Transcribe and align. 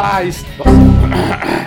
Olá, 0.00 0.24
est... 0.24 0.46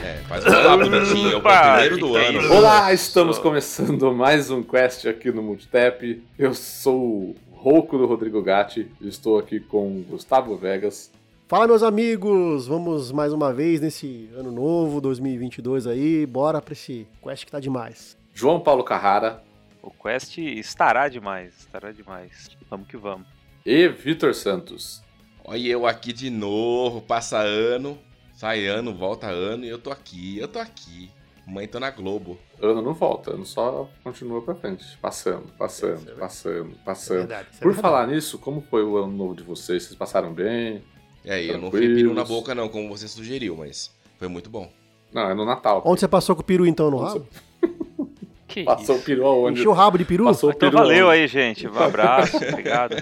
É, 0.04 0.18
faz 0.23 0.43
um 0.43 0.89
bonitinho, 0.89 1.33
é 1.33 1.36
o 1.36 1.41
primeiro 1.41 1.97
do 2.00 2.15
ano. 2.15 2.39
isso? 2.41 2.52
Olá, 2.52 2.91
estamos 2.91 3.38
começando 3.38 4.11
mais 4.11 4.50
um 4.50 4.63
quest 4.63 5.05
aqui 5.05 5.32
no 5.32 5.43
Multitap. 5.43 6.23
Eu 6.36 6.55
sou 6.55 7.00
o 7.00 7.36
Rouco 7.51 7.96
do 7.96 8.07
Rodrigo 8.07 8.42
Gatti, 8.42 8.92
estou 9.01 9.37
aqui 9.37 9.59
com 9.59 10.00
o 10.00 10.06
Gustavo 10.09 10.57
Vegas. 10.57 11.11
Fala, 11.47 11.68
meus 11.68 11.83
amigos! 11.83 12.65
Vamos 12.65 13.11
mais 13.11 13.32
uma 13.32 13.54
vez 13.54 13.79
nesse 13.79 14.28
ano 14.36 14.51
novo, 14.51 15.00
2022 15.00 15.86
aí. 15.86 16.25
Bora 16.25 16.59
pra 16.59 16.73
esse 16.73 17.07
quest 17.21 17.45
que 17.45 17.51
tá 17.51 17.59
demais. 17.59 18.18
João 18.34 18.59
Paulo 18.59 18.84
Carrara 18.84 19.43
O 19.79 19.92
Quest 19.92 20.39
estará 20.39 21.07
demais, 21.07 21.54
estará 21.59 21.92
demais. 21.92 22.50
Vamos 22.68 22.87
que 22.87 22.97
vamos. 22.97 23.28
e 23.64 23.87
Vitor 23.89 24.34
Santos. 24.34 25.04
Olha 25.45 25.68
eu 25.68 25.86
aqui 25.86 26.11
de 26.11 26.31
novo, 26.31 27.00
passa 27.00 27.37
ano, 27.37 27.95
sai 28.33 28.65
ano, 28.65 28.93
volta 28.93 29.28
ano 29.28 29.65
e 29.65 29.69
eu 29.69 29.79
tô 29.79 29.92
aqui, 29.92 30.37
eu 30.37 30.47
tô 30.47 30.60
aqui. 30.60 31.10
Mãe, 31.46 31.68
tô 31.68 31.78
na 31.78 31.92
Globo. 31.92 32.38
Ano 32.61 32.81
não 32.81 32.94
volta, 32.94 33.31
ano 33.31 33.45
só 33.45 33.89
continua 34.02 34.42
pra 34.42 34.56
frente. 34.56 34.97
Passando, 35.02 35.52
passando, 35.58 36.16
passando, 36.17 36.73
passando. 36.86 37.17
verdade, 37.17 37.50
isso 37.52 37.58
é 37.58 37.64
Por 37.64 37.73
verdade. 37.73 37.81
falar 37.81 38.08
nisso, 38.08 38.39
como 38.39 38.61
foi 38.61 38.83
o 38.83 38.97
ano 38.97 39.11
novo 39.11 39.36
de 39.36 39.44
vocês? 39.44 39.84
Vocês 39.84 39.95
passaram 39.95 40.34
bem? 40.34 40.81
É, 41.26 41.34
aí, 41.36 41.50
eu 41.50 41.58
não 41.58 41.70
fui 41.70 41.94
peru 41.94 42.14
na 42.14 42.23
boca 42.23 42.56
não, 42.56 42.70
como 42.70 42.88
você 42.88 43.08
sugeriu, 43.08 43.58
mas 43.58 43.92
foi 44.17 44.28
muito 44.30 44.50
bom. 44.50 44.72
Não, 45.14 45.30
é 45.30 45.34
no 45.34 45.45
Natal. 45.45 45.81
Onde 45.86 46.00
você 46.00 46.08
passou 46.08 46.36
com 46.36 46.42
o 46.42 46.45
peru 46.45 46.66
então 46.66 46.89
no 46.89 46.98
rabo? 46.98 47.28
Que 48.54 48.64
Passou 48.66 48.96
o 48.96 48.98
isso? 48.98 49.06
peru 49.06 49.26
aonde? 49.26 49.59
Encheu 49.59 49.72
o 49.72 49.73
rabo 49.73 49.98
de 49.98 50.06
peru? 50.06 50.26
Passou 50.26 50.50
o 50.50 50.54
Então 50.54 50.70
peru 50.70 50.82
valeu 50.82 51.08
aonde? 51.08 51.22
aí, 51.22 51.28
gente. 51.28 51.68
Um 51.68 51.80
abraço, 51.80 52.38
obrigado. 52.50 52.95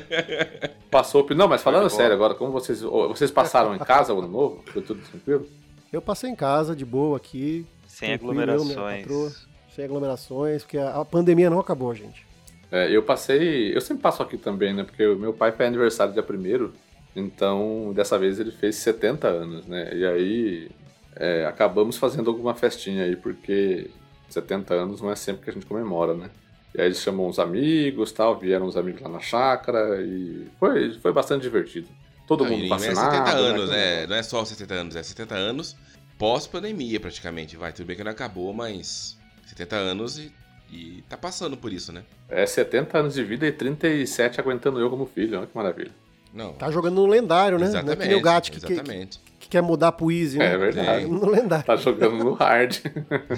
Passou 0.90 1.22
o 1.22 1.24
peru. 1.24 1.38
Não, 1.40 1.48
mas 1.48 1.62
falando 1.62 1.90
sério 1.90 2.14
agora, 2.16 2.34
como 2.34 2.52
vocês. 2.52 2.82
Vocês 2.82 3.30
passaram 3.32 3.76
em 3.76 3.80
casa 3.84 4.14
o 4.14 4.20
ano 4.20 4.28
novo? 4.28 4.64
Foi 4.68 4.82
tudo 4.82 5.02
tranquilo? 5.02 5.46
Eu 5.92 6.02
passei 6.02 6.30
em 6.30 6.36
casa, 6.36 6.76
de 6.76 6.86
boa 6.86 7.18
aqui. 7.18 7.66
Sem 7.86 8.14
aglomerações. 8.14 9.02
patroa, 9.02 9.32
sem 9.76 9.84
aglomerações, 9.86 10.64
porque 10.64 10.78
a 10.78 11.02
a 11.02 11.06
pandemia 11.06 11.50
não 11.50 11.60
acabou, 11.60 11.94
gente. 11.94 12.26
É, 12.72 12.90
eu 12.90 13.04
passei. 13.04 13.76
Eu 13.76 13.82
sempre 13.82 14.02
passo 14.02 14.24
aqui 14.24 14.38
também, 14.38 14.74
né? 14.74 14.84
Porque 14.86 15.06
o 15.06 15.18
meu 15.20 15.34
pai 15.34 15.52
faz 15.52 15.68
aniversário 15.68 16.14
dia 16.14 16.24
primeiro, 16.24 16.74
então 17.14 17.92
dessa 17.94 18.18
vez 18.18 18.40
ele 18.40 18.52
fez 18.52 18.76
70 18.78 19.28
anos, 19.28 19.68
né? 19.68 19.94
E 19.94 20.06
aí 20.06 20.72
é, 21.18 21.46
acabamos 21.46 21.98
fazendo 21.98 22.30
alguma 22.30 22.56
festinha 22.56 23.04
aí, 23.04 23.18
porque 23.18 23.90
70 24.34 24.74
anos 24.74 25.02
não 25.02 25.12
é 25.12 25.16
sempre 25.16 25.44
que 25.44 25.50
a 25.50 25.54
gente 25.54 25.66
comemora, 25.66 26.14
né? 26.14 26.30
E 26.74 26.80
aí 26.80 26.88
eles 26.88 27.00
chamam 27.00 27.28
uns 27.28 27.38
amigos 27.38 28.12
tal, 28.12 28.40
vieram 28.40 28.66
uns 28.66 28.78
amigos 28.78 29.02
lá 29.02 29.10
na 29.10 29.20
chácara 29.20 30.02
e 30.02 30.48
foi, 30.60 30.94
foi 31.00 31.12
bastante 31.12 31.42
divertido. 31.42 31.88
Todo 32.28 32.46
Não, 32.46 32.52
mundo 32.52 32.68
não 32.68 32.76
é 32.76 32.80
vacinado. 32.80 33.16
70 33.16 33.24
né? 33.24 33.32
anos, 33.50 33.70
né? 33.70 34.08
Não 34.08 34.16
é 34.16 34.24
só 34.24 34.46
70 34.46 34.74
anos, 34.74 34.96
é 34.96 35.04
70 35.04 35.36
anos 35.36 35.76
pós-pandemia 36.22 37.00
praticamente. 37.00 37.58
Vai, 37.58 37.74
tudo 37.74 37.88
bem 37.88 37.98
que 37.98 38.04
não 38.04 38.12
acabou, 38.12 38.54
mas 38.54 39.18
70 39.48 39.76
anos 39.76 40.20
e, 40.20 40.32
e 40.72 41.04
tá 41.10 41.18
passando 41.18 41.58
por 41.58 41.74
isso, 41.74 41.92
né? 41.92 42.04
É 42.30 42.46
70 42.46 42.96
anos 42.96 43.16
de 43.16 43.24
vida 43.24 43.48
e 43.48 43.52
37 43.52 44.40
aguentando 44.40 44.80
eu 44.80 44.88
como 44.88 45.08
filho, 45.08 45.40
olha 45.40 45.48
que 45.48 45.56
maravilha. 45.56 45.92
Não. 46.32 46.54
Tá 46.54 46.70
jogando 46.70 46.94
no 46.94 47.08
lendário, 47.08 47.58
né? 47.58 47.66
Não 47.66 47.74
é 47.74 47.78
exatamente. 47.80 48.02
que 48.04 48.08
nem 48.08 48.18
o 48.18 48.22
Gat 48.22 48.52
que, 48.52 48.60
que, 48.60 48.72
exatamente. 48.72 49.20
que 49.20 49.31
quer 49.52 49.62
mudar 49.62 49.92
pro 49.92 50.12
Easy, 50.12 50.40
né? 50.40 50.54
É 50.54 50.58
verdade. 50.58 51.04
É. 51.04 51.08
No 51.08 51.30
lendário. 51.30 51.66
Tá 51.66 51.76
jogando 51.76 52.24
no 52.24 52.34
hard. 52.34 52.78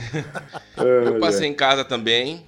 Eu 0.78 1.20
passei 1.20 1.48
em 1.50 1.54
casa 1.54 1.84
também. 1.84 2.46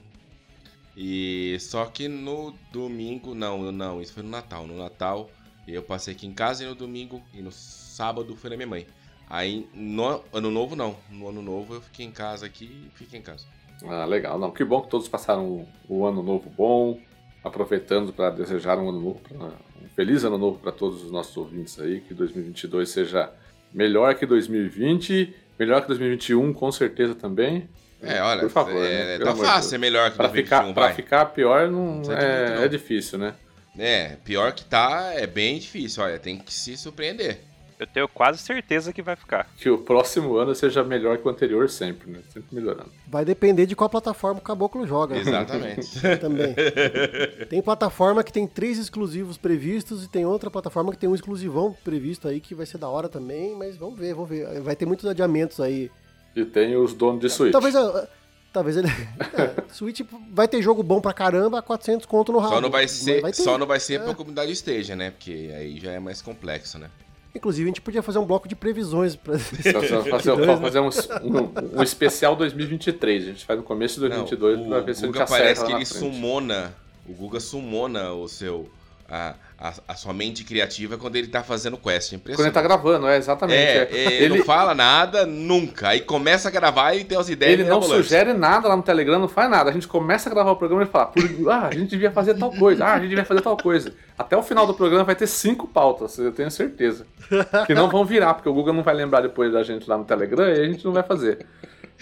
E 0.98 1.58
só 1.60 1.86
que 1.86 2.08
no 2.08 2.54
domingo, 2.72 3.36
não, 3.36 3.72
não, 3.72 4.02
isso 4.02 4.14
foi 4.14 4.24
no 4.24 4.30
Natal. 4.30 4.66
No 4.66 4.78
Natal 4.78 5.30
eu 5.68 5.82
passei 5.82 6.14
aqui 6.14 6.26
em 6.28 6.32
casa 6.32 6.64
e 6.64 6.68
no 6.68 6.76
domingo 6.76 7.22
e 7.34 7.42
no 7.42 7.52
sábado 7.52 8.36
foi 8.36 8.50
na 8.52 8.56
minha 8.56 8.68
mãe. 8.68 8.88
Aí 9.30 9.68
no 9.74 10.22
ano 10.32 10.52
novo 10.52 10.76
não, 10.76 10.96
no 11.10 11.28
ano 11.28 11.42
novo 11.42 11.74
eu 11.74 11.82
fiquei 11.82 12.06
em 12.06 12.12
casa 12.12 12.46
aqui 12.46 12.66
e 12.66 12.92
fiquei 12.98 13.20
em 13.20 13.22
casa. 13.24 13.46
Ah, 13.84 14.06
legal. 14.06 14.40
Não, 14.40 14.52
que 14.52 14.64
bom 14.64 14.82
que 14.82 14.90
todos 14.90 15.10
passaram 15.10 15.46
o, 15.46 15.68
o 15.90 16.06
ano 16.06 16.24
novo 16.24 16.50
bom, 16.50 16.98
aproveitando 17.44 18.14
para 18.14 18.30
desejar 18.30 18.78
um 18.80 18.88
ano 18.90 19.02
novo, 19.02 19.20
pra- 19.28 19.48
um 19.84 19.90
feliz 19.96 20.24
ano 20.24 20.38
novo 20.38 20.60
para 20.60 20.72
todos 20.72 21.04
os 21.04 21.12
nossos 21.12 21.36
ouvintes 21.36 21.78
aí, 21.80 22.00
que 22.00 22.14
2022 22.14 22.88
seja 22.88 23.34
melhor 23.76 24.16
que 24.16 24.26
2020, 24.26 25.36
melhor 25.60 25.82
que 25.82 25.88
2021 25.90 26.54
com 26.54 26.72
certeza 26.72 27.14
também. 27.14 27.70
É, 28.02 28.22
olha, 28.22 28.42
por 28.42 28.50
favor, 28.50 28.86
é, 28.86 29.18
né? 29.18 29.26
Tá 29.26 29.36
fácil 29.36 29.70
ser 29.72 29.78
melhor 29.78 30.12
que 30.12 30.18
Para 30.18 30.28
2021, 30.28 30.68
ficar, 30.70 30.74
pra 30.74 30.94
ficar 30.94 31.26
pior 31.26 31.70
não, 31.70 32.02
Não 32.02 32.14
é, 32.14 32.56
não. 32.56 32.64
é 32.64 32.68
difícil, 32.68 33.18
né? 33.20 33.34
É, 33.78 34.16
pior 34.24 34.54
que 34.54 34.64
tá, 34.64 35.12
é 35.14 35.28
bem 35.28 35.60
difícil, 35.60 36.02
olha, 36.02 36.18
tem 36.18 36.38
que 36.38 36.54
se 36.54 36.78
surpreender. 36.78 37.40
Eu 37.78 37.86
tenho 37.86 38.08
quase 38.08 38.38
certeza 38.40 38.94
que 38.94 39.02
vai 39.02 39.16
ficar. 39.18 39.50
Que 39.58 39.70
o 39.70 39.78
próximo 39.78 40.38
ano 40.38 40.56
seja 40.56 40.82
melhor 40.84 41.18
que 41.18 41.28
o 41.28 41.30
anterior 41.32 41.70
sempre, 41.70 42.10
né? 42.10 42.20
Sempre 42.34 42.56
melhorando. 42.56 42.90
Vai 43.08 43.26
depender 43.26 43.66
de 43.66 43.76
qual 43.76 43.90
plataforma 43.90 44.40
o 44.40 44.44
Caboclo 44.44 44.88
joga. 44.88 45.18
Exatamente. 45.18 46.00
Também. 46.22 46.56
Tem 47.50 47.62
plataforma 47.62 48.24
que 48.24 48.32
tem 48.32 48.48
três 48.48 48.78
exclusivos 48.78 49.38
previstos 49.38 50.06
e 50.06 50.10
tem 50.10 50.26
outra 50.26 50.50
plataforma 50.50 50.92
que 50.92 50.98
tem 50.98 51.10
um 51.10 51.16
exclusivão 51.16 51.76
previsto 51.84 52.28
aí 52.30 52.40
que 52.40 52.56
vai 52.56 52.66
ser 52.66 52.78
da 52.78 52.88
hora 52.88 53.10
também, 53.10 53.56
mas 53.56 53.76
vamos 53.76 54.00
ver, 54.00 54.14
vamos 54.14 54.30
ver. 54.30 54.62
Vai 54.62 54.76
ter 54.76 54.86
muitos 54.86 55.06
adiamentos 55.06 55.60
aí. 55.60 55.92
E 56.36 56.46
tem 56.46 56.78
os 56.78 56.94
donos 56.94 57.20
de 57.22 57.30
Switch. 57.30 57.52
Talvez 57.52 57.76
a- 57.76 58.08
Talvez 58.54 58.78
ele. 58.78 58.88
É, 59.38 59.64
Switch 59.74 60.00
vai 60.32 60.48
ter 60.48 60.62
jogo 60.62 60.82
bom 60.82 61.02
pra 61.02 61.12
caramba, 61.12 61.62
400 61.62 62.06
conto 62.06 62.32
no 62.32 62.40
rabo. 62.40 62.56
Só 62.56 62.62
não 62.62 62.70
vai 62.72 62.88
ser, 62.88 63.22
ter. 63.22 63.34
só 63.34 63.58
não 63.58 63.68
vai 63.68 63.82
ser 63.82 63.96
É. 63.96 64.00
pra 64.00 64.14
comunidade 64.16 64.50
esteja, 64.50 64.96
né? 64.96 65.12
Porque 65.12 65.52
aí 65.54 65.78
já 65.78 65.92
é 65.92 66.00
mais 66.00 66.22
complexo, 66.22 66.80
né? 66.80 66.90
Inclusive, 67.36 67.66
a 67.66 67.68
gente 67.68 67.82
podia 67.82 68.02
fazer 68.02 68.18
um 68.18 68.26
bloco 68.26 68.48
de 68.48 68.56
previsões 68.56 69.16
pra. 69.16 69.38
Fazer, 69.38 69.74
fazer, 70.10 70.34
fazer 70.62 70.80
um, 70.80 70.90
um, 71.22 71.80
um 71.80 71.84
especial 71.84 72.36
2023. 72.36 73.24
A 73.24 73.26
gente 73.28 73.46
faz 73.46 73.60
no 73.60 73.66
começo 73.66 74.00
de 74.00 74.08
Não, 74.08 74.24
2022 74.24 74.60
o 74.60 74.70
pra 74.70 74.80
ver 74.80 74.96
se 74.96 75.04
a 75.04 75.08
gente 75.08 75.22
acerta 75.22 75.44
parece 75.44 75.66
que 75.66 75.72
ele 75.74 75.86
frente. 75.86 76.00
sumona, 76.00 76.74
o 77.08 77.14
Guga 77.14 77.40
sumona 77.42 78.14
o 78.14 78.28
seu, 78.30 78.70
a, 79.10 79.36
a, 79.58 79.74
a 79.88 79.96
sua 79.96 80.14
mente 80.14 80.44
criativa 80.44 80.98
quando 80.98 81.16
ele 81.16 81.28
tá 81.28 81.42
fazendo 81.42 81.78
quest, 81.78 82.14
Quando 82.20 82.40
ele 82.42 82.52
tá 82.52 82.62
gravando, 82.62 83.08
é 83.08 83.18
exatamente. 83.18 83.58
É, 83.58 83.90
é. 83.92 84.04
é, 84.06 84.24
ele 84.24 84.38
não 84.38 84.46
fala 84.46 84.76
nada 84.76 85.26
nunca, 85.26 85.90
aí 85.90 86.02
começa 86.02 86.50
a 86.50 86.52
gravar 86.52 86.94
e 86.94 87.04
tem 87.04 87.18
as 87.18 87.30
ideias 87.30 87.60
Ele 87.60 87.70
não 87.70 87.82
sugere 87.82 88.34
nada 88.34 88.68
lá 88.68 88.76
no 88.76 88.84
Telegram, 88.84 89.18
não 89.20 89.28
faz 89.28 89.50
nada. 89.50 89.70
A 89.70 89.74
gente 89.74 89.88
começa 89.88 90.30
a 90.30 90.34
gravar 90.34 90.52
o 90.52 90.56
programa 90.56 90.84
e 90.84 90.88
fala, 90.88 91.08
"Por- 91.08 91.50
ah, 91.50 91.68
a 91.68 91.74
gente 91.74 91.90
devia 91.90 92.12
fazer 92.12 92.34
tal 92.36 92.52
coisa, 92.52 92.86
ah, 92.86 92.94
a 92.94 93.00
gente 93.00 93.10
devia 93.10 93.26
fazer 93.26 93.42
tal 93.42 93.56
coisa. 93.58 93.94
Até 94.18 94.36
o 94.36 94.44
final 94.44 94.68
do 94.68 94.74
programa 94.74 95.04
vai 95.04 95.16
ter 95.16 95.28
cinco 95.28 95.68
pautas, 95.68 96.18
eu 96.18 96.32
tenho 96.32 96.52
certeza. 96.52 97.06
Que 97.66 97.74
não 97.74 97.90
vão 97.90 98.06
virar, 98.06 98.34
porque 98.34 98.50
o 98.50 98.54
Google 98.54 98.74
não 98.74 98.84
vai 98.84 98.94
lembrar 98.94 99.22
depois 99.22 99.52
da 99.52 99.64
gente 99.64 99.90
lá 99.90 99.98
no 99.98 100.06
Telegram 100.06 100.48
e 100.48 100.60
a 100.60 100.66
gente 100.66 100.84
não 100.86 100.92
vai 100.94 101.04
fazer. 101.04 101.46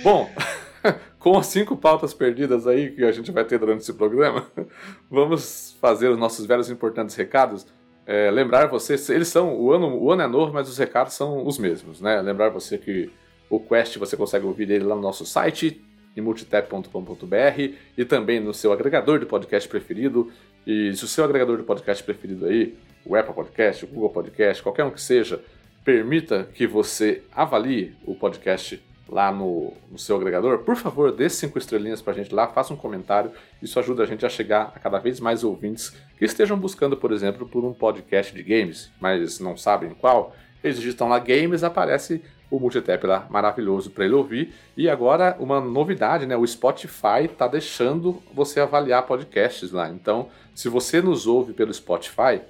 Bom, 0.02 0.30
com 1.20 1.38
as 1.38 1.48
cinco 1.48 1.76
pautas 1.76 2.14
perdidas 2.14 2.68
aí 2.68 2.92
que 2.92 3.04
a 3.04 3.12
gente 3.12 3.32
vai 3.32 3.44
ter 3.44 3.58
durante 3.58 3.82
esse 3.82 3.94
programa, 3.94 4.46
vamos 5.10 5.78
fazer 5.80 6.10
os 6.10 6.18
nossos 6.18 6.46
velhos 6.46 6.70
importantes 6.70 7.16
recados. 7.16 7.66
É, 8.06 8.30
lembrar 8.30 8.68
você, 8.68 8.96
eles 9.14 9.30
são, 9.30 9.56
o 9.56 9.72
ano, 9.72 9.98
o 9.98 10.12
ano 10.12 10.24
é 10.24 10.28
novo, 10.28 10.54
mas 10.54 10.68
os 10.68 10.78
recados 10.78 11.14
são 11.14 11.46
os 11.48 11.58
mesmos, 11.58 12.02
né? 12.02 12.22
Lembrar 12.22 12.50
você 12.50 12.78
que 12.78 13.10
o 13.50 13.60
Quest 13.60 13.98
você 13.98 14.18
consegue 14.18 14.46
ouvir 14.46 14.70
ele 14.70 14.84
lá 14.84 14.96
no 14.96 15.02
nosso 15.02 15.26
site, 15.26 15.82
em 16.16 16.22
multitap.com.br 16.22 17.74
e 17.98 18.06
também 18.06 18.40
no 18.40 18.54
seu 18.54 18.74
agregador 18.74 19.20
de 19.20 19.26
podcast 19.26 19.68
preferido. 19.70 20.32
E 20.68 20.94
se 20.96 21.04
o 21.04 21.08
seu 21.08 21.24
agregador 21.24 21.58
de 21.58 21.64
podcast 21.64 22.04
preferido 22.04 22.46
aí, 22.46 22.78
o 23.06 23.16
Apple 23.16 23.34
Podcast, 23.34 23.86
o 23.86 23.88
Google 23.88 24.10
Podcast, 24.10 24.62
qualquer 24.62 24.84
um 24.84 24.92
que 24.92 25.02
seja, 25.02 25.42
permita 25.84 26.48
que 26.54 26.68
você 26.68 27.24
avalie 27.32 27.96
o 28.06 28.16
podcast 28.16 28.82
lá 29.08 29.32
no, 29.32 29.74
no 29.92 29.98
seu 29.98 30.16
agregador, 30.16 30.60
por 30.60 30.76
favor, 30.76 31.12
dê 31.12 31.30
cinco 31.30 31.58
estrelinhas 31.58 32.02
pra 32.02 32.14
gente 32.14 32.34
lá, 32.34 32.48
faça 32.48 32.74
um 32.74 32.78
comentário. 32.78 33.32
Isso 33.62 33.78
ajuda 33.80 34.04
a 34.04 34.06
gente 34.06 34.26
a 34.26 34.30
chegar 34.30 34.72
a 34.76 34.80
cada 34.80 34.98
vez 35.00 35.20
mais 35.20 35.44
ouvintes 35.44 35.96
que 36.18 36.26
estejam 36.26 36.58
buscando, 36.58 36.96
por 36.96 37.12
exemplo, 37.12 37.48
por 37.48 37.64
um 37.64 37.74
podcast 37.74 38.34
de 38.34 38.44
games, 38.44 38.92
mas 39.00 39.40
não 39.40 39.58
sabem 39.58 39.92
qual. 39.92 40.36
Eles 40.64 40.78
digitam 40.80 41.10
lá 41.10 41.20
games, 41.20 41.64
aparece 41.64 42.22
o 42.50 42.60
Multitap 42.60 43.06
lá, 43.06 43.28
maravilhoso 43.30 43.90
para 43.90 44.06
ele 44.06 44.14
ouvir. 44.14 44.54
E 44.78 44.88
agora, 44.88 45.36
uma 45.40 45.60
novidade, 45.60 46.26
né? 46.26 46.38
O 46.38 46.46
Spotify 46.46 47.28
tá 47.38 47.48
deixando 47.48 48.22
você 48.34 48.60
avaliar 48.60 49.06
podcasts 49.08 49.72
lá. 49.72 49.90
Então, 49.90 50.30
se 50.54 50.70
você 50.70 51.02
nos 51.02 51.26
ouve 51.26 51.52
pelo 51.52 51.74
Spotify, 51.74 52.42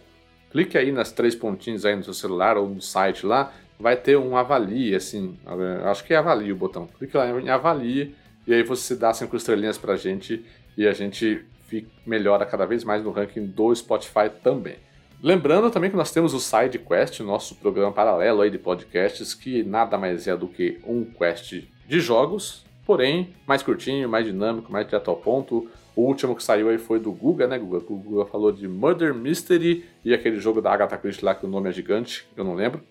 clique 0.52 0.78
aí 0.78 0.92
nas 0.92 1.12
três 1.12 1.34
pontinhos 1.34 1.86
aí 1.86 1.96
no 1.96 2.04
seu 2.04 2.14
celular 2.14 2.58
ou 2.58 2.68
no 2.68 2.82
site 2.82 3.26
lá, 3.26 3.52
vai 3.84 3.98
ter 3.98 4.18
um 4.18 4.38
avalie, 4.38 4.96
assim, 4.96 5.38
eh, 5.46 5.90
acho 5.90 6.06
que 6.06 6.14
é 6.14 6.18
avalie 6.18 6.54
o 6.54 6.56
botão. 6.56 6.88
Clique 6.98 7.18
lá 7.18 7.30
em 7.30 7.50
avalie 7.50 8.16
e 8.48 8.54
aí 8.54 8.64
você 8.64 8.96
dá 8.96 9.14
cinco 9.14 9.36
estrelinhas 9.36 9.78
pra 9.78 9.98
gente 9.98 10.44
e 10.78 10.88
a 10.88 10.94
gente 10.94 11.46
fica, 11.68 11.90
melhora 12.06 12.46
cada 12.46 12.66
vez 12.66 12.86
mais 12.86 13.04
no 13.04 13.12
ranking 13.12 13.46
do 13.46 13.76
Spotify 13.76 14.30
também. 14.42 14.78
Lembrando 15.22 15.70
também 15.70 15.90
que 15.90 15.98
nós 15.98 16.12
temos 16.12 16.34
o 16.34 16.40
Side 16.40 16.80
Quest, 16.80 17.20
nosso 17.20 17.56
programa 17.56 17.92
paralelo 17.92 18.42
aí 18.42 18.50
de 18.50 18.58
podcasts, 18.58 19.34
que 19.34 19.64
nada 19.64 19.98
mais 19.98 20.28
é 20.30 20.38
do 20.38 20.48
que 20.48 20.80
um 20.88 21.04
quest 21.04 21.64
de 21.86 22.00
jogos, 22.00 22.66
porém 22.86 23.34
mais 23.46 23.62
curtinho, 23.62 24.08
mais 24.08 24.26
dinâmico, 24.26 24.72
mais 24.72 24.86
direto 24.86 25.10
ao 25.10 25.18
ponto. 25.18 25.70
O 25.94 26.04
último 26.04 26.38
que 26.38 26.44
saiu 26.44 26.70
aí 26.70 26.78
foi 26.78 27.02
do 27.02 27.12
Guga, 27.12 27.48
né, 27.48 27.60
Guga? 27.60 27.80
O 27.90 27.98
Guga 27.98 28.26
falou 28.26 28.52
de 28.52 28.66
Murder 28.66 29.14
Mystery 29.14 29.86
e 30.06 30.14
aquele 30.14 30.40
jogo 30.40 30.62
da 30.62 30.72
Agatha 30.72 30.98
Christie 30.98 31.26
lá 31.26 31.36
que 31.36 31.46
o 31.46 31.50
nome 31.50 31.70
é 31.70 31.74
gigante, 31.74 32.26
eu 32.38 32.46
não 32.46 32.56
lembro. 32.56 32.82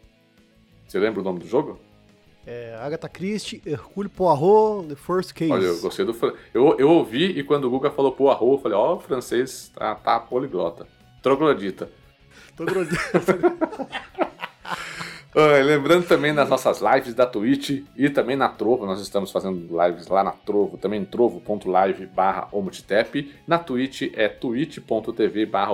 Você 0.86 0.98
lembra 0.98 1.20
o 1.20 1.24
nome 1.24 1.40
do 1.40 1.46
jogo? 1.46 1.78
É, 2.46 2.76
Agatha 2.80 3.08
Christie, 3.08 3.62
Hercule 3.64 4.08
Poirot, 4.08 4.88
The 4.88 4.96
First 4.96 5.32
Case. 5.32 5.52
Olha, 5.52 5.64
eu 5.64 5.80
gostei 5.80 6.04
do. 6.04 6.12
Eu, 6.52 6.76
eu 6.76 6.90
ouvi 6.90 7.38
e 7.38 7.44
quando 7.44 7.66
o 7.66 7.70
Guga 7.70 7.90
falou 7.90 8.12
Poirot, 8.12 8.42
eu 8.42 8.58
falei, 8.58 8.76
ó, 8.76 8.96
o 8.96 9.00
francês 9.00 9.70
tá, 9.74 9.94
tá 9.94 10.18
poliglota. 10.18 10.86
Troglodita. 11.22 11.88
Ah, 15.34 15.56
lembrando 15.64 16.06
também 16.06 16.34
das 16.34 16.48
nossas 16.48 16.80
lives 16.80 17.14
da 17.14 17.26
Twitch 17.26 17.84
e 17.96 18.10
também 18.10 18.36
na 18.36 18.48
Trovo, 18.48 18.84
nós 18.86 19.00
estamos 19.00 19.30
fazendo 19.30 19.68
lives 19.80 20.08
lá 20.08 20.24
na 20.24 20.32
Trovo, 20.32 20.76
também 20.76 21.04
trovo.live 21.04 22.06
barra. 22.06 22.48
Na 23.46 23.58
Twitch 23.58 24.10
é 24.14 24.28
twitch.tv 24.28 25.46
barra. 25.46 25.72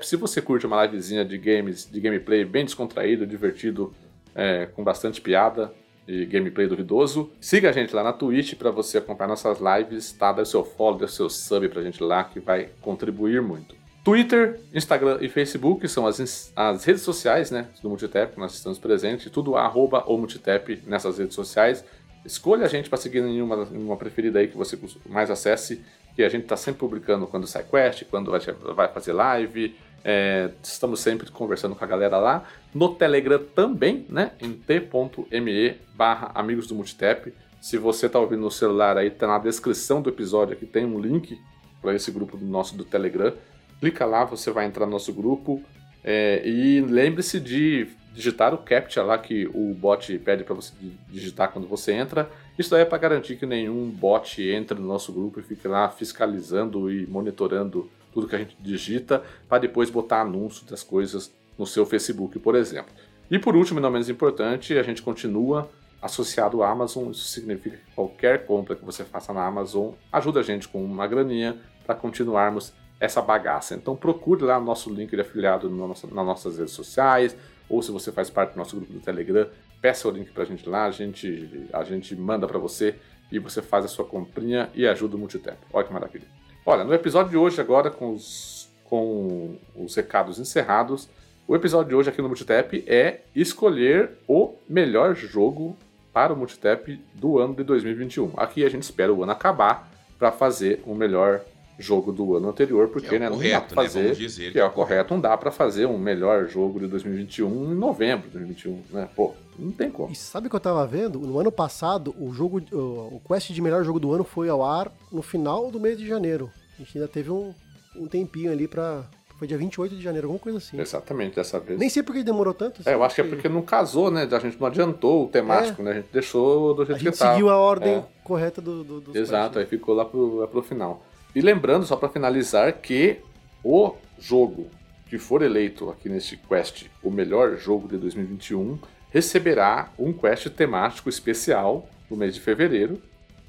Se 0.00 0.16
você 0.16 0.40
curte 0.40 0.66
uma 0.66 0.86
livezinha 0.86 1.24
de 1.24 1.36
games, 1.36 1.90
de 1.90 2.00
gameplay 2.00 2.44
bem 2.44 2.64
descontraído, 2.64 3.26
divertido, 3.26 3.92
é, 4.34 4.66
com 4.66 4.82
bastante 4.82 5.20
piada 5.20 5.72
e 6.06 6.26
gameplay 6.26 6.66
duvidoso, 6.66 7.30
siga 7.40 7.70
a 7.70 7.72
gente 7.72 7.94
lá 7.94 8.02
na 8.02 8.12
Twitch 8.12 8.54
para 8.54 8.70
você 8.70 8.98
acompanhar 8.98 9.28
nossas 9.28 9.58
lives, 9.58 10.12
tá? 10.12 10.32
Dê 10.32 10.44
seu 10.44 10.64
follow, 10.64 10.98
dê 10.98 11.08
seu 11.08 11.30
sub 11.30 11.68
pra 11.68 11.82
gente 11.82 12.02
lá 12.02 12.24
que 12.24 12.40
vai 12.40 12.68
contribuir 12.80 13.40
muito. 13.40 13.74
Twitter, 14.04 14.60
Instagram 14.74 15.18
e 15.22 15.30
Facebook 15.30 15.88
são 15.88 16.06
as, 16.06 16.52
as 16.54 16.84
redes 16.84 17.00
sociais 17.00 17.50
né, 17.50 17.68
do 17.82 17.88
Multitap, 17.88 18.38
nós 18.38 18.52
estamos 18.52 18.78
presentes, 18.78 19.30
tudo 19.30 19.56
arroba 19.56 20.04
o 20.06 20.18
Multitap 20.18 20.82
nessas 20.86 21.16
redes 21.16 21.34
sociais. 21.34 21.82
Escolha 22.22 22.66
a 22.66 22.68
gente 22.68 22.90
para 22.90 22.98
seguir 22.98 23.20
em 23.20 23.40
uma, 23.40 23.66
em 23.72 23.82
uma 23.82 23.96
preferida 23.96 24.40
aí 24.40 24.48
que 24.48 24.56
você 24.58 24.78
mais 25.08 25.30
acesse, 25.30 25.82
que 26.14 26.22
a 26.22 26.28
gente 26.28 26.42
está 26.42 26.56
sempre 26.56 26.80
publicando 26.80 27.26
quando 27.26 27.46
sai 27.46 27.64
quest, 27.64 28.04
quando 28.04 28.30
vai, 28.30 28.40
vai 28.74 28.88
fazer 28.88 29.12
live, 29.12 29.74
é, 30.04 30.50
estamos 30.62 31.00
sempre 31.00 31.30
conversando 31.30 31.74
com 31.74 31.84
a 31.84 31.88
galera 31.88 32.18
lá. 32.18 32.44
No 32.74 32.94
Telegram 32.94 33.38
também, 33.54 34.06
né, 34.08 34.32
em 34.40 34.52
t.me 34.52 35.76
barra 35.94 36.30
amigos 36.34 36.66
do 36.66 36.74
Multitap. 36.74 37.32
Se 37.60 37.78
você 37.78 38.06
está 38.06 38.18
ouvindo 38.18 38.42
no 38.42 38.50
celular 38.50 38.96
aí, 38.98 39.10
tá 39.10 39.26
na 39.26 39.38
descrição 39.38 40.02
do 40.02 40.10
episódio 40.10 40.52
aqui, 40.54 40.66
tem 40.66 40.84
um 40.84 41.00
link 41.00 41.38
para 41.80 41.94
esse 41.94 42.10
grupo 42.10 42.36
nosso 42.36 42.76
do 42.76 42.84
Telegram. 42.84 43.32
Clica 43.80 44.04
lá, 44.04 44.24
você 44.24 44.50
vai 44.50 44.66
entrar 44.66 44.86
no 44.86 44.92
nosso 44.92 45.12
grupo. 45.12 45.62
é, 46.02 46.46
e 46.46 46.80
lembre-se 46.82 47.40
de 47.40 47.88
digitar 48.12 48.52
o 48.52 48.58
CAPTCHA 48.58 49.02
lá 49.02 49.18
que 49.18 49.46
o 49.54 49.72
bot 49.74 50.16
pede 50.18 50.44
para 50.44 50.54
você 50.54 50.72
di- 50.78 50.92
digitar 51.08 51.50
quando 51.50 51.66
você 51.66 51.92
entra. 51.92 52.30
Isso 52.58 52.70
daí 52.70 52.82
é 52.82 52.84
para 52.84 52.98
garantir 52.98 53.36
que 53.36 53.46
nenhum 53.46 53.90
bot 53.90 54.42
entre 54.42 54.78
no 54.78 54.86
nosso 54.86 55.12
grupo 55.12 55.40
e 55.40 55.42
fique 55.42 55.66
lá 55.66 55.88
fiscalizando 55.88 56.90
e 56.90 57.06
monitorando 57.06 57.90
tudo 58.12 58.28
que 58.28 58.36
a 58.36 58.38
gente 58.38 58.56
digita, 58.60 59.22
para 59.48 59.58
depois 59.58 59.90
botar 59.90 60.20
anúncio 60.20 60.64
das 60.66 60.82
coisas 60.82 61.34
no 61.58 61.66
seu 61.66 61.84
Facebook, 61.84 62.38
por 62.38 62.54
exemplo. 62.54 62.92
E 63.28 63.38
por 63.38 63.56
último, 63.56 63.80
e 63.80 63.82
não 63.82 63.90
menos 63.90 64.08
importante, 64.08 64.78
a 64.78 64.82
gente 64.82 65.02
continua 65.02 65.68
associado 66.00 66.62
à 66.62 66.70
Amazon. 66.70 67.10
Isso 67.10 67.24
significa 67.24 67.76
que 67.76 67.94
qualquer 67.94 68.46
compra 68.46 68.76
que 68.76 68.84
você 68.84 69.02
faça 69.04 69.32
na 69.32 69.44
Amazon 69.44 69.92
ajuda 70.12 70.40
a 70.40 70.42
gente 70.42 70.68
com 70.68 70.84
uma 70.84 71.06
graninha 71.06 71.58
para 71.84 71.94
continuarmos 71.94 72.72
essa 73.00 73.20
bagaça. 73.20 73.74
Então 73.74 73.96
procure 73.96 74.44
lá 74.44 74.60
nosso 74.60 74.92
link 74.92 75.10
de 75.10 75.20
afiliado 75.20 75.68
nas 75.68 76.04
nossas 76.12 76.58
redes 76.58 76.72
sociais, 76.72 77.36
ou 77.68 77.82
se 77.82 77.90
você 77.90 78.12
faz 78.12 78.30
parte 78.30 78.52
do 78.52 78.58
nosso 78.58 78.76
grupo 78.76 78.92
do 78.92 79.00
Telegram, 79.00 79.48
peça 79.84 80.08
o 80.08 80.10
link 80.10 80.32
pra 80.32 80.46
gente 80.46 80.66
lá, 80.66 80.86
a 80.86 80.90
gente, 80.90 81.68
a 81.70 81.84
gente 81.84 82.16
manda 82.16 82.46
para 82.46 82.58
você 82.58 82.94
e 83.30 83.38
você 83.38 83.60
faz 83.60 83.84
a 83.84 83.88
sua 83.88 84.02
comprinha 84.02 84.70
e 84.74 84.86
ajuda 84.86 85.14
o 85.14 85.18
Multitap. 85.18 85.58
Olha 85.70 85.86
que 85.86 85.92
maravilha. 85.92 86.24
Olha, 86.64 86.84
no 86.84 86.94
episódio 86.94 87.32
de 87.32 87.36
hoje 87.36 87.60
agora 87.60 87.90
com 87.90 88.14
os, 88.14 88.66
com 88.84 89.58
os 89.76 89.94
recados 89.94 90.38
encerrados, 90.38 91.06
o 91.46 91.54
episódio 91.54 91.90
de 91.90 91.94
hoje 91.94 92.08
aqui 92.08 92.22
no 92.22 92.28
Multitap 92.28 92.82
é 92.86 93.20
escolher 93.36 94.12
o 94.26 94.54
melhor 94.66 95.14
jogo 95.14 95.76
para 96.14 96.32
o 96.32 96.36
Multitap 96.36 96.98
do 97.12 97.38
ano 97.38 97.54
de 97.54 97.62
2021. 97.62 98.32
Aqui 98.38 98.64
a 98.64 98.70
gente 98.70 98.84
espera 98.84 99.12
o 99.12 99.22
ano 99.22 99.32
acabar 99.32 99.92
para 100.18 100.32
fazer 100.32 100.82
o 100.86 100.94
melhor 100.94 101.42
jogo 101.78 102.10
do 102.10 102.36
ano 102.36 102.48
anterior, 102.48 102.88
porque 102.88 103.08
Que 103.08 103.16
é 103.16 103.18
né, 103.18 103.28
não 103.28 103.36
dá 103.36 103.42
correto, 103.42 103.74
né? 103.74 103.82
fazer, 103.82 104.14
dizer 104.14 104.52
que 104.52 104.58
é 104.58 104.64
o 104.64 104.70
correto, 104.70 105.12
não 105.12 105.20
dá 105.20 105.36
para 105.36 105.50
fazer 105.50 105.86
um 105.86 105.98
melhor 105.98 106.48
jogo 106.48 106.80
de 106.80 106.86
2021 106.86 107.72
em 107.72 107.74
novembro 107.74 108.28
de 108.28 108.38
2021, 108.38 108.82
né? 108.90 109.08
Pô, 109.14 109.34
não 109.58 109.72
tem 109.72 109.90
como. 109.90 110.12
E 110.12 110.16
sabe 110.16 110.46
o 110.46 110.50
que 110.50 110.56
eu 110.56 110.60
tava 110.60 110.86
vendo? 110.86 111.18
No 111.20 111.38
ano 111.38 111.52
passado, 111.52 112.14
o 112.18 112.32
jogo, 112.32 112.62
o, 112.72 113.20
quest 113.26 113.50
de 113.52 113.60
melhor 113.62 113.84
jogo 113.84 113.98
do 114.00 114.12
ano 114.12 114.24
foi 114.24 114.48
ao 114.48 114.62
ar 114.64 114.90
no 115.12 115.22
final 115.22 115.70
do 115.70 115.78
mês 115.80 115.98
de 115.98 116.06
janeiro. 116.06 116.50
A 116.76 116.82
gente 116.82 116.96
ainda 116.98 117.08
teve 117.08 117.30
um, 117.30 117.54
um 117.96 118.06
tempinho 118.06 118.50
ali 118.50 118.66
pra. 118.68 119.04
Foi 119.38 119.48
dia 119.48 119.58
28 119.58 119.96
de 119.96 120.02
janeiro, 120.02 120.28
alguma 120.28 120.38
coisa 120.38 120.58
assim. 120.58 120.80
Exatamente, 120.80 121.34
dessa 121.34 121.58
vez. 121.58 121.78
Nem 121.78 121.88
sei 121.88 122.04
por 122.04 122.14
que 122.14 122.22
demorou 122.22 122.54
tanto. 122.54 122.82
É, 122.88 122.94
eu 122.94 123.02
acho 123.02 123.16
que 123.16 123.20
é 123.20 123.24
porque 123.24 123.48
não 123.48 123.62
casou, 123.62 124.08
né? 124.10 124.28
A 124.30 124.38
gente 124.38 124.60
não 124.60 124.68
adiantou 124.68 125.24
o 125.24 125.28
temático, 125.28 125.82
né? 125.82 125.90
A 125.90 125.94
gente 125.94 126.08
deixou 126.12 126.72
do 126.72 126.82
A 126.82 126.84
jeito 126.84 127.00
gente 127.00 127.12
que 127.12 127.18
tava. 127.18 127.32
seguiu 127.32 127.48
a 127.50 127.56
ordem 127.58 127.94
É. 127.94 128.04
correta 128.22 128.60
do, 128.62 128.84
do, 128.84 129.00
dos 129.00 129.14
Exato, 129.16 129.58
aí 129.58 129.64
quests, 129.64 129.70
ficou 129.80 129.92
lá 129.94 130.04
pro, 130.04 130.36
lá 130.36 130.46
pro 130.46 130.62
final. 130.62 131.02
E 131.34 131.40
lembrando, 131.40 131.84
só 131.84 131.96
para 131.96 132.08
finalizar, 132.08 132.72
que 132.80 133.18
o 133.64 133.94
jogo 134.20 134.68
que 135.10 135.18
for 135.18 135.42
eleito 135.42 135.90
aqui 135.90 136.08
neste 136.08 136.36
quest, 136.36 136.86
o 137.02 137.10
melhor 137.10 137.56
jogo 137.56 137.88
de 137.88 137.96
2021, 137.98 138.78
receberá 139.14 139.90
um 139.96 140.12
quest 140.12 140.48
temático 140.50 141.08
especial 141.08 141.88
no 142.10 142.16
mês 142.16 142.34
de 142.34 142.40
fevereiro, 142.40 143.00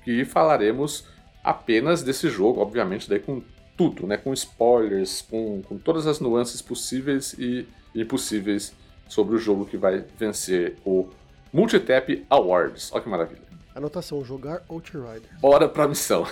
que 0.04 0.24
falaremos 0.24 1.08
apenas 1.44 2.04
desse 2.04 2.30
jogo, 2.30 2.62
obviamente, 2.62 3.10
daí 3.10 3.20
com 3.20 3.42
tudo, 3.76 4.06
né? 4.06 4.16
Com 4.16 4.32
spoilers, 4.32 5.24
com, 5.24 5.64
com 5.64 5.78
todas 5.80 6.06
as 6.06 6.20
nuances 6.20 6.62
possíveis 6.62 7.34
e 7.40 7.68
impossíveis 7.96 8.74
sobre 9.10 9.36
o 9.36 9.40
jogo 9.40 9.66
que 9.66 9.76
vai 9.76 10.06
vencer 10.20 10.78
o 10.86 11.10
Multitap 11.52 12.24
Awards. 12.30 12.92
Olha 12.94 13.02
que 13.04 13.10
maravilha. 13.10 13.42
Anotação, 13.74 14.24
jogar 14.24 14.62
Outrider. 14.70 15.24
Bora 15.42 15.68
pra 15.68 15.88
missão. 15.88 16.26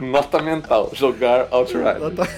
Nota 0.00 0.42
mental, 0.42 0.90
jogar 0.92 1.46
Outrider. 1.52 1.98
Nota- 2.00 2.28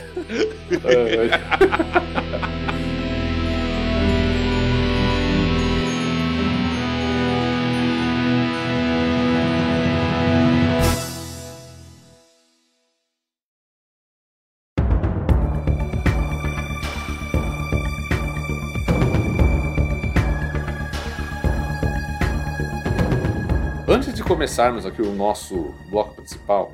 começarmos 24.46 24.86
aqui 24.86 25.02
o 25.02 25.12
nosso 25.12 25.74
bloco 25.90 26.14
principal, 26.14 26.70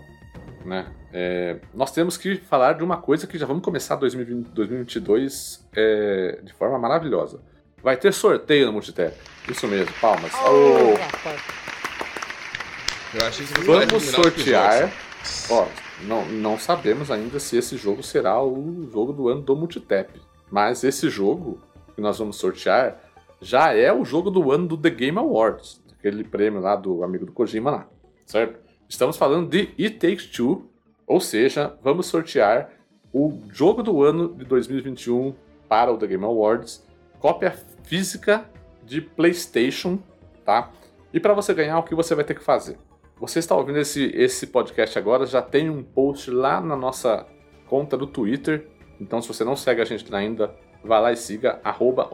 né, 0.63 0.93
é, 1.11 1.57
nós 1.73 1.91
temos 1.91 2.19
que 2.19 2.37
falar 2.37 2.75
de 2.75 2.85
uma 2.85 2.99
coisa 2.99 3.27
que 3.27 3.39
já 3.39 3.47
vamos 3.47 3.65
começar 3.65 3.97
2020, 3.97 4.49
2022 4.49 5.67
é, 5.75 6.41
de 6.43 6.53
forma 6.53 6.79
maravilhosa. 6.79 7.41
Vai 7.83 7.97
ter 7.97 8.13
sorteio 8.13 8.67
no 8.67 8.73
Multitap. 8.75 9.17
Isso 9.51 9.67
mesmo, 9.67 9.91
palmas. 10.03 10.31
Você 13.11 13.65
fosse 13.65 13.87
vamos 13.87 14.05
sortear. 14.05 14.93
Ó, 15.49 15.67
não, 16.03 16.27
não 16.27 16.59
sabemos 16.59 17.11
ainda 17.11 17.41
se 17.41 17.57
esse 17.57 17.79
jogo 17.79 18.03
será 18.03 18.43
o 18.43 18.87
jogo 18.93 19.15
do 19.15 19.29
ano 19.31 19.41
do 19.41 19.57
Multitap. 19.57 20.21
Mas 20.51 20.85
esse 20.85 21.09
jogo 21.09 21.59
que 21.95 22.03
nós 22.03 22.19
vamos 22.19 22.37
sortear 22.37 23.01
já 23.41 23.73
é 23.73 23.91
o 23.91 24.05
jogo 24.05 24.31
do 24.31 24.53
ano 24.53 24.69
do 24.69 24.77
The 24.77 24.91
Game 24.91 25.19
Awards. 25.19 25.82
Aquele 26.03 26.25
prêmio 26.25 26.61
lá 26.61 26.75
do 26.75 27.05
amigo 27.05 27.25
do 27.25 27.31
Kojima 27.31 27.71
lá. 27.71 27.89
Certo? 28.27 28.59
Estamos 28.89 29.17
falando 29.17 29.49
de 29.49 29.71
It 29.79 29.99
Takes 29.99 30.27
Two. 30.27 30.69
Ou 31.07 31.21
seja, 31.21 31.79
vamos 31.81 32.07
sortear 32.07 32.73
o 33.13 33.39
jogo 33.53 33.85
do 33.85 34.03
ano 34.03 34.35
de 34.35 34.45
2021 34.45 35.33
para 35.69 35.93
o 35.93 35.97
The 35.97 36.09
Game 36.09 36.25
Awards. 36.25 36.85
Cópia 37.21 37.53
física 37.85 38.45
de 38.83 39.01
PlayStation, 39.01 40.01
tá? 40.45 40.73
E 41.15 41.21
para 41.21 41.35
você 41.35 41.55
ganhar, 41.55 41.79
o 41.79 41.85
que 41.85 41.95
você 41.95 42.17
vai 42.17 42.25
ter 42.25 42.35
que 42.35 42.43
fazer? 42.43 42.77
Você 43.21 43.39
está 43.39 43.55
ouvindo 43.55 43.79
esse, 43.79 44.07
esse 44.17 44.49
podcast 44.49 44.99
agora, 44.99 45.25
já 45.25 45.41
tem 45.41 45.71
um 45.71 45.85
post 45.85 46.33
lá 46.33 46.61
na 46.61 46.75
nossa 46.75 47.25
conta 47.69 47.97
do 47.97 48.09
Twitter. 48.09 48.67
Então, 49.01 49.23
se 49.23 49.29
você 49.29 49.45
não 49.45 49.55
segue 49.55 49.81
a 49.81 49.85
gente 49.85 50.13
ainda, 50.13 50.53
vá 50.83 50.99
lá 50.99 51.13
e 51.13 51.17
siga 51.17 51.61
arroba 51.63 52.11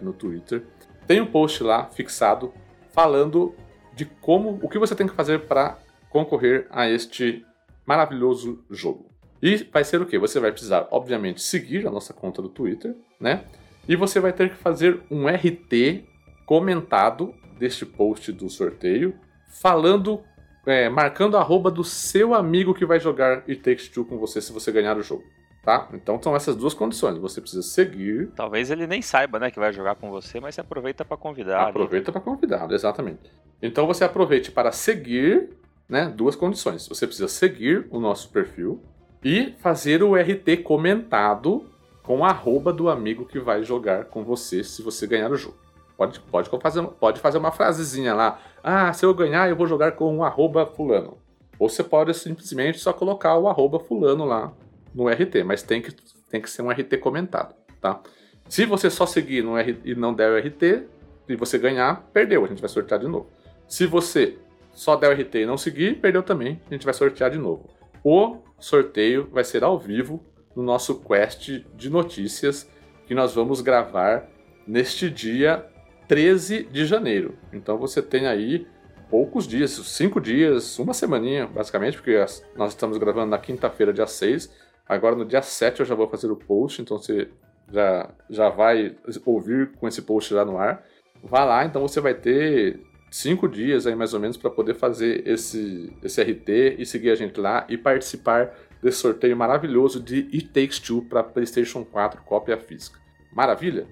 no 0.00 0.14
Twitter. 0.14 0.66
Tem 1.06 1.20
um 1.20 1.26
post 1.26 1.62
lá 1.62 1.84
fixado 1.84 2.54
falando 2.96 3.54
de 3.94 4.06
como, 4.06 4.58
o 4.62 4.70
que 4.70 4.78
você 4.78 4.94
tem 4.94 5.06
que 5.06 5.14
fazer 5.14 5.40
para 5.40 5.78
concorrer 6.08 6.66
a 6.70 6.88
este 6.88 7.44
maravilhoso 7.84 8.64
jogo. 8.70 9.10
E 9.42 9.56
vai 9.70 9.84
ser 9.84 10.00
o 10.00 10.06
que? 10.06 10.18
Você 10.18 10.40
vai 10.40 10.50
precisar, 10.50 10.88
obviamente, 10.90 11.42
seguir 11.42 11.86
a 11.86 11.90
nossa 11.90 12.14
conta 12.14 12.40
do 12.40 12.48
Twitter, 12.48 12.96
né? 13.20 13.44
E 13.86 13.94
você 13.94 14.18
vai 14.18 14.32
ter 14.32 14.48
que 14.48 14.56
fazer 14.56 15.02
um 15.10 15.28
RT 15.28 16.04
comentado 16.46 17.34
deste 17.58 17.84
post 17.84 18.32
do 18.32 18.48
sorteio, 18.48 19.14
falando, 19.60 20.22
é, 20.64 20.88
marcando 20.88 21.36
a 21.36 21.40
arroba 21.40 21.70
do 21.70 21.84
seu 21.84 22.32
amigo 22.32 22.72
que 22.72 22.86
vai 22.86 22.98
jogar 22.98 23.44
It 23.46 23.56
Takes 23.56 23.88
Two 23.88 24.06
com 24.06 24.16
você 24.16 24.40
se 24.40 24.52
você 24.52 24.72
ganhar 24.72 24.96
o 24.96 25.02
jogo. 25.02 25.22
Tá? 25.66 25.88
Então 25.94 26.22
são 26.22 26.36
essas 26.36 26.54
duas 26.54 26.74
condições. 26.74 27.18
Você 27.18 27.40
precisa 27.40 27.60
seguir. 27.60 28.28
Talvez 28.36 28.70
ele 28.70 28.86
nem 28.86 29.02
saiba, 29.02 29.40
né, 29.40 29.50
que 29.50 29.58
vai 29.58 29.72
jogar 29.72 29.96
com 29.96 30.08
você, 30.08 30.38
mas 30.38 30.54
você 30.54 30.60
aproveita 30.60 31.04
para 31.04 31.16
convidar. 31.16 31.66
Aproveita 31.66 32.12
para 32.12 32.20
convidar, 32.20 32.70
exatamente. 32.70 33.32
Então 33.60 33.84
você 33.84 34.04
aproveite 34.04 34.52
para 34.52 34.70
seguir, 34.70 35.56
né, 35.88 36.06
duas 36.06 36.36
condições. 36.36 36.86
Você 36.86 37.04
precisa 37.04 37.26
seguir 37.26 37.88
o 37.90 37.98
nosso 37.98 38.30
perfil 38.30 38.80
e 39.24 39.56
fazer 39.58 40.04
o 40.04 40.14
RT 40.14 40.58
comentado 40.62 41.68
com 42.00 42.24
a 42.24 42.28
arroba 42.28 42.72
do 42.72 42.88
amigo 42.88 43.26
que 43.26 43.40
vai 43.40 43.64
jogar 43.64 44.04
com 44.04 44.22
você 44.22 44.62
se 44.62 44.82
você 44.82 45.04
ganhar 45.04 45.32
o 45.32 45.36
jogo. 45.36 45.56
Pode, 45.96 46.20
pode, 46.20 46.48
fazer, 46.48 46.82
pode 47.00 47.18
fazer 47.18 47.38
uma 47.38 47.50
frasezinha 47.50 48.14
lá. 48.14 48.38
Ah, 48.62 48.92
se 48.92 49.04
eu 49.04 49.12
ganhar, 49.12 49.48
eu 49.48 49.56
vou 49.56 49.66
jogar 49.66 49.92
com 49.92 50.18
o 50.18 50.22
arroba 50.22 50.64
fulano. 50.64 51.18
Ou 51.58 51.68
você 51.68 51.82
pode 51.82 52.14
simplesmente 52.14 52.78
só 52.78 52.92
colocar 52.92 53.36
o 53.36 53.48
arroba 53.48 53.80
fulano 53.80 54.24
lá 54.24 54.52
no 54.96 55.08
RT, 55.08 55.44
mas 55.44 55.62
tem 55.62 55.82
que, 55.82 55.92
tem 56.30 56.40
que 56.40 56.48
ser 56.48 56.62
um 56.62 56.70
RT 56.70 56.96
comentado, 56.98 57.54
tá? 57.80 58.00
Se 58.48 58.64
você 58.64 58.88
só 58.88 59.04
seguir 59.04 59.42
no 59.42 59.56
R, 59.56 59.78
e 59.84 59.94
não 59.94 60.14
der 60.14 60.30
o 60.30 60.38
RT, 60.38 60.86
e 61.28 61.36
você 61.36 61.58
ganhar, 61.58 62.08
perdeu, 62.12 62.44
a 62.44 62.48
gente 62.48 62.60
vai 62.60 62.68
sortear 62.68 62.98
de 62.98 63.06
novo. 63.06 63.28
Se 63.68 63.86
você 63.86 64.38
só 64.72 64.96
der 64.96 65.10
o 65.10 65.12
RT 65.12 65.34
e 65.34 65.46
não 65.46 65.58
seguir, 65.58 66.00
perdeu 66.00 66.22
também, 66.22 66.60
a 66.70 66.72
gente 66.74 66.84
vai 66.84 66.94
sortear 66.94 67.30
de 67.30 67.38
novo. 67.38 67.68
O 68.02 68.38
sorteio 68.58 69.28
vai 69.30 69.44
ser 69.44 69.62
ao 69.62 69.78
vivo 69.78 70.24
no 70.54 70.62
nosso 70.62 71.00
quest 71.00 71.62
de 71.74 71.90
notícias 71.90 72.70
que 73.06 73.14
nós 73.14 73.34
vamos 73.34 73.60
gravar 73.60 74.28
neste 74.66 75.10
dia 75.10 75.66
13 76.08 76.64
de 76.64 76.86
janeiro. 76.86 77.36
Então 77.52 77.76
você 77.76 78.00
tem 78.00 78.26
aí 78.26 78.66
poucos 79.10 79.46
dias, 79.46 79.70
cinco 79.70 80.20
dias, 80.20 80.78
uma 80.78 80.94
semaninha, 80.94 81.46
basicamente, 81.46 81.96
porque 81.96 82.16
nós 82.56 82.70
estamos 82.72 82.98
gravando 82.98 83.30
na 83.30 83.38
quinta-feira, 83.38 83.92
dia 83.92 84.06
6, 84.06 84.50
Agora 84.88 85.16
no 85.16 85.24
dia 85.24 85.42
7 85.42 85.80
eu 85.80 85.86
já 85.86 85.94
vou 85.94 86.08
fazer 86.08 86.30
o 86.30 86.36
post, 86.36 86.80
então 86.80 86.98
você 86.98 87.28
já, 87.72 88.10
já 88.30 88.48
vai 88.48 88.96
ouvir 89.24 89.72
com 89.72 89.88
esse 89.88 90.02
post 90.02 90.32
já 90.32 90.44
no 90.44 90.58
ar. 90.58 90.84
Vá 91.22 91.44
lá, 91.44 91.64
então 91.64 91.82
você 91.82 92.00
vai 92.00 92.14
ter 92.14 92.80
cinco 93.10 93.48
dias 93.48 93.86
aí 93.86 93.94
mais 93.94 94.14
ou 94.14 94.20
menos 94.20 94.36
para 94.36 94.50
poder 94.50 94.74
fazer 94.74 95.26
esse, 95.26 95.92
esse 96.02 96.22
RT 96.22 96.76
e 96.78 96.86
seguir 96.86 97.10
a 97.10 97.14
gente 97.14 97.40
lá 97.40 97.66
e 97.68 97.76
participar 97.76 98.54
desse 98.82 98.98
sorteio 98.98 99.36
maravilhoso 99.36 100.00
de 100.00 100.28
It 100.32 100.48
Takes 100.48 100.78
Two 100.78 101.02
para 101.02 101.22
PlayStation 101.22 101.84
4 101.84 102.22
cópia 102.22 102.56
física. 102.56 103.00
Maravilha? 103.32 103.86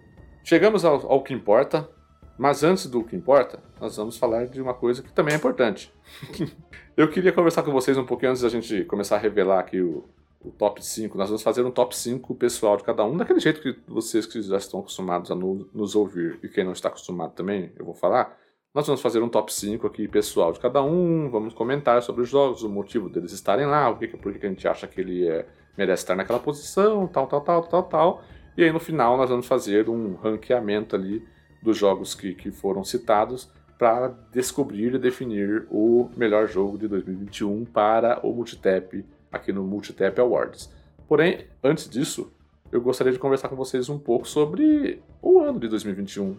Chegamos 0.45 0.85
ao, 0.85 1.11
ao 1.11 1.23
que 1.23 1.33
importa, 1.33 1.89
mas 2.39 2.63
antes 2.63 2.87
do 2.87 3.03
que 3.03 3.17
importa, 3.17 3.61
nós 3.81 3.97
vamos 3.97 4.17
falar 4.17 4.47
de 4.47 4.61
uma 4.61 4.75
coisa 4.75 5.03
que 5.03 5.13
também 5.13 5.35
é 5.35 5.37
importante. 5.37 5.93
Eu 6.97 7.09
queria 7.09 7.33
conversar 7.33 7.63
com 7.63 7.73
vocês 7.73 7.97
um 7.97 8.05
pouquinho 8.05 8.31
antes 8.31 8.43
da 8.43 8.49
gente 8.49 8.85
começar 8.85 9.17
a 9.17 9.19
revelar 9.19 9.59
aqui 9.59 9.81
o, 9.81 10.05
o 10.45 10.51
top 10.51 10.85
5. 10.85 11.17
Nós 11.17 11.29
vamos 11.29 11.43
fazer 11.43 11.65
um 11.65 11.71
top 11.71 11.97
5 11.97 12.35
pessoal 12.35 12.77
de 12.77 12.85
cada 12.85 13.05
um, 13.05 13.17
daquele 13.17 13.41
jeito 13.41 13.61
que 13.61 13.77
vocês 13.89 14.27
que 14.27 14.41
já 14.43 14.59
estão 14.59 14.81
acostumados 14.81 15.31
a 15.31 15.35
no, 15.35 15.69
nos 15.73 15.97
ouvir 15.97 16.39
e 16.43 16.49
quem 16.49 16.65
não 16.65 16.73
está 16.73 16.89
acostumado 16.89 17.33
também, 17.33 17.73
eu 17.77 17.85
vou 17.85 17.95
falar. 17.95 18.37
Nós 18.75 18.87
vamos 18.87 19.01
fazer 19.01 19.23
um 19.23 19.29
top 19.29 19.53
5 19.53 19.87
aqui 19.87 20.07
pessoal 20.07 20.53
de 20.53 20.61
cada 20.61 20.83
um, 20.83 21.31
vamos 21.31 21.55
comentar 21.55 22.03
sobre 22.03 22.23
os 22.23 22.29
jogos, 22.29 22.63
o 22.63 22.69
motivo 22.69 23.09
deles 23.09 23.33
estarem 23.33 23.67
lá, 23.67 23.89
o 23.89 23.97
que, 23.97 24.09
por 24.09 24.33
que 24.35 24.45
a 24.45 24.49
gente 24.49 24.67
acha 24.69 24.87
que 24.87 25.01
ele 25.01 25.27
é, 25.27 25.47
merece 25.79 26.03
estar 26.03 26.17
naquela 26.17 26.41
posição, 26.41 27.07
tal, 27.07 27.27
tal, 27.27 27.41
tal, 27.41 27.63
tal, 27.63 27.83
tal. 27.85 28.23
E 28.57 28.65
aí 28.65 28.73
no 28.73 28.81
final 28.81 29.17
nós 29.17 29.31
vamos 29.31 29.47
fazer 29.47 29.89
um 29.89 30.17
ranqueamento 30.17 30.95
ali 30.95 31.27
dos 31.63 31.79
jogos 31.79 32.15
que, 32.15 32.35
que 32.35 32.51
foram 32.51 32.85
citados 32.85 33.51
para 33.79 34.09
descobrir 34.33 34.95
e 34.95 34.99
definir 34.99 35.67
o 35.71 36.11
melhor 36.17 36.47
jogo 36.49 36.77
de 36.77 36.87
2021 36.87 37.65
para 37.65 38.21
o 38.27 38.33
Multitap 38.33 39.05
aqui 39.35 39.53
no 39.53 39.65
Multitap 39.65 40.21
Awards. 40.21 40.71
Porém, 41.09 41.47
antes 41.63 41.89
disso, 41.89 42.33
eu 42.73 42.81
gostaria 42.81 43.13
de 43.13 43.19
conversar 43.19 43.49
com 43.49 43.57
vocês 43.57 43.89
um 43.89 43.99
pouco 43.99 44.27
sobre 44.27 45.03
o 45.23 45.41
ano 45.41 45.61
de 45.61 45.69
2021 45.69 46.37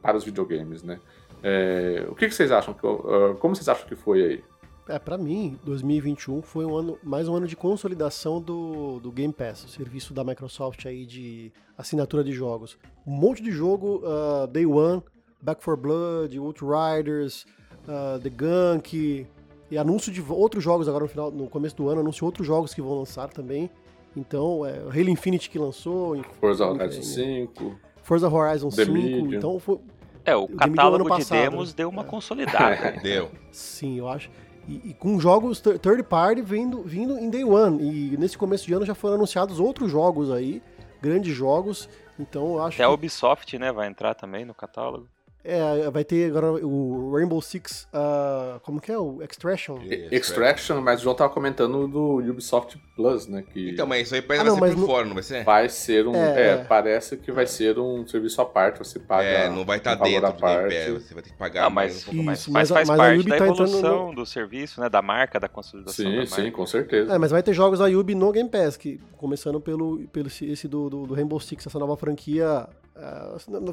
para 0.00 0.16
os 0.16 0.24
videogames, 0.24 0.82
né? 0.82 1.00
É, 1.42 2.06
o 2.08 2.14
que, 2.14 2.30
vocês 2.30 2.50
acham? 2.50 2.74
Uh, 2.74 3.34
como 3.38 3.54
vocês 3.54 3.68
acham 3.68 3.86
que 3.86 3.94
foi 3.94 4.24
aí? 4.24 4.44
É, 4.88 4.98
para 4.98 5.16
mim, 5.16 5.58
2021 5.64 6.42
foi 6.42 6.64
um 6.64 6.76
ano, 6.76 6.98
mais 7.02 7.26
um 7.26 7.34
ano 7.34 7.46
de 7.46 7.56
consolidação 7.56 8.40
do, 8.40 9.00
do 9.00 9.10
Game 9.10 9.32
Pass, 9.32 9.64
o 9.64 9.68
serviço 9.68 10.12
da 10.12 10.22
Microsoft 10.22 10.84
aí 10.86 11.06
de 11.06 11.52
assinatura 11.76 12.22
de 12.22 12.32
jogos. 12.32 12.78
Um 13.06 13.12
monte 13.12 13.42
de 13.42 13.50
jogo, 13.50 14.02
uh, 14.04 14.46
Day 14.46 14.66
One, 14.66 15.02
Back 15.40 15.62
4 15.62 15.82
Blood, 15.82 16.38
Outriders, 16.38 17.46
uh, 17.88 18.18
The 18.20 18.30
Gunk, 18.30 19.26
e 19.70 19.78
anúncio 19.78 20.12
de 20.12 20.22
outros 20.28 20.62
jogos 20.62 20.88
agora 20.88 21.04
no 21.04 21.08
final, 21.08 21.30
no 21.30 21.48
começo 21.48 21.76
do 21.76 21.88
ano, 21.88 22.00
anúncio 22.00 22.24
outros 22.24 22.46
jogos 22.46 22.74
que 22.74 22.82
vão 22.82 22.98
lançar 22.98 23.28
também. 23.28 23.70
Então, 24.16 24.64
é, 24.64 24.78
Halo 24.78 25.10
Infinite 25.10 25.50
que 25.50 25.58
lançou. 25.58 26.22
Forza 26.40 26.66
Horizon 26.66 27.02
5. 27.02 27.80
Forza 28.02 28.28
Horizon 28.28 28.68
The 28.68 28.84
5. 28.84 28.92
Medium. 28.92 29.34
Então 29.34 29.58
foi. 29.58 29.78
É, 30.24 30.36
o, 30.36 30.44
o 30.44 30.56
catálogo 30.56 31.18
de 31.18 31.24
demos 31.24 31.74
deu 31.74 31.88
uma 31.88 32.02
é. 32.02 32.04
consolidada. 32.04 32.92
deu. 33.02 33.30
Sim, 33.50 33.98
eu 33.98 34.08
acho. 34.08 34.30
E, 34.66 34.90
e, 34.90 34.94
com 34.94 35.18
jogos 35.20 35.60
third 35.60 36.02
party 36.04 36.40
vindo, 36.40 36.82
vindo 36.82 37.18
em 37.18 37.28
day 37.28 37.44
one. 37.44 37.82
E 37.82 38.16
nesse 38.16 38.38
começo 38.38 38.66
de 38.66 38.72
ano 38.72 38.86
já 38.86 38.94
foram 38.94 39.16
anunciados 39.16 39.60
outros 39.60 39.90
jogos 39.90 40.30
aí, 40.30 40.62
grandes 41.02 41.34
jogos. 41.34 41.88
Então 42.18 42.54
eu 42.54 42.58
acho. 42.62 42.76
Até 42.76 42.76
que... 42.76 42.82
a 42.82 42.90
Ubisoft, 42.90 43.58
né, 43.58 43.72
vai 43.72 43.88
entrar 43.88 44.14
também 44.14 44.44
no 44.44 44.54
catálogo. 44.54 45.08
É, 45.46 45.90
vai 45.90 46.02
ter 46.04 46.30
agora 46.30 46.52
o 46.64 47.14
Rainbow 47.14 47.40
Six, 47.42 47.86
uh, 47.92 48.58
como 48.60 48.80
que 48.80 48.90
é? 48.90 48.96
O 48.96 49.22
Extraction? 49.22 49.78
Extraction, 50.10 50.80
mas 50.80 51.00
o 51.00 51.02
João 51.02 51.14
tava 51.14 51.30
comentando 51.30 51.86
do 51.86 52.16
Ubisoft 52.30 52.80
Plus, 52.96 53.26
né? 53.26 53.44
Que... 53.52 53.68
Então, 53.68 53.86
mas 53.86 54.06
isso 54.06 54.14
aí 54.14 54.22
ah, 54.22 54.26
vai 54.26 54.38
não, 54.38 54.54
ser 54.54 54.60
por 54.60 54.76
no... 54.76 54.86
fora, 54.86 55.04
não 55.04 55.12
vai 55.12 55.22
ser? 55.22 55.44
Vai 55.44 55.68
ser 55.68 56.08
um. 56.08 56.14
É, 56.14 56.40
é, 56.40 56.46
é, 56.46 56.64
parece 56.64 57.18
que 57.18 57.30
vai 57.30 57.46
ser 57.46 57.78
um 57.78 58.06
serviço 58.06 58.40
à 58.40 58.46
parte, 58.46 58.78
você 58.78 58.98
paga. 58.98 59.28
É, 59.28 59.50
não 59.50 59.66
vai 59.66 59.76
estar 59.76 59.98
tá 59.98 60.04
dentro 60.04 60.32
do 60.32 60.38
parte. 60.38 60.90
você 60.92 61.12
vai 61.12 61.22
ter 61.22 61.30
que 61.30 61.36
pagar 61.36 61.66
ah, 61.66 61.70
mais 61.70 62.00
um 62.00 62.04
pouco 62.06 62.22
mais. 62.22 62.40
Isso, 62.40 62.50
mas, 62.50 62.70
mas 62.70 62.76
faz 62.76 62.88
mas 62.88 62.96
parte 62.96 63.28
da 63.28 63.36
tá 63.36 63.44
evolução 63.44 64.06
no... 64.06 64.14
do 64.14 64.24
serviço, 64.24 64.80
né? 64.80 64.88
Da 64.88 65.02
marca, 65.02 65.38
da 65.38 65.48
consolidação. 65.48 66.06
Sim, 66.06 66.24
sim, 66.24 66.50
com 66.50 66.64
certeza. 66.66 67.12
É, 67.12 67.18
mas 67.18 67.30
vai 67.30 67.42
ter 67.42 67.52
jogos 67.52 67.80
da 67.80 67.84
Ubi 67.84 68.14
no 68.14 68.32
Game 68.32 68.48
Pass, 68.48 68.78
que, 68.78 68.98
começando 69.18 69.60
pelo, 69.60 70.08
pelo 70.08 70.28
esse 70.28 70.66
do, 70.66 70.88
do, 70.88 71.06
do 71.06 71.12
Rainbow 71.14 71.38
Six, 71.38 71.66
essa 71.66 71.78
nova 71.78 71.98
franquia 71.98 72.66
Uh, 72.96 73.50
na, 73.50 73.60
na, 73.60 73.66
na, 73.66 73.72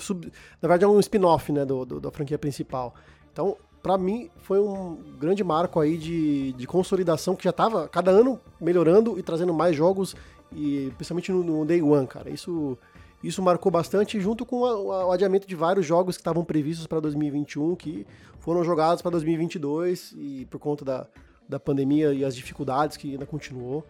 verdade 0.61 0.83
é 0.83 0.87
um 0.87 0.99
spin-off 0.99 1.51
né, 1.51 1.63
do, 1.63 1.85
do, 1.85 1.99
da 1.99 2.11
franquia 2.11 2.37
principal. 2.37 2.95
Então, 3.31 3.55
para 3.81 3.97
mim, 3.97 4.29
foi 4.37 4.59
um 4.59 4.97
grande 5.19 5.43
marco 5.43 5.79
aí 5.79 5.97
de, 5.97 6.53
de 6.53 6.67
consolidação 6.67 7.35
que 7.35 7.43
já 7.43 7.49
estava 7.49 7.87
cada 7.87 8.11
ano 8.11 8.39
melhorando 8.59 9.17
e 9.17 9.23
trazendo 9.23 9.53
mais 9.53 9.75
jogos, 9.75 10.15
e 10.51 10.91
principalmente 10.97 11.31
no, 11.31 11.43
no 11.43 11.65
Day 11.65 11.81
One, 11.81 12.05
cara. 12.07 12.29
Isso, 12.29 12.77
isso 13.23 13.41
marcou 13.41 13.71
bastante, 13.71 14.19
junto 14.19 14.45
com 14.45 14.65
a, 14.65 15.05
o 15.05 15.11
adiamento 15.11 15.47
de 15.47 15.55
vários 15.55 15.85
jogos 15.85 16.15
que 16.15 16.21
estavam 16.21 16.43
previstos 16.43 16.85
para 16.85 16.99
2021, 16.99 17.75
que 17.75 18.05
foram 18.39 18.63
jogados 18.63 19.01
para 19.01 19.11
2022, 19.11 20.13
e 20.15 20.45
por 20.49 20.59
conta 20.59 20.85
da, 20.85 21.07
da 21.47 21.59
pandemia 21.59 22.13
e 22.13 22.23
as 22.23 22.35
dificuldades 22.35 22.97
que 22.97 23.11
ainda 23.11 23.25
continuou. 23.25 23.85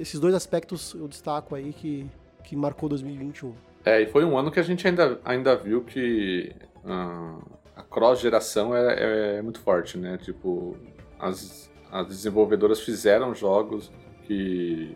Esses 0.00 0.18
dois 0.18 0.34
aspectos 0.34 0.94
eu 0.94 1.06
destaco 1.06 1.54
aí 1.54 1.72
que, 1.72 2.06
que 2.42 2.56
marcou 2.56 2.88
2021. 2.88 3.67
É, 3.88 4.02
e 4.02 4.06
foi 4.06 4.22
um 4.22 4.36
ano 4.36 4.50
que 4.50 4.60
a 4.60 4.62
gente 4.62 4.86
ainda, 4.86 5.18
ainda 5.24 5.56
viu 5.56 5.82
que 5.82 6.52
uh, 6.84 7.42
a 7.74 7.82
cross-geração 7.82 8.76
é, 8.76 9.38
é, 9.38 9.42
muito 9.42 9.60
forte, 9.60 9.96
né? 9.96 10.18
Tipo, 10.18 10.76
as, 11.18 11.70
as 11.90 12.06
desenvolvedoras 12.06 12.80
fizeram 12.80 13.34
jogos 13.34 13.90
que 14.24 14.94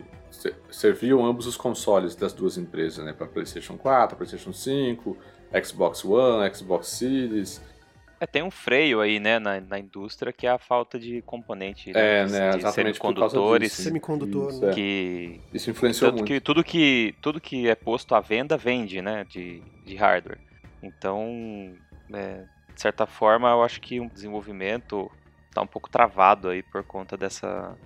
serviam 0.71 1.25
ambos 1.25 1.47
os 1.47 1.57
consoles 1.57 2.15
das 2.15 2.35
duas 2.35 2.59
empresas, 2.59 3.03
né? 3.03 3.15
Para 3.15 3.27
PlayStation 3.27 3.79
4, 3.79 4.15
PlayStation 4.15 4.53
5, 4.53 5.17
Xbox 5.65 6.05
One, 6.05 6.55
Xbox 6.55 6.89
Series. 6.89 7.63
É, 8.23 8.27
tem 8.27 8.41
um 8.41 8.53
freio 8.53 9.01
aí, 9.01 9.19
né, 9.19 9.41
na, 9.41 9.61
na 9.61 9.81
indústria, 9.81 10.33
que 10.33 10.47
é 10.47 10.51
a 10.51 10.57
falta 10.57 10.97
de 10.97 11.23
componente 11.23 11.93
né, 11.93 12.21
é, 12.21 12.27
né, 12.29 12.51
de 12.53 12.73
semicondutores. 12.73 13.73
Semicondutor, 13.73 14.49
isso, 14.49 14.65
é. 14.65 14.71
que 14.73 15.41
isso 15.53 15.71
influenciou 15.71 16.13
muito. 16.13 16.25
Que 16.25 16.41
tudo 16.41 16.63
que 16.63 17.17
tudo 17.21 17.41
que 17.41 17.69
é 17.69 17.75
posto 17.75 18.15
à 18.15 18.21
venda 18.21 18.57
vende, 18.57 19.03
né, 19.03 19.25
de, 19.25 19.61
de 19.85 19.97
hardware. 19.97 20.39
Então, 20.81 21.75
é, 22.13 22.45
de 22.73 22.81
certa 22.81 23.07
forma, 23.07 23.51
eu 23.51 23.61
acho 23.65 23.81
que 23.81 23.99
o 23.99 24.09
desenvolvimento 24.09 25.11
está 25.49 25.61
um 25.61 25.67
pouco 25.67 25.91
travado 25.91 26.49
aí 26.49 26.63
por 26.63 26.85
conta 26.85 27.17
dessa 27.17 27.77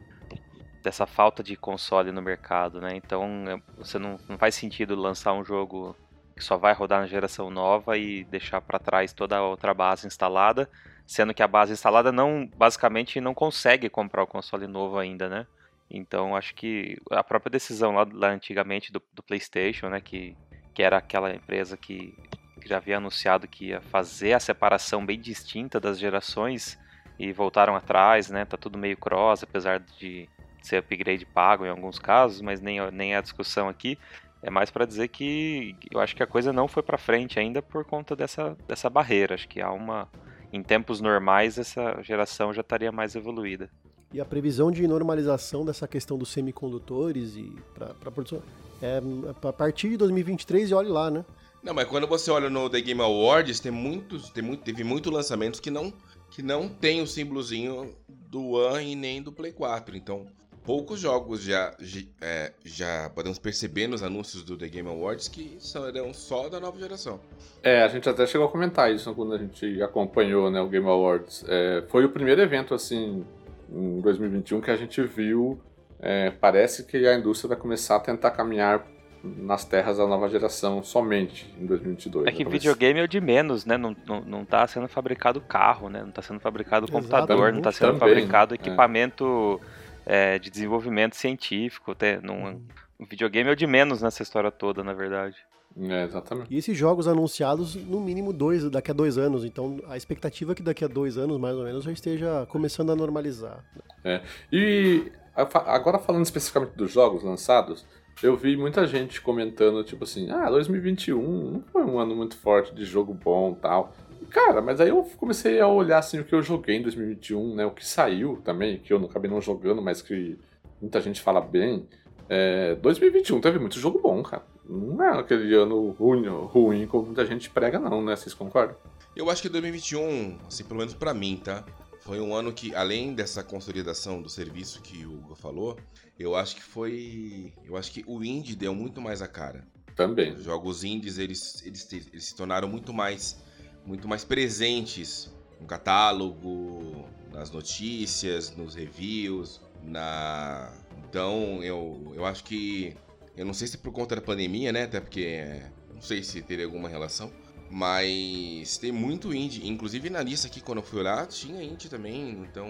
dessa 0.83 1.07
falta 1.07 1.43
de 1.43 1.57
console 1.57 2.13
no 2.13 2.21
mercado, 2.21 2.79
né? 2.79 2.95
Então, 2.95 3.25
é, 3.49 3.59
você 3.79 3.99
não, 3.99 4.21
não 4.29 4.37
faz 4.37 4.55
sentido 4.55 4.95
lançar 4.95 5.33
um 5.33 5.43
jogo 5.43 5.97
que 6.37 6.45
só 6.45 6.59
vai 6.59 6.75
rodar 6.75 7.01
na 7.01 7.07
geração 7.07 7.51
nova 7.51 7.97
e 7.97 8.25
deixar 8.25 8.61
para 8.61 8.79
trás 8.79 9.13
toda 9.13 9.39
a 9.39 9.43
outra 9.43 9.73
base 9.73 10.07
instalada, 10.07 10.69
sendo 11.07 11.33
que 11.33 11.43
a 11.43 11.49
base 11.49 11.73
instalada 11.73 12.13
não 12.13 12.47
basicamente 12.57 13.21
não 13.21 13.33
consegue 13.33 13.89
comprar 13.89 14.23
o 14.23 14.27
console 14.27 14.67
novo 14.67 14.99
ainda, 14.99 15.29
né? 15.31 15.47
Então 15.91 16.37
acho 16.37 16.55
que 16.55 16.99
a 17.11 17.25
própria 17.25 17.51
decisão 17.51 17.93
lá, 17.95 18.07
lá 18.13 18.29
antigamente 18.29 18.93
do, 18.93 19.01
do, 19.15 19.23
PlayStation, 19.23 19.89
né, 19.89 20.01
que, 20.01 20.37
que 20.75 20.83
era 20.83 20.99
aquela 20.99 21.33
empresa 21.33 21.77
que, 21.77 22.13
que 22.61 22.69
já 22.69 22.77
havia 22.77 22.99
anunciado 22.99 23.49
que 23.49 23.67
ia 23.67 23.81
fazer 23.81 24.33
a 24.35 24.41
separação 24.41 25.07
bem 25.07 25.19
distinta 25.19 25.81
das 25.81 25.99
gerações 25.99 26.79
e 27.19 27.33
voltaram 27.33 27.75
atrás, 27.75 28.29
né? 28.29 28.45
Tá 28.45 28.59
tudo 28.59 28.77
meio 28.77 28.97
cross, 28.97 29.43
apesar 29.43 29.81
de 29.81 30.29
ser 30.61 30.79
upgrade 30.79 31.25
pago 31.25 31.65
em 31.65 31.71
alguns 31.71 31.99
casos, 31.99 32.43
mas 32.43 32.61
nem, 32.61 32.79
nem 32.91 33.15
é 33.15 33.17
a 33.17 33.23
discussão 33.23 33.69
aqui. 33.69 33.99
É 34.43 34.51
mais 34.51 34.71
para 34.71 34.85
dizer 34.85 35.09
que 35.09 35.75
eu 35.91 35.99
acho 36.01 36.15
que 36.15 36.23
a 36.23 36.27
coisa 36.27 36.53
não 36.53 36.69
foi 36.69 36.83
para 36.83 36.99
frente 36.99 37.39
ainda 37.39 37.61
por 37.63 37.85
conta 37.85 38.15
dessa, 38.15 38.57
dessa 38.69 38.89
barreira. 38.89 39.35
Acho 39.35 39.49
que 39.49 39.61
há 39.61 39.73
uma. 39.73 40.09
Em 40.53 40.63
tempos 40.63 41.01
normais, 41.01 41.59
essa 41.59 42.01
geração 42.03 42.55
já 42.55 42.61
estaria 42.61 42.93
mais 42.93 43.17
evoluída. 43.17 43.69
E 44.13 44.21
a 44.21 44.25
previsão 44.25 44.71
de 44.71 44.87
normalização 44.87 45.65
dessa 45.65 45.89
questão 45.89 46.17
dos 46.17 46.31
semicondutores 46.31 47.37
e 47.37 47.53
para 47.75 48.11
produção 48.11 48.41
é 48.81 49.01
a 49.43 49.53
partir 49.53 49.91
de 49.91 49.97
2023 49.97 50.71
e 50.71 50.75
olhe 50.75 50.89
lá, 50.89 51.11
né? 51.11 51.25
Não, 51.63 51.75
mas 51.75 51.89
quando 51.89 52.07
você 52.07 52.31
olha 52.31 52.49
no 52.49 52.71
The 52.71 52.81
Game 52.81 53.01
Awards, 53.01 53.59
tem 53.59 53.73
muitos, 53.73 54.31
tem 54.31 54.43
muito, 54.43 54.63
teve 54.63 54.85
muitos 54.85 55.13
lançamentos 55.13 55.59
que 55.59 55.71
não 55.71 55.93
que 56.31 56.43
não 56.43 56.69
tem 56.69 57.01
o 57.01 57.07
símbolozinho 57.07 57.95
do 58.09 58.53
One 58.53 58.93
e 58.93 58.95
nem 58.97 59.23
do 59.23 59.33
Play 59.33 59.53
4. 59.53 59.97
Então, 59.97 60.27
poucos 60.67 60.99
jogos 60.99 61.43
já, 61.43 61.73
já, 61.79 62.01
é, 62.21 62.53
já 62.65 63.11
podemos 63.15 63.39
perceber 63.39 63.87
nos 63.87 64.03
anúncios 64.03 64.43
do 64.43 64.57
The 64.59 64.69
Game 64.69 64.89
Awards 64.89 65.29
que 65.29 65.57
serão 65.61 66.13
só 66.13 66.49
da 66.49 66.59
nova 66.59 66.79
geração. 66.79 67.21
É, 67.63 67.83
a 67.83 67.89
gente 67.89 68.09
até 68.09 68.27
chegou 68.27 68.49
a 68.49 68.51
comentar 68.51 68.93
isso 68.93 69.15
quando 69.15 69.33
a 69.33 69.39
gente 69.39 69.81
acompanhou 69.81 70.51
né, 70.51 70.61
o 70.61 70.69
Game 70.69 70.87
Awards. 70.87 71.45
É, 71.49 71.85
foi 71.89 72.05
o 72.05 72.09
primeiro 72.09 72.43
evento, 72.43 72.75
assim, 72.75 73.25
em 73.71 74.01
2021 74.01 74.61
que 74.61 74.71
a 74.71 74.77
gente 74.77 75.01
viu. 75.03 75.59
É, 76.01 76.31
parece 76.31 76.85
que 76.85 77.07
a 77.07 77.15
indústria 77.15 77.49
vai 77.49 77.57
começar 77.57 77.97
a 77.97 78.01
tentar 78.01 78.33
caminhar 78.33 78.87
nas 79.23 79.65
terras 79.65 79.99
da 79.99 80.07
nova 80.07 80.29
geração 80.29 80.83
somente 80.83 81.53
em 81.59 81.67
2022. 81.67 82.27
É 82.27 82.33
que 82.33 82.45
videogame 82.45 83.01
é 83.01 83.05
o 83.05 83.09
de 83.09 83.21
menos, 83.21 83.65
né? 83.65 83.77
Não, 83.77 83.97
não, 84.07 84.21
não 84.21 84.45
tá 84.45 84.67
sendo 84.67 84.87
fabricado 84.87 85.41
carro, 85.41 85.89
né? 85.89 86.03
Não 86.03 86.11
tá 86.11 86.23
sendo 86.23 86.39
fabricado 86.39 86.91
computador, 86.91 87.53
não 87.53 87.63
tá 87.63 87.73
sendo 87.73 87.99
Também, 87.99 88.01
fabricado 88.01 88.55
é. 88.55 88.57
equipamento 88.57 89.61
é. 89.63 89.76
É, 90.07 90.39
de 90.39 90.51
desenvolvimento 90.51 91.17
científico. 91.17 91.91
Até, 91.91 92.21
num, 92.21 92.63
um 92.99 93.05
videogame 93.05 93.51
é 93.51 93.53
o 93.53 93.57
de 93.57 93.67
menos 93.67 94.03
nessa 94.03 94.23
história 94.23 94.51
toda, 94.51 94.85
na 94.85 94.95
verdade. 94.95 95.37
É, 95.79 96.05
exatamente. 96.05 96.53
E 96.53 96.57
esses 96.57 96.77
jogos 96.77 97.07
anunciados, 97.07 97.75
no 97.75 98.01
mínimo 98.01 98.33
dois, 98.33 98.69
daqui 98.71 98.91
a 98.91 98.95
dois 98.95 99.19
anos. 99.19 99.45
Então, 99.45 99.79
a 99.89 99.97
expectativa 99.97 100.53
é 100.53 100.55
que 100.55 100.63
daqui 100.63 100.85
a 100.85 100.89
dois 100.89 101.19
anos, 101.19 101.39
mais 101.39 101.57
ou 101.57 101.65
menos, 101.65 101.85
já 101.85 101.93
esteja 101.93 102.47
começando 102.49 102.91
a 102.91 102.97
normalizar. 102.97 103.63
É. 104.03 104.23
E 104.51 105.13
agora 105.35 105.99
falando 105.99 106.25
especificamente 106.25 106.75
dos 106.77 106.93
jogos 106.93 107.23
lançados, 107.23 107.85
eu 108.23 108.35
vi 108.35 108.57
muita 108.57 108.87
gente 108.87 109.21
comentando, 109.21 109.85
tipo 109.85 110.05
assim, 110.05 110.31
ah, 110.31 110.49
2021 110.49 111.51
não 111.51 111.63
foi 111.71 111.85
um 111.85 111.99
ano 111.99 112.17
muito 112.17 112.37
forte 112.39 112.75
de 112.75 112.85
jogo 112.85 113.13
bom 113.13 113.53
tal. 113.53 113.93
Cara, 114.31 114.61
mas 114.61 114.81
aí 114.81 114.89
eu 114.89 115.03
comecei 115.17 115.61
a 115.61 115.69
olhar 115.69 115.99
assim 115.99 116.21
o 116.21 116.25
que 116.25 116.35
eu 116.35 116.43
joguei 116.43 116.77
em 116.77 116.83
2021, 116.83 117.55
né? 117.55 117.67
O 117.67 117.71
que 117.71 117.87
saiu 117.87 118.41
também, 118.45 118.79
que 118.79 118.93
eu 118.93 118.99
não 118.99 119.07
acabei 119.07 119.31
não 119.31 119.41
jogando, 119.41 119.81
mas 119.81 120.03
que 120.03 120.39
muita 120.81 121.01
gente 121.01 121.21
fala 121.21 121.41
bem. 121.41 121.87
É, 122.29 122.75
2021 122.77 123.41
teve 123.41 123.59
muito 123.59 123.79
jogo 123.79 124.01
bom, 124.01 124.23
cara. 124.23 124.45
Não 124.69 125.03
é 125.03 125.21
aquele 125.21 125.55
ano 125.55 125.91
ruim, 125.91 126.27
ruim 126.27 126.87
como 126.87 127.07
muita 127.07 127.25
gente 127.25 127.49
prega, 127.49 127.79
não, 127.79 128.03
né? 128.03 128.17
Vocês 128.17 128.35
concordam? 128.35 128.77
Eu 129.15 129.31
acho 129.31 129.41
que 129.41 129.49
2021, 129.49 130.39
assim, 130.47 130.65
pelo 130.65 130.79
menos 130.79 130.93
para 130.93 131.15
mim, 131.15 131.41
tá? 131.43 131.65
Foi 132.01 132.21
um 132.21 132.35
ano 132.35 132.53
que, 132.53 132.75
além 132.75 133.15
dessa 133.15 133.43
consolidação 133.43 134.23
do 134.23 134.29
serviço 134.29 134.81
que 134.83 135.05
o 135.05 135.15
Hugo 135.15 135.35
falou, 135.35 135.77
eu 136.19 136.37
acho 136.37 136.57
que 136.57 136.63
foi. 136.63 137.53
Eu 137.65 137.77
acho 137.77 137.91
que 137.93 138.05
o 138.07 138.23
indie 138.23 138.55
deu 138.55 138.75
muito 138.75 139.01
mais 139.01 139.21
a 139.23 139.27
cara. 139.27 139.67
Também. 139.97 140.33
Os 140.33 140.45
jogos 140.45 140.85
indies, 140.85 141.19
eles, 141.19 141.63
eles, 141.65 141.93
eles 141.93 142.25
se 142.25 142.37
tornaram 142.37 142.69
muito 142.69 142.93
mais, 142.93 143.43
muito 143.87 144.09
mais 144.09 144.25
presentes 144.25 145.33
no 145.61 145.67
catálogo, 145.67 147.07
nas 147.33 147.51
notícias, 147.51 148.55
nos 148.57 148.75
reviews, 148.75 149.61
na. 149.83 150.73
Então, 151.09 151.63
eu, 151.63 152.13
eu 152.15 152.27
acho 152.27 152.45
que. 152.45 152.97
Eu 153.37 153.45
não 153.45 153.55
sei 153.55 153.67
se 153.69 153.79
por 153.79 153.93
conta 153.93 154.17
da 154.17 154.23
pandemia, 154.23 154.73
né? 154.73 154.85
Até 154.85 155.01
porque. 155.01 155.63
Não 155.95 156.03
sei 156.03 156.23
se 156.23 156.43
teria 156.43 156.65
alguma 156.65 156.89
relação. 156.89 157.33
Mas 157.71 158.77
tem 158.79 158.93
muito 158.93 159.35
indie. 159.35 159.67
Inclusive 159.67 160.11
na 160.11 160.23
lista 160.23 160.47
aqui, 160.47 160.61
quando 160.61 160.79
eu 160.79 160.85
fui 160.85 161.01
olhar, 161.01 161.27
tinha 161.27 161.63
indie 161.63 161.89
também. 161.89 162.31
Então, 162.43 162.69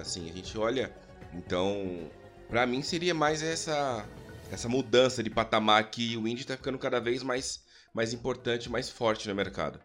assim, 0.00 0.30
a 0.30 0.32
gente 0.32 0.56
olha. 0.56 0.94
Então, 1.34 2.08
Pra 2.48 2.66
mim 2.66 2.82
seria 2.82 3.14
mais 3.14 3.42
essa 3.42 4.08
essa 4.50 4.68
mudança 4.68 5.22
de 5.22 5.28
patamar 5.28 5.90
que 5.90 6.16
o 6.16 6.26
indie 6.26 6.46
tá 6.46 6.56
ficando 6.56 6.78
cada 6.78 6.98
vez 6.98 7.22
mais, 7.22 7.62
mais 7.92 8.14
importante, 8.14 8.70
mais 8.70 8.88
forte 8.88 9.28
no 9.28 9.34
mercado. 9.34 9.78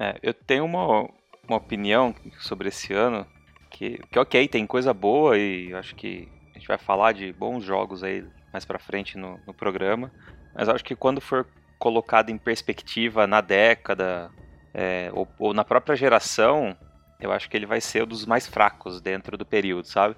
É, 0.00 0.18
eu 0.22 0.32
tenho 0.32 0.64
uma, 0.64 1.06
uma 1.46 1.58
opinião 1.58 2.14
sobre 2.38 2.68
esse 2.68 2.90
ano 2.94 3.26
que, 3.68 3.98
que 4.10 4.18
ok, 4.18 4.48
tem 4.48 4.66
coisa 4.66 4.94
boa 4.94 5.36
e 5.36 5.74
acho 5.74 5.94
que 5.94 6.26
a 6.54 6.58
gente 6.58 6.66
vai 6.66 6.78
falar 6.78 7.12
de 7.12 7.30
bons 7.34 7.62
jogos 7.62 8.02
aí 8.02 8.26
mais 8.50 8.64
pra 8.64 8.78
frente 8.78 9.18
no, 9.18 9.38
no 9.46 9.52
programa, 9.52 10.10
mas 10.54 10.70
acho 10.70 10.82
que 10.82 10.96
quando 10.96 11.20
for 11.20 11.46
colocado 11.78 12.30
em 12.30 12.38
perspectiva 12.38 13.26
na 13.26 13.42
década 13.42 14.30
é, 14.72 15.10
ou, 15.12 15.28
ou 15.38 15.52
na 15.52 15.66
própria 15.66 15.94
geração, 15.94 16.74
eu 17.20 17.30
acho 17.30 17.50
que 17.50 17.56
ele 17.58 17.66
vai 17.66 17.82
ser 17.82 18.04
um 18.04 18.06
dos 18.06 18.24
mais 18.24 18.46
fracos 18.46 19.02
dentro 19.02 19.36
do 19.36 19.44
período, 19.44 19.86
sabe? 19.86 20.16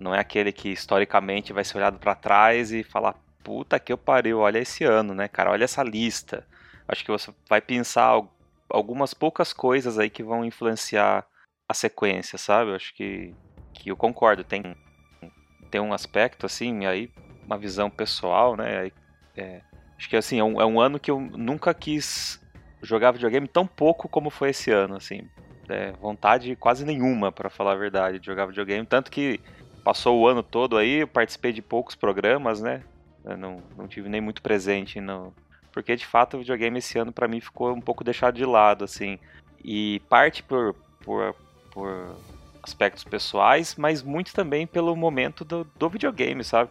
Não 0.00 0.14
é 0.14 0.20
aquele 0.20 0.52
que 0.52 0.70
historicamente 0.70 1.52
vai 1.52 1.64
ser 1.64 1.76
olhado 1.76 1.98
para 1.98 2.14
trás 2.14 2.72
e 2.72 2.82
falar, 2.82 3.14
puta 3.44 3.78
que 3.78 3.92
eu 3.92 3.98
pariu, 3.98 4.38
olha 4.38 4.58
esse 4.58 4.84
ano, 4.84 5.14
né, 5.14 5.28
cara? 5.28 5.50
Olha 5.50 5.64
essa 5.64 5.82
lista. 5.82 6.46
Acho 6.88 7.04
que 7.04 7.10
você 7.10 7.30
vai 7.46 7.60
pensar 7.60 8.22
algumas 8.70 9.14
poucas 9.14 9.52
coisas 9.52 9.98
aí 9.98 10.10
que 10.10 10.22
vão 10.22 10.44
influenciar 10.44 11.26
a 11.68 11.74
sequência, 11.74 12.38
sabe? 12.38 12.70
Eu 12.70 12.76
acho 12.76 12.94
que, 12.94 13.34
que 13.74 13.90
eu 13.90 13.96
concordo. 13.96 14.44
Tem, 14.44 14.62
tem 15.70 15.80
um 15.80 15.92
aspecto, 15.92 16.46
assim, 16.46 16.86
aí, 16.86 17.10
uma 17.44 17.58
visão 17.58 17.90
pessoal, 17.90 18.56
né? 18.56 18.90
É, 19.36 19.60
acho 19.96 20.08
que, 20.08 20.16
assim, 20.16 20.38
é 20.38 20.44
um, 20.44 20.60
é 20.60 20.66
um 20.66 20.80
ano 20.80 20.98
que 20.98 21.10
eu 21.10 21.20
nunca 21.20 21.72
quis 21.74 22.40
jogar 22.82 23.12
videogame 23.12 23.48
tão 23.48 23.66
pouco 23.66 24.08
como 24.08 24.30
foi 24.30 24.50
esse 24.50 24.70
ano, 24.70 24.96
assim. 24.96 25.28
É, 25.68 25.92
vontade 25.92 26.56
quase 26.56 26.84
nenhuma, 26.84 27.30
para 27.30 27.50
falar 27.50 27.72
a 27.72 27.76
verdade, 27.76 28.18
de 28.18 28.26
jogar 28.26 28.46
videogame. 28.46 28.86
Tanto 28.86 29.10
que 29.10 29.40
passou 29.84 30.18
o 30.18 30.26
ano 30.26 30.42
todo 30.42 30.76
aí, 30.76 31.04
participei 31.06 31.52
de 31.52 31.60
poucos 31.60 31.94
programas, 31.94 32.60
né? 32.60 32.82
Eu 33.24 33.36
não, 33.36 33.62
não 33.76 33.86
tive 33.86 34.08
nem 34.08 34.20
muito 34.20 34.40
presente 34.40 35.00
no. 35.00 35.34
Porque 35.72 35.96
de 35.96 36.06
fato 36.06 36.34
o 36.34 36.40
videogame 36.40 36.78
esse 36.78 36.98
ano 36.98 37.12
para 37.12 37.28
mim 37.28 37.40
ficou 37.40 37.72
um 37.72 37.80
pouco 37.80 38.04
deixado 38.04 38.34
de 38.34 38.44
lado, 38.44 38.84
assim. 38.84 39.18
E 39.62 40.00
parte 40.08 40.42
por, 40.42 40.74
por, 41.04 41.34
por 41.70 42.16
aspectos 42.62 43.04
pessoais, 43.04 43.74
mas 43.76 44.02
muito 44.02 44.34
também 44.34 44.66
pelo 44.66 44.94
momento 44.96 45.44
do, 45.44 45.64
do 45.64 45.88
videogame, 45.88 46.44
sabe? 46.44 46.70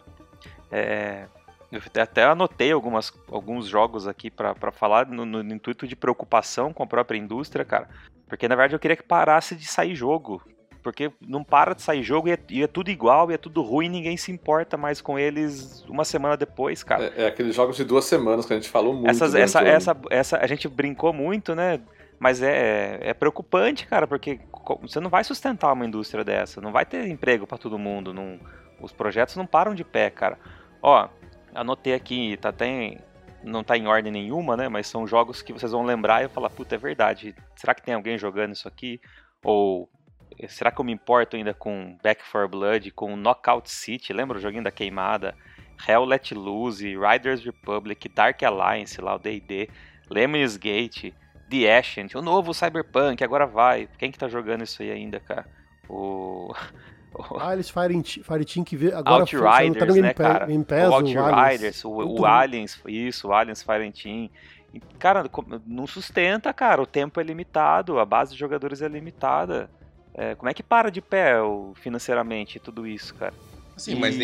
É, 0.72 1.28
eu 1.72 1.82
até 2.02 2.24
anotei 2.24 2.72
algumas, 2.72 3.12
alguns 3.30 3.68
jogos 3.68 4.08
aqui 4.08 4.32
para 4.32 4.72
falar 4.72 5.08
no, 5.08 5.26
no, 5.26 5.54
intuito 5.54 5.88
de 5.88 5.96
preocupação 5.96 6.72
com 6.72 6.84
a 6.84 6.88
própria 6.88 7.18
indústria, 7.18 7.66
cara. 7.66 7.90
Porque 8.28 8.48
na 8.48 8.56
verdade 8.56 8.76
eu 8.76 8.80
queria 8.80 8.96
que 8.96 9.04
parasse 9.04 9.56
de 9.56 9.66
sair 9.66 9.96
jogo. 9.96 10.42
Porque 10.88 11.12
não 11.20 11.44
para 11.44 11.76
de 11.76 11.82
sair 11.82 12.02
jogo 12.02 12.30
e 12.30 12.32
é, 12.32 12.40
e 12.50 12.64
é, 12.64 12.68
tudo 12.68 12.90
igual, 12.90 13.30
e 13.30 13.34
é 13.34 13.38
tudo 13.38 13.62
ruim, 13.62 13.90
ninguém 13.90 14.16
se 14.16 14.32
importa 14.32 14.78
mais 14.78 15.02
com 15.02 15.20
eles 15.20 15.84
uma 15.90 16.06
semana 16.06 16.38
depois, 16.38 16.82
cara. 16.82 17.12
É, 17.14 17.24
é 17.24 17.28
aqueles 17.28 17.54
jogos 17.54 17.76
de 17.76 17.84
duas 17.84 18.06
semanas 18.06 18.46
que 18.46 18.54
a 18.54 18.56
gente 18.56 18.70
falou 18.70 18.94
muito. 18.94 19.10
Essas, 19.10 19.36
essa, 19.36 19.60
essa, 19.60 19.98
essa, 20.10 20.38
a 20.38 20.48
gente 20.48 20.66
brincou 20.70 21.12
muito, 21.12 21.54
né? 21.54 21.82
Mas 22.18 22.42
é, 22.42 23.00
é 23.02 23.14
preocupante, 23.14 23.86
cara, 23.86 24.08
porque 24.08 24.40
você 24.82 25.02
não 25.02 25.10
vai 25.10 25.26
sustentar 25.26 25.74
uma 25.74 25.86
indústria 25.86 26.24
dessa, 26.24 26.62
não 26.62 26.72
vai 26.72 26.86
ter 26.86 27.06
emprego 27.06 27.46
para 27.46 27.58
todo 27.58 27.78
mundo, 27.78 28.14
não, 28.14 28.40
os 28.80 28.94
projetos 28.94 29.36
não 29.36 29.46
param 29.46 29.76
de 29.76 29.84
pé, 29.84 30.10
cara. 30.10 30.40
Ó, 30.82 31.10
anotei 31.54 31.96
aqui, 31.96 32.38
tá 32.38 32.48
até 32.48 32.98
não 33.44 33.62
tá 33.62 33.78
em 33.78 33.88
ordem 33.88 34.10
nenhuma, 34.10 34.56
né? 34.56 34.70
Mas 34.70 34.88
são 34.88 35.06
jogos 35.06 35.42
que 35.42 35.52
vocês 35.52 35.74
vão 35.74 35.84
lembrar 35.84 36.24
e 36.24 36.30
falar, 36.30 36.50
puta, 36.50 36.76
é 36.76 36.78
verdade. 36.78 37.36
Será 37.58 37.76
que 37.76 37.84
tem 37.84 37.94
alguém 37.94 38.18
jogando 38.18 38.54
isso 38.54 38.70
aqui? 38.70 39.02
Ou 39.44 39.90
será 40.48 40.72
que 40.72 40.80
eu 40.80 40.86
me 40.86 40.92
importo 40.92 41.36
ainda 41.36 41.54
com 41.54 41.98
Back 42.04 42.22
4 42.30 42.48
Blood, 42.48 42.92
com 42.92 43.16
Knockout 43.16 43.70
City, 43.70 44.14
lembra 44.14 44.38
o 44.38 44.42
joguinho 44.42 44.64
da 44.64 44.72
queimada? 44.72 45.36
Hell 45.88 46.06
Let 46.06 46.32
Loose, 46.32 46.98
Riders 46.98 47.44
Republic, 47.44 48.10
Dark 48.10 48.42
Alliance, 48.44 49.00
lá 49.02 49.16
o 49.16 49.20
D&D, 49.20 49.70
Lemons 50.10 50.58
Gate, 50.58 51.14
The 51.50 51.78
Ascent, 51.78 52.16
o 52.16 52.22
novo 52.22 52.54
Cyberpunk, 52.54 53.24
agora 53.24 53.46
vai. 53.46 53.88
Quem 53.98 54.12
que 54.12 54.18
tá 54.18 54.28
jogando 54.28 54.64
isso 54.64 54.82
aí 54.82 54.92
ainda, 54.92 55.20
cara? 55.20 55.46
O... 55.90 56.54
Ah, 57.40 57.54
eles 57.54 57.68
Fire, 57.68 58.04
Fire 58.04 58.46
Team 58.46 58.64
que 58.64 58.76
vê 58.76 58.94
agora 58.94 59.22
Outriders, 59.22 59.96
tá 59.96 60.02
né, 60.02 60.14
cara? 60.14 60.46
o 60.92 60.94
Outriders, 60.94 61.84
o, 61.84 61.90
o, 61.90 62.20
o 62.20 62.26
Aliens, 62.28 62.80
isso, 62.86 63.30
o 63.30 63.34
Aliens 63.34 63.64
Fire 63.64 63.92
Team. 63.92 64.30
Cara, 65.00 65.24
não 65.66 65.88
sustenta, 65.88 66.54
cara. 66.54 66.80
O 66.80 66.86
tempo 66.86 67.20
é 67.20 67.24
limitado, 67.24 67.98
a 67.98 68.06
base 68.06 68.34
de 68.34 68.40
jogadores 68.40 68.84
é 68.84 68.88
limitada. 68.88 69.68
É, 70.18 70.34
como 70.34 70.50
é 70.50 70.54
que 70.54 70.64
para 70.64 70.90
de 70.90 71.00
pé 71.00 71.36
financeiramente 71.76 72.60
tudo 72.60 72.88
isso, 72.88 73.14
cara? 73.14 73.34
Sim, 73.78 73.94
e... 73.94 73.96
mas 74.00 74.16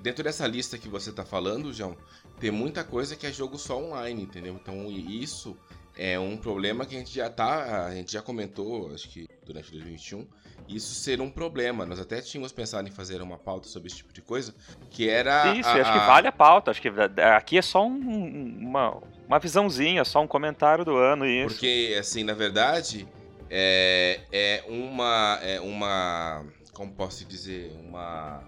dentro 0.00 0.22
dessa 0.22 0.46
lista 0.46 0.78
que 0.78 0.88
você 0.88 1.10
tá 1.10 1.24
falando, 1.24 1.72
João, 1.72 1.96
tem 2.38 2.52
muita 2.52 2.84
coisa 2.84 3.16
que 3.16 3.26
é 3.26 3.32
jogo 3.32 3.58
só 3.58 3.76
online, 3.76 4.22
entendeu? 4.22 4.54
Então 4.54 4.88
isso 4.88 5.56
é 5.98 6.18
um 6.18 6.36
problema 6.36 6.86
que 6.86 6.94
a 6.94 6.98
gente 6.98 7.12
já 7.12 7.28
tá, 7.28 7.86
a 7.86 7.94
gente 7.94 8.12
já 8.12 8.22
comentou, 8.22 8.94
acho 8.94 9.08
que 9.08 9.28
durante 9.44 9.72
2021, 9.72 10.26
isso 10.68 10.94
ser 10.94 11.20
um 11.20 11.28
problema. 11.28 11.84
Nós 11.84 11.98
até 11.98 12.20
tínhamos 12.20 12.52
pensado 12.52 12.88
em 12.88 12.92
fazer 12.92 13.20
uma 13.20 13.36
pauta 13.36 13.66
sobre 13.66 13.88
esse 13.88 13.96
tipo 13.96 14.12
de 14.12 14.22
coisa, 14.22 14.54
que 14.90 15.08
era. 15.08 15.54
Isso, 15.56 15.68
a, 15.68 15.72
acho 15.72 15.92
que 15.92 16.06
vale 16.06 16.28
a 16.28 16.32
pauta. 16.32 16.70
Acho 16.70 16.80
que 16.80 16.88
aqui 17.36 17.58
é 17.58 17.62
só 17.62 17.84
um, 17.84 18.58
uma, 18.60 19.02
uma 19.26 19.38
visãozinha, 19.40 20.04
só 20.04 20.22
um 20.22 20.26
comentário 20.28 20.84
do 20.84 20.96
ano. 20.96 21.26
Isso. 21.26 21.48
Porque, 21.48 21.96
assim, 21.98 22.22
na 22.22 22.32
verdade, 22.32 23.08
é, 23.54 24.20
é 24.32 24.64
uma. 24.66 25.38
É 25.42 25.60
uma. 25.60 26.46
Como 26.72 26.90
posso 26.92 27.22
dizer? 27.26 27.70
Uma. 27.86 28.42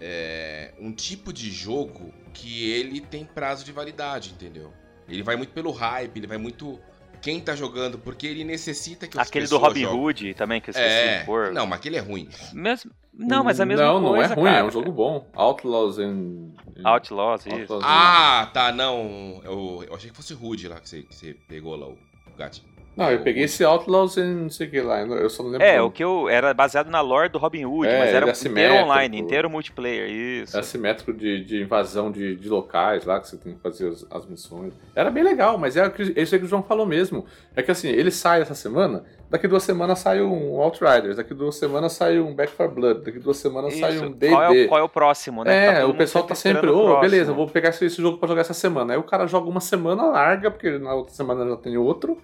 É, 0.00 0.74
um 0.80 0.92
tipo 0.92 1.32
de 1.32 1.50
jogo 1.52 2.12
que 2.34 2.68
ele 2.68 3.00
tem 3.00 3.24
prazo 3.24 3.64
de 3.64 3.70
validade, 3.70 4.30
entendeu? 4.30 4.72
Ele 5.08 5.22
vai 5.22 5.36
muito 5.36 5.52
pelo 5.52 5.70
hype, 5.70 6.16
ele 6.16 6.26
vai 6.26 6.36
muito 6.36 6.80
quem 7.22 7.40
tá 7.40 7.54
jogando, 7.54 7.98
porque 7.98 8.26
ele 8.26 8.44
necessita 8.44 9.06
que 9.06 9.18
Aquele 9.18 9.46
do 9.46 9.56
Robin 9.56 9.82
joguem. 9.82 10.00
Hood 10.00 10.34
também, 10.34 10.60
que 10.60 10.70
eu 10.70 10.72
esqueci 10.72 10.88
é... 10.88 11.18
de 11.20 11.24
pôr. 11.24 11.52
Não, 11.52 11.66
mas 11.66 11.78
aquele 11.78 11.96
é 11.96 12.00
ruim. 12.00 12.28
Mesmo... 12.52 12.90
Não, 13.12 13.42
mas 13.42 13.58
é 13.58 13.62
a 13.62 13.66
mesma 13.66 13.84
não, 13.84 14.00
coisa, 14.00 14.06
Não, 14.06 14.12
não 14.12 14.22
é 14.22 14.26
ruim, 14.26 14.44
cara. 14.44 14.58
é 14.58 14.64
um 14.64 14.70
jogo 14.70 14.92
bom. 14.92 15.28
Outlaws 15.34 15.98
and... 15.98 16.52
Outlaws, 16.84 17.46
isso. 17.46 17.72
Outlaws 17.72 17.84
ah, 17.84 18.48
tá, 18.52 18.70
não. 18.70 19.40
Eu, 19.44 19.84
eu 19.88 19.94
achei 19.94 20.10
que 20.10 20.16
fosse 20.16 20.34
Hood 20.34 20.68
lá, 20.68 20.80
que 20.80 20.88
você, 20.88 21.02
que 21.02 21.14
você 21.14 21.34
pegou 21.48 21.74
lá, 21.74 21.88
o 21.88 21.98
gatinho. 22.36 22.77
Não, 22.98 23.12
eu 23.12 23.20
peguei 23.20 23.44
esse 23.44 23.62
Outlaws 23.62 24.16
e 24.16 24.24
não 24.24 24.50
sei 24.50 24.66
o 24.66 24.70
que 24.70 24.80
lá, 24.80 25.02
eu 25.02 25.30
só 25.30 25.44
não 25.44 25.52
lembro. 25.52 25.64
É, 25.64 25.76
como. 25.76 25.86
o 25.86 25.90
que 25.92 26.02
eu. 26.02 26.28
Era 26.28 26.52
baseado 26.52 26.90
na 26.90 27.00
lore 27.00 27.28
do 27.28 27.38
Robin 27.38 27.64
Hood, 27.64 27.86
é, 27.86 27.96
mas 27.96 28.08
era 28.12 28.28
é 28.28 28.32
inteiro 28.32 28.74
online, 28.74 29.18
inteiro 29.20 29.48
multiplayer, 29.48 30.10
isso. 30.10 30.56
É 30.56 30.58
assimétrico 30.58 31.12
de, 31.12 31.44
de 31.44 31.62
invasão 31.62 32.10
de, 32.10 32.34
de 32.34 32.48
locais 32.48 33.04
lá, 33.04 33.20
que 33.20 33.28
você 33.28 33.36
tem 33.36 33.54
que 33.54 33.60
fazer 33.60 33.86
as, 33.86 34.04
as 34.10 34.26
missões. 34.26 34.74
Era 34.96 35.12
bem 35.12 35.22
legal, 35.22 35.56
mas 35.56 35.76
é 35.76 35.86
isso 36.16 36.34
aí 36.34 36.40
que 36.40 36.46
o 36.46 36.48
João 36.48 36.60
falou 36.60 36.84
mesmo. 36.84 37.24
É 37.54 37.62
que 37.62 37.70
assim, 37.70 37.88
ele 37.88 38.10
sai 38.10 38.42
essa 38.42 38.56
semana, 38.56 39.04
daqui 39.30 39.46
duas 39.46 39.62
semanas 39.62 40.00
sai 40.00 40.20
um 40.20 40.60
Outriders, 40.60 41.18
daqui 41.18 41.32
duas 41.34 41.54
semanas 41.54 41.92
sai 41.92 42.18
um 42.18 42.34
Back 42.34 42.52
4 42.56 42.74
Blood, 42.74 43.04
daqui 43.04 43.20
duas 43.20 43.36
semanas 43.36 43.74
isso. 43.74 43.80
sai 43.80 43.96
um 44.00 44.10
D&D. 44.10 44.30
Qual, 44.30 44.52
é 44.52 44.66
qual 44.66 44.80
é 44.80 44.82
o 44.82 44.88
próximo, 44.88 45.44
né? 45.44 45.66
É, 45.66 45.80
tá 45.82 45.86
o 45.86 45.94
pessoal 45.94 46.24
tá 46.24 46.34
sempre, 46.34 46.68
ô, 46.68 46.96
oh, 46.96 47.00
beleza, 47.00 47.32
vou 47.32 47.46
pegar 47.46 47.68
esse, 47.68 47.84
esse 47.84 48.02
jogo 48.02 48.18
pra 48.18 48.26
jogar 48.26 48.40
essa 48.40 48.54
semana. 48.54 48.94
Aí 48.94 48.98
o 48.98 49.04
cara 49.04 49.24
joga 49.28 49.48
uma 49.48 49.60
semana 49.60 50.04
larga, 50.06 50.50
porque 50.50 50.78
na 50.78 50.94
outra 50.94 51.14
semana 51.14 51.48
já 51.48 51.56
tem 51.56 51.76
outro. 51.76 52.20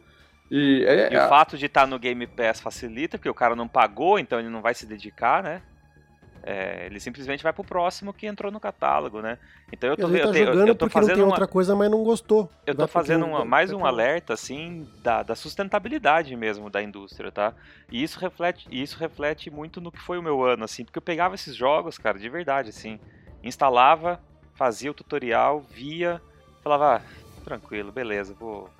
E, 0.56 0.84
é, 0.84 1.12
e 1.12 1.16
o 1.16 1.28
fato 1.28 1.58
de 1.58 1.66
estar 1.66 1.80
tá 1.80 1.86
no 1.88 1.98
Game 1.98 2.24
Pass 2.28 2.60
facilita, 2.60 3.18
porque 3.18 3.28
o 3.28 3.34
cara 3.34 3.56
não 3.56 3.66
pagou, 3.66 4.20
então 4.20 4.38
ele 4.38 4.48
não 4.48 4.62
vai 4.62 4.72
se 4.72 4.86
dedicar, 4.86 5.42
né? 5.42 5.60
É, 6.44 6.86
ele 6.86 7.00
simplesmente 7.00 7.42
vai 7.42 7.52
pro 7.52 7.64
próximo 7.64 8.12
que 8.12 8.24
entrou 8.24 8.52
no 8.52 8.60
catálogo, 8.60 9.20
né? 9.20 9.36
Então 9.72 9.90
eu 9.90 9.96
tô, 9.96 10.08
tá 10.08 10.16
eu, 10.16 10.32
jogando 10.32 10.68
eu 10.68 10.74
tô 10.76 10.88
fazendo 10.88 11.18
uma... 11.18 11.26
outra 11.26 11.48
coisa, 11.48 11.74
mas 11.74 11.90
não 11.90 12.04
gostou. 12.04 12.48
Eu 12.64 12.74
tô 12.76 12.86
fazendo 12.86 13.26
uma, 13.26 13.44
mais 13.44 13.72
um 13.72 13.84
alerta, 13.84 14.34
assim, 14.34 14.86
da, 15.02 15.24
da, 15.24 15.34
sustentabilidade 15.34 16.36
mesmo 16.36 16.70
da 16.70 16.80
indústria, 16.80 17.32
tá? 17.32 17.52
E 17.90 18.00
isso 18.00 18.20
reflete, 18.20 18.68
isso 18.70 18.96
reflete 18.96 19.50
muito 19.50 19.80
no 19.80 19.90
que 19.90 20.00
foi 20.00 20.18
o 20.18 20.22
meu 20.22 20.44
ano, 20.44 20.62
assim, 20.62 20.84
porque 20.84 20.98
eu 20.98 21.02
pegava 21.02 21.34
esses 21.34 21.56
jogos, 21.56 21.98
cara, 21.98 22.16
de 22.16 22.28
verdade, 22.28 22.68
assim, 22.68 23.00
instalava, 23.42 24.20
fazia 24.54 24.92
o 24.92 24.94
tutorial, 24.94 25.62
via, 25.62 26.22
falava, 26.62 26.98
ah, 26.98 27.42
tranquilo, 27.44 27.90
beleza, 27.90 28.36
vou, 28.38 28.70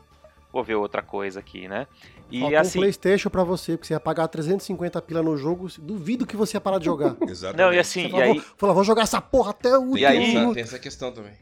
vou 0.55 0.63
ver 0.63 0.77
outra 0.77 1.03
coisa 1.03 1.41
aqui, 1.41 1.67
né? 1.67 1.87
E 2.31 2.41
Faltou 2.41 2.59
assim. 2.59 2.79
um 2.79 2.83
PlayStation 2.83 3.29
pra 3.29 3.43
você, 3.43 3.73
porque 3.73 3.89
você 3.89 3.95
ia 3.95 4.01
pagar 4.01 4.29
350 4.29 5.03
pila 5.03 5.23
no 5.23 5.37
jogo, 5.37 5.67
duvido 5.81 6.25
que 6.25 6.37
você 6.37 6.57
ia 6.57 6.61
parar 6.61 6.79
de 6.79 6.85
jogar. 6.85 7.17
Exatamente. 7.29 7.61
Não, 7.61 7.73
e 7.75 7.79
assim. 7.79 8.09
Você 8.09 8.17
e 8.17 8.23
aí... 8.23 8.41
Falou, 8.57 8.75
vou 8.75 8.85
jogar 8.85 9.03
essa 9.03 9.21
porra 9.21 9.51
até 9.51 9.77
o 9.77 9.97
E 9.97 10.07
aí, 10.07 10.33
tem 10.55 10.63
essa 10.63 10.79
questão 10.79 11.11
também. 11.13 11.33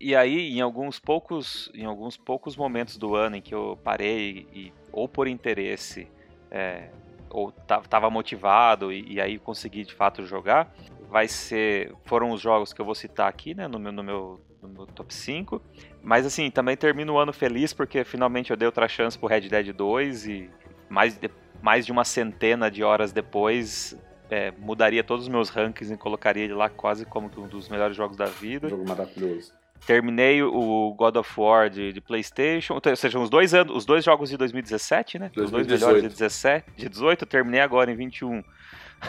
E 0.00 0.16
aí, 0.16 0.56
em 0.56 0.60
alguns 0.60 0.98
poucos, 0.98 1.70
em 1.74 1.84
alguns 1.84 2.16
poucos 2.16 2.56
momentos 2.56 2.96
do 2.96 3.14
ano 3.14 3.36
em 3.36 3.42
que 3.42 3.54
eu 3.54 3.78
parei, 3.84 4.48
e, 4.52 4.72
ou 4.90 5.06
por 5.06 5.28
interesse, 5.28 6.08
é, 6.50 6.88
ou 7.30 7.52
tava 7.52 8.08
motivado 8.08 8.92
e, 8.92 9.14
e, 9.14 9.20
aí 9.20 9.38
consegui 9.38 9.84
de 9.84 9.94
fato 9.94 10.24
jogar, 10.24 10.72
vai 11.08 11.28
ser. 11.28 11.94
Foram 12.04 12.30
os 12.30 12.40
jogos 12.40 12.72
que 12.72 12.80
eu 12.80 12.84
vou 12.84 12.94
citar 12.94 13.28
aqui, 13.28 13.54
né? 13.54 13.68
No 13.68 13.78
meu, 13.78 13.92
no 13.92 14.02
meu, 14.02 14.40
no 14.66 14.74
meu 14.74 14.86
top 14.86 15.14
5. 15.14 15.60
Mas 16.02 16.26
assim, 16.26 16.50
também 16.50 16.76
termino 16.76 17.14
o 17.14 17.18
ano 17.18 17.32
feliz 17.32 17.72
porque 17.72 18.04
finalmente 18.04 18.50
eu 18.50 18.56
dei 18.56 18.66
outra 18.66 18.88
chance 18.88 19.18
pro 19.18 19.28
Red 19.28 19.42
Dead 19.42 19.72
2 19.72 20.26
e 20.26 20.50
mais 20.88 21.16
de, 21.16 21.30
mais 21.62 21.86
de 21.86 21.92
uma 21.92 22.04
centena 22.04 22.70
de 22.70 22.82
horas 22.82 23.12
depois 23.12 23.96
é, 24.30 24.52
mudaria 24.58 25.04
todos 25.04 25.24
os 25.24 25.28
meus 25.28 25.48
rankings 25.48 25.92
e 25.92 25.96
colocaria 25.96 26.44
ele 26.44 26.54
lá 26.54 26.68
quase 26.68 27.04
como 27.04 27.30
um 27.36 27.46
dos 27.46 27.68
melhores 27.68 27.96
jogos 27.96 28.16
da 28.16 28.26
vida. 28.26 28.68
Jogo 28.68 28.88
maravilhoso. 28.88 29.52
Terminei 29.86 30.42
o 30.42 30.94
God 30.96 31.16
of 31.16 31.30
War 31.38 31.68
de, 31.68 31.92
de, 31.92 32.00
PlayStation, 32.00 32.74
ou 32.74 32.96
seja, 32.96 33.18
os 33.18 33.28
dois 33.28 33.52
anos, 33.52 33.76
os 33.76 33.84
dois 33.84 34.02
jogos 34.02 34.30
de 34.30 34.36
2017, 34.38 35.18
né? 35.18 35.30
2018. 35.34 35.44
Os 35.44 35.50
dois 35.50 35.80
melhores 35.80 36.02
de 36.02 36.08
17, 36.08 36.72
de 36.74 36.88
18, 36.88 37.22
eu 37.22 37.26
terminei 37.26 37.60
agora 37.60 37.92
em 37.92 37.94
21. 37.94 38.42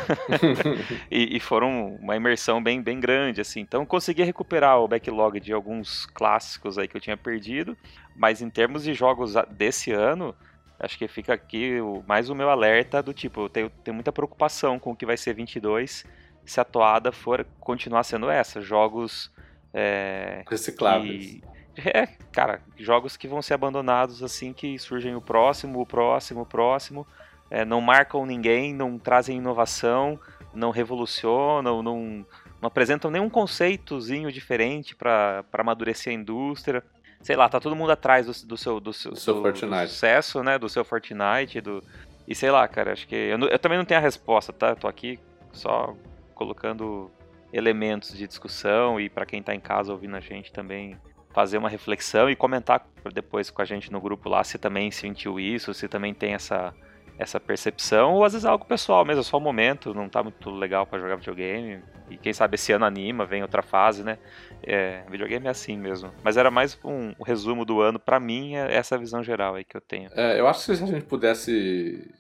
e, 1.10 1.38
e, 1.38 1.40
foram 1.40 1.96
uma 1.96 2.16
imersão 2.16 2.62
bem, 2.62 2.82
bem 2.82 3.00
grande, 3.00 3.42
assim. 3.42 3.60
Então 3.60 3.86
consegui 3.86 4.24
recuperar 4.24 4.80
o 4.80 4.88
backlog 4.88 5.40
de 5.40 5.54
alguns 5.54 6.06
clássicos 6.08 6.78
aí 6.78 6.88
que 6.88 6.98
eu 6.98 7.02
tinha 7.02 7.18
perdido, 7.18 7.78
mas 8.16 8.42
em 8.42 8.50
termos 8.50 8.84
de 8.84 8.94
jogos 8.94 9.34
desse 9.52 9.92
ano, 9.92 10.36
acho 10.80 10.98
que 10.98 11.08
fica 11.08 11.34
aqui 11.34 11.80
o, 11.80 12.04
mais 12.08 12.30
o 12.30 12.36
meu 12.36 12.50
alerta 12.50 13.02
do 13.02 13.14
tipo, 13.14 13.42
eu 13.42 13.50
tenho, 13.50 13.70
tenho 13.84 13.96
muita 13.96 14.12
preocupação 14.12 14.80
com 14.80 14.92
o 14.92 14.96
que 14.96 15.06
vai 15.06 15.18
ser 15.18 15.34
22 15.34 16.06
se 16.46 16.60
a 16.60 16.64
toada 16.64 17.12
for 17.12 17.46
continuar 17.60 18.04
sendo 18.04 18.30
essa, 18.30 18.62
jogos 18.62 19.32
é, 19.74 20.44
recicláveis. 20.48 21.42
Que, 21.76 21.90
é, 21.90 22.08
cara, 22.32 22.62
jogos 22.78 23.18
que 23.18 23.28
vão 23.28 23.42
ser 23.42 23.56
abandonados 23.56 24.24
assim 24.24 24.54
que 24.54 24.78
surgem 24.80 25.16
o 25.16 25.22
próximo, 25.22 25.82
o 25.82 25.86
próximo, 25.86 26.42
o 26.42 26.46
próximo 26.46 27.06
é, 27.50 27.64
não 27.64 27.82
marcam 27.82 28.26
ninguém, 28.26 28.74
não 28.74 28.98
trazem 28.98 29.38
inovação, 29.38 30.20
não 30.54 30.72
revolucionam, 30.72 31.84
não, 31.84 32.26
não 32.62 32.68
apresentam 32.68 33.12
nenhum 33.12 33.30
conceitozinho 33.30 34.32
diferente 34.32 34.96
para 34.96 35.44
amadurecer 35.54 36.12
a 36.12 36.16
indústria. 36.16 36.84
Sei 37.22 37.36
lá, 37.36 37.50
tá 37.50 37.60
todo 37.60 37.76
mundo 37.76 37.92
atrás 37.92 38.26
do, 38.26 38.48
do 38.48 38.58
seu, 38.58 38.80
do, 38.80 38.94
seu, 38.94 39.12
do, 39.12 39.20
seu 39.20 39.34
do, 39.42 39.52
do 39.52 39.88
sucesso, 39.88 40.44
né? 40.44 40.60
Do 40.60 40.70
seu 40.70 40.86
Fortnite, 40.86 41.60
do... 41.62 41.84
E 42.28 42.36
sei 42.36 42.52
lá, 42.52 42.68
cara, 42.68 42.94
acho 42.94 43.08
que... 43.08 43.16
Eu, 43.16 43.40
eu 43.40 43.60
também 43.60 43.78
não 43.78 43.86
tenho 43.86 44.00
a 44.00 44.04
resposta, 44.04 44.54
tá? 44.54 44.70
Eu 44.70 44.76
tô 44.76 44.88
aqui 44.88 45.20
só 45.52 45.96
colocando 46.34 47.12
elementos 47.52 48.16
de 48.16 48.28
discussão 48.28 49.00
e 49.00 49.10
para 49.10 49.26
quem 49.26 49.42
tá 49.42 49.56
em 49.56 49.60
casa 49.60 49.92
ouvindo 49.92 50.16
a 50.16 50.20
gente 50.20 50.52
também 50.52 50.98
fazer 51.34 51.58
uma 51.58 51.70
reflexão 51.70 52.30
e 52.30 52.36
comentar 52.36 52.86
depois 53.14 53.50
com 53.50 53.62
a 53.62 53.66
gente 53.66 53.92
no 53.92 54.02
grupo 54.02 54.30
lá 54.30 54.44
se 54.44 54.58
também 54.58 54.92
sentiu 54.92 55.40
isso, 55.40 55.74
se 55.74 55.88
também 55.88 56.14
tem 56.14 56.34
essa 56.34 56.74
essa 57.18 57.40
percepção, 57.40 58.14
ou 58.14 58.26
às 58.26 58.34
vezes 58.34 58.46
é 58.46 58.50
algo 58.50 58.66
pessoal 58.66 59.06
mesmo, 59.06 59.22
é 59.22 59.24
só 59.24 59.38
um 59.38 59.42
momento, 59.42 59.94
não 59.94 60.10
tá 60.10 60.22
muito 60.22 60.50
legal 60.50 60.86
para 60.86 61.00
jogar 61.00 61.16
videogame. 61.16 61.82
E 62.10 62.18
quem 62.18 62.34
sabe 62.34 62.56
esse 62.56 62.72
ano 62.72 62.86
anima, 62.86 63.26
vem 63.26 63.42
outra 63.42 63.62
fase, 63.62 64.04
né? 64.04 64.18
É, 64.62 65.04
videogame 65.10 65.48
é 65.48 65.50
assim 65.50 65.78
mesmo. 65.78 66.12
Mas 66.24 66.38
era 66.38 66.52
mais 66.52 66.78
um, 66.84 67.14
um 67.20 67.24
resumo 67.24 67.66
do 67.66 67.82
ano, 67.82 68.00
para 68.00 68.20
mim, 68.20 68.56
é 68.56 68.76
essa 68.76 68.98
visão 68.98 69.24
geral 69.24 69.56
aí 69.56 69.64
que 69.64 69.76
eu 69.76 69.82
tenho. 69.82 70.10
É, 70.14 70.40
eu 70.40 70.48
acho 70.48 70.66
que 70.66 70.76
se 70.76 70.84
a 70.84 70.88
gente 70.88 71.06
pudesse. 71.06 72.12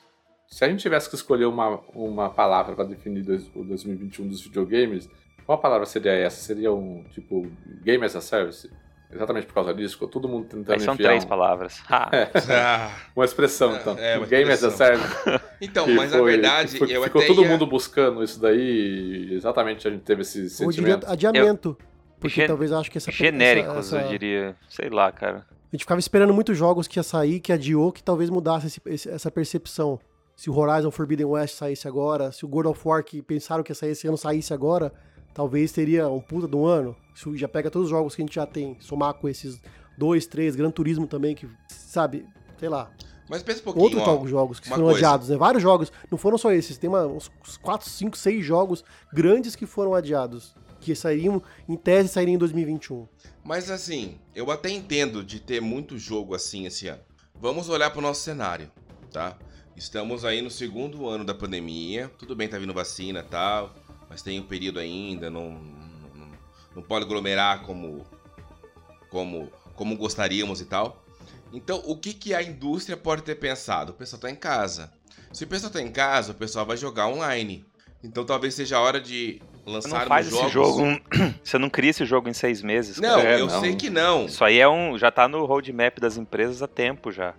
Se 0.47 0.63
a 0.63 0.69
gente 0.69 0.79
tivesse 0.79 1.09
que 1.09 1.15
escolher 1.15 1.45
uma, 1.45 1.81
uma 1.93 2.29
palavra 2.29 2.75
para 2.75 2.85
definir 2.85 3.21
o 3.55 3.63
2021 3.63 4.27
dos 4.27 4.41
videogames, 4.41 5.09
qual 5.45 5.57
palavra 5.57 5.85
seria 5.85 6.13
essa? 6.13 6.41
Seria 6.41 6.71
um 6.71 7.03
tipo 7.11 7.47
Game 7.83 8.03
as 8.05 8.15
a 8.15 8.21
Service? 8.21 8.69
Exatamente 9.15 9.47
por 9.47 9.53
causa 9.53 9.73
disso, 9.73 9.93
ficou 9.93 10.09
todo 10.09 10.27
mundo 10.27 10.45
tentando 10.45 10.73
Aí 10.73 10.79
são 10.81 10.97
três 10.97 11.23
um... 11.23 11.27
palavras. 11.27 11.81
É. 12.11 12.91
Uma 13.15 13.25
expressão, 13.25 13.75
então. 13.75 13.97
É, 13.97 14.17
uma 14.17 14.27
Game 14.27 14.51
expressão. 14.51 14.69
as 14.69 14.81
a 14.81 14.85
Service. 14.85 15.45
Então, 15.61 15.87
mas 15.87 16.11
foi, 16.11 16.19
na 16.19 16.25
verdade, 16.25 16.77
foi, 16.77 16.91
eu 16.91 17.01
ficou 17.03 17.25
todo 17.25 17.41
ia... 17.41 17.49
mundo 17.49 17.65
buscando 17.65 18.21
isso 18.21 18.39
daí 18.41 18.59
e 18.59 19.33
exatamente 19.33 19.87
a 19.87 19.91
gente 19.91 20.03
teve 20.03 20.21
esse 20.21 20.49
sentimento. 20.49 21.07
adiamento. 21.07 21.77
Eu... 21.79 21.85
Porque 22.19 22.41
Gen... 22.41 22.47
talvez 22.47 22.71
eu 22.71 22.77
acho 22.77 22.91
que 22.91 22.97
essa... 22.97 23.09
Genéricos, 23.11 23.77
essa, 23.77 23.97
essa... 23.97 24.05
eu 24.05 24.09
diria. 24.09 24.55
Sei 24.67 24.89
lá, 24.89 25.11
cara. 25.11 25.45
A 25.49 25.75
gente 25.75 25.83
ficava 25.83 25.99
esperando 25.99 26.33
muitos 26.33 26.57
jogos 26.57 26.87
que 26.87 26.99
ia 26.99 27.03
sair, 27.03 27.39
que 27.39 27.53
adiou, 27.53 27.91
que 27.91 28.03
talvez 28.03 28.29
mudasse 28.29 28.67
esse, 28.67 28.81
esse, 28.85 29.09
essa 29.09 29.31
percepção. 29.31 29.99
Se 30.35 30.49
o 30.49 30.57
Horizon 30.57 30.91
Forbidden 30.91 31.27
West 31.27 31.55
saísse 31.55 31.87
agora, 31.87 32.31
se 32.31 32.43
o 32.43 32.47
God 32.47 32.65
of 32.65 32.81
War 32.83 33.03
que 33.03 33.21
pensaram 33.21 33.63
que 33.63 33.71
ia 33.71 33.75
sair 33.75 33.91
esse 33.91 34.07
ano 34.07 34.17
saísse 34.17 34.53
agora, 34.53 34.91
talvez 35.35 35.71
teria 35.73 36.09
um 36.09 36.21
puta 36.21 36.47
do 36.47 36.65
ano. 36.65 36.95
Isso 37.13 37.37
já 37.37 37.47
pega 37.47 37.69
todos 37.69 37.87
os 37.87 37.91
jogos 37.91 38.15
que 38.15 38.21
a 38.23 38.25
gente 38.25 38.33
já 38.33 38.47
tem, 38.47 38.75
somar 38.79 39.13
com 39.13 39.29
esses 39.29 39.61
dois, 39.97 40.25
três, 40.25 40.55
Gran 40.55 40.71
Turismo 40.71 41.05
também, 41.05 41.35
que, 41.35 41.47
sabe, 41.67 42.25
sei 42.57 42.69
lá. 42.69 42.89
Mas 43.29 43.43
pensa 43.43 43.59
um 43.59 43.63
pouquinho, 43.63 43.99
Outros 43.99 44.07
ó, 44.07 44.27
jogos 44.27 44.59
que 44.59 44.69
foram 44.69 44.85
coisa. 44.85 44.99
adiados, 44.99 45.29
né? 45.29 45.37
Vários 45.37 45.61
jogos, 45.61 45.91
não 46.09 46.17
foram 46.17 46.37
só 46.37 46.51
esses, 46.51 46.77
tem 46.77 46.89
uma, 46.89 47.05
uns 47.05 47.29
4, 47.61 47.87
5, 47.89 48.17
6 48.17 48.45
jogos 48.45 48.83
grandes 49.13 49.55
que 49.55 49.65
foram 49.65 49.93
adiados, 49.93 50.55
que 50.79 50.95
sairiam, 50.95 51.41
em 51.67 51.75
tese, 51.75 52.09
sairiam 52.09 52.35
em 52.35 52.37
2021. 52.37 53.07
Mas 53.43 53.69
assim, 53.69 54.17
eu 54.33 54.49
até 54.51 54.69
entendo 54.69 55.23
de 55.23 55.39
ter 55.39 55.61
muito 55.61 55.97
jogo 55.97 56.33
assim 56.33 56.65
esse 56.65 56.87
ano. 56.87 57.01
Vamos 57.35 57.67
olhar 57.67 57.89
para 57.89 57.99
o 57.99 58.01
nosso 58.01 58.21
cenário, 58.21 58.71
tá? 59.11 59.37
Estamos 59.75 60.23
aí 60.23 60.41
no 60.41 60.49
segundo 60.49 61.07
ano 61.09 61.25
da 61.25 61.33
pandemia, 61.33 62.09
tudo 62.17 62.35
bem, 62.35 62.47
tá 62.47 62.57
vindo 62.57 62.73
vacina 62.73 63.19
e 63.19 63.23
tal, 63.23 63.73
mas 64.09 64.21
tem 64.21 64.39
um 64.39 64.43
período 64.43 64.79
ainda, 64.79 65.29
não, 65.29 65.51
não, 65.51 66.27
não 66.75 66.83
pode 66.83 67.05
aglomerar 67.05 67.63
como, 67.63 68.05
como, 69.09 69.51
como 69.75 69.95
gostaríamos 69.97 70.61
e 70.61 70.65
tal. 70.65 71.03
Então, 71.53 71.81
o 71.85 71.95
que, 71.95 72.13
que 72.13 72.33
a 72.33 72.43
indústria 72.43 72.97
pode 72.97 73.23
ter 73.23 73.35
pensado? 73.35 73.91
O 73.91 73.95
pessoal 73.95 74.17
está 74.17 74.29
em 74.29 74.35
casa. 74.35 74.91
Se 75.31 75.43
o 75.43 75.47
pessoal 75.47 75.71
tá 75.71 75.81
em 75.81 75.91
casa, 75.91 76.31
o 76.31 76.35
pessoal 76.35 76.65
vai 76.65 76.77
jogar 76.77 77.07
online. 77.07 77.65
Então 78.03 78.23
talvez 78.23 78.53
seja 78.53 78.77
a 78.77 78.81
hora 78.81 79.01
de 79.01 79.41
lançar 79.65 80.01
não 80.01 80.07
faz 80.07 80.27
esse 80.27 80.49
jogos. 80.49 80.51
jogo. 80.51 81.01
Você 81.43 81.57
não 81.57 81.69
cria 81.69 81.89
esse 81.89 82.05
jogo 82.05 82.29
em 82.29 82.33
seis 82.33 82.61
meses. 82.61 82.99
Não, 82.99 83.17
cara. 83.17 83.39
eu 83.39 83.47
não. 83.47 83.59
sei 83.59 83.75
que 83.75 83.89
não. 83.89 84.25
Isso 84.25 84.43
aí 84.43 84.59
é 84.59 84.67
um. 84.67 84.97
Já 84.97 85.09
tá 85.11 85.27
no 85.27 85.43
roadmap 85.45 85.99
das 85.99 86.15
empresas 86.15 86.61
há 86.61 86.67
tempo 86.67 87.11
já. 87.11 87.33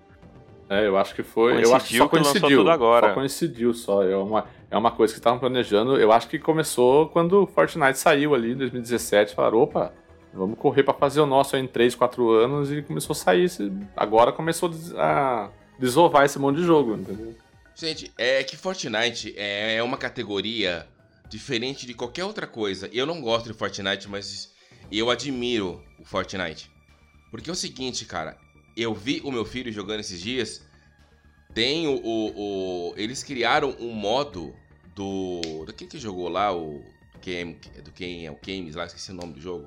É, 0.69 0.87
eu 0.87 0.99
acho 0.99 1.15
que 1.15 1.23
foi. 1.23 1.65
Eu 1.65 1.75
acho 1.75 1.87
que 1.87 1.99
Coincidiu 1.99 2.03
só 2.03 2.09
que 2.09 2.17
coincidiu. 2.19 2.59
tudo 2.59 2.71
agora. 2.71 3.09
Só 3.09 3.15
coincidiu 3.15 3.75
só. 3.75 4.03
É 4.03 4.17
uma, 4.17 4.47
é 4.71 4.77
uma 4.77 4.91
coisa 4.91 5.13
que 5.13 5.21
estavam 5.21 5.39
planejando. 5.39 5.97
Eu 5.97 6.13
acho 6.13 6.29
que 6.29 6.39
começou 6.39 7.09
quando 7.09 7.47
Fortnite 7.47 7.99
saiu 7.99 8.35
ali 8.35 8.53
em 8.53 8.57
2017. 8.57 9.35
Falaram, 9.35 9.59
opa, 9.59 9.93
vamos 10.33 10.59
correr 10.59 10.83
pra 10.83 10.95
fazer 10.95 11.21
o 11.21 11.27
nosso 11.27 11.57
em 11.57 11.67
3, 11.67 11.95
4 11.95 12.31
anos. 12.31 12.73
E 12.73 12.83
começou 12.83 13.13
a 13.13 13.17
sair. 13.17 13.49
Agora 13.97 14.33
começou 14.33 14.71
a 14.99 15.51
desovar 15.79 16.25
esse 16.25 16.39
monte 16.39 16.57
de 16.57 16.65
jogo, 16.65 16.95
entendeu? 16.95 17.35
Gente, 17.75 18.13
é 18.17 18.43
que 18.43 18.57
Fortnite 18.57 19.35
é 19.37 19.83
uma 19.83 19.97
categoria 19.99 20.87
diferente 21.29 21.87
de 21.87 21.95
qualquer 21.95 22.25
outra 22.25 22.47
coisa. 22.47 22.89
Eu 22.93 23.07
não 23.07 23.21
gosto 23.21 23.53
de 23.53 23.59
Fortnite, 23.59 24.09
mas 24.09 24.53
eu 24.91 25.11
admiro 25.11 25.83
o 25.99 26.05
Fortnite. 26.05 26.71
Porque 27.31 27.51
é 27.51 27.53
o 27.53 27.57
seguinte, 27.57 28.05
cara, 28.05 28.37
eu 28.77 28.95
vi 28.95 29.21
o 29.25 29.31
meu 29.31 29.45
filho 29.45 29.71
jogando 29.71 30.01
esses 30.01 30.21
dias. 30.21 30.66
Tem 31.57 31.87
o. 31.89 31.95
o- 32.05 32.91
o- 32.91 32.95
eles 32.99 33.23
criaram 33.25 33.75
um 33.81 33.91
modo 33.93 34.55
do. 34.95 35.41
Do 35.65 35.73
quem 35.73 35.89
que 35.89 35.99
jogou 35.99 36.29
lá? 36.29 36.55
O. 36.55 36.85
Quem, 37.23 37.59
do 37.83 37.91
quem 37.93 38.27
é 38.27 38.31
o 38.31 38.37
Games 38.47 38.75
lá, 38.75 38.85
esqueci 38.85 39.11
o 39.11 39.15
nome 39.15 39.33
do 39.33 39.41
jogo. 39.41 39.67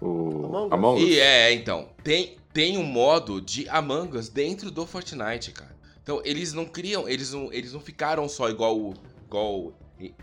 O 0.00 0.46
Among 0.46 0.66
Us. 0.68 0.72
Among 0.72 1.02
Us. 1.02 1.08
E 1.10 1.18
é, 1.18 1.52
então, 1.52 1.88
tem, 2.04 2.36
tem 2.52 2.78
um 2.78 2.84
modo 2.84 3.40
de 3.40 3.68
Among 3.68 4.16
Us 4.16 4.28
dentro 4.28 4.70
do 4.70 4.86
Fortnite, 4.86 5.50
cara. 5.50 5.76
Então, 6.04 6.22
eles 6.24 6.52
não 6.52 6.64
criam, 6.64 7.08
eles 7.08 7.32
não, 7.32 7.52
eles 7.52 7.72
não 7.72 7.80
ficaram 7.80 8.28
só 8.28 8.48
igual 8.48 8.78
o 8.78 8.94
igual 9.26 9.72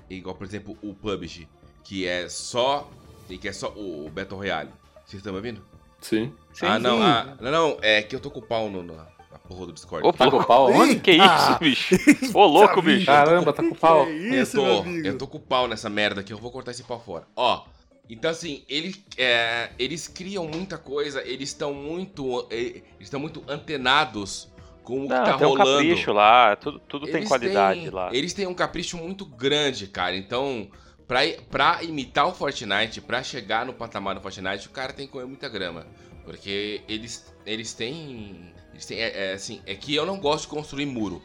igual, 0.10 0.34
por 0.36 0.46
exemplo, 0.48 0.78
o 0.82 0.94
PUBG, 0.94 1.46
que 1.84 2.08
é 2.08 2.30
só 2.30 2.90
que 3.28 3.48
é 3.48 3.52
só 3.54 3.68
o 3.76 4.10
Battle 4.10 4.40
Royale. 4.40 4.70
Vocês 5.06 5.20
estão 5.20 5.34
me 5.34 5.38
ouvindo? 5.40 5.62
Sim. 6.00 6.34
Sim, 6.54 6.66
ah, 6.66 6.80
não, 6.80 7.02
ah, 7.02 7.38
não, 7.42 7.52
não, 7.52 7.78
é 7.82 8.02
que 8.02 8.16
eu 8.16 8.20
tô 8.22 8.32
com 8.32 8.40
o 8.40 8.46
pau 8.46 8.70
no, 8.70 8.82
no- 8.82 9.06
porra 9.50 9.66
do 9.66 9.74
Discord. 9.74 10.08
Opa. 10.08 10.26
Tá 10.26 10.32
com 10.32 10.38
o 10.38 10.46
pau 10.46 10.68
aonde? 10.68 11.00
Que 11.00 11.12
isso, 11.12 11.24
Ah. 11.24 11.58
bicho? 11.60 11.96
Ô, 12.34 12.46
louco, 12.46 12.82
bicho. 12.82 13.06
Caramba, 13.06 13.52
tá 13.52 13.62
com 13.64 13.70
o 13.74 13.76
pau. 13.76 14.06
Que 14.06 14.12
eu 14.12 14.42
isso, 14.44 14.56
tô, 14.58 14.64
meu 14.64 14.78
amigo? 14.80 15.08
eu 15.08 15.18
tô 15.18 15.28
com 15.28 15.38
o 15.38 15.42
pau 15.42 15.68
nessa 15.68 15.90
merda 15.90 16.22
aqui, 16.22 16.32
eu 16.32 16.38
vou 16.38 16.52
cortar 16.52 16.72
esse 16.72 16.84
pau 16.84 17.02
fora. 17.04 17.26
Ó, 17.36 17.66
então 18.10 18.32
assim, 18.32 18.64
eles, 18.70 19.00
é, 19.18 19.70
eles 19.78 20.08
criam 20.08 20.48
muita 20.48 20.78
coisa, 20.78 21.22
eles 21.28 21.50
estão 21.50 21.74
muito, 21.74 22.48
eh, 22.50 22.56
eles 22.56 22.84
estão 23.02 23.20
muito 23.20 23.44
antenados 23.48 24.48
com 24.84 25.00
o 25.06 25.08
que 25.08 25.14
Não, 25.14 25.24
tá 25.24 25.38
tem 25.38 25.46
um 25.48 25.50
rolando. 25.52 25.72
capricho 25.78 26.12
lá, 26.14 26.56
tudo, 26.56 26.80
tudo 26.80 27.06
tem 27.08 27.24
qualidade 27.28 27.82
têm- 27.82 27.90
lá. 27.92 28.10
Eles 28.14 28.34
têm 28.34 28.48
um 28.48 28.54
capricho 28.56 28.98
muito 28.98 29.26
grande, 29.26 29.86
cara. 29.88 30.16
Então, 30.16 30.68
pra, 31.08 31.20
pra 31.52 31.84
imitar 31.84 32.28
o 32.28 32.34
Fortnite, 32.34 33.00
pra 33.02 33.22
chegar 33.22 33.66
no 33.66 33.74
patamar 33.74 34.16
do 34.16 34.22
Fortnite, 34.22 34.68
o 34.68 34.72
cara 34.72 34.92
tem 34.94 35.06
que 35.06 35.12
comer 35.12 35.26
muita 35.28 35.48
grama. 35.48 35.86
Porque 36.26 36.82
eles, 36.88 37.32
eles 37.46 37.74
têm. 37.74 38.52
É, 38.92 39.30
é, 39.30 39.34
assim, 39.34 39.62
é 39.66 39.76
que 39.76 39.96
eu 39.96 40.06
não 40.06 40.20
gosto 40.20 40.44
de 40.44 40.50
construir 40.50 40.86
muro. 40.86 41.22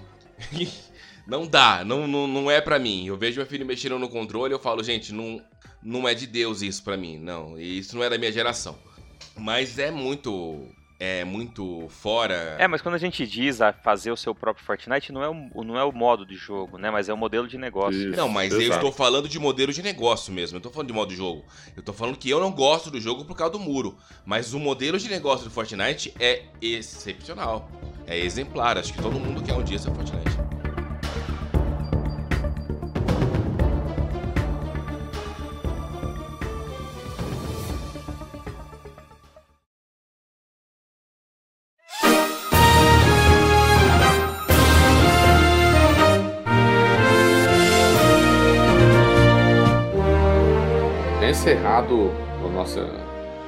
não 1.26 1.46
dá, 1.46 1.84
não, 1.84 2.06
não, 2.06 2.26
não 2.26 2.50
é 2.50 2.60
pra 2.60 2.78
mim. 2.78 3.06
Eu 3.06 3.16
vejo 3.16 3.38
meu 3.38 3.46
filho 3.46 3.66
mexendo 3.66 3.98
no 3.98 4.08
controle 4.08 4.52
eu 4.52 4.58
falo, 4.58 4.82
gente, 4.82 5.12
não, 5.12 5.42
não 5.82 6.08
é 6.08 6.14
de 6.14 6.26
Deus 6.26 6.62
isso 6.62 6.82
pra 6.82 6.96
mim. 6.96 7.18
Não, 7.18 7.58
isso 7.58 7.96
não 7.96 8.02
é 8.02 8.10
da 8.10 8.18
minha 8.18 8.32
geração. 8.32 8.76
Mas 9.36 9.78
é 9.78 9.90
muito. 9.90 10.68
É 10.98 11.24
muito 11.24 11.88
fora. 11.88 12.56
É, 12.58 12.68
mas 12.68 12.80
quando 12.80 12.94
a 12.94 12.98
gente 12.98 13.26
diz 13.26 13.60
a 13.60 13.72
fazer 13.72 14.12
o 14.12 14.16
seu 14.16 14.34
próprio 14.34 14.64
Fortnite, 14.64 15.12
não 15.12 15.22
é 15.22 15.28
o, 15.28 15.64
não 15.64 15.78
é 15.78 15.84
o 15.84 15.92
modo 15.92 16.24
de 16.24 16.36
jogo, 16.36 16.78
né? 16.78 16.90
Mas 16.90 17.08
é 17.08 17.12
o 17.12 17.16
modelo 17.16 17.48
de 17.48 17.58
negócio. 17.58 18.10
Isso. 18.10 18.16
Não, 18.16 18.28
mas 18.28 18.52
eu 18.52 18.60
estou 18.60 18.92
falando 18.92 19.28
de 19.28 19.38
modelo 19.38 19.72
de 19.72 19.82
negócio 19.82 20.32
mesmo. 20.32 20.56
Eu 20.56 20.60
tô 20.60 20.70
falando 20.70 20.88
de 20.88 20.94
modo 20.94 21.08
de 21.08 21.16
jogo. 21.16 21.44
Eu 21.76 21.82
tô 21.82 21.92
falando 21.92 22.16
que 22.16 22.30
eu 22.30 22.38
não 22.38 22.52
gosto 22.52 22.90
do 22.90 23.00
jogo 23.00 23.24
por 23.24 23.36
causa 23.36 23.52
do 23.52 23.58
muro. 23.58 23.96
Mas 24.24 24.54
o 24.54 24.60
modelo 24.60 24.98
de 24.98 25.08
negócio 25.08 25.44
do 25.44 25.50
Fortnite 25.50 26.14
é 26.20 26.44
excepcional. 26.62 27.68
É 28.06 28.18
exemplar. 28.18 28.78
Acho 28.78 28.92
que 28.92 29.02
todo 29.02 29.18
mundo 29.18 29.42
quer 29.42 29.54
um 29.54 29.64
dia 29.64 29.78
ser 29.78 29.92
Fortnite. 29.92 30.53
Encerrado 51.34 52.12
o 52.44 52.48
nosso, 52.48 52.78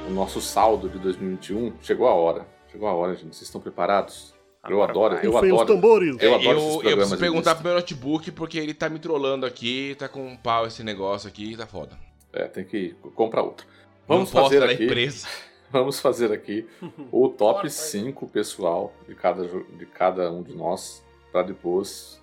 o 0.07 0.11
nosso 0.11 0.41
saldo 0.41 0.89
de 0.89 0.99
2021, 0.99 1.71
chegou 1.81 2.05
a 2.05 2.13
hora. 2.13 2.45
Chegou 2.69 2.85
a 2.85 2.93
hora, 2.93 3.15
gente. 3.15 3.33
Vocês 3.33 3.43
estão 3.43 3.61
preparados? 3.61 4.35
Eu 4.67 4.83
adoro, 4.83 5.15
eu 5.15 5.31
Rufem 5.31 5.53
os 5.53 5.61
adoro. 5.61 5.73
tambores. 5.75 6.17
Eu 6.19 6.35
adoro 6.35 6.49
eu, 6.49 6.57
esses 6.57 6.73
eu 6.73 6.79
programas 6.81 6.97
preciso 7.07 7.19
perguntar 7.21 7.55
pro 7.55 7.63
meu 7.63 7.73
notebook 7.75 8.29
porque 8.33 8.57
ele 8.57 8.73
tá 8.73 8.89
me 8.89 8.99
trollando 8.99 9.45
aqui. 9.45 9.95
Tá 9.97 10.09
com 10.09 10.27
um 10.27 10.35
pau 10.35 10.67
esse 10.67 10.83
negócio 10.83 11.29
aqui. 11.29 11.55
Tá 11.55 11.65
foda. 11.65 11.97
É, 12.33 12.43
tem 12.49 12.65
que 12.65 12.93
comprar 13.15 13.41
outro. 13.41 13.65
Vamos 14.05 14.33
Não 14.33 14.43
fazer 14.43 14.61
aqui. 14.63 14.83
empresa. 14.83 15.25
Vamos 15.71 16.01
fazer 16.01 16.33
aqui 16.33 16.67
o 17.09 17.29
top 17.39 17.69
5 17.71 18.27
pessoal 18.27 18.93
de 19.07 19.15
cada, 19.15 19.47
de 19.47 19.85
cada 19.85 20.29
um 20.29 20.43
de 20.43 20.53
nós 20.53 21.01
para 21.37 21.45
depois, 21.45 22.19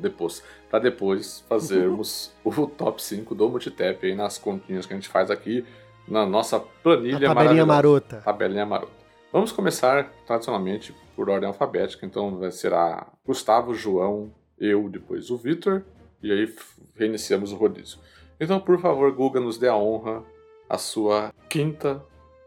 depois, 0.00 0.44
para 0.70 0.78
depois 0.78 1.40
fazermos 1.48 2.32
o 2.44 2.66
top 2.68 3.02
5 3.02 3.34
do 3.34 3.50
Multitap 3.50 4.06
aí 4.06 4.14
nas 4.14 4.38
continhas 4.38 4.86
que 4.86 4.92
a 4.92 4.96
gente 4.96 5.08
faz 5.08 5.28
aqui 5.28 5.64
na 6.06 6.24
nossa 6.24 6.58
A 6.58 6.60
planilha 6.60 7.26
tabelinha 7.26 7.34
maravilhosa. 7.34 7.66
marota. 7.66 8.22
Tabelinha 8.24 8.64
marota. 8.64 8.92
Vamos 9.32 9.50
começar 9.50 10.12
tradicionalmente 10.24 10.94
por 11.16 11.28
ordem 11.28 11.48
alfabética, 11.48 12.06
então 12.06 12.38
vai 12.38 12.52
será 12.52 13.08
Gustavo, 13.26 13.74
João, 13.74 14.32
eu, 14.56 14.88
depois 14.88 15.30
o 15.30 15.36
Vitor, 15.36 15.82
e 16.22 16.30
aí 16.30 16.54
reiniciamos 16.94 17.50
o 17.50 17.56
rodízio. 17.56 17.98
Então, 18.38 18.60
por 18.60 18.78
favor, 18.78 19.10
Guga, 19.10 19.40
nos 19.40 19.58
dê 19.58 19.66
a 19.66 19.76
honra 19.76 20.22
a 20.68 20.78
sua 20.78 21.34
quinta 21.48 22.00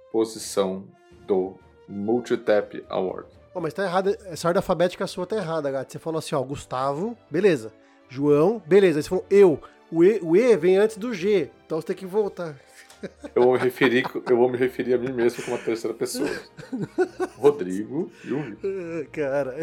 posição 0.10 0.86
do 1.26 1.56
Multitap 1.86 2.82
Award. 2.88 3.28
Ó, 3.58 3.60
mas 3.60 3.74
tá 3.74 3.84
errada. 3.86 4.16
Essa 4.26 4.48
ordem 4.48 4.60
alfabética 4.60 5.08
sua 5.08 5.26
tá 5.26 5.36
errada, 5.36 5.72
gato. 5.72 5.92
Você 5.92 5.98
falou 5.98 6.20
assim, 6.20 6.36
ó, 6.36 6.42
Gustavo, 6.44 7.18
beleza. 7.28 7.74
João, 8.08 8.62
beleza. 8.68 9.00
Aí 9.00 9.04
você 9.04 9.10
falou 9.10 9.26
eu. 9.32 9.60
O 9.92 10.04
e, 10.04 10.20
o 10.22 10.36
e 10.36 10.56
vem 10.56 10.78
antes 10.78 10.96
do 10.96 11.12
G. 11.12 11.50
Então 11.66 11.82
você 11.82 11.88
tem 11.88 11.96
que 11.96 12.06
voltar. 12.06 12.56
Eu 13.34 13.42
vou 13.44 13.54
me 13.54 13.58
referir, 13.60 14.06
eu 14.30 14.38
vou 14.38 14.48
me 14.48 14.58
referir 14.60 14.94
a 14.94 14.98
mim 15.00 15.12
mesmo 15.12 15.42
como 15.44 15.56
a 15.56 15.60
terceira 15.60 15.96
pessoa. 15.96 16.30
Rodrigo 17.36 18.12
e 18.24 18.32
o 18.32 19.10
Cara. 19.12 19.56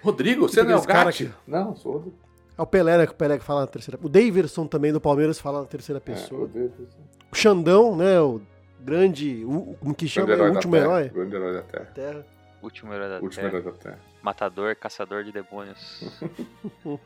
Rodrigo, 0.00 0.48
você 0.48 0.62
não 0.62 0.70
é 0.72 0.76
o 0.76 0.82
Gatti? 0.82 1.32
Não, 1.44 1.74
sou 1.74 1.90
o 1.92 1.94
Rodrigo. 1.96 2.18
É 2.56 2.62
o 2.62 2.66
Pelé, 2.66 2.98
né? 2.98 3.06
que 3.06 3.12
O 3.12 3.16
Pelé 3.16 3.36
que 3.38 3.44
fala 3.44 3.62
na 3.62 3.66
terceira. 3.66 3.98
O 4.00 4.08
Davidson 4.08 4.68
também 4.68 4.92
do 4.92 5.00
Palmeiras 5.00 5.40
fala 5.40 5.60
na 5.60 5.66
terceira 5.66 5.98
É, 5.98 6.12
pessoa. 6.12 6.42
Rodrigo. 6.42 6.86
O 7.32 7.34
Xandão, 7.36 7.96
né? 7.96 8.20
O 8.20 8.40
grande. 8.84 9.44
O, 9.44 9.76
como 9.80 9.94
que 9.94 10.06
chama? 10.08 10.32
Herói 10.32 10.48
da 10.50 10.54
último 10.56 10.72
Terra. 10.74 10.84
herói. 10.84 11.08
Grande 11.08 11.36
herói 11.36 11.52
da 11.54 11.62
Terra. 11.62 11.84
Terra. 11.94 12.26
Último 12.62 12.92
herói 12.94 13.08
da 13.08 13.14
Último 13.20 13.30
Terra. 13.42 13.48
herói 13.48 13.62
da 13.62 13.72
Terra. 13.78 13.98
Matador, 14.22 14.76
caçador 14.76 15.24
de 15.24 15.32
demônios. 15.32 16.20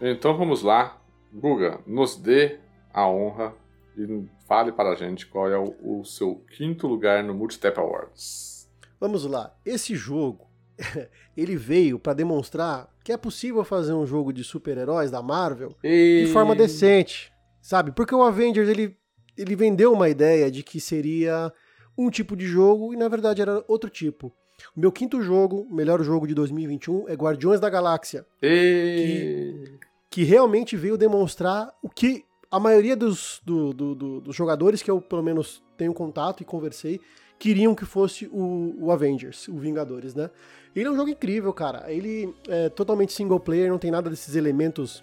Então 0.00 0.36
vamos 0.36 0.62
lá. 0.62 1.00
Guga, 1.32 1.80
nos 1.86 2.16
dê 2.16 2.58
a 2.92 3.08
honra 3.08 3.54
e 3.96 4.24
fale 4.46 4.70
para 4.70 4.90
a 4.90 4.94
gente 4.94 5.26
qual 5.26 5.50
é 5.50 5.58
o, 5.58 5.74
o 6.00 6.04
seu 6.04 6.44
quinto 6.56 6.86
lugar 6.86 7.24
no 7.24 7.34
Multitap 7.34 7.78
Awards. 7.78 8.68
Vamos 9.00 9.24
lá. 9.24 9.52
Esse 9.64 9.96
jogo, 9.96 10.46
ele 11.36 11.56
veio 11.56 11.98
pra 11.98 12.12
demonstrar 12.12 12.88
que 13.02 13.12
é 13.12 13.16
possível 13.16 13.64
fazer 13.64 13.92
um 13.92 14.06
jogo 14.06 14.32
de 14.32 14.44
super-heróis 14.44 15.10
da 15.10 15.20
Marvel 15.22 15.74
de 15.82 16.30
forma 16.32 16.54
decente, 16.54 17.32
sabe? 17.60 17.90
Porque 17.92 18.14
o 18.14 18.22
Avengers 18.22 18.68
ele, 18.68 18.96
ele 19.36 19.54
vendeu 19.56 19.92
uma 19.92 20.08
ideia 20.08 20.50
de 20.50 20.62
que 20.62 20.80
seria 20.80 21.52
um 21.96 22.10
tipo 22.10 22.36
de 22.36 22.46
jogo 22.46 22.92
e 22.92 22.96
na 22.96 23.08
verdade 23.08 23.40
era 23.42 23.64
outro 23.68 23.88
tipo. 23.90 24.32
O 24.76 24.80
meu 24.80 24.90
quinto 24.92 25.20
jogo, 25.20 25.66
melhor 25.70 26.02
jogo 26.02 26.26
de 26.26 26.34
2021, 26.34 27.08
é 27.08 27.14
Guardiões 27.14 27.60
da 27.60 27.68
Galáxia, 27.68 28.24
E... 28.42 29.78
que 30.10 30.22
realmente 30.22 30.76
veio 30.76 30.96
demonstrar 30.96 31.72
o 31.82 31.88
que 31.88 32.24
a 32.50 32.60
maioria 32.60 32.94
dos, 32.96 33.40
do- 33.44 33.72
do- 33.72 33.94
do- 33.94 34.20
dos 34.20 34.34
jogadores 34.36 34.80
que 34.80 34.90
eu 34.90 35.00
pelo 35.00 35.22
menos 35.22 35.62
tenho 35.76 35.92
contato 35.92 36.40
e 36.40 36.44
conversei 36.44 37.00
queriam 37.36 37.74
que 37.74 37.84
fosse 37.84 38.26
o, 38.32 38.74
o 38.78 38.92
Avengers, 38.92 39.48
o 39.48 39.58
Vingadores, 39.58 40.14
né? 40.14 40.30
Ele 40.74 40.86
é 40.86 40.90
um 40.90 40.94
jogo 40.96 41.10
incrível, 41.10 41.52
cara. 41.52 41.92
Ele 41.92 42.32
é 42.48 42.68
totalmente 42.68 43.12
single 43.12 43.40
player, 43.40 43.68
não 43.68 43.78
tem 43.78 43.90
nada 43.90 44.08
desses 44.08 44.36
elementos 44.36 45.02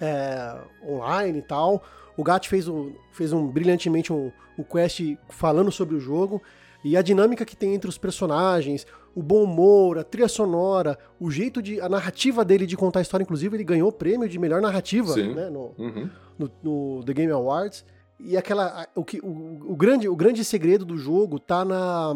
é, 0.00 0.56
online 0.86 1.40
e 1.40 1.42
tal. 1.42 1.82
O 2.16 2.22
Gat 2.22 2.48
fez, 2.48 2.68
um, 2.68 2.92
fez 3.10 3.32
um 3.32 3.46
brilhantemente 3.46 4.12
um, 4.12 4.30
um 4.58 4.62
quest 4.62 5.00
falando 5.28 5.70
sobre 5.72 5.94
o 5.94 6.00
jogo. 6.00 6.42
E 6.84 6.96
a 6.96 7.02
dinâmica 7.02 7.44
que 7.44 7.56
tem 7.56 7.74
entre 7.74 7.88
os 7.88 7.96
personagens, 7.96 8.86
o 9.14 9.22
bom 9.22 9.44
humor, 9.44 9.98
a 9.98 10.04
trilha 10.04 10.28
sonora, 10.28 10.98
o 11.20 11.30
jeito 11.30 11.62
de. 11.62 11.80
a 11.80 11.88
narrativa 11.88 12.44
dele 12.44 12.66
de 12.66 12.76
contar 12.76 12.98
a 12.98 13.02
história, 13.02 13.22
inclusive, 13.22 13.56
ele 13.56 13.64
ganhou 13.64 13.88
o 13.88 13.92
prêmio 13.92 14.28
de 14.28 14.38
melhor 14.38 14.60
narrativa 14.60 15.14
né, 15.16 15.48
no, 15.48 15.74
uhum. 15.78 16.10
no, 16.38 16.50
no, 16.62 17.04
The 17.04 17.12
Game 17.12 17.32
Awards. 17.32 17.84
E 18.18 18.36
aquela. 18.36 18.86
O, 18.94 19.04
que, 19.04 19.20
o, 19.20 19.72
o, 19.72 19.76
grande, 19.76 20.08
o 20.08 20.16
grande 20.16 20.44
segredo 20.44 20.84
do 20.84 20.96
jogo 20.96 21.38
tá 21.38 21.64
na, 21.64 22.14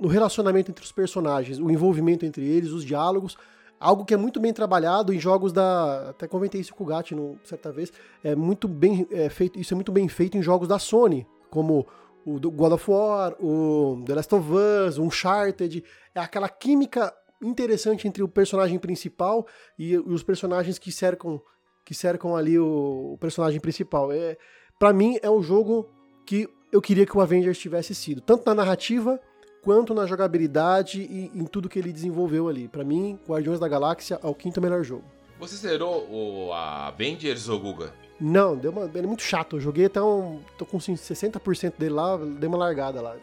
no 0.00 0.08
relacionamento 0.08 0.70
entre 0.70 0.84
os 0.84 0.92
personagens, 0.92 1.58
o 1.58 1.70
envolvimento 1.70 2.24
entre 2.24 2.44
eles, 2.44 2.70
os 2.70 2.84
diálogos. 2.84 3.36
Algo 3.78 4.04
que 4.04 4.14
é 4.14 4.16
muito 4.16 4.40
bem 4.40 4.52
trabalhado 4.52 5.12
em 5.12 5.18
jogos 5.18 5.52
da. 5.52 6.10
Até 6.10 6.26
comentei 6.26 6.60
isso 6.60 6.74
com 6.74 6.84
o 6.84 6.86
Gat 6.86 7.12
certa 7.44 7.70
vez. 7.70 7.92
É 8.24 8.34
muito 8.34 8.66
bem 8.66 9.06
é, 9.10 9.28
feito. 9.28 9.58
Isso 9.58 9.74
é 9.74 9.76
muito 9.76 9.92
bem 9.92 10.08
feito 10.08 10.38
em 10.38 10.42
jogos 10.42 10.66
da 10.66 10.78
Sony, 10.78 11.26
como 11.50 11.86
o 12.24 12.40
God 12.40 12.72
of 12.72 12.90
War, 12.90 13.36
o 13.38 14.02
The 14.04 14.14
Last 14.14 14.34
of 14.34 14.48
Us, 14.50 14.98
Uncharted. 14.98 15.84
É 16.14 16.20
aquela 16.20 16.48
química 16.48 17.14
interessante 17.40 18.08
entre 18.08 18.22
o 18.22 18.28
personagem 18.28 18.78
principal 18.78 19.46
e 19.78 19.96
os 19.98 20.22
personagens 20.22 20.78
que 20.78 20.90
cercam 20.90 21.40
que 21.84 21.94
cercam 21.94 22.34
ali 22.34 22.58
o, 22.58 23.12
o 23.12 23.18
personagem 23.18 23.60
principal. 23.60 24.10
É, 24.10 24.36
para 24.78 24.92
mim 24.92 25.18
é 25.22 25.30
o 25.30 25.40
jogo 25.40 25.88
que 26.26 26.48
eu 26.72 26.82
queria 26.82 27.06
que 27.06 27.16
o 27.16 27.20
Avengers 27.20 27.58
tivesse 27.58 27.94
sido, 27.94 28.20
tanto 28.20 28.44
na 28.44 28.54
narrativa 28.54 29.20
quanto 29.66 29.92
na 29.92 30.06
jogabilidade 30.06 31.02
e 31.02 31.28
em 31.34 31.44
tudo 31.44 31.68
que 31.68 31.76
ele 31.76 31.92
desenvolveu 31.92 32.48
ali. 32.48 32.68
Para 32.68 32.84
mim, 32.84 33.18
Guardiões 33.28 33.58
da 33.58 33.66
Galáxia 33.66 34.20
é 34.22 34.26
o 34.28 34.32
quinto 34.32 34.62
melhor 34.62 34.84
jogo. 34.84 35.02
Você 35.40 35.56
zerou 35.56 36.08
o 36.08 36.52
Avengers 36.52 37.48
ou 37.48 37.58
Guga? 37.58 37.92
Não, 38.20 38.56
deu 38.56 38.70
uma, 38.70 38.84
ele 38.84 39.00
é 39.00 39.08
muito 39.08 39.24
chato. 39.24 39.56
Eu 39.56 39.60
joguei 39.60 39.86
até 39.86 40.00
um. 40.00 40.40
tô 40.56 40.64
com 40.64 40.78
60% 40.78 41.74
dele 41.76 41.94
lá, 41.94 42.16
dei 42.16 42.48
uma 42.48 42.56
largada 42.56 43.02
lá. 43.02 43.16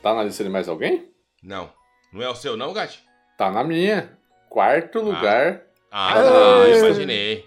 Tá 0.00 0.14
na 0.14 0.22
lista 0.22 0.44
de 0.44 0.50
mais 0.50 0.68
alguém? 0.68 1.10
Não. 1.42 1.68
Não 2.12 2.22
é 2.22 2.30
o 2.30 2.36
seu, 2.36 2.56
não, 2.56 2.72
Gatti? 2.72 3.02
Tá 3.36 3.50
na 3.50 3.64
minha. 3.64 4.16
Quarto 4.48 5.00
ah. 5.00 5.02
lugar. 5.02 5.62
Ah, 5.90 6.14
ah 6.14 6.68
imaginei. 6.68 7.44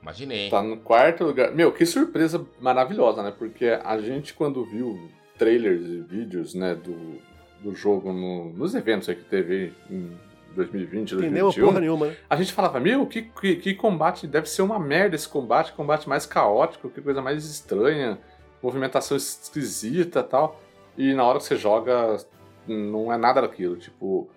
Imaginei. 0.00 0.48
Tá 0.48 0.62
no 0.62 0.78
quarto 0.78 1.22
lugar. 1.22 1.52
Meu, 1.52 1.70
que 1.70 1.84
surpresa 1.84 2.46
maravilhosa, 2.58 3.22
né? 3.22 3.30
Porque 3.30 3.66
a 3.66 3.98
gente, 3.98 4.32
quando 4.32 4.64
viu 4.64 5.10
trailers 5.38 5.86
e 5.86 6.00
vídeos, 6.00 6.54
né, 6.54 6.74
do, 6.74 7.18
do 7.62 7.74
jogo 7.74 8.12
no, 8.12 8.50
nos 8.50 8.74
eventos 8.74 9.06
que 9.06 9.14
teve 9.24 9.72
em 9.90 10.16
2020, 10.54 11.16
2021. 11.16 11.66
porra 11.66 11.80
nenhuma, 11.80 12.06
né? 12.06 12.16
A 12.28 12.36
gente 12.36 12.52
falava, 12.52 12.80
meu, 12.80 13.06
que, 13.06 13.22
que, 13.22 13.56
que, 13.56 13.74
combate, 13.74 14.26
deve 14.26 14.48
ser 14.48 14.62
uma 14.62 14.78
merda 14.78 15.14
esse 15.14 15.28
combate, 15.28 15.72
combate 15.72 16.08
mais 16.08 16.24
caótico, 16.26 16.88
que 16.88 17.00
coisa 17.00 17.20
mais 17.20 17.44
estranha, 17.44 18.18
movimentação 18.62 19.16
esquisita 19.16 20.22
tal. 20.22 20.60
E 20.96 21.12
na 21.12 21.24
hora 21.24 21.38
que 21.38 21.44
você 21.44 21.56
joga, 21.56 22.16
não 22.66 23.12
é 23.12 23.18
nada 23.18 23.42
daquilo. 23.42 23.76
Tipo, 23.76 24.28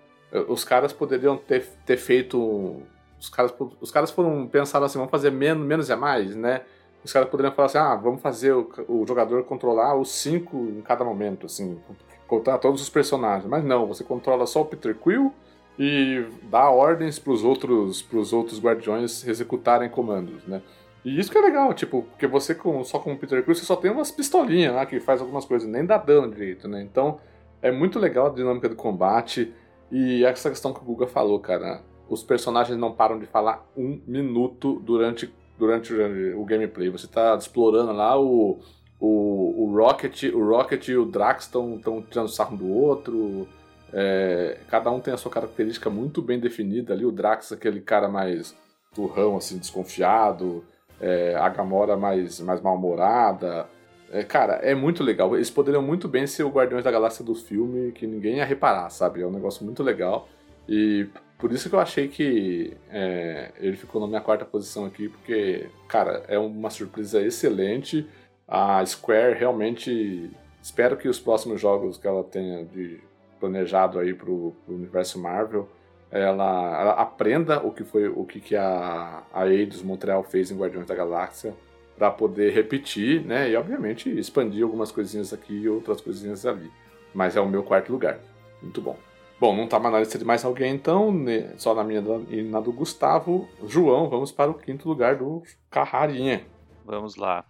os 0.48 0.64
caras 0.64 0.92
poderiam 0.92 1.38
ter, 1.38 1.66
ter 1.86 1.98
feito. 1.98 2.82
Os 3.20 3.30
caras, 3.30 3.54
os 3.82 3.92
caras 3.92 4.12
foram 4.12 4.48
pensar 4.48 4.82
assim, 4.84 4.98
vamos 4.98 5.12
fazer 5.12 5.32
menos, 5.32 5.66
menos 5.66 5.90
é 5.90 5.96
mais, 5.96 6.36
né? 6.36 6.62
Os 7.04 7.14
caras 7.14 7.30
poderiam 7.30 7.54
falar 7.54 7.68
assim, 7.68 7.78
ah, 7.78 7.96
vamos 7.96 8.22
fazer 8.22 8.54
o, 8.54 8.70
o 8.88 9.06
jogador 9.08 9.44
controlar 9.44 9.96
os 9.96 10.12
cinco 10.12 10.58
em 10.58 10.82
cada 10.82 11.04
momento, 11.04 11.46
assim, 11.46 11.80
contar 12.28 12.58
todos 12.58 12.82
os 12.82 12.90
personagens. 12.90 13.50
Mas 13.50 13.64
não, 13.64 13.88
você 13.88 14.04
controla 14.04 14.46
só 14.46 14.62
o 14.62 14.66
Peter 14.66 14.96
Quill 14.96 15.34
e 15.78 16.26
dá 16.44 16.70
ordens 16.70 17.18
para 17.18 17.32
os 17.32 17.44
outros, 17.44 18.02
pros 18.02 18.34
outros 18.34 18.62
guardiões 18.62 19.26
executarem 19.26 19.90
comandos, 19.90 20.46
né? 20.46 20.62
E 21.06 21.18
isso 21.18 21.32
que 21.32 21.38
é 21.38 21.42
legal, 21.42 21.74
tipo, 21.74 22.04
porque 22.04 22.28
você 22.28 22.54
com, 22.54 22.84
só 22.84 23.00
com 23.00 23.14
o 23.14 23.18
Peter 23.18 23.44
Quill 23.44 23.56
você 23.56 23.64
só 23.64 23.78
tem 23.78 23.90
umas 23.90 24.12
pistolinhas 24.12 24.76
lá 24.76 24.86
que 24.86 25.00
faz 25.00 25.22
algumas 25.22 25.46
coisas, 25.46 25.70
nem 25.70 25.86
dá 25.86 25.98
dano 25.98 26.30
direito, 26.30 26.68
né? 26.68 26.82
Então 26.82 27.20
é 27.62 27.72
muito 27.72 27.98
legal 27.98 28.28
a 28.28 28.30
dinâmica 28.30 28.68
do 28.68 28.76
combate 28.76 29.54
e 29.92 30.24
essa 30.26 30.50
questão 30.50 30.74
que 30.74 30.82
o 30.82 30.84
Guga 30.84 31.08
falou, 31.08 31.40
cara. 31.40 31.82
Os 32.10 32.24
personagens 32.24 32.78
não 32.78 32.92
param 32.92 33.20
de 33.20 33.26
falar 33.28 33.66
um 33.78 34.02
minuto 34.06 34.80
durante, 34.80 35.34
durante 35.60 35.94
o, 35.94 36.42
o 36.42 36.46
gameplay. 36.46 36.90
Você 36.90 37.06
está 37.06 37.36
explorando 37.36 37.92
lá 37.92 38.20
o, 38.20 38.60
o, 39.00 39.66
o 39.66 39.76
Rocket, 39.76 40.24
o 40.34 40.44
Rocket 40.44 40.88
e 40.88 40.98
o 40.98 41.06
Drax 41.06 41.44
estão 41.44 41.80
tirando 42.10 42.30
sarro 42.30 42.58
do 42.58 42.68
outro 42.68 43.48
é, 43.92 44.60
cada 44.68 44.92
um 44.92 45.00
tem 45.00 45.14
a 45.14 45.18
sua 45.18 45.32
característica 45.32 45.90
muito 45.90 46.22
bem 46.22 46.40
definida 46.40 46.94
ali. 46.94 47.06
O 47.06 47.12
Drax, 47.12 47.52
aquele 47.52 47.82
cara 47.82 48.08
mais 48.08 48.56
turrão, 48.94 49.38
assim, 49.38 49.58
desconfiado. 49.58 50.64
É, 51.00 51.36
a 51.36 51.48
Gamora 51.50 51.96
mais, 51.96 52.40
mais 52.42 52.62
mal-humorada. 52.62 53.68
É, 54.12 54.24
cara, 54.24 54.56
é 54.56 54.76
muito 54.76 55.04
legal. 55.04 55.36
Eles 55.36 55.50
poderiam 55.50 55.82
muito 55.82 56.08
bem 56.08 56.28
ser 56.28 56.44
o 56.44 56.50
Guardiões 56.50 56.84
da 56.84 56.92
Galáxia 56.92 57.24
do 57.24 57.34
filme, 57.36 57.92
que 57.92 58.06
ninguém 58.06 58.38
ia 58.38 58.46
reparar, 58.46 58.90
sabe? 58.90 59.22
É 59.22 59.28
um 59.28 59.32
negócio 59.32 59.64
muito 59.64 59.82
legal. 59.82 60.28
E 60.68 61.08
por 61.40 61.54
isso 61.54 61.70
que 61.70 61.76
eu 61.76 61.80
achei 61.80 62.10
que 62.10 62.76
é, 62.92 63.54
ele 63.60 63.78
ficou 63.78 64.02
na 64.02 64.08
minha 64.08 64.20
quarta 64.20 64.44
posição 64.44 64.86
aqui, 64.86 65.08
porque, 65.08 65.70
cara, 65.88 66.26
é 66.28 66.38
uma 66.38 66.70
surpresa 66.70 67.22
excelente. 67.22 68.06
A 68.46 68.86
Square 68.86 69.40
realmente. 69.40 70.30
Espero 70.62 70.98
que 70.98 71.08
os 71.08 71.18
próximos 71.18 71.62
jogos 71.62 71.98
que 71.98 72.06
ela 72.06 72.26
tenha 72.26 72.66
de 72.66 73.00
planejado 73.40 73.98
aí 73.98 74.14
pro, 74.14 74.54
pro 74.66 74.76
universo 74.76 75.18
Marvel, 75.18 75.70
ela, 76.12 76.82
ela, 76.82 76.92
aprenda 76.96 77.66
o 77.66 77.72
que 77.72 77.86
foi 77.86 78.10
o 78.10 78.26
que, 78.26 78.42
que 78.42 78.58
a, 78.58 79.24
a 79.34 79.48
Eidos 79.48 79.82
Montreal 79.82 80.22
fez 80.24 80.52
em 80.52 80.58
Guardiões 80.58 80.88
da 80.88 80.94
Galáxia 80.94 81.56
para 81.98 82.12
poder 82.12 82.52
repetir, 82.52 83.26
né? 83.26 83.50
E 83.50 83.56
obviamente 83.56 84.10
expandir 84.10 84.64
algumas 84.64 84.92
coisinhas 84.92 85.32
aqui 85.32 85.54
e 85.54 85.70
outras 85.70 86.02
coisinhas 86.02 86.46
ali. 86.46 86.70
Mas 87.14 87.38
é 87.38 87.42
o 87.42 87.48
meu 87.48 87.64
quarto 87.64 87.94
lugar. 87.94 88.20
Muito 88.62 88.82
bom. 88.82 88.98
Bom, 89.40 89.56
não 89.56 89.68
tá 89.68 89.80
mais 89.80 89.94
na 89.94 90.00
lista 90.00 90.18
de 90.18 90.26
mais 90.26 90.44
alguém 90.44 90.76
então, 90.76 91.12
né? 91.14 91.54
só 91.58 91.74
na 91.74 91.84
minha 91.84 92.04
e 92.30 92.42
na 92.44 92.60
do 92.60 92.74
Gustavo. 92.74 93.48
João, 93.66 94.10
vamos 94.10 94.32
para 94.32 94.52
o 94.52 94.54
quinto 94.54 94.88
lugar 94.88 95.16
do 95.16 95.42
Carrarinha. 95.70 96.46
Vamos 96.86 97.16
lá. 97.16 97.46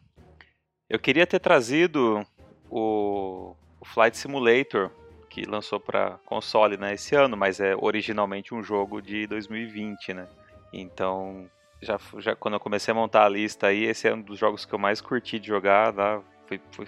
Eu 0.87 0.99
queria 0.99 1.25
ter 1.25 1.39
trazido 1.39 2.23
o, 2.69 3.55
o 3.79 3.85
Flight 3.85 4.15
Simulator 4.17 4.91
que 5.29 5.43
lançou 5.43 5.79
para 5.79 6.19
console 6.25 6.77
né, 6.77 6.93
esse 6.93 7.15
ano, 7.15 7.35
mas 7.35 7.59
é 7.59 7.75
originalmente 7.75 8.53
um 8.53 8.63
jogo 8.63 9.01
de 9.01 9.27
2020, 9.27 10.13
né? 10.13 10.27
Então, 10.73 11.49
já, 11.81 11.99
já 12.17 12.35
quando 12.35 12.55
eu 12.55 12.59
comecei 12.59 12.91
a 12.91 12.95
montar 12.95 13.25
a 13.25 13.29
lista 13.29 13.67
aí, 13.67 13.85
esse 13.85 14.07
é 14.07 14.13
um 14.13 14.21
dos 14.21 14.37
jogos 14.37 14.65
que 14.65 14.73
eu 14.73 14.79
mais 14.79 15.01
curti 15.01 15.39
de 15.39 15.47
jogar, 15.47 15.93
tá? 15.93 16.21
foi, 16.47 16.59
foi, 16.71 16.85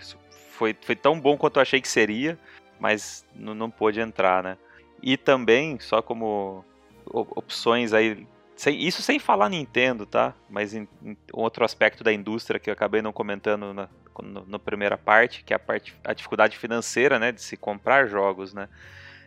foi, 0.51 0.77
foi 0.81 0.95
tão 0.95 1.19
bom 1.19 1.37
quanto 1.37 1.57
eu 1.57 1.61
achei 1.61 1.79
que 1.79 1.87
seria, 1.87 2.37
mas 2.79 3.25
não, 3.35 3.53
não 3.53 3.69
pôde 3.69 3.99
entrar, 3.99 4.43
né? 4.43 4.57
E 5.01 5.17
também, 5.17 5.79
só 5.79 6.01
como 6.01 6.63
opções 7.05 7.93
aí 7.93 8.25
sem, 8.61 8.79
isso 8.79 9.01
sem 9.01 9.17
falar 9.17 9.49
Nintendo, 9.49 10.05
tá? 10.05 10.35
Mas 10.47 10.75
em, 10.75 10.87
em 11.03 11.17
outro 11.33 11.65
aspecto 11.65 12.03
da 12.03 12.13
indústria 12.13 12.59
que 12.59 12.69
eu 12.69 12.73
acabei 12.73 13.01
não 13.01 13.11
comentando 13.11 13.73
na, 13.73 13.89
no, 14.21 14.45
na 14.45 14.59
primeira 14.59 14.95
parte, 14.95 15.43
que 15.43 15.51
é 15.51 15.55
a, 15.55 15.59
parte, 15.59 15.95
a 16.03 16.13
dificuldade 16.13 16.59
financeira, 16.59 17.17
né? 17.17 17.31
De 17.31 17.41
se 17.41 17.57
comprar 17.57 18.05
jogos, 18.05 18.53
né? 18.53 18.69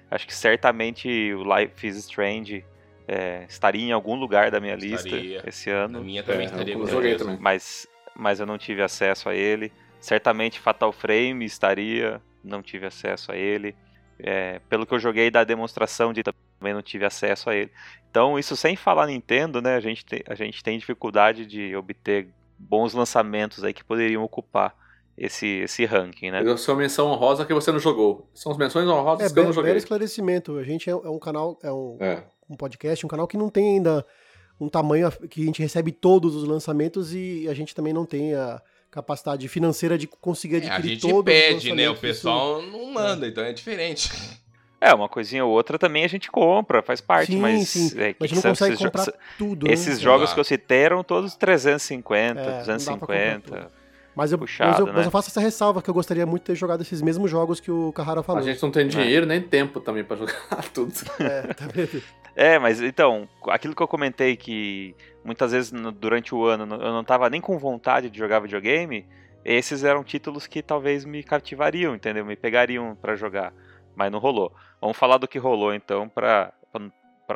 Acho 0.08 0.24
que 0.24 0.32
certamente 0.32 1.08
o 1.34 1.42
Life 1.42 1.84
is 1.84 1.96
Strange 1.96 2.64
é, 3.08 3.44
estaria 3.48 3.82
em 3.82 3.90
algum 3.90 4.14
lugar 4.14 4.52
da 4.52 4.60
minha 4.60 4.76
estaria. 4.76 5.00
lista 5.18 5.48
esse 5.48 5.68
ano. 5.68 5.98
A 5.98 6.02
minha 6.02 6.22
também 6.22 6.46
é, 6.46 6.50
estaria. 6.50 6.74
Eu 6.74 6.86
joguei 6.86 7.16
também. 7.16 7.36
Mas, 7.40 7.88
mas 8.14 8.38
eu 8.38 8.46
não 8.46 8.56
tive 8.56 8.82
acesso 8.82 9.28
a 9.28 9.34
ele. 9.34 9.72
Certamente 10.00 10.60
Fatal 10.60 10.92
Frame 10.92 11.44
estaria, 11.44 12.22
não 12.44 12.62
tive 12.62 12.86
acesso 12.86 13.32
a 13.32 13.36
ele. 13.36 13.74
É, 14.18 14.60
pelo 14.68 14.86
que 14.86 14.94
eu 14.94 14.98
joguei 14.98 15.30
da 15.30 15.44
demonstração 15.44 16.12
de 16.12 16.22
também 16.22 16.72
não 16.72 16.82
tive 16.82 17.04
acesso 17.04 17.50
a 17.50 17.54
ele. 17.54 17.70
Então, 18.10 18.38
isso 18.38 18.56
sem 18.56 18.76
falar 18.76 19.06
Nintendo, 19.06 19.60
né? 19.60 19.76
A 19.76 19.80
gente, 19.80 20.04
tem, 20.04 20.22
a 20.26 20.34
gente 20.34 20.62
tem 20.62 20.78
dificuldade 20.78 21.44
de 21.46 21.74
obter 21.74 22.28
bons 22.58 22.94
lançamentos 22.94 23.64
aí 23.64 23.72
que 23.72 23.84
poderiam 23.84 24.22
ocupar 24.22 24.74
esse, 25.16 25.46
esse 25.46 25.84
ranking, 25.84 26.30
né? 26.30 26.40
A 26.40 26.56
sua 26.56 26.74
menção 26.74 27.08
honrosa 27.08 27.44
que 27.44 27.54
você 27.54 27.70
não 27.70 27.78
jogou. 27.78 28.28
São 28.34 28.52
as 28.52 28.58
menções 28.58 28.88
honrosas 28.88 29.30
é, 29.30 29.34
que 29.34 29.38
eu 29.38 29.44
não 29.44 29.52
joguei. 29.52 29.72
É, 29.72 29.76
esclarecimento. 29.76 30.56
A 30.58 30.64
gente 30.64 30.88
é, 30.88 30.92
é 30.92 31.10
um 31.10 31.18
canal, 31.18 31.58
é 31.62 31.72
um, 31.72 31.96
é 32.00 32.24
um 32.48 32.56
podcast, 32.56 33.04
um 33.04 33.08
canal 33.08 33.26
que 33.26 33.36
não 33.36 33.48
tem 33.48 33.76
ainda 33.76 34.04
um 34.60 34.68
tamanho 34.68 35.10
que 35.28 35.42
a 35.42 35.46
gente 35.46 35.60
recebe 35.60 35.92
todos 35.92 36.34
os 36.34 36.44
lançamentos 36.44 37.14
e 37.14 37.48
a 37.48 37.54
gente 37.54 37.74
também 37.74 37.92
não 37.92 38.06
tem 38.06 38.34
a 38.34 38.62
capacidade 38.94 39.48
financeira 39.48 39.98
de 39.98 40.06
conseguir 40.06 40.56
adquirir 40.56 41.00
todos 41.00 41.04
os 41.04 41.24
lançamentos. 41.24 41.46
A 41.46 41.50
gente 41.50 41.62
pede, 41.62 41.74
né? 41.74 41.90
O 41.90 41.96
pessoal 41.96 42.60
isso... 42.60 42.70
não 42.70 42.92
manda, 42.92 43.26
então 43.26 43.42
é 43.42 43.52
diferente. 43.52 44.08
É, 44.80 44.94
uma 44.94 45.08
coisinha 45.08 45.44
ou 45.44 45.50
outra 45.50 45.78
também 45.78 46.04
a 46.04 46.08
gente 46.08 46.30
compra, 46.30 46.80
faz 46.80 47.00
parte, 47.00 47.32
sim, 47.32 47.38
mas. 47.38 47.68
Sim. 47.70 47.90
É, 47.98 48.14
mas 48.18 48.30
a 48.30 48.34
gente 48.34 48.44
não 48.44 48.50
consegue 48.50 48.76
comprar 48.76 49.06
tudo. 49.36 49.68
Esses 49.68 49.96
né? 49.96 50.02
jogos 50.02 50.32
que 50.32 50.38
eu 50.38 50.44
citei 50.44 50.78
eram 50.78 51.02
todos 51.02 51.34
350, 51.34 52.40
é, 52.40 52.58
250. 52.60 53.72
Mas 54.14 54.30
eu, 54.30 54.38
Puxado, 54.38 54.70
mas, 54.70 54.78
eu, 54.78 54.86
né? 54.86 54.92
mas 54.94 55.04
eu 55.06 55.10
faço 55.10 55.28
essa 55.28 55.40
ressalva 55.40 55.82
que 55.82 55.90
eu 55.90 55.94
gostaria 55.94 56.24
muito 56.24 56.42
de 56.42 56.46
ter 56.46 56.54
jogado 56.54 56.82
esses 56.82 57.02
mesmos 57.02 57.30
jogos 57.30 57.58
que 57.58 57.70
o 57.70 57.92
Carrara 57.92 58.22
falou. 58.22 58.40
A 58.40 58.44
gente 58.44 58.62
não 58.62 58.70
tem 58.70 58.86
dinheiro 58.86 59.24
é. 59.24 59.28
nem 59.28 59.42
tempo 59.42 59.80
também 59.80 60.04
para 60.04 60.16
jogar 60.18 60.64
tudo. 60.72 60.92
É, 61.18 61.54
tá? 61.54 61.66
É, 62.36 62.58
mas 62.58 62.80
então, 62.80 63.28
aquilo 63.48 63.74
que 63.74 63.82
eu 63.82 63.88
comentei 63.88 64.36
que 64.36 64.94
muitas 65.24 65.52
vezes 65.52 65.72
durante 65.98 66.34
o 66.34 66.44
ano 66.44 66.74
eu 66.74 66.92
não 66.92 67.04
tava 67.04 67.28
nem 67.28 67.40
com 67.40 67.58
vontade 67.58 68.10
de 68.10 68.18
jogar 68.18 68.40
videogame, 68.40 69.06
esses 69.44 69.84
eram 69.84 70.02
títulos 70.02 70.46
que 70.46 70.62
talvez 70.62 71.04
me 71.04 71.22
cativariam, 71.22 71.94
entendeu? 71.94 72.24
Me 72.24 72.36
pegariam 72.36 72.96
para 73.00 73.14
jogar. 73.16 73.52
mas 73.94 74.10
não 74.10 74.18
rolou. 74.18 74.52
Vamos 74.80 74.96
falar 74.96 75.18
do 75.18 75.28
que 75.28 75.38
rolou 75.38 75.74
então 75.74 76.08
para 76.08 76.52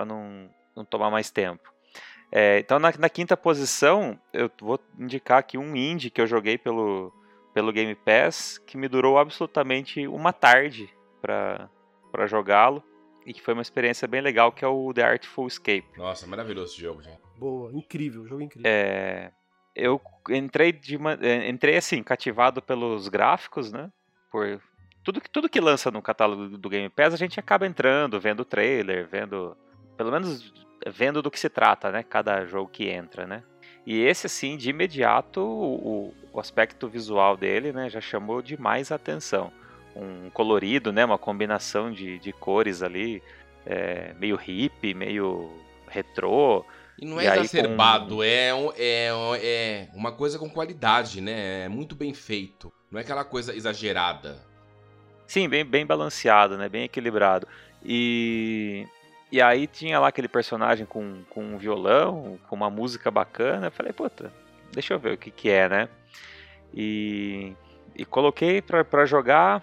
não, 0.06 0.48
não 0.76 0.84
tomar 0.84 1.10
mais 1.10 1.30
tempo. 1.30 1.77
É, 2.30 2.58
então 2.58 2.78
na, 2.78 2.92
na, 2.98 3.08
quinta 3.08 3.36
posição 3.36 4.18
eu 4.32 4.50
vou 4.60 4.78
indicar 4.98 5.38
aqui 5.38 5.56
um 5.56 5.74
indie 5.74 6.10
que 6.10 6.20
eu 6.20 6.26
joguei 6.26 6.58
pelo, 6.58 7.12
pelo 7.54 7.72
Game 7.72 7.94
Pass 7.94 8.58
que 8.58 8.76
me 8.76 8.86
durou 8.86 9.18
absolutamente 9.18 10.06
uma 10.06 10.32
tarde 10.32 10.90
para 11.22 12.26
jogá-lo 12.26 12.82
e 13.24 13.32
que 13.32 13.40
foi 13.40 13.54
uma 13.54 13.62
experiência 13.62 14.06
bem 14.06 14.20
legal 14.20 14.52
que 14.52 14.64
é 14.64 14.68
o 14.68 14.92
The 14.92 15.02
Artful 15.02 15.46
Escape. 15.46 15.86
Nossa, 15.96 16.26
maravilhoso 16.26 16.72
esse 16.72 16.82
jogo, 16.82 17.02
gente. 17.02 17.18
Boa, 17.36 17.72
incrível, 17.72 18.26
jogo 18.26 18.42
incrível. 18.42 18.70
É, 18.70 19.30
eu 19.74 20.00
entrei 20.30 20.72
de 20.72 20.96
uma, 20.96 21.12
é, 21.14 21.48
entrei 21.48 21.76
assim 21.76 22.02
cativado 22.02 22.60
pelos 22.60 23.08
gráficos, 23.08 23.70
né? 23.72 23.90
Por 24.30 24.60
tudo 25.04 25.20
que 25.20 25.30
tudo 25.30 25.48
que 25.48 25.60
lança 25.60 25.90
no 25.90 26.02
catálogo 26.02 26.58
do 26.58 26.68
Game 26.68 26.88
Pass 26.90 27.14
a 27.14 27.16
gente 27.16 27.38
acaba 27.38 27.66
entrando, 27.66 28.20
vendo 28.20 28.40
o 28.40 28.44
trailer, 28.44 29.06
vendo 29.06 29.56
pelo 29.96 30.10
menos 30.10 30.52
vendo 30.90 31.22
do 31.22 31.30
que 31.30 31.38
se 31.38 31.48
trata, 31.48 31.90
né? 31.90 32.02
Cada 32.02 32.44
jogo 32.44 32.70
que 32.70 32.88
entra, 32.88 33.26
né? 33.26 33.42
E 33.86 34.00
esse 34.00 34.26
assim 34.26 34.56
de 34.56 34.70
imediato 34.70 35.40
o, 35.40 36.14
o 36.32 36.40
aspecto 36.40 36.88
visual 36.88 37.36
dele, 37.36 37.72
né? 37.72 37.88
Já 37.88 38.00
chamou 38.00 38.42
demais 38.42 38.92
a 38.92 38.96
atenção. 38.96 39.52
Um 39.96 40.30
colorido, 40.30 40.92
né? 40.92 41.04
Uma 41.04 41.18
combinação 41.18 41.90
de, 41.90 42.18
de 42.18 42.32
cores 42.32 42.82
ali, 42.82 43.22
é, 43.64 44.14
meio 44.18 44.36
hippie, 44.36 44.94
meio 44.94 45.50
retrô. 45.88 46.64
E 47.00 47.06
não 47.06 47.20
é 47.20 47.24
e 47.24 47.28
exacerbado, 47.28 48.16
com... 48.16 48.22
é, 48.22 48.50
é, 48.76 49.08
é 49.42 49.88
uma 49.94 50.12
coisa 50.12 50.38
com 50.38 50.50
qualidade, 50.50 51.20
né? 51.20 51.64
É 51.64 51.68
muito 51.68 51.94
bem 51.94 52.12
feito. 52.12 52.72
Não 52.90 52.98
é 52.98 53.02
aquela 53.02 53.24
coisa 53.24 53.54
exagerada. 53.54 54.38
Sim, 55.26 55.48
bem, 55.48 55.64
bem 55.64 55.86
balanceado, 55.86 56.56
né? 56.56 56.68
Bem 56.68 56.84
equilibrado. 56.84 57.46
E, 57.84 58.86
e 59.30 59.42
aí 59.42 59.66
tinha 59.66 60.00
lá 60.00 60.08
aquele 60.08 60.28
personagem 60.28 60.86
com, 60.86 61.22
com 61.28 61.42
um 61.42 61.58
violão, 61.58 62.38
com 62.48 62.56
uma 62.56 62.70
música 62.70 63.10
bacana. 63.10 63.66
Eu 63.66 63.72
falei, 63.72 63.92
puta, 63.92 64.32
deixa 64.72 64.94
eu 64.94 64.98
ver 64.98 65.14
o 65.14 65.18
que 65.18 65.30
que 65.30 65.50
é, 65.50 65.68
né? 65.68 65.88
E, 66.72 67.52
e 67.94 68.04
coloquei 68.04 68.62
para 68.62 69.04
jogar 69.04 69.62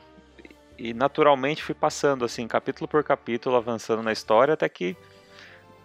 e 0.78 0.94
naturalmente 0.94 1.64
fui 1.64 1.74
passando 1.74 2.26
assim, 2.26 2.48
capítulo 2.48 2.88
por 2.88 3.04
capítulo, 3.04 3.56
avançando 3.56 4.04
na 4.04 4.12
história 4.12 4.54
até 4.54 4.68
que 4.68 4.96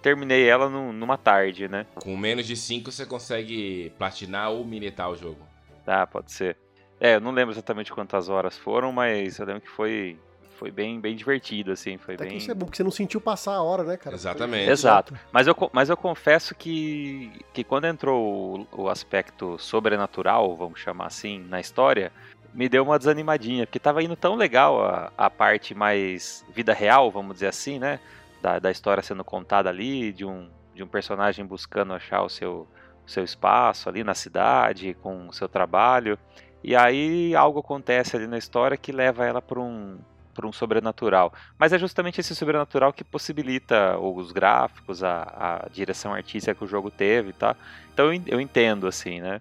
terminei 0.03 0.49
ela 0.49 0.69
numa 0.69 1.17
tarde, 1.17 1.69
né? 1.69 1.87
Com 1.95 2.17
menos 2.17 2.47
de 2.47 2.57
5 2.57 2.91
você 2.91 3.07
consegue 3.07 3.93
platinar 3.99 4.51
ou 4.51 4.65
minetar 4.65 5.11
o 5.11 5.17
jogo. 5.17 5.41
Ah, 5.87 6.07
pode 6.07 6.33
ser. 6.33 6.57
É, 6.99 7.15
eu 7.15 7.21
não 7.21 7.31
lembro 7.31 7.55
exatamente 7.55 7.93
quantas 7.93 8.29
horas 8.29 8.57
foram, 8.57 8.93
mas 8.93 9.39
eu 9.39 9.47
lembro 9.47 9.63
que 9.63 9.71
foi 9.71 10.19
foi 10.61 10.71
bem, 10.71 11.01
bem 11.01 11.17
divertido, 11.17 11.73
assim, 11.73 11.97
foi 11.97 12.15
Até 12.15 12.25
bem... 12.25 12.35
que 12.35 12.39
isso 12.39 12.51
é 12.51 12.55
bom, 12.55 12.67
porque 12.67 12.77
você 12.77 12.85
não 12.85 12.91
sentiu 12.91 13.21
passar 13.21 13.55
a 13.55 13.63
hora, 13.63 13.83
né, 13.83 13.97
cara? 13.97 14.15
Exatamente. 14.15 14.65
Foi... 14.65 14.73
Exato. 14.73 15.15
Mas 15.33 15.47
eu, 15.47 15.57
mas 15.73 15.89
eu 15.89 15.97
confesso 15.97 16.55
que, 16.55 17.33
que 17.53 17.65
quando 17.65 17.87
entrou 17.87 18.67
o, 18.73 18.83
o 18.83 18.89
aspecto 18.89 19.59
sobrenatural, 19.59 20.55
vamos 20.55 20.79
chamar 20.79 21.07
assim, 21.07 21.39
na 21.49 21.59
história, 21.59 22.13
me 22.55 22.69
deu 22.69 22.85
uma 22.85 22.99
desanimadinha, 22.99 23.67
porque 23.67 23.79
tava 23.79 24.03
indo 24.03 24.15
tão 24.15 24.37
legal 24.37 24.85
a, 24.85 25.11
a 25.17 25.31
parte 25.31 25.75
mais 25.75 26.45
vida 26.55 26.75
real, 26.75 27.11
vamos 27.11 27.35
dizer 27.35 27.49
assim, 27.49 27.79
né? 27.79 27.99
da, 28.41 28.59
da 28.59 28.71
história 28.71 29.03
sendo 29.03 29.25
contada 29.25 29.69
ali, 29.69 30.13
de 30.13 30.25
um, 30.25 30.49
de 30.75 30.83
um 30.83 30.87
personagem 30.87 31.45
buscando 31.45 31.93
achar 31.93 32.23
o 32.23 32.29
seu, 32.29 32.67
o 33.07 33.11
seu 33.11 33.23
espaço 33.23 33.89
ali 33.89 34.03
na 34.03 34.15
cidade, 34.15 34.95
com 34.95 35.29
o 35.29 35.33
seu 35.33 35.49
trabalho. 35.49 36.19
E 36.63 36.75
aí 36.75 37.35
algo 37.35 37.61
acontece 37.61 38.17
ali 38.17 38.27
na 38.27 38.39
história 38.39 38.77
que 38.77 38.93
leva 38.93 39.25
ela 39.25 39.41
para 39.41 39.61
um, 39.61 39.99
para 40.35 40.47
um 40.47 40.53
sobrenatural. 40.53 41.33
Mas 41.59 41.73
é 41.73 41.79
justamente 41.79 42.21
esse 42.21 42.35
sobrenatural 42.35 42.93
que 42.93 43.05
possibilita 43.05 43.99
os 43.99 44.33
gráficos, 44.33 45.03
a, 45.03 45.65
a 45.65 45.69
direção 45.69 46.15
artística 46.15 46.55
que 46.55 46.65
o 46.65 46.69
jogo 46.69 46.91
teve, 46.91 47.33
tá? 47.33 47.57
Então 47.93 48.13
eu, 48.27 48.41
entendo 48.41 48.87
assim, 48.87 49.21
né? 49.21 49.41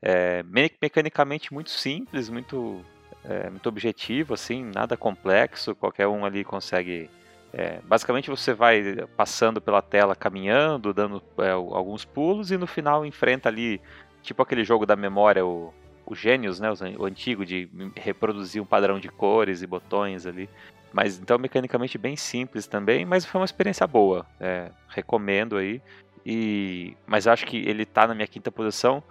É, 0.00 0.42
me, 0.44 0.70
mecanicamente 0.80 1.52
muito 1.52 1.70
simples, 1.70 2.28
muito 2.28 2.84
é, 3.24 3.50
muito 3.50 3.68
objetivo, 3.68 4.34
assim, 4.34 4.64
nada 4.64 4.96
complexo. 4.96 5.74
Qualquer 5.74 6.06
um 6.06 6.24
ali 6.24 6.44
consegue 6.44 7.10
é, 7.52 7.80
basicamente 7.84 8.28
você 8.28 8.52
vai 8.52 8.96
passando 9.16 9.60
pela 9.60 9.80
tela, 9.80 10.14
caminhando, 10.14 10.92
dando 10.92 11.22
é, 11.38 11.50
alguns 11.50 12.04
pulos 12.04 12.50
e 12.50 12.56
no 12.56 12.66
final 12.66 13.06
enfrenta 13.06 13.48
ali, 13.48 13.80
tipo 14.22 14.42
aquele 14.42 14.64
jogo 14.64 14.84
da 14.84 14.96
memória, 14.96 15.44
o, 15.44 15.72
o 16.08 16.14
Gênios, 16.14 16.60
né, 16.60 16.68
o 16.98 17.04
antigo, 17.04 17.44
de 17.44 17.68
reproduzir 17.94 18.62
um 18.62 18.66
padrão 18.66 18.98
de 18.98 19.08
cores 19.08 19.62
e 19.62 19.66
botões 19.66 20.26
ali. 20.26 20.48
Mas 20.92 21.18
então 21.18 21.38
mecanicamente 21.38 21.98
bem 21.98 22.16
simples 22.16 22.66
também, 22.66 23.04
mas 23.04 23.24
foi 23.24 23.40
uma 23.40 23.44
experiência 23.44 23.86
boa. 23.86 24.24
É, 24.40 24.70
recomendo 24.88 25.56
aí. 25.56 25.82
E, 26.24 26.96
mas 27.06 27.26
acho 27.26 27.46
que 27.46 27.56
ele 27.56 27.82
está 27.82 28.06
na 28.06 28.14
minha 28.14 28.26
quinta 28.26 28.50
posição 28.50 29.02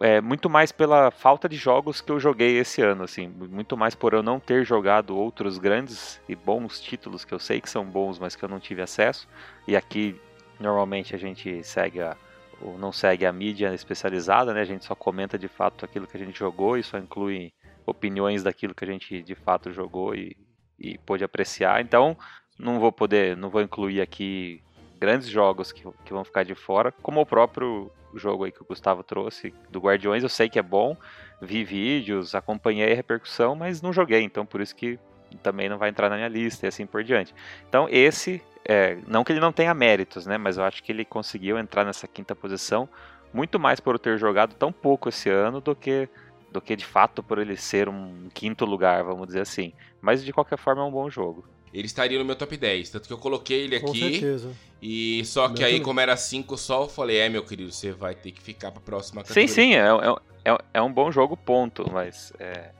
é, 0.00 0.18
muito 0.18 0.48
mais 0.48 0.72
pela 0.72 1.10
falta 1.10 1.46
de 1.46 1.56
jogos 1.56 2.00
que 2.00 2.10
eu 2.10 2.18
joguei 2.18 2.56
esse 2.56 2.80
ano, 2.80 3.04
assim, 3.04 3.28
muito 3.28 3.76
mais 3.76 3.94
por 3.94 4.14
eu 4.14 4.22
não 4.22 4.40
ter 4.40 4.64
jogado 4.64 5.14
outros 5.14 5.58
grandes 5.58 6.18
e 6.26 6.34
bons 6.34 6.80
títulos 6.80 7.22
que 7.22 7.34
eu 7.34 7.38
sei 7.38 7.60
que 7.60 7.68
são 7.68 7.84
bons, 7.84 8.18
mas 8.18 8.34
que 8.34 8.42
eu 8.42 8.48
não 8.48 8.58
tive 8.58 8.80
acesso. 8.80 9.28
E 9.68 9.76
aqui 9.76 10.18
normalmente 10.58 11.14
a 11.14 11.18
gente 11.18 11.62
segue 11.62 12.00
a, 12.00 12.16
ou 12.60 12.78
não 12.78 12.92
segue 12.92 13.24
a 13.24 13.32
mídia 13.32 13.74
especializada, 13.74 14.52
né? 14.52 14.60
A 14.60 14.64
gente 14.64 14.84
só 14.84 14.94
comenta 14.94 15.38
de 15.38 15.48
fato 15.48 15.84
aquilo 15.84 16.06
que 16.06 16.16
a 16.16 16.20
gente 16.20 16.38
jogou 16.38 16.76
e 16.76 16.82
só 16.82 16.98
inclui 16.98 17.52
opiniões 17.86 18.42
daquilo 18.42 18.74
que 18.74 18.84
a 18.84 18.88
gente 18.88 19.22
de 19.22 19.34
fato 19.34 19.72
jogou 19.72 20.14
e, 20.14 20.36
e 20.78 20.98
pôde 20.98 21.24
apreciar. 21.24 21.80
Então, 21.80 22.16
não 22.58 22.78
vou 22.78 22.92
poder, 22.92 23.36
não 23.36 23.50
vou 23.50 23.62
incluir 23.62 24.00
aqui 24.00 24.62
grandes 24.98 25.28
jogos 25.28 25.72
que, 25.72 25.82
que 26.04 26.12
vão 26.12 26.24
ficar 26.24 26.44
de 26.44 26.54
fora, 26.54 26.92
como 27.02 27.20
o 27.20 27.26
próprio 27.26 27.90
jogo 28.14 28.44
aí 28.44 28.52
que 28.52 28.60
o 28.60 28.66
Gustavo 28.66 29.02
trouxe, 29.02 29.54
do 29.70 29.80
Guardiões, 29.80 30.22
eu 30.22 30.28
sei 30.28 30.48
que 30.48 30.58
é 30.58 30.62
bom, 30.62 30.96
vi 31.40 31.64
vídeos, 31.64 32.34
acompanhei 32.34 32.92
a 32.92 32.94
repercussão, 32.94 33.54
mas 33.54 33.80
não 33.80 33.92
joguei, 33.92 34.22
então 34.22 34.44
por 34.44 34.60
isso 34.60 34.74
que 34.74 34.98
também 35.42 35.68
não 35.68 35.78
vai 35.78 35.88
entrar 35.88 36.10
na 36.10 36.16
minha 36.16 36.28
lista 36.28 36.66
e 36.66 36.68
assim 36.68 36.86
por 36.86 37.02
diante. 37.02 37.34
Então 37.68 37.88
esse, 37.90 38.42
é, 38.70 38.98
não 39.06 39.24
que 39.24 39.32
ele 39.32 39.40
não 39.40 39.52
tenha 39.52 39.74
méritos, 39.74 40.26
né, 40.26 40.38
mas 40.38 40.56
eu 40.56 40.64
acho 40.64 40.82
que 40.82 40.92
ele 40.92 41.04
conseguiu 41.04 41.58
entrar 41.58 41.84
nessa 41.84 42.06
quinta 42.06 42.34
posição 42.34 42.88
muito 43.32 43.58
mais 43.58 43.80
por 43.80 43.98
ter 43.98 44.18
jogado 44.18 44.54
tão 44.54 44.72
pouco 44.72 45.08
esse 45.08 45.28
ano 45.28 45.60
do 45.60 45.74
que 45.74 46.08
do 46.52 46.60
que 46.60 46.74
de 46.74 46.84
fato 46.84 47.22
por 47.22 47.38
ele 47.38 47.56
ser 47.56 47.88
um 47.88 48.28
quinto 48.34 48.64
lugar, 48.64 49.04
vamos 49.04 49.28
dizer 49.28 49.40
assim. 49.40 49.72
Mas 50.00 50.24
de 50.24 50.32
qualquer 50.32 50.58
forma 50.58 50.82
é 50.82 50.84
um 50.84 50.90
bom 50.90 51.08
jogo 51.08 51.44
ele 51.72 51.86
estaria 51.86 52.18
no 52.18 52.24
meu 52.24 52.36
top 52.36 52.56
10. 52.56 52.90
Tanto 52.90 53.06
que 53.06 53.12
eu 53.12 53.18
coloquei 53.18 53.62
ele 53.62 53.76
aqui. 53.76 53.86
Com 53.86 53.94
certeza. 53.94 54.50
E 54.82 55.24
só 55.24 55.48
que 55.48 55.62
aí, 55.62 55.80
como 55.80 56.00
era 56.00 56.16
5 56.16 56.56
só, 56.56 56.82
eu 56.82 56.88
falei, 56.88 57.18
é, 57.18 57.28
meu 57.28 57.44
querido, 57.44 57.70
você 57.70 57.92
vai 57.92 58.14
ter 58.14 58.32
que 58.32 58.42
ficar 58.42 58.72
pra 58.72 58.80
próxima 58.80 59.22
categoria. 59.22 59.48
Sim, 59.48 59.54
sim, 59.54 59.74
é, 59.74 59.86
é, 59.86 60.52
é, 60.52 60.58
é 60.74 60.82
um 60.82 60.92
bom 60.92 61.12
jogo, 61.12 61.36
ponto, 61.36 61.88
mas. 61.92 62.32
É... 62.38 62.70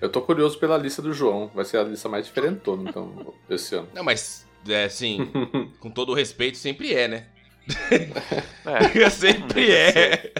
Eu 0.00 0.10
tô 0.10 0.20
curioso 0.20 0.58
pela 0.58 0.76
lista 0.76 1.00
do 1.00 1.12
João. 1.12 1.50
Vai 1.54 1.64
ser 1.64 1.78
a 1.78 1.84
lista 1.84 2.08
mais 2.08 2.26
diferentona, 2.26 2.90
então, 2.90 3.34
desse 3.48 3.74
ano. 3.74 3.88
Não, 3.94 4.04
mas, 4.04 4.46
é 4.72 4.84
assim, 4.84 5.30
com 5.80 5.90
todo 5.90 6.12
o 6.12 6.14
respeito, 6.14 6.58
sempre 6.58 6.94
é, 6.94 7.08
né? 7.08 7.26
É, 8.66 9.08
sempre 9.10 9.70
é. 9.70 10.32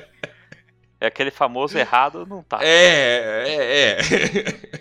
É 1.01 1.07
aquele 1.07 1.31
famoso 1.31 1.77
errado, 1.77 2.27
não 2.27 2.43
tá. 2.43 2.61
É, 2.62 3.45
é, 3.47 3.99
é. 3.99 4.81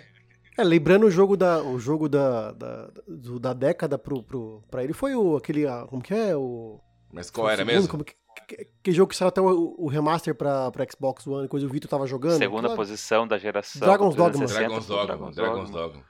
É, 0.56 0.64
lembrando 0.64 1.06
o 1.06 1.10
jogo 1.10 1.36
da, 1.36 1.62
o 1.62 1.78
jogo 1.78 2.08
da, 2.08 2.52
da, 2.52 2.90
do, 3.06 3.38
da 3.38 3.52
década 3.52 3.98
pro, 3.98 4.22
pro, 4.22 4.62
pra 4.70 4.84
ele 4.84 4.92
foi 4.92 5.14
o, 5.14 5.36
aquele, 5.36 5.64
como 5.88 6.00
que 6.00 6.14
é? 6.14 6.36
O, 6.36 6.80
Mas 7.12 7.30
qual 7.30 7.48
era 7.48 7.58
segundo, 7.58 7.74
mesmo? 7.74 7.88
Como 7.88 8.04
que, 8.04 8.14
que, 8.46 8.68
que, 8.82 8.92
jogo 8.92 9.10
que 9.10 9.16
saiu 9.16 9.28
até 9.28 9.40
o, 9.40 9.74
o, 9.76 9.88
remaster 9.88 10.34
pra, 10.34 10.70
pra 10.70 10.86
Xbox 10.90 11.26
One, 11.26 11.48
coisa 11.48 11.66
o 11.66 11.68
Vitor 11.68 11.90
tava 11.90 12.06
jogando? 12.06 12.38
Segunda 12.38 12.68
claro. 12.68 12.76
posição 12.76 13.26
da 13.26 13.36
geração. 13.36 13.80
Dragon's 13.80 14.14
Dogma. 14.14 14.46
Dragon's 14.46 14.86
Dogma. 14.86 15.32
Dragon's 15.32 15.36
Dogma. 15.36 15.64
Dragon's 15.66 15.70
Dogma. 15.70 16.04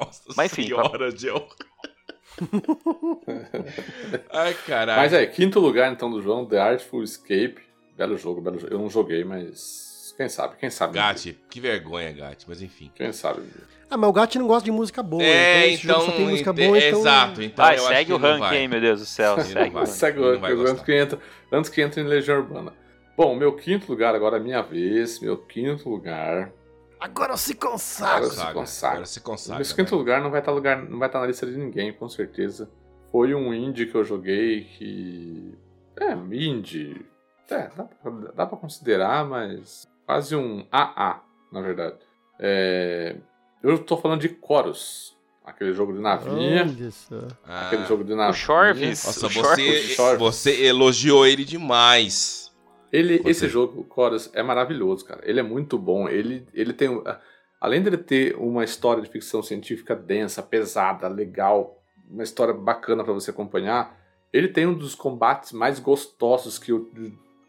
Nossa 0.00 0.22
Mas 0.36 0.52
enfim, 0.52 0.64
senhora, 0.64 1.16
Joe. 1.16 1.46
Ai, 4.30 4.54
caralho. 4.66 5.00
Mas 5.00 5.12
é, 5.12 5.26
quinto 5.26 5.60
lugar 5.60 5.92
então 5.92 6.10
do 6.10 6.22
João, 6.22 6.46
The 6.46 6.58
Artful 6.58 7.02
Escape. 7.02 7.58
Belo 7.96 8.16
jogo, 8.16 8.40
belo 8.40 8.58
jogo. 8.58 8.72
Eu 8.72 8.78
não 8.78 8.88
joguei, 8.88 9.24
mas 9.24 10.14
quem 10.16 10.28
sabe, 10.28 10.56
quem 10.58 10.68
sabe. 10.68 10.94
Gatti, 10.94 11.38
que 11.48 11.60
vergonha, 11.60 12.12
Gatti, 12.12 12.44
mas 12.48 12.60
enfim. 12.60 12.90
Quem 12.94 13.12
sabe. 13.12 13.42
Ah, 13.90 13.96
mas 13.96 14.10
o 14.10 14.12
Gatti 14.12 14.38
não 14.38 14.46
gosta 14.46 14.64
de 14.64 14.72
música 14.72 15.02
boa. 15.02 15.22
É, 15.22 15.70
então. 15.70 15.96
então 15.96 16.06
só 16.06 16.12
tem 16.12 16.26
música 16.26 16.52
boa, 16.52 16.78
então... 16.78 17.00
Exato, 17.00 17.42
então. 17.42 17.64
Vai, 17.64 17.78
segue 17.78 18.12
o 18.12 18.16
ranking 18.16 18.68
meu 18.68 18.80
Deus 18.80 19.00
do 19.00 19.06
céu. 19.06 19.40
segue, 19.40 19.86
segue 19.86 20.20
o 20.20 20.38
ranking 20.40 20.70
antes 20.70 20.82
que, 20.82 20.92
entra, 20.92 21.18
antes 21.52 21.70
que 21.70 21.80
entre 21.80 22.00
em 22.00 22.04
Legião 22.04 22.38
Urbana. 22.38 22.72
Bom, 23.16 23.34
meu 23.34 23.52
quinto 23.54 23.90
lugar, 23.90 24.14
agora 24.14 24.36
é 24.36 24.40
minha 24.40 24.60
vez. 24.60 25.20
Meu 25.20 25.36
quinto 25.36 25.88
lugar. 25.88 26.52
Agora 27.00 27.36
se 27.36 27.54
consagra. 27.54 28.16
Agora 28.16 28.30
se 28.30 28.52
consagra. 28.52 28.88
Agora 28.90 29.06
se 29.06 29.20
consagra. 29.20 29.64
Meu 29.64 29.74
quinto 29.76 29.92
né? 29.92 29.98
lugar 29.98 30.20
não 30.20 30.30
vai 30.30 30.40
estar 30.40 30.52
lugar, 30.52 30.82
não 30.82 30.98
vai 30.98 31.08
estar 31.08 31.20
na 31.20 31.26
lista 31.26 31.46
de 31.46 31.56
ninguém, 31.56 31.92
com 31.92 32.08
certeza. 32.08 32.70
Foi 33.10 33.34
um 33.34 33.54
indie 33.54 33.86
que 33.86 33.94
eu 33.94 34.04
joguei 34.04 34.64
que. 34.64 35.54
É, 35.96 36.12
indie. 36.12 37.04
É, 37.50 37.68
dá, 37.76 37.88
dá 38.34 38.46
pra 38.46 38.58
considerar, 38.58 39.24
mas 39.24 39.86
quase 40.04 40.36
um 40.36 40.66
AA, 40.70 41.22
na 41.52 41.60
verdade. 41.60 41.96
É, 42.38 43.16
eu 43.62 43.74
estou 43.76 43.98
falando 43.98 44.20
de 44.20 44.36
Chorus, 44.46 45.18
Aquele 45.48 45.72
jogo 45.72 45.94
de 45.94 46.00
navinha. 46.00 46.68
Só. 46.90 47.26
Ah, 47.46 47.66
Aquele 47.66 47.86
jogo 47.86 48.04
de 48.04 48.14
navinha. 48.14 48.30
O 48.30 48.34
Chorvis. 48.34 49.04
Nossa, 49.06 49.26
o 49.26 49.30
você, 49.30 49.82
Chorvis. 49.94 50.18
você 50.18 50.66
elogiou 50.66 51.26
ele 51.26 51.42
demais. 51.42 52.47
Ele, 52.92 53.18
Você. 53.18 53.30
esse 53.30 53.48
jogo, 53.48 53.86
Chorus, 53.94 54.30
é 54.34 54.42
maravilhoso, 54.42 55.04
cara. 55.04 55.20
Ele 55.24 55.40
é 55.40 55.42
muito 55.42 55.78
bom. 55.78 56.08
Ele, 56.08 56.46
ele 56.54 56.72
tem. 56.72 57.02
Além 57.60 57.82
dele 57.82 57.98
ter 57.98 58.36
uma 58.36 58.64
história 58.64 59.02
de 59.02 59.08
ficção 59.08 59.42
científica 59.42 59.94
densa, 59.94 60.42
pesada, 60.42 61.08
legal, 61.08 61.82
uma 62.08 62.22
história 62.22 62.54
bacana 62.54 63.02
pra 63.02 63.12
você 63.12 63.30
acompanhar, 63.30 63.98
ele 64.32 64.48
tem 64.48 64.66
um 64.66 64.74
dos 64.74 64.94
combates 64.94 65.52
mais 65.52 65.78
gostosos 65.78 66.58
que 66.58 66.70
eu 66.70 66.88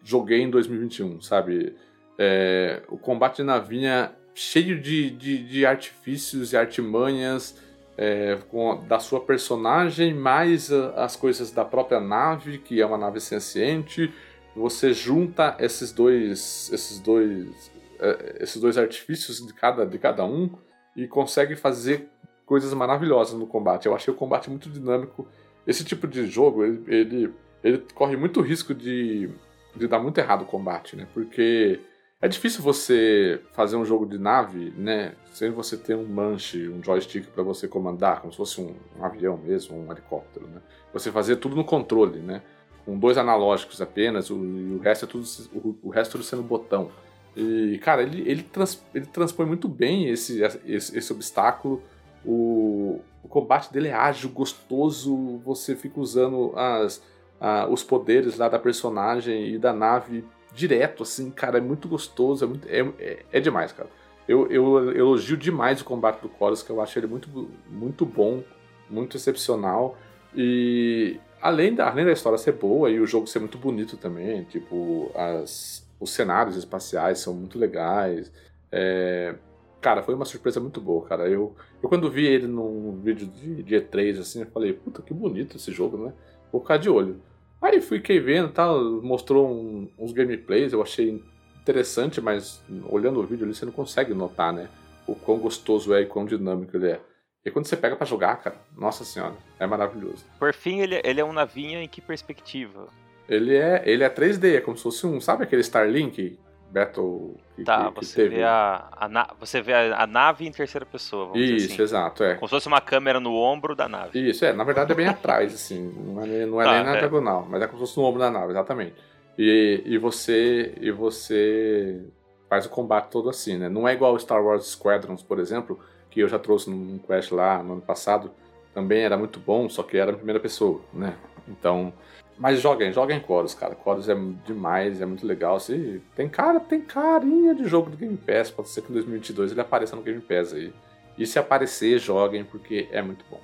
joguei 0.03 0.41
em 0.41 0.49
2021, 0.49 1.21
sabe? 1.21 1.75
É, 2.17 2.81
o 2.89 2.97
combate 2.97 3.37
de 3.37 3.43
navinha 3.43 4.13
cheio 4.33 4.79
de, 4.79 5.09
de, 5.09 5.37
de 5.37 5.65
artifícios 5.65 6.53
e 6.53 6.57
artimanhas 6.57 7.57
é, 7.97 8.37
com, 8.49 8.81
da 8.87 8.97
sua 8.97 9.19
personagem, 9.19 10.13
mais 10.13 10.71
as 10.71 11.17
coisas 11.17 11.51
da 11.51 11.65
própria 11.65 11.99
nave, 11.99 12.57
que 12.57 12.81
é 12.81 12.85
uma 12.85 12.97
nave 12.97 13.19
senciente. 13.19 14.11
Você 14.59 14.93
junta 14.93 15.55
esses 15.57 15.93
dois, 15.93 16.69
esses 16.73 16.99
dois, 16.99 17.71
é, 17.97 18.39
esses 18.41 18.59
dois 18.61 18.77
artifícios 18.77 19.45
de 19.47 19.53
cada, 19.53 19.85
de 19.85 19.97
cada 19.97 20.25
um 20.25 20.49
e 20.97 21.07
consegue 21.07 21.55
fazer 21.55 22.09
coisas 22.45 22.73
maravilhosas 22.73 23.39
no 23.39 23.47
combate. 23.47 23.85
Eu 23.85 23.95
achei 23.95 24.13
o 24.13 24.17
combate 24.17 24.49
muito 24.49 24.69
dinâmico. 24.69 25.25
Esse 25.65 25.85
tipo 25.85 26.05
de 26.05 26.27
jogo, 26.27 26.65
ele, 26.65 26.83
ele, 26.87 27.33
ele 27.63 27.85
corre 27.95 28.17
muito 28.17 28.41
risco 28.41 28.73
de, 28.73 29.29
de 29.77 29.87
dar 29.87 29.99
muito 29.99 30.17
errado 30.17 30.41
o 30.41 30.45
combate, 30.45 30.93
né? 30.97 31.07
Porque 31.13 31.79
é 32.21 32.27
difícil 32.27 32.61
você 32.61 33.39
fazer 33.53 33.77
um 33.77 33.85
jogo 33.85 34.05
de 34.05 34.17
nave, 34.17 34.73
né? 34.75 35.13
Sem 35.31 35.51
você 35.51 35.77
ter 35.77 35.95
um 35.95 36.05
manche, 36.05 36.67
um 36.67 36.83
joystick 36.83 37.27
para 37.27 37.43
você 37.43 37.65
comandar, 37.65 38.19
como 38.19 38.33
se 38.33 38.37
fosse 38.37 38.59
um, 38.59 38.75
um 38.99 39.05
avião 39.05 39.37
mesmo, 39.37 39.77
um 39.77 39.89
helicóptero, 39.89 40.47
né? 40.47 40.61
Você 40.91 41.13
fazer 41.13 41.37
tudo 41.37 41.55
no 41.55 41.63
controle, 41.63 42.19
né? 42.19 42.41
Com 42.89 42.97
dois 42.97 43.19
analógicos 43.19 43.79
apenas, 43.83 44.31
o, 44.31 44.35
o 44.35 44.79
resto 44.83 45.05
é 45.05 45.07
tudo, 45.07 45.23
o, 45.53 45.75
o 45.83 45.89
resto 45.89 46.13
tudo 46.13 46.23
sendo 46.23 46.41
botão. 46.41 46.89
E, 47.37 47.77
cara, 47.83 48.01
ele, 48.01 48.27
ele, 48.27 48.41
trans, 48.41 48.83
ele 48.95 49.05
transpõe 49.05 49.45
muito 49.45 49.67
bem 49.67 50.09
esse, 50.09 50.41
esse, 50.65 50.97
esse 50.97 51.13
obstáculo. 51.13 51.83
O, 52.25 52.99
o 53.23 53.27
combate 53.27 53.71
dele 53.71 53.89
é 53.89 53.93
ágil, 53.93 54.31
gostoso, 54.31 55.37
você 55.45 55.75
fica 55.75 55.99
usando 55.99 56.51
as, 56.55 56.99
a- 57.39 57.67
os 57.67 57.83
poderes 57.83 58.37
lá 58.37 58.49
da 58.49 58.57
personagem 58.57 59.49
e 59.53 59.59
da 59.59 59.71
nave 59.71 60.25
direto, 60.51 61.03
assim, 61.03 61.29
cara, 61.29 61.59
é 61.59 61.61
muito 61.61 61.87
gostoso, 61.87 62.43
é, 62.43 62.47
muito, 62.47 62.67
é, 62.67 62.79
é, 62.99 63.25
é 63.33 63.39
demais, 63.39 63.71
cara. 63.71 63.87
Eu, 64.27 64.47
eu 64.47 64.91
elogio 64.95 65.37
demais 65.37 65.79
o 65.79 65.85
combate 65.85 66.21
do 66.21 66.31
Chorus, 66.39 66.63
que 66.63 66.71
eu 66.71 66.81
acho 66.81 66.97
ele 66.97 67.05
muito, 67.05 67.49
muito 67.69 68.03
bom, 68.03 68.43
muito 68.89 69.15
excepcional. 69.15 69.95
E 70.35 71.19
além 71.41 71.73
da, 71.75 71.89
além 71.89 72.05
da 72.05 72.11
história 72.11 72.37
ser 72.37 72.53
boa 72.53 72.89
e 72.89 72.99
o 72.99 73.05
jogo 73.07 73.27
ser 73.27 73.39
muito 73.39 73.57
bonito 73.57 73.97
também, 73.97 74.43
tipo, 74.45 75.11
as, 75.15 75.87
os 75.99 76.11
cenários 76.11 76.55
espaciais 76.55 77.19
são 77.19 77.33
muito 77.33 77.57
legais. 77.59 78.31
É, 78.71 79.35
cara, 79.81 80.03
foi 80.03 80.15
uma 80.15 80.25
surpresa 80.25 80.59
muito 80.59 80.79
boa, 80.81 81.05
cara. 81.07 81.27
Eu, 81.29 81.55
eu 81.81 81.89
quando 81.89 82.09
vi 82.11 82.25
ele 82.25 82.47
num 82.47 82.99
vídeo 83.01 83.27
de, 83.27 83.63
de 83.63 83.75
E3, 83.75 84.19
assim, 84.19 84.41
eu 84.41 84.47
falei, 84.47 84.73
puta, 84.73 85.01
que 85.01 85.13
bonito 85.13 85.57
esse 85.57 85.71
jogo, 85.71 85.97
né? 85.97 86.13
Vou 86.51 86.61
ficar 86.61 86.77
de 86.77 86.89
olho. 86.89 87.21
Aí 87.61 87.81
fiquei 87.81 88.19
vendo 88.19 88.49
tal, 88.51 89.01
mostrou 89.01 89.49
um- 89.49 89.89
uns 89.97 90.11
gameplays, 90.13 90.71
eu 90.73 90.81
achei 90.81 91.21
interessante, 91.61 92.21
mas 92.21 92.61
olhando 92.89 93.19
o 93.19 93.25
vídeo 93.25 93.43
ali 93.45 93.53
você 93.53 93.65
não 93.65 93.71
consegue 93.73 94.13
notar, 94.13 94.53
né? 94.53 94.69
O 95.05 95.15
quão 95.15 95.37
gostoso 95.39 95.93
é 95.93 96.01
e 96.01 96.05
quão 96.05 96.25
dinâmico 96.25 96.75
ele 96.77 96.91
é. 96.91 97.01
E 97.45 97.49
quando 97.51 97.65
você 97.65 97.77
pega 97.77 97.95
pra 97.95 98.05
jogar, 98.05 98.35
cara, 98.37 98.57
nossa 98.75 99.05
senhora, 99.05 99.33
é 99.59 99.65
maravilhoso. 99.65 100.25
Por 100.37 100.53
fim, 100.53 100.79
ele, 100.81 100.99
ele 101.03 101.21
é 101.21 101.25
um 101.25 101.31
navinha 101.31 101.81
em 101.81 101.87
que 101.87 102.01
perspectiva? 102.01 102.87
Ele 103.29 103.55
é, 103.55 103.81
ele 103.85 104.03
é 104.03 104.09
3D, 104.09 104.57
é 104.57 104.61
como 104.61 104.75
se 104.75 104.83
fosse 104.83 105.05
um, 105.07 105.21
sabe 105.21 105.43
aquele 105.43 105.61
Starlink 105.61 106.37
Battle 106.69 107.35
que, 107.55 107.63
Tá, 107.63 107.87
que- 107.91 107.99
que 107.99 108.05
você 108.05 108.23
teve? 108.23 108.35
vê, 108.37 108.43
a, 108.43 108.87
a 108.91 109.07
na- 109.07 109.29
você 109.39 109.61
vê 109.61 109.73
a, 109.73 110.03
a 110.03 110.07
nave 110.07 110.45
em 110.45 110.51
terceira 110.51 110.85
pessoa, 110.85 111.37
Isso, 111.37 111.71
assim. 111.73 111.81
exato, 111.81 112.23
é. 112.23 112.35
Como 112.35 112.47
se 112.47 112.55
fosse 112.55 112.67
uma 112.67 112.81
câmera 112.81 113.19
no 113.21 113.33
ombro 113.35 113.73
da 113.75 113.87
nave. 113.87 114.19
Isso, 114.29 114.43
é, 114.43 114.51
na 114.51 114.63
verdade 114.65 114.91
é 114.91 114.95
bem 114.95 115.07
atrás, 115.07 115.53
assim, 115.53 115.91
não 115.95 116.21
é, 116.23 116.45
não 116.45 116.61
é 116.61 116.65
Tá, 116.65 116.73
nem 116.75 116.83
na 116.83 116.95
é. 116.95 116.99
diagonal, 116.99 117.47
mas 117.49 117.61
é 117.61 117.67
como 117.67 117.79
se 117.79 117.85
fosse 117.85 117.97
no 117.99 118.03
ombro 118.05 118.19
da 118.19 118.29
nave, 118.29 118.51
exatamente. 118.51 118.95
E, 119.37 119.81
e 119.85 119.97
você 119.97 120.73
e 120.81 120.91
você 120.91 122.03
faz 122.49 122.65
o 122.65 122.69
combate 122.69 123.09
todo 123.09 123.29
assim, 123.29 123.57
né? 123.57 123.69
Não 123.69 123.87
é 123.87 123.93
igual 123.93 124.13
o 124.13 124.19
Star 124.19 124.43
Wars 124.43 124.65
Squadrons, 124.67 125.23
por 125.23 125.39
exemplo, 125.39 125.79
que 126.09 126.21
eu 126.21 126.27
já 126.27 126.39
trouxe 126.39 126.69
num 126.69 126.97
Quest 126.97 127.31
lá 127.31 127.61
no 127.61 127.73
ano 127.73 127.81
passado, 127.81 128.31
também 128.73 129.01
era 129.01 129.17
muito 129.17 129.39
bom, 129.39 129.69
só 129.69 129.83
que 129.83 129.97
era 129.97 130.11
em 130.11 130.15
primeira 130.15 130.39
pessoa, 130.39 130.81
né? 130.93 131.15
Então, 131.47 131.93
mas 132.37 132.61
joguem, 132.61 132.93
joguem 132.93 133.21
Chorus, 133.25 133.53
cara. 133.53 133.77
Chorus 133.83 134.07
é 134.07 134.15
demais, 134.45 135.01
é 135.01 135.05
muito 135.05 135.27
legal. 135.27 135.59
Se 135.59 136.01
tem 136.15 136.29
cara, 136.29 136.59
tem 136.59 136.79
carinha 136.79 137.53
de 137.53 137.65
jogo 137.65 137.89
do 137.89 137.97
Game 137.97 138.15
Pass, 138.15 138.49
pode 138.49 138.69
ser 138.69 138.81
que 138.81 138.91
em 138.91 138.93
2022 138.93 139.51
ele 139.51 139.61
apareça 139.61 139.95
no 139.95 140.01
Game 140.01 140.21
Pass 140.21 140.53
aí. 140.53 140.73
E 141.17 141.25
se 141.25 141.37
aparecer, 141.37 141.99
joguem 141.99 142.45
porque 142.45 142.87
é 142.91 143.01
muito 143.01 143.25
bom. 143.29 143.41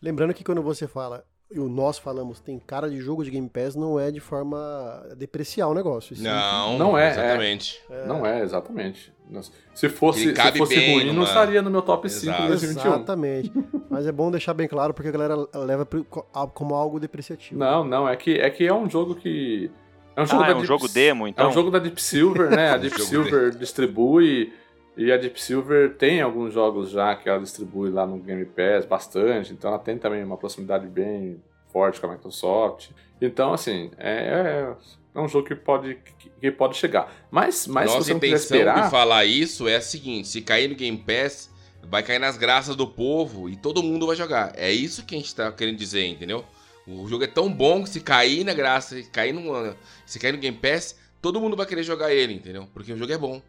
Lembrando 0.00 0.32
que 0.32 0.44
quando 0.44 0.62
você 0.62 0.86
fala, 0.86 1.24
e 1.50 1.58
o 1.58 1.68
nós 1.68 1.98
falamos, 1.98 2.40
tem 2.40 2.58
cara 2.58 2.88
de 2.90 3.00
jogo 3.00 3.24
de 3.24 3.30
Game 3.30 3.48
Pass, 3.48 3.74
não 3.74 3.98
é 3.98 4.10
de 4.10 4.20
forma 4.20 4.58
a 5.10 5.14
depreciar 5.14 5.68
o 5.68 5.74
negócio. 5.74 6.14
Sim. 6.14 6.22
Não, 6.24 6.78
Não 6.78 6.98
é, 6.98 7.10
exatamente. 7.10 7.80
Não 8.06 8.26
é, 8.26 8.42
exatamente. 8.42 9.12
Se 9.74 9.88
fosse, 9.90 10.34
se 10.34 10.52
fosse 10.58 10.74
bem 10.74 10.94
ruim, 11.04 11.12
não 11.12 11.22
estaria 11.24 11.60
no 11.60 11.70
meu 11.70 11.82
top 11.82 12.08
5 12.08 12.26
Exato. 12.32 12.42
de 12.42 12.48
2021. 12.48 12.90
Exatamente. 12.94 13.52
Mas 13.90 14.06
é 14.06 14.12
bom 14.12 14.30
deixar 14.30 14.54
bem 14.54 14.66
claro 14.66 14.94
porque 14.94 15.08
a 15.08 15.12
galera 15.12 15.36
leva 15.54 15.86
como 16.54 16.74
algo 16.74 16.98
depreciativo. 16.98 17.58
Não, 17.60 17.84
não, 17.84 18.08
é 18.08 18.16
que, 18.16 18.38
é 18.38 18.48
que 18.48 18.66
é 18.66 18.72
um 18.72 18.88
jogo 18.88 19.14
que. 19.14 19.70
É 20.16 20.22
um 20.22 20.26
jogo 20.26 20.42
Ah, 20.42 20.46
da 20.46 20.52
é 20.52 20.54
um 20.54 20.58
Deep- 20.58 20.66
jogo 20.66 20.88
demo, 20.88 21.26
É 21.26 21.30
então? 21.30 21.48
um 21.48 21.52
jogo 21.52 21.70
da 21.70 21.78
Deep 21.78 22.00
Silver, 22.02 22.50
né? 22.50 22.70
A 22.70 22.76
Deep 22.78 23.00
Silver 23.02 23.50
distribui. 23.54 24.52
E 24.98 25.12
a 25.12 25.16
Deep 25.16 25.40
Silver 25.40 25.94
tem 25.94 26.20
alguns 26.20 26.52
jogos 26.52 26.90
já 26.90 27.14
que 27.14 27.28
ela 27.28 27.38
distribui 27.38 27.88
lá 27.88 28.04
no 28.04 28.18
Game 28.18 28.44
Pass 28.44 28.84
bastante. 28.84 29.52
Então 29.52 29.70
ela 29.70 29.78
tem 29.78 29.96
também 29.96 30.24
uma 30.24 30.36
proximidade 30.36 30.88
bem 30.88 31.40
forte 31.72 32.00
com 32.00 32.08
a 32.08 32.12
Microsoft. 32.14 32.90
Então, 33.22 33.52
assim, 33.52 33.92
é, 33.96 34.74
é 35.14 35.20
um 35.20 35.28
jogo 35.28 35.46
que 35.46 35.54
pode, 35.54 35.98
que, 36.40 36.50
pode 36.50 36.76
chegar. 36.76 37.12
Mas, 37.30 37.68
mas 37.68 37.90
se 37.90 37.96
Nossa 37.96 38.06
você 38.06 38.10
não 38.10 38.18
intenção 38.18 38.56
esperar. 38.56 38.84
de 38.84 38.90
falar 38.90 39.24
isso 39.24 39.68
é 39.68 39.76
a 39.76 39.80
seguinte: 39.80 40.26
se 40.26 40.42
cair 40.42 40.68
no 40.68 40.74
Game 40.74 40.98
Pass, 40.98 41.48
vai 41.84 42.02
cair 42.02 42.18
nas 42.18 42.36
graças 42.36 42.74
do 42.74 42.86
povo 42.86 43.48
e 43.48 43.54
todo 43.54 43.84
mundo 43.84 44.04
vai 44.04 44.16
jogar. 44.16 44.52
É 44.56 44.72
isso 44.72 45.06
que 45.06 45.14
a 45.14 45.18
gente 45.18 45.32
tá 45.32 45.52
querendo 45.52 45.76
dizer, 45.76 46.06
entendeu? 46.06 46.44
O 46.88 47.06
jogo 47.06 47.22
é 47.22 47.28
tão 47.28 47.52
bom 47.52 47.84
que 47.84 47.90
se 47.90 48.00
cair 48.00 48.42
na 48.42 48.52
graça, 48.52 49.00
se 49.00 49.08
cair, 49.10 49.32
numa, 49.32 49.76
se 50.04 50.18
cair 50.18 50.32
no 50.32 50.38
Game 50.38 50.56
Pass, 50.56 50.98
todo 51.22 51.40
mundo 51.40 51.56
vai 51.56 51.66
querer 51.66 51.84
jogar 51.84 52.12
ele, 52.12 52.32
entendeu? 52.32 52.66
Porque 52.74 52.92
o 52.92 52.96
jogo 52.96 53.12
é 53.12 53.18
bom. 53.18 53.40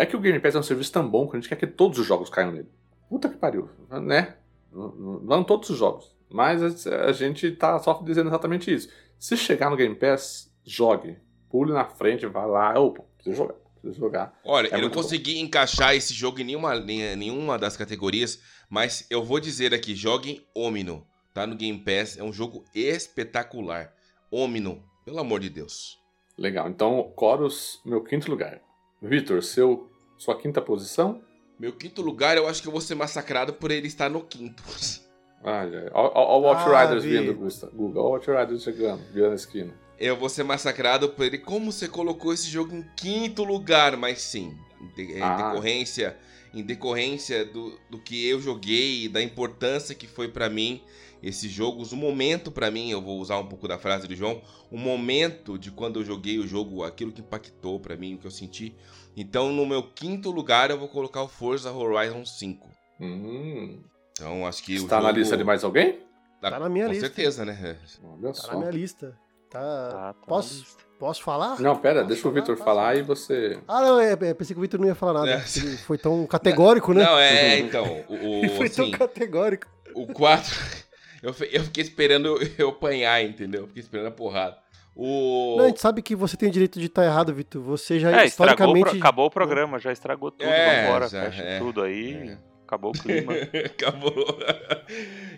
É 0.00 0.06
que 0.06 0.16
o 0.16 0.20
Game 0.20 0.38
Pass 0.40 0.54
é 0.54 0.58
um 0.58 0.62
serviço 0.62 0.92
tão 0.92 1.08
bom 1.08 1.28
que 1.28 1.36
a 1.36 1.40
gente 1.40 1.48
quer 1.48 1.56
que 1.56 1.66
todos 1.66 1.98
os 1.98 2.06
jogos 2.06 2.30
caiam 2.30 2.52
nele. 2.52 2.68
Puta 3.08 3.28
que 3.28 3.36
pariu, 3.36 3.68
né? 4.02 4.36
Não- 4.72 5.44
todos 5.44 5.68
os 5.70 5.78
jogos. 5.78 6.14
Mas 6.30 6.86
a 6.86 7.12
gente 7.12 7.50
tá 7.52 7.78
só 7.80 7.94
dizendo 8.02 8.28
exatamente 8.30 8.72
isso. 8.72 8.88
Se 9.18 9.36
chegar 9.36 9.68
no 9.68 9.76
Game 9.76 9.94
Pass, 9.94 10.50
jogue. 10.64 11.18
Pule 11.50 11.72
na 11.72 11.84
frente, 11.84 12.24
vai 12.26 12.46
lá. 12.46 12.78
Opa, 12.78 13.02
preciso 13.16 13.36
jogar. 13.36 13.54
Preciso 13.80 14.00
jogar. 14.00 14.38
Olha, 14.44 14.66
É 14.68 14.70
eu 14.70 14.72
não 14.74 14.80
muito 14.82 14.94
bom. 14.94 15.02
consegui 15.02 15.40
encaixar 15.40 15.94
esse 15.94 16.14
jogo 16.14 16.40
em 16.40 16.44
nenhuma, 16.44 16.76
em 16.76 17.16
nenhuma 17.16 17.58
das 17.58 17.76
categorias, 17.76 18.40
mas 18.68 19.06
eu 19.10 19.24
vou 19.24 19.40
dizer 19.40 19.74
aqui: 19.74 19.94
joguem 19.96 20.46
Omino, 20.54 21.04
tá 21.34 21.46
no 21.46 21.56
Game 21.56 21.78
Pass. 21.78 22.16
É 22.16 22.22
um 22.22 22.32
jogo 22.32 22.64
espetacular. 22.74 23.92
Omino, 24.30 24.82
pelo 25.04 25.18
amor 25.18 25.40
de 25.40 25.50
Deus. 25.50 25.98
Legal. 26.38 26.68
Então, 26.68 27.12
Chorus, 27.18 27.80
meu 27.84 28.02
quinto 28.04 28.30
lugar. 28.30 28.60
Vitor, 29.02 29.42
seu, 29.42 29.89
sua 30.20 30.36
quinta 30.36 30.60
posição? 30.60 31.20
Meu 31.58 31.72
quinto 31.72 32.02
lugar, 32.02 32.36
eu 32.36 32.46
acho 32.48 32.60
que 32.62 32.68
eu 32.68 32.72
vou 32.72 32.80
ser 32.80 32.94
massacrado 32.94 33.54
por 33.54 33.70
ele 33.70 33.86
estar 33.86 34.08
no 34.10 34.22
quinto. 34.22 34.62
Olha, 35.42 35.90
ó 35.94 36.38
o 36.38 36.46
Ah, 36.48 36.60
Outriders 36.60 37.02
vi. 37.04 37.18
vindo. 37.18 37.34
Guga. 37.74 37.98
Ó 38.00 38.10
o 38.10 38.14
Outriders 38.14 38.62
chegando, 38.62 39.02
virando 39.12 39.32
a 39.32 39.36
esquina. 39.36 39.72
Eu 39.98 40.14
vou 40.16 40.28
ser 40.28 40.42
massacrado 40.42 41.08
por 41.10 41.24
ele. 41.24 41.38
Como 41.38 41.72
você 41.72 41.88
colocou 41.88 42.32
esse 42.34 42.48
jogo 42.48 42.74
em 42.76 42.84
quinto 42.96 43.42
lugar? 43.44 43.96
Mas 43.96 44.20
sim, 44.20 44.54
em, 44.80 44.86
de- 44.94 45.12
em 45.14 45.22
Ah. 45.22 45.36
decorrência, 45.36 46.16
em 46.52 46.62
decorrência 46.62 47.44
do, 47.46 47.78
do 47.88 47.98
que 47.98 48.26
eu 48.28 48.38
joguei 48.40 49.04
e 49.04 49.08
da 49.08 49.22
importância 49.22 49.94
que 49.94 50.06
foi 50.06 50.28
pra 50.28 50.50
mim 50.50 50.82
esses 51.22 51.50
jogos, 51.50 51.92
o 51.92 51.96
momento 51.96 52.50
pra 52.50 52.70
mim, 52.70 52.90
eu 52.90 53.00
vou 53.00 53.18
usar 53.20 53.38
um 53.38 53.46
pouco 53.46 53.68
da 53.68 53.78
frase 53.78 54.08
do 54.08 54.14
João, 54.16 54.40
o 54.70 54.78
momento 54.78 55.58
de 55.58 55.70
quando 55.70 56.00
eu 56.00 56.04
joguei 56.04 56.38
o 56.38 56.46
jogo, 56.46 56.82
aquilo 56.82 57.12
que 57.12 57.20
impactou 57.20 57.78
pra 57.78 57.94
mim, 57.96 58.14
o 58.14 58.18
que 58.18 58.26
eu 58.26 58.30
senti. 58.30 58.74
Então, 59.16 59.52
no 59.52 59.66
meu 59.66 59.82
quinto 59.82 60.30
lugar, 60.30 60.70
eu 60.70 60.78
vou 60.78 60.88
colocar 60.88 61.22
o 61.22 61.28
Forza 61.28 61.72
Horizon 61.72 62.24
5. 62.24 62.68
Hum, 63.00 63.80
Então, 64.12 64.46
acho 64.46 64.62
que 64.62 64.74
o 64.74 64.82
está 64.84 64.96
na 65.00 65.08
jogo- 65.08 65.18
lista 65.18 65.36
de 65.36 65.44
mais 65.44 65.64
alguém? 65.64 66.00
Tá, 66.40 66.50
Tá 66.52 66.58
na 66.58 66.68
minha 66.68 66.86
com 66.86 66.92
lista. 66.92 67.06
certeza, 67.06 67.44
né? 67.44 67.76
Olha 68.02 68.28
Tá 68.28 68.34
só. 68.34 68.52
na 68.52 68.58
minha 68.58 68.70
lista. 68.70 69.16
Tá. 69.50 69.58
Tá, 69.60 69.88
tá 69.90 69.96
na 70.20 70.26
Posso? 70.26 70.54
lista. 70.60 70.82
Posso 70.98 71.22
falar? 71.22 71.58
Não, 71.60 71.76
pera, 71.76 71.96
Posso 72.00 72.08
deixa 72.08 72.22
falar? 72.22 72.32
o 72.32 72.34
Vitor 72.34 72.56
falar 72.58 72.96
e 72.96 73.02
você. 73.02 73.58
Ah, 73.66 73.80
não, 73.80 73.98
é, 74.00 74.12
é, 74.12 74.34
pensei 74.34 74.52
que 74.54 74.58
o 74.58 74.62
Vitor 74.62 74.78
não 74.78 74.86
ia 74.86 74.94
falar 74.94 75.14
nada. 75.14 75.30
É. 75.32 75.40
Foi 75.78 75.96
tão 75.96 76.26
categórico, 76.26 76.92
né? 76.92 77.02
Não, 77.04 77.18
é, 77.18 77.58
então. 77.60 77.84
O, 78.08 78.14
Ele 78.14 78.48
foi 78.50 78.66
assim, 78.66 78.90
tão 78.90 78.90
categórico. 78.98 79.66
O 79.94 80.06
4. 80.06 80.54
Eu, 81.22 81.34
eu 81.52 81.64
fiquei 81.64 81.82
esperando 81.84 82.38
eu 82.56 82.70
apanhar, 82.70 83.22
entendeu? 83.22 83.62
Eu 83.62 83.66
fiquei 83.66 83.82
esperando 83.82 84.06
a 84.06 84.10
porrada. 84.10 84.56
O... 84.94 85.56
Não, 85.56 85.64
a 85.64 85.68
gente 85.68 85.80
sabe 85.80 86.02
que 86.02 86.14
você 86.14 86.36
tem 86.36 86.48
o 86.48 86.52
direito 86.52 86.78
de 86.78 86.86
estar 86.86 87.04
errado, 87.04 87.32
Vitor. 87.32 87.62
Você 87.62 87.98
já 87.98 88.22
é, 88.22 88.26
historicamente. 88.26 88.98
acabou 88.98 89.26
o 89.26 89.30
programa, 89.30 89.78
já 89.78 89.92
estragou 89.92 90.30
tudo. 90.30 90.48
É, 90.48 90.86
Vambora, 90.86 91.08
já, 91.08 91.22
fecha 91.22 91.42
é, 91.42 91.58
tudo 91.58 91.82
aí. 91.82 92.14
É. 92.14 92.38
Acabou 92.64 92.90
o 92.90 92.94
clima. 92.98 93.32
acabou. 93.64 94.38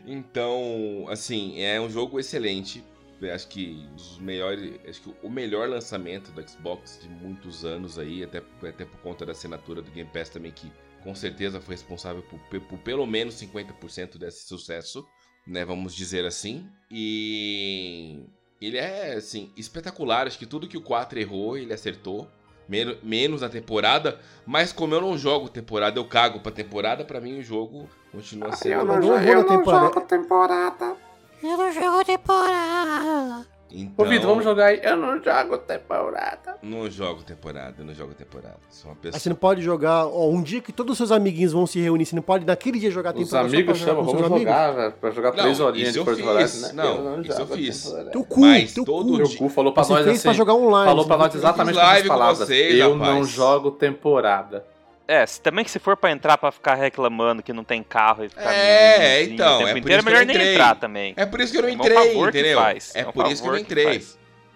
então, 0.07 1.07
assim, 1.09 1.61
é 1.61 1.81
um 1.81 1.89
jogo 1.89 2.19
excelente 2.19 2.83
acho 3.31 3.49
que 3.49 3.89
os 3.95 4.19
melhores, 4.19 4.81
acho 4.89 5.03
que 5.03 5.15
o 5.23 5.31
melhor 5.31 5.69
lançamento 5.69 6.33
do 6.33 6.49
Xbox 6.49 6.99
de 7.03 7.09
muitos 7.09 7.65
anos 7.65 7.99
aí, 7.99 8.25
até, 8.25 8.43
até 8.67 8.85
por 8.85 8.99
conta 9.01 9.27
da 9.27 9.33
assinatura 9.33 9.83
do 9.83 9.91
Game 9.91 10.11
Pass 10.13 10.29
também, 10.31 10.51
que 10.51 10.73
com 11.03 11.15
certeza 11.15 11.61
foi 11.61 11.75
responsável 11.75 12.23
por, 12.23 12.61
por 12.63 12.79
pelo 12.79 13.07
menos 13.07 13.35
50% 13.41 14.19
desse 14.19 14.47
sucesso, 14.47 15.07
né, 15.47 15.65
vamos 15.65 15.95
dizer 15.95 16.25
assim. 16.25 16.69
E 16.91 18.21
ele 18.67 18.79
é, 18.79 19.15
assim, 19.15 19.51
espetacular, 19.57 20.27
acho 20.27 20.39
que 20.39 20.47
tudo 20.47 20.69
que 20.69 20.77
o 20.77 20.83
4 20.83 21.19
errou, 21.19 21.57
ele 21.57 21.73
acertou. 21.73 22.29
Menos, 22.69 22.97
menos 23.03 23.41
na 23.41 23.49
temporada, 23.49 24.21
mas 24.47 24.73
como 24.73 24.95
eu 24.95 25.01
não 25.01 25.19
jogo 25.19 25.49
temporada, 25.49 25.99
eu 25.99 26.05
cago 26.07 26.39
pra 26.39 26.53
temporada, 26.53 27.05
pra 27.05 27.21
mim 27.21 27.41
o 27.41 27.43
jogo 27.43 27.89
continua 28.13 28.55
sendo. 28.55 28.73
Eu 28.73 28.85
não, 28.85 28.95
eu 28.95 29.01
não 29.01 29.23
jogo 29.23 29.49
temporada. 29.49 30.97
Eu 31.43 31.57
não 31.59 31.73
jogo 31.73 32.05
temporada. 32.05 33.52
Então, 33.75 34.05
Ô, 34.05 34.09
Vitor, 34.09 34.27
vamos 34.27 34.45
jogar 34.45 34.67
aí. 34.67 34.81
Eu 34.83 34.97
não 34.97 35.23
jogo 35.23 35.59
temporada. 35.59 36.57
Não 36.63 36.91
jogo 36.91 37.23
temporada, 37.23 37.75
não 37.83 37.95
jogo 37.95 38.13
temporada. 38.15 38.59
Sou 38.69 38.91
uma 38.91 38.97
pessoa. 38.97 39.17
Aí 39.17 39.21
você 39.21 39.29
não 39.29 39.37
pode 39.37 39.63
jogar. 39.63 40.07
Ó, 40.07 40.29
um 40.29 40.43
dia 40.43 40.61
que 40.61 40.73
todos 40.73 40.93
os 40.93 40.99
seus 40.99 41.11
amiguinhos 41.11 41.53
vão 41.53 41.67
se 41.67 41.81
reunir, 41.81 42.05
você 42.05 42.15
não 42.15 42.23
pode 42.23 42.45
naquele 42.45 42.79
dia 42.79 42.91
jogar 42.91 43.13
temporada. 43.13 43.47
Os 43.47 43.55
amigos 43.55 43.79
chamam, 43.79 44.05
vamos 44.05 44.29
jogar, 44.29 44.71
velho. 44.73 44.93
Pra 44.93 45.11
jogar 45.11 45.33
três 45.33 45.61
horinhas 45.61 45.93
de 45.93 46.05
Porto 46.05 46.25
Horizon, 46.25 46.67
né? 46.67 46.73
Não, 46.75 47.03
não 47.03 47.23
isso 47.23 47.41
eu 47.41 47.47
fiz. 47.47 47.95
Teu 48.13 48.25
cu, 48.25 48.41
Mas 48.41 48.75
teu 48.75 48.85
todo 48.85 49.19
cu. 49.19 49.23
Dia... 49.23 49.39
cu 49.39 49.49
falou 49.49 49.73
pra 49.73 49.85
você 49.85 49.93
nós 49.93 50.07
assim. 50.09 50.23
Pra 50.23 50.33
jogar 50.33 50.55
online, 50.55 50.87
falou 50.87 51.07
pra 51.07 51.17
nós 51.17 51.35
exatamente 51.35 51.79
as 51.79 52.03
palavras. 52.07 52.39
Vocês, 52.39 52.79
eu 52.79 52.93
rapaz. 52.93 53.15
não 53.15 53.25
jogo 53.25 53.71
temporada. 53.71 54.72
É, 55.07 55.27
se, 55.27 55.41
também 55.41 55.65
que 55.65 55.71
se 55.71 55.79
for 55.79 55.97
pra 55.97 56.11
entrar 56.11 56.39
pra 56.39 56.53
ficar 56.53 56.75
reclamando 56.75 57.43
que 57.43 57.53
não 57.53 57.65
tem 57.65 57.83
carro 57.83 58.25
e 58.25 58.29
ficar. 58.29 58.55
É, 58.55 59.25
então. 59.25 59.57
O 59.57 59.59
tempo 59.59 59.77
é 59.77 59.79
inteiro, 59.81 60.03
é 60.03 60.05
melhor 60.05 60.27
nem 60.27 60.53
entrar 60.53 60.75
também. 60.77 61.15
É 61.17 61.27
por 61.27 61.41
isso 61.41 61.53
que 61.53 61.59
eu 61.59 61.63
não 61.63 61.69
entrei, 61.69 61.97
é 61.97 62.17
um 62.17 62.29
entendeu? 62.29 62.61
É, 62.61 62.77
é 62.95 63.05
por 63.05 63.27
isso 63.27 63.43
que 63.43 63.49
eu 63.49 63.53
não 63.53 63.59
entrei. 63.59 64.07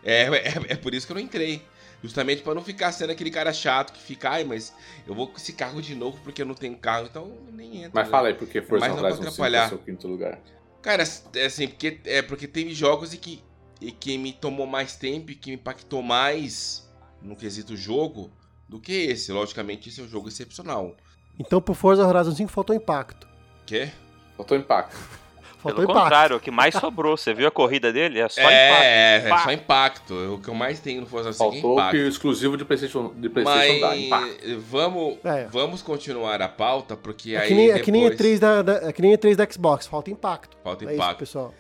É, 0.05 0.23
é, 0.23 0.55
é, 0.69 0.77
por 0.77 0.95
isso 0.95 1.07
que 1.07 1.13
eu 1.13 1.17
não 1.17 1.23
entrei. 1.23 1.63
Justamente 2.03 2.43
pra 2.43 2.55
não 2.55 2.63
ficar 2.63 2.93
sendo 2.93 3.11
aquele 3.11 3.31
cara 3.31 3.53
chato 3.53 3.93
que 3.93 4.01
fica, 4.01 4.31
ai, 4.31 4.45
mas 4.45 4.73
eu 5.07 5.15
vou 5.15 5.27
com 5.27 5.39
esse 5.39 5.55
carro 5.55 5.81
de 5.81 5.95
novo 5.95 6.21
porque 6.23 6.43
eu 6.43 6.47
não 6.47 6.55
tenho 6.55 6.77
carro, 6.77 7.07
então 7.11 7.33
nem 7.53 7.79
entra. 7.79 7.91
Mas 7.95 8.05
né? 8.05 8.11
fala 8.11 8.29
aí, 8.29 8.35
porque 8.35 8.63
Forza 8.63 8.93
Horizon 8.93 9.31
5 9.31 9.45
é 9.47 9.69
seu 9.69 9.79
quinto 9.79 10.07
lugar. 10.07 10.39
Cara, 10.83 11.03
é 11.35 11.45
assim, 11.45 11.67
porque, 11.67 12.01
é 12.05 12.23
porque 12.23 12.47
teve 12.47 12.73
jogos 12.73 13.13
e 13.13 13.17
que, 13.17 13.43
e 13.81 13.91
que 13.91 14.17
me 14.19 14.33
tomou 14.33 14.67
mais 14.67 14.95
tempo 14.95 15.33
e 15.33 15.35
que 15.35 15.51
me 15.51 15.57
impactou 15.57 16.03
mais 16.03 16.89
no 17.21 17.35
quesito 17.35 17.77
jogo 17.77 18.31
do 18.69 18.81
que 18.81 18.93
esse. 18.93 19.33
Logicamente, 19.33 19.89
esse 19.89 20.01
é 20.01 20.05
um 20.05 20.09
jogo 20.09 20.29
excepcional. 20.29 20.97
Então, 21.39 21.61
pro 21.61 21.75
Forza 21.75 22.07
Horizon 22.07 22.33
5 22.33 22.51
faltou 22.51 22.75
impacto. 22.75 23.27
Quê? 23.65 23.91
Faltou 24.37 24.57
impacto. 24.57 24.97
Faltou 25.67 25.81
Pelo 25.81 25.91
impacto. 25.91 26.05
contrário, 26.05 26.37
o 26.37 26.41
que 26.41 26.51
mais 26.51 26.75
sobrou. 26.75 27.17
Você 27.17 27.35
viu 27.35 27.49
a 27.49 27.51
corrida 27.51 27.93
dele? 27.93 28.21
É 28.21 28.29
só 28.29 28.41
é, 28.43 28.45
impacto. 28.45 28.85
É, 28.85 29.17
é 29.17 29.39
só 29.39 29.53
impacto. 29.53 30.15
O 30.35 30.39
que 30.39 30.49
eu 30.49 30.55
mais 30.55 30.79
tenho 30.79 31.01
no 31.01 31.07
Forza 31.07 31.33
5 31.33 31.45
é 31.45 31.53
Faltou 31.53 31.71
é 31.71 31.75
impacto. 31.75 31.97
o 31.97 32.09
exclusivo 32.09 32.57
de 32.57 32.65
PlayStation, 32.65 33.13
de 33.17 33.29
PlayStation 33.29 33.81
Mas, 33.81 33.81
dá, 33.81 33.97
impacto. 33.97 34.61
Vamos, 34.61 35.19
é. 35.25 35.49
vamos 35.51 35.83
continuar 35.83 36.41
a 36.41 36.49
pauta, 36.49 36.97
porque 36.97 37.35
é 37.35 37.39
aí 37.39 37.49
que 37.49 37.55
nem, 37.55 37.67
depois... 37.67 37.81
É 37.81 37.85
que 37.85 37.91
nem 37.91 38.09
E3 38.09 38.39
da, 38.39 38.63
da, 38.63 38.89
é 38.89 38.93
que 38.93 39.03
nem 39.03 39.13
E3 39.13 39.35
da 39.35 39.51
Xbox, 39.51 39.87
falta 39.87 40.11
impacto. 40.11 40.57
Falta 40.63 40.85
é 40.85 40.95
impacto. 40.95 41.25
Isso, 41.25 41.33
pessoal. 41.33 41.55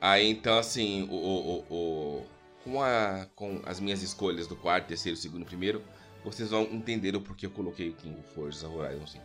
Aí, 0.00 0.28
então, 0.28 0.58
assim, 0.58 1.06
o, 1.10 1.14
o, 1.14 1.64
o, 1.70 2.26
com, 2.64 2.82
a, 2.82 3.26
com 3.36 3.60
as 3.64 3.78
minhas 3.78 4.02
escolhas 4.02 4.46
do 4.46 4.56
quarto, 4.56 4.86
terceiro, 4.86 5.16
segundo 5.16 5.42
e 5.42 5.44
primeiro, 5.44 5.82
vocês 6.26 6.50
vão 6.50 6.62
entender 6.72 7.14
o 7.14 7.20
porquê 7.20 7.46
eu 7.46 7.50
coloquei 7.50 7.88
o 7.88 7.92
King 7.92 8.16
Forza 8.34 8.68
Horizon 8.68 9.06
5. 9.06 9.24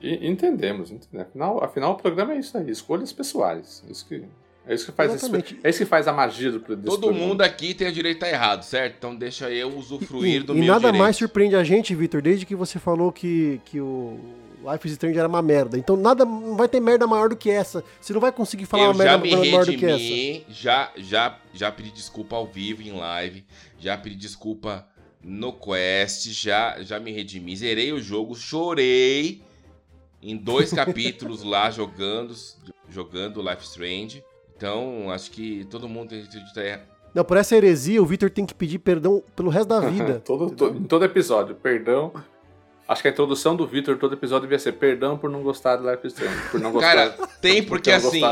E, 0.00 0.26
entendemos, 0.28 0.90
entendemos. 0.90 1.28
Afinal, 1.28 1.64
afinal, 1.64 1.92
o 1.92 1.96
programa 1.96 2.34
é 2.34 2.38
isso 2.38 2.56
aí, 2.56 2.70
escolhas 2.70 3.12
pessoais. 3.12 3.84
É 3.88 3.92
isso 3.92 4.06
que, 4.06 4.24
é 4.66 4.74
isso 4.74 4.86
que 4.86 4.92
faz 4.92 5.14
Exatamente. 5.14 5.58
é 5.62 5.70
isso 5.70 5.78
que 5.78 5.84
faz 5.84 6.08
a 6.08 6.12
magia 6.12 6.52
do 6.52 6.58
desse 6.58 6.82
Todo 6.82 7.00
programa. 7.00 7.26
mundo 7.26 7.42
aqui 7.42 7.74
tem 7.74 7.88
o 7.88 7.92
direito 7.92 8.22
a 8.24 8.28
estar 8.28 8.36
errado, 8.36 8.62
certo? 8.62 8.94
Então 8.98 9.14
deixa 9.14 9.50
eu 9.50 9.76
usufruir 9.76 10.40
e, 10.42 10.44
do 10.44 10.54
e 10.54 10.58
meu 10.58 10.66
nada 10.66 10.80
direito. 10.80 10.98
mais 10.98 11.16
surpreende 11.16 11.56
a 11.56 11.64
gente, 11.64 11.94
Victor, 11.94 12.22
desde 12.22 12.46
que 12.46 12.54
você 12.54 12.78
falou 12.78 13.12
que, 13.12 13.60
que 13.64 13.80
o 13.80 14.18
Life 14.72 14.86
is 14.86 14.92
Strange 14.92 15.18
era 15.18 15.28
uma 15.28 15.42
merda. 15.42 15.78
Então 15.78 15.96
nada 15.96 16.24
não 16.24 16.56
vai 16.56 16.68
ter 16.68 16.80
merda 16.80 17.06
maior 17.06 17.28
do 17.28 17.36
que 17.36 17.50
essa. 17.50 17.84
Você 18.00 18.12
não 18.12 18.20
vai 18.20 18.32
conseguir 18.32 18.66
falar 18.66 18.84
eu 18.84 18.90
uma 18.90 19.04
merda 19.04 19.18
maior 19.18 19.64
redimi, 19.64 19.76
do 19.76 19.78
que 19.78 19.86
essa. 19.86 20.52
Já, 20.52 20.92
já, 20.96 21.38
já 21.54 21.70
pedi 21.70 21.90
desculpa 21.92 22.34
ao 22.34 22.46
vivo 22.46 22.82
em 22.82 22.92
live, 22.92 23.44
já 23.78 23.96
pedi 23.96 24.16
desculpa 24.16 24.84
no 25.26 25.52
Quest, 25.52 26.28
já, 26.30 26.80
já 26.82 27.00
me 27.00 27.10
redimi, 27.10 27.56
zerei 27.56 27.92
o 27.92 28.00
jogo, 28.00 28.36
chorei 28.36 29.42
em 30.22 30.36
dois 30.36 30.70
capítulos 30.72 31.42
lá 31.42 31.68
jogando, 31.68 32.32
jogando 32.88 33.42
Life 33.42 33.64
Strange. 33.64 34.24
Então, 34.56 35.10
acho 35.10 35.32
que 35.32 35.64
todo 35.64 35.88
mundo 35.88 36.10
tem 36.10 36.24
que 36.24 36.38
estar 36.38 36.86
Não, 37.12 37.24
por 37.24 37.36
essa 37.36 37.56
heresia, 37.56 38.00
o 38.00 38.06
Victor 38.06 38.30
tem 38.30 38.46
que 38.46 38.54
pedir 38.54 38.78
perdão 38.78 39.20
pelo 39.34 39.50
resto 39.50 39.68
da 39.68 39.80
vida. 39.80 40.22
todo, 40.24 40.54
todo, 40.54 40.78
em 40.78 40.84
todo 40.84 41.04
episódio, 41.04 41.56
perdão. 41.56 42.12
Acho 42.86 43.02
que 43.02 43.08
a 43.08 43.10
introdução 43.10 43.56
do 43.56 43.66
Victor 43.66 43.98
todo 43.98 44.14
episódio 44.14 44.42
devia 44.42 44.60
ser 44.60 44.72
perdão 44.74 45.18
por 45.18 45.28
não 45.28 45.42
gostar 45.42 45.76
de 45.76 45.90
Life 45.90 46.06
Strange. 46.06 46.50
Por 46.52 46.60
não 46.60 46.70
gostar, 46.70 46.94
Cara, 46.94 47.10
tem 47.42 47.64
porque 47.64 47.90
assim, 47.90 48.22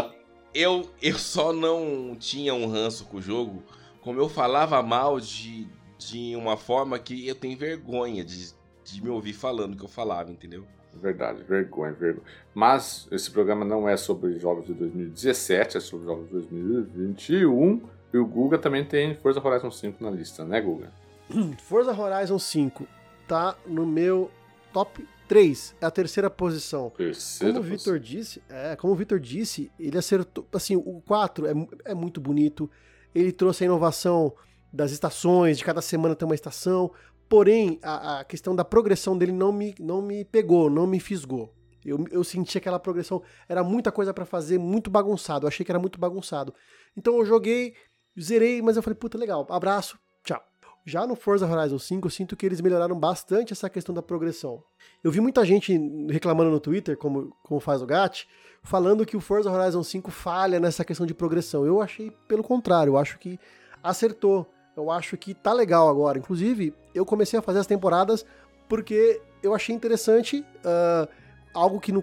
eu, 0.54 0.88
eu 1.02 1.18
só 1.18 1.52
não 1.52 2.16
tinha 2.16 2.54
um 2.54 2.70
ranço 2.70 3.04
com 3.06 3.16
o 3.16 3.20
jogo, 3.20 3.64
como 4.00 4.20
eu 4.20 4.28
falava 4.28 4.80
mal 4.80 5.18
de, 5.18 5.66
de 6.08 6.36
uma 6.36 6.56
forma 6.56 6.98
que 6.98 7.26
eu 7.26 7.34
tenho 7.34 7.56
vergonha 7.56 8.24
de, 8.24 8.52
de 8.84 9.02
me 9.02 9.10
ouvir 9.10 9.32
falando 9.32 9.76
que 9.76 9.84
eu 9.84 9.88
falava, 9.88 10.30
entendeu? 10.30 10.64
Verdade, 11.00 11.42
vergonha, 11.42 11.92
vergonha. 11.92 12.24
Mas 12.54 13.08
esse 13.10 13.30
programa 13.30 13.64
não 13.64 13.88
é 13.88 13.96
sobre 13.96 14.38
jogos 14.38 14.66
de 14.66 14.74
2017, 14.74 15.76
é 15.76 15.80
sobre 15.80 16.06
jogos 16.06 16.26
de 16.26 16.32
2021. 16.32 17.82
E 18.12 18.18
o 18.18 18.26
Guga 18.26 18.58
também 18.58 18.84
tem 18.84 19.14
Forza 19.16 19.44
Horizon 19.44 19.70
5 19.70 20.02
na 20.02 20.10
lista, 20.10 20.44
né, 20.44 20.60
Guga? 20.60 20.92
Forza 21.64 21.92
Horizon 21.92 22.38
5 22.38 22.86
tá 23.26 23.56
no 23.66 23.84
meu 23.84 24.30
top 24.72 25.06
3, 25.26 25.74
é 25.80 25.86
a 25.86 25.90
terceira 25.90 26.30
posição. 26.30 26.90
Terceira 26.90 27.54
como 27.54 27.66
o 27.66 27.70
Vitor 27.70 27.98
disse, 27.98 28.42
é, 28.48 28.76
como 28.76 28.92
o 28.92 28.96
Vitor 28.96 29.18
disse, 29.18 29.70
ele 29.78 29.98
acertou, 29.98 30.46
assim, 30.52 30.76
o 30.76 31.02
4 31.06 31.46
é, 31.46 31.52
é 31.86 31.94
muito 31.94 32.20
bonito. 32.20 32.70
Ele 33.14 33.32
trouxe 33.32 33.64
a 33.64 33.66
inovação 33.66 34.32
das 34.74 34.90
estações, 34.90 35.56
de 35.56 35.64
cada 35.64 35.80
semana 35.80 36.16
tem 36.16 36.26
uma 36.26 36.34
estação. 36.34 36.90
Porém, 37.28 37.78
a, 37.82 38.20
a, 38.20 38.24
questão 38.24 38.54
da 38.54 38.64
progressão 38.64 39.16
dele 39.16 39.32
não 39.32 39.52
me, 39.52 39.74
não 39.78 40.02
me 40.02 40.24
pegou, 40.24 40.68
não 40.68 40.86
me 40.86 40.98
fisgou. 40.98 41.54
Eu, 41.84 42.04
eu 42.10 42.24
senti 42.24 42.58
aquela 42.58 42.78
progressão, 42.78 43.22
era 43.48 43.62
muita 43.62 43.92
coisa 43.92 44.12
para 44.12 44.24
fazer, 44.24 44.58
muito 44.58 44.90
bagunçado. 44.90 45.44
Eu 45.44 45.48
achei 45.48 45.64
que 45.64 45.70
era 45.70 45.78
muito 45.78 45.98
bagunçado. 45.98 46.52
Então 46.96 47.16
eu 47.18 47.24
joguei, 47.24 47.74
zerei, 48.20 48.60
mas 48.60 48.76
eu 48.76 48.82
falei, 48.82 48.98
puta, 48.98 49.16
legal, 49.16 49.46
abraço, 49.48 49.98
tchau. 50.24 50.42
Já 50.84 51.06
no 51.06 51.14
Forza 51.14 51.46
Horizon 51.46 51.78
5, 51.78 52.06
eu 52.06 52.10
sinto 52.10 52.36
que 52.36 52.44
eles 52.44 52.60
melhoraram 52.60 52.98
bastante 52.98 53.52
essa 53.52 53.70
questão 53.70 53.94
da 53.94 54.02
progressão. 54.02 54.62
Eu 55.02 55.10
vi 55.10 55.20
muita 55.20 55.44
gente 55.44 55.78
reclamando 56.10 56.50
no 56.50 56.60
Twitter, 56.60 56.96
como, 56.96 57.34
como 57.42 57.60
faz 57.60 57.80
o 57.80 57.86
GAT, 57.86 58.26
falando 58.62 59.06
que 59.06 59.16
o 59.16 59.20
Forza 59.20 59.50
Horizon 59.50 59.82
5 59.82 60.10
falha 60.10 60.58
nessa 60.58 60.84
questão 60.84 61.06
de 61.06 61.14
progressão. 61.14 61.64
Eu 61.64 61.80
achei 61.80 62.10
pelo 62.28 62.42
contrário, 62.42 62.92
eu 62.92 62.98
acho 62.98 63.18
que 63.18 63.38
acertou. 63.82 64.46
Eu 64.76 64.90
acho 64.90 65.16
que 65.16 65.34
tá 65.34 65.52
legal 65.52 65.88
agora. 65.88 66.18
Inclusive, 66.18 66.74
eu 66.94 67.06
comecei 67.06 67.38
a 67.38 67.42
fazer 67.42 67.60
as 67.60 67.66
temporadas 67.66 68.24
porque 68.68 69.20
eu 69.42 69.54
achei 69.54 69.74
interessante 69.74 70.44
uh, 70.64 71.08
algo 71.54 71.78
que 71.78 71.92
no, 71.92 72.02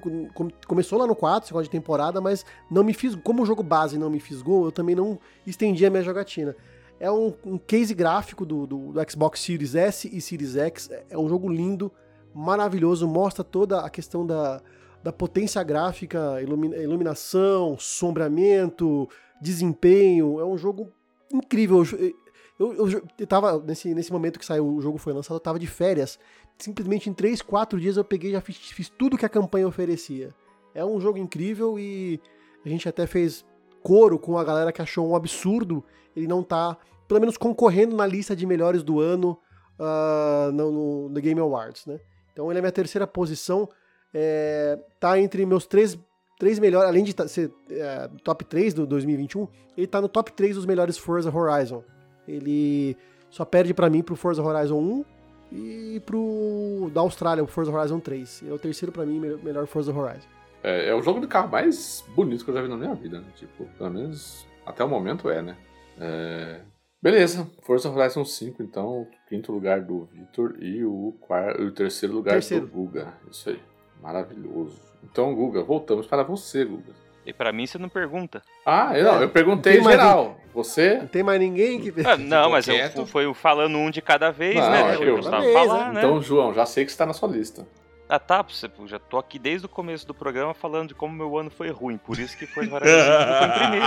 começou 0.65 0.97
lá 0.97 1.05
no 1.05 1.15
4, 1.15 1.47
segunda 1.47 1.63
de 1.63 1.69
temporada, 1.69 2.21
mas 2.21 2.45
não 2.69 2.83
me 2.83 2.93
fiz. 2.93 3.15
Como 3.15 3.43
o 3.43 3.45
jogo 3.45 3.61
base 3.61 3.97
não 3.97 4.09
me 4.09 4.19
fisgou, 4.19 4.65
eu 4.65 4.71
também 4.71 4.95
não 4.95 5.19
estendi 5.45 5.85
a 5.85 5.89
minha 5.89 6.03
jogatina. 6.03 6.55
É 6.99 7.11
um, 7.11 7.33
um 7.45 7.57
case 7.57 7.93
gráfico 7.93 8.45
do, 8.45 8.65
do, 8.65 8.93
do, 8.93 9.11
Xbox 9.11 9.41
Series 9.41 9.75
S 9.75 10.09
e 10.11 10.21
Series 10.21 10.55
X. 10.55 10.89
É 11.09 11.17
um 11.17 11.27
jogo 11.27 11.49
lindo, 11.49 11.91
maravilhoso, 12.33 13.07
mostra 13.07 13.43
toda 13.43 13.81
a 13.81 13.89
questão 13.89 14.25
da, 14.25 14.61
da 15.03 15.11
potência 15.11 15.61
gráfica, 15.63 16.39
ilumina, 16.41 16.77
iluminação, 16.77 17.75
sombreamento, 17.77 19.09
desempenho. 19.41 20.39
É 20.39 20.45
um 20.45 20.57
jogo 20.57 20.91
incrível. 21.33 21.83
Eu, 21.97 22.13
eu, 22.61 23.01
eu 23.17 23.27
tava, 23.27 23.59
nesse, 23.59 23.93
nesse 23.93 24.11
momento 24.11 24.37
que 24.39 24.45
saiu, 24.45 24.67
o 24.67 24.81
jogo 24.81 24.97
foi 24.97 25.13
lançado, 25.13 25.35
eu 25.35 25.39
tava 25.39 25.59
de 25.59 25.67
férias. 25.67 26.19
Simplesmente 26.57 27.09
em 27.09 27.13
3, 27.13 27.41
4 27.41 27.79
dias 27.79 27.97
eu 27.97 28.03
peguei 28.03 28.31
e 28.31 28.33
já 28.33 28.41
fiz, 28.41 28.57
fiz 28.57 28.89
tudo 28.89 29.17
que 29.17 29.25
a 29.25 29.29
campanha 29.29 29.67
oferecia. 29.67 30.29
É 30.73 30.85
um 30.85 30.99
jogo 30.99 31.17
incrível 31.17 31.79
e 31.79 32.19
a 32.65 32.69
gente 32.69 32.87
até 32.87 33.07
fez 33.07 33.45
coro 33.81 34.19
com 34.19 34.37
a 34.37 34.43
galera 34.43 34.71
que 34.71 34.81
achou 34.81 35.07
um 35.07 35.15
absurdo 35.15 35.83
ele 36.15 36.27
não 36.27 36.43
tá 36.43 36.77
pelo 37.07 37.19
menos 37.19 37.37
concorrendo 37.37 37.95
na 37.95 38.05
lista 38.05 38.35
de 38.35 38.45
melhores 38.45 38.83
do 38.83 38.99
ano 38.99 39.37
uh, 39.77 40.51
no, 40.51 41.09
no, 41.09 41.21
Game 41.21 41.39
Awards, 41.39 41.85
né? 41.85 41.99
Então 42.31 42.49
ele 42.49 42.59
é 42.59 42.61
minha 42.61 42.71
terceira 42.71 43.05
posição, 43.05 43.67
é, 44.13 44.79
tá 44.99 45.19
entre 45.19 45.45
meus 45.45 45.65
três, 45.65 45.99
três 46.39 46.57
melhores, 46.57 46.87
além 46.87 47.03
de 47.03 47.13
ser 47.27 47.51
é, 47.69 48.09
top 48.23 48.45
3 48.45 48.73
do 48.73 48.87
2021, 48.87 49.45
ele 49.75 49.87
tá 49.87 49.99
no 49.99 50.07
top 50.07 50.31
3 50.31 50.55
dos 50.55 50.65
melhores 50.65 50.97
Forza 50.97 51.29
Horizon. 51.29 51.83
Ele 52.31 52.97
só 53.29 53.45
perde 53.45 53.73
para 53.73 53.89
mim 53.89 54.01
pro 54.01 54.15
Forza 54.15 54.41
Horizon 54.41 54.77
1 54.79 55.05
e 55.51 56.01
pro 56.05 56.89
da 56.93 57.01
Austrália, 57.01 57.43
o 57.43 57.47
Forza 57.47 57.71
Horizon 57.71 57.99
3. 57.99 58.41
Ele 58.43 58.51
é 58.51 58.53
o 58.53 58.59
terceiro 58.59 58.91
para 58.91 59.05
mim 59.05 59.19
melhor 59.19 59.65
Forza 59.67 59.91
Horizon. 59.91 60.27
É, 60.63 60.89
é, 60.89 60.95
o 60.95 61.01
jogo 61.01 61.19
de 61.19 61.27
carro 61.27 61.49
mais 61.49 62.05
bonito 62.15 62.45
que 62.45 62.51
eu 62.51 62.55
já 62.55 62.61
vi 62.61 62.67
na 62.67 62.77
minha 62.77 62.93
vida, 62.93 63.19
né? 63.19 63.27
Tipo, 63.35 63.65
pelo 63.77 63.89
menos 63.89 64.45
até 64.65 64.83
o 64.83 64.87
momento 64.87 65.29
é, 65.29 65.41
né? 65.41 65.57
É... 65.99 66.61
Beleza, 67.01 67.49
Forza 67.63 67.89
Horizon 67.89 68.23
5, 68.23 68.61
então, 68.61 69.07
quinto 69.27 69.51
lugar 69.51 69.81
do 69.81 70.05
Victor 70.05 70.55
e 70.61 70.85
o, 70.85 71.15
quarto, 71.19 71.63
o 71.63 71.71
terceiro 71.71 72.13
lugar 72.13 72.33
terceiro. 72.33 72.67
do 72.67 72.71
Guga. 72.71 73.13
Isso 73.29 73.49
aí, 73.49 73.59
maravilhoso. 73.99 74.79
Então, 75.03 75.33
Guga, 75.33 75.63
voltamos 75.63 76.05
para 76.05 76.21
você, 76.23 76.63
Guga. 76.63 76.93
E 77.25 77.31
para 77.31 77.51
mim 77.51 77.67
você 77.67 77.77
não 77.77 77.89
pergunta. 77.89 78.41
Ah, 78.65 78.97
eu, 78.97 79.03
não, 79.03 79.21
eu 79.21 79.29
perguntei 79.29 79.79
em 79.79 79.83
geral. 79.83 80.37
Você? 80.53 80.97
Não 80.97 81.07
tem 81.07 81.23
mais 81.23 81.39
ninguém 81.39 81.79
que. 81.79 81.93
Ah, 82.05 82.17
não, 82.17 82.49
mas 82.49 82.67
eu, 82.67 83.05
foi 83.05 83.31
falando 83.33 83.77
um 83.77 83.89
de 83.89 84.01
cada 84.01 84.31
vez, 84.31 84.55
não, 84.55 84.69
né? 84.69 84.95
Eu, 84.95 85.17
eu, 85.17 85.23
falar, 85.23 85.93
né? 85.93 86.01
Então, 86.01 86.21
João, 86.21 86.53
já 86.53 86.65
sei 86.65 86.83
que 86.83 86.91
está 86.91 87.05
na 87.05 87.13
sua 87.13 87.29
lista. 87.29 87.65
Ah, 88.09 88.19
tá, 88.19 88.41
você, 88.41 88.69
já 88.87 88.99
tô 88.99 89.17
aqui 89.17 89.39
desde 89.39 89.65
o 89.65 89.69
começo 89.69 90.05
do 90.05 90.13
programa 90.13 90.53
falando 90.53 90.89
de 90.89 90.95
como 90.95 91.15
meu 91.15 91.37
ano 91.37 91.49
foi 91.49 91.69
ruim, 91.69 91.97
por 91.97 92.19
isso 92.19 92.37
que 92.37 92.45
foi 92.45 92.65
em 92.65 92.69
primeiro. 92.69 93.85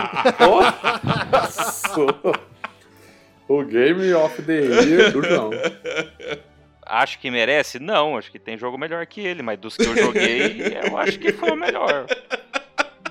o 3.46 3.62
Game 3.64 4.14
of 4.14 4.42
the 4.42 4.60
Year 4.60 5.12
do 5.12 5.22
João. 5.22 5.50
Acho 6.86 7.18
que 7.18 7.30
merece? 7.30 7.78
Não, 7.78 8.16
acho 8.16 8.30
que 8.30 8.38
tem 8.38 8.56
jogo 8.56 8.78
melhor 8.78 9.04
que 9.06 9.20
ele, 9.20 9.42
mas 9.42 9.58
dos 9.58 9.76
que 9.76 9.84
eu 9.84 9.94
joguei, 9.94 10.72
eu 10.84 10.96
acho 10.96 11.18
que 11.18 11.30
foi 11.32 11.50
o 11.50 11.56
melhor. 11.56 12.06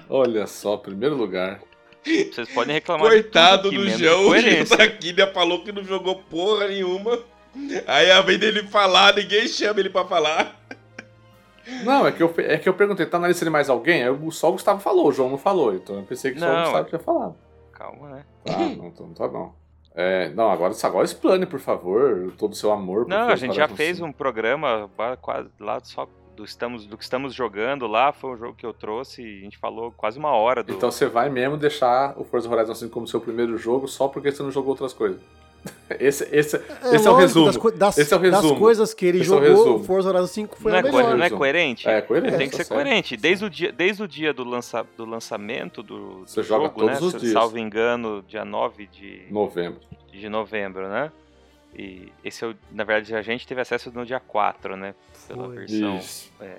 Olha 0.10 0.46
só, 0.48 0.78
primeiro 0.78 1.16
lugar. 1.16 1.62
Vocês 2.06 2.50
podem 2.50 2.74
reclamar 2.74 3.08
Coitado 3.08 3.72
do 3.72 3.90
João, 3.90 4.30
o 4.30 4.78
Taquilha 4.78 5.28
falou 5.28 5.64
que 5.64 5.72
não 5.72 5.84
jogou 5.84 6.18
porra 6.30 6.68
nenhuma. 6.68 7.20
Aí 7.88 8.12
a 8.12 8.22
vez 8.22 8.40
dele 8.40 8.64
falar, 8.64 9.16
ninguém 9.16 9.48
chama 9.48 9.80
ele 9.80 9.90
pra 9.90 10.04
falar. 10.04 10.60
Não, 11.86 12.06
é 12.06 12.12
que 12.12 12.22
eu, 12.22 12.34
é 12.40 12.58
que 12.58 12.68
eu 12.68 12.74
perguntei, 12.74 13.06
tá 13.06 13.18
na 13.18 13.30
lista 13.30 13.46
de 13.46 13.52
mais 13.52 13.70
alguém? 13.70 14.04
Aí 14.04 14.32
só 14.32 14.50
o 14.50 14.54
Gustavo 14.54 14.82
falou, 14.82 15.08
o 15.08 15.12
João 15.14 15.30
não 15.30 15.38
falou. 15.38 15.74
Então 15.74 15.96
eu 15.96 16.04
pensei 16.04 16.34
que 16.34 16.40
só 16.40 16.46
não, 16.46 16.60
o 16.60 16.64
Gustavo 16.64 16.90
tinha 16.90 17.00
falado. 17.00 17.36
Calma, 17.72 18.10
né? 18.10 18.26
Tá, 18.44 18.58
não, 18.58 18.76
não 18.76 19.14
tá 19.14 19.28
não. 19.30 19.56
É, 19.96 20.30
não, 20.30 20.50
agora, 20.50 20.74
agora 20.84 21.06
explane, 21.06 21.46
por 21.46 21.60
favor, 21.60 22.34
todo 22.38 22.52
o 22.52 22.56
seu 22.56 22.72
amor. 22.72 23.08
Não, 23.08 23.30
a 23.30 23.36
gente 23.36 23.56
já 23.56 23.68
fez 23.68 24.02
um 24.02 24.12
programa 24.12 24.90
quase 25.22 25.50
lá 25.60 25.80
só 25.84 26.08
do, 26.36 26.44
estamos, 26.44 26.86
do 26.86 26.98
que 26.98 27.04
estamos 27.04 27.34
jogando 27.34 27.88
lá, 27.88 28.12
foi 28.12 28.32
um 28.32 28.38
jogo 28.38 28.56
que 28.56 28.66
eu 28.66 28.74
trouxe 28.74 29.22
e 29.22 29.40
a 29.40 29.44
gente 29.44 29.58
falou 29.58 29.94
quase 29.96 30.18
uma 30.18 30.32
hora 30.32 30.64
do... 30.64 30.74
Então 30.74 30.92
você 30.92 31.06
vai 31.06 31.30
mesmo 31.30 31.58
deixar 31.58 32.14
o 32.18 32.24
Forza 32.24 32.50
Horizon 32.50 32.76
5 32.76 32.92
como 32.92 33.08
seu 33.08 33.22
primeiro 33.22 33.58
jogo 33.58 33.88
só 33.88 34.08
porque 34.08 34.32
você 34.32 34.44
não 34.44 34.52
jogou 34.52 34.72
outras 34.72 34.94
coisas. 34.94 35.20
Esse, 36.00 36.28
esse, 36.36 36.58
é, 36.58 36.96
esse 36.96 37.08
é 37.08 37.12
o 37.12 37.16
resumo. 37.16 37.46
Das, 37.46 37.78
das, 37.78 37.98
esse 37.98 38.14
é 38.14 38.18
o 38.18 38.20
resumo. 38.20 38.50
Das 38.50 38.60
coisas 38.60 38.94
que 38.94 39.06
ele 39.06 39.20
esse 39.20 39.28
jogou, 39.28 39.76
o 39.76 39.84
Forza 39.84 40.10
Horizon 40.10 40.28
5 40.28 40.58
foi 40.58 40.72
não 40.72 40.78
a 40.78 40.80
é 40.80 40.84
melhor. 40.84 41.18
Não 41.18 41.24
é 41.24 41.30
coerente? 41.30 41.88
É 41.88 42.02
coerente. 42.02 42.38
Tem 42.38 42.50
que 42.50 42.56
ser 42.56 42.66
coerente. 42.66 43.16
Desde 43.16 43.46
o 43.46 43.50
dia, 43.50 43.72
desde 43.72 44.04
o 44.04 44.08
dia 44.08 44.34
do, 44.34 44.44
lança, 44.44 44.86
do 44.98 45.06
lançamento 45.06 45.82
do, 45.82 46.24
Você 46.26 46.42
do 46.42 46.48
joga 46.48 46.66
jogo, 46.66 46.80
todos 46.80 47.00
né? 47.00 47.08
os 47.08 47.22
dias. 47.22 47.34
Salvo 47.34 47.58
engano, 47.58 48.24
dia 48.28 48.44
9 48.44 48.88
de 48.88 49.22
novembro. 49.30 49.80
De 50.12 50.28
novembro, 50.28 50.90
né? 50.90 51.12
E 51.76 52.12
esse, 52.24 52.46
é 52.46 52.54
na 52.72 52.84
verdade, 52.84 53.16
a 53.16 53.22
gente 53.22 53.48
teve 53.48 53.62
acesso 53.62 53.92
no 53.92 54.06
dia 54.06 54.20
4, 54.20 54.76
né? 54.76 54.94
Pela 55.28 55.46
foi. 55.46 55.56
versão 55.56 56.00
é, 56.40 56.58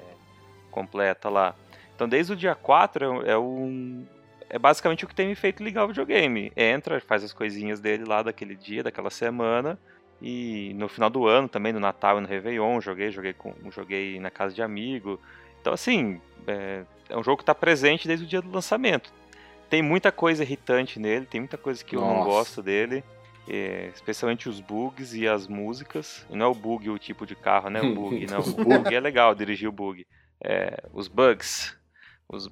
completa 0.71 1.29
lá. 1.29 1.55
Então, 1.95 2.09
desde 2.09 2.33
o 2.33 2.37
dia 2.37 2.55
4 2.55 3.23
é, 3.23 3.31
é 3.33 3.39
um, 3.39 4.05
é 4.49 4.59
basicamente 4.59 5.05
o 5.05 5.09
que 5.09 5.15
tem 5.15 5.29
me 5.29 5.35
feito 5.35 5.63
ligar 5.63 5.85
o 5.85 5.89
videogame. 5.89 6.53
Entra, 6.57 7.01
faz 7.01 7.23
as 7.25 7.33
coisinhas 7.33 7.81
dele 7.81 8.05
lá 8.05 8.23
daquele 8.23 8.55
dia, 8.55 8.83
daquela 8.83 9.11
semana. 9.11 9.79
E 10.21 10.73
no 10.75 10.89
final 10.89 11.11
do 11.11 11.27
ano 11.27 11.49
também, 11.49 11.73
no 11.73 11.81
Natal 11.81 12.19
e 12.19 12.21
no 12.21 12.29
Réveillon, 12.29 12.81
joguei, 12.81 13.11
joguei, 13.11 13.33
com, 13.33 13.55
joguei 13.71 14.19
na 14.21 14.31
casa 14.31 14.55
de 14.55 14.63
amigo. 14.63 15.21
Então, 15.61 15.73
assim, 15.73 16.21
é, 16.47 16.83
é 17.09 17.17
um 17.17 17.23
jogo 17.23 17.39
que 17.39 17.43
está 17.43 17.55
presente 17.55 18.07
desde 18.07 18.25
o 18.25 18.29
dia 18.29 18.41
do 18.41 18.51
lançamento. 18.51 19.13
Tem 19.69 19.83
muita 19.83 20.13
coisa 20.13 20.43
irritante 20.43 20.99
nele, 21.01 21.27
tem 21.27 21.41
muita 21.41 21.57
coisa 21.59 21.85
que 21.85 21.97
eu 21.97 22.01
Nossa. 22.01 22.15
não 22.15 22.25
gosto 22.25 22.63
dele. 22.63 23.03
É, 23.49 23.91
especialmente 23.95 24.49
os 24.49 24.61
bugs 24.61 25.15
e 25.15 25.29
as 25.29 25.47
músicas. 25.47 26.27
E 26.31 26.37
não 26.37 26.47
é 26.47 26.49
o 26.49 26.55
bug 26.55 26.89
o 26.91 26.99
tipo 26.99 27.27
de 27.27 27.35
carro, 27.35 27.69
né? 27.69 27.81
O 27.83 27.93
bug, 27.95 28.27
não. 28.27 28.41
O 28.41 28.65
bug 28.65 28.95
é 28.95 29.01
legal 29.01 29.35
dirigir 29.35 29.69
o 29.69 29.73
bug. 29.73 30.07
É, 30.43 30.83
os 30.93 31.09
bugs. 31.09 31.77
Os, 32.29 32.51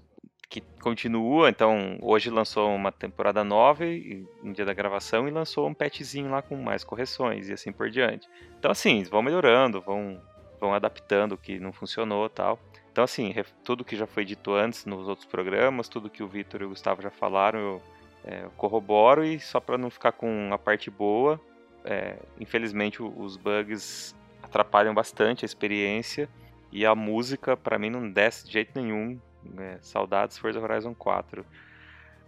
que 0.53 0.61
continua, 0.83 1.49
então 1.49 1.97
hoje 2.03 2.29
lançou 2.29 2.75
uma 2.75 2.93
temporada 2.93 3.43
nova 3.43 3.87
e, 3.87 4.29
no 4.43 4.53
dia 4.53 4.67
da 4.67 4.75
gravação 4.75 5.27
e 5.27 5.31
lançou 5.31 5.67
um 5.67 5.73
patchzinho 5.73 6.31
lá 6.31 6.43
com 6.43 6.55
mais 6.57 6.85
correções 6.85 7.49
e 7.49 7.55
assim 7.55 7.73
por 7.73 7.89
diante. 7.89 8.29
Então 8.59 8.71
assim, 8.71 9.03
vão 9.05 9.23
melhorando, 9.23 9.81
vão, 9.81 10.21
vão 10.61 10.75
adaptando 10.75 11.33
o 11.33 11.39
que 11.39 11.59
não 11.59 11.73
funcionou 11.73 12.29
tal. 12.29 12.59
Então 12.93 13.03
assim, 13.03 13.35
tudo 13.65 13.83
que 13.83 13.97
já 13.97 14.07
foi 14.07 14.27
dito 14.27 14.53
antes 14.53 14.85
nos 14.85 15.09
outros 15.09 15.27
programas, 15.27 15.89
tudo 15.89 16.11
que 16.11 16.23
o 16.23 16.29
Vitor 16.29 16.61
e 16.61 16.65
o 16.67 16.69
Gustavo 16.69 17.01
já 17.01 17.11
falaram, 17.11 17.59
eu, 17.59 17.83
é, 18.25 18.45
eu 18.45 18.51
corroboro 18.51 19.25
e 19.25 19.41
só 19.41 19.61
para 19.61 19.77
não 19.77 19.91
ficar 19.91 20.13
com 20.13 20.51
a 20.53 20.59
parte 20.59 20.91
boa, 20.91 21.41
é, 21.85 22.17
infelizmente 22.39 23.03
os 23.03 23.37
bugs 23.37 24.15
atrapalham 24.43 24.95
bastante 24.95 25.45
a 25.45 25.47
experiência 25.47 26.29
e 26.71 26.87
a 26.87 26.95
música 26.95 27.57
para 27.57 27.79
mim 27.79 27.91
não 27.91 28.11
desce 28.11 28.47
de 28.47 28.53
jeito 28.53 28.71
nenhum 28.81 29.19
é, 29.59 29.79
saudades 29.81 30.39
Forza 30.39 30.61
Horizon 30.61 30.95
4. 30.95 31.45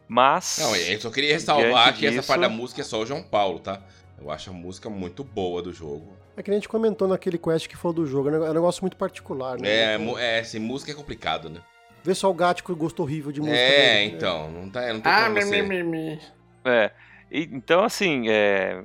Mas. 0.06 0.58
Não, 0.60 0.76
eu 0.76 1.00
só 1.00 1.10
queria 1.10 1.32
ressalvar 1.32 1.94
que 1.94 2.00
disso... 2.00 2.18
essa 2.18 2.28
parte 2.28 2.40
da 2.42 2.48
música 2.48 2.80
é 2.80 2.84
só 2.84 3.00
o 3.00 3.06
João 3.06 3.22
Paulo, 3.22 3.58
tá? 3.58 3.80
Eu 4.20 4.30
acho 4.30 4.50
a 4.50 4.52
música 4.52 4.90
muito 4.90 5.24
boa 5.24 5.62
do 5.62 5.72
jogo. 5.72 6.12
É 6.36 6.42
que 6.42 6.50
a 6.50 6.54
gente 6.54 6.68
comentou 6.68 7.08
naquele 7.08 7.38
quest 7.38 7.68
que 7.68 7.76
foi 7.76 7.94
do 7.94 8.06
jogo, 8.06 8.28
é 8.28 8.50
um 8.50 8.52
negócio 8.52 8.82
muito 8.82 8.96
particular, 8.96 9.58
né? 9.58 9.68
É, 9.68 9.94
então... 9.94 10.18
é 10.18 10.40
assim, 10.40 10.58
música 10.58 10.92
é 10.92 10.94
complicado, 10.94 11.48
né? 11.48 11.60
Vê 12.04 12.14
só 12.14 12.30
o 12.30 12.34
Gático 12.34 12.74
gosto 12.76 13.02
horrível 13.02 13.32
de 13.32 13.40
música. 13.40 13.58
É, 13.58 14.04
dele. 14.04 14.16
então, 14.16 14.50
não, 14.50 14.70
tá, 14.70 14.92
não 14.92 15.00
tem 15.00 15.12
ah, 15.12 15.24
como 15.24 15.40
você... 15.40 15.62
me, 15.62 15.82
me. 15.82 16.20
É, 16.64 16.90
e, 17.30 17.48
então 17.52 17.82
assim, 17.82 18.28
é, 18.28 18.84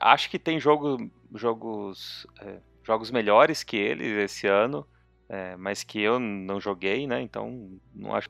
acho 0.00 0.30
que 0.30 0.38
tem 0.38 0.60
jogo, 0.60 1.10
jogos, 1.34 2.26
é, 2.42 2.58
jogos 2.84 3.10
melhores 3.10 3.64
que 3.64 3.76
ele 3.76 4.06
esse 4.22 4.46
ano 4.46 4.86
é, 5.28 5.56
mas 5.56 5.84
que 5.84 6.00
eu 6.00 6.18
não 6.18 6.60
joguei, 6.60 7.06
né? 7.06 7.20
Então 7.20 7.78
não 7.94 8.14
acho 8.14 8.28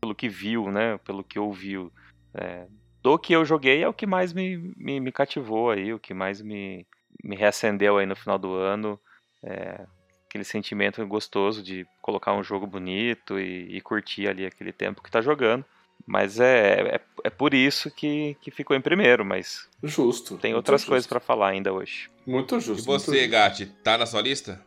pelo 0.00 0.14
que 0.14 0.28
viu, 0.28 0.70
né? 0.70 0.98
Pelo 0.98 1.24
que 1.24 1.38
ouviu. 1.38 1.92
É, 2.32 2.66
do 3.02 3.18
que 3.18 3.32
eu 3.32 3.44
joguei 3.44 3.82
é 3.82 3.88
o 3.88 3.94
que 3.94 4.06
mais 4.06 4.32
me, 4.32 4.56
me, 4.76 5.00
me, 5.00 5.12
cativou 5.12 5.70
aí, 5.70 5.92
o 5.92 5.98
que 5.98 6.14
mais 6.14 6.40
me, 6.40 6.86
me 7.22 7.34
reacendeu 7.34 7.98
aí 7.98 8.06
no 8.06 8.14
final 8.14 8.38
do 8.38 8.52
ano. 8.54 9.00
É, 9.42 9.86
aquele 10.28 10.44
sentimento 10.44 11.04
gostoso 11.06 11.62
de 11.62 11.86
colocar 12.00 12.34
um 12.34 12.42
jogo 12.42 12.66
bonito 12.66 13.38
e, 13.38 13.76
e, 13.76 13.80
curtir 13.80 14.28
ali 14.28 14.44
aquele 14.44 14.72
tempo 14.72 15.02
que 15.02 15.10
tá 15.10 15.20
jogando. 15.20 15.64
Mas 16.06 16.38
é, 16.38 16.96
é, 16.96 17.00
é, 17.24 17.30
por 17.30 17.54
isso 17.54 17.90
que, 17.90 18.36
que 18.40 18.50
ficou 18.50 18.76
em 18.76 18.80
primeiro, 18.80 19.24
mas. 19.24 19.68
Justo. 19.82 20.36
Tem 20.36 20.54
outras 20.54 20.82
justo. 20.82 20.90
coisas 20.90 21.06
para 21.06 21.18
falar 21.18 21.48
ainda 21.48 21.72
hoje. 21.72 22.10
Muito 22.26 22.60
justo. 22.60 22.82
E 22.82 22.86
você, 22.86 23.26
Gatti, 23.26 23.66
tá 23.82 23.96
na 23.98 24.06
sua 24.06 24.20
lista? 24.20 24.60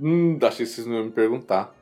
Hum, 0.00 0.38
achei 0.42 0.64
que 0.64 0.72
vocês 0.72 0.86
não 0.86 0.96
iam 0.96 1.04
me 1.04 1.10
perguntar. 1.10 1.74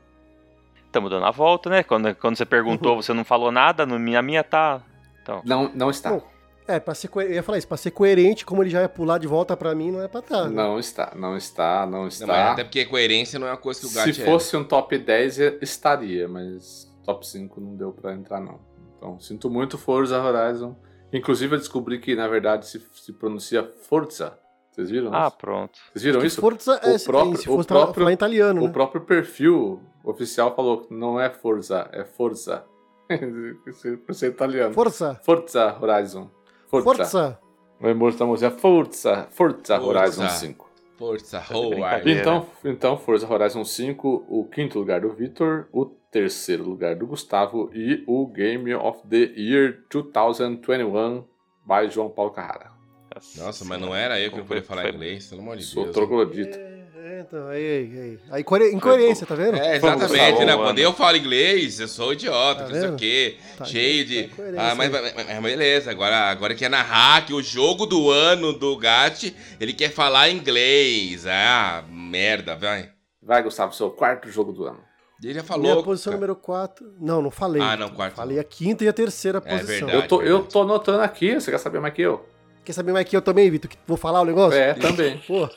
Estamos 0.85 1.09
dando 1.09 1.25
a 1.25 1.31
volta, 1.31 1.69
né? 1.69 1.83
Quando, 1.83 2.13
quando 2.15 2.35
você 2.35 2.45
perguntou, 2.45 2.95
você 3.01 3.13
não 3.13 3.23
falou 3.23 3.51
nada, 3.51 3.85
no 3.85 3.97
minha, 3.97 4.21
minha 4.21 4.43
tá. 4.43 4.81
Então. 5.21 5.41
Não, 5.45 5.71
não 5.73 5.89
está. 5.89 6.11
Bom, 6.11 6.27
é, 6.67 6.79
pra 6.79 6.93
ser 6.93 7.09
eu 7.15 7.31
ia 7.33 7.43
falar 7.43 7.57
isso, 7.57 7.67
pra 7.67 7.77
ser 7.77 7.91
coerente, 7.91 8.45
como 8.45 8.61
ele 8.61 8.69
já 8.69 8.81
ia 8.81 8.89
pular 8.89 9.17
de 9.17 9.27
volta 9.27 9.55
pra 9.55 9.73
mim, 9.73 9.91
não 9.91 10.01
é 10.01 10.07
pra 10.07 10.19
estar. 10.19 10.43
Tá, 10.43 10.49
né? 10.49 10.55
Não 10.55 10.77
está, 10.79 11.13
não 11.15 11.37
está, 11.37 11.85
não 11.85 12.07
está. 12.07 12.25
Não, 12.27 12.33
até 12.51 12.63
porque 12.63 12.85
coerência 12.85 13.39
não 13.39 13.47
é 13.47 13.51
uma 13.51 13.57
coisa 13.57 13.79
que 13.79 13.85
o 13.87 13.91
gato 13.91 14.13
Se 14.13 14.25
fosse 14.25 14.55
é. 14.55 14.59
um 14.59 14.63
top 14.63 14.97
10, 14.97 15.37
estaria, 15.61 16.27
mas 16.27 16.91
top 17.03 17.25
5 17.27 17.59
não 17.61 17.75
deu 17.75 17.91
pra 17.91 18.13
entrar, 18.13 18.39
não. 18.41 18.59
Então, 18.97 19.19
sinto 19.19 19.49
muito 19.49 19.77
Forza 19.77 20.21
Horizon. 20.21 20.75
Inclusive, 21.13 21.55
eu 21.55 21.59
descobri 21.59 21.99
que, 21.99 22.15
na 22.15 22.27
verdade, 22.27 22.67
se, 22.67 22.81
se 22.93 23.13
pronuncia 23.13 23.63
Forza. 23.83 24.37
Vocês 24.71 24.89
viram 24.91 25.11
Ah, 25.13 25.27
isso? 25.27 25.37
pronto. 25.37 25.79
Vocês 25.93 26.03
viram 26.03 26.25
isso? 26.25 26.41
Forza 26.41 26.79
é, 26.83 26.95
o 26.95 26.99
próprio, 27.03 27.37
se 27.37 27.49
o 27.49 27.63
próprio, 27.63 27.93
falar 28.03 28.11
italiano, 28.11 28.61
O 28.61 28.67
né? 28.67 28.73
próprio 28.73 29.01
perfil 29.01 29.81
oficial 30.03 30.55
falou 30.55 30.81
que 30.81 30.93
não 30.93 31.19
é 31.19 31.29
Forza, 31.29 31.89
é 31.91 32.03
Forza. 32.03 32.63
Por 34.05 34.13
ser 34.13 34.27
italiano. 34.31 34.73
Forza. 34.73 35.15
Forza 35.23 35.77
Horizon. 35.81 36.29
Forza. 36.67 36.85
Forza. 36.85 37.39
Vai 37.79 37.93
mostrar 37.93 38.25
a 38.25 38.29
música 38.29 38.51
Forza, 38.51 39.27
Forza 39.31 39.79
Horizon 39.79 40.27
5. 40.29 40.67
Forza 40.97 41.43
Horizon. 41.51 42.09
Então, 42.09 42.45
então, 42.65 42.97
Forza 42.97 43.31
Horizon 43.31 43.63
5, 43.63 44.25
o 44.27 44.45
quinto 44.45 44.79
lugar 44.79 45.01
do 45.01 45.13
Victor, 45.13 45.67
o 45.71 45.85
terceiro 45.85 46.63
lugar 46.63 46.95
do 46.95 47.05
Gustavo 47.05 47.69
e 47.73 48.03
o 48.07 48.25
Game 48.27 48.73
of 48.73 49.07
the 49.07 49.31
Year 49.37 49.83
2021 49.89 51.23
by 51.63 51.89
João 51.89 52.09
Paulo 52.09 52.31
Carrara. 52.31 52.71
Nossa, 53.37 53.65
mas 53.65 53.79
não 53.79 53.95
era 53.95 54.19
eu 54.19 54.31
que 54.31 54.37
não 54.37 54.45
podia 54.45 54.63
falar 54.63 54.83
foi... 54.83 54.91
inglês, 54.91 55.27
pelo 55.27 55.41
amor 55.41 55.57
de 55.57 55.63
Sou 55.63 55.83
Deus. 55.83 55.95
Sou 55.95 56.05
troglodita. 56.05 56.59
É, 57.17 57.19
é, 57.19 57.21
então, 57.21 57.47
aí, 57.47 57.65
aí, 57.65 58.19
aí. 58.31 58.45
aí 58.61 58.73
incoerência, 58.73 59.25
tá 59.25 59.33
vendo? 59.33 59.57
É, 59.57 59.77
exatamente, 59.77 60.45
né? 60.45 60.55
Quando 60.55 60.79
eu 60.79 60.93
falo 60.93 61.17
inglês, 61.17 61.79
eu 61.79 61.87
sou 61.87 62.13
idiota, 62.13 62.65
tá 62.65 62.69
não 62.69 62.79
sei 62.79 62.89
o 62.89 62.95
quê, 62.95 63.37
tá, 63.57 63.65
cheio 63.65 64.05
de... 64.05 64.29
Ah, 64.57 64.75
mas, 64.75 64.91
mas, 64.91 65.13
mas, 65.15 65.41
beleza, 65.41 65.89
agora, 65.89 66.29
agora 66.29 66.53
quer 66.53 66.69
narrar 66.69 67.25
que 67.25 67.33
o 67.33 67.41
jogo 67.41 67.85
do 67.85 68.11
ano 68.11 68.53
do 68.53 68.77
Gat, 68.77 69.35
ele 69.59 69.73
quer 69.73 69.89
falar 69.89 70.29
inglês. 70.29 71.25
Ah, 71.25 71.83
merda, 71.89 72.55
vai. 72.55 72.91
Vai, 73.21 73.41
Gustavo, 73.41 73.73
seu 73.73 73.89
quarto 73.89 74.29
jogo 74.29 74.51
do 74.51 74.65
ano. 74.65 74.79
Ele 75.23 75.33
já 75.33 75.43
falou. 75.43 75.63
Minha 75.63 75.83
posição 75.83 76.11
cara. 76.11 76.19
número 76.19 76.35
4. 76.35 76.93
Não, 76.99 77.21
não 77.21 77.31
falei. 77.31 77.61
Ah, 77.61 77.75
não, 77.75 77.89
quarto. 77.89 78.15
Falei 78.15 78.37
a 78.37 78.43
quinta 78.43 78.83
e 78.83 78.87
a 78.87 78.93
terceira 78.93 79.39
é 79.39 79.41
posição. 79.41 79.87
Verdade, 79.87 79.95
eu, 79.95 80.07
tô, 80.07 80.21
eu 80.21 80.43
tô 80.43 80.61
anotando 80.61 81.01
aqui, 81.01 81.33
você 81.33 81.49
quer 81.49 81.57
saber 81.57 81.79
mais 81.79 81.93
que 81.93 82.03
eu? 82.03 82.23
Quer 82.67 82.73
saber 82.73 82.91
mais 82.91 83.07
que 83.07 83.15
eu 83.15 83.21
também, 83.21 83.49
Vitor? 83.49 83.71
Vou 83.87 83.95
falar 83.95 84.19
o 84.19 84.25
negócio? 84.25 84.59
É, 84.59 84.73
também. 84.73 85.17
Pô. 85.25 85.47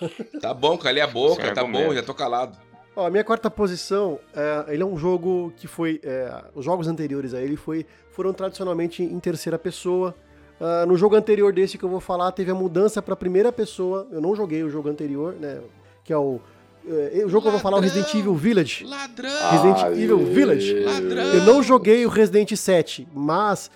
Tá 0.40 0.54
bom, 0.54 0.78
calei 0.78 1.02
a 1.02 1.08
boca, 1.08 1.42
Sem 1.42 1.52
tá 1.52 1.62
argumento. 1.62 1.88
bom, 1.88 1.92
já 1.96 2.04
tô 2.04 2.14
calado. 2.14 2.56
Ó, 2.94 3.04
a 3.04 3.10
minha 3.10 3.24
quarta 3.24 3.50
posição, 3.50 4.20
é, 4.32 4.66
ele 4.74 4.84
é 4.84 4.86
um 4.86 4.96
jogo 4.96 5.52
que 5.56 5.66
foi. 5.66 6.00
É, 6.04 6.32
os 6.54 6.64
jogos 6.64 6.86
anteriores 6.86 7.34
a 7.34 7.42
ele 7.42 7.56
foi, 7.56 7.84
foram 8.12 8.32
tradicionalmente 8.32 9.02
em 9.02 9.18
terceira 9.18 9.58
pessoa. 9.58 10.14
Uh, 10.60 10.86
no 10.86 10.96
jogo 10.96 11.16
anterior 11.16 11.52
desse 11.52 11.76
que 11.76 11.84
eu 11.84 11.88
vou 11.88 11.98
falar, 11.98 12.30
teve 12.30 12.52
a 12.52 12.54
mudança 12.54 13.02
para 13.02 13.16
primeira 13.16 13.50
pessoa. 13.50 14.06
Eu 14.12 14.20
não 14.20 14.36
joguei 14.36 14.62
o 14.62 14.70
jogo 14.70 14.88
anterior, 14.88 15.34
né? 15.34 15.60
Que 16.04 16.12
é 16.12 16.16
o 16.16 16.40
é, 16.86 17.24
o 17.24 17.28
jogo 17.28 17.38
Ladrão, 17.38 17.40
que 17.40 17.46
eu 17.48 17.50
vou 17.50 17.60
falar 17.60 17.76
é 17.78 17.80
o 17.80 17.82
Resident 17.82 18.14
Evil 18.14 18.34
Village. 18.36 18.84
Ladrão! 18.84 19.50
Resident. 19.50 19.98
Evil 19.98 20.18
Village. 20.26 20.80
Ladrão! 20.84 21.24
Eu 21.24 21.42
não 21.42 21.60
joguei 21.60 22.06
o 22.06 22.08
Resident 22.08 22.54
7, 22.54 23.08
mas 23.12 23.68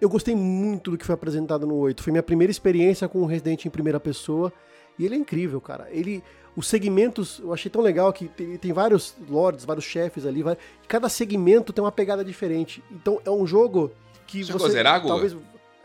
eu 0.00 0.08
gostei 0.08 0.34
muito 0.34 0.90
do 0.90 0.98
que 0.98 1.04
foi 1.04 1.14
apresentado 1.14 1.66
no 1.66 1.76
8. 1.76 2.02
Foi 2.02 2.10
minha 2.10 2.22
primeira 2.22 2.50
experiência 2.50 3.08
com 3.08 3.20
o 3.20 3.26
Resident 3.26 3.66
em 3.66 3.70
primeira 3.70 4.00
pessoa. 4.00 4.52
E 4.98 5.04
ele 5.04 5.14
é 5.14 5.18
incrível, 5.18 5.60
cara. 5.60 5.88
Ele. 5.90 6.22
Os 6.56 6.66
segmentos, 6.66 7.38
eu 7.38 7.54
achei 7.54 7.70
tão 7.70 7.80
legal 7.80 8.12
que 8.12 8.26
tem, 8.26 8.56
tem 8.56 8.72
vários 8.72 9.14
lords, 9.28 9.64
vários 9.64 9.84
chefes 9.84 10.26
ali. 10.26 10.42
Vai, 10.42 10.58
cada 10.88 11.08
segmento 11.08 11.72
tem 11.72 11.82
uma 11.82 11.92
pegada 11.92 12.24
diferente. 12.24 12.82
Então 12.90 13.20
é 13.24 13.30
um 13.30 13.46
jogo 13.46 13.92
que 14.26 14.42
você. 14.42 14.52
você 14.52 14.70
zerar, 14.70 15.04
talvez 15.06 15.36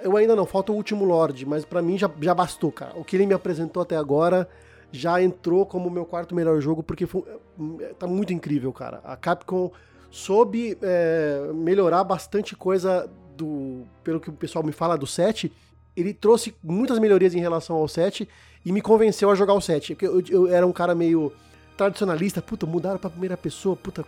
Eu 0.01 0.17
ainda 0.17 0.35
não, 0.35 0.45
falta 0.45 0.71
o 0.71 0.75
último 0.75 1.05
Lord, 1.05 1.45
mas 1.45 1.63
para 1.63 1.81
mim 1.81 1.97
já, 1.97 2.09
já 2.19 2.33
bastou, 2.33 2.71
cara. 2.71 2.93
O 2.95 3.03
que 3.03 3.15
ele 3.15 3.27
me 3.27 3.33
apresentou 3.33 3.83
até 3.83 3.95
agora 3.95 4.49
já 4.91 5.21
entrou 5.21 5.65
como 5.65 5.89
meu 5.89 6.05
quarto 6.05 6.33
melhor 6.33 6.59
jogo, 6.61 6.81
porque 6.81 7.05
foi, 7.05 7.23
tá 7.99 8.07
muito 8.07 8.33
incrível, 8.33 8.73
cara. 8.73 9.01
A 9.03 9.15
Capcom 9.15 9.71
soube 10.09 10.77
é, 10.81 11.51
melhorar 11.53 12.03
bastante 12.03 12.55
coisa 12.55 13.09
do. 13.35 13.83
Pelo 14.03 14.19
que 14.19 14.29
o 14.29 14.33
pessoal 14.33 14.63
me 14.63 14.71
fala 14.71 14.97
do 14.97 15.07
7. 15.07 15.51
Ele 15.95 16.13
trouxe 16.13 16.53
muitas 16.61 16.99
melhorias 16.99 17.33
em 17.33 17.39
relação 17.39 17.77
ao 17.77 17.87
7 17.87 18.27
e 18.65 18.71
me 18.71 18.81
convenceu 18.81 19.29
a 19.31 19.35
jogar 19.35 19.53
o 19.53 19.61
7. 19.61 19.97
Eu, 20.01 20.19
eu, 20.19 20.23
eu 20.29 20.47
era 20.47 20.67
um 20.67 20.73
cara 20.73 20.93
meio 20.93 21.31
tradicionalista, 21.77 22.41
puta, 22.41 22.65
mudaram 22.65 22.97
pra 22.97 23.09
primeira 23.09 23.37
pessoa, 23.37 23.75
puta. 23.75 24.05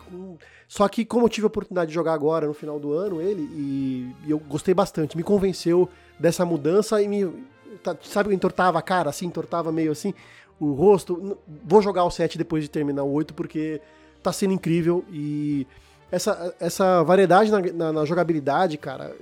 Só 0.67 0.87
que 0.87 1.05
como 1.05 1.25
eu 1.25 1.29
tive 1.29 1.45
a 1.45 1.47
oportunidade 1.47 1.89
de 1.89 1.95
jogar 1.95 2.13
agora, 2.13 2.47
no 2.47 2.53
final 2.53 2.79
do 2.79 2.93
ano, 2.93 3.21
ele, 3.21 3.41
e, 3.41 4.15
e 4.25 4.31
eu 4.31 4.39
gostei 4.39 4.73
bastante, 4.73 5.15
me 5.15 5.23
convenceu 5.23 5.89
dessa 6.19 6.45
mudança 6.45 7.01
e 7.01 7.07
me. 7.07 7.47
Tá, 7.83 7.95
sabe, 8.01 8.33
entortava 8.33 8.79
a 8.79 8.81
cara, 8.81 9.09
assim, 9.09 9.27
entortava 9.27 9.71
meio 9.71 9.91
assim 9.91 10.13
o 10.59 10.73
rosto. 10.73 11.37
Vou 11.63 11.81
jogar 11.81 12.03
o 12.03 12.11
7 12.11 12.37
depois 12.37 12.63
de 12.63 12.69
terminar 12.69 13.03
o 13.03 13.11
8, 13.11 13.33
porque 13.33 13.79
tá 14.23 14.31
sendo 14.33 14.53
incrível 14.53 15.05
e 15.11 15.67
essa, 16.11 16.55
essa 16.59 17.03
variedade 17.03 17.51
na, 17.51 17.59
na, 17.59 17.93
na 17.93 18.05
jogabilidade, 18.05 18.77
cara. 18.77 19.15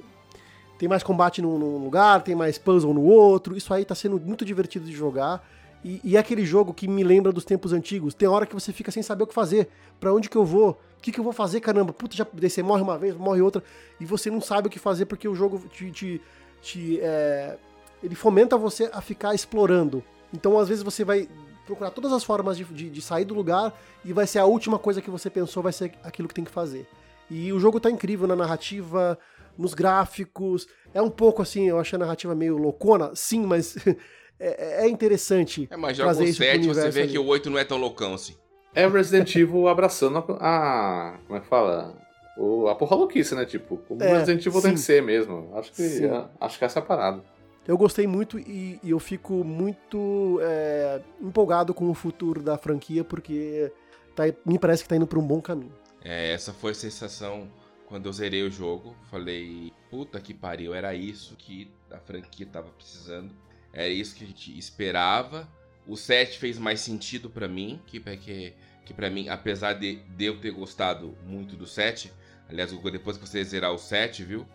Tem 0.77 0.89
mais 0.89 1.03
combate 1.03 1.41
num, 1.41 1.57
num, 1.57 1.77
lugar, 1.77 2.21
tem 2.21 2.35
mais 2.35 2.57
puzzle 2.57 2.93
no 2.93 3.03
outro. 3.03 3.55
Isso 3.55 3.73
aí 3.73 3.85
tá 3.85 3.95
sendo 3.95 4.19
muito 4.19 4.43
divertido 4.43 4.85
de 4.85 4.91
jogar. 4.91 5.47
E, 5.83 6.01
e, 6.03 6.17
é 6.17 6.19
aquele 6.19 6.45
jogo 6.45 6.73
que 6.73 6.87
me 6.87 7.03
lembra 7.03 7.31
dos 7.31 7.45
tempos 7.45 7.71
antigos. 7.71 8.13
Tem 8.13 8.27
hora 8.27 8.45
que 8.45 8.53
você 8.53 8.73
fica 8.73 8.91
sem 8.91 9.01
saber 9.03 9.23
o 9.23 9.27
que 9.27 9.33
fazer. 9.33 9.69
para 9.99 10.13
onde 10.13 10.29
que 10.29 10.35
eu 10.35 10.43
vou? 10.43 10.71
O 10.97 11.01
que, 11.01 11.11
que 11.11 11.19
eu 11.19 11.23
vou 11.23 11.33
fazer, 11.33 11.59
caramba? 11.61 11.93
Puta, 11.93 12.15
já 12.15 12.25
você 12.33 12.63
morre 12.63 12.81
uma 12.81 12.97
vez, 12.97 13.15
morre 13.15 13.41
outra. 13.41 13.63
E 13.99 14.05
você 14.05 14.29
não 14.29 14.41
sabe 14.41 14.67
o 14.67 14.71
que 14.71 14.79
fazer 14.79 15.05
porque 15.05 15.27
o 15.27 15.35
jogo 15.35 15.59
te. 15.69 15.91
te, 15.91 16.21
te 16.61 16.99
é, 17.01 17.57
ele 18.03 18.15
fomenta 18.15 18.57
você 18.57 18.89
a 18.91 19.01
ficar 19.01 19.33
explorando. 19.33 20.03
Então, 20.33 20.59
às 20.59 20.67
vezes, 20.67 20.83
você 20.83 21.03
vai 21.05 21.29
procurar 21.65 21.91
todas 21.91 22.11
as 22.11 22.23
formas 22.23 22.57
de, 22.57 22.63
de, 22.65 22.89
de, 22.89 23.01
sair 23.01 23.25
do 23.25 23.33
lugar 23.33 23.73
e 24.03 24.13
vai 24.13 24.27
ser 24.27 24.39
a 24.39 24.45
última 24.45 24.77
coisa 24.77 25.01
que 25.01 25.09
você 25.09 25.29
pensou, 25.29 25.63
vai 25.63 25.73
ser 25.73 25.93
aquilo 26.03 26.27
que 26.27 26.33
tem 26.33 26.43
que 26.43 26.51
fazer. 26.51 26.87
E 27.29 27.51
o 27.51 27.59
jogo 27.59 27.79
tá 27.79 27.89
incrível 27.89 28.27
na 28.27 28.35
narrativa, 28.35 29.17
nos 29.57 29.73
gráficos. 29.73 30.67
É 30.93 31.01
um 31.01 31.09
pouco 31.09 31.41
assim, 31.41 31.67
eu 31.67 31.79
achei 31.79 31.97
a 31.97 31.99
narrativa 31.99 32.35
meio 32.35 32.57
loucona, 32.57 33.11
sim, 33.15 33.45
mas 33.45 33.75
é, 34.39 34.85
é, 34.85 34.87
interessante. 34.87 35.67
É, 35.71 35.77
mas 35.77 35.97
joga 35.97 36.11
o 36.11 36.33
7 36.33 36.67
você 36.67 36.89
vê 36.91 37.01
ali. 37.01 37.11
que 37.11 37.17
o 37.19 37.25
8 37.25 37.49
não 37.49 37.57
é 37.57 37.63
tão 37.63 37.77
loucão 37.77 38.13
assim. 38.13 38.35
É 38.73 38.85
o 38.85 38.91
Resident 38.91 39.33
Evil 39.35 39.69
abraçando 39.69 40.17
a. 40.17 41.17
Como 41.25 41.37
é 41.37 41.41
que 41.41 41.47
fala? 41.47 41.95
O, 42.37 42.67
a 42.67 42.75
porra 42.75 42.97
louquice, 42.97 43.33
né? 43.33 43.45
Tipo, 43.45 43.77
como 43.87 44.03
é, 44.03 44.17
Resident 44.17 44.45
Evil 44.45 44.59
sim. 44.59 44.67
tem 44.67 44.73
que 44.75 44.81
ser 44.81 45.01
mesmo. 45.01 45.49
Acho 45.55 45.71
que, 45.71 46.05
é, 46.05 46.25
acho 46.41 46.59
que 46.59 46.65
essa 46.65 46.79
é 46.79 46.81
a 46.81 46.85
parada. 46.85 47.23
Eu 47.67 47.77
gostei 47.77 48.05
muito 48.05 48.37
e, 48.37 48.79
e 48.83 48.91
eu 48.91 48.99
fico 48.99 49.43
muito 49.43 50.39
é, 50.41 51.01
empolgado 51.19 51.73
com 51.73 51.89
o 51.89 51.93
futuro 51.93 52.41
da 52.41 52.57
franquia, 52.57 53.03
porque 53.03 53.71
tá, 54.15 54.23
me 54.45 54.59
parece 54.59 54.83
que 54.83 54.89
tá 54.89 54.95
indo 54.95 55.07
por 55.07 55.17
um 55.17 55.25
bom 55.25 55.41
caminho. 55.41 55.73
É, 56.03 56.31
essa 56.31 56.53
foi 56.53 56.71
a 56.71 56.75
sensação 56.75 57.49
quando 57.87 58.05
eu 58.05 58.13
zerei 58.13 58.43
o 58.43 58.51
jogo. 58.51 58.95
Falei, 59.09 59.73
puta 59.89 60.19
que 60.19 60.33
pariu, 60.33 60.73
era 60.75 60.93
isso 60.93 61.35
que 61.35 61.71
a 61.91 61.97
franquia 61.97 62.45
tava 62.45 62.69
precisando. 62.69 63.31
Era 63.73 63.89
isso 63.89 64.15
que 64.15 64.23
a 64.23 64.27
gente 64.27 64.57
esperava. 64.57 65.47
O 65.87 65.97
7 65.97 66.37
fez 66.37 66.57
mais 66.59 66.81
sentido 66.81 67.29
para 67.29 67.47
mim, 67.47 67.81
que, 67.87 67.99
que, 67.99 68.53
que 68.85 68.93
para 68.93 69.09
mim, 69.09 69.27
apesar 69.27 69.73
de, 69.73 69.95
de 69.95 70.25
eu 70.25 70.39
ter 70.39 70.51
gostado 70.51 71.15
muito 71.25 71.55
do 71.55 71.65
7, 71.65 72.11
aliás, 72.49 72.71
depois 72.71 73.17
que 73.17 73.27
você 73.27 73.43
zerar 73.43 73.71
o 73.71 73.77
7, 73.77 74.23
viu? 74.23 74.45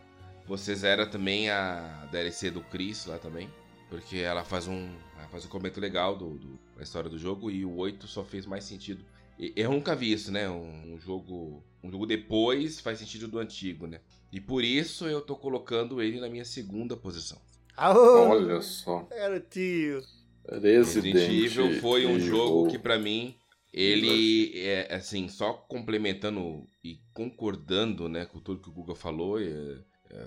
Você 0.50 0.74
zera 0.74 1.06
também 1.06 1.48
a 1.48 2.08
DLC 2.10 2.50
do 2.50 2.60
Chris 2.60 3.06
lá 3.06 3.20
também. 3.20 3.48
Porque 3.88 4.16
ela 4.16 4.42
faz 4.42 4.66
um, 4.66 4.90
ela 5.16 5.28
faz 5.28 5.44
um 5.44 5.48
comentário 5.48 5.80
legal 5.80 6.16
do, 6.16 6.38
do, 6.38 6.58
da 6.76 6.82
história 6.82 7.08
do 7.08 7.16
jogo 7.16 7.52
e 7.52 7.64
o 7.64 7.76
8 7.76 8.08
só 8.08 8.24
fez 8.24 8.46
mais 8.46 8.64
sentido. 8.64 9.04
E, 9.38 9.52
eu 9.54 9.70
nunca 9.70 9.94
vi 9.94 10.10
isso, 10.10 10.32
né? 10.32 10.50
Um, 10.50 10.94
um, 10.94 10.98
jogo. 10.98 11.62
Um 11.84 11.88
jogo 11.88 12.04
depois 12.04 12.80
faz 12.80 12.98
sentido 12.98 13.28
do 13.28 13.38
antigo, 13.38 13.86
né? 13.86 14.00
E 14.32 14.40
por 14.40 14.64
isso 14.64 15.06
eu 15.06 15.20
tô 15.20 15.36
colocando 15.36 16.02
ele 16.02 16.18
na 16.18 16.28
minha 16.28 16.44
segunda 16.44 16.96
posição. 16.96 17.38
Olha 17.76 18.60
só. 18.60 19.06
Era 19.12 19.38
tio. 19.38 20.02
Resident 20.60 21.30
Evil 21.30 21.80
foi 21.80 22.06
um 22.06 22.18
jogo 22.18 22.68
que 22.68 22.78
para 22.78 22.98
mim 22.98 23.36
ele 23.72 24.58
é 24.58 24.96
assim, 24.96 25.28
só 25.28 25.52
complementando 25.52 26.66
e 26.82 26.98
concordando, 27.14 28.08
né, 28.08 28.26
com 28.26 28.40
tudo 28.40 28.60
que 28.60 28.68
o 28.68 28.72
Google 28.72 28.96
falou, 28.96 29.40
é, 29.40 29.78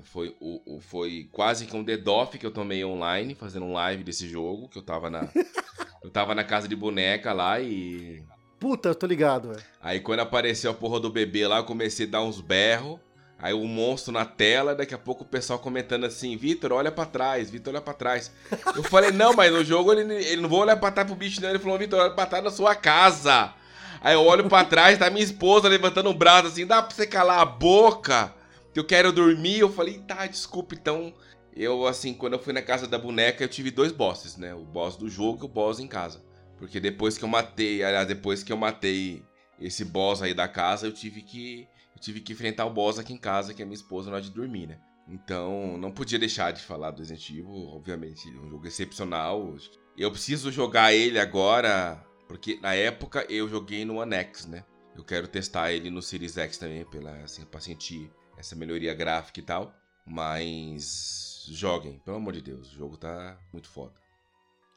foi, 0.04 0.36
o, 0.40 0.78
o, 0.78 0.80
foi 0.80 1.28
quase 1.32 1.66
que 1.66 1.76
um 1.76 1.84
dedoff 1.84 2.38
que 2.38 2.46
eu 2.46 2.52
tomei 2.52 2.84
online, 2.86 3.36
fazendo 3.36 3.66
um 3.66 3.74
live 3.74 4.04
desse 4.04 4.28
jogo, 4.28 4.70
que 4.70 4.78
eu 4.78 4.82
tava 4.82 5.10
na. 5.10 5.28
eu 6.04 6.10
tava 6.10 6.34
na 6.34 6.44
casa 6.44 6.68
de 6.68 6.76
boneca 6.76 7.34
lá 7.34 7.60
e. 7.60 8.24
Puta, 8.60 8.90
eu 8.90 8.96
tô 8.96 9.06
ligado, 9.06 9.50
velho. 9.50 9.64
Aí 9.82 10.00
quando 10.00 10.22
apareceu 10.22 10.72
a 10.72 10.74
porra 10.74 11.00
do 11.00 11.10
bebê 11.10 11.46
lá, 11.48 11.58
eu 11.58 11.66
comecei 11.66 12.06
a 12.06 12.10
dar 12.10 12.22
uns 12.22 12.40
berros. 12.40 13.00
Aí 13.38 13.54
o 13.54 13.68
monstro 13.68 14.14
na 14.14 14.24
tela, 14.24 14.74
daqui 14.74 14.94
a 14.94 14.98
pouco 14.98 15.24
o 15.24 15.28
pessoal 15.28 15.60
comentando 15.60 16.06
assim, 16.06 16.38
Vitor, 16.38 16.72
olha 16.72 16.90
para 16.90 17.06
trás, 17.06 17.50
Vitor, 17.50 17.74
olha 17.74 17.82
para 17.82 17.94
trás. 17.94 18.32
Eu 18.74 18.84
falei, 18.84 19.12
não, 19.12 19.34
mas 19.34 19.52
no 19.52 19.66
jogo 19.66 19.92
ele, 19.92 20.14
ele 20.14 20.42
não 20.42 20.48
vou 20.48 20.62
olhar 20.62 20.78
pra 20.78 20.92
trás 20.92 21.06
pro 21.06 21.18
bicho, 21.18 21.42
não. 21.42 21.50
Ele 21.50 21.60
falou, 21.60 21.78
Vitor, 21.78 22.00
olha 22.00 22.12
pra 22.12 22.26
trás 22.26 22.42
na 22.42 22.52
sua 22.52 22.74
casa. 22.74 23.54
Aí 24.00 24.14
eu 24.14 24.22
olho 24.22 24.48
para 24.48 24.66
trás, 24.66 24.98
tá 24.98 25.10
minha 25.10 25.26
esposa 25.26 25.68
levantando 25.68 26.10
o 26.10 26.14
braço 26.14 26.48
assim, 26.48 26.66
dá 26.66 26.82
pra 26.82 26.96
você 26.96 27.06
calar 27.06 27.40
a 27.40 27.46
boca? 27.46 28.34
Eu 28.80 28.86
quero 28.86 29.12
dormir. 29.12 29.60
Eu 29.60 29.72
falei, 29.72 30.00
tá, 30.00 30.26
desculpa. 30.26 30.76
Então, 30.76 31.14
eu, 31.56 31.86
assim, 31.86 32.14
quando 32.14 32.34
eu 32.34 32.40
fui 32.40 32.54
na 32.54 32.62
casa 32.62 32.88
da 32.88 32.98
boneca, 32.98 33.44
eu 33.44 33.48
tive 33.48 33.72
dois 33.72 33.92
bosses, 33.92 34.38
né? 34.38 34.54
O 34.54 34.64
boss 34.64 34.96
do 34.96 35.10
jogo 35.10 35.44
e 35.44 35.46
o 35.46 35.50
boss 35.50 35.80
em 35.80 35.88
casa. 35.88 36.24
Porque 36.58 36.80
depois 36.80 37.18
que 37.18 37.24
eu 37.24 37.30
matei, 37.30 37.84
aliás, 37.84 38.08
depois 38.08 38.44
que 38.44 38.52
eu 38.52 38.58
matei 38.58 39.24
esse 39.60 39.86
boss 39.86 40.22
aí 40.22 40.34
da 40.34 40.48
casa, 40.48 40.88
eu 40.88 40.92
tive 40.92 41.22
que 41.22 41.68
eu 41.96 42.02
tive 42.02 42.22
que 42.22 42.34
enfrentar 42.34 42.66
o 42.66 42.74
boss 42.74 42.98
aqui 42.98 43.14
em 43.14 43.18
casa, 43.18 43.54
que 43.54 43.62
é 43.62 43.66
minha 43.66 43.76
esposa 43.76 44.10
na 44.10 44.16
hora 44.16 44.26
de 44.26 44.32
dormir, 44.32 44.68
né? 44.68 44.80
Então, 45.08 45.78
não 45.78 45.92
podia 45.92 46.18
deixar 46.18 46.52
de 46.52 46.62
falar 46.62 46.92
do 46.92 47.00
Resident 47.00 47.30
Evil, 47.30 47.68
obviamente, 47.68 48.30
um 48.30 48.50
jogo 48.50 48.66
excepcional. 48.66 49.56
Eu 49.98 50.10
preciso 50.10 50.52
jogar 50.52 50.94
ele 50.94 51.20
agora, 51.20 52.04
porque 52.28 52.58
na 52.62 52.74
época 52.74 53.26
eu 53.30 53.48
joguei 53.48 53.86
no 53.86 53.98
One 53.98 54.16
X, 54.16 54.46
né? 54.48 54.64
Eu 54.96 55.04
quero 55.04 55.28
testar 55.28 55.72
ele 55.72 55.90
no 55.90 56.02
Series 56.02 56.38
X 56.38 56.58
também, 56.58 56.86
pela, 56.86 57.12
assim, 57.18 57.46
pra 57.46 57.60
sentir 57.60 58.10
essa 58.38 58.56
melhoria 58.56 58.94
gráfica 58.94 59.40
e 59.40 59.44
tal. 59.44 59.74
Mas 60.06 61.46
joguem, 61.50 62.00
pelo 62.00 62.18
amor 62.18 62.34
de 62.34 62.42
Deus, 62.42 62.72
o 62.72 62.76
jogo 62.76 62.98
tá 62.98 63.38
muito 63.52 63.70
foda. 63.70 63.94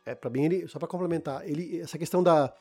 É, 0.04 0.14
para 0.14 0.30
mim, 0.30 0.44
ele, 0.44 0.68
só 0.68 0.78
para 0.78 0.86
complementar, 0.86 1.48
ele, 1.48 1.80
essa 1.80 1.98
questão 1.98 2.22
da 2.22 2.52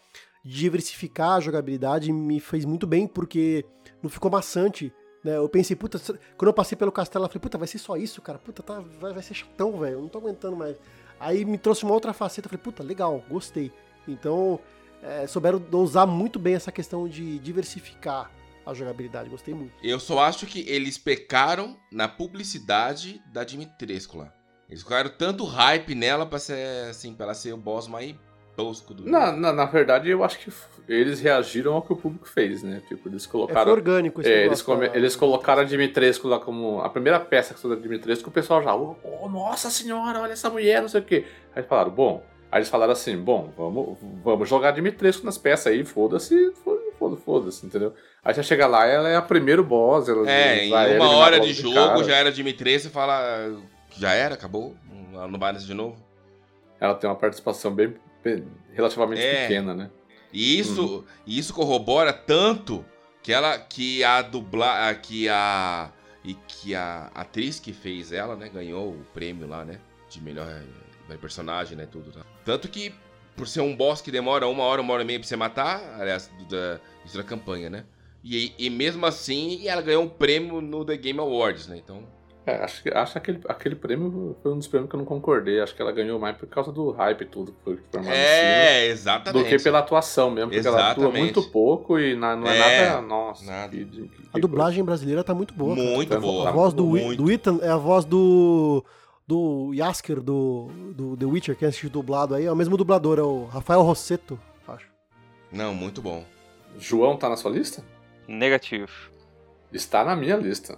diversificar 0.43 1.33
a 1.33 1.39
jogabilidade 1.39 2.11
me 2.11 2.39
fez 2.39 2.65
muito 2.65 2.85
bem, 2.85 3.07
porque 3.07 3.65
não 4.01 4.09
ficou 4.09 4.29
maçante. 4.31 4.91
Né? 5.23 5.37
Eu 5.37 5.49
pensei, 5.49 5.75
puta, 5.75 5.99
quando 6.37 6.49
eu 6.49 6.53
passei 6.53 6.77
pelo 6.77 6.91
castelo, 6.91 7.25
eu 7.25 7.29
falei, 7.29 7.41
puta, 7.41 7.57
vai 7.57 7.67
ser 7.67 7.79
só 7.79 7.97
isso, 7.97 8.21
cara? 8.21 8.37
Puta, 8.37 8.63
tá, 8.63 8.79
vai, 8.99 9.13
vai 9.13 9.23
ser 9.23 9.33
chatão, 9.33 9.79
velho, 9.79 10.01
não 10.01 10.07
tô 10.07 10.19
aguentando 10.19 10.55
mais. 10.55 10.77
Aí 11.19 11.45
me 11.45 11.57
trouxe 11.57 11.83
uma 11.83 11.93
outra 11.93 12.13
faceta, 12.13 12.49
falei, 12.49 12.63
puta, 12.63 12.83
legal, 12.83 13.23
gostei. 13.29 13.71
Então, 14.07 14.59
é, 15.01 15.25
souberam 15.27 15.63
usar 15.73 16.05
muito 16.05 16.39
bem 16.39 16.55
essa 16.55 16.71
questão 16.71 17.07
de 17.07 17.39
diversificar 17.39 18.31
a 18.65 18.73
jogabilidade, 18.73 19.29
gostei 19.29 19.53
muito. 19.53 19.73
Eu 19.83 19.99
só 19.99 20.19
acho 20.19 20.45
que 20.45 20.67
eles 20.67 20.97
pecaram 20.97 21.77
na 21.91 22.07
publicidade 22.07 23.21
da 23.31 23.43
Dimitrescu 23.43 24.17
lá. 24.17 24.33
Eles 24.69 24.81
colocaram 24.81 25.11
tanto 25.15 25.45
hype 25.45 25.93
nela 25.93 26.25
pra 26.25 26.39
ser 26.39 26.89
assim, 26.89 27.13
pra 27.13 27.25
ela 27.25 27.33
ser 27.33 27.53
o 27.53 27.57
boss 27.57 27.87
mais 27.87 28.15
tosco 28.55 28.93
do 28.93 29.05
na, 29.05 29.31
na, 29.31 29.51
na, 29.51 29.65
verdade, 29.65 30.09
eu 30.09 30.23
acho 30.23 30.39
que 30.39 30.51
eles 30.87 31.19
reagiram 31.19 31.73
ao 31.73 31.81
que 31.81 31.91
o 31.91 31.95
público 31.95 32.27
fez, 32.27 32.63
né? 32.63 32.81
Tipo, 32.87 33.09
eles 33.09 33.25
colocaram. 33.25 33.69
É 33.69 33.73
orgânico 33.73 34.21
esse 34.21 34.31
é, 34.31 34.45
eles, 34.45 34.61
come, 34.61 34.89
eles 34.93 35.15
colocaram 35.15 35.61
a 35.61 35.65
Dimitrescu 35.65 36.27
lá 36.27 36.39
como. 36.39 36.79
A 36.79 36.89
primeira 36.89 37.19
peça 37.19 37.53
que 37.53 37.67
da 37.67 37.75
Dimitrescu, 37.75 38.29
o 38.29 38.31
pessoal 38.31 38.63
já. 38.63 38.75
Oh, 38.75 38.95
oh, 39.21 39.29
nossa 39.29 39.69
senhora, 39.69 40.21
olha 40.21 40.33
essa 40.33 40.49
mulher, 40.49 40.81
não 40.81 40.87
sei 40.87 41.01
o 41.01 41.03
quê. 41.03 41.25
Aí 41.53 41.59
eles 41.59 41.69
falaram, 41.69 41.91
bom. 41.91 42.23
Aí 42.51 42.59
eles 42.59 42.69
falaram 42.69 42.93
assim, 42.93 43.17
bom, 43.17 43.51
vamos, 43.57 43.97
vamos 44.23 44.47
jogar 44.47 44.71
Dimitrescu 44.71 45.25
nas 45.25 45.37
peças 45.37 45.67
aí, 45.67 45.83
foda-se, 45.83 46.53
foda-se, 47.05 47.21
foda-se, 47.21 47.65
entendeu? 47.65 47.93
Aí 48.23 48.33
você 48.33 48.43
chega 48.43 48.65
lá, 48.65 48.85
ela 48.85 49.09
é 49.09 49.15
a 49.15 49.21
primeiro 49.21 49.63
boss. 49.63 50.09
Ela 50.09 50.29
é, 50.29 50.65
em 50.65 50.95
uma 50.95 51.11
hora 51.17 51.39
de 51.39 51.53
jogo 51.53 52.03
já 52.03 52.15
era 52.15 52.31
Dimitrescu 52.31 52.87
e 52.87 52.91
fala. 52.91 53.61
Já 53.97 54.13
era, 54.13 54.35
acabou, 54.35 54.75
não 55.11 55.39
vai 55.39 55.53
nessa 55.53 55.65
de 55.65 55.73
novo. 55.73 55.95
Ela 56.79 56.95
tem 56.95 57.09
uma 57.09 57.15
participação 57.15 57.73
bem 57.73 57.95
relativamente 58.73 59.21
é. 59.21 59.43
pequena, 59.43 59.73
né? 59.73 59.89
E 60.33 60.59
isso, 60.59 60.97
uhum. 60.97 61.03
isso 61.25 61.53
corrobora 61.53 62.11
tanto 62.11 62.83
que 63.23 63.31
ela 63.31 63.57
que 63.57 64.03
a 64.03 64.21
dubla 64.21 64.93
que 64.95 65.29
a 65.29 65.89
e 66.23 66.33
que 66.33 66.75
a 66.75 67.09
atriz 67.13 67.59
que 67.59 67.71
fez 67.71 68.11
ela, 68.11 68.35
né, 68.35 68.49
ganhou 68.49 68.89
o 68.89 69.05
prêmio 69.13 69.47
lá, 69.47 69.63
né, 69.63 69.79
de 70.09 70.21
melhor 70.21 70.47
eh, 71.09 71.17
personagem, 71.17 71.77
né, 71.77 71.85
tudo. 71.85 72.11
Tá? 72.11 72.21
Tanto 72.43 72.67
que 72.67 72.93
por 73.35 73.47
ser 73.47 73.61
um 73.61 73.75
boss 73.75 74.01
que 74.01 74.11
demora 74.11 74.47
uma 74.47 74.63
hora, 74.63 74.81
uma 74.81 74.93
hora 74.93 75.03
e 75.03 75.05
meia 75.05 75.19
pra 75.19 75.27
você 75.27 75.35
matar, 75.35 75.81
aliás, 75.99 76.31
da, 76.49 76.79
isso 77.05 77.17
da 77.17 77.23
campanha, 77.23 77.69
né? 77.69 77.85
E, 78.23 78.53
e 78.57 78.69
mesmo 78.69 79.05
assim, 79.05 79.67
ela 79.67 79.81
ganhou 79.81 80.03
um 80.03 80.09
prêmio 80.09 80.59
no 80.59 80.83
The 80.83 80.97
Game 80.97 81.19
Awards, 81.19 81.67
né? 81.67 81.77
Então, 81.77 82.03
é, 82.45 82.63
acho 82.63 82.83
que 82.83 82.89
acho 82.89 83.11
que 83.13 83.17
aquele, 83.17 83.39
aquele 83.47 83.75
prêmio 83.75 84.37
foi 84.43 84.53
um 84.53 84.57
dos 84.57 84.67
prêmios 84.67 84.87
que 84.87 84.95
eu 84.95 84.99
não 84.99 85.05
concordei. 85.05 85.59
Acho 85.59 85.75
que 85.75 85.81
ela 85.81 85.91
ganhou 85.91 86.19
mais 86.19 86.37
por 86.37 86.47
causa 86.47 86.71
do 86.71 86.91
hype 86.91 87.21
e 87.21 87.25
tudo 87.25 87.51
que 87.51 87.57
foi 87.63 87.79
formado 87.91 88.13
É, 88.13 88.85
exatamente. 88.85 89.43
Do 89.43 89.49
que 89.49 89.63
pela 89.63 89.79
atuação 89.79 90.29
mesmo, 90.29 90.49
porque 90.49 90.59
exatamente. 90.59 90.99
ela 90.99 91.07
atua 91.07 91.19
muito 91.19 91.41
pouco 91.49 91.97
e 91.99 92.15
não, 92.15 92.37
não 92.37 92.47
é, 92.47 92.57
é, 92.57 92.89
nada. 92.89 93.01
Nossa, 93.01 93.45
nada. 93.45 93.69
Que, 93.69 93.83
que, 93.85 94.07
que 94.07 94.29
a 94.31 94.39
dublagem 94.39 94.83
coisa. 94.83 94.85
brasileira 94.85 95.23
tá 95.23 95.33
muito 95.33 95.55
boa. 95.55 95.75
Muito 95.75 96.09
cara. 96.09 96.21
boa. 96.21 96.49
A 96.49 96.51
voz 96.51 96.71
do, 96.71 96.85
muito. 96.85 97.23
do 97.23 97.31
Ethan 97.31 97.57
é 97.63 97.69
a 97.69 97.77
voz 97.77 98.05
do. 98.05 98.85
Do 99.27 99.71
Yasker 99.73 100.21
do, 100.21 100.69
do 100.93 101.17
The 101.17 101.25
Witcher, 101.25 101.55
que 101.55 101.65
é 101.65 101.69
esse 101.69 101.89
dublado 101.89 102.35
aí, 102.35 102.45
é 102.45 102.51
o 102.51 102.55
mesmo 102.55 102.77
dublador, 102.77 103.17
é 103.17 103.23
o 103.23 103.45
Rafael 103.45 103.81
Rosseto, 103.81 104.39
acho. 104.67 104.87
Não, 105.51 105.73
muito 105.73 106.01
bom. 106.01 106.23
João 106.77 107.17
tá 107.17 107.27
na 107.27 107.35
sua 107.35 107.51
lista? 107.51 107.83
Negativo. 108.27 108.91
Está 109.73 110.03
na 110.03 110.15
minha 110.15 110.35
lista. 110.35 110.77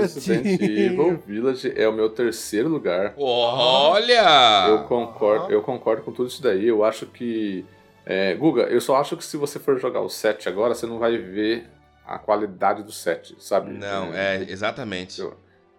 Resident 0.00 0.60
Evil 0.60 1.18
Village 1.26 1.72
é 1.76 1.88
o 1.88 1.92
meu 1.92 2.08
terceiro 2.08 2.68
lugar. 2.68 3.14
Olha! 3.16 4.68
Eu 4.68 4.84
concordo, 4.84 5.50
eu 5.50 5.60
concordo 5.60 6.02
com 6.02 6.12
tudo 6.12 6.28
isso 6.28 6.42
daí. 6.42 6.66
Eu 6.68 6.84
acho 6.84 7.06
que. 7.06 7.66
É, 8.06 8.34
Guga, 8.34 8.62
eu 8.64 8.80
só 8.80 8.96
acho 8.96 9.16
que 9.16 9.24
se 9.24 9.36
você 9.36 9.58
for 9.58 9.78
jogar 9.80 10.00
o 10.02 10.08
7 10.08 10.48
agora, 10.48 10.74
você 10.74 10.86
não 10.86 10.98
vai 10.98 11.16
ver 11.16 11.68
a 12.06 12.18
qualidade 12.18 12.82
do 12.82 12.92
7, 12.92 13.36
sabe? 13.38 13.72
Não, 13.72 14.12
é, 14.14 14.36
é 14.36 14.50
exatamente. 14.50 15.20
Eu, 15.20 15.34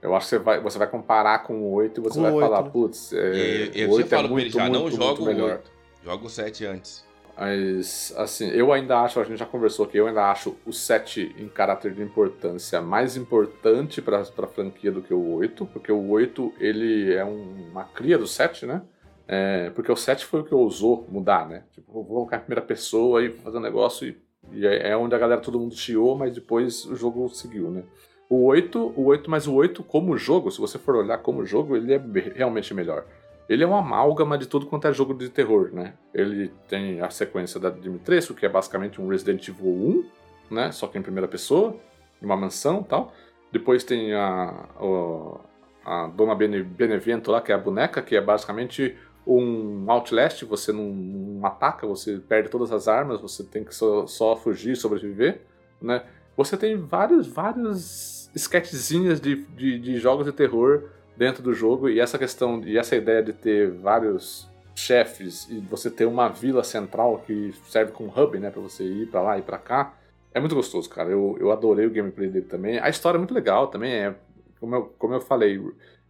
eu, 0.06 0.16
acho 0.16 0.28
que 0.28 0.30
você 0.30 0.40
vai, 0.40 0.60
você 0.60 0.78
vai 0.78 0.88
comparar 0.88 1.40
com 1.40 1.62
o 1.62 1.74
8 1.74 2.00
e 2.00 2.04
você 2.04 2.16
com 2.16 2.22
vai 2.22 2.32
8, 2.32 2.48
falar, 2.48 2.64
né? 2.64 2.70
putz, 2.72 3.14
é, 3.14 3.18
eu, 3.18 3.72
eu 3.74 3.90
o 3.90 3.94
8 3.94 4.16
é 4.16 4.28
muito, 4.28 4.50
já, 4.50 4.64
muito, 4.64 4.74
não 4.74 4.92
jogo 4.92 5.06
muito 5.06 5.26
melhor. 5.26 5.52
8, 5.52 5.72
jogo 6.04 6.26
o 6.26 6.30
7 6.30 6.66
antes. 6.66 7.06
Mas, 7.38 8.14
assim, 8.16 8.48
eu 8.50 8.72
ainda 8.72 9.02
acho, 9.02 9.20
a 9.20 9.24
gente 9.26 9.38
já 9.38 9.46
conversou 9.46 9.86
aqui, 9.86 9.98
eu 9.98 10.08
ainda 10.08 10.32
acho 10.32 10.56
o 10.66 10.72
7 10.72 11.36
em 11.38 11.50
caráter 11.50 11.94
de 11.94 12.02
importância 12.02 12.82
mais 12.82 13.18
importante 13.18 14.02
para 14.02 14.22
a 14.22 14.48
franquia 14.48 14.92
do 14.92 15.02
que 15.02 15.14
o 15.14 15.34
8, 15.34 15.66
porque 15.66 15.92
o 15.92 16.10
8 16.10 16.54
ele 16.60 17.14
é 17.14 17.26
um, 17.26 17.68
uma 17.72 17.84
cria 17.84 18.18
do 18.18 18.26
7, 18.26 18.66
né? 18.66 18.82
É, 19.28 19.70
porque 19.72 19.92
o 19.92 19.98
7 19.98 20.24
foi 20.26 20.42
o 20.42 20.44
que 20.46 20.54
ousou 20.54 21.06
mudar, 21.10 21.48
né? 21.50 21.64
Tipo, 21.74 21.92
vou 21.92 22.06
colocar 22.06 22.38
a 22.38 22.40
primeira 22.40 22.62
pessoa 22.62 23.24
e 23.24 23.32
fazer 23.32 23.58
um 23.58 23.62
negócio 23.62 24.08
e, 24.08 24.18
e 24.54 24.66
é, 24.66 24.92
é 24.92 24.98
onde 24.98 25.14
a 25.16 25.18
galera 25.18 25.42
todo 25.42 25.60
mundo 25.60 25.76
chiou, 25.76 26.16
mas 26.16 26.34
depois 26.34 26.86
o 26.86 26.96
jogo 26.96 27.28
seguiu, 27.30 27.70
né? 27.70 27.84
O 28.30 28.46
8, 28.46 28.94
o 28.96 29.06
8, 29.06 29.30
mas 29.30 29.48
o 29.48 29.54
8 29.54 29.84
como 29.84 30.18
jogo, 30.18 30.52
se 30.52 30.60
você 30.60 30.80
for 30.80 30.96
olhar 30.96 31.18
como 31.20 31.46
jogo, 31.46 31.76
ele 31.76 31.94
é 31.94 32.02
realmente 32.36 32.74
melhor. 32.74 33.06
Ele 33.48 33.64
é 33.64 33.68
uma 33.68 33.80
amálgama 33.80 34.38
de 34.38 34.48
tudo 34.48 34.66
quanto 34.66 34.88
é 34.88 34.94
jogo 34.94 35.14
de 35.14 35.30
terror, 35.30 35.70
né? 35.72 35.94
Ele 36.14 36.52
tem 36.68 37.00
a 37.02 37.10
sequência 37.12 37.60
da 37.60 37.70
Dimitrescu, 37.70 38.34
que 38.34 38.46
é 38.46 38.50
basicamente 38.50 39.00
um 39.00 39.08
Resident 39.08 39.48
Evil 39.48 39.68
1, 40.50 40.54
né? 40.56 40.72
Só 40.72 40.88
que 40.88 40.98
em 40.98 41.02
primeira 41.02 41.28
pessoa, 41.28 41.76
uma 42.20 42.36
mansão 42.36 42.82
tal. 42.82 43.14
Depois 43.52 43.84
tem 43.84 44.14
a, 44.14 44.68
a, 45.86 46.04
a 46.04 46.08
Dona 46.08 46.34
Benevento 46.34 47.32
lá, 47.32 47.40
que 47.40 47.52
é 47.52 47.56
a 47.56 47.60
boneca, 47.60 48.02
que 48.02 48.16
é 48.16 48.22
basicamente 48.22 48.98
um 49.26 49.90
Outlast, 49.90 50.44
você 50.44 50.72
não, 50.72 50.84
não, 50.84 51.46
ataca, 51.46 51.88
você 51.88 52.18
perde 52.18 52.50
todas 52.50 52.72
as 52.72 52.88
armas, 52.88 53.22
você 53.22 53.44
tem 53.44 53.64
que 53.64 53.74
só, 53.74 54.06
só 54.06 54.36
fugir 54.36 54.76
sobreviver, 54.76 55.42
né? 55.82 56.04
Você 56.38 56.58
tem 56.58 56.76
vários, 56.76 57.28
vários 57.28 58.15
sketchzinhas 58.36 59.22
de, 59.22 59.36
de, 59.36 59.80
de 59.80 59.98
jogos 59.98 60.26
de 60.26 60.32
terror 60.32 60.90
dentro 61.16 61.42
do 61.42 61.54
jogo 61.54 61.90
e 61.90 62.00
essa 62.00 62.18
questão 62.18 62.62
e 62.64 62.78
essa 62.78 62.96
ideia 62.96 63.24
de 63.24 63.34
ter 63.34 63.72
vários 63.72 64.50
chefes 64.76 65.48
e 65.50 65.60
você 65.60 65.90
ter 65.90 66.06
uma 66.06 66.28
vila 66.28 66.64
central 66.64 67.24
que 67.26 67.54
serve 67.70 67.94
como 67.94 68.12
hub, 68.16 68.38
né, 68.38 68.50
para 68.50 68.62
você 68.62 68.84
ir 68.84 69.08
para 69.08 69.22
lá 69.22 69.38
e 69.38 69.42
para 69.42 69.58
cá, 69.58 69.94
é 70.34 70.40
muito 70.40 70.54
gostoso, 70.54 70.90
cara. 70.90 71.10
Eu, 71.10 71.38
eu 71.40 71.50
adorei 71.50 71.86
o 71.86 71.90
gameplay 71.92 72.28
dele 72.28 72.46
também. 72.46 72.78
A 72.80 72.90
história 72.90 73.18
é 73.18 73.20
muito 73.20 73.34
legal 73.34 73.68
também, 73.68 73.94
é 73.94 74.16
como 74.60 74.76
eu, 74.76 74.94
como 75.00 75.14
eu 75.14 75.22
falei, 75.22 75.62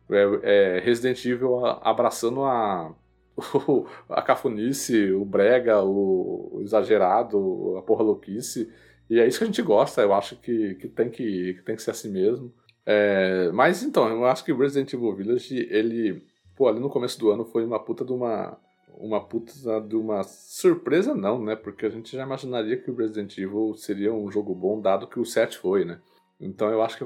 é, 0.09 0.77
é 0.77 0.79
Resident 0.79 1.23
Evil 1.25 1.63
abraçando 1.63 2.43
a 2.43 2.91
a 4.09 4.21
cafonice, 4.21 5.11
o 5.11 5.25
brega, 5.25 5.83
o, 5.83 6.49
o 6.53 6.61
exagerado, 6.63 7.77
a 7.77 7.81
porra 7.81 8.03
louquice. 8.03 8.71
E 9.09 9.19
é 9.19 9.27
isso 9.27 9.37
que 9.37 9.43
a 9.43 9.47
gente 9.47 9.61
gosta, 9.61 10.01
eu 10.01 10.13
acho 10.13 10.35
que, 10.37 10.75
que, 10.75 10.87
tem, 10.87 11.09
que, 11.09 11.55
que 11.55 11.61
tem 11.63 11.75
que 11.75 11.81
ser 11.81 11.91
assim 11.91 12.11
mesmo. 12.11 12.51
É, 12.85 13.51
mas 13.51 13.83
então, 13.83 14.07
eu 14.09 14.25
acho 14.25 14.43
que 14.43 14.53
Resident 14.53 14.93
Evil 14.93 15.15
Village, 15.15 15.67
ele, 15.69 16.23
pô, 16.55 16.67
ali 16.67 16.79
no 16.79 16.89
começo 16.89 17.19
do 17.19 17.29
ano 17.29 17.45
foi 17.45 17.65
uma 17.65 17.79
puta 17.79 18.03
de 18.03 18.11
uma 18.11 18.57
uma 18.97 19.19
puta 19.19 19.51
de 19.81 19.95
uma 19.95 20.23
surpresa 20.23 21.13
não, 21.13 21.43
né? 21.43 21.53
Porque 21.53 21.85
a 21.85 21.89
gente 21.89 22.15
já 22.15 22.23
imaginaria 22.23 22.77
que 22.77 22.89
o 22.89 22.95
Resident 22.95 23.37
Evil 23.37 23.73
seria 23.75 24.13
um 24.13 24.31
jogo 24.31 24.55
bom 24.55 24.79
dado 24.79 25.05
que 25.05 25.19
o 25.19 25.25
7 25.25 25.57
foi, 25.57 25.83
né? 25.83 25.99
Então 26.39 26.69
eu 26.69 26.81
acho 26.81 26.97
que 26.97 27.03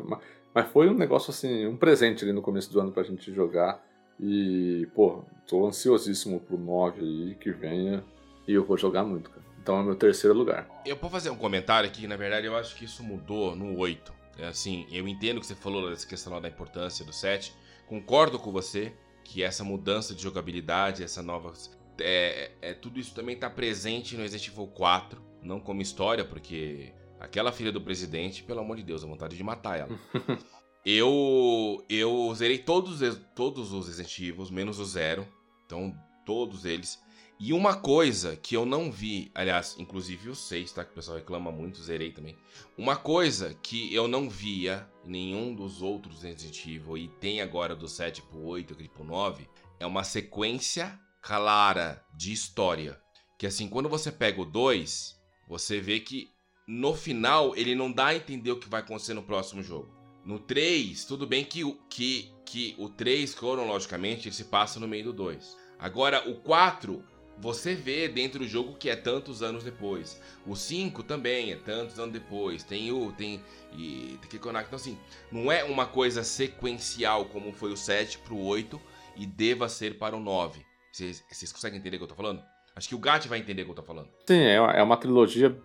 mas 0.54 0.68
foi 0.68 0.89
um 0.89 0.93
negócio 0.93 1.32
assim, 1.32 1.66
um 1.66 1.78
presente 1.78 2.24
ali 2.24 2.34
no 2.34 2.41
começo 2.41 2.72
do 2.72 2.80
ano 2.80 2.91
pra 2.91 3.04
gente 3.04 3.32
jogar. 3.34 3.84
E, 4.20 4.88
pô, 4.93 5.24
tô 5.47 5.66
ansiosíssimo 5.66 6.39
pro 6.39 6.58
9 6.58 7.02
aí 7.02 7.36
que 7.36 7.52
venha 7.52 8.04
e 8.47 8.54
eu 8.54 8.66
vou 8.66 8.78
jogar 8.78 9.04
muito, 9.04 9.30
cara. 9.30 9.39
Então 9.70 9.82
é 9.82 9.84
meu 9.84 9.95
terceiro 9.95 10.36
lugar. 10.36 10.67
Eu 10.84 10.95
vou 10.95 11.11
fazer 11.11 11.30
um 11.30 11.36
comentário 11.36 11.88
aqui, 11.88 12.07
na 12.07 12.17
verdade 12.17 12.47
eu 12.47 12.57
acho 12.57 12.76
que 12.76 12.86
isso 12.86 13.03
mudou 13.03 13.55
no 13.55 13.78
8. 13.78 14.11
É 14.39 14.47
assim, 14.47 14.88
eu 14.91 15.07
entendo 15.07 15.39
que 15.39 15.45
você 15.45 15.53
falou 15.53 15.88
dessa 15.91 16.07
questão 16.07 16.41
da 16.41 16.47
importância 16.47 17.05
do 17.05 17.13
set. 17.13 17.53
Concordo 17.86 18.39
com 18.39 18.51
você 18.51 18.91
que 19.24 19.43
essa 19.43 19.63
mudança 19.63 20.15
de 20.15 20.24
jogabilidade, 20.24 21.03
essa 21.03 21.22
nova. 21.22 21.53
É, 21.99 22.49
é, 22.63 22.74
tudo 22.74 22.99
isso 22.99 23.13
também 23.13 23.36
está 23.36 23.47
presente 23.47 24.15
no 24.15 24.24
Resident 24.24 24.47
Evil 24.47 24.65
4. 24.65 25.22
Não 25.43 25.59
como 25.59 25.84
história, 25.84 26.26
porque 26.26 26.91
aquela 27.20 27.51
filha 27.51 27.72
do 27.72 27.80
presidente, 27.80 28.41
pelo 28.41 28.61
amor 28.61 28.76
de 28.76 28.84
Deus, 28.84 29.03
a 29.03 29.07
vontade 29.07 29.38
de 29.38 29.43
matar 29.43 29.82
ela. 29.82 29.99
eu 30.84 31.86
eu 31.88 32.34
zerei 32.34 32.57
todos, 32.57 33.01
todos 33.36 33.72
os 33.72 33.86
Resident 33.88 34.17
Evil, 34.17 34.47
menos 34.49 34.80
o 34.80 34.86
zero. 34.86 35.28
Então, 35.63 35.95
todos 36.26 36.65
eles. 36.65 36.99
E 37.42 37.54
uma 37.54 37.78
coisa 37.78 38.36
que 38.36 38.54
eu 38.54 38.66
não 38.66 38.92
vi, 38.92 39.32
aliás, 39.34 39.74
inclusive 39.80 40.30
o 40.30 40.36
6, 40.36 40.74
tá? 40.74 40.84
Que 40.84 40.92
o 40.92 40.96
pessoal 40.96 41.18
reclama 41.18 41.50
muito, 41.50 41.82
zerei 41.82 42.12
também. 42.12 42.36
Uma 42.78 42.98
coisa 42.98 43.54
que 43.64 43.94
eu 43.96 44.10
não 44.10 44.30
via 44.30 44.86
nenhum 45.06 45.56
dos 45.56 45.82
outros 45.82 46.22
Resident 46.22 46.66
Evil 46.66 46.98
e 46.98 47.08
tem 47.08 47.40
agora 47.40 47.78
do 47.78 47.88
7 47.88 48.22
pro 48.24 48.44
8 48.44 48.76
e 48.82 48.90
pro 48.90 49.06
9 49.06 49.48
é 49.80 49.86
uma 49.86 50.04
sequência 50.04 51.00
clara 51.22 52.04
de 52.14 52.34
história. 52.34 53.00
Que 53.38 53.48
assim, 53.48 53.70
quando 53.70 53.88
você 53.88 54.12
pega 54.12 54.42
o 54.42 54.46
2, 54.46 55.18
você 55.48 55.80
vê 55.80 56.02
que 56.02 56.30
no 56.68 56.94
final 56.94 57.56
ele 57.56 57.74
não 57.74 57.90
dá 57.90 58.08
a 58.08 58.16
entender 58.16 58.52
o 58.52 58.60
que 58.60 58.68
vai 58.68 58.82
acontecer 58.82 59.14
no 59.14 59.24
próximo 59.24 59.64
jogo. 59.64 59.90
No 60.26 60.40
3, 60.40 61.06
tudo 61.06 61.26
bem 61.26 61.46
que, 61.46 61.64
que, 61.90 62.34
que 62.46 62.76
o 62.78 62.90
3, 62.90 63.34
cronologicamente, 63.34 64.28
ele 64.28 64.36
se 64.36 64.44
passa 64.44 64.78
no 64.78 64.90
meio 64.90 65.06
do 65.06 65.14
2. 65.14 65.58
Agora, 65.80 66.30
o 66.30 66.42
4 66.42 67.02
você 67.42 67.74
vê 67.76 68.08
dentro 68.08 68.40
do 68.40 68.48
jogo 68.48 68.76
que 68.78 68.90
é 68.90 68.96
tantos 68.96 69.42
anos 69.42 69.64
depois. 69.64 70.20
O 70.46 70.56
5 70.56 71.04
também 71.04 71.52
é 71.52 71.56
tantos 71.56 71.98
anos 72.00 72.12
depois. 72.14 72.64
Tem 72.64 72.92
o. 72.92 73.12
Tem. 73.12 73.42
E 73.74 74.18
tem 74.22 74.30
que 74.30 74.40
conectar. 74.40 74.68
Então, 74.68 74.78
assim, 74.78 74.98
não 75.32 75.52
é 75.52 75.64
uma 75.64 75.86
coisa 75.86 76.24
sequencial 76.24 77.26
como 77.26 77.52
foi 77.54 77.72
o 77.72 77.78
7 77.78 78.18
pro 78.20 78.38
8. 78.38 78.80
e 79.16 79.26
deva 79.26 79.68
ser 79.68 79.98
para 79.98 80.16
o 80.16 80.20
9. 80.20 80.62
Vocês, 80.92 81.24
vocês 81.30 81.52
conseguem 81.52 81.78
entender 81.80 81.98
o 81.98 82.00
que 82.00 82.04
eu 82.06 82.08
tô 82.10 82.16
falando? 82.16 82.42
Acho 82.76 82.88
que 82.88 82.96
o 82.96 83.00
Gat 83.00 83.28
vai 83.28 83.40
entender 83.40 83.64
o 83.64 83.66
que 83.66 83.72
eu 83.72 83.76
tô 83.76 83.84
falando. 83.84 84.08
Sim, 84.26 84.40
é 84.42 84.62
uma, 84.62 84.72
é 84.72 84.82
uma 84.82 84.96
trilogia 84.98 85.56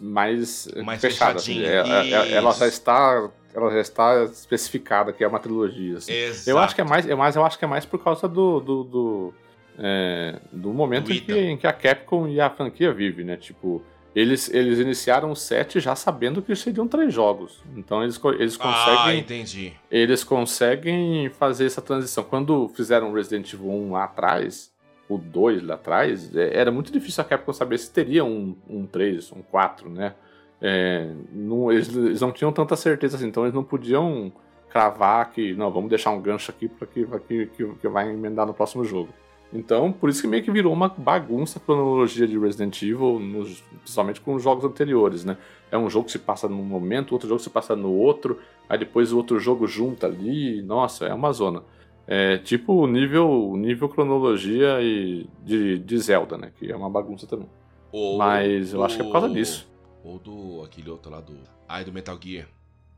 mais, 0.00 0.66
Mais 0.82 1.00
fechada. 1.00 1.38
assim. 1.38 1.60
fechadinha, 1.60 1.94
É- 1.94 2.10
é- 2.10 2.32
ela 2.32 2.50
isso. 2.50 2.60
já 2.60 2.66
está, 2.68 3.30
ela 3.52 3.70
já 3.70 3.80
está 3.80 4.24
especificada 4.24 5.12
que 5.12 5.22
é 5.22 5.28
uma 5.28 5.38
trilogia. 5.38 5.98
assim. 5.98 6.12
Eu 6.46 6.58
acho 6.58 6.74
que 6.74 6.80
é 6.80 6.84
mais, 6.84 7.06
é 7.06 7.14
mais, 7.14 7.36
eu 7.36 7.44
acho 7.44 7.58
que 7.58 7.64
é 7.64 7.68
mais 7.68 7.84
por 7.84 8.02
causa 8.02 8.26
do 8.26 8.60
do, 8.60 8.84
do, 8.84 9.34
é, 9.78 10.38
do 10.52 10.72
momento 10.72 11.06
Do 11.06 11.12
em 11.12 11.20
que, 11.20 11.32
em 11.38 11.56
que 11.56 11.66
a 11.66 11.72
Capcom 11.72 12.26
e 12.28 12.40
a 12.40 12.50
franquia 12.50 12.92
vive, 12.92 13.24
né? 13.24 13.36
Tipo, 13.36 13.82
eles, 14.14 14.52
eles 14.52 14.78
iniciaram 14.78 15.30
o 15.30 15.36
set 15.36 15.80
já 15.80 15.94
sabendo 15.96 16.42
que 16.42 16.54
seriam 16.54 16.86
três 16.86 17.12
jogos. 17.14 17.62
Então 17.76 18.02
eles, 18.02 18.20
eles 18.38 18.58
Ah, 18.60 18.62
conseguem 18.62 19.20
entendi. 19.20 19.72
eles 19.90 20.22
conseguem 20.24 21.30
fazer 21.30 21.66
essa 21.66 21.80
transição. 21.80 22.22
Quando 22.24 22.68
fizeram 22.68 23.12
Resident 23.12 23.52
Evil 23.52 23.70
1 23.70 23.92
lá 23.92 24.04
atrás, 24.04 24.70
o 25.08 25.16
2 25.18 25.62
lá 25.62 25.74
atrás, 25.74 26.34
é, 26.36 26.56
era 26.58 26.70
muito 26.70 26.92
difícil 26.92 27.22
a 27.22 27.24
Capcom 27.24 27.52
saber 27.52 27.78
se 27.78 27.90
teria 27.90 28.24
um, 28.24 28.54
um 28.68 28.86
3, 28.86 29.32
um 29.32 29.42
4, 29.42 29.88
né? 29.88 30.14
É, 30.60 31.10
não- 31.32 31.72
eles, 31.72 31.88
eles 31.94 32.20
não 32.20 32.30
tinham 32.30 32.52
tanta 32.52 32.76
certeza 32.76 33.16
assim, 33.16 33.26
então 33.26 33.42
eles 33.44 33.54
não 33.54 33.64
podiam 33.64 34.30
cravar 34.68 35.30
que, 35.32 35.52
não, 35.54 35.70
vamos 35.70 35.90
deixar 35.90 36.10
um 36.10 36.20
gancho 36.20 36.50
aqui 36.50 36.68
para 36.68 36.86
que, 36.86 37.46
que, 37.46 37.66
que 37.80 37.88
vai 37.88 38.08
emendar 38.10 38.46
no 38.46 38.54
próximo 38.54 38.84
jogo. 38.84 39.08
Então, 39.52 39.92
por 39.92 40.08
isso 40.08 40.22
que 40.22 40.26
meio 40.28 40.42
que 40.42 40.50
virou 40.50 40.72
uma 40.72 40.88
bagunça 40.88 41.58
a 41.58 41.62
cronologia 41.62 42.26
de 42.26 42.38
Resident 42.38 42.80
Evil, 42.82 43.18
nos- 43.20 43.60
principalmente 43.82 44.20
com 44.20 44.34
os 44.34 44.42
jogos 44.42 44.64
anteriores, 44.64 45.24
né? 45.24 45.36
É 45.70 45.76
um 45.76 45.90
jogo 45.90 46.06
que 46.06 46.12
se 46.12 46.18
passa 46.18 46.48
num 46.48 46.62
momento, 46.64 47.12
outro 47.12 47.28
jogo 47.28 47.40
se 47.40 47.50
passa 47.50 47.76
no 47.76 47.92
outro, 47.92 48.38
aí 48.68 48.78
depois 48.78 49.12
o 49.12 49.16
outro 49.18 49.38
jogo 49.38 49.66
junta 49.66 50.06
ali, 50.06 50.62
nossa, 50.62 51.06
é 51.06 51.12
uma 51.14 51.32
zona. 51.32 51.62
É 52.06 52.38
tipo 52.38 52.72
o 52.72 52.86
nível, 52.86 53.54
nível 53.56 53.88
cronologia 53.88 54.80
e 54.80 55.26
de, 55.44 55.78
de 55.78 55.98
Zelda, 55.98 56.36
né? 56.36 56.50
Que 56.58 56.72
é 56.72 56.76
uma 56.76 56.90
bagunça 56.90 57.26
também. 57.26 57.48
Ou 57.92 58.16
Mas 58.18 58.72
eu 58.72 58.82
acho 58.82 58.96
que 58.96 59.02
é 59.02 59.04
por 59.04 59.12
causa 59.12 59.28
disso. 59.28 59.70
Ou 60.02 60.18
do 60.18 60.62
aquele 60.64 60.90
outro 60.90 61.10
lá 61.12 61.20
do. 61.20 61.34
Ai, 61.68 61.84
do 61.84 61.92
Metal 61.92 62.18
Gear. 62.20 62.48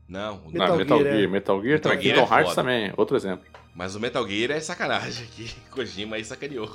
Não, 0.07 0.37
o 0.37 0.51
Metal 0.51 0.67
Não, 0.69 0.77
Metal 0.77 0.99
Gear, 0.99 1.11
Gear, 1.13 1.23
é. 1.23 1.27
Metal 1.27 1.61
Gear, 1.61 1.73
Metal 1.73 1.91
também. 1.91 2.03
Gear 2.03 2.15
Kingdom 2.15 2.33
é 2.33 2.37
Hearts 2.37 2.55
foda. 2.55 2.61
também, 2.61 2.93
outro 2.95 3.17
exemplo. 3.17 3.45
Mas 3.73 3.95
o 3.95 3.99
Metal 3.99 4.27
Gear 4.27 4.51
é 4.51 4.59
sacanagem 4.59 5.25
aqui. 5.25 5.55
Kojima 5.71 6.15
aí 6.15 6.23
sacaneou. 6.23 6.69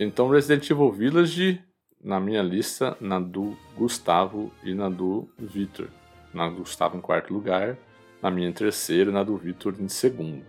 Então 0.00 0.28
Resident 0.28 0.68
Evil 0.70 0.90
Village, 0.90 1.60
na 2.02 2.18
minha 2.18 2.42
lista, 2.42 2.96
na 3.00 3.20
do 3.20 3.56
Gustavo 3.76 4.52
e 4.62 4.74
na 4.74 4.88
do 4.88 5.28
Victor. 5.38 5.88
Na 6.32 6.48
do 6.48 6.56
Gustavo 6.56 6.96
em 6.96 7.00
quarto 7.00 7.32
lugar, 7.32 7.76
na 8.20 8.30
minha 8.30 8.48
em 8.48 8.52
terceiro 8.52 9.10
e 9.10 9.12
na 9.14 9.22
do 9.22 9.36
Victor 9.36 9.74
em 9.78 9.88
segundo. 9.88 10.44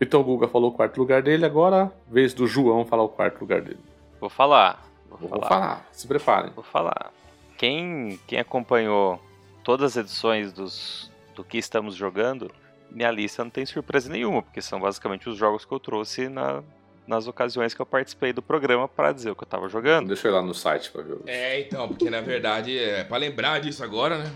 Então 0.00 0.20
o 0.20 0.24
Guga 0.24 0.48
falou 0.48 0.70
o 0.70 0.74
quarto 0.74 0.98
lugar 0.98 1.22
dele, 1.22 1.46
agora 1.46 1.90
vez 2.10 2.34
do 2.34 2.46
João 2.46 2.84
falar 2.84 3.04
o 3.04 3.08
quarto 3.08 3.40
lugar 3.40 3.62
dele. 3.62 3.78
Vou 4.20 4.28
falar. 4.28 4.82
Vou, 5.08 5.18
Vou 5.20 5.28
falar. 5.30 5.48
falar, 5.48 5.88
se 5.92 6.06
preparem. 6.06 6.50
Vou 6.52 6.64
falar. 6.64 7.12
Quem, 7.56 8.18
quem 8.26 8.38
acompanhou 8.40 9.18
todas 9.62 9.92
as 9.96 10.04
edições 10.04 10.52
dos, 10.52 11.10
do 11.34 11.44
que 11.44 11.58
estamos 11.58 11.94
jogando, 11.94 12.50
minha 12.90 13.10
lista 13.10 13.42
não 13.42 13.50
tem 13.50 13.66
surpresa 13.66 14.10
nenhuma, 14.10 14.42
porque 14.42 14.62
são 14.62 14.80
basicamente 14.80 15.28
os 15.28 15.36
jogos 15.36 15.64
que 15.64 15.72
eu 15.72 15.80
trouxe 15.80 16.28
na, 16.28 16.62
nas 17.06 17.26
ocasiões 17.26 17.74
que 17.74 17.80
eu 17.82 17.86
participei 17.86 18.32
do 18.32 18.40
programa 18.42 18.86
para 18.88 19.12
dizer 19.12 19.30
o 19.30 19.36
que 19.36 19.42
eu 19.42 19.48
tava 19.48 19.68
jogando. 19.68 20.08
Deixa 20.08 20.28
eu 20.28 20.32
ir 20.32 20.34
lá 20.34 20.42
no 20.42 20.54
site 20.54 20.90
pra 20.90 21.02
ver. 21.02 21.18
É, 21.26 21.60
então, 21.60 21.88
porque 21.88 22.08
na 22.08 22.20
verdade, 22.20 22.78
é 22.78 23.04
pra 23.04 23.16
lembrar 23.16 23.60
disso 23.60 23.82
agora, 23.82 24.18
né? 24.18 24.32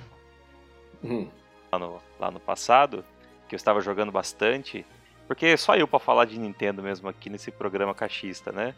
Hum, 1.03 1.29
Lá 1.71 1.79
no, 1.79 2.01
lá 2.19 2.31
no 2.31 2.41
passado, 2.41 3.05
que 3.49 3.55
eu 3.55 3.57
estava 3.57 3.81
jogando 3.81 4.11
bastante, 4.11 4.85
porque 5.27 5.57
só 5.57 5.77
eu 5.77 5.87
pra 5.87 5.99
falar 5.99 6.25
de 6.25 6.39
Nintendo 6.39 6.83
mesmo 6.83 7.09
aqui 7.09 7.29
nesse 7.29 7.51
programa 7.51 7.95
cachista, 7.95 8.51
né? 8.51 8.75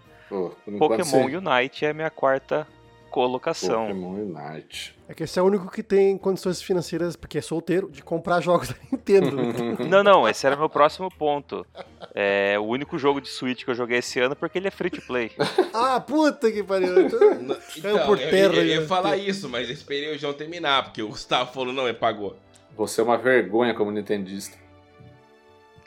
enquanto, 0.67 0.79
Pokémon. 1.05 1.27
Unite 1.39 1.85
é 1.85 1.91
a 1.91 1.95
minha 1.95 2.11
quarta 2.11 2.67
colocação. 3.11 3.87
Pokémon 3.89 4.11
Unite. 4.15 4.97
É 5.09 5.13
que 5.15 5.25
esse 5.25 5.39
é 5.39 5.43
o 5.43 5.45
único 5.45 5.69
que 5.71 5.83
tem 5.83 6.17
condições 6.17 6.63
financeiras, 6.63 7.17
porque 7.17 7.39
é 7.39 7.41
solteiro, 7.43 7.91
de 7.91 8.03
comprar 8.03 8.41
jogos 8.43 8.69
da 8.69 8.77
Nintendo. 8.91 9.37
Não, 9.89 10.03
não, 10.05 10.29
esse 10.29 10.47
era 10.47 10.57
meu 10.57 10.69
próximo 10.69 11.11
ponto. 11.11 11.67
É 12.15 12.57
o 12.59 12.63
único 12.63 12.97
jogo 12.99 13.21
de 13.21 13.29
Switch 13.29 13.65
que 13.65 13.71
eu 13.71 13.75
joguei 13.75 13.99
esse 13.99 14.21
ano 14.21 14.37
porque 14.37 14.57
ele 14.59 14.69
é 14.69 14.71
free 14.71 14.89
to 14.91 15.03
play. 15.03 15.33
ah, 15.75 16.01
puta 16.01 16.51
que 16.51 16.63
pariu. 16.63 17.01
Então, 17.07 17.19
Caiu 17.83 17.99
por 18.07 18.21
eu- 18.21 18.31
terra 18.31 18.55
eu, 18.55 18.63
eu 18.63 18.67
ia 18.67 18.81
aí, 18.81 18.87
falar 18.87 19.17
isso, 19.17 19.49
mas 19.49 19.69
eu 19.69 19.75
esperei 19.75 20.15
o 20.15 20.19
João 20.19 20.33
terminar, 20.33 20.85
porque 20.85 21.03
o 21.03 21.09
Gustavo 21.09 21.53
falou, 21.53 21.73
não, 21.73 21.89
ele 21.89 21.99
pagou. 21.99 22.37
Você 22.77 23.01
é 23.01 23.05
uma 23.05 23.19
vergonha 23.19 23.75
como 23.75 23.91
nintendista. 23.91 24.57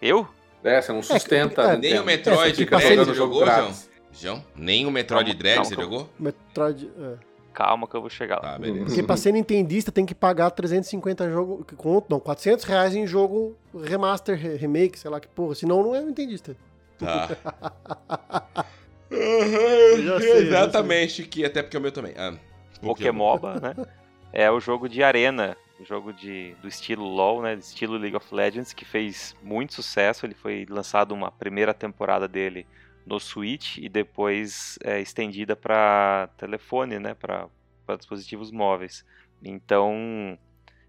Eu? 0.01 0.28
É, 0.63 0.82
você 0.82 0.91
não 0.91 1.01
sustenta. 1.01 1.61
é, 1.74 1.78
Nem 1.78 1.99
o 1.99 2.03
Metroid 2.03 2.57
jogando 2.63 2.82
você 2.82 2.95
jogo 2.95 3.13
jogou, 3.13 3.45
João? 3.45 3.74
João? 4.14 4.43
Nem 4.55 4.86
o 4.86 4.91
Metroid 4.91 5.26
Calma, 5.26 5.39
Dread 5.39 5.55
calma, 5.55 5.70
você 5.70 5.76
calma. 5.76 5.91
jogou? 5.91 6.09
Metroid. 6.20 6.91
É. 6.99 7.14
Calma 7.53 7.88
que 7.88 7.95
eu 7.95 8.01
vou 8.01 8.09
chegar 8.09 8.36
lá. 8.38 8.53
Tá, 8.53 8.59
beleza. 8.59 8.86
Porque 8.86 9.03
pra 9.03 9.16
ser 9.18 9.32
nintendista 9.32 9.91
tem 9.91 10.05
que 10.05 10.16
pagar 10.16 10.49
350 10.51 11.30
jogo, 11.30 11.66
com- 11.78 12.03
não, 12.09 12.20
400 12.20 12.64
reais 12.66 12.95
em 12.95 13.05
jogo 13.05 13.55
remaster, 13.84 14.36
re- 14.38 14.55
remake, 14.55 14.97
sei 14.97 15.11
lá 15.11 15.20
que 15.20 15.28
porra, 15.28 15.53
senão 15.55 15.84
não 15.84 15.95
é 15.95 16.01
nintendista. 16.01 16.55
Tá. 16.97 17.30
sei, 19.09 20.38
Exatamente, 20.47 21.24
que 21.24 21.45
até 21.45 21.61
porque 21.61 21.78
é 21.78 21.80
o 21.80 21.84
meu 21.84 21.91
também. 21.91 22.14
Ah, 22.18 22.34
Pokémoba, 22.82 23.59
né? 23.59 23.86
É 24.32 24.49
o 24.51 24.59
jogo 24.59 24.89
de 24.89 25.03
arena, 25.03 25.55
o 25.80 25.86
jogo 25.86 26.11
de, 26.11 26.55
do 26.61 26.68
estilo 26.68 27.05
LoL, 27.05 27.41
né? 27.41 27.53
Estilo 27.53 27.97
League 27.97 28.16
of 28.16 28.34
Legends, 28.34 28.74
que 28.74 28.84
fez 28.84 29.36
muito 29.43 29.74
sucesso. 29.76 30.26
Ele 30.26 30.34
foi 30.34 30.66
lançado 30.70 31.11
uma 31.14 31.32
primeira 31.32 31.74
temporada 31.74 32.28
dele 32.28 32.66
no 33.06 33.20
Switch 33.20 33.78
e 33.78 33.89
depois 33.89 34.78
é, 34.84 34.99
estendida 35.01 35.56
para 35.56 36.30
telefone, 36.38 36.99
né? 36.99 37.14
Para 37.14 37.49
dispositivos 37.97 38.51
móveis. 38.51 39.06
Então 39.43 40.38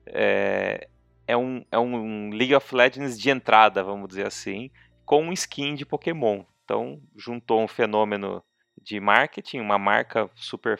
é, 0.06 0.88
é, 1.26 1.36
um, 1.36 1.64
é 1.70 1.78
um 1.78 2.30
League 2.30 2.54
of 2.54 2.74
Legends 2.74 3.18
de 3.18 3.30
entrada, 3.30 3.82
vamos 3.82 4.08
dizer 4.08 4.26
assim, 4.26 4.70
com 5.04 5.24
um 5.24 5.32
skin 5.32 5.74
de 5.74 5.84
Pokémon. 5.84 6.44
Então 6.64 7.00
juntou 7.16 7.62
um 7.62 7.68
fenômeno 7.68 8.42
de 8.80 9.00
marketing, 9.00 9.60
uma 9.60 9.78
marca 9.78 10.30
super 10.34 10.78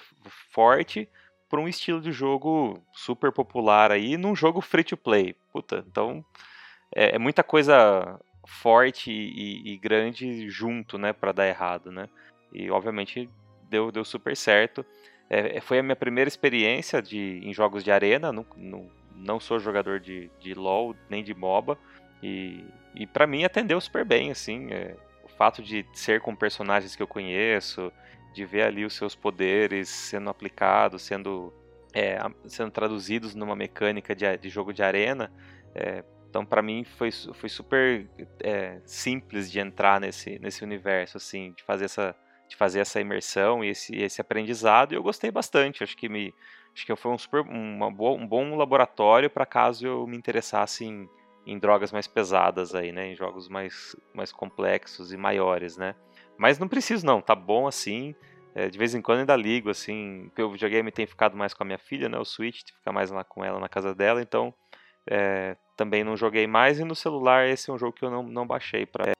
forte, 0.50 1.08
para 1.48 1.60
um 1.60 1.68
estilo 1.68 2.00
de 2.00 2.10
jogo 2.10 2.82
super 2.92 3.30
popular 3.30 3.92
aí, 3.92 4.16
num 4.16 4.34
jogo 4.34 4.60
free 4.60 4.84
to 4.84 4.96
play. 4.96 5.34
Puta, 5.52 5.84
então 5.86 6.24
é, 6.94 7.16
é 7.16 7.18
muita 7.18 7.42
coisa 7.42 8.20
forte 8.46 9.10
e, 9.10 9.72
e 9.72 9.76
grande 9.78 10.48
junto, 10.48 10.98
né, 10.98 11.12
para 11.12 11.32
dar 11.32 11.48
errado, 11.48 11.90
né? 11.90 12.08
E 12.52 12.70
obviamente 12.70 13.28
deu, 13.68 13.90
deu 13.90 14.04
super 14.04 14.36
certo. 14.36 14.84
É, 15.28 15.56
é, 15.56 15.60
foi 15.60 15.78
a 15.78 15.82
minha 15.82 15.96
primeira 15.96 16.28
experiência 16.28 17.00
de, 17.00 17.40
em 17.42 17.52
jogos 17.52 17.82
de 17.82 17.90
arena, 17.90 18.32
não, 18.32 18.46
não, 18.56 18.90
não 19.14 19.40
sou 19.40 19.58
jogador 19.58 19.98
de, 19.98 20.30
de 20.38 20.54
LoL 20.54 20.94
nem 21.08 21.24
de 21.24 21.34
MOBA, 21.34 21.78
e, 22.22 22.64
e 22.94 23.06
para 23.06 23.26
mim 23.26 23.44
atendeu 23.44 23.80
super 23.80 24.04
bem, 24.04 24.30
assim, 24.30 24.72
é, 24.72 24.94
o 25.24 25.28
fato 25.28 25.62
de 25.62 25.84
ser 25.92 26.20
com 26.20 26.36
personagens 26.36 26.94
que 26.94 27.02
eu 27.02 27.06
conheço, 27.08 27.92
de 28.34 28.44
ver 28.44 28.62
ali 28.62 28.84
os 28.84 28.94
seus 28.94 29.14
poderes 29.14 29.88
sendo 29.88 30.28
aplicados, 30.28 31.02
sendo, 31.02 31.52
é, 31.92 32.18
sendo 32.46 32.70
traduzidos 32.70 33.34
numa 33.34 33.56
mecânica 33.56 34.14
de, 34.14 34.36
de 34.36 34.48
jogo 34.48 34.72
de 34.72 34.82
arena. 34.82 35.32
é, 35.74 36.04
então, 36.34 36.44
para 36.44 36.60
mim, 36.60 36.82
foi, 36.82 37.12
foi 37.12 37.48
super 37.48 38.10
é, 38.42 38.80
simples 38.84 39.48
de 39.48 39.60
entrar 39.60 40.00
nesse, 40.00 40.36
nesse 40.40 40.64
universo, 40.64 41.16
assim, 41.16 41.52
de 41.52 41.62
fazer 41.62 41.84
essa, 41.84 42.16
de 42.48 42.56
fazer 42.56 42.80
essa 42.80 43.00
imersão 43.00 43.62
e 43.62 43.68
esse, 43.68 43.94
esse 43.94 44.20
aprendizado. 44.20 44.90
E 44.90 44.96
eu 44.96 45.02
gostei 45.02 45.30
bastante. 45.30 45.84
Acho 45.84 45.96
que 45.96 46.08
me, 46.08 46.34
acho 46.74 46.84
que 46.84 46.96
foi 46.96 47.12
um 47.12 47.18
super, 47.18 47.42
uma 47.42 47.88
boa, 47.88 48.20
um 48.20 48.26
bom 48.26 48.56
laboratório 48.56 49.30
para 49.30 49.46
caso 49.46 49.86
eu 49.86 50.04
me 50.08 50.16
interessasse 50.16 50.84
em, 50.84 51.08
em 51.46 51.56
drogas 51.56 51.92
mais 51.92 52.08
pesadas 52.08 52.74
aí, 52.74 52.90
né, 52.90 53.12
em 53.12 53.14
jogos 53.14 53.48
mais, 53.48 53.94
mais 54.12 54.32
complexos 54.32 55.12
e 55.12 55.16
maiores, 55.16 55.76
né. 55.76 55.94
Mas 56.36 56.58
não 56.58 56.66
preciso 56.66 57.06
não, 57.06 57.22
tá 57.22 57.36
bom 57.36 57.68
assim. 57.68 58.12
É, 58.56 58.68
de 58.68 58.76
vez 58.76 58.92
em 58.92 59.00
quando 59.00 59.20
ainda 59.20 59.36
ligo, 59.36 59.70
assim. 59.70 60.24
porque 60.30 60.42
O 60.42 60.50
videogame 60.50 60.90
tem 60.90 61.06
ficado 61.06 61.36
mais 61.36 61.54
com 61.54 61.62
a 61.62 61.66
minha 61.66 61.78
filha, 61.78 62.08
né? 62.08 62.18
O 62.18 62.24
Switch 62.24 62.72
fica 62.76 62.90
mais 62.90 63.12
lá 63.12 63.22
com 63.22 63.44
ela 63.44 63.60
na 63.60 63.68
casa 63.68 63.94
dela, 63.94 64.20
então 64.20 64.52
é, 65.08 65.56
também 65.76 66.04
não 66.04 66.16
joguei 66.16 66.46
mais. 66.46 66.78
E 66.78 66.84
no 66.84 66.94
celular 66.94 67.46
esse 67.46 67.70
é 67.70 67.72
um 67.72 67.78
jogo 67.78 67.92
que 67.92 68.04
eu 68.04 68.10
não, 68.10 68.22
não 68.22 68.46
baixei. 68.46 68.86
Pra, 68.86 69.12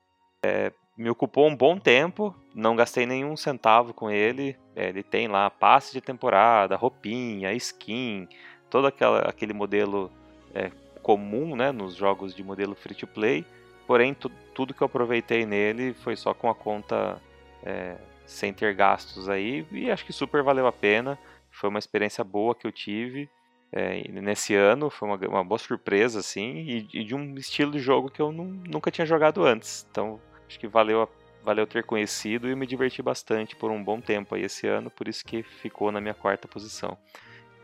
é, 0.44 0.72
me 0.96 1.10
ocupou 1.10 1.48
um 1.48 1.56
bom 1.56 1.78
tempo, 1.78 2.34
não 2.54 2.76
gastei 2.76 3.06
nenhum 3.06 3.36
centavo 3.36 3.92
com 3.92 4.10
ele. 4.10 4.56
É, 4.76 4.88
ele 4.88 5.02
tem 5.02 5.28
lá 5.28 5.50
passe 5.50 5.92
de 5.92 6.00
temporada, 6.00 6.76
roupinha, 6.76 7.52
skin, 7.54 8.28
todo 8.70 8.86
aquela, 8.86 9.20
aquele 9.20 9.52
modelo 9.52 10.10
é, 10.54 10.70
comum 11.02 11.54
né, 11.56 11.72
nos 11.72 11.94
jogos 11.94 12.34
de 12.34 12.42
modelo 12.42 12.74
free 12.74 12.94
to 12.94 13.06
play. 13.06 13.44
Porém, 13.86 14.14
tu- 14.14 14.30
tudo 14.54 14.72
que 14.72 14.82
eu 14.82 14.86
aproveitei 14.86 15.44
nele 15.44 15.92
foi 15.94 16.16
só 16.16 16.32
com 16.32 16.48
a 16.48 16.54
conta 16.54 17.20
é, 17.62 17.96
sem 18.26 18.52
ter 18.52 18.74
gastos 18.74 19.28
aí 19.28 19.66
e 19.70 19.90
acho 19.90 20.04
que 20.06 20.12
super 20.12 20.42
valeu 20.42 20.66
a 20.66 20.72
pena. 20.72 21.18
Foi 21.50 21.68
uma 21.68 21.78
experiência 21.78 22.24
boa 22.24 22.54
que 22.54 22.66
eu 22.66 22.72
tive 22.72 23.28
é, 23.76 24.08
nesse 24.08 24.54
ano, 24.54 24.88
foi 24.88 25.08
uma, 25.08 25.16
uma 25.26 25.44
boa 25.44 25.58
surpresa 25.58 26.20
assim 26.20 26.58
e, 26.58 26.88
e 26.94 27.04
de 27.04 27.12
um 27.12 27.34
estilo 27.34 27.72
de 27.72 27.80
jogo 27.80 28.08
que 28.08 28.22
eu 28.22 28.30
nun- 28.30 28.62
nunca 28.68 28.88
tinha 28.88 29.04
jogado 29.04 29.44
antes. 29.44 29.84
Então 29.90 30.20
acho 30.46 30.60
que 30.60 30.68
valeu 30.68 31.02
a, 31.02 31.08
valeu 31.44 31.66
ter 31.66 31.82
conhecido 31.82 32.48
e 32.48 32.54
me 32.54 32.68
diverti 32.68 33.02
bastante 33.02 33.56
por 33.56 33.72
um 33.72 33.82
bom 33.82 34.00
tempo 34.00 34.36
aí 34.36 34.44
esse 34.44 34.68
ano, 34.68 34.90
por 34.90 35.08
isso 35.08 35.24
que 35.24 35.42
ficou 35.42 35.90
na 35.90 36.00
minha 36.00 36.14
quarta 36.14 36.46
posição. 36.46 36.96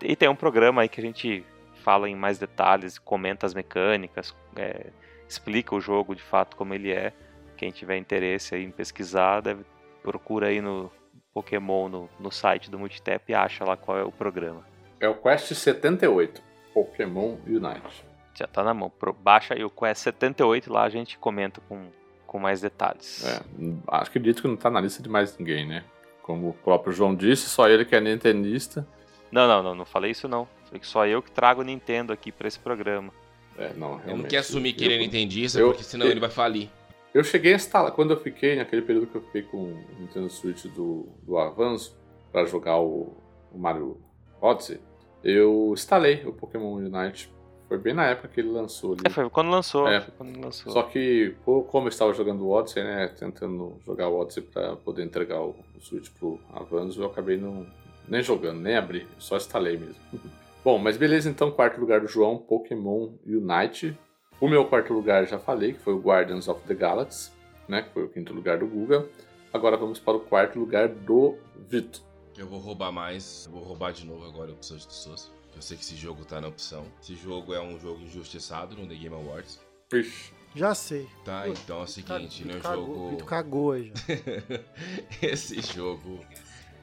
E 0.02 0.16
tem 0.16 0.28
um 0.28 0.34
programa 0.34 0.82
aí 0.82 0.88
que 0.88 1.00
a 1.00 1.04
gente 1.04 1.44
fala 1.84 2.08
em 2.08 2.16
mais 2.16 2.38
detalhes, 2.38 2.98
comenta 2.98 3.46
as 3.46 3.54
mecânicas, 3.54 4.34
é, 4.56 4.90
explica 5.28 5.76
o 5.76 5.80
jogo 5.80 6.16
de 6.16 6.22
fato 6.22 6.56
como 6.56 6.74
ele 6.74 6.90
é. 6.90 7.12
Quem 7.56 7.70
tiver 7.70 7.96
interesse 7.96 8.54
aí 8.56 8.64
em 8.64 8.70
pesquisar, 8.72 9.40
deve, 9.42 9.64
procura 10.02 10.48
aí 10.48 10.60
no 10.60 10.90
Pokémon 11.32 11.88
no, 11.88 12.10
no 12.18 12.32
site 12.32 12.68
do 12.68 12.78
Multitap 12.78 13.30
e 13.30 13.34
acha 13.34 13.64
lá 13.64 13.76
qual 13.76 13.96
é 13.96 14.02
o 14.02 14.10
programa. 14.10 14.69
É 15.00 15.08
o 15.08 15.14
Quest 15.14 15.54
78, 15.54 16.42
Pokémon 16.74 17.36
Unite. 17.46 18.04
Já 18.34 18.46
tá 18.46 18.62
na 18.62 18.74
mão. 18.74 18.92
Baixa 19.20 19.54
aí 19.54 19.64
o 19.64 19.70
Quest 19.70 20.02
78 20.02 20.70
lá 20.70 20.84
a 20.84 20.90
gente 20.90 21.18
comenta 21.18 21.60
com, 21.66 21.86
com 22.26 22.38
mais 22.38 22.60
detalhes. 22.60 23.24
É, 23.24 23.40
acho 23.88 24.10
que 24.10 24.18
dito 24.18 24.42
que 24.42 24.48
não 24.48 24.56
tá 24.56 24.70
na 24.70 24.80
lista 24.80 25.02
de 25.02 25.08
mais 25.08 25.36
ninguém, 25.38 25.66
né? 25.66 25.84
Como 26.22 26.50
o 26.50 26.52
próprio 26.52 26.92
João 26.92 27.14
disse, 27.14 27.48
só 27.48 27.66
ele 27.68 27.84
que 27.84 27.96
é 27.96 28.00
nintendista. 28.00 28.86
Não, 29.32 29.48
não, 29.48 29.62
não, 29.62 29.74
não 29.74 29.84
falei 29.86 30.10
isso 30.10 30.28
não. 30.28 30.46
Falei 30.64 30.80
que 30.80 30.86
só 30.86 31.06
eu 31.06 31.22
que 31.22 31.30
trago 31.30 31.62
o 31.62 31.64
Nintendo 31.64 32.12
aqui 32.12 32.30
para 32.30 32.46
esse 32.46 32.58
programa. 32.58 33.12
É, 33.56 33.72
não, 33.74 33.96
realmente. 33.96 34.08
Ele 34.08 34.22
não 34.22 34.28
quer 34.28 34.38
assumir 34.38 34.72
que 34.74 34.84
eu, 34.84 34.90
ele 34.90 34.94
é 34.96 34.98
nintendista, 34.98 35.58
eu, 35.58 35.68
porque 35.68 35.82
senão 35.82 36.06
eu, 36.06 36.12
ele 36.12 36.20
vai 36.20 36.30
falir. 36.30 36.68
Eu 37.12 37.24
cheguei 37.24 37.54
a 37.54 37.56
instalar, 37.56 37.90
quando 37.92 38.12
eu 38.12 38.20
fiquei, 38.20 38.56
naquele 38.56 38.82
período 38.82 39.06
que 39.06 39.16
eu 39.16 39.22
fiquei 39.22 39.42
com 39.42 39.56
o 39.56 39.84
Nintendo 39.98 40.30
Switch 40.30 40.66
do, 40.66 41.08
do 41.22 41.38
Avanço, 41.38 41.98
para 42.30 42.44
jogar 42.46 42.78
o, 42.78 43.16
o 43.50 43.58
Mario 43.58 44.00
Odyssey, 44.40 44.80
eu 45.22 45.70
instalei 45.72 46.24
o 46.26 46.32
Pokémon 46.32 46.74
Unite. 46.74 47.32
Foi 47.68 47.78
bem 47.78 47.94
na 47.94 48.06
época 48.06 48.28
que 48.28 48.40
ele 48.40 48.50
lançou 48.50 48.94
ali. 48.94 49.02
É, 49.06 49.10
foi 49.10 49.30
quando 49.30 49.50
lançou. 49.50 49.86
É, 49.86 50.00
quando 50.18 50.40
lançou. 50.40 50.72
Só 50.72 50.82
que, 50.82 51.36
como 51.44 51.86
eu 51.86 51.88
estava 51.88 52.12
jogando 52.12 52.44
o 52.44 52.50
Odyssey, 52.50 52.82
né, 52.82 53.06
tentando 53.08 53.76
jogar 53.86 54.08
o 54.08 54.18
Odyssey 54.18 54.42
para 54.42 54.74
poder 54.76 55.04
entregar 55.04 55.40
o, 55.40 55.54
o 55.76 55.80
Switch 55.80 56.10
pro 56.18 56.40
Avanço, 56.52 57.00
eu 57.00 57.06
acabei 57.06 57.36
não, 57.36 57.64
nem 58.08 58.22
jogando, 58.22 58.60
nem 58.60 58.76
abri, 58.76 59.06
só 59.18 59.36
instalei 59.36 59.76
mesmo. 59.76 59.94
Bom, 60.64 60.78
mas 60.78 60.96
beleza, 60.96 61.30
então, 61.30 61.50
quarto 61.50 61.80
lugar 61.80 62.00
do 62.00 62.08
João, 62.08 62.36
Pokémon 62.36 63.10
Unite. 63.24 63.96
O 64.40 64.48
meu 64.48 64.64
quarto 64.64 64.92
lugar 64.92 65.26
já 65.26 65.38
falei, 65.38 65.74
que 65.74 65.80
foi 65.80 65.94
o 65.94 66.00
Guardians 66.00 66.48
of 66.48 66.60
the 66.66 66.74
Galaxy, 66.74 67.30
né? 67.68 67.82
Que 67.82 67.90
foi 67.90 68.04
o 68.04 68.08
quinto 68.08 68.34
lugar 68.34 68.58
do 68.58 68.66
Guga. 68.66 69.06
Agora 69.52 69.76
vamos 69.76 69.98
para 69.98 70.16
o 70.16 70.20
quarto 70.20 70.58
lugar 70.58 70.88
do 70.88 71.36
Vito. 71.68 72.02
Eu 72.36 72.46
vou 72.46 72.58
roubar 72.58 72.92
mais, 72.92 73.46
eu 73.46 73.52
vou 73.52 73.62
roubar 73.62 73.92
de 73.92 74.06
novo 74.06 74.24
agora 74.24 74.50
a 74.50 74.54
opção 74.54 74.76
de 74.76 74.86
pessoas. 74.86 75.30
Eu 75.54 75.60
sei 75.60 75.76
que 75.76 75.82
esse 75.82 75.96
jogo 75.96 76.24
tá 76.24 76.40
na 76.40 76.48
opção. 76.48 76.86
Esse 77.02 77.14
jogo 77.16 77.52
é 77.54 77.60
um 77.60 77.78
jogo 77.78 78.00
injustiçado 78.02 78.76
no 78.76 78.86
The 78.86 78.94
Game 78.94 79.14
Awards. 79.14 79.60
Ixi. 79.92 80.32
Já 80.54 80.74
sei. 80.74 81.08
Tá, 81.24 81.48
então 81.48 81.80
é 81.80 81.82
o 81.84 81.86
seguinte, 81.86 82.44
né? 82.44 82.56
O 82.56 82.62
jogo. 82.62 83.10
Vito 83.10 83.24
cagou 83.24 83.72
aí 83.72 83.92
já. 83.94 85.22
esse 85.28 85.60
jogo. 85.60 86.24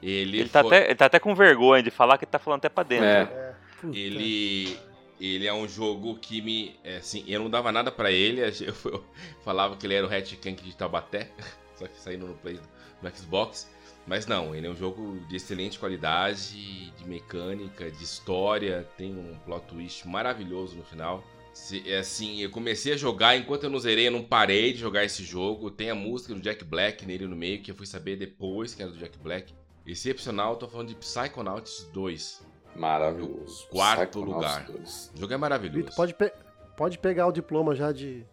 Ele, 0.02 0.40
ele, 0.40 0.48
tá 0.48 0.62
foi... 0.62 0.76
até, 0.76 0.86
ele 0.86 0.94
tá 0.94 1.06
até 1.06 1.18
com 1.18 1.34
vergonha 1.34 1.82
de 1.82 1.90
falar 1.90 2.16
que 2.18 2.24
ele 2.24 2.30
tá 2.30 2.38
falando 2.38 2.58
até 2.58 2.68
pra 2.68 2.82
dentro. 2.82 3.06
É. 3.06 3.22
é. 3.22 3.54
Ele 3.92 4.78
ele 5.20 5.46
é 5.46 5.52
um 5.52 5.66
jogo 5.66 6.16
que 6.16 6.40
me. 6.40 6.78
É, 6.84 6.98
assim, 6.98 7.24
eu 7.26 7.40
não 7.40 7.50
dava 7.50 7.72
nada 7.72 7.90
para 7.90 8.10
ele. 8.10 8.40
Eu, 8.40 8.74
eu, 8.92 9.04
falava 9.42 9.76
que 9.76 9.86
ele 9.86 9.94
era 9.94 10.06
o 10.06 10.12
Hatch 10.12 10.34
Clank 10.36 10.62
de 10.62 10.76
Taubaté, 10.76 11.30
só 11.76 11.86
que 11.86 11.98
saindo 11.98 12.26
no 12.26 12.34
Play 12.34 12.58
no 13.02 13.16
Xbox. 13.16 13.68
Mas 14.08 14.26
não, 14.26 14.54
ele 14.54 14.66
é 14.66 14.70
um 14.70 14.74
jogo 14.74 15.20
de 15.28 15.36
excelente 15.36 15.78
qualidade, 15.78 16.90
de 16.92 17.06
mecânica, 17.06 17.90
de 17.90 18.02
história, 18.02 18.88
tem 18.96 19.14
um 19.14 19.34
plot 19.44 19.66
twist 19.66 20.08
maravilhoso 20.08 20.76
no 20.76 20.82
final. 20.82 21.22
Se, 21.52 21.86
é 21.86 21.98
assim, 21.98 22.40
eu 22.40 22.50
comecei 22.50 22.94
a 22.94 22.96
jogar, 22.96 23.36
enquanto 23.36 23.64
eu 23.64 23.70
não 23.70 23.78
zerei, 23.78 24.06
eu 24.06 24.12
não 24.12 24.24
parei 24.24 24.72
de 24.72 24.78
jogar 24.78 25.04
esse 25.04 25.22
jogo. 25.22 25.70
Tem 25.70 25.90
a 25.90 25.94
música 25.94 26.34
do 26.34 26.40
Jack 26.40 26.64
Black 26.64 27.04
nele 27.04 27.26
no 27.26 27.36
meio, 27.36 27.60
que 27.60 27.70
eu 27.70 27.74
fui 27.74 27.84
saber 27.84 28.16
depois 28.16 28.74
que 28.74 28.82
era 28.82 28.90
do 28.90 28.96
Jack 28.96 29.18
Black. 29.18 29.52
Excepcional, 29.86 30.56
tô 30.56 30.66
falando 30.66 30.88
de 30.88 30.94
Psychonauts 30.94 31.90
2. 31.92 32.46
Maravilhoso. 32.76 33.66
Quarto 33.68 34.20
lugar. 34.20 34.70
O 34.70 35.20
jogo 35.20 35.34
é 35.34 35.36
maravilhoso. 35.36 35.80
Vitor, 35.80 35.94
pode, 35.94 36.14
pe 36.14 36.32
pode 36.76 36.98
pegar 36.98 37.26
o 37.26 37.32
diploma 37.32 37.74
já 37.74 37.92
de, 37.92 38.24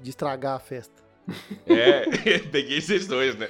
de 0.00 0.10
estragar 0.10 0.54
a 0.54 0.60
festa. 0.60 1.05
É, 1.66 2.38
peguei 2.50 2.78
esses 2.78 3.06
dois, 3.06 3.36
né? 3.36 3.48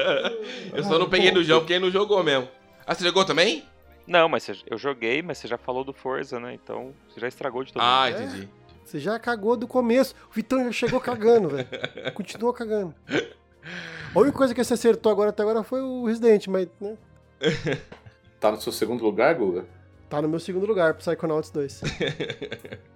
Eu 0.72 0.84
só 0.84 0.98
não 0.98 1.08
peguei 1.08 1.30
no 1.30 1.42
jogo 1.42 1.60
porque 1.60 1.72
ele 1.74 1.84
não 1.84 1.90
jogou 1.90 2.22
mesmo. 2.22 2.48
Ah, 2.86 2.94
você 2.94 3.04
jogou 3.04 3.24
também? 3.24 3.64
Não, 4.06 4.28
mas 4.28 4.48
eu 4.66 4.76
joguei, 4.76 5.22
mas 5.22 5.38
você 5.38 5.46
já 5.46 5.56
falou 5.56 5.84
do 5.84 5.92
Forza, 5.92 6.40
né? 6.40 6.52
Então 6.54 6.92
você 7.08 7.20
já 7.20 7.28
estragou 7.28 7.62
de 7.62 7.72
todo 7.72 7.80
Ah, 7.82 8.10
mundo. 8.10 8.22
entendi. 8.22 8.42
É, 8.44 8.48
você 8.84 8.98
já 8.98 9.18
cagou 9.20 9.56
do 9.56 9.68
começo. 9.68 10.14
O 10.30 10.34
Vitão 10.34 10.64
já 10.64 10.72
chegou 10.72 10.98
cagando, 11.00 11.48
velho. 11.50 11.68
Continua 12.14 12.52
cagando. 12.52 12.92
A 14.12 14.18
única 14.18 14.36
coisa 14.36 14.52
que 14.52 14.64
você 14.64 14.74
acertou 14.74 15.12
agora 15.12 15.30
até 15.30 15.42
agora 15.42 15.62
foi 15.62 15.80
o 15.80 16.06
Resident, 16.06 16.48
mas, 16.48 16.66
né? 16.80 16.96
Tá 18.40 18.50
no 18.50 18.60
seu 18.60 18.72
segundo 18.72 19.04
lugar, 19.04 19.32
Guga? 19.36 19.64
Tá 20.08 20.20
no 20.20 20.28
meu 20.28 20.40
segundo 20.40 20.66
lugar, 20.66 20.94
Psychonauts 20.94 21.50
2. 21.50 21.82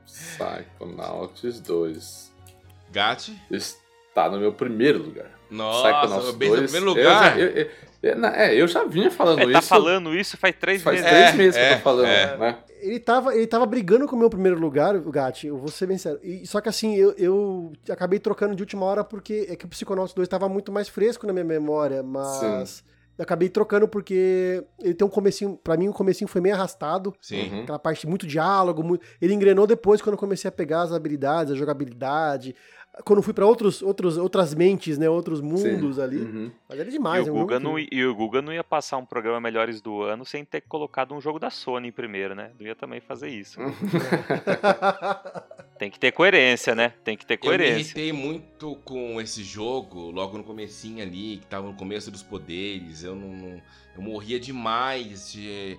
Psychonauts 0.05 1.61
2. 1.61 2.33
Gat? 2.91 3.31
Está 4.15 4.31
no 4.31 4.39
meu 4.39 4.53
primeiro 4.53 5.03
lugar. 5.03 5.27
Nossa, 5.51 6.33
bem 6.35 6.49
2. 6.49 6.63
no 6.63 6.69
primeiro 6.69 6.87
lugar? 6.87 7.37
Eu, 7.37 7.49
eu, 7.49 7.69
eu, 8.01 8.27
é, 8.27 8.55
eu 8.55 8.69
já 8.69 8.85
vinha 8.85 9.11
falando 9.11 9.41
é, 9.41 9.45
isso. 9.45 9.53
Tá 9.55 9.63
falando 9.63 10.15
isso 10.15 10.37
faz 10.37 10.55
três 10.55 10.83
faz 10.83 11.01
meses. 11.01 11.11
Faz 11.11 11.25
três 11.25 11.37
meses 11.37 11.57
é, 11.57 11.67
que 11.67 11.73
eu 11.73 11.77
tô 11.79 11.83
falando, 11.83 12.07
é. 12.07 12.37
né? 12.37 12.59
Ele 12.81 13.01
tava, 13.01 13.35
ele 13.35 13.47
tava 13.49 13.67
brigando 13.67 14.07
com 14.07 14.15
o 14.15 14.19
meu 14.19 14.31
primeiro 14.31 14.57
lugar, 14.61 14.95
o 14.95 15.11
Gat, 15.11 15.45
eu 15.45 15.59
vou 15.59 15.67
ser 15.69 15.87
bem 15.87 15.99
sério. 15.99 16.21
E, 16.23 16.47
só 16.47 16.61
que 16.61 16.69
assim, 16.69 16.95
eu, 16.95 17.13
eu 17.19 17.73
acabei 17.91 18.21
trocando 18.21 18.55
de 18.55 18.63
última 18.63 18.87
hora 18.87 19.03
porque 19.03 19.49
é 19.51 19.57
que 19.57 19.65
o 19.65 19.69
Psychonauts 19.69 20.15
2 20.15 20.29
tava 20.29 20.49
muito 20.49 20.71
mais 20.71 20.89
fresco 20.89 21.27
na 21.27 21.33
minha 21.33 21.45
memória, 21.45 22.05
mas... 22.05 22.69
Sim. 22.69 22.85
Eu 23.17 23.23
acabei 23.23 23.49
trocando 23.49 23.87
porque 23.87 24.65
ele 24.81 24.93
tem 24.93 25.07
um 25.07 25.11
comecinho, 25.11 25.57
para 25.63 25.77
mim 25.77 25.89
o 25.89 25.93
comecinho 25.93 26.27
foi 26.27 26.41
meio 26.41 26.57
arrastado. 26.57 27.15
Sim. 27.21 27.49
Uhum. 27.49 27.63
Aquela 27.63 27.79
parte 27.79 28.09
muito 28.09 28.27
diálogo, 28.27 28.83
muito... 28.83 29.07
ele 29.23 29.33
engrenou 29.33 29.69
depois 29.69 30.03
quando 30.03 30.15
eu 30.15 30.19
comecei 30.19 30.49
a 30.49 30.53
pegar 30.53 30.83
as 30.83 30.93
habilidades, 30.93 31.53
a 31.53 31.57
jogabilidade, 31.57 32.57
quando 33.03 33.23
fui 33.23 33.35
para 33.35 33.45
outros, 33.45 33.83
outros, 33.83 34.17
outras 34.17 34.55
mentes, 34.55 34.99
né, 34.99 35.11
outros 35.11 35.41
mundos 35.41 35.97
Sim. 35.97 36.03
ali. 36.03 36.19
Uhum. 36.19 36.53
Mas 36.69 36.79
era 36.79 36.91
demais. 36.91 37.27
E 37.27 37.31
o, 37.31 37.37
é 37.37 37.41
Guga 37.41 37.59
não, 37.59 37.79
e 37.79 38.05
o 38.05 38.15
Guga 38.15 38.41
não 38.41 38.53
ia 38.53 38.63
passar 38.63 38.99
um 38.99 39.05
programa 39.05 39.41
Melhores 39.41 39.81
do 39.81 40.03
Ano 40.03 40.25
sem 40.25 40.45
ter 40.45 40.61
colocado 40.61 41.13
um 41.13 41.21
jogo 41.21 41.41
da 41.41 41.51
Sony 41.51 41.89
em 41.89 41.93
primeiro, 41.93 42.35
né? 42.35 42.53
Não 42.59 42.67
ia 42.67 42.77
também 42.77 43.01
fazer 43.01 43.29
isso. 43.29 43.59
Tem 45.77 45.91
que 45.91 45.99
ter 45.99 46.13
coerência, 46.13 46.73
né? 46.75 46.95
Tem 47.03 47.17
que 47.17 47.27
ter 47.27 47.37
coerência. 47.37 47.73
Eu 47.73 47.75
me 47.75 47.81
irritei 47.81 48.13
muito 48.13 48.77
com 48.85 49.21
esse 49.21 49.43
jogo, 49.43 50.13
logo 50.13 50.39
no 50.39 50.45
comecinho 50.45 51.03
ali, 51.03 51.39
que 51.39 51.47
tava 51.47 51.67
no 51.67 51.75
começo 51.75 52.13
dos 52.13 52.23
poderes. 52.23 53.03
Eu 53.03 53.17
não, 53.17 53.29
não 53.29 53.61
eu 53.97 54.03
morria 54.03 54.39
demais. 54.39 55.33
De, 55.33 55.77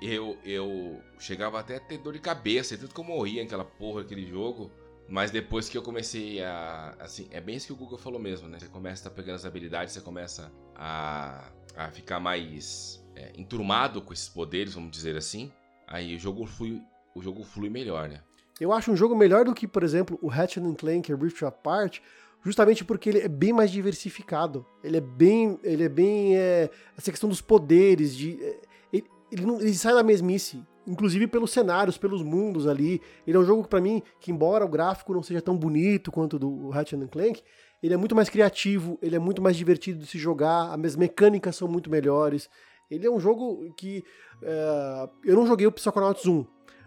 eu, 0.00 0.38
eu 0.44 1.00
chegava 1.18 1.58
até 1.58 1.76
a 1.76 1.80
ter 1.80 1.98
dor 1.98 2.12
de 2.12 2.20
cabeça, 2.20 2.78
tudo 2.78 2.94
que 2.94 3.00
eu 3.00 3.04
morria 3.04 3.42
naquela 3.42 3.64
porra, 3.64 4.02
aquele 4.02 4.24
jogo. 4.24 4.70
Mas 5.08 5.30
depois 5.30 5.68
que 5.68 5.78
eu 5.78 5.82
comecei 5.82 6.42
a. 6.42 6.94
Assim, 6.98 7.28
é 7.30 7.40
bem 7.40 7.56
isso 7.56 7.66
que 7.66 7.72
o 7.72 7.76
Google 7.76 7.98
falou 7.98 8.20
mesmo, 8.20 8.48
né? 8.48 8.58
Você 8.58 8.66
começa 8.66 9.06
a 9.06 9.10
tá 9.10 9.16
pegando 9.16 9.36
as 9.36 9.44
habilidades, 9.44 9.94
você 9.94 10.00
começa 10.00 10.52
a, 10.74 11.48
a 11.76 11.90
ficar 11.90 12.18
mais 12.18 13.04
é, 13.14 13.32
enturmado 13.36 14.02
com 14.02 14.12
esses 14.12 14.28
poderes, 14.28 14.74
vamos 14.74 14.90
dizer 14.90 15.16
assim. 15.16 15.52
Aí 15.86 16.16
o 16.16 16.18
jogo 16.18 16.44
flui, 16.44 16.82
o 17.14 17.22
jogo 17.22 17.44
flui 17.44 17.70
melhor, 17.70 18.08
né? 18.08 18.20
Eu 18.60 18.72
acho 18.72 18.90
um 18.90 18.96
jogo 18.96 19.14
melhor 19.14 19.44
do 19.44 19.54
que, 19.54 19.68
por 19.68 19.82
exemplo, 19.82 20.18
o 20.20 20.28
Ratchet 20.28 20.62
Clank 20.76 21.14
Rift 21.14 21.44
Apart, 21.44 22.00
justamente 22.42 22.84
porque 22.84 23.10
ele 23.10 23.20
é 23.20 23.28
bem 23.28 23.52
mais 23.52 23.70
diversificado. 23.70 24.66
Ele 24.82 24.96
é 24.96 25.00
bem. 25.00 25.58
Ele 25.62 25.84
é 25.84 25.88
bem. 25.88 26.36
É, 26.36 26.70
essa 26.96 27.10
questão 27.12 27.28
dos 27.28 27.40
poderes, 27.40 28.16
de. 28.16 28.42
É, 28.42 28.60
ele, 28.92 29.04
ele, 29.30 29.46
não, 29.46 29.60
ele 29.60 29.74
sai 29.74 29.94
da 29.94 30.02
mesmice 30.02 30.64
inclusive 30.86 31.26
pelos 31.26 31.50
cenários, 31.50 31.98
pelos 31.98 32.22
mundos 32.22 32.66
ali. 32.66 33.00
Ele 33.26 33.36
é 33.36 33.40
um 33.40 33.44
jogo 33.44 33.66
para 33.66 33.80
mim, 33.80 34.02
que 34.20 34.30
embora 34.30 34.64
o 34.64 34.68
gráfico 34.68 35.12
não 35.12 35.22
seja 35.22 35.42
tão 35.42 35.56
bonito 35.56 36.12
quanto 36.12 36.38
do 36.38 36.70
Ratchet 36.70 37.06
Clank, 37.08 37.42
ele 37.82 37.94
é 37.94 37.96
muito 37.96 38.14
mais 38.14 38.28
criativo, 38.28 38.98
ele 39.02 39.16
é 39.16 39.18
muito 39.18 39.42
mais 39.42 39.56
divertido 39.56 39.98
de 39.98 40.06
se 40.06 40.18
jogar, 40.18 40.74
as 40.74 40.96
mecânicas 40.96 41.56
são 41.56 41.68
muito 41.68 41.90
melhores. 41.90 42.48
Ele 42.90 43.06
é 43.06 43.10
um 43.10 43.20
jogo 43.20 43.72
que. 43.76 44.04
É, 44.42 45.08
eu 45.24 45.36
não 45.36 45.46
joguei 45.46 45.66
o 45.66 45.72
Psychonauts 45.72 46.26
1, 46.26 46.46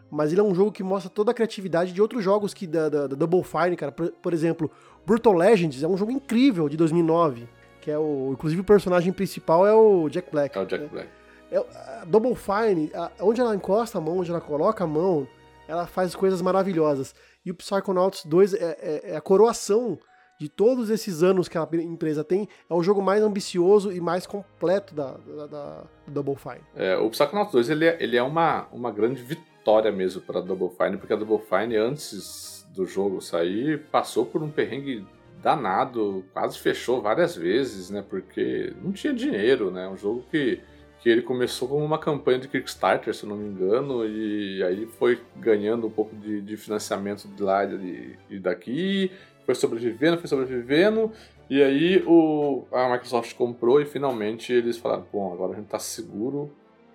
mas 0.09 0.31
ele 0.31 0.41
é 0.41 0.43
um 0.43 0.55
jogo 0.55 0.71
que 0.71 0.81
mostra 0.81 1.09
toda 1.09 1.31
a 1.31 1.33
criatividade 1.33 1.91
de 1.93 2.01
outros 2.01 2.23
jogos 2.23 2.53
que 2.53 2.65
da, 2.65 2.89
da, 2.89 3.07
da 3.07 3.15
Double 3.15 3.43
Fine, 3.43 3.75
cara. 3.75 3.91
Por, 3.91 4.11
por, 4.11 4.33
exemplo, 4.33 4.71
Brutal 5.05 5.33
Legends 5.33 5.83
é 5.83 5.87
um 5.87 5.97
jogo 5.97 6.11
incrível 6.11 6.69
de 6.69 6.77
2009, 6.77 7.47
que 7.81 7.91
é 7.91 7.97
o. 7.97 8.31
Inclusive 8.31 8.61
o 8.61 8.65
personagem 8.65 9.11
principal 9.11 9.67
é 9.67 9.73
o 9.73 10.09
Jack 10.09 10.31
Black. 10.31 10.57
É 10.57 10.61
o 10.61 10.65
Jack 10.65 10.83
né? 10.83 10.89
Black. 10.89 11.18
É, 11.51 11.57
a 11.57 12.05
Double 12.05 12.35
Fine, 12.35 12.91
a, 12.93 13.11
onde 13.21 13.41
ela 13.41 13.55
encosta 13.55 13.97
a 13.97 14.01
mão, 14.01 14.19
onde 14.19 14.29
ela 14.29 14.41
coloca 14.41 14.83
a 14.83 14.87
mão, 14.87 15.27
ela 15.67 15.85
faz 15.85 16.15
coisas 16.15 16.41
maravilhosas. 16.41 17.13
E 17.45 17.51
o 17.51 17.55
Psychonauts 17.55 18.25
2 18.25 18.53
é, 18.53 18.77
é, 18.81 19.11
é 19.11 19.15
a 19.15 19.21
coroação 19.21 19.97
de 20.39 20.47
todos 20.47 20.89
esses 20.89 21.21
anos 21.21 21.49
que 21.49 21.57
a 21.57 21.67
empresa 21.73 22.23
tem, 22.23 22.47
é 22.69 22.73
o 22.73 22.81
jogo 22.81 23.01
mais 23.01 23.21
ambicioso 23.21 23.91
e 23.91 23.99
mais 23.99 24.25
completo 24.25 24.95
da, 24.95 25.17
da, 25.17 25.47
da 25.47 25.83
Double 26.07 26.35
Fine. 26.35 26.61
É, 26.75 26.95
o 26.97 27.09
Psychonauts 27.09 27.51
2 27.51 27.69
ele 27.69 27.85
é, 27.85 27.97
ele 27.99 28.15
é 28.15 28.23
uma, 28.23 28.67
uma 28.71 28.89
grande 28.89 29.21
vitória 29.21 29.91
mesmo 29.91 30.21
para 30.21 30.39
a 30.39 30.41
Double 30.41 30.69
Fine, 30.69 30.97
porque 30.97 31.11
a 31.11 31.17
Double 31.17 31.45
Fine, 31.45 31.75
antes 31.75 32.65
do 32.73 32.85
jogo 32.85 33.19
sair, 33.19 33.83
passou 33.91 34.25
por 34.25 34.41
um 34.41 34.49
perrengue 34.49 35.05
danado, 35.43 36.23
quase 36.33 36.57
fechou 36.57 37.01
várias 37.01 37.35
vezes, 37.35 37.89
né? 37.89 38.03
Porque 38.07 38.73
não 38.81 38.91
tinha 38.91 39.13
dinheiro, 39.13 39.71
né? 39.71 39.87
Um 39.89 39.97
jogo 39.97 40.23
que, 40.31 40.61
que 40.99 41.09
ele 41.09 41.21
começou 41.21 41.67
como 41.67 41.83
uma 41.83 41.97
campanha 41.97 42.39
de 42.39 42.47
Kickstarter, 42.47 43.13
se 43.13 43.25
não 43.25 43.37
me 43.37 43.47
engano, 43.47 44.05
e 44.05 44.61
aí 44.63 44.85
foi 44.85 45.21
ganhando 45.37 45.87
um 45.87 45.89
pouco 45.89 46.15
de, 46.15 46.41
de 46.41 46.57
financiamento 46.57 47.27
de 47.27 47.41
lá 47.41 47.63
e, 47.65 48.17
e 48.29 48.39
daqui, 48.39 49.11
foi 49.45 49.55
sobrevivendo, 49.55 50.17
foi 50.17 50.27
sobrevivendo, 50.27 51.11
e 51.49 51.63
aí 51.63 52.03
o, 52.05 52.65
a 52.71 52.91
Microsoft 52.91 53.33
comprou 53.35 53.81
e 53.81 53.85
finalmente 53.85 54.51
eles 54.51 54.77
falaram, 54.77 55.05
bom, 55.11 55.33
agora 55.33 55.53
a 55.53 55.55
gente 55.55 55.67
tá 55.67 55.79
seguro, 55.79 56.51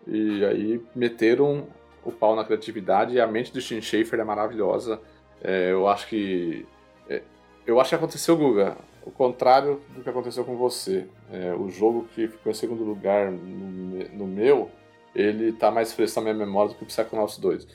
e 0.06 0.44
aí 0.44 0.82
meteram 0.94 1.66
o 2.05 2.12
pau 2.12 2.36
na 2.36 2.44
criatividade 2.44 3.14
e 3.14 3.20
a 3.20 3.26
mente 3.26 3.52
do 3.52 3.60
Shin 3.60 3.81
Schafer 3.81 4.20
é 4.20 4.24
maravilhosa. 4.24 5.01
É, 5.43 5.72
eu 5.72 5.89
acho 5.89 6.06
que. 6.06 6.66
É, 7.09 7.22
eu 7.66 7.81
acho 7.81 7.90
que 7.90 7.94
aconteceu, 7.94 8.36
Guga, 8.36 8.76
o 9.05 9.10
contrário 9.10 9.81
do 9.94 10.02
que 10.02 10.09
aconteceu 10.09 10.44
com 10.44 10.56
você. 10.56 11.06
É, 11.31 11.55
o 11.55 11.68
jogo 11.68 12.06
que 12.14 12.28
ficou 12.28 12.51
em 12.51 12.55
segundo 12.55 12.82
lugar 12.82 13.31
no, 13.31 14.09
no, 14.09 14.26
meu, 14.26 14.70
ele 15.14 15.52
tá 15.52 15.70
mais 15.70 15.93
fresco 15.93 16.20
na 16.20 16.32
minha 16.32 16.47
memória 16.47 16.70
do 16.72 16.76
que 16.76 16.85
o 16.85 16.86
Psychonauts 16.86 17.39
2. 17.39 17.66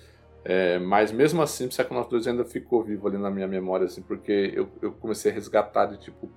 É, 0.44 0.80
mas 0.80 1.12
mesmo 1.12 1.42
assim, 1.42 1.68
Psychonauts 1.68 2.10
2 2.10 2.28
ainda 2.28 2.46
ficou 2.46 2.84
vivo 2.84 3.08
ali 3.08 3.18
na 3.18 3.30
minha 3.30 3.48
memória, 3.48 3.86
assim, 3.86 4.02
porque 4.02 4.52
eu, 4.56 4.70
eu 4.82 4.92
comecei 4.94 5.32
a 5.32 5.34
resgatar 5.34 5.86
de 5.86 5.98
tipo, 6.00 6.30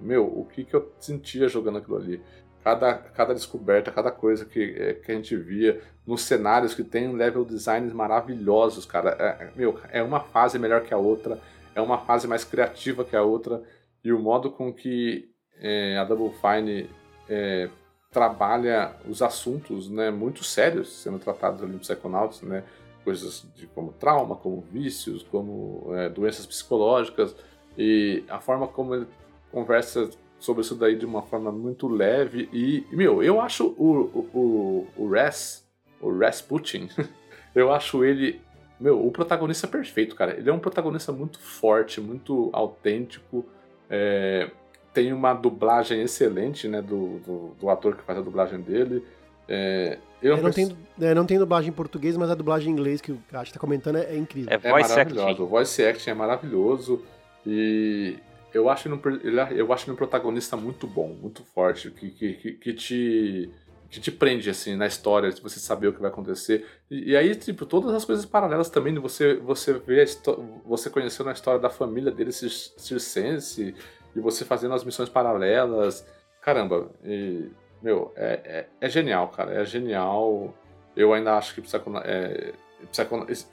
meu, 0.00 0.24
o 0.24 0.44
que, 0.44 0.64
que 0.64 0.74
eu 0.74 0.92
sentia 0.98 1.48
jogando 1.48 1.78
aquilo 1.78 1.96
ali 1.96 2.22
cada, 2.62 2.94
cada 2.94 3.34
descoberta, 3.34 3.90
cada 3.90 4.10
coisa 4.10 4.44
que, 4.44 4.74
é, 4.78 4.94
que 4.94 5.10
a 5.10 5.14
gente 5.14 5.36
via 5.36 5.80
nos 6.06 6.22
cenários 6.22 6.74
que 6.74 6.84
tem 6.84 7.12
level 7.14 7.44
designs 7.44 7.92
maravilhosos, 7.92 8.84
cara. 8.84 9.16
É, 9.18 9.44
é, 9.44 9.50
meu, 9.56 9.78
é 9.90 10.02
uma 10.02 10.20
fase 10.20 10.58
melhor 10.58 10.82
que 10.82 10.92
a 10.92 10.98
outra, 10.98 11.38
é 11.74 11.80
uma 11.80 11.98
fase 11.98 12.26
mais 12.26 12.44
criativa 12.44 13.04
que 13.04 13.16
a 13.16 13.22
outra, 13.22 13.62
e 14.04 14.12
o 14.12 14.18
modo 14.18 14.50
com 14.50 14.72
que 14.72 15.30
é, 15.60 15.96
a 15.98 16.04
Double 16.04 16.32
Fine 16.38 16.88
é, 17.28 17.68
trabalha 18.10 18.94
os 19.06 19.22
assuntos 19.22 19.88
né, 19.88 20.10
muito 20.10 20.42
sérios 20.44 21.02
sendo 21.02 21.18
tratados 21.18 21.62
ali 21.62 21.72
no 21.72 21.78
Psychonauts, 21.78 22.42
né? 22.42 22.64
Coisas 23.04 23.46
de, 23.56 23.66
como 23.68 23.92
trauma, 23.92 24.36
como 24.36 24.60
vícios, 24.60 25.22
como 25.22 25.94
é, 25.94 26.08
doenças 26.08 26.46
psicológicas, 26.46 27.34
e 27.76 28.24
a 28.28 28.38
forma 28.38 28.66
como 28.66 28.94
ele 28.94 29.06
conversa 29.50 30.10
sobre 30.38 30.62
isso 30.62 30.74
daí 30.74 30.96
de 30.96 31.06
uma 31.06 31.22
forma 31.22 31.50
muito 31.50 31.88
leve. 31.88 32.48
E, 32.52 32.84
meu, 32.90 33.22
eu 33.22 33.40
acho 33.40 33.68
o, 33.78 34.26
o, 34.34 34.86
o 34.96 35.10
Res, 35.10 35.66
o 36.00 36.10
eu 37.54 37.72
acho 37.72 38.04
ele, 38.04 38.40
meu, 38.78 39.04
o 39.04 39.10
protagonista 39.10 39.66
perfeito, 39.66 40.14
cara. 40.14 40.36
Ele 40.36 40.48
é 40.48 40.52
um 40.52 40.58
protagonista 40.58 41.12
muito 41.12 41.38
forte, 41.38 42.00
muito 42.00 42.50
autêntico. 42.52 43.44
É, 43.90 44.50
tem 44.92 45.12
uma 45.12 45.32
dublagem 45.32 46.02
excelente, 46.02 46.68
né, 46.68 46.82
do, 46.82 47.18
do, 47.20 47.54
do, 47.60 47.70
ator 47.70 47.96
que 47.96 48.02
faz 48.02 48.18
a 48.18 48.22
dublagem 48.22 48.60
dele. 48.60 49.04
É, 49.48 49.98
eu 50.20 50.36
não, 50.36 50.50
tenho, 50.50 50.76
é, 51.00 51.14
não 51.14 51.24
tem 51.24 51.38
dublagem 51.38 51.70
em 51.70 51.72
português, 51.72 52.16
mas 52.16 52.30
a 52.30 52.34
dublagem 52.34 52.70
em 52.70 52.72
inglês 52.72 53.00
que 53.00 53.12
o 53.12 53.18
Kat 53.30 53.52
tá 53.52 53.60
comentando 53.60 53.96
é, 53.96 54.14
é 54.14 54.16
incrível. 54.16 54.52
É, 54.52 54.58
voice 54.58 54.92
é 54.92 54.96
maravilhoso. 54.96 55.28
Acting. 55.28 55.42
O 55.42 55.46
voice 55.46 55.84
acting 55.84 56.10
é 56.10 56.14
maravilhoso. 56.14 57.02
E 57.46 58.18
eu 58.52 58.68
acho 58.68 58.88
ele, 58.88 59.60
eu 59.60 59.72
acho 59.72 59.84
ele 59.84 59.92
um 59.92 59.96
protagonista 59.96 60.56
muito 60.56 60.86
bom, 60.86 61.08
muito 61.20 61.42
forte, 61.44 61.90
que, 61.90 62.10
que, 62.10 62.52
que, 62.54 62.72
te 62.72 63.50
que 63.90 64.00
te 64.00 64.10
prende 64.10 64.50
assim 64.50 64.76
na 64.76 64.86
história, 64.86 65.30
de 65.30 65.40
você 65.40 65.58
saber 65.58 65.88
o 65.88 65.92
que 65.92 66.00
vai 66.00 66.10
acontecer. 66.10 66.66
E, 66.90 67.12
e, 67.12 67.16
aí, 67.16 67.34
tipo, 67.34 67.64
todas 67.64 67.94
as 67.94 68.04
coisas 68.04 68.26
paralelas 68.26 68.68
também, 68.68 68.94
você 68.96 69.36
você 69.36 69.72
ver 69.74 70.06
você 70.64 70.90
conhecendo 70.90 71.30
a 71.30 71.32
história 71.32 71.60
da 71.60 71.70
família 71.70 72.12
dele 72.12 72.32
circense 72.32 73.74
e 74.14 74.20
você 74.20 74.44
fazendo 74.44 74.74
as 74.74 74.84
missões 74.84 75.08
paralelas. 75.08 76.06
Caramba, 76.42 76.90
e, 77.04 77.48
meu, 77.82 78.12
é, 78.16 78.68
é, 78.80 78.86
é, 78.86 78.90
genial, 78.90 79.28
cara, 79.28 79.54
é 79.54 79.64
genial. 79.64 80.54
Eu 80.94 81.12
ainda 81.14 81.36
acho 81.36 81.54
que 81.54 81.62
Psychonauts, 81.62 82.06
é, 82.06 82.52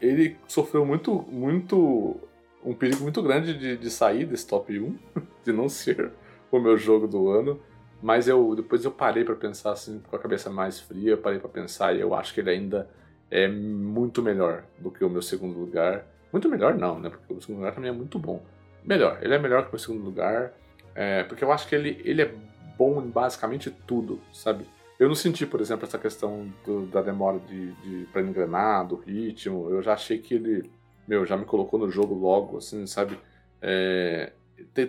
ele 0.01 0.37
sofreu 0.47 0.85
muito 0.85 1.23
muito 1.29 2.19
um 2.63 2.73
perigo 2.73 3.03
muito 3.03 3.21
grande 3.21 3.53
de, 3.57 3.77
de 3.77 3.91
sair 3.91 4.25
desse 4.25 4.47
top 4.47 4.77
1, 4.77 4.97
de 5.45 5.53
não 5.53 5.69
ser 5.69 6.11
o 6.51 6.59
meu 6.59 6.77
jogo 6.77 7.07
do 7.07 7.29
ano. 7.29 7.59
Mas 8.01 8.27
eu 8.27 8.55
depois 8.55 8.83
eu 8.85 8.91
parei 8.91 9.23
para 9.23 9.35
pensar 9.35 9.71
assim, 9.71 10.01
com 10.09 10.15
a 10.15 10.19
cabeça 10.19 10.49
mais 10.49 10.79
fria, 10.79 11.17
parei 11.17 11.39
para 11.39 11.49
pensar 11.49 11.95
e 11.95 12.01
eu 12.01 12.13
acho 12.13 12.33
que 12.33 12.39
ele 12.39 12.49
ainda 12.49 12.89
é 13.31 13.47
muito 13.47 14.21
melhor 14.21 14.63
do 14.77 14.91
que 14.91 15.03
o 15.03 15.09
meu 15.09 15.21
segundo 15.21 15.57
lugar. 15.59 16.05
Muito 16.31 16.49
melhor 16.49 16.75
não, 16.75 16.99
né? 16.99 17.09
Porque 17.09 17.33
o 17.33 17.41
segundo 17.41 17.59
lugar 17.59 17.73
também 17.73 17.89
é 17.89 17.93
muito 17.93 18.19
bom. 18.19 18.43
Melhor, 18.83 19.19
ele 19.21 19.33
é 19.33 19.39
melhor 19.39 19.63
que 19.63 19.69
o 19.69 19.71
meu 19.71 19.79
segundo 19.79 20.03
lugar, 20.03 20.53
é, 20.93 21.23
porque 21.23 21.43
eu 21.43 21.51
acho 21.51 21.67
que 21.67 21.73
ele, 21.73 22.01
ele 22.03 22.21
é 22.21 22.33
bom 22.77 23.01
em 23.01 23.09
basicamente 23.09 23.71
tudo, 23.71 24.19
sabe? 24.31 24.65
Eu 24.99 25.07
não 25.07 25.15
senti, 25.15 25.45
por 25.45 25.59
exemplo, 25.59 25.85
essa 25.85 25.97
questão 25.97 26.47
do, 26.65 26.85
da 26.85 27.01
demora 27.01 27.39
de, 27.39 27.71
de 27.73 28.05
para 28.13 28.21
engrenar, 28.21 28.87
do 28.87 28.95
ritmo. 28.95 29.69
Eu 29.69 29.81
já 29.81 29.93
achei 29.93 30.19
que 30.19 30.35
ele 30.35 30.69
meu, 31.07 31.25
já 31.25 31.37
me 31.37 31.45
colocou 31.45 31.79
no 31.79 31.89
jogo 31.89 32.15
logo, 32.15 32.57
assim, 32.57 32.85
sabe? 32.87 33.17
É, 33.61 34.31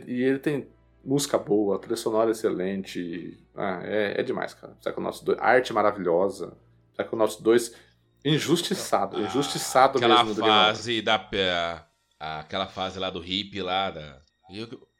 e 0.06 0.22
ele 0.22 0.38
tem 0.38 0.66
música 1.06 1.38
boa, 1.38 1.78
trilha 1.78 1.96
sonora 1.96 2.30
excelente. 2.30 3.38
Ah, 3.54 3.80
é, 3.84 4.20
é 4.20 4.22
demais, 4.22 4.52
cara. 4.52 4.74
Psychonauts 4.80 5.20
2, 5.20 5.38
arte 5.40 5.72
maravilhosa. 5.72 6.56
Psychonauts 6.94 7.36
2, 7.36 7.74
injustiçado. 8.24 9.16
Ah, 9.16 9.20
injustiçado 9.20 9.98
aquela 9.98 10.24
mesmo. 10.24 10.42
Aquela 10.42 10.66
fase 10.66 11.00
da. 11.00 11.28
A, 12.18 12.40
aquela 12.40 12.66
fase 12.66 12.98
lá 12.98 13.10
do 13.10 13.24
hip 13.24 13.60
lá, 13.62 13.90
da. 13.90 14.20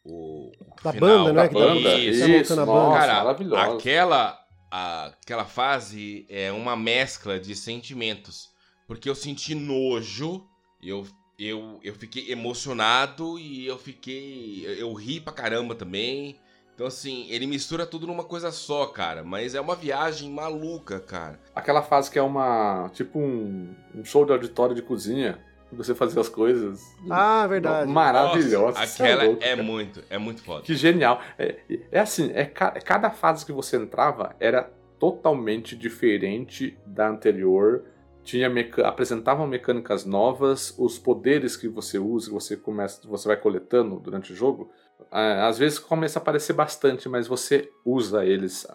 O, 0.04 0.52
da 0.84 0.92
final, 0.92 1.24
banda, 1.24 1.32
né? 1.32 1.48
Da 1.48 1.52
banda. 1.52 1.94
Isso, 1.96 2.30
isso 2.30 2.56
nossa, 2.64 2.98
cara, 2.98 3.14
maravilhosa. 3.24 3.74
Aquela, 3.74 4.38
a, 4.70 5.06
aquela 5.06 5.44
fase 5.44 6.24
é 6.30 6.52
uma 6.52 6.76
mescla 6.76 7.40
de 7.40 7.56
sentimentos. 7.56 8.54
Porque 8.86 9.10
eu 9.10 9.16
senti 9.16 9.52
nojo 9.52 10.46
eu, 10.82 11.06
eu, 11.38 11.78
eu 11.82 11.94
fiquei 11.94 12.30
emocionado 12.30 13.38
e 13.38 13.66
eu 13.66 13.78
fiquei. 13.78 14.64
Eu 14.78 14.92
ri 14.94 15.20
pra 15.20 15.32
caramba 15.32 15.74
também. 15.74 16.38
Então, 16.74 16.86
assim, 16.86 17.26
ele 17.30 17.46
mistura 17.46 17.86
tudo 17.86 18.06
numa 18.06 18.24
coisa 18.24 18.50
só, 18.50 18.86
cara. 18.86 19.24
Mas 19.24 19.54
é 19.54 19.60
uma 19.60 19.74
viagem 19.74 20.30
maluca, 20.30 21.00
cara. 21.00 21.40
Aquela 21.54 21.82
fase 21.82 22.10
que 22.10 22.18
é 22.18 22.22
uma. 22.22 22.90
Tipo 22.92 23.18
um, 23.18 23.74
um 23.94 24.04
show 24.04 24.24
de 24.24 24.32
auditório 24.32 24.74
de 24.74 24.82
cozinha. 24.82 25.38
Você 25.72 25.94
fazia 25.94 26.20
as 26.20 26.28
coisas. 26.28 26.80
Ah, 27.10 27.46
verdade. 27.46 27.90
Maravilhosa. 27.90 28.78
aquela 28.78 29.24
é, 29.24 29.26
louco, 29.26 29.42
é 29.42 29.56
muito, 29.56 30.04
é 30.08 30.16
muito 30.16 30.42
foda. 30.42 30.62
Que 30.62 30.74
genial. 30.74 31.20
É, 31.38 31.56
é 31.90 31.98
assim, 31.98 32.30
é, 32.34 32.44
cada 32.44 33.10
fase 33.10 33.44
que 33.44 33.52
você 33.52 33.76
entrava 33.76 34.36
era 34.38 34.70
totalmente 34.98 35.76
diferente 35.76 36.78
da 36.86 37.08
anterior 37.08 37.84
tinha 38.26 38.52
apresentavam 38.84 39.46
mecânicas 39.46 40.04
novas, 40.04 40.74
os 40.76 40.98
poderes 40.98 41.56
que 41.56 41.68
você 41.68 41.96
usa, 41.96 42.26
que 42.26 42.34
você 42.34 42.56
começa, 42.56 43.00
você 43.08 43.28
vai 43.28 43.36
coletando 43.36 44.00
durante 44.00 44.32
o 44.32 44.36
jogo, 44.36 44.68
às 45.10 45.56
vezes 45.56 45.78
começa 45.78 46.18
a 46.18 46.20
aparecer 46.22 46.52
bastante, 46.52 47.08
mas 47.08 47.28
você 47.28 47.70
usa 47.84 48.24
eles, 48.24 48.66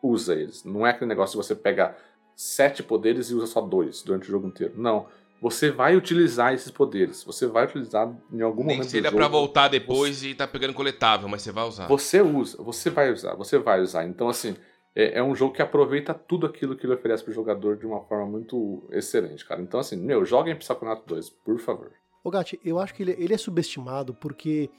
usa 0.00 0.34
eles. 0.34 0.62
Não 0.64 0.86
é 0.86 0.90
aquele 0.90 1.08
negócio 1.08 1.38
de 1.38 1.44
você 1.44 1.56
pegar 1.56 1.98
sete 2.36 2.82
poderes 2.84 3.30
e 3.30 3.34
usa 3.34 3.48
só 3.48 3.60
dois 3.60 4.02
durante 4.02 4.28
o 4.28 4.30
jogo 4.30 4.46
inteiro. 4.46 4.74
Não. 4.76 5.06
Você 5.42 5.70
vai 5.70 5.96
utilizar 5.96 6.54
esses 6.54 6.70
poderes. 6.70 7.22
Você 7.24 7.46
vai 7.46 7.64
utilizar 7.64 8.08
em 8.32 8.40
algum 8.40 8.64
Nem 8.64 8.76
momento. 8.76 8.80
Nem 8.80 8.88
seria 8.88 9.12
para 9.12 9.28
voltar 9.28 9.68
depois 9.68 10.18
você... 10.18 10.28
e 10.28 10.34
tá 10.34 10.46
pegando 10.46 10.72
coletável, 10.72 11.28
mas 11.28 11.42
você 11.42 11.52
vai 11.52 11.64
usar. 11.64 11.86
Você 11.88 12.22
usa, 12.22 12.62
você 12.62 12.88
vai 12.88 13.12
usar, 13.12 13.34
você 13.34 13.58
vai 13.58 13.80
usar. 13.80 14.06
Então, 14.06 14.28
assim, 14.28 14.56
é, 14.94 15.18
é, 15.18 15.22
um 15.22 15.34
jogo 15.34 15.52
que 15.52 15.62
aproveita 15.62 16.14
tudo 16.14 16.46
aquilo 16.46 16.76
que 16.76 16.86
ele 16.86 16.94
oferece 16.94 17.24
pro 17.24 17.32
jogador 17.32 17.76
de 17.76 17.86
uma 17.86 18.00
forma 18.02 18.26
muito 18.26 18.86
excelente, 18.92 19.44
cara. 19.44 19.60
Então, 19.60 19.80
assim, 19.80 19.96
meu, 19.96 20.24
joguem 20.24 20.56
Psychonauts 20.56 21.04
2, 21.06 21.30
por 21.30 21.58
favor. 21.58 21.90
Ô, 22.22 22.30
Gatti, 22.30 22.60
eu 22.64 22.78
acho 22.78 22.94
que 22.94 23.02
ele, 23.02 23.16
ele 23.18 23.34
é 23.34 23.38
subestimado 23.38 24.14
porque 24.14 24.70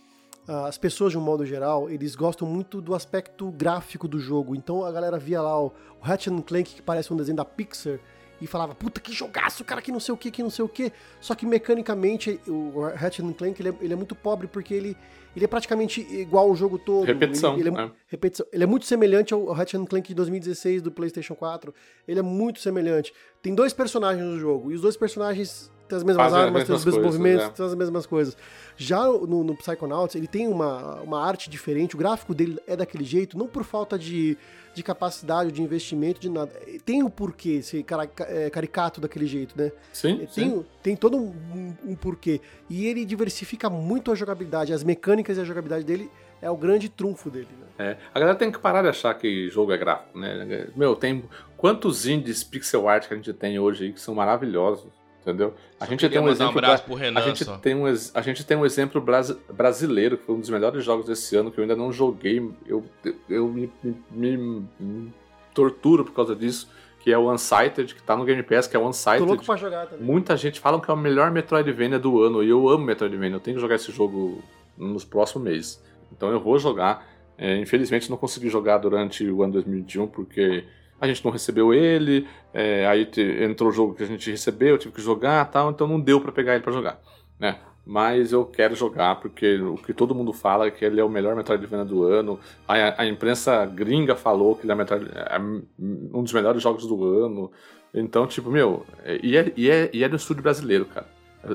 uh, 0.48 0.66
as 0.66 0.78
pessoas, 0.78 1.12
de 1.12 1.18
um 1.18 1.22
modo 1.22 1.46
geral, 1.46 1.90
eles 1.90 2.16
gostam 2.16 2.48
muito 2.48 2.82
do 2.82 2.96
aspecto 2.96 3.52
gráfico 3.52 4.08
do 4.08 4.20
jogo. 4.20 4.56
Então 4.56 4.84
a 4.84 4.92
galera 4.92 5.20
via 5.20 5.42
lá 5.42 5.62
o, 5.62 5.68
o 5.68 6.02
Ratchet 6.02 6.42
Clank, 6.44 6.76
que 6.76 6.82
parece 6.82 7.14
um 7.14 7.18
desenho 7.18 7.38
da 7.38 7.46
Pixar, 7.46 8.00
e 8.42 8.48
falava, 8.48 8.76
puta 8.76 9.00
que 9.00 9.14
jogaço, 9.14 9.64
cara, 9.64 9.82
que 9.82 9.92
não 9.92 10.00
sei 10.00 10.14
o 10.14 10.18
que, 10.18 10.30
que 10.30 10.44
não 10.44 10.50
sei 10.50 10.64
o 10.66 10.70
que. 10.70 10.92
Só 11.20 11.36
que 11.36 11.46
mecanicamente 11.46 12.40
o 12.48 12.82
Ratchet 12.96 13.34
Clank 13.34 13.62
ele 13.62 13.70
é, 13.70 13.74
ele 13.82 13.94
é, 13.94 13.96
muito 13.96 14.16
pobre 14.16 14.48
porque 14.48 14.74
ele, 14.74 14.98
ele 15.36 15.46
é 15.46 15.48
praticamente 15.48 16.02
igual 16.02 16.50
ao 16.50 16.56
jogo 16.56 16.78
todo. 16.78 17.06
Repetição. 17.06 17.58
Ele, 17.58 17.70
ele 17.70 17.78
é, 17.78 17.84
é. 17.84 17.92
repetição. 18.08 18.46
Ele 18.52 18.64
é 18.64 18.68
muito 18.68 18.86
semelhante 18.86 19.34
ao 19.34 19.46
Ratchet 19.52 19.86
Clank 19.86 20.08
de 20.08 20.16
2016 20.16 20.82
do 20.82 20.92
PlayStation 20.92 21.36
4. 21.36 21.74
Ele 22.08 22.20
é 22.20 22.24
muito 22.24 22.60
semelhante. 22.60 23.14
Tem 23.42 23.56
dois 23.56 23.74
personagens 23.74 24.26
no 24.26 24.38
jogo 24.38 24.72
e 24.72 24.76
os 24.76 24.82
dois 24.82 24.98
personagens 24.98 25.72
tem 25.88 25.98
as 25.98 26.04
mesmas 26.04 26.24
Fazem 26.26 26.40
as 26.40 26.46
armas, 26.46 26.64
tem 26.66 26.76
os 26.76 26.86
mesmas 26.86 26.86
mesmos 26.86 27.04
coisas, 27.04 27.20
movimentos, 27.20 27.46
é. 27.46 27.50
tem 27.50 27.66
as 27.66 27.76
mesmas 27.76 28.06
coisas. 28.06 28.38
Já 28.78 29.04
no, 29.06 29.44
no 29.44 29.56
Psychonauts, 29.56 30.16
ele 30.16 30.28
tem 30.28 30.48
uma, 30.48 31.02
uma 31.02 31.26
arte 31.26 31.50
diferente, 31.50 31.96
o 31.96 31.98
gráfico 31.98 32.34
dele 32.34 32.60
é 32.68 32.76
daquele 32.76 33.04
jeito, 33.04 33.38
não 33.38 33.48
por 33.48 33.64
falta 33.64 33.98
de, 33.98 34.38
de 34.74 34.84
capacidade, 34.84 35.52
de 35.52 35.62
investimento, 35.62 36.20
de 36.20 36.30
nada. 36.30 36.52
Tem 36.86 37.04
o 37.04 37.10
porquê 37.10 37.62
ser 37.62 37.86
é, 38.28 38.50
caricato 38.50 39.00
daquele 39.00 39.26
jeito, 39.28 39.58
né? 39.58 39.72
Sim, 39.94 40.28
sim. 40.30 40.50
Tem, 40.50 40.66
tem 40.84 40.96
todo 40.96 41.18
um, 41.18 41.34
um- 41.54 41.76
um 41.92 41.96
porquê. 41.96 42.42
E 42.70 42.86
ele 42.86 43.06
diversifica 43.06 43.70
muito 43.70 44.12
a 44.12 44.16
jogabilidade, 44.16 44.74
as 44.74 44.84
mecânicas 44.84 45.38
e 45.38 45.42
a 45.42 45.44
jogabilidade 45.44 45.86
dele 45.86 46.10
é 46.42 46.50
o 46.50 46.58
grande 46.58 46.90
trunfo 46.90 47.30
dele, 47.30 47.48
né? 47.60 47.66
É, 47.78 47.98
a 48.14 48.20
galera 48.20 48.38
tem 48.38 48.52
que 48.52 48.60
parar 48.60 48.82
de 48.82 48.90
achar 48.90 49.14
que 49.16 49.50
jogo 49.50 49.72
é 49.72 49.78
gráfico, 49.78 50.18
né? 50.18 50.68
Meu, 50.76 50.96
tem 50.96 51.24
quantos 51.58 52.06
indies 52.06 52.44
pixel 52.44 52.88
art 52.88 53.08
que 53.08 53.14
a 53.14 53.18
gente 53.18 53.34
tem 53.34 53.58
hoje 53.58 53.86
aí 53.86 53.94
que 53.94 54.00
são 54.02 54.14
maravilhosos, 54.16 54.92
entendeu? 55.26 55.54
A 55.80 55.86
Só 55.86 55.92
gente 55.92 56.08
tem 56.08 56.20
um 56.20 56.26
um 56.26 56.30
exemplo 56.30 56.62
pro 56.86 56.94
Renan 56.96 57.20
a 57.20 57.24
gente 57.24 57.44
só. 57.44 57.58
tem 57.58 57.74
um 57.76 57.86
a 57.86 58.22
gente 58.22 58.46
tem 58.46 58.56
um 58.58 58.66
exemplo 58.66 59.02
brasi- 59.02 59.38
brasileiro 59.52 60.18
que 60.18 60.24
foi 60.26 60.36
um 60.36 60.40
dos 60.40 60.50
melhores 60.50 60.84
jogos 60.84 61.08
desse 61.08 61.36
ano 61.36 61.50
que 61.52 61.58
eu 61.58 61.64
ainda 61.64 61.76
não 61.76 61.92
joguei, 61.92 62.48
eu 62.68 62.84
eu 63.30 63.48
me, 63.48 63.72
me- 63.84 64.38
me- 64.38 64.68
me 64.80 65.14
torturo 65.54 66.06
por 66.06 66.14
causa 66.14 66.36
disso, 66.36 66.70
que 67.00 67.12
é 67.12 67.18
o 67.18 67.32
Unsighted, 67.32 67.96
que 67.96 68.04
tá 68.04 68.16
no 68.16 68.24
Game 68.26 68.44
Pass, 68.44 68.68
que 68.68 68.76
é 68.76 68.80
o 68.80 68.84
Tô 68.84 68.90
Unsighted. 68.90 69.26
louco 69.28 69.46
pra 69.46 69.56
jogar 69.56 69.88
também. 69.88 70.06
Muita 70.06 70.36
gente 70.38 70.60
fala 70.60 70.80
que 70.82 70.90
é 70.90 70.94
o 70.94 70.98
melhor 70.98 71.32
Metroidvania 71.32 71.98
do 72.00 72.22
ano 72.22 72.44
e 72.44 72.50
eu 72.50 72.68
amo 72.70 72.84
Metroidvania. 72.86 73.36
Eu 73.38 73.40
tenho 73.40 73.56
que 73.56 73.62
jogar 73.62 73.76
esse 73.76 73.92
jogo 73.92 74.44
nos 74.78 75.06
próximos 75.06 75.44
meses. 75.44 75.84
Então 76.12 76.30
eu 76.30 76.40
vou 76.40 76.58
jogar. 76.60 77.08
É, 77.38 77.58
infelizmente 77.58 78.10
não 78.10 78.16
consegui 78.18 78.50
jogar 78.50 78.78
durante 78.78 79.28
o 79.30 79.44
ano 79.44 79.54
2021 79.54 80.08
porque 80.08 80.64
a 81.00 81.08
gente 81.08 81.24
não 81.24 81.32
recebeu 81.32 81.74
ele. 81.74 82.28
é, 82.54 82.86
aí 82.88 83.10
entrou 83.44 83.70
o 83.70 83.74
jogo 83.74 83.94
que 83.96 84.04
a 84.04 84.08
gente 84.08 84.30
recebeu, 84.32 84.70
eu 84.70 84.78
tive 84.78 84.94
que 84.94 85.02
jogar 85.02 85.46
tal. 85.52 85.72
Então 85.72 85.88
não 85.88 86.00
deu 86.00 86.22
pra 86.22 86.32
pegar 86.32 86.54
ele 86.56 86.64
pra 86.64 86.72
jogar. 86.74 87.00
Né? 87.40 87.58
Mas 87.86 88.32
eu 88.32 88.44
quero 88.46 88.76
jogar 88.76 89.20
porque 89.20 89.60
o 89.62 89.76
que 89.76 89.94
todo 89.94 90.16
mundo 90.16 90.34
fala 90.34 90.66
é 90.66 90.72
que 90.72 90.84
ele 90.84 91.00
é 91.00 91.04
o 91.04 91.10
melhor 91.10 91.36
Metroidvania 91.36 91.86
do 91.86 92.04
ano. 92.04 92.40
A, 92.68 93.04
a 93.04 93.06
imprensa 93.06 93.64
gringa 93.66 94.16
falou 94.16 94.56
que 94.56 94.66
ele 94.66 94.74
é, 94.74 95.36
é 95.36 95.40
um 95.40 96.24
dos 96.24 96.34
melhores 96.34 96.64
jogos 96.64 96.88
do 96.88 97.04
ano. 97.04 97.52
Então, 97.94 98.26
tipo, 98.26 98.50
meu, 98.50 98.86
é- 99.04 99.20
e 99.22 99.38
é, 99.38 99.54
e 99.56 99.70
é, 99.70 99.90
e 99.94 100.04
é 100.04 100.10
do 100.10 100.16
estúdio 100.16 100.42
brasileiro, 100.42 100.86
cara. 100.86 101.06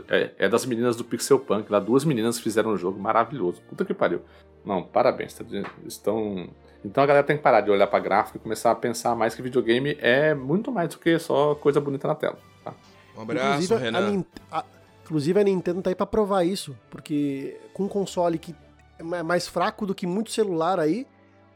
É, 0.09 0.31
é 0.39 0.49
das 0.49 0.65
meninas 0.65 0.95
do 0.97 1.03
Pixel 1.05 1.41
Punk, 1.41 1.69
lá 1.71 1.81
duas 1.81 2.05
meninas 2.05 2.39
fizeram 2.39 2.71
um 2.71 2.77
jogo 2.77 3.01
maravilhoso. 3.01 3.61
Puta 3.69 3.85
que 3.85 3.93
pariu. 3.93 4.21
Não, 4.65 4.83
parabéns, 4.85 5.35
tá 5.35 5.45
estão. 5.85 6.49
Então 6.85 7.05
a 7.05 7.07
galera 7.07 7.27
tem 7.27 7.37
que 7.37 7.43
parar 7.43 7.61
de 7.61 7.71
olhar 7.71 7.87
pra 7.87 7.99
gráfico 7.99 8.39
e 8.39 8.41
começar 8.41 8.71
a 8.71 8.75
pensar 8.75 9.15
mais 9.15 9.35
que 9.35 9.43
videogame 9.43 9.97
é 10.01 10.35
muito 10.35 10.73
mais 10.73 10.89
do 10.89 10.99
que 10.99 11.19
só 11.19 11.55
coisa 11.55 11.81
bonita 11.81 12.09
na 12.09 12.15
tela. 12.15 12.39
Tá? 12.65 12.73
Um 13.17 13.23
abraço, 13.23 13.75
a, 13.75 13.79
Renan. 13.79 14.11
Nin- 14.11 14.25
a- 14.51 14.65
inclusive 15.05 15.39
a 15.41 15.45
Nintendo 15.45 15.83
tá 15.83 15.91
aí 15.91 15.95
pra 15.95 16.07
provar 16.07 16.45
isso, 16.45 16.75
porque 16.89 17.61
com 17.75 17.85
um 17.85 17.89
console 17.89 18.39
que 18.39 18.55
é 18.99 19.03
ma- 19.03 19.23
mais 19.23 19.47
fraco 19.47 19.85
do 19.85 19.95
que 19.95 20.07
muito 20.07 20.31
celular 20.31 20.79
aí, 20.81 21.07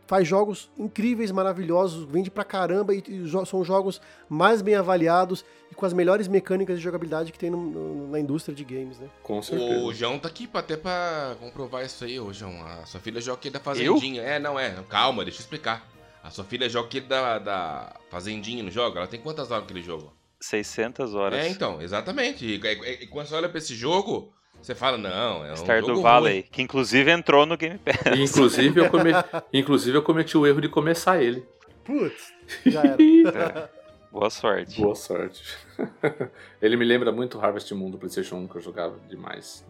faz 0.07 0.27
jogos 0.29 0.71
incríveis, 0.79 1.31
maravilhosos, 1.31 2.05
vende 2.11 2.31
pra 2.31 2.45
caramba 2.45 2.95
e, 2.95 2.99
e 3.07 3.25
jo- 3.25 3.45
são 3.47 3.65
jogos 3.65 4.01
mais 4.29 4.61
bem 4.63 4.75
avaliados 4.75 5.45
e 5.71 5.75
com 5.75 5.87
as 5.87 5.93
melhores 5.93 6.29
mecânicas 6.29 6.77
de 6.79 6.85
jogabilidade 6.85 7.33
que 7.33 7.39
tem 7.39 7.51
no- 7.51 7.71
no- 7.71 8.09
na 8.11 8.21
indústria 8.21 8.55
de 8.55 8.65
games, 8.65 8.99
né? 8.99 9.09
Com 9.23 9.41
certeza. 9.43 9.81
O 9.85 9.93
João 9.95 10.19
tá 10.19 10.29
aqui 10.29 10.47
pra, 10.47 10.61
até 10.61 10.77
pra 10.77 11.37
comprovar 11.41 11.85
isso 11.85 12.05
aí, 12.05 12.19
ô 12.21 12.33
João. 12.33 12.63
A 12.67 12.85
sua 12.87 13.01
filha 13.01 13.21
joga 13.21 13.39
aquele 13.39 13.55
da 13.55 13.61
Fazendinha. 13.61 14.23
É, 14.23 14.39
não 14.39 14.59
é. 14.61 14.75
Calma, 14.89 15.25
deixa 15.25 15.39
eu 15.41 15.43
explicar. 15.43 15.89
A 16.23 16.31
sua 16.31 16.45
filha 16.45 16.69
joga 16.69 16.87
aquele 16.89 17.07
da, 17.07 17.39
da 17.39 17.97
Fazendinha, 18.11 18.63
não 18.63 18.71
joga? 18.71 18.99
Ela 19.01 19.07
tem 19.09 19.21
quantas 19.21 19.51
horas 19.51 19.65
naquele 19.65 19.83
jogo? 19.83 20.13
600 20.41 21.15
horas. 21.15 21.39
É, 21.39 21.49
então, 21.49 21.81
exatamente. 21.81 22.45
E, 22.45 22.61
e- 22.61 23.03
e 23.05 23.07
quando 23.07 23.27
você 23.27 23.35
olha 23.35 23.49
pra 23.49 23.59
esse 23.59 23.75
jogo, 23.75 24.33
você 24.65 24.75
fala, 24.75 24.97
não, 24.97 25.45
é 25.45 25.53
um 25.53 25.57
Stardew 25.57 25.89
jogo 25.89 26.03
Valley, 26.03 26.33
ruim. 26.41 26.45
que 26.51 26.63
inclusive 26.63 27.11
entrou 27.11 27.45
no 27.45 27.57
Game 27.57 27.79
Pass. 27.79 27.97
E, 28.17 28.23
inclusive, 28.25 28.81
eu 28.81 28.91
come... 28.91 29.11
inclusive, 29.53 29.97
eu 29.99 30.03
cometi 30.03 30.39
o 30.39 30.47
erro 30.47 30.61
de 30.61 30.69
começar 30.69 31.23
ele. 31.23 31.45
Putz, 31.85 32.33
já 32.65 32.83
era. 32.83 33.71
Boa 34.11 34.31
sorte. 34.31 34.81
Boa 34.81 34.95
sorte. 34.95 35.43
ele 36.63 36.77
me 36.77 36.85
lembra 36.85 37.11
muito 37.11 37.39
Harvest 37.41 37.71
Moon 37.75 37.91
do 37.91 37.99
PlayStation 37.99 38.37
1 38.37 38.47
que 38.49 38.57
eu 38.57 38.61
jogava 38.61 38.97
demais. 39.09 39.67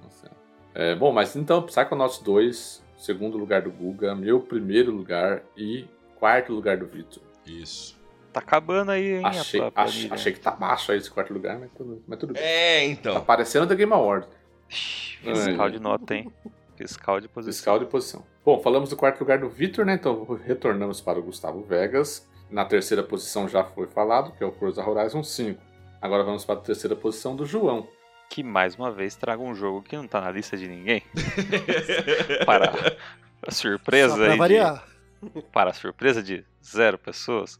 É, 0.74 0.94
bom, 0.94 1.12
mas 1.12 1.34
então, 1.34 1.62
Psychonauts 1.62 2.18
2, 2.18 2.84
segundo 2.98 3.38
lugar 3.38 3.62
do 3.62 3.70
Guga, 3.70 4.14
meu 4.14 4.40
primeiro 4.40 4.92
lugar 4.92 5.42
e 5.56 5.86
quarto 6.16 6.52
lugar 6.52 6.76
do 6.76 6.86
Vitor. 6.86 7.22
Isso. 7.46 7.98
Tá 8.32 8.40
acabando 8.40 8.90
aí, 8.90 9.14
hein, 9.14 9.24
Achei, 9.24 9.60
ach- 9.74 10.08
achei 10.10 10.32
que 10.32 10.40
tá 10.40 10.50
baixo 10.50 10.90
aí 10.92 10.98
esse 10.98 11.10
quarto 11.10 11.32
lugar, 11.32 11.58
mas 11.58 11.70
tudo, 11.76 12.02
mas 12.06 12.18
tudo 12.18 12.34
bem. 12.34 12.42
É, 12.42 12.80
Tá 12.80 12.92
então. 12.92 13.24
parecendo 13.24 13.66
The 13.66 13.74
Game 13.76 13.92
Award. 13.92 14.26
Fiscal 14.68 15.70
de 15.70 15.78
nota, 15.78 16.14
hein? 16.14 16.32
Fiscal 16.76 17.20
de 17.20 17.28
posição. 17.28 17.52
Fiscal 17.52 17.78
de 17.78 17.86
posição. 17.86 18.24
Bom, 18.44 18.60
falamos 18.60 18.90
do 18.90 18.96
quarto 18.96 19.20
lugar 19.20 19.38
do 19.38 19.48
Vitor, 19.48 19.84
né? 19.84 19.94
Então 19.94 20.24
retornamos 20.44 21.00
para 21.00 21.18
o 21.18 21.22
Gustavo 21.22 21.62
Vegas. 21.62 22.28
Na 22.50 22.64
terceira 22.64 23.02
posição 23.02 23.48
já 23.48 23.64
foi 23.64 23.86
falado, 23.86 24.32
que 24.32 24.42
é 24.44 24.46
o 24.46 24.52
Forza 24.52 24.86
Horizon 24.86 25.22
5. 25.22 25.60
Agora 26.00 26.22
vamos 26.22 26.44
para 26.44 26.56
a 26.56 26.62
terceira 26.62 26.94
posição 26.94 27.34
do 27.34 27.46
João. 27.46 27.88
Que 28.28 28.42
mais 28.42 28.74
uma 28.74 28.90
vez 28.90 29.16
traga 29.16 29.42
um 29.42 29.54
jogo 29.54 29.82
que 29.82 29.96
não 29.96 30.06
tá 30.06 30.20
na 30.20 30.30
lista 30.30 30.56
de 30.56 30.68
ninguém. 30.68 31.02
para 32.44 32.96
a 33.42 33.50
surpresa 33.50 34.16
Só 34.16 34.36
pra 34.36 34.46
aí 34.46 35.30
de- 35.32 35.42
para 35.52 35.70
a 35.70 35.74
surpresa 35.74 36.22
de 36.22 36.44
zero 36.62 36.98
pessoas, 36.98 37.56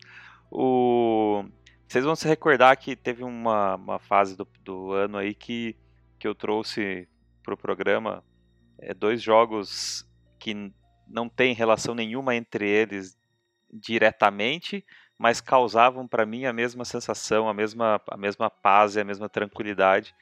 o... 0.51 1.45
vocês 1.89 2.05
vão 2.05 2.15
se 2.15 2.29
recordar 2.29 2.77
que 2.77 2.95
teve 2.95 3.25
uma, 3.25 3.77
uma 3.77 3.99
fase 3.99 4.37
do, 4.37 4.47
do 4.63 4.93
ano 4.93 5.17
aí 5.17 5.35
que, 5.35 5.75
que 6.25 6.29
eu 6.29 6.35
trouxe 6.35 7.07
pro 7.43 7.55
programa 7.55 8.25
é, 8.79 8.95
dois 8.95 9.21
jogos 9.21 10.09
que 10.39 10.73
não 11.07 11.29
tem 11.29 11.53
relação 11.53 11.95
nenhuma 11.95 12.35
entre 12.35 12.67
eles 12.67 13.15
diretamente, 13.71 14.83
mas 15.19 15.43
causavam 15.43 16.09
para 16.09 16.25
mim 16.25 16.47
a 16.47 16.53
mesma 16.53 16.83
sensação, 16.87 17.47
a 17.47 17.53
mesma, 17.53 18.01
a 18.09 18.17
mesma 18.17 18.49
paz 18.49 18.97
e 18.97 19.01
a 19.01 19.05
mesma 19.05 19.29
tranquilidade. 19.29 20.15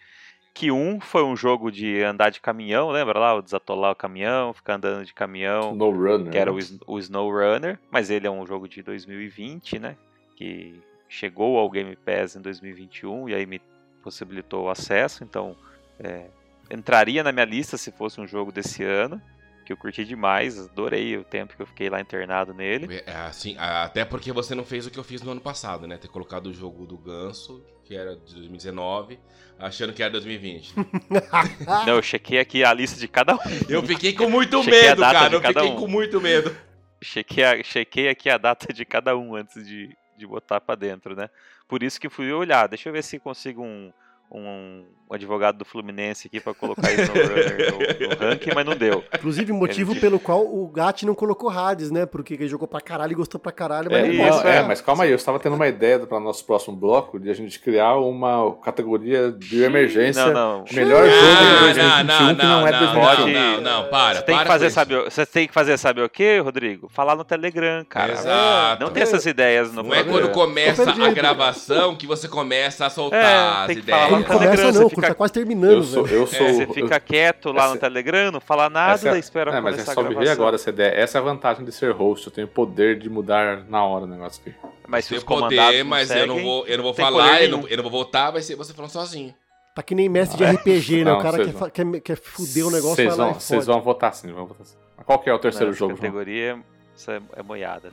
Que 0.53 0.73
um 0.73 1.01
foi 1.01 1.23
um 1.23 1.37
jogo 1.37 1.71
de 1.71 2.03
andar 2.03 2.31
de 2.31 2.41
caminhão, 2.41 2.91
lembra 2.91 3.21
lá? 3.21 3.37
O 3.37 3.41
desatolar 3.41 3.93
o 3.93 3.97
caminhão, 3.97 4.53
ficar 4.53 4.75
andando 4.75 5.05
de 5.05 5.15
caminhão 5.15 5.73
No 5.73 5.93
Runner. 5.93 6.33
que 6.33 6.37
era 6.37 6.53
né? 6.53 6.59
o, 6.89 6.95
o 6.95 6.99
SnowRunner, 6.99 7.79
mas 7.93 8.11
ele 8.11 8.27
é 8.27 8.31
um 8.31 8.45
jogo 8.45 8.67
de 8.67 8.83
2020, 8.83 9.79
né? 9.79 9.97
Que 10.35 10.83
chegou 11.09 11.57
ao 11.59 11.71
Game 11.71 11.95
Pass 11.95 12.35
em 12.35 12.41
2021 12.41 13.29
e 13.29 13.35
aí 13.37 13.47
me 13.47 13.61
possibilitou 14.03 14.65
o 14.65 14.69
acesso, 14.69 15.23
então 15.23 15.57
é, 16.03 16.27
entraria 16.71 17.23
na 17.23 17.33
minha 17.33 17.45
lista 17.45 17.77
se 17.77 17.91
fosse 17.93 18.21
um 18.21 18.27
jogo 18.27 18.51
desse 18.53 18.83
ano, 18.83 19.21
que 19.65 19.73
eu 19.73 19.77
curti 19.77 20.05
demais, 20.05 20.59
adorei 20.59 21.17
o 21.17 21.25
tempo 21.25 21.55
que 21.55 21.63
eu 21.63 21.67
fiquei 21.67 21.89
lá 21.89 22.01
internado 22.01 22.53
nele. 22.53 23.03
É, 23.07 23.15
assim, 23.15 23.57
até 23.59 24.05
porque 24.05 24.33
você 24.33 24.55
não 24.55 24.65
fez 24.65 24.87
o 24.87 24.91
que 24.91 24.99
eu 24.99 25.05
fiz 25.05 25.23
no 25.23 25.31
ano 25.31 25.41
passado, 25.41 25.87
né? 25.87 25.97
Ter 25.97 26.09
colocado 26.09 26.47
o 26.49 26.53
jogo 26.53 26.85
do 26.85 26.97
Ganso, 26.97 27.65
que 27.85 27.95
era 27.95 28.17
de 28.17 28.35
2019, 28.35 29.19
achando 29.59 29.93
que 29.93 30.03
era 30.03 30.11
2020. 30.13 30.75
Não, 31.87 31.95
eu 31.97 32.03
chequei 32.03 32.39
aqui 32.41 32.65
a 32.65 32.73
lista 32.73 32.99
de 32.99 33.07
cada 33.07 33.35
um. 33.35 33.39
Eu 33.69 33.83
fiquei 33.85 34.13
com 34.13 34.29
muito 34.29 34.63
Chequei 34.63 34.83
medo, 34.83 35.03
cara. 35.03 35.35
Eu 35.35 35.41
fiquei 35.41 35.63
um. 35.63 35.77
com 35.77 35.87
muito 35.87 36.21
medo. 36.21 36.57
Chequei, 37.01 37.45
a- 37.45 37.63
chequei 37.63 38.09
aqui 38.09 38.31
a 38.31 38.39
data 38.39 38.73
de 38.73 38.85
cada 38.85 39.17
um 39.17 39.35
antes 39.37 39.67
de, 39.67 39.97
de 40.17 40.27
botar 40.27 40.61
pra 40.61 40.75
dentro, 40.75 41.15
né? 41.15 41.29
Por 41.69 41.83
isso 41.83 42.01
que 42.01 42.09
fui 42.09 42.33
olhar. 42.33 42.67
Deixa 42.69 42.89
eu 42.89 42.93
ver 42.93 43.03
se 43.03 43.19
consigo 43.19 43.63
um, 43.63 43.93
um, 44.35 44.85
advogado 45.11 45.59
do 45.59 45.65
Fluminense 45.67 46.27
aqui 46.27 46.41
pra 46.41 46.55
colocar 46.55 46.91
isso 46.91 47.13
no, 47.13 47.21
runner, 47.23 47.73
no, 48.09 48.09
no 48.09 48.31
ranking, 48.31 48.51
mas 48.55 48.65
não 48.65 48.75
deu. 48.75 49.05
Inclusive, 49.15 49.53
o 49.53 49.55
motivo 49.55 49.93
Ele- 49.93 50.01
pelo 50.01 50.19
qual 50.19 50.41
o 50.43 50.67
Gat 50.69 51.05
não 51.05 51.15
colocou 51.15 51.51
Hades, 51.51 51.91
né? 51.91 52.07
Porque 52.07 52.33
ele 52.33 52.49
jogou 52.49 52.67
pra 52.67 52.81
caralho 52.81 53.13
e 53.13 53.15
gostou 53.15 53.39
pra 53.39 53.53
caralho, 53.53 53.91
mas 53.91 54.05
É, 54.05 54.09
não 54.09 54.15
não, 54.25 54.31
pode. 54.39 54.47
é, 54.49 54.53
né? 54.53 54.63
mas 54.63 54.81
calma 54.81 55.05
aí, 55.05 55.11
eu 55.11 55.17
estava 55.17 55.39
tendo 55.39 55.55
uma 55.55 55.69
ideia 55.69 55.99
para 56.01 56.19
nosso 56.19 56.47
próximo 56.47 56.75
bloco 56.75 57.21
de 57.21 57.29
a 57.29 57.35
gente 57.35 57.61
criar 57.61 57.97
uma 57.97 58.55
categoria 58.63 59.31
de 59.31 59.63
emergência. 59.63 60.25
Não, 60.27 60.33
não. 60.59 60.65
Melhor 60.73 61.05
jogo 61.05 61.73
de 61.75 61.81
Ah, 61.81 62.03
2021 62.03 62.35
que 62.37 62.47
não 62.47 62.67
é 62.67 62.73
não, 62.73 62.95
2021. 62.95 63.33
não, 63.33 63.61
não, 63.83 63.89
para. 63.91 64.15
Você 64.15 64.23
tem, 64.23 64.35
que 64.39 64.41
para 64.45 64.51
fazer, 64.51 64.65
com 64.65 64.69
isso. 64.69 64.75
sabe, 64.75 64.95
o- 64.97 65.05
você 65.11 65.27
tem 65.27 65.47
que 65.47 65.53
fazer, 65.53 65.77
sabe 65.77 66.01
o 66.03 66.09
que, 66.09 66.39
Rodrigo? 66.39 66.89
Falar 66.89 67.17
no 67.17 67.25
Telegram, 67.25 67.85
cara. 67.85 68.13
Exato. 68.15 68.83
Não 68.83 68.91
tem 68.91 69.03
essas 69.03 69.27
ideias 69.27 69.71
no 69.75 69.83
Não 69.83 69.93
é 69.95 70.03
programa. 70.03 70.21
quando 70.29 70.33
começa 70.33 70.91
a 70.91 71.11
gravação 71.11 71.95
que 71.95 72.07
você 72.07 72.27
começa 72.29 72.87
a 72.87 72.91
soltar 72.91 73.21
É, 73.23 73.61
as 73.61 73.67
tem 73.67 73.77
que 73.77 73.83
ideias. 73.83 74.22
Não 74.23 74.39
começa 74.39 74.65
não, 74.65 74.73
quando 74.73 74.91
fica- 74.91 75.09
tá 75.09 75.15
quase 75.15 75.33
terminando, 75.33 75.73
Eu 75.73 75.83
sou, 75.83 76.05
velho. 76.05 76.17
eu 76.23 76.27
sou. 76.27 76.47
É, 76.47 76.53
você 76.53 76.67
fica 76.69 77.01
quieto 77.01 77.53
lá 77.53 77.65
essa- 77.65 77.75
no 77.75 77.81
Telegram, 77.81 78.33
não 78.33 78.41
fala 78.41 78.69
nada, 78.71 78.95
essa, 78.95 79.11
daí 79.11 79.21
espera 79.21 79.51
é, 79.51 79.61
mas 79.61 79.75
é 79.75 79.77
começar 79.79 79.95
só 79.95 80.01
a 80.01 80.03
me 80.03 80.09
ver 80.11 80.15
gravação. 80.17 80.33
agora 80.43 80.55
essa 80.57 80.71
ideia. 80.71 80.91
Essa 80.95 81.19
é 81.19 81.21
a 81.21 81.25
vantagem 81.25 81.65
de 81.65 81.73
ser 81.73 81.93
host. 81.93 82.27
Eu 82.27 82.33
tenho 82.33 82.49
poder 82.49 82.99
de 82.99 83.09
mudar 83.11 83.65
na 83.69 83.85
hora 83.85 84.05
o 84.05 84.09
negócio 84.09 84.41
aqui. 84.45 84.57
Mas 84.87 85.05
se 85.05 85.11
Tem 85.11 85.19
os 85.19 85.25
comandados 85.25 85.67
poder, 85.67 85.85
mas 85.85 86.11
eu 86.11 86.27
não 86.27 86.43
vou, 86.43 86.67
eu 86.67 86.77
não 86.77 86.85
vou 86.85 86.95
falar, 86.95 87.43
eu 87.43 87.49
não, 87.51 87.69
eu 87.69 87.77
não 87.77 87.83
vou 87.83 87.93
voltar, 87.93 88.31
vai 88.31 88.43
ser 88.43 88.55
você 88.57 88.73
falando 88.73 88.91
sozinho. 88.91 89.35
Tá 89.75 89.83
que 89.83 89.95
nem 89.95 90.07
mestre 90.09 90.37
de 90.37 90.45
RPG, 90.45 90.99
né? 90.99 91.11
Não, 91.13 91.19
o 91.19 91.23
cara 91.23 91.39
quer, 91.45 91.53
vão- 91.53 91.71
quer, 91.71 92.01
quer 92.03 92.17
fuder 92.19 92.67
o 92.67 92.71
negócio, 92.71 92.97
Vocês 92.97 93.09
vai 93.09 93.17
lá 93.17 93.25
vão, 93.25 93.33
e 93.39 93.41
vocês 93.41 93.67
vão 93.67 93.81
votar 93.81 94.15
sim, 94.15 94.31
vão 94.31 94.45
votar 94.47 94.67
sim. 94.67 94.77
Mas 94.99 95.07
qual 95.07 95.19
que 95.19 95.31
é 95.31 95.33
o 95.33 95.39
terceiro 95.39 95.73
jogo, 95.73 95.95
categoria, 95.95 96.59
isso 96.95 97.11
é, 97.11 97.21
é 97.37 97.43
moiada. 97.43 97.91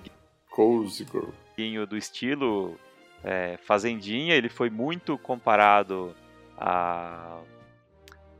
Cozy 0.49 1.05
Girl. 1.09 1.27
pouquinho 1.55 1.87
do 1.87 1.95
estilo 1.95 2.75
é, 3.23 3.57
Fazendinha, 3.63 4.35
ele 4.35 4.49
foi 4.49 4.69
muito 4.69 5.17
comparado 5.17 6.15
a, 6.57 7.39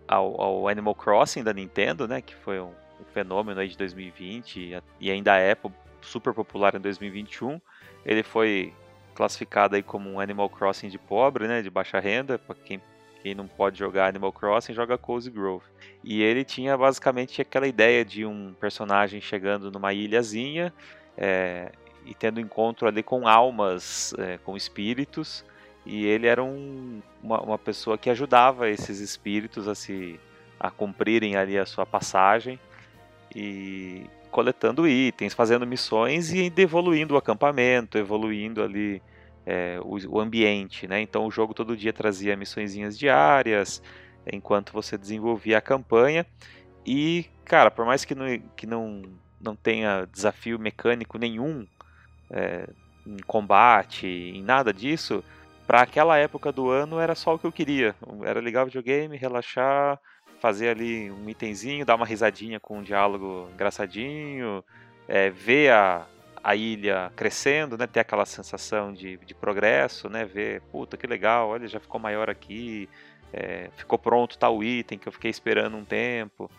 ao, 0.07 0.41
ao, 0.41 0.67
Animal 0.67 0.95
Crossing 0.95 1.43
da 1.43 1.53
Nintendo, 1.53 2.07
né? 2.07 2.21
Que 2.21 2.35
foi 2.35 2.59
um, 2.59 2.71
um 2.99 3.05
fenômeno 3.13 3.59
aí 3.59 3.67
de 3.67 3.77
2020 3.77 4.81
e 4.99 5.11
ainda 5.11 5.37
é 5.37 5.55
super 6.01 6.33
popular 6.33 6.75
em 6.75 6.79
2021. 6.79 7.59
Ele 8.05 8.23
foi 8.23 8.73
classificado 9.13 9.75
aí 9.75 9.83
como 9.83 10.09
um 10.09 10.19
Animal 10.19 10.49
Crossing 10.49 10.87
de 10.87 10.97
pobre, 10.97 11.47
né? 11.47 11.61
De 11.61 11.69
baixa 11.69 11.99
renda, 11.99 12.37
para 12.39 12.55
quem 12.55 12.81
quem 13.21 13.35
não 13.35 13.47
pode 13.47 13.77
jogar 13.77 14.07
Animal 14.07 14.31
Crossing 14.31 14.73
joga 14.73 14.97
Cozy 14.97 15.29
Grove. 15.29 15.65
E 16.03 16.21
ele 16.21 16.43
tinha 16.43 16.77
basicamente 16.77 17.41
aquela 17.41 17.67
ideia 17.67 18.03
de 18.05 18.25
um 18.25 18.53
personagem 18.53 19.19
chegando 19.19 19.69
numa 19.69 19.93
ilhazinha 19.93 20.73
é, 21.17 21.71
e 22.05 22.13
tendo 22.13 22.39
encontro 22.39 22.87
ali 22.87 23.03
com 23.03 23.27
almas, 23.27 24.13
é, 24.17 24.37
com 24.39 24.55
espíritos. 24.55 25.45
E 25.85 26.05
ele 26.05 26.27
era 26.27 26.43
um, 26.43 27.01
uma, 27.23 27.41
uma, 27.41 27.57
pessoa 27.57 27.97
que 27.97 28.09
ajudava 28.09 28.69
esses 28.69 28.99
espíritos 28.99 29.67
a 29.67 29.75
se 29.75 30.19
a 30.59 30.69
cumprirem 30.69 31.35
ali 31.35 31.57
a 31.57 31.65
sua 31.65 31.85
passagem 31.85 32.59
e 33.33 34.05
coletando 34.29 34.87
itens, 34.87 35.33
fazendo 35.33 35.65
missões 35.65 36.31
e 36.31 36.51
evoluindo 36.57 37.13
o 37.15 37.17
acampamento, 37.17 37.97
evoluindo 37.97 38.61
ali 38.61 39.01
é, 39.45 39.79
o, 39.81 40.15
o, 40.15 40.19
ambiente, 40.19 40.87
né? 40.87 41.01
Então 41.01 41.25
o 41.25 41.31
jogo 41.31 41.53
todo 41.53 41.77
dia 41.77 41.93
trazia 41.93 42.35
missõezinhas 42.35 42.97
diárias, 42.97 43.81
enquanto 44.31 44.71
você 44.73 44.97
desenvolvia 44.97 45.57
a 45.57 45.61
campanha. 45.61 46.25
E, 46.85 47.25
cara, 47.45 47.71
por 47.71 47.85
mais 47.85 48.05
que 48.05 48.13
não, 48.13 48.25
que 48.55 48.67
não, 48.67 49.01
não 49.41 49.55
tenha 49.55 50.07
desafio 50.11 50.59
mecânico 50.59 51.17
nenhum 51.17 51.65
é, 52.31 52.67
em 53.05 53.17
combate, 53.25 54.07
em 54.07 54.43
nada 54.43 54.73
disso, 54.73 55.23
para 55.65 55.81
aquela 55.81 56.17
época 56.17 56.51
do 56.51 56.69
ano 56.69 56.99
era 56.99 57.13
só 57.15 57.35
o 57.35 57.39
que 57.39 57.45
eu 57.45 57.51
queria. 57.51 57.95
Era 58.23 58.39
ligar 58.41 58.63
o 58.63 58.65
videogame, 58.65 59.17
relaxar, 59.17 59.99
fazer 60.39 60.69
ali 60.69 61.11
um 61.11 61.29
itemzinho, 61.29 61.85
dar 61.85 61.95
uma 61.95 62.05
risadinha 62.05 62.59
com 62.59 62.79
um 62.79 62.81
diálogo 62.81 63.47
engraçadinho, 63.53 64.63
é, 65.07 65.29
ver 65.29 65.71
a, 65.71 66.07
a 66.43 66.55
ilha 66.55 67.11
crescendo, 67.15 67.77
né? 67.77 67.85
Ter 67.85 67.99
aquela 67.99 68.25
sensação 68.25 68.93
de, 68.93 69.17
de 69.17 69.35
progresso, 69.35 70.09
né? 70.09 70.25
Ver, 70.25 70.61
puta, 70.71 70.97
que 70.97 71.05
legal, 71.05 71.49
olha, 71.49 71.67
já 71.67 71.79
ficou 71.79 71.99
maior 71.99 72.29
aqui, 72.29 72.89
é, 73.31 73.69
ficou 73.75 73.99
pronto 73.99 74.37
tal 74.37 74.63
item 74.63 74.97
que 74.97 75.07
eu 75.07 75.11
fiquei 75.11 75.29
esperando 75.29 75.77
um 75.77 75.85
tempo. 75.85 76.49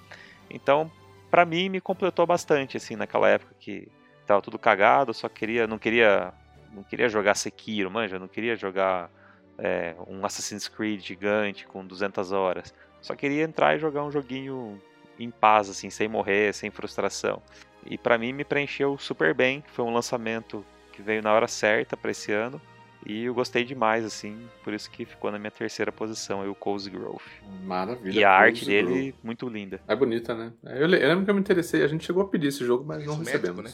Então, 0.48 0.90
para 1.30 1.44
mim, 1.44 1.68
me 1.68 1.80
completou 1.80 2.26
bastante, 2.26 2.76
assim, 2.76 2.97
naquela 2.97 3.28
época 3.28 3.55
que 3.59 3.88
tava 4.31 4.40
tudo 4.40 4.59
cagado, 4.59 5.12
só 5.12 5.28
queria, 5.28 5.66
não 5.66 5.77
queria, 5.77 6.32
não 6.73 6.85
queria 6.85 7.09
jogar 7.09 7.35
Sekiro, 7.35 7.90
manja, 7.90 8.16
não 8.16 8.28
queria 8.28 8.55
jogar 8.55 9.11
é, 9.59 9.97
um 10.07 10.24
Assassin's 10.24 10.69
Creed 10.69 11.01
gigante 11.01 11.66
com 11.66 11.85
200 11.85 12.31
horas. 12.31 12.73
Só 13.02 13.16
queria 13.16 13.43
entrar 13.43 13.74
e 13.74 13.81
jogar 13.81 14.05
um 14.05 14.11
joguinho 14.11 14.81
em 15.19 15.31
paz, 15.31 15.69
assim, 15.69 15.90
sem 15.90 16.07
morrer, 16.07 16.55
sem 16.55 16.70
frustração. 16.70 17.43
E 17.85 17.98
para 17.98 18.16
mim 18.16 18.32
me 18.32 18.44
preencheu 18.44 18.97
super 18.98 19.35
bem. 19.35 19.65
Foi 19.73 19.85
um 19.85 19.93
lançamento 19.93 20.65
que 20.93 21.02
veio 21.02 21.23
na 21.23 21.32
hora 21.32 21.48
certa 21.48 21.97
para 21.97 22.12
esse 22.12 22.31
ano. 22.31 22.61
E 23.05 23.24
eu 23.24 23.35
gostei 23.35 23.65
demais, 23.65 24.05
assim, 24.05 24.47
por 24.62 24.74
isso 24.74 24.90
que 24.90 25.07
ficou 25.07 25.32
na 25.32 25.39
minha 25.39 25.51
terceira 25.51 25.90
posição, 25.90 26.43
aí 26.43 26.48
o 26.48 26.55
Cozy 26.55 26.90
Grove. 26.90 27.24
Maravilha. 27.65 28.20
E 28.20 28.23
a 28.23 28.31
arte 28.31 28.66
dele, 28.66 28.89
Grove. 28.89 29.15
muito 29.23 29.48
linda. 29.48 29.81
É 29.89 29.97
bonita, 29.97 30.35
né? 30.35 30.52
Eu 30.62 30.86
lembro 30.86 31.24
que 31.24 31.31
eu 31.31 31.35
me 31.35 31.40
interessei, 31.40 31.82
a 31.82 31.89
gente 31.89 32.05
chegou 32.05 32.23
a 32.23 32.28
pedir 32.28 32.48
esse 32.48 32.62
jogo, 32.62 32.85
mas 32.86 33.05
não 33.07 33.16
recebemos. 33.16 33.65
Né? 33.65 33.70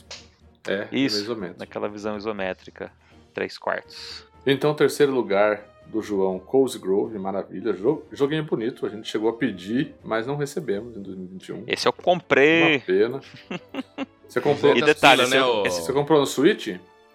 É, 0.69 0.89
isso, 0.93 1.37
naquela 1.59 1.89
visão 1.89 2.17
isométrica, 2.17 2.91
três 3.33 3.59
quartos. 3.59 4.27
Então, 4.45 4.75
terceiro 4.75 5.13
lugar, 5.13 5.65
do 5.87 6.03
João 6.03 6.39
Cozy 6.39 6.79
Grove, 6.79 7.19
maravilha. 7.19 7.75
Joguinho 8.13 8.45
bonito, 8.45 8.87
a 8.87 8.89
gente 8.89 9.09
chegou 9.09 9.31
a 9.31 9.33
pedir, 9.33 9.95
mas 10.05 10.27
não 10.27 10.37
recebemos 10.37 10.97
em 10.97 11.03
2021. 11.03 11.65
Esse 11.67 11.87
eu 11.87 11.93
comprei. 11.93 12.77
Uma 12.77 12.81
pena. 12.81 13.21
Você 14.29 14.41
comprou. 14.41 14.77
e 14.77 14.83
detalhe, 14.83 15.23
né? 15.29 15.41
Você, 15.41 15.69
esse... 15.69 15.83
você 15.83 15.93
comprou 15.93 16.19
no 16.19 16.27
Switch? 16.27 16.67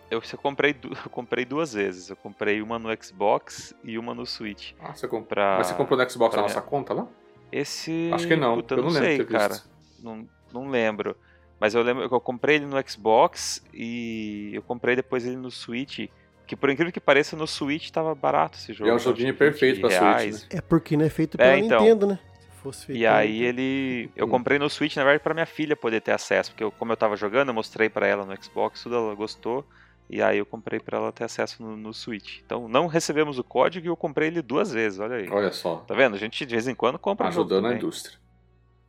Eu, 0.09 0.21
eu, 0.31 0.37
comprei, 0.37 0.73
eu 0.83 1.09
comprei 1.09 1.43
duas 1.43 1.73
vezes. 1.73 2.09
Eu 2.09 2.15
comprei 2.15 2.61
uma 2.61 2.79
no 2.79 2.89
Xbox 3.03 3.75
e 3.83 3.97
uma 3.97 4.15
no 4.15 4.25
Switch. 4.25 4.71
Ah, 4.79 4.93
você 4.93 5.09
comprou. 5.09 5.27
Pra... 5.27 5.57
Mas 5.57 5.67
você 5.67 5.73
comprou 5.73 5.99
no 5.99 6.09
Xbox 6.09 6.31
pra... 6.33 6.41
na 6.41 6.47
nossa 6.47 6.61
conta 6.61 6.93
lá? 6.93 7.07
Esse. 7.51 8.09
Acho 8.13 8.27
que 8.27 8.35
não. 8.37 8.55
Puta, 8.55 8.75
eu 8.75 8.77
não, 8.77 8.85
não 8.85 8.91
sei, 8.91 9.25
cara. 9.25 9.61
Não, 9.99 10.25
não 10.53 10.69
lembro. 10.69 11.17
Mas 11.61 11.75
eu 11.75 11.83
lembro 11.83 12.09
que 12.09 12.15
eu 12.15 12.19
comprei 12.19 12.55
ele 12.55 12.65
no 12.65 12.75
Xbox 12.89 13.63
e 13.71 14.49
eu 14.51 14.63
comprei 14.63 14.95
depois 14.95 15.27
ele 15.27 15.35
no 15.35 15.51
Switch. 15.51 16.09
Que 16.47 16.55
por 16.55 16.71
incrível 16.71 16.91
que 16.91 16.99
pareça, 16.99 17.37
no 17.37 17.45
Switch 17.45 17.91
tava 17.91 18.15
barato 18.15 18.57
esse 18.57 18.73
jogo. 18.73 18.89
E 18.89 18.91
é 18.91 18.95
um 18.95 18.99
joguinho 18.99 19.35
perfeito 19.35 19.79
pra 19.79 19.89
reais. 19.91 20.37
Switch. 20.37 20.53
Né? 20.53 20.57
É 20.57 20.61
porque 20.61 20.97
não 20.97 21.05
é 21.05 21.09
feito 21.09 21.37
pela 21.37 21.51
é, 21.51 21.59
então, 21.59 21.79
Nintendo, 21.79 22.07
né? 22.07 22.19
Se 22.39 22.61
fosse 22.63 22.85
feito 22.87 22.99
e 22.99 23.05
aí 23.05 23.43
ele. 23.43 24.09
Eu 24.15 24.27
comprei 24.27 24.57
no 24.57 24.67
Switch, 24.71 24.95
na 24.95 25.03
verdade, 25.03 25.23
pra 25.23 25.35
minha 25.35 25.45
filha 25.45 25.75
poder 25.75 26.01
ter 26.01 26.13
acesso. 26.13 26.49
Porque 26.49 26.63
eu, 26.63 26.71
como 26.71 26.91
eu 26.91 26.97
tava 26.97 27.15
jogando, 27.15 27.49
eu 27.49 27.53
mostrei 27.53 27.89
para 27.89 28.07
ela 28.07 28.25
no 28.25 28.43
Xbox, 28.43 28.81
tudo 28.81 28.95
ela 28.95 29.13
gostou. 29.13 29.63
E 30.09 30.19
aí 30.19 30.39
eu 30.39 30.45
comprei 30.47 30.79
para 30.79 30.97
ela 30.97 31.11
ter 31.11 31.25
acesso 31.25 31.61
no, 31.61 31.77
no, 31.77 31.93
Switch. 31.93 32.39
Então 32.43 32.67
não 32.67 32.87
recebemos 32.87 33.37
o 33.37 33.43
código 33.43 33.85
e 33.85 33.89
eu 33.89 33.95
comprei 33.95 34.29
ele 34.29 34.41
duas 34.41 34.73
vezes, 34.73 34.99
olha 34.99 35.17
aí. 35.17 35.29
Olha 35.29 35.51
só. 35.51 35.77
Tá 35.87 35.93
vendo? 35.93 36.15
A 36.15 36.19
gente 36.19 36.43
de 36.43 36.55
vez 36.55 36.67
em 36.67 36.73
quando 36.73 36.97
compra 36.97 37.27
Ajudando 37.27 37.67
a 37.67 37.75
indústria. 37.75 38.17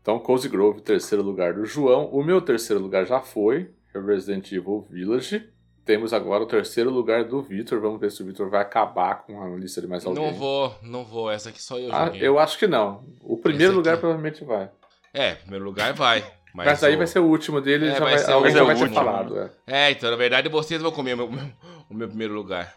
Então, 0.03 0.19
Cozy 0.19 0.49
Grove, 0.49 0.81
terceiro 0.81 1.23
lugar 1.23 1.55
do 1.55 1.65
João. 1.65 2.07
O 2.07 2.25
meu 2.25 2.43
terceiro 2.43 2.83
lugar 2.83 3.07
já 3.07 3.21
foi, 3.21 3.71
é 3.95 4.01
Resident 4.01 4.51
Evil 4.51 4.85
Village. 4.91 5.49
Temos 5.85 6.13
agora 6.13 6.43
o 6.43 6.47
terceiro 6.47 6.91
lugar 6.91 7.25
do 7.25 7.41
Vitor. 7.41 7.81
Vamos 7.81 8.01
ver 8.01 8.11
se 8.11 8.21
o 8.21 8.27
Vitor 8.27 8.51
vai 8.51 8.63
acabar 8.63 9.23
com 9.23 9.41
a 9.41 9.57
lista 9.57 9.81
de 9.81 9.87
mais 9.87 10.05
alguém. 10.05 10.25
Não 10.25 10.35
vou, 10.35 10.75
não 10.83 11.05
vou. 11.05 11.31
Essa 11.31 11.51
aqui 11.51 11.63
só 11.63 11.79
eu 11.79 11.93
ah, 11.93 12.07
joguei. 12.07 12.21
Eu 12.21 12.39
acho 12.39 12.59
que 12.59 12.67
não. 12.67 13.05
O 13.21 13.37
primeiro 13.37 13.75
lugar 13.75 13.97
provavelmente 13.97 14.45
vai. 14.45 14.71
É, 15.15 15.37
primeiro 15.37 15.65
lugar 15.65 15.93
vai. 15.93 16.25
Mas, 16.53 16.67
mas 16.67 16.85
aí 16.85 16.95
o... 16.95 16.99
vai 16.99 17.07
ser 17.07 17.21
o 17.21 17.25
último 17.25 17.61
dele 17.61 17.87
é, 17.87 17.93
já 17.93 18.01
vai, 18.01 18.19
vai 18.19 18.33
alguém 18.33 18.53
já 18.53 18.65
vai 18.65 18.77
ter 18.77 18.91
falado. 18.91 19.39
É. 19.39 19.51
é. 19.67 19.91
então, 19.93 20.11
na 20.11 20.17
verdade, 20.17 20.49
vocês 20.49 20.83
vão 20.83 20.91
comer 20.91 21.15
o 21.15 21.17
meu, 21.17 21.31
o 21.91 21.95
meu 21.95 22.09
primeiro 22.09 22.35
lugar. 22.35 22.75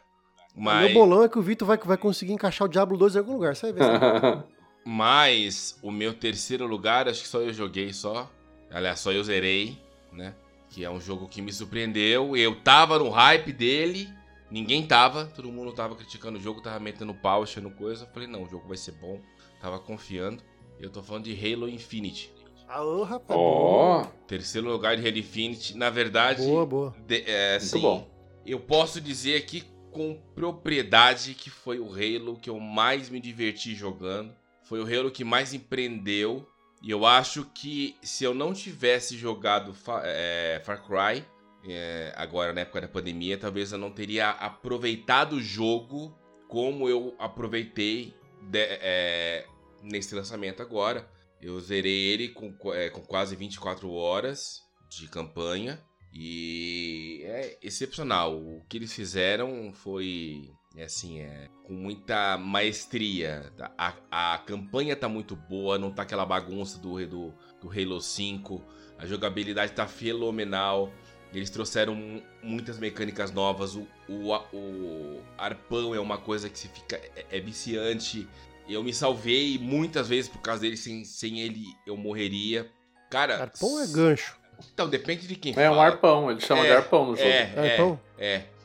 Mas... 0.56 0.86
O 0.86 0.86
meu 0.86 0.94
bolão 0.94 1.24
é 1.24 1.30
que 1.30 1.40
o 1.40 1.42
Vitor 1.42 1.68
vai, 1.68 1.78
vai 1.78 1.98
conseguir 1.98 2.34
encaixar 2.34 2.68
o 2.68 2.70
Diablo 2.70 2.98
2 2.98 3.16
em 3.16 3.20
algum 3.20 3.34
lugar, 3.34 3.56
você 3.56 3.74
vai 3.74 3.90
ver. 3.90 4.44
Mas 4.86 5.78
o 5.82 5.91
meu 5.91 6.14
terceiro 6.14 6.66
lugar, 6.66 7.10
acho 7.10 7.24
que 7.24 7.28
só 7.28 7.41
eu 7.41 7.52
joguei 7.52 7.91
só. 7.91 8.32
Aliás, 8.72 8.99
só 8.99 9.12
eu 9.12 9.24
zerei, 9.24 9.78
né? 10.12 10.36
que 10.76 10.84
é 10.84 10.90
um 10.90 10.99
jogo 10.99 11.26
que 11.26 11.41
me 11.41 11.53
surpreendeu. 11.53 12.36
Eu 12.36 12.60
tava 12.60 12.99
no 12.99 13.10
hype 13.10 13.53
dele, 13.53 14.10
ninguém 14.52 14.86
tava, 14.86 15.24
todo 15.26 15.49
mundo 15.49 15.72
tava 15.72 15.95
criticando 15.95 16.38
o 16.38 16.41
jogo, 16.41 16.62
tava 16.62 16.82
metendo 16.82 17.14
pau, 17.14 17.44
achando 17.44 17.72
coisa. 17.72 18.03
Eu 18.03 18.10
falei, 18.10 18.28
não, 18.28 18.44
o 18.44 18.49
jogo 18.49 18.68
vai 18.68 18.76
ser 18.76 18.91
bom, 18.91 19.22
tava 19.62 19.80
confiando. 19.80 20.44
Eu 20.78 20.90
tô 20.90 21.02
falando 21.02 21.24
de 21.24 21.34
Halo 21.34 21.70
Infinite. 21.70 22.30
Alô, 22.68 23.03
rapaz. 23.03 23.40
Ó, 23.40 24.02
oh. 24.02 24.06
terceiro 24.28 24.70
lugar 24.70 24.98
de 24.98 25.07
Halo 25.07 25.18
Infinite. 25.18 25.78
Na 25.78 25.90
verdade, 25.90 26.41
boa, 26.41 26.66
boa. 26.66 26.95
De, 27.07 27.22
é, 27.22 27.56
assim, 27.56 27.80
Muito 27.80 27.84
bom. 27.84 28.12
Eu 28.45 28.60
posso 28.60 28.99
dizer 28.99 29.38
aqui 29.38 29.64
com 29.91 30.20
propriedade 30.36 31.36
que 31.36 31.49
foi 31.49 31.80
o 31.80 31.88
Halo 31.88 32.36
que 32.36 32.49
eu 32.49 32.60
mais 32.60 33.10
me 33.10 33.22
diverti 33.22 33.74
jogando. 33.74 34.34
Foi 34.66 34.80
o 34.80 34.84
Halo 34.84 35.12
que 35.12 35.24
mais 35.24 35.54
empreendeu 35.54 36.48
e 36.82 36.92
eu 36.92 37.06
acho 37.06 37.46
que 37.46 37.96
se 38.04 38.24
eu 38.24 38.34
não 38.34 38.54
tivesse 38.54 39.18
jogado 39.18 39.74
Far, 39.74 40.02
é, 40.06 40.62
Far 40.64 40.84
Cry, 40.86 41.26
é, 41.68 42.14
agora 42.16 42.54
na 42.54 42.62
época 42.62 42.82
da 42.82 42.88
pandemia, 42.88 43.38
talvez 43.38 43.72
eu 43.72 43.78
não 43.78 43.92
teria 43.92 44.30
aproveitado 44.30 45.34
o 45.34 45.42
jogo 45.42 46.16
como 46.48 46.88
eu 46.88 47.16
aproveitei 47.18 48.14
de, 48.42 48.60
é, 48.60 49.48
nesse 49.82 50.14
lançamento 50.14 50.62
agora. 50.62 51.10
Eu 51.42 51.60
zerei 51.60 52.06
ele 52.06 52.30
com, 52.30 52.56
é, 52.74 52.90
com 52.90 53.02
quase 53.02 53.36
24 53.36 53.92
horas 53.92 54.62
de 54.90 55.08
campanha. 55.08 55.84
E 56.14 57.22
é 57.26 57.58
excepcional. 57.62 58.38
O 58.38 58.64
que 58.70 58.78
eles 58.78 58.94
fizeram 58.94 59.74
foi 59.74 60.50
é 60.78 60.84
assim, 60.84 61.22
é 61.22 61.48
com 61.64 61.74
muita 61.74 62.38
maestria. 62.38 63.52
A, 63.78 63.94
a 64.12 64.38
campanha 64.40 64.96
tá 64.96 65.08
muito 65.08 65.36
boa, 65.36 65.78
não 65.78 65.92
tá 65.92 66.04
aquela 66.04 66.26
bagunça 66.26 66.78
do, 66.78 67.06
do, 67.08 67.34
do 67.62 67.70
Halo 67.70 68.02
5. 68.02 68.64
A 68.98 69.06
jogabilidade 69.06 69.72
tá 69.72 69.88
fenomenal. 69.88 70.92
Eles 71.34 71.50
trouxeram 71.50 72.22
muitas 72.42 72.78
mecânicas 72.78 73.32
novas. 73.32 73.76
O, 73.76 73.88
o, 74.08 74.34
o 74.54 75.22
arpão 75.38 75.94
é 75.94 76.00
uma 76.00 76.18
coisa 76.18 76.50
que 76.50 76.58
se 76.58 76.68
fica. 76.68 76.96
É, 77.16 77.26
é, 77.32 77.40
viciante. 77.40 78.28
Eu 78.68 78.84
me 78.84 78.94
salvei 78.94 79.58
muitas 79.58 80.08
vezes 80.08 80.30
por 80.30 80.42
causa 80.42 80.62
dele. 80.62 80.78
Sem, 80.78 81.04
sem 81.04 81.42
ele 81.42 81.66
eu 81.86 81.98
morreria. 81.98 82.70
Cara. 83.10 83.44
Arpão 83.44 83.80
é 83.82 83.88
gancho. 83.88 84.38
Então, 84.74 84.90
depende 84.90 85.28
de 85.28 85.36
quem 85.36 85.52
É 85.52 85.56
fala. 85.56 85.78
um 85.78 85.82
arpão, 85.82 86.32
ele 86.32 86.40
chama 86.40 86.66
é, 86.66 86.68
de 86.68 86.72
arpão 86.72 87.06
no 87.08 87.16
jogo. 87.16 87.28
É, 87.28 87.54
é, 87.56 87.72
arpão? 87.72 88.00
É. 88.18 88.28
é. 88.28 88.56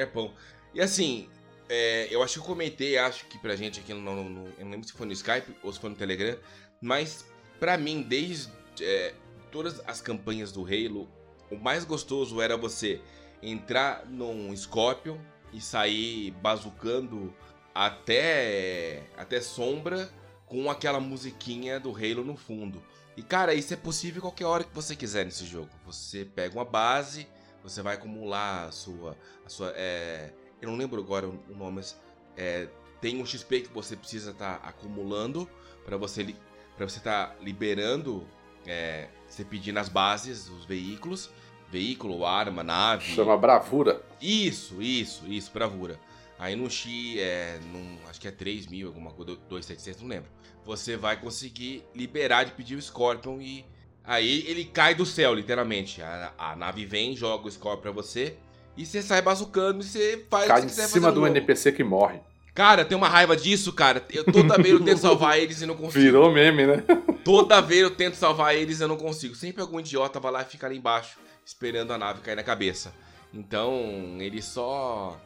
Arpão. 0.00 0.32
E 0.74 0.80
assim, 0.80 1.28
é, 1.68 2.08
eu 2.10 2.22
acho 2.22 2.34
que 2.34 2.40
eu 2.40 2.44
comentei, 2.44 2.98
acho 2.98 3.26
que 3.26 3.38
pra 3.38 3.56
gente 3.56 3.80
aqui 3.80 3.94
no, 3.94 4.00
no, 4.00 4.28
no, 4.28 4.48
Eu 4.58 4.64
não 4.64 4.72
lembro 4.72 4.86
se 4.86 4.92
foi 4.92 5.06
no 5.06 5.12
Skype 5.12 5.54
ou 5.62 5.72
se 5.72 5.78
foi 5.78 5.90
no 5.90 5.96
Telegram, 5.96 6.36
mas 6.80 7.24
pra 7.58 7.78
mim, 7.78 8.02
desde 8.02 8.52
é, 8.80 9.14
todas 9.50 9.80
as 9.86 10.00
campanhas 10.00 10.52
do 10.52 10.64
Halo, 10.64 11.08
o 11.50 11.56
mais 11.56 11.84
gostoso 11.84 12.40
era 12.40 12.56
você 12.56 13.00
entrar 13.42 14.04
num 14.06 14.54
Scorpion 14.56 15.16
e 15.52 15.60
sair 15.60 16.32
bazucando 16.32 17.32
até 17.74 19.04
até 19.16 19.40
sombra 19.40 20.10
com 20.46 20.70
aquela 20.70 21.00
musiquinha 21.00 21.78
do 21.78 21.90
Halo 21.90 22.24
no 22.24 22.36
fundo. 22.36 22.82
E 23.16 23.22
cara, 23.22 23.54
isso 23.54 23.72
é 23.72 23.76
possível 23.76 24.20
qualquer 24.20 24.46
hora 24.46 24.64
que 24.64 24.74
você 24.74 24.96
quiser 24.96 25.24
nesse 25.24 25.46
jogo. 25.46 25.70
Você 25.86 26.24
pega 26.24 26.54
uma 26.54 26.64
base, 26.64 27.28
você 27.62 27.80
vai 27.80 27.94
acumular 27.94 28.66
a 28.66 28.72
sua. 28.72 29.16
A 29.46 29.48
sua 29.48 29.72
é, 29.76 30.32
eu 30.64 30.70
não 30.70 30.78
lembro 30.78 31.00
agora 31.00 31.28
o 31.28 31.56
nome, 31.56 31.76
mas 31.76 32.00
é, 32.36 32.68
tem 33.00 33.20
um 33.20 33.26
XP 33.26 33.62
que 33.62 33.68
você 33.72 33.96
precisa 33.96 34.30
estar 34.30 34.58
tá 34.58 34.68
acumulando 34.68 35.48
para 35.84 35.96
você 35.96 36.34
para 36.76 36.88
você 36.88 36.98
estar 36.98 37.28
tá 37.28 37.36
liberando, 37.40 38.26
é, 38.66 39.08
você 39.28 39.44
pedir 39.44 39.72
nas 39.72 39.88
bases 39.88 40.48
os 40.48 40.64
veículos, 40.64 41.30
veículo, 41.70 42.26
arma, 42.26 42.64
nave. 42.64 43.14
Chama 43.14 43.36
bravura. 43.36 44.02
Isso, 44.20 44.82
isso, 44.82 45.24
isso, 45.26 45.52
bravura. 45.52 46.00
Aí 46.38 46.56
no 46.56 46.68
X, 46.68 47.16
é, 47.18 47.60
num, 47.72 47.96
acho 48.08 48.20
que 48.20 48.26
é 48.26 48.32
3 48.32 48.66
mil, 48.66 48.88
alguma 48.88 49.12
coisa, 49.12 49.36
2,700, 49.48 50.02
não 50.02 50.08
lembro. 50.08 50.30
Você 50.64 50.96
vai 50.96 51.20
conseguir 51.20 51.84
liberar 51.94 52.44
de 52.44 52.52
pedir 52.52 52.74
o 52.74 52.82
Scorpion 52.82 53.40
e 53.40 53.64
aí 54.02 54.44
ele 54.48 54.64
cai 54.64 54.94
do 54.94 55.06
céu, 55.06 55.32
literalmente. 55.32 56.02
A, 56.02 56.32
a 56.36 56.56
nave 56.56 56.84
vem, 56.84 57.14
joga 57.14 57.46
o 57.46 57.50
Scorpion 57.50 57.82
pra 57.82 57.92
você 57.92 58.36
e 58.76 58.84
você 58.84 59.02
sai 59.02 59.22
bazucando 59.22 59.80
e 59.80 59.84
você 59.84 60.26
faz 60.30 60.46
cai 60.46 60.60
o 60.62 60.66
que 60.66 60.72
você 60.72 60.82
em 60.82 60.88
cima 60.88 61.12
do 61.12 61.26
NPC 61.26 61.72
que 61.72 61.84
morre. 61.84 62.20
Cara, 62.54 62.84
tem 62.84 62.96
uma 62.96 63.08
raiva 63.08 63.36
disso, 63.36 63.72
cara. 63.72 64.04
Eu 64.12 64.24
toda 64.24 64.56
vez 64.56 64.74
eu 64.74 64.84
tento 64.84 64.98
salvar 64.98 65.38
eles 65.38 65.60
e 65.60 65.66
não 65.66 65.74
consigo. 65.76 66.04
Virou 66.04 66.32
meme, 66.32 66.66
né? 66.66 66.84
Toda 67.24 67.60
vez 67.60 67.82
eu 67.82 67.90
tento 67.90 68.14
salvar 68.14 68.54
eles 68.54 68.78
e 68.78 68.82
eu 68.82 68.88
não 68.88 68.96
consigo. 68.96 69.34
Sempre 69.34 69.60
algum 69.60 69.80
idiota 69.80 70.20
vai 70.20 70.30
lá 70.30 70.42
e 70.42 70.44
fica 70.44 70.66
ali 70.66 70.78
embaixo, 70.78 71.18
esperando 71.44 71.92
a 71.92 71.98
nave 71.98 72.20
cair 72.20 72.36
na 72.36 72.44
cabeça. 72.44 72.94
Então, 73.32 74.18
ele 74.20 74.40
só 74.40 75.20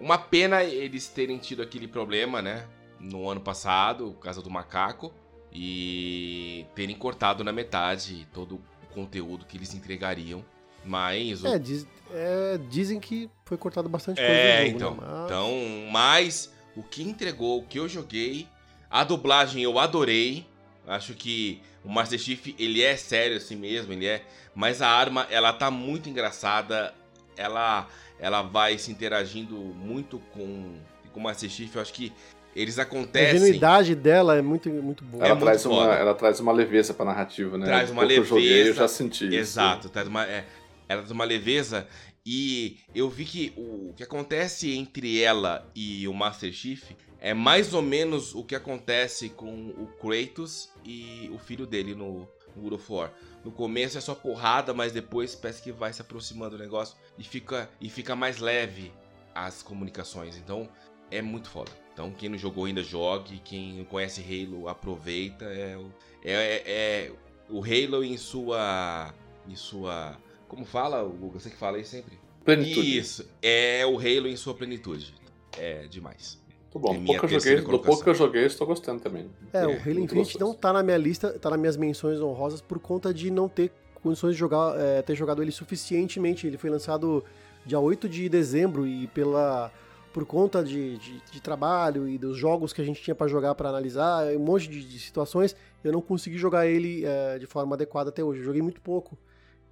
uma 0.00 0.18
pena 0.18 0.64
eles 0.64 1.06
terem 1.06 1.38
tido 1.38 1.62
aquele 1.62 1.86
problema, 1.86 2.42
né? 2.42 2.66
No 2.98 3.30
ano 3.30 3.40
passado, 3.40 4.12
por 4.12 4.24
causa 4.24 4.42
do 4.42 4.50
macaco. 4.50 5.14
E 5.52 6.66
terem 6.74 6.96
cortado 6.96 7.44
na 7.44 7.52
metade 7.52 8.26
todo 8.34 8.56
o 8.56 8.86
conteúdo 8.92 9.44
que 9.44 9.56
eles 9.56 9.72
entregariam. 9.72 10.44
Mas. 10.84 11.44
É, 11.44 11.58
diz, 11.58 11.86
é, 12.12 12.58
dizem 12.68 13.00
que 13.00 13.30
foi 13.44 13.56
cortado 13.56 13.88
bastante 13.88 14.16
coisa. 14.16 14.32
É, 14.32 14.66
jogo, 14.66 14.76
então. 14.76 14.90
Né? 14.94 15.00
Mas... 15.06 15.24
Então, 15.24 15.52
mas 15.90 16.52
o 16.76 16.82
que 16.82 17.02
entregou, 17.02 17.60
o 17.60 17.64
que 17.64 17.78
eu 17.78 17.88
joguei, 17.88 18.48
a 18.90 19.04
dublagem 19.04 19.62
eu 19.62 19.78
adorei. 19.78 20.46
Acho 20.86 21.14
que 21.14 21.62
o 21.82 21.88
Master 21.88 22.18
Chief, 22.18 22.54
ele 22.58 22.82
é 22.82 22.94
sério 22.96 23.38
assim 23.38 23.56
mesmo, 23.56 23.92
ele 23.92 24.06
é. 24.06 24.22
Mas 24.54 24.82
a 24.82 24.88
arma, 24.88 25.26
ela 25.30 25.52
tá 25.52 25.70
muito 25.70 26.08
engraçada. 26.08 26.92
Ela 27.36 27.88
ela 28.18 28.42
vai 28.42 28.78
se 28.78 28.90
interagindo 28.90 29.54
muito 29.54 30.18
com, 30.32 30.74
com 31.12 31.20
o 31.20 31.22
Master 31.22 31.48
Chief. 31.50 31.74
Eu 31.74 31.82
acho 31.82 31.92
que 31.92 32.12
eles 32.54 32.78
acontecem. 32.78 33.30
A 33.30 33.32
genuidade 33.32 33.94
dela 33.94 34.36
é 34.36 34.42
muito, 34.42 34.70
muito 34.70 35.04
boa. 35.04 35.24
Ela, 35.24 35.36
é 35.36 35.40
traz, 35.40 35.66
uma, 35.66 35.94
ela 35.94 36.14
traz 36.14 36.40
uma 36.40 36.52
leveza 36.52 36.94
pra 36.94 37.04
narrativa, 37.04 37.58
né? 37.58 37.66
Traz 37.66 37.90
uma 37.90 38.02
leveza. 38.02 38.20
Eu 38.20 38.24
joguei, 38.24 38.68
eu 38.68 38.74
já 38.74 38.88
senti 38.88 39.26
Exato, 39.34 39.88
traz 39.88 40.06
uma, 40.06 40.24
é, 40.24 40.44
ela 40.88 41.00
traz 41.00 41.10
uma 41.10 41.24
leveza. 41.24 41.86
E 42.26 42.78
eu 42.94 43.08
vi 43.10 43.24
que 43.24 43.52
o 43.56 43.92
que 43.94 44.02
acontece 44.02 44.74
entre 44.74 45.20
ela 45.20 45.70
e 45.74 46.08
o 46.08 46.14
Master 46.14 46.52
Chief 46.52 46.92
é 47.20 47.34
mais 47.34 47.72
ou 47.74 47.82
menos 47.82 48.34
o 48.34 48.42
que 48.42 48.54
acontece 48.54 49.28
com 49.28 49.68
o 49.70 49.86
Kratos 49.98 50.70
e 50.84 51.30
o 51.32 51.38
filho 51.38 51.66
dele 51.66 51.94
no, 51.94 52.28
no 52.56 52.62
God 52.62 52.72
of 52.74 52.92
War. 52.92 53.12
No 53.44 53.52
começo 53.52 53.98
é 53.98 54.00
só 54.00 54.14
porrada, 54.14 54.72
mas 54.72 54.92
depois 54.92 55.34
parece 55.34 55.62
que 55.62 55.72
vai 55.72 55.92
se 55.92 56.00
aproximando 56.00 56.56
do 56.56 56.62
negócio 56.62 56.96
e 57.18 57.24
fica, 57.24 57.68
e 57.80 57.90
fica 57.90 58.16
mais 58.16 58.38
leve 58.38 58.92
as 59.34 59.62
comunicações. 59.62 60.36
Então 60.36 60.68
é 61.10 61.20
muito 61.20 61.48
foda. 61.48 61.70
Então 61.92 62.10
quem 62.10 62.28
não 62.28 62.38
jogou 62.38 62.64
ainda 62.64 62.82
jogue, 62.82 63.40
quem 63.44 63.84
conhece 63.84 64.22
Halo 64.22 64.68
aproveita. 64.68 65.44
É, 65.44 65.78
é, 66.24 66.32
é, 66.32 66.62
é 66.66 67.12
o 67.48 67.62
Halo 67.62 68.02
em 68.02 68.16
sua. 68.16 69.14
em 69.48 69.56
sua. 69.56 70.16
Como 70.48 70.64
fala, 70.64 71.02
Guga? 71.02 71.40
Você 71.40 71.50
que 71.50 71.56
fala 71.56 71.76
aí 71.76 71.84
sempre? 71.84 72.18
Plenitude. 72.44 72.98
Isso, 72.98 73.28
é 73.42 73.84
o 73.86 73.98
Halo 73.98 74.28
em 74.28 74.36
sua 74.36 74.54
plenitude. 74.54 75.14
É 75.58 75.86
demais. 75.86 76.38
Muito 76.74 76.78
bom. 76.78 76.94
É 76.94 77.06
pouco 77.06 77.26
eu 77.26 77.40
joguei, 77.40 77.60
do 77.60 77.78
pouco 77.78 78.02
que 78.02 78.10
eu 78.10 78.14
joguei, 78.14 78.44
estou 78.44 78.66
gostando 78.66 79.00
também. 79.00 79.30
É, 79.52 79.58
é 79.58 79.66
o 79.66 79.70
Halo 79.70 80.00
Infinite 80.00 80.38
não 80.38 80.52
tá 80.52 80.72
na 80.72 80.82
minha 80.82 80.98
lista, 80.98 81.38
tá 81.38 81.50
nas 81.50 81.58
minhas 81.58 81.76
menções 81.76 82.20
honrosas 82.20 82.60
por 82.60 82.78
conta 82.78 83.14
de 83.14 83.30
não 83.30 83.48
ter 83.48 83.72
condições 84.02 84.32
de 84.32 84.38
jogar, 84.38 84.78
é, 84.78 85.00
ter 85.00 85.14
jogado 85.14 85.42
ele 85.42 85.52
suficientemente. 85.52 86.46
Ele 86.46 86.58
foi 86.58 86.68
lançado 86.68 87.24
dia 87.64 87.78
8 87.78 88.08
de 88.08 88.28
dezembro 88.28 88.86
e 88.86 89.06
pela 89.08 89.72
por 90.12 90.24
conta 90.24 90.62
de, 90.62 90.96
de, 90.98 91.20
de 91.32 91.42
trabalho 91.42 92.08
e 92.08 92.16
dos 92.16 92.36
jogos 92.36 92.72
que 92.72 92.80
a 92.80 92.84
gente 92.84 93.02
tinha 93.02 93.16
para 93.16 93.26
jogar, 93.26 93.52
para 93.56 93.68
analisar, 93.68 94.24
um 94.36 94.38
monte 94.38 94.68
de, 94.68 94.84
de, 94.84 95.00
situações, 95.00 95.56
eu 95.82 95.90
não 95.90 96.00
consegui 96.00 96.38
jogar 96.38 96.68
ele 96.68 97.04
é, 97.04 97.36
de 97.36 97.46
forma 97.46 97.74
adequada 97.74 98.10
até 98.10 98.22
hoje. 98.22 98.38
Eu 98.38 98.44
joguei 98.44 98.62
muito 98.62 98.80
pouco. 98.80 99.18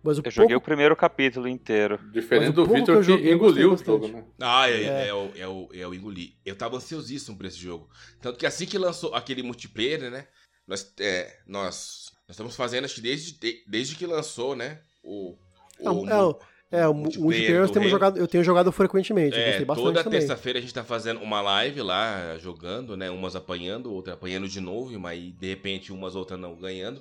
Mas 0.02 0.16
eu 0.16 0.22
pouco... 0.22 0.34
joguei 0.34 0.56
o 0.56 0.60
primeiro 0.60 0.96
capítulo 0.96 1.46
inteiro. 1.46 1.98
Diferente 2.12 2.52
do 2.52 2.66
Victor 2.66 2.98
que, 2.98 3.02
joguei, 3.04 3.32
engoliu 3.32 3.72
o 3.72 3.76
jogo, 3.76 4.08
né? 4.08 4.24
Ah, 4.40 4.68
é, 4.68 4.82
é. 4.82 5.08
É, 5.08 5.14
o, 5.14 5.30
é, 5.36 5.46
o, 5.46 5.68
é 5.72 5.86
o 5.86 5.94
engoli. 5.94 6.36
Eu 6.44 6.56
tava 6.56 6.76
ansiosíssimo 6.76 7.36
pra 7.36 7.46
esse 7.46 7.58
jogo. 7.58 7.88
Tanto 8.20 8.38
que 8.38 8.46
assim 8.46 8.66
que 8.66 8.76
lançou 8.76 9.14
aquele 9.14 9.42
multiplayer, 9.42 10.10
né? 10.10 10.26
Nós, 10.66 10.92
é, 10.98 11.38
nós, 11.46 12.10
nós 12.26 12.30
estamos 12.30 12.56
fazendo, 12.56 12.84
acho 12.84 12.96
que 12.96 13.00
desde, 13.00 13.38
desde 13.66 13.94
que 13.94 14.06
lançou, 14.06 14.56
né? 14.56 14.80
O, 15.04 15.36
o, 15.78 16.08
é, 16.08 16.22
o, 16.22 16.38
é, 16.70 16.88
o 16.88 16.94
multiplayer 16.94 17.60
nós 17.60 17.70
temos 17.70 17.90
jogado, 17.90 18.18
eu 18.18 18.26
tenho 18.26 18.42
jogado 18.42 18.72
frequentemente. 18.72 19.36
É, 19.36 19.64
toda 19.64 20.02
terça-feira 20.02 20.58
a 20.58 20.62
gente 20.62 20.74
tá 20.74 20.82
fazendo 20.82 21.20
uma 21.20 21.40
live 21.40 21.80
lá, 21.80 22.36
jogando, 22.38 22.96
né? 22.96 23.08
Umas 23.08 23.36
apanhando, 23.36 23.92
outra 23.92 24.14
apanhando 24.14 24.48
de 24.48 24.60
novo, 24.60 24.98
mas 24.98 25.32
de 25.32 25.48
repente 25.48 25.92
umas 25.92 26.16
outras 26.16 26.40
não 26.40 26.56
ganhando. 26.56 27.00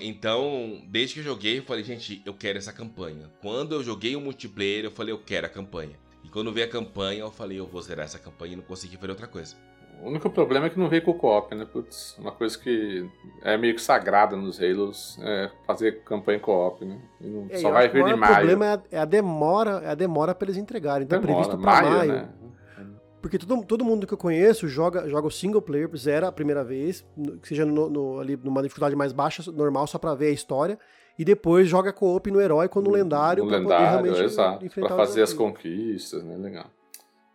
Então, 0.00 0.82
desde 0.88 1.14
que 1.14 1.20
eu 1.20 1.24
joguei, 1.24 1.58
eu 1.58 1.62
falei, 1.62 1.84
gente, 1.84 2.22
eu 2.24 2.34
quero 2.34 2.58
essa 2.58 2.72
campanha. 2.72 3.30
Quando 3.42 3.74
eu 3.74 3.82
joguei 3.82 4.16
o 4.16 4.20
multiplayer, 4.20 4.84
eu 4.84 4.90
falei, 4.90 5.12
eu 5.12 5.18
quero 5.18 5.46
a 5.46 5.50
campanha. 5.50 5.96
E 6.24 6.28
quando 6.28 6.52
veio 6.52 6.66
a 6.66 6.70
campanha, 6.70 7.20
eu 7.20 7.30
falei, 7.30 7.58
eu 7.60 7.66
vou 7.66 7.80
zerar 7.82 8.04
essa 8.04 8.18
campanha 8.18 8.54
e 8.54 8.56
não 8.56 8.62
consegui 8.62 8.96
fazer 8.96 9.10
outra 9.10 9.26
coisa. 9.26 9.54
O 10.02 10.08
único 10.08 10.28
problema 10.28 10.66
é 10.66 10.70
que 10.70 10.78
não 10.78 10.88
veio 10.88 11.02
com 11.02 11.12
o 11.12 11.14
co-op, 11.14 11.54
né? 11.54 11.64
Putz, 11.64 12.16
uma 12.18 12.30
coisa 12.30 12.58
que 12.58 13.08
é 13.42 13.56
meio 13.56 13.74
que 13.74 13.80
sagrada 13.80 14.36
nos 14.36 14.60
Halos 14.60 15.18
é 15.22 15.50
fazer 15.66 16.02
campanha 16.04 16.38
co-op, 16.38 16.84
né? 16.84 16.98
É, 17.48 17.58
só 17.58 17.70
vai 17.70 17.88
vir 17.88 18.04
de 18.04 18.14
maio. 18.14 18.32
O 18.32 18.36
problema 18.36 18.82
é 18.90 18.98
a 18.98 19.04
demora, 19.04 19.82
é 19.84 19.88
a 19.88 19.94
demora 19.94 20.34
para 20.34 20.46
eles 20.46 20.58
entregarem. 20.58 21.04
Então 21.04 21.20
demora, 21.20 21.48
previsto 21.48 21.62
para 21.62 21.82
maio. 21.82 21.96
maio 21.96 22.12
né? 22.12 22.28
Porque 23.20 23.38
todo, 23.38 23.64
todo 23.64 23.84
mundo 23.84 24.06
que 24.06 24.14
eu 24.14 24.18
conheço 24.18 24.68
joga, 24.68 25.08
joga 25.08 25.26
o 25.26 25.30
single 25.30 25.62
player, 25.62 25.90
zera 25.96 26.28
a 26.28 26.32
primeira 26.32 26.62
vez, 26.62 27.04
seja 27.42 27.64
no, 27.64 27.88
no, 27.88 28.20
ali 28.20 28.36
numa 28.36 28.62
dificuldade 28.62 28.94
mais 28.94 29.12
baixa, 29.12 29.50
normal, 29.50 29.86
só 29.86 29.98
pra 29.98 30.14
ver 30.14 30.28
a 30.28 30.32
história. 30.32 30.78
E 31.18 31.24
depois 31.24 31.66
joga 31.66 31.92
co-op 31.92 32.30
no 32.30 32.40
herói 32.40 32.68
quando 32.68 32.86
no 32.86 32.92
lendário. 32.92 33.44
No 33.44 33.50
lendário, 33.50 34.14
exato. 34.22 34.68
Pra 34.68 34.96
fazer 34.96 35.22
as 35.22 35.32
conquistas, 35.32 36.22
né? 36.22 36.36
Legal. 36.36 36.70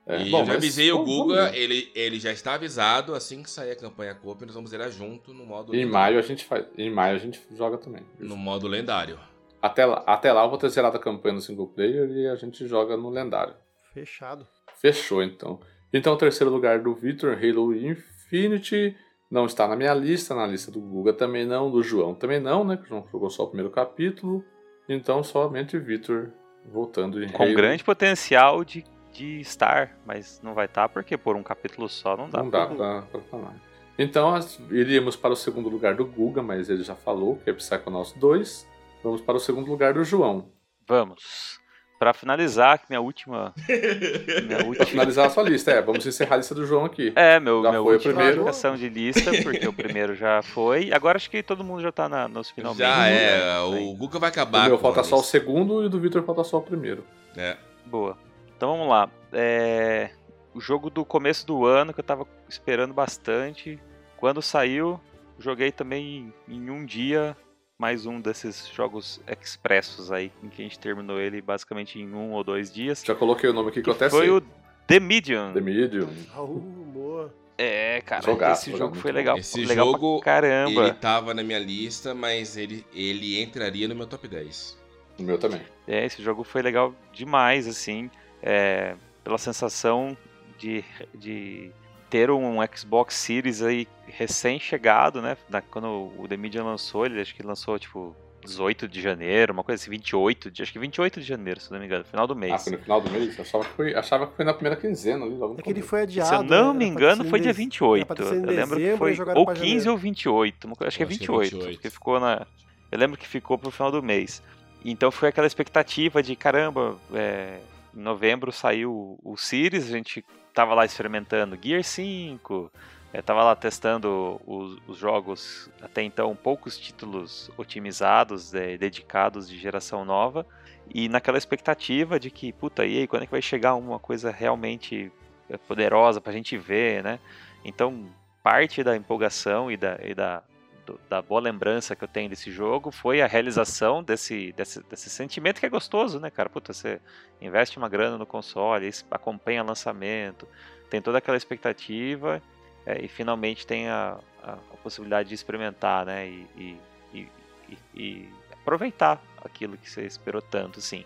É, 0.05 0.21
e 0.21 0.29
bom, 0.29 0.41
eu 0.41 0.45
já 0.45 0.53
avisei 0.53 0.91
o 0.91 1.03
Guga, 1.03 1.55
ele, 1.55 1.91
ele 1.93 2.19
já 2.19 2.31
está 2.31 2.55
avisado, 2.55 3.13
assim 3.13 3.43
que 3.43 3.49
sair 3.49 3.71
a 3.71 3.75
campanha 3.75 4.15
co-op, 4.15 4.45
nós 4.45 4.55
vamos 4.55 4.71
zerar 4.71 4.89
junto 4.91 5.33
no 5.33 5.45
modo 5.45 5.75
Em 5.75 5.85
maio 5.85 6.17
a 6.17 6.21
gente 6.21 6.43
faz. 6.43 6.65
Em 6.77 6.91
maio 6.91 7.15
a 7.15 7.19
gente 7.19 7.39
joga 7.55 7.77
também. 7.77 8.03
No 8.19 8.35
modo 8.35 8.67
lendário. 8.67 9.19
Até 9.61 9.85
lá, 9.85 10.03
até 10.07 10.33
lá 10.33 10.43
eu 10.43 10.49
vou 10.49 10.57
ter 10.57 10.69
zerado 10.69 10.97
a 10.97 10.99
campanha 10.99 11.35
no 11.35 11.41
single 11.41 11.67
player 11.67 12.09
e 12.09 12.27
a 12.27 12.35
gente 12.35 12.65
joga 12.67 12.97
no 12.97 13.09
lendário. 13.09 13.53
Fechado. 13.93 14.47
Fechou 14.79 15.21
então. 15.21 15.59
Então, 15.93 16.13
o 16.13 16.17
terceiro 16.17 16.51
lugar 16.51 16.79
do 16.79 16.93
Victor, 16.93 17.37
Halo 17.37 17.75
Infinity, 17.75 18.95
não 19.29 19.45
está 19.45 19.67
na 19.67 19.75
minha 19.75 19.93
lista, 19.93 20.35
na 20.35 20.45
lista 20.45 20.71
do 20.71 20.79
Guga 20.79 21.13
também 21.13 21.45
não, 21.45 21.71
do 21.71 21.81
João 21.81 22.13
também 22.13 22.39
não, 22.39 22.63
né? 22.63 22.77
Que 22.77 22.83
o 22.83 22.87
João 22.87 23.05
jogou 23.11 23.29
só 23.29 23.43
o 23.43 23.47
primeiro 23.47 23.71
capítulo. 23.71 24.43
Então, 24.87 25.23
somente 25.23 25.77
Victor 25.77 26.31
voltando 26.65 27.23
em 27.23 27.29
Com 27.29 27.43
Halo. 27.43 27.55
grande 27.55 27.83
potencial 27.83 28.63
de, 28.63 28.83
de 29.11 29.39
estar, 29.39 29.97
mas 30.05 30.41
não 30.43 30.53
vai 30.53 30.65
estar 30.65 30.89
porque 30.89 31.17
por 31.17 31.35
um 31.35 31.43
capítulo 31.43 31.87
só 31.87 32.15
não 32.17 32.29
dá. 32.29 32.43
Não 32.43 32.49
dá 32.49 32.67
pra, 32.67 33.01
pra 33.03 33.21
falar. 33.21 33.55
Então, 33.97 34.37
iríamos 34.69 35.15
para 35.15 35.33
o 35.33 35.35
segundo 35.35 35.69
lugar 35.69 35.95
do 35.95 36.05
Guga, 36.05 36.41
mas 36.41 36.69
ele 36.69 36.83
já 36.83 36.95
falou, 36.95 37.37
que 37.37 37.49
é 37.49 37.53
Psychonauts 37.53 38.13
2. 38.13 38.67
Vamos 39.03 39.21
para 39.21 39.37
o 39.37 39.39
segundo 39.39 39.69
lugar 39.69 39.93
do 39.93 40.03
João. 40.03 40.51
Vamos. 40.87 41.60
Pra 42.01 42.15
finalizar, 42.15 42.81
minha 42.89 42.99
última. 42.99 43.53
minha 43.69 44.57
última... 44.65 44.75
Pra 44.75 44.85
finalizar 44.87 45.27
a 45.27 45.29
sua 45.29 45.43
lista, 45.43 45.69
é. 45.69 45.83
Vamos 45.83 46.03
encerrar 46.03 46.33
a 46.33 46.37
lista 46.37 46.55
do 46.55 46.65
João 46.65 46.83
aqui. 46.83 47.13
É, 47.15 47.39
meu, 47.39 47.61
já 47.61 47.71
meu 47.71 47.83
foi 47.83 47.93
última 47.93 48.13
primeiro. 48.15 48.75
de 48.75 48.89
lista, 48.89 49.31
porque 49.43 49.67
o 49.67 49.71
primeiro 49.71 50.15
já 50.15 50.41
foi. 50.41 50.91
Agora 50.91 51.17
acho 51.17 51.29
que 51.29 51.43
todo 51.43 51.63
mundo 51.63 51.79
já 51.79 51.91
tá 51.91 52.09
na, 52.09 52.27
nos 52.27 52.49
finalmente. 52.49 52.79
Já 52.79 53.07
é, 53.07 53.59
o 53.59 53.93
Guga 53.93 54.17
vai 54.17 54.29
acabar. 54.29 54.65
O 54.65 54.69
meu 54.69 54.77
falta 54.79 55.03
só 55.03 55.17
o 55.17 55.23
segundo 55.23 55.83
e 55.83 55.85
o 55.85 55.89
do 55.91 55.99
Victor 55.99 56.23
falta 56.23 56.43
só 56.43 56.57
o 56.57 56.63
primeiro. 56.63 57.05
É. 57.37 57.55
Boa. 57.85 58.17
Então 58.57 58.71
vamos 58.71 58.89
lá. 58.89 59.07
É... 59.31 60.09
O 60.55 60.59
jogo 60.59 60.89
do 60.89 61.05
começo 61.05 61.45
do 61.45 61.67
ano 61.67 61.93
que 61.93 61.99
eu 61.99 62.03
tava 62.03 62.25
esperando 62.49 62.95
bastante. 62.95 63.79
Quando 64.17 64.41
saiu, 64.41 64.99
joguei 65.37 65.71
também 65.71 66.33
em 66.49 66.71
um 66.71 66.83
dia 66.83 67.37
mais 67.81 68.05
um 68.05 68.21
desses 68.21 68.67
jogos 68.67 69.19
expressos 69.41 70.11
aí, 70.11 70.31
em 70.43 70.49
que 70.49 70.61
a 70.61 70.65
gente 70.65 70.77
terminou 70.77 71.19
ele 71.19 71.41
basicamente 71.41 71.97
em 71.99 72.13
um 72.13 72.33
ou 72.33 72.43
dois 72.43 72.71
dias. 72.71 73.03
Já 73.03 73.15
coloquei 73.15 73.49
o 73.49 73.53
nome 73.53 73.69
aqui 73.69 73.79
que, 73.79 73.85
que 73.85 73.89
eu 73.89 73.93
até 73.95 74.07
foi 74.07 74.27
sei. 74.27 74.29
o 74.29 74.41
The 74.85 74.99
Medium. 74.99 75.51
The 75.51 75.61
Medium. 75.61 76.09
Uh, 76.37 76.59
boa. 76.93 77.33
É, 77.57 77.99
cara, 78.01 78.21
Jogaço, 78.21 78.69
esse 78.69 78.77
jogo 78.77 78.95
foi 78.95 79.11
legal. 79.11 79.35
Esse 79.35 79.65
legal 79.65 79.87
jogo, 79.87 80.19
caramba. 80.21 80.83
ele 80.83 80.93
tava 80.93 81.33
na 81.33 81.41
minha 81.41 81.57
lista, 81.57 82.13
mas 82.13 82.55
ele, 82.55 82.85
ele 82.93 83.41
entraria 83.41 83.87
no 83.87 83.95
meu 83.95 84.05
top 84.05 84.27
10. 84.27 84.77
O 85.17 85.23
meu 85.23 85.39
também. 85.39 85.61
É, 85.87 86.05
esse 86.05 86.21
jogo 86.21 86.43
foi 86.43 86.61
legal 86.61 86.93
demais, 87.11 87.67
assim, 87.67 88.11
é, 88.43 88.95
pela 89.23 89.39
sensação 89.39 90.15
de, 90.59 90.85
de 91.15 91.71
ter 92.11 92.29
um 92.29 92.57
Xbox 92.75 93.15
Series 93.15 93.61
aí 93.61 93.87
recém-chegado, 94.05 95.21
né? 95.21 95.37
quando 95.71 96.11
o 96.17 96.27
The 96.27 96.35
Medium 96.35 96.65
lançou, 96.65 97.05
ele 97.05 97.21
acho 97.21 97.33
que 97.33 97.41
lançou, 97.41 97.79
tipo, 97.79 98.13
18 98.43 98.85
de 98.85 99.01
janeiro, 99.01 99.53
uma 99.53 99.63
coisa 99.63 99.81
assim, 99.81 99.89
28 99.89 100.51
de, 100.51 100.61
acho 100.61 100.73
que 100.73 100.77
28 100.77 101.21
de 101.21 101.25
janeiro, 101.25 101.61
se 101.61 101.71
não 101.71 101.79
me 101.79 101.85
engano, 101.85 102.03
final 102.03 102.27
do 102.27 102.35
mês. 102.35 102.53
Ah, 102.53 102.59
foi 102.59 102.73
no 102.73 102.79
final 102.79 102.99
do 102.99 103.09
mês? 103.09 103.39
Achava 103.39 103.63
que 103.63 103.71
foi, 103.71 103.95
achava 103.95 104.27
que 104.27 104.35
foi 104.35 104.43
na 104.43 104.53
primeira 104.53 104.75
quinzena 104.79 105.23
ali, 105.23 105.35
logo 105.35 105.55
É 105.57 105.61
que 105.61 105.69
ele 105.69 105.81
foi 105.81 106.01
adiado. 106.01 106.29
Se 106.29 106.35
eu 106.35 106.43
não 106.43 106.73
me 106.73 106.85
engano, 106.85 107.23
foi 107.23 107.39
dia 107.39 107.53
28. 107.53 108.21
Eu 108.21 108.41
lembro 108.45 108.77
que 108.77 108.97
foi 108.97 109.17
ou 109.33 109.47
15 109.47 109.63
janeiro. 109.63 109.91
ou 109.91 109.97
28, 109.97 110.69
acho 110.81 110.97
que 110.97 111.03
é 111.03 111.05
28, 111.05 111.49
que 111.49 111.55
é 111.55 111.59
28. 111.59 111.75
Porque 111.77 111.89
ficou 111.89 112.19
na 112.19 112.45
Eu 112.91 112.99
lembro 112.99 113.17
que 113.17 113.27
ficou 113.27 113.57
pro 113.57 113.71
final 113.71 113.89
do 113.89 114.03
mês. 114.03 114.43
Então 114.83 115.11
foi 115.11 115.29
aquela 115.29 115.47
expectativa 115.47 116.21
de, 116.21 116.35
caramba, 116.35 116.97
é, 117.13 117.59
em 117.95 118.01
novembro 118.01 118.51
saiu 118.51 119.17
o 119.23 119.37
Series, 119.37 119.85
a 119.85 119.91
gente 119.91 120.25
tava 120.53 120.73
lá 120.73 120.85
experimentando 120.85 121.57
Gear 121.61 121.83
5, 121.83 122.71
eu 123.13 123.23
tava 123.23 123.43
lá 123.43 123.55
testando 123.55 124.39
os, 124.45 124.77
os, 124.87 124.97
jogos, 124.97 125.69
até 125.81 126.01
então 126.01 126.35
poucos 126.35 126.77
títulos 126.77 127.51
otimizados, 127.57 128.53
é, 128.53 128.77
dedicados 128.77 129.49
de 129.49 129.57
geração 129.57 130.05
nova, 130.05 130.45
e 130.93 131.09
naquela 131.09 131.37
expectativa 131.37 132.19
de 132.19 132.31
que, 132.31 132.53
puta, 132.53 132.85
e 132.85 132.99
aí, 132.99 133.07
quando 133.07 133.23
é 133.23 133.25
que 133.25 133.31
vai 133.31 133.41
chegar 133.41 133.75
uma 133.75 133.99
coisa 133.99 134.31
realmente 134.31 135.11
é, 135.49 135.57
poderosa 135.57 136.21
pra 136.21 136.33
gente 136.33 136.57
ver, 136.57 137.03
né? 137.03 137.19
Então, 137.63 138.05
parte 138.41 138.83
da 138.83 138.95
empolgação 138.95 139.71
e 139.71 139.77
da, 139.77 139.99
e 140.01 140.13
da, 140.13 140.43
do, 140.91 140.99
da 141.09 141.21
boa 141.21 141.39
lembrança 141.39 141.95
que 141.95 142.03
eu 142.03 142.07
tenho 142.07 142.29
desse 142.29 142.51
jogo 142.51 142.91
foi 142.91 143.21
a 143.21 143.27
realização 143.27 144.03
desse, 144.03 144.51
desse, 144.53 144.81
desse 144.83 145.09
sentimento 145.09 145.59
que 145.59 145.65
é 145.65 145.69
gostoso, 145.69 146.19
né, 146.19 146.29
cara? 146.29 146.49
Puta, 146.49 146.73
você 146.73 146.99
investe 147.41 147.77
uma 147.77 147.89
grana 147.89 148.17
no 148.17 148.25
console, 148.25 148.89
acompanha 149.09 149.63
lançamento, 149.63 150.47
tem 150.89 151.01
toda 151.01 151.17
aquela 151.17 151.37
expectativa 151.37 152.41
é, 152.85 153.03
e 153.03 153.07
finalmente 153.07 153.65
tem 153.65 153.87
a, 153.89 154.17
a, 154.43 154.53
a, 154.53 154.77
possibilidade 154.83 155.29
de 155.29 155.35
experimentar, 155.35 156.05
né? 156.05 156.27
E, 156.27 156.47
e, 156.57 156.77
e, 157.13 157.77
e, 157.95 158.29
aproveitar 158.53 159.21
aquilo 159.43 159.77
que 159.77 159.89
você 159.89 160.03
esperou 160.03 160.41
tanto, 160.41 160.79
assim. 160.79 161.05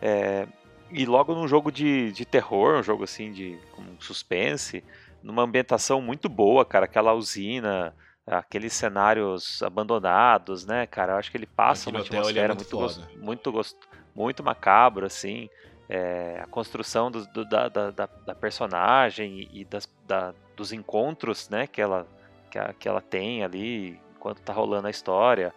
É, 0.00 0.46
e 0.90 1.04
logo 1.04 1.34
num 1.34 1.48
jogo 1.48 1.72
de, 1.72 2.12
de 2.12 2.24
terror, 2.24 2.78
um 2.78 2.82
jogo 2.82 3.04
assim 3.04 3.32
de 3.32 3.58
suspense, 3.98 4.84
numa 5.22 5.42
ambientação 5.42 6.00
muito 6.00 6.28
boa, 6.28 6.64
cara, 6.64 6.84
aquela 6.84 7.12
usina, 7.12 7.92
aqueles 8.26 8.72
cenários 8.72 9.62
abandonados, 9.62 10.66
né, 10.66 10.86
cara? 10.86 11.12
Eu 11.12 11.16
acho 11.16 11.30
que 11.30 11.36
ele 11.36 11.46
passa 11.46 11.88
Aquele 11.88 12.02
uma 12.02 12.04
é 12.04 12.18
atmosfera 12.18 12.52
é 12.52 12.56
muito, 12.56 12.58
muito, 12.58 12.76
gost... 12.76 13.16
muito, 13.16 13.52
gost... 13.52 13.76
muito 14.14 14.42
macabro, 14.42 15.06
assim. 15.06 15.48
É, 15.88 16.40
a 16.42 16.46
construção 16.46 17.10
do, 17.10 17.24
do, 17.26 17.44
da, 17.44 17.68
da, 17.68 17.90
da, 17.90 18.34
personagem 18.34 19.48
e 19.52 19.64
das, 19.64 19.88
da, 20.04 20.34
dos 20.56 20.72
encontros 20.72 21.48
né, 21.48 21.68
que, 21.68 21.80
ela, 21.80 22.08
que, 22.50 22.58
a, 22.58 22.72
que 22.72 22.88
ela 22.88 23.00
tem 23.00 23.44
ali 23.44 24.00
enquanto 24.16 24.40
tá 24.42 24.52
rolando 24.52 24.88
a 24.88 24.90
história. 24.90 25.54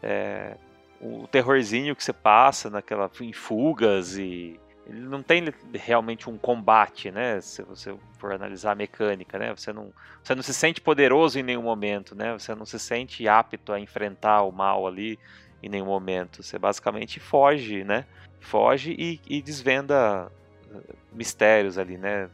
É, 0.00 0.56
o 1.00 1.26
terrorzinho 1.26 1.96
que 1.96 2.04
você 2.04 2.12
passa 2.12 2.70
naquela, 2.70 3.10
em 3.20 3.32
fugas 3.32 4.16
e 4.16 4.60
ele 4.86 5.00
não 5.00 5.22
tem 5.22 5.44
realmente 5.72 6.28
um 6.28 6.36
combate, 6.36 7.10
né? 7.10 7.40
Se 7.40 7.62
você 7.62 7.94
for 8.18 8.32
analisar 8.32 8.72
a 8.72 8.74
mecânica, 8.74 9.38
né? 9.38 9.54
Você 9.54 9.72
não, 9.72 9.92
você 10.22 10.34
não 10.34 10.42
se 10.42 10.52
sente 10.52 10.80
poderoso 10.80 11.38
em 11.38 11.42
nenhum 11.42 11.62
momento, 11.62 12.14
né? 12.14 12.32
Você 12.34 12.54
não 12.54 12.66
se 12.66 12.78
sente 12.78 13.26
apto 13.26 13.72
a 13.72 13.80
enfrentar 13.80 14.42
o 14.42 14.52
mal 14.52 14.86
ali 14.86 15.18
em 15.62 15.68
nenhum 15.68 15.86
momento. 15.86 16.42
Você 16.42 16.58
basicamente 16.58 17.18
foge, 17.18 17.82
né? 17.82 18.04
Foge 18.40 18.94
e, 18.98 19.20
e 19.26 19.40
desvenda 19.40 20.30
eh, 20.70 20.94
mistérios 21.12 21.78
ali, 21.78 21.96
né? 21.96 22.28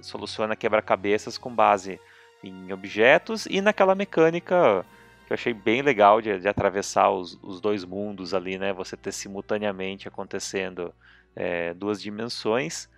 Soluciona 0.00 0.56
quebra-cabeças 0.56 1.36
com 1.36 1.54
base 1.54 2.00
em 2.42 2.72
objetos 2.72 3.46
e 3.46 3.60
naquela 3.60 3.94
mecânica 3.94 4.86
que 5.26 5.32
eu 5.32 5.34
achei 5.34 5.52
bem 5.52 5.82
legal 5.82 6.22
de, 6.22 6.38
de 6.38 6.48
atravessar 6.48 7.10
os, 7.10 7.38
os, 7.42 7.60
dois 7.60 7.84
mundos 7.84 8.32
ali, 8.32 8.58
né? 8.58 8.72
Você 8.72 8.96
ter 8.96 9.12
simultaneamente 9.12 10.08
acontecendo 10.08 10.94
é, 11.38 11.72
duas 11.72 12.02
dimensões 12.02 12.88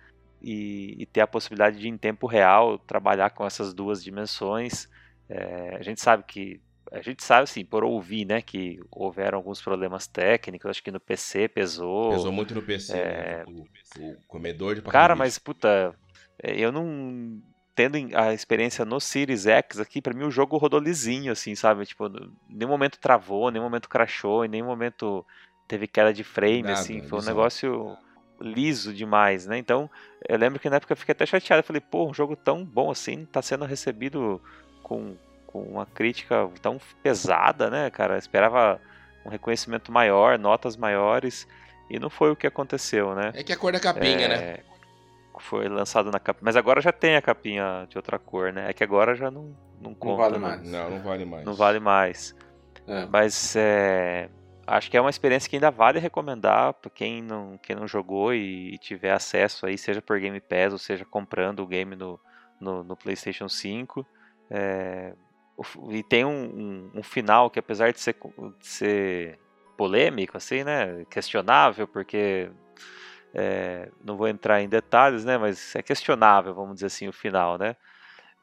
e, 0.41 0.95
e, 0.97 1.05
ter 1.05 1.21
a 1.21 1.27
possibilidade 1.27 1.77
de, 1.77 1.87
em 1.87 1.95
tempo 1.95 2.25
real, 2.25 2.79
trabalhar 2.79 3.29
com 3.29 3.45
essas 3.45 3.71
duas 3.71 4.03
dimensões. 4.03 4.89
É, 5.29 5.75
a 5.79 5.83
gente 5.83 6.01
sabe 6.01 6.23
que 6.23 6.59
a 6.91 7.01
gente 7.01 7.23
sabe, 7.23 7.43
assim, 7.43 7.63
por 7.63 7.83
ouvir, 7.83 8.25
né, 8.25 8.41
que 8.41 8.79
houveram 8.89 9.37
alguns 9.37 9.61
problemas 9.61 10.07
técnicos, 10.07 10.71
acho 10.71 10.83
que 10.83 10.91
no 10.91 10.99
PC 10.99 11.47
pesou. 11.47 12.09
Pesou 12.09 12.31
muito 12.31 12.55
no 12.55 12.61
PC, 12.61 12.97
é... 12.97 13.37
né? 13.37 13.45
o, 13.47 14.09
o, 14.09 14.17
comedor 14.27 14.75
de 14.75 14.81
Cara, 14.81 15.15
mas, 15.15 15.37
puta, 15.37 15.95
é, 16.41 16.59
eu 16.59 16.71
não... 16.71 17.39
Tendo 17.73 17.97
a 18.13 18.33
experiência 18.33 18.83
no 18.83 18.99
Series 18.99 19.45
X 19.45 19.79
aqui, 19.79 20.01
para 20.01 20.13
mim 20.13 20.25
o 20.25 20.31
jogo 20.31 20.57
rodou 20.57 20.79
lisinho, 20.79 21.31
assim, 21.31 21.55
sabe? 21.55 21.85
Tipo, 21.85 22.07
em 22.07 22.57
nenhum 22.57 22.69
momento 22.69 22.99
travou, 22.99 23.47
em 23.47 23.53
nenhum 23.53 23.63
momento 23.63 23.87
crashou, 23.87 24.43
em 24.43 24.49
nenhum 24.49 24.65
momento 24.65 25.25
teve 25.69 25.87
queda 25.87 26.13
de 26.13 26.23
frame, 26.23 26.63
Nada, 26.63 26.73
assim. 26.73 27.01
Foi 27.03 27.19
um 27.19 27.23
negócio 27.23 27.97
liso 28.41 28.93
demais, 28.93 29.45
né? 29.45 29.57
Então, 29.57 29.89
eu 30.27 30.37
lembro 30.37 30.59
que 30.59 30.69
na 30.69 30.77
época 30.77 30.93
eu 30.93 30.97
fiquei 30.97 31.13
até 31.13 31.25
chateado. 31.25 31.59
Eu 31.59 31.63
falei, 31.63 31.81
pô, 31.81 32.09
um 32.09 32.13
jogo 32.13 32.35
tão 32.35 32.65
bom 32.65 32.91
assim, 32.91 33.25
tá 33.25 33.41
sendo 33.41 33.65
recebido 33.65 34.41
com 34.83 35.15
com 35.51 35.61
uma 35.63 35.85
crítica 35.85 36.49
tão 36.61 36.79
pesada, 37.03 37.69
né, 37.69 37.89
cara? 37.89 38.15
Eu 38.15 38.19
esperava 38.19 38.79
um 39.25 39.29
reconhecimento 39.29 39.91
maior, 39.91 40.39
notas 40.39 40.77
maiores, 40.77 41.47
e 41.89 41.99
não 41.99 42.09
foi 42.09 42.31
o 42.31 42.35
que 42.35 42.47
aconteceu, 42.47 43.13
né? 43.13 43.31
É 43.35 43.43
que 43.43 43.53
a 43.53 43.57
cor 43.57 43.73
da 43.73 43.79
capinha, 43.79 44.27
né? 44.27 44.35
é... 44.35 44.39
né? 44.39 44.57
Foi 45.39 45.67
lançado 45.67 46.11
na 46.11 46.19
capinha. 46.19 46.43
Mas 46.45 46.55
agora 46.55 46.81
já 46.81 46.91
tem 46.91 47.15
a 47.15 47.21
capinha 47.21 47.87
de 47.89 47.97
outra 47.97 48.19
cor, 48.19 48.53
né? 48.53 48.69
É 48.69 48.73
que 48.73 48.83
agora 48.83 49.15
já 49.15 49.31
não, 49.31 49.55
não 49.81 49.93
conta. 49.93 50.11
Não 50.11 50.17
vale 50.17 50.37
mais. 50.37 50.69
Não, 50.69 50.89
não 50.89 51.01
vale 51.01 51.25
mais. 51.25 51.45
Não 51.45 51.53
vale 51.53 51.79
mais. 51.79 52.35
É. 52.87 53.05
Mas 53.07 53.55
é, 53.55 54.29
acho 54.65 54.89
que 54.89 54.97
é 54.97 55.01
uma 55.01 55.09
experiência 55.09 55.49
que 55.49 55.55
ainda 55.55 55.71
vale 55.71 55.99
recomendar 55.99 56.73
para 56.73 56.89
quem 56.89 57.21
não, 57.21 57.57
quem 57.57 57.75
não 57.75 57.87
jogou 57.87 58.33
e, 58.33 58.77
tiver 58.77 59.11
acesso 59.11 59.65
aí, 59.65 59.77
seja 59.77 60.01
por 60.01 60.19
Game 60.19 60.39
Pass 60.39 60.71
ou 60.71 60.77
seja 60.77 61.05
comprando 61.05 61.61
o 61.61 61.67
game 61.67 61.95
no, 61.95 62.19
no, 62.59 62.83
no 62.83 62.95
PlayStation 62.95 63.49
5. 63.49 64.05
É, 64.49 65.13
e 65.89 66.03
tem 66.03 66.25
um, 66.25 66.29
um, 66.29 66.91
um, 66.99 67.03
final 67.03 67.49
que 67.49 67.59
apesar 67.59 67.91
de 67.91 67.99
ser, 67.99 68.15
de 68.59 68.67
ser 68.67 69.39
polêmico, 69.77 70.37
assim, 70.37 70.63
né, 70.63 71.05
questionável, 71.09 71.87
porque 71.87 72.51
é, 73.33 73.89
não 74.03 74.17
vou 74.17 74.27
entrar 74.27 74.61
em 74.61 74.69
detalhes, 74.69 75.23
né, 75.23 75.37
mas 75.37 75.75
é 75.75 75.81
questionável, 75.81 76.53
vamos 76.53 76.75
dizer 76.75 76.87
assim, 76.87 77.07
o 77.07 77.13
final, 77.13 77.57
né, 77.57 77.75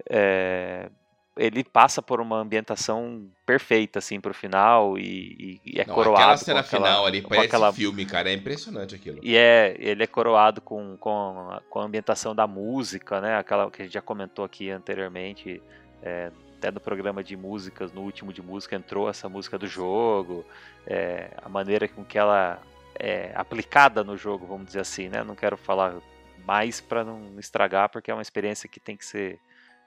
é, 0.09 0.91
ele 1.39 1.65
passa 1.65 2.03
por 2.03 2.21
uma 2.21 2.37
ambientação 2.37 3.29
perfeita, 3.47 3.99
assim, 3.99 4.21
pro 4.21 4.35
final 4.35 4.99
e, 4.99 5.61
e 5.65 5.81
é 5.81 5.87
não, 5.87 5.95
coroado 5.95 6.21
aquela 6.21 6.37
cena 6.37 6.61
aquela, 6.61 6.87
final 6.87 7.07
ali 7.07 7.23
parece 7.23 7.47
aquela... 7.47 7.73
filme, 7.73 8.05
cara, 8.05 8.31
é 8.31 8.35
impressionante 8.35 8.95
aquilo. 8.95 9.19
E 9.23 9.37
é, 9.37 9.75
ele 9.79 10.03
é 10.03 10.07
coroado 10.07 10.61
com, 10.61 10.97
com, 10.99 11.59
com 11.71 11.81
a 11.81 11.85
ambientação 11.85 12.35
da 12.35 12.47
música, 12.47 13.21
né, 13.21 13.39
aquela 13.39 13.71
que 13.71 13.83
a 13.83 13.85
gente 13.85 13.95
já 13.95 14.03
comentou 14.03 14.45
aqui 14.45 14.71
anteriormente, 14.71 15.63
é, 16.03 16.31
até 16.59 16.71
no 16.71 16.81
programa 16.81 17.23
de 17.23 17.37
músicas, 17.37 17.93
no 17.93 18.03
último 18.03 18.33
de 18.33 18.43
música, 18.43 18.75
entrou 18.75 19.09
essa 19.09 19.29
música 19.29 19.57
do 19.57 19.67
jogo, 19.67 20.45
é, 20.87 21.31
a 21.41 21.49
maneira 21.49 21.87
com 21.87 22.05
que 22.05 22.19
ela 22.19 22.61
é 22.99 23.31
aplicada 23.35 24.03
no 24.03 24.17
jogo, 24.17 24.45
vamos 24.45 24.67
dizer 24.67 24.81
assim, 24.81 25.09
né? 25.09 25.23
Não 25.23 25.37
quero 25.37 25.57
falar 25.57 25.95
mais 26.45 26.81
para 26.81 27.05
não 27.05 27.39
estragar, 27.39 27.89
porque 27.89 28.11
é 28.11 28.15
uma 28.15 28.23
experiência 28.23 28.69
que 28.69 28.81
tem 28.81 28.97
que 28.97 29.07
ser, 29.07 29.39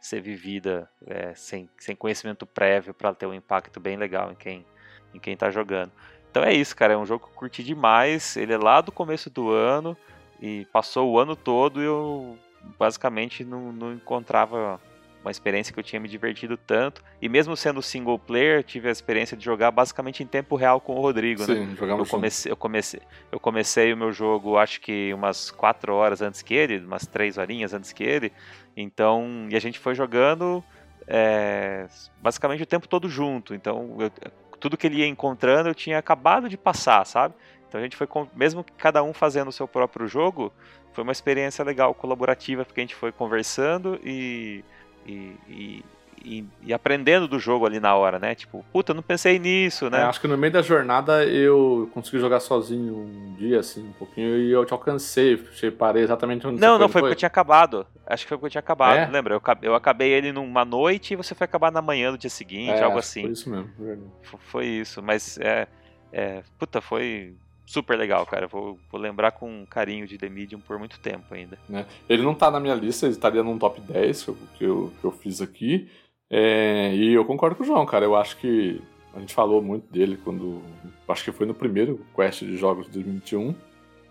ser 0.02 0.19
vivida 0.19 0.90
é, 1.06 1.34
sem, 1.36 1.69
sem 1.78 1.95
conhecimento 1.95 2.45
prévio 2.45 2.94
para 2.94 3.14
ter 3.14 3.28
um 3.28 3.34
impacto 3.34 3.80
bem 3.80 3.95
legal 3.95 4.32
em 4.32 4.36
quem 4.36 4.65
em 5.14 5.19
quem 5.19 5.34
está 5.34 5.49
jogando. 5.52 5.91
Então 6.30 6.44
é 6.44 6.53
isso, 6.53 6.76
cara, 6.76 6.94
é 6.94 6.98
um 6.98 7.06
jogo 7.06 7.26
que 7.26 7.32
eu 7.32 7.36
curti 7.36 7.64
demais, 7.64 8.38
ele 8.38 8.53
é 8.53 8.57
lá 8.57 8.80
do 8.80 8.91
começo 8.91 9.30
do 9.30 9.52
ano 9.52 9.98
e 10.41 10.65
passou 10.72 11.11
o 11.11 11.19
ano 11.19 11.36
todo 11.36 11.82
e 11.82 11.86
eu 11.86 12.38
basicamente 12.80 13.44
não, 13.44 13.72
não 13.72 13.94
encontrava 13.94 14.80
uma 15.22 15.31
experiência 15.31 15.73
que 15.73 15.80
eu 15.80 15.84
tinha 15.84 15.99
me 15.99 16.07
divertido 16.07 16.57
tanto. 16.57 17.03
E 17.22 17.30
mesmo 17.30 17.56
sendo 17.56 17.81
single 17.81 18.18
player, 18.18 18.64
tive 18.64 18.89
a 18.89 18.91
experiência 18.91 19.38
de 19.38 19.45
jogar 19.45 19.72
basicamente 19.72 20.23
em 20.23 20.27
tempo 20.27 20.56
real 20.56 20.81
com 20.81 20.95
o 20.95 21.02
Rodrigo, 21.02 21.43
Sim, 21.43 21.65
né? 21.65 21.76
Eu 21.80 22.06
comecei, 22.06 22.52
eu 22.52 22.57
comecei, 22.57 23.02
eu 23.31 23.39
comecei 23.39 23.93
o 23.93 23.98
meu 23.98 24.11
jogo, 24.11 24.57
acho 24.57 24.81
que 24.81 25.14
umas 25.14 25.52
4 25.52 25.93
horas 25.93 26.22
antes 26.22 26.41
que 26.41 26.53
ele, 26.53 26.80
umas 26.80 27.06
3 27.06 27.38
horinhas 27.38 27.73
antes 27.73 27.93
que 27.93 28.03
ele. 28.03 28.31
Então, 28.76 29.48
e 29.49 29.56
a 29.56 29.60
gente 29.60 29.80
foi 29.80 29.93
jogando 29.93 30.64
é, 31.07 31.88
basicamente 32.22 32.64
o 32.64 32.65
tempo 32.65 32.88
todo 32.88 33.07
junto. 33.07 33.53
Então, 33.53 33.98
eu, 33.99 34.11
tudo 34.60 34.77
que 34.77 34.88
ele 34.88 34.98
ia 34.98 35.07
encontrando 35.07 35.69
eu 35.69 35.76
tinha 35.76 35.98
acabado 35.98 36.48
de 36.48 36.57
passar, 36.57 37.06
sabe? 37.06 37.34
Então 37.68 37.80
a 37.80 37.84
gente 37.84 37.95
foi, 37.95 38.07
mesmo 38.35 38.64
que 38.64 38.73
cada 38.73 39.02
um 39.02 39.14
fazendo 39.14 39.48
o 39.48 39.52
seu 39.52 39.68
próprio 39.68 40.06
jogo, 40.06 40.53
foi 40.91 41.03
uma 41.03 41.11
experiência 41.11 41.64
legal, 41.64 41.93
colaborativa, 41.93 42.65
porque 42.65 42.81
a 42.81 42.84
gente 42.84 42.95
foi 42.95 43.11
conversando 43.11 43.99
e 44.03 44.64
e, 45.06 45.36
e, 45.48 45.86
e, 46.23 46.45
e, 46.64 46.73
aprendendo 46.73 47.28
do 47.28 47.40
jogo 47.40 47.65
ali 47.65 47.80
na 47.80 47.95
hora, 47.95 48.19
né? 48.19 48.36
Tipo, 48.36 48.64
puta, 48.72 48.94
não 48.94 49.02
pensei 49.02 49.40
nisso, 49.40 49.90
né? 49.90 50.02
É, 50.02 50.03
acho 50.03 50.22
que 50.22 50.28
no 50.28 50.38
meio 50.38 50.53
da 50.53 50.61
jornada 50.61 51.26
eu 51.26 51.90
consegui 51.94 52.19
jogar 52.19 52.40
sozinho 52.40 52.95
um 52.95 53.36
dia, 53.38 53.60
assim, 53.60 53.88
um 53.88 53.94
pouquinho, 53.94 54.38
e 54.38 54.52
eu 54.52 54.65
te 54.65 54.73
alcancei, 54.73 55.38
parei 55.78 56.03
exatamente 56.03 56.45
onde 56.45 56.60
Não, 56.60 56.78
não, 56.78 56.88
foi, 56.88 56.94
foi 56.94 57.02
porque 57.02 57.14
eu 57.14 57.18
tinha 57.19 57.28
acabado. 57.28 57.86
Acho 58.06 58.23
que 58.23 58.30
foi 58.30 58.38
porque 58.38 58.48
eu 58.48 58.52
tinha 58.52 58.60
acabado, 58.60 58.98
é? 58.98 59.07
lembra? 59.07 59.34
Eu, 59.36 59.41
eu 59.61 59.76
acabei 59.76 60.11
ele 60.11 60.32
numa 60.32 60.65
noite 60.65 61.14
e 61.14 61.15
você 61.18 61.34
foi 61.34 61.45
acabar 61.45 61.72
na 61.72 61.82
manhã 61.82 62.11
do 62.11 62.18
dia 62.18 62.30
seguinte, 62.30 62.72
é, 62.72 62.84
algo 62.84 62.99
assim. 62.99 63.22
Foi 63.22 63.32
isso 63.32 63.49
mesmo, 63.49 63.69
verdade. 63.78 64.11
Foi 64.23 64.65
isso, 64.65 65.02
mas 65.02 65.38
é, 65.40 65.68
é. 66.11 66.44
Puta, 66.60 66.82
foi 66.82 67.36
super 67.72 67.98
legal, 67.98 68.26
cara. 68.26 68.48
Vou, 68.48 68.77
vou 68.91 68.99
lembrar 68.99 69.31
com 69.31 69.65
carinho 69.65 70.06
de 70.06 70.18
The 70.18 70.30
Medium 70.30 70.60
por 70.60 70.77
muito 70.77 70.99
tempo 70.99 71.34
ainda. 71.34 71.57
É. 71.72 71.85
Ele 72.10 72.22
não 72.22 72.35
tá 72.35 72.52
na 72.52 72.60
minha 72.60 72.76
lista, 72.76 73.06
ele 73.06 73.14
estaria 73.14 73.41
num 73.41 73.57
top 73.57 73.80
10 73.80 74.23
que 74.23 74.30
eu, 74.30 74.38
que 74.57 74.64
eu, 74.64 74.93
que 74.99 75.06
eu 75.06 75.11
fiz 75.11 75.41
aqui. 75.41 75.89
É, 76.30 76.93
e 76.93 77.14
eu 77.14 77.26
concordo 77.26 77.56
com 77.56 77.64
o 77.64 77.65
João, 77.65 77.85
cara. 77.85 78.06
Eu 78.06 78.15
acho 78.15 78.38
que 78.38 78.81
a 79.14 79.19
gente 79.19 79.34
falou 79.34 79.61
muito 79.61 79.91
dele 79.91 80.18
quando. 80.22 80.61
Acho 81.07 81.23
que 81.23 81.31
foi 81.31 81.45
no 81.45 81.53
primeiro 81.53 82.06
Quest 82.15 82.43
de 82.43 82.57
Jogos 82.57 82.88
de 82.88 82.93
2021, 82.93 83.56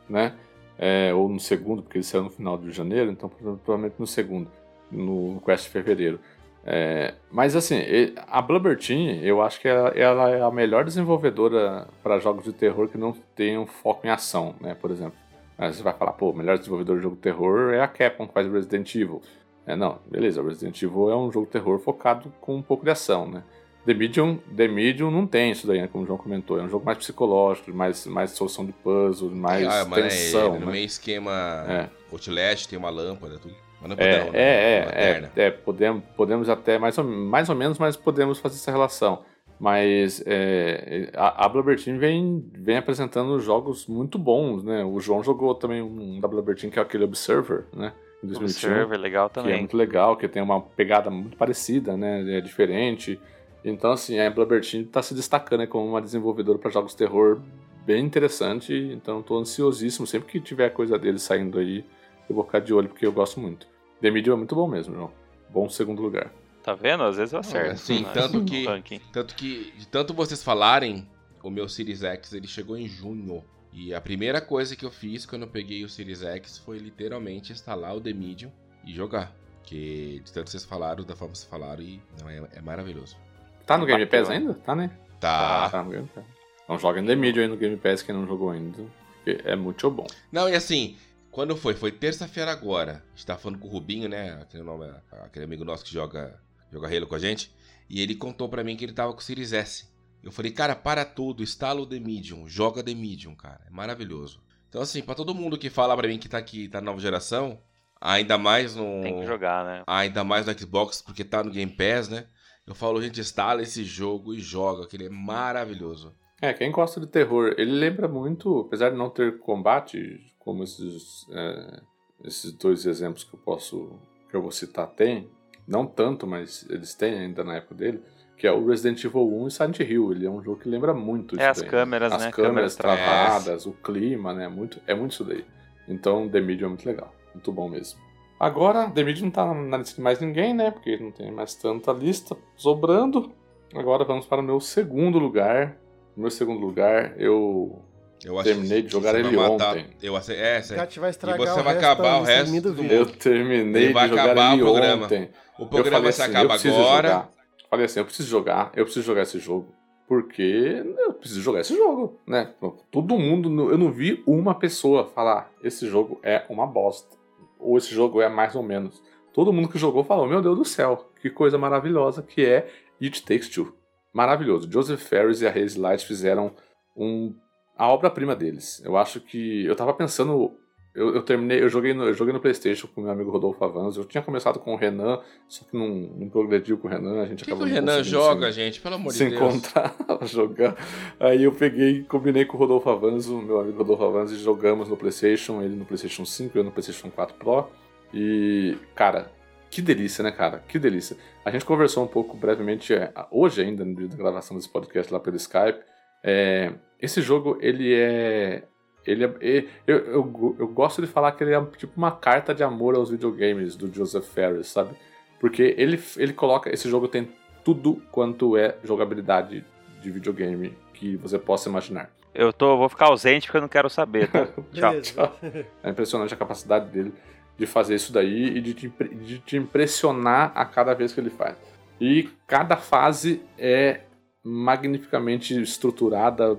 né? 0.09 0.35
É, 0.79 1.13
ou 1.13 1.29
no 1.29 1.39
segundo, 1.39 1.83
porque 1.83 1.99
ele 1.99 2.05
saiu 2.05 2.25
no 2.25 2.31
final 2.31 2.57
de 2.57 2.71
janeiro, 2.73 3.11
então 3.11 3.29
provavelmente 3.29 3.97
no 3.99 4.07
segundo, 4.07 4.51
no 4.91 5.43
Quest 5.45 5.65
de 5.65 5.71
fevereiro. 5.71 6.19
É, 6.65 7.15
mas 7.31 7.57
assim, 7.57 7.81
a 8.27 8.43
Blubber 8.43 8.77
Team, 8.77 9.17
eu 9.23 9.41
acho 9.41 9.61
que 9.61 9.69
ela, 9.69 9.89
ela 9.91 10.31
é 10.31 10.43
a 10.43 10.51
melhor 10.51 10.85
desenvolvedora 10.85 11.89
para 12.03 12.19
jogos 12.19 12.45
de 12.45 12.53
terror 12.53 12.89
que 12.89 12.99
não 12.99 13.13
tenham 13.35 13.67
foco 13.67 14.07
em 14.07 14.11
ação, 14.11 14.55
né? 14.61 14.75
Por 14.75 14.91
exemplo. 14.91 15.19
Aí 15.57 15.73
você 15.73 15.83
vai 15.83 15.93
falar, 15.93 16.13
pô, 16.13 16.31
o 16.31 16.35
melhor 16.35 16.57
desenvolvedor 16.57 16.97
de 16.97 17.03
jogo 17.03 17.17
de 17.17 17.23
terror 17.23 17.75
é 17.75 17.83
a 17.83 17.89
Capcom 17.89 18.27
que 18.27 18.33
faz 18.33 18.51
Resident 18.51 18.95
Evil. 18.95 19.21
É, 19.67 19.77
não, 19.77 19.99
beleza, 20.11 20.43
Resident 20.43 20.83
Evil 20.83 21.11
é 21.11 21.17
um 21.17 21.31
jogo 21.31 21.47
de 21.47 21.53
terror 21.53 21.79
focado 21.79 22.33
com 22.41 22.57
um 22.57 22.63
pouco 22.63 22.85
de 22.85 22.91
ação, 22.91 23.29
né? 23.29 23.43
The 23.85 23.95
Medium, 23.95 24.39
The 24.57 24.69
Medium 24.69 25.11
não 25.11 25.27
tem 25.27 25.53
isso 25.53 25.67
daí, 25.67 25.81
né, 25.81 25.89
como 25.91 26.05
o 26.05 26.07
João 26.07 26.19
comentou. 26.19 26.59
É 26.59 26.63
um 26.63 26.69
jogo 26.69 26.85
mais 26.85 26.99
psicológico, 26.99 27.73
mais, 27.73 28.07
mais 28.07 28.31
solução 28.33 28.65
de 28.65 28.73
puzzle, 28.73 29.31
mais 29.31 29.67
ah, 29.67 29.87
tensão. 29.87 30.55
É, 30.55 30.59
no 30.59 30.67
né? 30.67 30.73
meio 30.73 30.85
esquema 30.85 31.65
é. 31.69 31.89
Outlast, 32.13 32.69
tem 32.69 32.79
uma 32.79 32.91
lâmpada, 32.91 33.39
tudo. 33.39 33.55
Mas 33.81 33.91
não 33.91 33.97
é, 33.99 34.05
é, 34.05 34.25
né? 34.25 34.31
é, 34.35 35.31
é, 35.43 35.47
é, 35.47 35.51
podemos, 35.51 36.03
podemos 36.17 36.49
até, 36.49 36.79
mais 36.79 36.99
ou, 36.99 37.05
mais 37.05 37.49
ou 37.49 37.57
menos, 37.57 37.79
mas 37.79 37.97
podemos 37.97 38.39
fazer 38.39 38.57
essa 38.57 38.71
relação. 38.71 39.23
Mas 39.59 40.23
é, 40.27 41.11
a, 41.15 41.45
a 41.45 41.49
Blubber 41.49 41.83
Team 41.83 41.99
vem, 41.99 42.43
vem 42.53 42.79
apresentando 42.79 43.39
jogos 43.41 43.87
muito 43.87 44.19
bons, 44.19 44.65
né? 44.65 44.83
O 44.85 44.99
João 45.01 45.23
jogou 45.23 45.55
também 45.55 45.83
um 45.83 46.19
da 46.19 46.27
Blubber 46.27 46.57
Team, 46.57 46.71
que 46.71 46.79
é 46.79 46.83
aquele 46.83 47.05
Observer, 47.05 47.65
né? 47.75 47.93
Em 48.25 48.27
2021, 48.27 48.71
Observer, 48.71 48.99
legal 48.99 49.29
também. 49.29 49.51
Que 49.51 49.57
é 49.57 49.61
muito 49.61 49.77
legal, 49.77 50.17
que 50.17 50.27
tem 50.29 50.43
uma 50.43 50.63
pegada 50.63 51.11
muito 51.11 51.37
parecida, 51.37 51.95
né? 51.95 52.39
É 52.39 52.41
diferente. 52.41 53.21
Então, 53.63 53.93
assim, 53.93 54.19
a 54.19 54.31
Blubber 54.31 54.63
Team 54.63 54.85
está 54.85 55.03
se 55.03 55.13
destacando 55.15 55.67
como 55.67 55.87
uma 55.87 56.01
desenvolvedora 56.01 56.59
para 56.59 56.71
jogos 56.71 56.93
de 56.93 56.99
terror 56.99 57.41
bem 57.85 58.03
interessante. 58.03 58.73
Então, 58.73 59.21
estou 59.21 59.39
ansiosíssimo. 59.39 60.07
Sempre 60.07 60.33
que 60.33 60.41
tiver 60.41 60.71
coisa 60.71 60.99
deles 60.99 61.23
saindo 61.23 61.59
aí, 61.59 61.85
eu 62.29 62.35
vou 62.35 62.45
ficar 62.45 62.61
de 62.61 62.73
olho, 62.73 62.89
porque 62.89 63.05
eu 63.05 63.13
gosto 63.13 63.39
muito. 63.39 63.67
The 64.01 64.11
Medium 64.11 64.35
é 64.35 64.37
muito 64.37 64.55
bom 64.55 64.67
mesmo, 64.67 64.95
João. 64.95 65.13
Bom 65.49 65.69
segundo 65.69 66.03
lugar. 66.03 66.33
Tá 66.63 66.75
vendo? 66.75 67.03
Às 67.05 67.17
vezes 67.17 67.33
eu 67.33 67.41
acerto. 67.41 67.73
É, 67.73 67.77
sim, 67.77 68.03
né? 68.03 68.11
tanto 68.13 68.45
que, 68.45 69.01
tanto 69.13 69.35
que, 69.35 69.73
de 69.77 69.89
tanto 69.89 70.13
vocês 70.13 70.43
falarem, 70.43 71.09
o 71.43 71.51
meu 71.51 71.69
Series 71.69 72.03
X 72.03 72.33
ele 72.33 72.47
chegou 72.47 72.77
em 72.77 72.87
junho. 72.87 73.43
E 73.73 73.95
a 73.95 74.01
primeira 74.01 74.41
coisa 74.41 74.75
que 74.75 74.85
eu 74.85 74.91
fiz 74.91 75.25
quando 75.25 75.43
eu 75.43 75.49
peguei 75.49 75.85
o 75.85 75.89
Series 75.89 76.23
X 76.23 76.59
foi 76.59 76.79
literalmente 76.79 77.53
instalar 77.53 77.95
o 77.95 78.01
The 78.01 78.13
Medium 78.13 78.51
e 78.85 78.93
jogar. 78.93 79.33
Que 79.63 80.21
de 80.25 80.33
tanto 80.33 80.51
vocês 80.51 80.65
falaram, 80.65 81.05
da 81.05 81.15
forma 81.15 81.33
que 81.33 81.39
vocês 81.39 81.51
falaram, 81.51 81.83
e 81.83 82.01
não, 82.21 82.29
é, 82.29 82.49
é 82.53 82.61
maravilhoso. 82.61 83.17
Tá 83.65 83.79
no 83.79 83.87
Game 83.87 84.05
Pass 84.07 84.29
ainda? 84.29 84.55
Tá, 84.55 84.75
né? 84.75 84.91
Tá. 85.21 85.63
Tá, 85.63 85.71
tá 85.71 85.85
no 85.85 85.91
Game 85.91 86.09
Pass. 86.15 86.25
Então 86.65 86.79
joga 86.79 87.01
em 87.01 87.07
The 87.07 87.15
Medium 87.15 87.43
aí 87.43 87.49
no 87.49 87.57
Game 87.57 87.77
Pass 87.77 88.03
quem 88.03 88.15
não 88.15 88.27
jogou 88.27 88.51
ainda. 88.51 88.85
é 89.27 89.55
muito 89.55 89.91
bom. 89.91 90.07
Não, 90.33 90.49
e 90.49 90.55
assim, 90.55 90.97
quando 91.31 91.57
foi? 91.57 91.75
Foi 91.75 91.93
terça-feira 91.93 92.51
agora. 92.51 93.05
A 93.13 93.17
gente 93.17 93.27
tava 93.27 93.39
falando 93.39 93.59
com 93.59 93.69
o 93.69 93.71
Rubinho, 93.71 94.09
né? 94.09 94.39
Aquele, 94.43 94.63
nome, 94.63 94.91
aquele 95.23 95.45
amigo 95.45 95.65
nosso 95.65 95.85
que 95.85 95.93
joga, 95.93 96.41
joga 96.73 96.89
Halo 96.89 97.07
com 97.07 97.15
a 97.15 97.19
gente. 97.19 97.55
E 97.89 98.01
ele 98.01 98.15
contou 98.15 98.49
para 98.49 98.65
mim 98.65 98.77
que 98.77 98.85
ele 98.85 98.93
tava 98.93 99.13
com 99.13 99.19
o 99.19 99.23
Series 99.23 99.53
S. 99.53 99.89
Eu 100.23 100.31
falei, 100.31 100.51
cara, 100.51 100.77
para 100.77 101.05
tudo, 101.05 101.43
instala 101.43 101.81
o 101.81 101.87
The 101.87 101.99
Medium, 101.99 102.47
joga 102.47 102.83
The 102.83 102.95
Medium, 102.95 103.35
cara. 103.35 103.61
É 103.67 103.71
maravilhoso. 103.71 104.43
Então, 104.69 104.83
assim, 104.83 105.03
para 105.03 105.15
todo 105.15 105.35
mundo 105.35 105.59
que 105.59 105.71
fala 105.71 105.97
para 105.97 106.07
mim 106.07 106.19
que 106.19 106.29
tá 106.29 106.39
aqui, 106.39 106.69
tá 106.69 106.81
na 106.81 106.87
nova 106.87 107.01
geração, 107.01 107.59
ainda 108.01 108.37
mais 108.37 108.77
no. 108.77 109.01
Tem 109.01 109.21
que 109.21 109.27
jogar, 109.27 109.65
né? 109.65 109.83
Ainda 109.87 110.23
mais 110.23 110.47
no 110.47 110.59
Xbox, 110.59 111.03
porque 111.03 111.25
tá 111.25 111.43
no 111.43 111.51
Game 111.51 111.73
Pass, 111.73 112.09
né? 112.09 112.27
Eu 112.67 112.75
falo, 112.75 113.03
gente, 113.03 113.21
instala 113.21 113.63
esse 113.63 113.83
jogo 113.83 114.35
e 114.35 114.39
joga, 114.39 114.87
que 114.87 114.97
ele 114.97 115.07
é 115.07 115.11
maravilhoso. 115.11 116.15
É, 116.41 116.53
quem 116.53 116.71
gosta 116.71 117.01
de 117.01 117.07
terror, 117.07 117.55
ele 117.59 117.73
lembra 117.73 118.07
muito, 118.07 118.61
apesar 118.61 118.91
de 118.91 118.97
não 118.97 119.11
ter 119.11 119.39
combate, 119.41 120.21
como 120.51 120.65
esses, 120.65 121.29
é, 121.31 121.81
esses 122.25 122.51
dois 122.51 122.85
exemplos 122.85 123.23
que 123.23 123.33
eu 123.33 123.39
posso 123.39 124.01
que 124.29 124.35
eu 124.35 124.43
vou 124.43 124.51
citar 124.51 124.89
têm, 124.89 125.31
não 125.67 125.87
tanto, 125.87 126.27
mas 126.27 126.69
eles 126.69 126.93
têm 126.93 127.21
ainda 127.21 127.45
na 127.45 127.55
época 127.55 127.77
dele, 127.77 128.03
que 128.37 128.49
é 128.49 128.53
o 128.53 128.67
Resident 128.67 129.05
Evil 129.05 129.33
1 129.43 129.47
e 129.47 129.51
Silent 129.53 129.79
Hill. 129.81 130.11
Ele 130.11 130.27
é 130.27 130.31
um 130.31 130.43
jogo 130.43 130.61
que 130.61 130.69
lembra 130.69 130.93
muito 130.93 131.39
é, 131.41 131.51
isso. 131.51 131.63
É, 131.63 131.67
as 131.67 131.71
câmeras, 131.71 132.13
as 132.13 132.21
né? 132.21 132.29
As 132.29 132.35
câmeras, 132.35 132.77
câmeras 132.77 132.77
travadas, 132.77 133.67
o 133.67 133.73
clima, 133.73 134.35
né? 134.35 134.49
Muito, 134.49 134.81
é 134.89 134.95
muito 134.95 135.13
isso 135.13 135.25
daí. 135.25 135.45
Então, 135.87 136.29
The 136.29 136.41
Medium 136.41 136.67
é 136.67 136.69
muito 136.71 136.87
legal. 136.87 137.15
Muito 137.33 137.53
bom 137.53 137.69
mesmo. 137.69 138.01
Agora, 138.39 138.91
The 138.91 139.05
Medium 139.05 139.27
não 139.27 139.31
tá 139.31 139.55
na 139.55 139.77
lista 139.77 139.95
de 139.95 140.01
mais 140.01 140.21
ninguém, 140.21 140.53
né? 140.53 140.73
Porque 140.73 140.97
não 140.97 141.13
tem 141.13 141.31
mais 141.31 141.55
tanta 141.55 141.93
lista 141.93 142.37
sobrando. 142.57 143.31
Agora 143.73 144.05
vamos 144.05 144.27
para 144.27 144.41
o 144.41 144.45
meu 144.45 144.59
segundo 144.59 145.17
lugar. 145.17 145.77
No 146.17 146.23
meu 146.23 146.31
segundo 146.31 146.61
lugar, 146.61 147.21
eu 147.21 147.85
eu 148.25 148.43
terminei 148.43 148.83
de 148.83 148.93
jogar 148.93 149.19
ele 149.19 149.37
ontem. 149.37 149.87
Eu, 150.03 150.17
é, 150.17 150.21
é, 150.59 150.61
vai 150.99 151.11
estragar 151.11 151.41
e 151.41 151.47
você 151.47 151.63
vai 151.63 151.77
acabar 151.77 152.21
o 152.21 152.23
resto 152.23 152.73
do 152.73 152.85
Eu 152.85 153.07
terminei 153.07 153.93
de 153.93 154.09
jogar 154.09 154.53
ele 154.53 154.63
ontem. 154.63 155.31
O 155.59 155.67
programa 155.67 156.01
vai 156.01 156.13
se 156.13 156.23
assim, 156.23 156.31
acaba 156.31 156.55
agora. 156.55 157.09
Jogar. 157.09 157.31
Falei 157.69 157.85
assim, 157.87 158.01
eu 158.01 158.05
preciso 158.05 158.29
jogar, 158.29 158.73
eu 158.75 158.85
preciso 158.85 159.07
jogar 159.07 159.23
esse 159.23 159.39
jogo. 159.39 159.73
Porque 160.09 160.83
eu 160.99 161.13
preciso 161.15 161.41
jogar 161.41 161.61
esse 161.61 161.77
jogo, 161.77 162.19
né? 162.27 162.53
Todo 162.91 163.17
mundo, 163.17 163.71
eu 163.71 163.79
não 163.79 163.93
vi 163.93 164.25
uma 164.27 164.57
pessoa 164.57 165.07
falar, 165.07 165.53
esse 165.63 165.87
jogo 165.87 166.19
é 166.23 166.45
uma 166.49 166.67
bosta. 166.67 167.17
Ou 167.61 167.79
esse 167.79 167.95
jogo 167.95 168.21
é 168.21 168.29
mais 168.29 168.57
ou 168.57 168.63
menos. 168.63 169.01
Todo 169.33 169.53
mundo 169.53 169.69
que 169.69 169.79
jogou 169.79 170.03
falou, 170.03 170.27
meu 170.27 170.43
Deus 170.43 170.59
do 170.59 170.65
céu, 170.65 171.09
que 171.23 171.31
coisa 171.31 171.57
maravilhosa 171.57 172.23
que 172.23 172.45
é 172.45 172.69
It 173.01 173.23
Takes 173.23 173.49
Two. 173.49 173.73
Maravilhoso. 174.13 174.69
Joseph 174.69 175.01
Ferris 175.01 175.41
e 175.43 175.47
a 175.47 175.51
Haze 175.51 175.79
Light 175.79 176.05
fizeram 176.05 176.53
um 176.97 177.33
a 177.81 177.89
obra-prima 177.89 178.37
deles. 178.37 178.83
Eu 178.85 178.95
acho 178.95 179.21
que. 179.21 179.65
Eu 179.65 179.75
tava 179.75 179.95
pensando. 179.95 180.53
Eu, 180.95 181.15
eu, 181.15 181.23
terminei, 181.23 181.63
eu 181.63 181.69
joguei, 181.69 181.95
no, 181.95 182.05
eu 182.05 182.13
joguei 182.13 182.35
no 182.35 182.41
Playstation 182.41 182.89
com 182.89 183.01
meu 183.01 183.11
amigo 183.11 183.31
Rodolfo 183.31 183.65
Avanzo. 183.65 184.01
Eu 184.01 184.05
tinha 184.05 184.23
começado 184.23 184.59
com 184.59 184.75
o 184.75 184.77
Renan, 184.77 185.21
só 185.49 185.65
que 185.65 185.75
não, 185.75 185.89
não 185.89 186.29
progrediu 186.29 186.77
com 186.77 186.89
o 186.89 186.91
Renan. 186.91 187.23
A 187.23 187.27
gente 187.27 187.43
que 187.43 187.51
acabou 187.51 187.67
que 187.67 187.73
o 187.73 187.75
Renan 187.75 188.03
joga, 188.03 188.49
se, 188.49 188.61
gente? 188.61 188.81
Pelo 188.83 188.97
amor 188.97 189.13
de 189.13 189.19
Deus. 189.19 189.31
Se 189.31 189.35
encontrar, 189.35 189.95
jogar. 190.27 190.77
Aí 191.19 191.45
eu 191.45 191.53
peguei, 191.53 192.03
combinei 192.03 192.45
com 192.45 192.57
o 192.57 192.61
Rodolfo 192.61 192.91
Avanzo, 192.91 193.41
meu 193.41 193.61
amigo 193.61 193.79
Rodolfo 193.79 194.05
Avanzo, 194.05 194.35
e 194.35 194.39
jogamos 194.39 194.91
no 194.91 194.97
Playstation, 194.97 195.63
ele 195.63 195.75
no 195.75 195.87
Playstation 195.87 196.27
5, 196.27 196.59
eu 196.59 196.65
no 196.65 196.73
Playstation 196.73 197.09
4 197.09 197.37
Pro. 197.37 197.67
E, 198.13 198.77
cara, 198.95 199.31
que 199.71 199.81
delícia, 199.81 200.23
né, 200.23 200.33
cara? 200.33 200.63
Que 200.69 200.79
delícia. 200.79 201.17
A 201.45 201.51
gente 201.51 201.65
conversou 201.65 202.05
um 202.05 202.09
pouco 202.09 202.37
brevemente 202.37 202.93
é, 202.93 203.11
hoje 203.31 203.63
ainda, 203.63 203.87
no 203.87 203.95
dia 203.95 204.09
da 204.09 204.17
gravação 204.17 204.55
desse 204.55 204.69
podcast 204.69 205.11
lá 205.11 205.19
pelo 205.19 205.37
Skype. 205.37 205.81
É, 206.23 206.73
esse 207.01 207.23
jogo, 207.23 207.59
ele 207.61 207.95
é. 207.95 208.65
Ele 209.07 209.25
é, 209.25 209.65
eu, 209.87 209.97
eu, 209.97 210.57
eu, 210.59 210.69
gosto 210.69 211.01
de 211.01 211.09
falar 211.09 211.33
que 211.33 211.43
ele 211.43 211.55
é 211.55 211.65
tipo 211.77 211.93
uma 211.97 212.13
carta 212.13 212.55
de 212.55 212.63
amor 212.63 212.95
aos 212.95 213.09
videogames 213.09 213.75
do 213.75 213.93
Joseph 213.93 214.27
Ferris, 214.27 214.67
sabe? 214.67 214.95
Porque 215.41 215.75
ele, 215.79 215.99
ele 216.19 216.35
coloca. 216.35 216.73
Esse 216.73 216.89
jogo 216.89 217.09
tem 217.09 217.31
tudo 217.65 218.03
quanto 218.13 218.57
é 218.57 218.77
jogabilidade 218.85 219.65
de 220.03 220.11
videogame 220.11 220.77
que 220.93 221.17
você 221.17 221.39
possa 221.39 221.69
imaginar. 221.69 222.11
Eu 222.35 222.53
tô, 222.53 222.77
vou 222.77 222.89
ficar 222.89 223.07
ausente 223.07 223.47
porque 223.47 223.57
eu 223.57 223.63
não 223.63 223.69
quero 223.69 223.89
saber, 223.89 224.29
tá? 224.29 224.47
tchau. 224.73 225.01
tchau. 225.01 225.37
É 225.83 225.91
impressionante 225.91 226.35
a 226.35 226.37
capacidade 226.37 226.91
dele 226.91 227.13
de 227.59 227.67
fazer 227.67 227.95
isso 227.95 228.13
daí 228.13 228.57
e 228.57 228.61
de 228.61 228.75
te, 228.75 228.89
de 228.89 229.39
te 229.39 229.57
impressionar 229.57 230.53
a 230.55 230.65
cada 230.65 230.95
vez 230.95 231.13
que 231.13 231.21
ele 231.21 231.31
faz. 231.31 231.57
E 232.01 232.29
cada 232.47 232.77
fase 232.77 233.43
é 233.59 234.01
magnificamente 234.43 235.61
estruturada, 235.61 236.59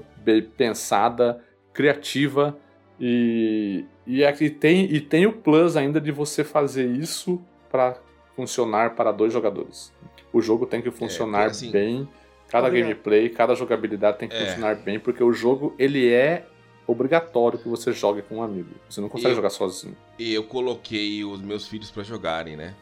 pensada, 0.58 1.44
criativa 1.74 2.58
e, 3.00 3.84
e, 4.06 4.24
aqui 4.24 4.46
é 4.46 4.50
tem, 4.50 4.84
e 4.94 5.02
tem 5.02 5.26
o 5.26 5.34
plus 5.34 5.76
ainda 5.76 6.00
de 6.00 6.12
você 6.12 6.44
fazer 6.44 6.86
isso 6.86 7.42
para 7.70 7.98
funcionar 8.36 8.96
para 8.96 9.12
dois 9.12 9.34
jogadores. 9.34 9.92
O 10.32 10.42
jogo 10.42 10.68
tem 10.68 10.82
que 10.82 10.92
funcionar 10.92 11.44
é, 11.44 11.46
assim, 11.48 11.72
bem, 11.72 12.08
cada 12.48 12.70
gameplay, 12.70 13.30
cada 13.30 13.56
jogabilidade 13.56 14.20
tem 14.20 14.30
que 14.30 14.36
é. 14.36 14.46
funcionar 14.46 14.76
bem, 14.76 15.00
porque 15.00 15.24
o 15.24 15.34
jogo 15.34 15.74
ele 15.80 16.14
é 16.14 16.46
obrigatório 16.86 17.58
que 17.58 17.68
você 17.68 17.92
jogue 17.92 18.22
com 18.22 18.38
um 18.38 18.44
amigo. 18.44 18.70
Você 18.88 19.02
não 19.02 19.10
consegue 19.10 19.34
jogar 19.34 19.50
sozinho. 19.50 19.96
E 20.20 20.32
eu 20.34 20.44
coloquei 20.44 21.24
os 21.24 21.42
meus 21.42 21.68
filhos 21.68 21.90
para 21.90 22.04
jogarem, 22.04 22.56
né? 22.56 22.76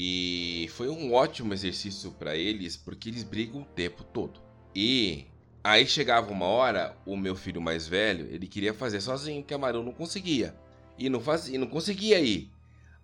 E 0.00 0.70
foi 0.76 0.88
um 0.88 1.12
ótimo 1.12 1.52
exercício 1.52 2.12
para 2.12 2.36
eles, 2.36 2.76
porque 2.76 3.08
eles 3.08 3.24
brigam 3.24 3.62
o 3.62 3.64
tempo 3.64 4.04
todo. 4.04 4.40
E 4.72 5.26
aí 5.64 5.84
chegava 5.88 6.30
uma 6.30 6.46
hora, 6.46 6.96
o 7.04 7.16
meu 7.16 7.34
filho 7.34 7.60
mais 7.60 7.88
velho, 7.88 8.32
ele 8.32 8.46
queria 8.46 8.72
fazer 8.72 9.00
sozinho, 9.00 9.42
porque 9.42 9.54
a 9.54 9.58
Maru 9.58 9.82
não 9.82 9.90
conseguia. 9.90 10.54
E 10.96 11.10
não 11.10 11.18
fazia, 11.18 11.58
não 11.58 11.66
conseguia 11.66 12.20
ir. 12.20 12.48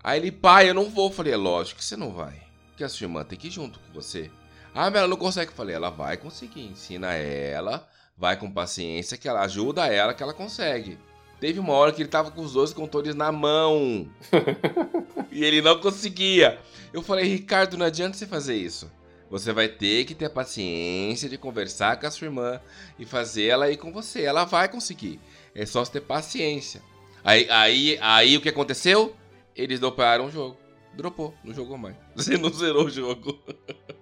Aí 0.04 0.20
ele, 0.20 0.30
pai, 0.30 0.70
eu 0.70 0.74
não 0.74 0.88
vou. 0.88 1.08
Eu 1.08 1.12
falei, 1.12 1.32
é 1.32 1.36
lógico 1.36 1.80
que 1.80 1.84
você 1.84 1.96
não 1.96 2.12
vai. 2.12 2.40
Porque 2.68 2.84
a 2.84 2.88
sua 2.88 3.06
irmã 3.06 3.24
tem 3.24 3.36
que 3.36 3.48
ir 3.48 3.50
junto 3.50 3.80
com 3.80 3.92
você. 3.92 4.30
Ah, 4.72 4.88
mas 4.88 4.94
ela 4.94 5.08
não 5.08 5.16
consegue. 5.16 5.50
Eu 5.50 5.56
falei, 5.56 5.74
ela 5.74 5.90
vai 5.90 6.16
conseguir. 6.16 6.62
Ensina 6.62 7.12
ela, 7.12 7.88
vai 8.16 8.36
com 8.38 8.48
paciência, 8.48 9.18
que 9.18 9.26
ela 9.26 9.40
ajuda 9.40 9.88
ela, 9.88 10.14
que 10.14 10.22
ela 10.22 10.32
consegue. 10.32 10.96
Teve 11.40 11.60
uma 11.60 11.72
hora 11.74 11.92
que 11.92 12.02
ele 12.02 12.08
tava 12.08 12.30
com 12.30 12.42
os 12.42 12.52
dois 12.52 12.72
controles 12.72 13.14
na 13.14 13.30
mão. 13.30 14.08
e 15.30 15.44
ele 15.44 15.60
não 15.60 15.78
conseguia. 15.78 16.58
Eu 16.92 17.02
falei, 17.02 17.26
Ricardo, 17.26 17.76
não 17.76 17.86
adianta 17.86 18.16
você 18.16 18.26
fazer 18.26 18.56
isso. 18.56 18.90
Você 19.30 19.52
vai 19.52 19.68
ter 19.68 20.04
que 20.04 20.14
ter 20.14 20.28
paciência 20.30 21.28
de 21.28 21.36
conversar 21.36 21.98
com 21.98 22.06
a 22.06 22.10
sua 22.10 22.26
irmã 22.26 22.60
e 22.98 23.04
fazer 23.04 23.46
ela 23.46 23.70
ir 23.70 23.76
com 23.76 23.92
você. 23.92 24.22
Ela 24.22 24.44
vai 24.44 24.68
conseguir. 24.68 25.20
É 25.54 25.66
só 25.66 25.84
você 25.84 25.92
ter 25.92 26.02
paciência. 26.02 26.80
Aí, 27.24 27.46
aí, 27.50 27.98
aí 28.00 28.36
o 28.36 28.40
que 28.40 28.48
aconteceu? 28.48 29.14
Eles 29.56 29.80
droparam 29.80 30.26
o 30.26 30.30
jogo. 30.30 30.56
Dropou, 30.92 31.34
não 31.42 31.52
jogou 31.52 31.76
mais. 31.76 31.96
Você 32.14 32.36
não 32.36 32.50
zerou 32.50 32.84
o 32.84 32.90
jogo. 32.90 33.36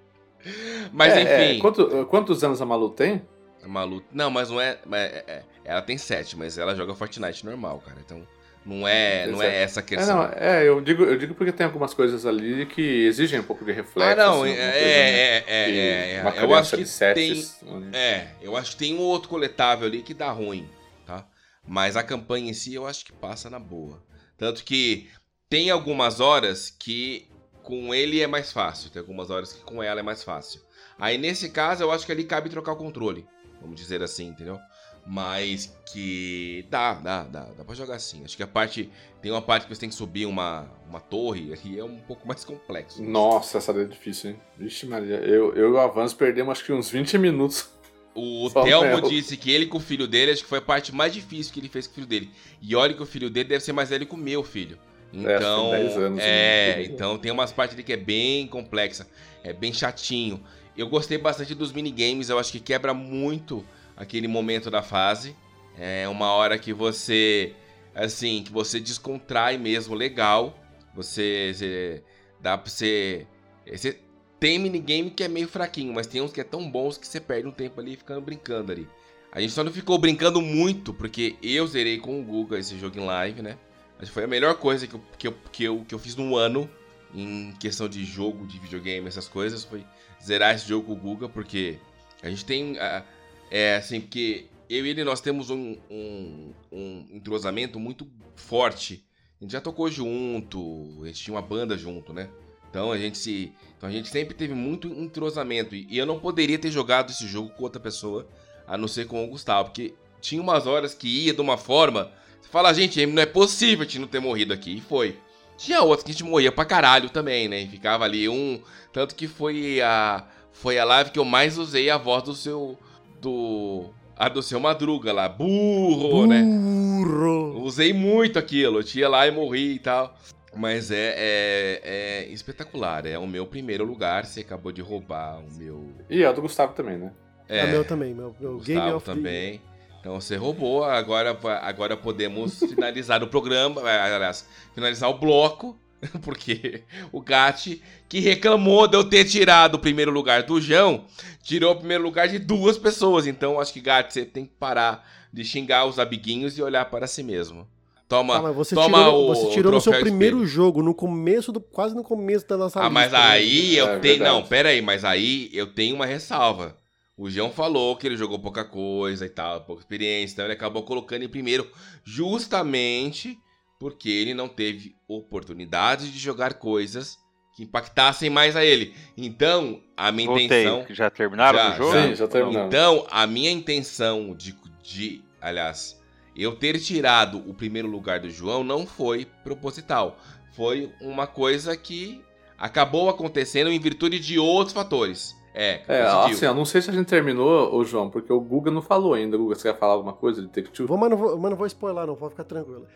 mas 0.93 1.13
é, 1.15 1.23
enfim. 1.23 1.57
É, 1.57 1.61
quanto, 1.61 2.07
quantos 2.07 2.45
anos 2.45 2.61
a 2.61 2.67
Malu 2.67 2.91
tem? 2.91 3.23
A 3.63 3.69
Malu. 3.69 4.03
Não, 4.13 4.31
mas 4.31 4.51
não 4.51 4.61
é, 4.61 4.79
é, 4.93 5.25
é. 5.27 5.45
Ela 5.65 5.83
tem 5.83 5.97
sete, 5.99 6.37
mas 6.37 6.59
ela 6.59 6.75
joga 6.75 6.95
Fortnite 6.95 7.45
normal, 7.45 7.81
cara. 7.81 8.01
Então. 8.05 8.27
Não 8.65 8.87
é, 8.87 9.27
não 9.27 9.43
é 9.43 9.63
essa 9.63 9.83
questão. 9.83 10.23
É, 10.23 10.27
não, 10.29 10.33
é, 10.37 10.69
eu 10.69 10.81
digo, 10.81 11.03
eu 11.03 11.19
digo 11.19 11.35
porque 11.35 11.51
tem 11.51 11.67
algumas 11.67 11.93
coisas 11.93 12.25
ali 12.25 12.65
que 12.65 12.81
exigem 12.81 13.41
um 13.41 13.43
pouco 13.43 13.65
de 13.65 13.73
reflexo. 13.73 14.13
Ah, 14.13 14.15
não, 14.15 14.45
assim, 14.45 14.53
é, 14.53 14.55
é, 14.55 15.45
é, 15.49 15.71
é, 15.71 16.15
é, 16.15 16.45
Eu 16.45 16.55
acho 16.55 16.77
que 16.77 16.85
tem, 17.13 17.45
é, 17.93 18.29
eu 18.41 18.57
acho 18.57 18.73
que 18.73 18.77
tem 18.77 18.95
um 18.95 19.01
outro 19.01 19.29
coletável 19.29 19.89
ali 19.89 20.01
que 20.01 20.15
dá 20.15 20.31
ruim, 20.31 20.69
tá? 21.05 21.27
Mas 21.67 21.97
a 21.97 22.05
campanha 22.05 22.51
em 22.51 22.55
si 22.55 22.75
eu 22.75 22.87
acho 22.87 23.05
que 23.05 23.13
passa 23.13 23.51
na 23.51 23.59
boa. 23.59 24.01
Tanto 24.39 24.63
que 24.63 25.11
tem 25.49 25.69
algumas 25.71 26.21
horas 26.21 26.71
que 26.71 27.29
com 27.65 27.93
ele 27.93 28.21
é 28.21 28.29
mais 28.29 28.53
fácil, 28.53 28.91
tem 28.91 29.01
algumas 29.01 29.29
horas 29.29 29.53
que 29.53 29.63
com 29.63 29.83
ela 29.83 30.01
é 30.01 30.03
mais 30.05 30.23
fácil. 30.23 30.61
Aí 30.99 31.19
nesse 31.19 31.51
caso 31.51 31.83
eu 31.83 31.91
acho 31.91 32.07
que 32.07 32.13
ali 32.13 32.25
cabe 32.25 32.49
trocar 32.49 32.73
o 32.73 32.77
controle, 32.77 33.27
vamos 33.61 33.75
dizer 33.75 34.03
assim, 34.03 34.29
entendeu? 34.29 34.59
Mas 35.07 35.77
que 35.93 36.65
dá, 36.71 36.95
dá, 36.95 37.23
dá, 37.25 37.45
dá 37.57 37.65
pra 37.65 37.75
jogar 37.75 37.99
sim. 37.99 38.23
Acho 38.25 38.37
que 38.37 38.43
a 38.43 38.47
parte. 38.47 38.91
Tem 39.21 39.31
uma 39.31 39.43
parte 39.43 39.67
que 39.67 39.75
você 39.75 39.81
tem 39.81 39.89
que 39.89 39.95
subir 39.95 40.27
uma, 40.27 40.69
uma 40.89 41.01
torre, 41.01 41.55
e 41.65 41.79
é 41.79 41.85
um 41.85 41.99
pouco 41.99 42.27
mais 42.27 42.45
complexo. 42.45 43.03
Nossa, 43.03 43.59
essa 43.59 43.73
é 43.73 43.85
difícil, 43.85 44.31
hein? 44.31 44.41
Vixe, 44.57 44.87
Maria. 44.87 45.17
Eu, 45.17 45.55
eu 45.55 45.69
e 45.69 45.73
o 45.73 45.79
Avanço 45.79 46.17
perdemos 46.17 46.53
acho 46.53 46.65
que 46.65 46.73
uns 46.73 46.91
20 46.91 47.19
minutos. 47.19 47.69
O 48.15 48.51
Telmo 48.65 49.09
disse 49.09 49.37
que 49.37 49.51
ele 49.51 49.67
com 49.67 49.79
o 49.79 49.81
filho 49.81 50.07
dele, 50.07 50.33
acho 50.33 50.43
que 50.43 50.49
foi 50.49 50.59
a 50.59 50.63
parte 50.63 50.95
mais 50.95 51.13
difícil 51.13 51.53
que 51.53 51.61
ele 51.61 51.69
fez 51.69 51.87
com 51.87 51.93
o 51.93 51.95
filho 51.97 52.07
dele. 52.07 52.31
E 52.61 52.75
olha 52.75 52.95
que 52.95 53.03
o 53.03 53.07
filho 53.07 53.31
dele 53.31 53.49
deve 53.49 53.65
ser 53.65 53.73
mais 53.73 53.91
velho 53.91 54.07
que 54.07 54.15
o 54.15 54.19
meu 54.19 54.43
filho. 54.43 54.79
É, 55.15 55.37
então, 55.37 55.75
é, 55.75 55.81
anos, 55.81 56.19
é 56.23 56.77
né? 56.77 56.85
então 56.85 57.19
tem 57.19 57.31
umas 57.31 57.53
partes 57.53 57.75
ali 57.75 57.85
que 57.85 57.93
é 57.93 57.99
bem 57.99 58.47
complexa, 58.47 59.07
é 59.45 59.53
bem 59.53 59.73
chatinho. 59.73 60.43
Eu 60.77 60.89
gostei 60.89 61.19
bastante 61.19 61.55
dos 61.55 61.71
minigames, 61.71 62.31
eu 62.31 62.39
acho 62.39 62.51
que 62.51 62.61
quebra 62.61 62.95
muito 62.95 63.63
aquele 64.03 64.29
momento 64.29 64.71
da 64.71 64.83
fase. 64.83 65.37
É 65.79 66.07
uma 66.09 66.33
hora 66.33 66.59
que 66.59 66.73
você, 66.73 67.55
assim, 67.95 68.43
que 68.43 68.53
você 68.53 68.79
descontrai 68.79 69.57
mesmo 69.57 69.95
legal. 69.95 70.59
Você, 70.95 71.53
você 71.55 72.03
dá 72.41 72.59
pra 72.59 72.71
você, 72.71 73.27
você 73.67 73.99
tem 74.39 74.59
minigame 74.59 75.11
que 75.11 75.25
é 75.25 75.29
meio 75.29 75.49
fraquinho, 75.49 75.95
mas 75.95 76.07
tem 76.07 76.21
uns 76.21 76.33
que 76.33 76.41
é 76.41 76.45
tão 76.45 76.71
bons 76.71 76.99
que 76.99 77.07
você 77.07 77.21
perde 77.21 77.49
um 77.49 77.53
tempo 77.53 77.81
ali 77.81 77.97
ficando 77.97 78.21
brincando 78.21 78.73
ali. 78.73 78.89
A 79.31 79.41
gente 79.41 79.53
só 79.53 79.65
não 79.65 79.73
ficou 79.73 79.97
brincando 79.97 80.43
muito, 80.43 80.93
porque 80.93 81.37
eu 81.43 81.67
zerei 81.67 81.99
com 81.99 82.21
o 82.21 82.25
Guga 82.25 82.59
esse 82.59 82.79
jogo 82.79 82.99
em 82.99 83.07
live, 83.07 83.41
né? 83.41 83.57
Que 83.99 84.11
foi 84.11 84.25
a 84.25 84.27
melhor 84.27 84.57
coisa 84.57 84.87
que 84.87 84.95
eu, 84.95 85.01
que 85.17 85.29
eu, 85.29 85.35
que 85.53 85.65
eu, 85.65 85.85
que 85.89 85.95
eu 85.95 85.99
fiz 85.99 86.17
num 86.17 86.37
ano 86.37 86.69
em 87.15 87.53
questão 87.59 87.89
de 87.89 88.05
jogo, 88.05 88.47
de 88.47 88.59
videogame, 88.59 89.07
essas 89.07 89.29
coisas. 89.29 89.65
Foi 89.65 89.85
zerar 90.23 90.55
esse 90.55 90.69
jogo 90.69 90.87
com 90.87 90.93
o 90.93 90.97
Guga, 90.97 91.29
porque 91.29 91.79
a 92.23 92.29
gente 92.29 92.45
tem. 92.45 92.79
A, 92.79 93.05
é 93.53 93.77
assim, 93.77 94.01
porque 94.01 94.47
eu 94.69 94.87
e 94.87 94.89
ele 94.89 95.05
nós 95.05 95.21
temos 95.21 95.51
um, 95.51 95.77
um, 95.91 96.55
um 96.73 97.07
entrosamento 97.11 97.79
muito 97.79 98.09
forte. 98.35 99.05
A 99.39 99.45
gente 99.45 99.53
já 99.53 99.61
tocou 99.61 99.91
junto, 99.91 100.99
a 101.03 101.07
gente 101.09 101.23
tinha 101.23 101.35
uma 101.35 101.43
banda 101.43 101.77
junto, 101.77 102.15
né? 102.15 102.31
Então 102.71 102.91
a 102.91 102.97
gente 102.97 103.19
se. 103.19 103.53
Então 103.77 103.91
a 103.91 103.93
gente 103.93 104.09
sempre 104.09 104.35
teve 104.35 104.55
muito 104.55 104.89
entrosamento. 104.89 105.75
E 105.75 105.99
eu 105.99 106.07
não 106.07 106.19
poderia 106.19 106.59
ter 106.59 106.71
jogado 106.71 107.11
esse 107.11 107.29
jogo 107.29 107.51
com 107.51 107.65
outra 107.65 107.79
pessoa, 107.79 108.27
a 108.67 108.79
não 108.79 108.89
ser 108.89 109.07
com 109.07 109.23
o 109.23 109.29
Gustavo. 109.29 109.69
Porque 109.69 109.93
tinha 110.23 110.41
umas 110.41 110.67
horas 110.67 110.95
que 110.95 111.07
ia 111.07 111.35
de 111.35 111.41
uma 111.43 111.59
forma. 111.59 112.11
Você 112.41 112.49
fala, 112.49 112.73
gente, 112.73 113.05
não 113.05 113.21
é 113.21 113.27
possível 113.27 113.83
a 113.83 113.85
gente 113.85 113.99
não 113.99 114.09
ter 114.09 114.21
morrido 114.21 114.55
aqui. 114.55 114.79
E 114.79 114.81
foi. 114.81 115.19
Tinha 115.59 115.83
outras 115.83 116.05
que 116.05 116.13
a 116.13 116.15
gente 116.15 116.25
morria 116.25 116.51
pra 116.51 116.65
caralho 116.65 117.11
também, 117.11 117.49
né? 117.49 117.61
E 117.61 117.69
ficava 117.69 118.05
ali 118.05 118.31
um. 118.31 118.63
Tanto 118.95 119.15
que 119.15 119.29
foi 119.29 119.83
a. 119.83 120.27
Foi 120.51 120.79
a 120.79 120.85
live 120.87 121.11
que 121.11 121.19
eu 121.19 121.25
mais 121.27 121.59
usei 121.59 121.91
a 121.91 121.99
voz 121.99 122.23
do 122.23 122.35
seu 122.35 122.79
do. 123.23 123.91
A 124.15 124.29
do 124.29 124.43
seu 124.43 124.61
Madruga 124.61 125.13
lá, 125.13 125.29
burro, 125.29 126.27
né? 126.27 126.43
burro. 126.43 127.55
né? 127.55 127.61
Usei 127.61 127.93
muito 127.93 128.39
aquilo, 128.39 128.81
eu 128.81 128.85
tinha 128.85 129.09
lá 129.09 129.27
e 129.27 129.31
morri 129.31 129.75
e 129.75 129.79
tal. 129.79 130.15
Mas 130.55 130.91
é, 130.91 131.15
é, 131.17 131.81
é, 131.83 132.25
espetacular, 132.27 133.07
é 133.07 133.19
o 133.19 133.27
meu 133.27 133.47
primeiro 133.47 133.85
lugar. 133.85 134.27
Você 134.27 134.41
acabou 134.41 134.71
de 134.71 134.83
roubar 134.83 135.41
o 135.41 135.51
meu. 135.55 135.91
E 136.11 136.23
é 136.23 136.29
o 136.29 136.33
do 136.35 136.43
Gustavo 136.43 136.75
também, 136.75 136.99
né? 136.99 137.11
É, 137.49 137.61
é 137.61 137.65
o 137.65 137.69
meu 137.69 137.85
também, 137.85 138.15
meu, 138.15 138.37
meu 138.39 138.59
Gustavo 138.59 138.79
Game 138.79 138.93
of 138.93 139.07
também. 139.07 139.59
The... 139.59 139.65
Então 140.01 140.21
você 140.21 140.37
roubou, 140.37 140.85
agora, 140.85 141.39
agora 141.63 141.97
podemos 141.97 142.59
finalizar 142.69 143.23
o 143.23 143.29
programa, 143.29 143.81
aliás, 143.81 144.47
finalizar 144.75 145.09
o 145.09 145.15
bloco 145.15 145.79
Porque 146.23 146.83
o 147.13 147.21
Gatti, 147.21 147.83
que 148.09 148.21
reclamou 148.21 148.89
de 148.89 148.97
eu 148.97 149.05
ter 149.05 149.25
tirado 149.25 149.77
o 149.77 149.79
primeiro 149.79 150.11
lugar 150.11 150.43
do 150.43 150.61
João, 150.61 151.05
tirou 151.43 151.73
o 151.73 151.77
primeiro 151.77 152.03
lugar 152.03 152.29
de 152.29 152.39
duas 152.39 152.77
pessoas. 152.77 153.27
Então 153.27 153.61
acho 153.61 153.73
que 153.73 153.81
Gatti, 153.81 154.13
você 154.13 154.25
tem 154.25 154.45
que 154.45 154.53
parar 154.59 155.09
de 155.33 155.45
xingar 155.45 155.87
os 155.87 155.99
amiguinhos 155.99 156.59
e 156.59 156.63
olhar 156.63 156.85
para 156.87 157.07
si 157.07 157.23
mesmo. 157.23 157.67
Toma, 158.09 158.37
ah, 158.37 158.53
você 158.53 158.75
toma 158.75 158.99
tirou, 158.99 159.31
o 159.31 159.35
Você 159.35 159.51
tirou 159.53 159.73
no 159.73 159.81
seu 159.81 159.99
primeiro 159.99 160.37
espelho. 160.39 160.53
jogo, 160.53 160.83
no 160.83 160.95
começo 160.95 161.51
do. 161.51 161.61
quase 161.61 161.95
no 161.95 162.03
começo 162.03 162.47
da 162.47 162.59
nossa 162.59 162.79
Ah, 162.79 162.83
lista, 162.83 162.95
mas 162.95 163.13
né? 163.13 163.19
aí 163.19 163.73
né? 163.73 163.81
eu 163.81 163.89
é, 163.89 163.99
tenho. 164.01 164.23
Não, 164.23 164.43
pera 164.43 164.69
aí, 164.69 164.83
mas 164.83 165.03
aí 165.03 165.49
eu 165.55 165.73
tenho 165.73 165.95
uma 165.95 166.05
ressalva. 166.05 166.77
O 167.17 167.31
João 167.31 167.51
falou 167.51 167.97
que 167.97 168.07
ele 168.07 168.17
jogou 168.17 168.39
pouca 168.39 168.65
coisa 168.65 169.25
e 169.25 169.31
tal, 169.31 169.63
pouca 169.63 169.81
experiência, 169.81 170.35
então 170.35 170.45
ele 170.45 170.53
acabou 170.55 170.83
colocando 170.83 171.23
em 171.23 171.29
primeiro 171.29 171.67
justamente 172.05 173.39
porque 173.83 174.09
ele 174.09 174.33
não 174.33 174.47
teve 174.47 174.95
oportunidade 175.09 176.13
de 176.13 176.17
jogar 176.17 176.55
coisas 176.55 177.19
que 177.53 177.65
impactassem 177.65 178.31
mais 178.31 178.55
a 178.55 178.65
ele. 178.65 178.95
Então, 179.17 179.81
a 179.97 180.13
minha 180.13 180.29
Voltei. 180.29 180.47
intenção. 180.47 180.87
Já 180.89 181.11
terminaram 181.11 181.59
já, 181.59 181.73
o 181.73 181.75
jogo? 181.75 181.93
Sim, 181.93 182.15
já 182.15 182.29
terminaram. 182.29 182.69
Então, 182.69 183.05
a 183.11 183.27
minha 183.27 183.51
intenção 183.51 184.37
de, 184.37 184.57
de. 184.85 185.25
Aliás, 185.41 186.01
eu 186.37 186.55
ter 186.55 186.79
tirado 186.79 187.39
o 187.39 187.53
primeiro 187.53 187.89
lugar 187.89 188.21
do 188.21 188.31
João 188.31 188.63
não 188.63 188.87
foi 188.87 189.27
proposital. 189.43 190.17
Foi 190.53 190.93
uma 191.01 191.27
coisa 191.27 191.77
que 191.77 192.23
acabou 192.57 193.11
acontecendo 193.11 193.69
em 193.69 193.81
virtude 193.81 194.21
de 194.21 194.39
outros 194.39 194.73
fatores. 194.73 195.35
É, 195.53 195.83
é 195.89 196.03
assim, 196.03 196.47
eu 196.47 196.55
não 196.55 196.65
sei 196.65 196.81
se 196.81 196.89
a 196.89 196.93
gente 196.93 197.09
terminou, 197.09 197.75
ô 197.75 197.85
João, 197.85 198.09
porque 198.09 198.33
o 198.33 198.41
Guga 198.41 198.71
não 198.71 198.81
falou 198.81 199.13
ainda. 199.13 199.37
Guga, 199.37 199.57
você 199.57 199.73
quer 199.73 199.77
falar 199.77 199.95
alguma 199.95 200.13
coisa 200.13 200.41
de 200.41 200.47
Take 200.47 200.71
Two? 200.71 200.87
Vou, 200.87 200.97
mas, 200.97 201.11
não 201.11 201.17
vou, 201.17 201.37
mas 201.37 201.51
não 201.51 201.59
vou 201.59 201.67
spoiler, 201.67 202.07
não, 202.07 202.15
pode 202.15 202.31
ficar 202.31 202.45
tranquilo 202.45 202.87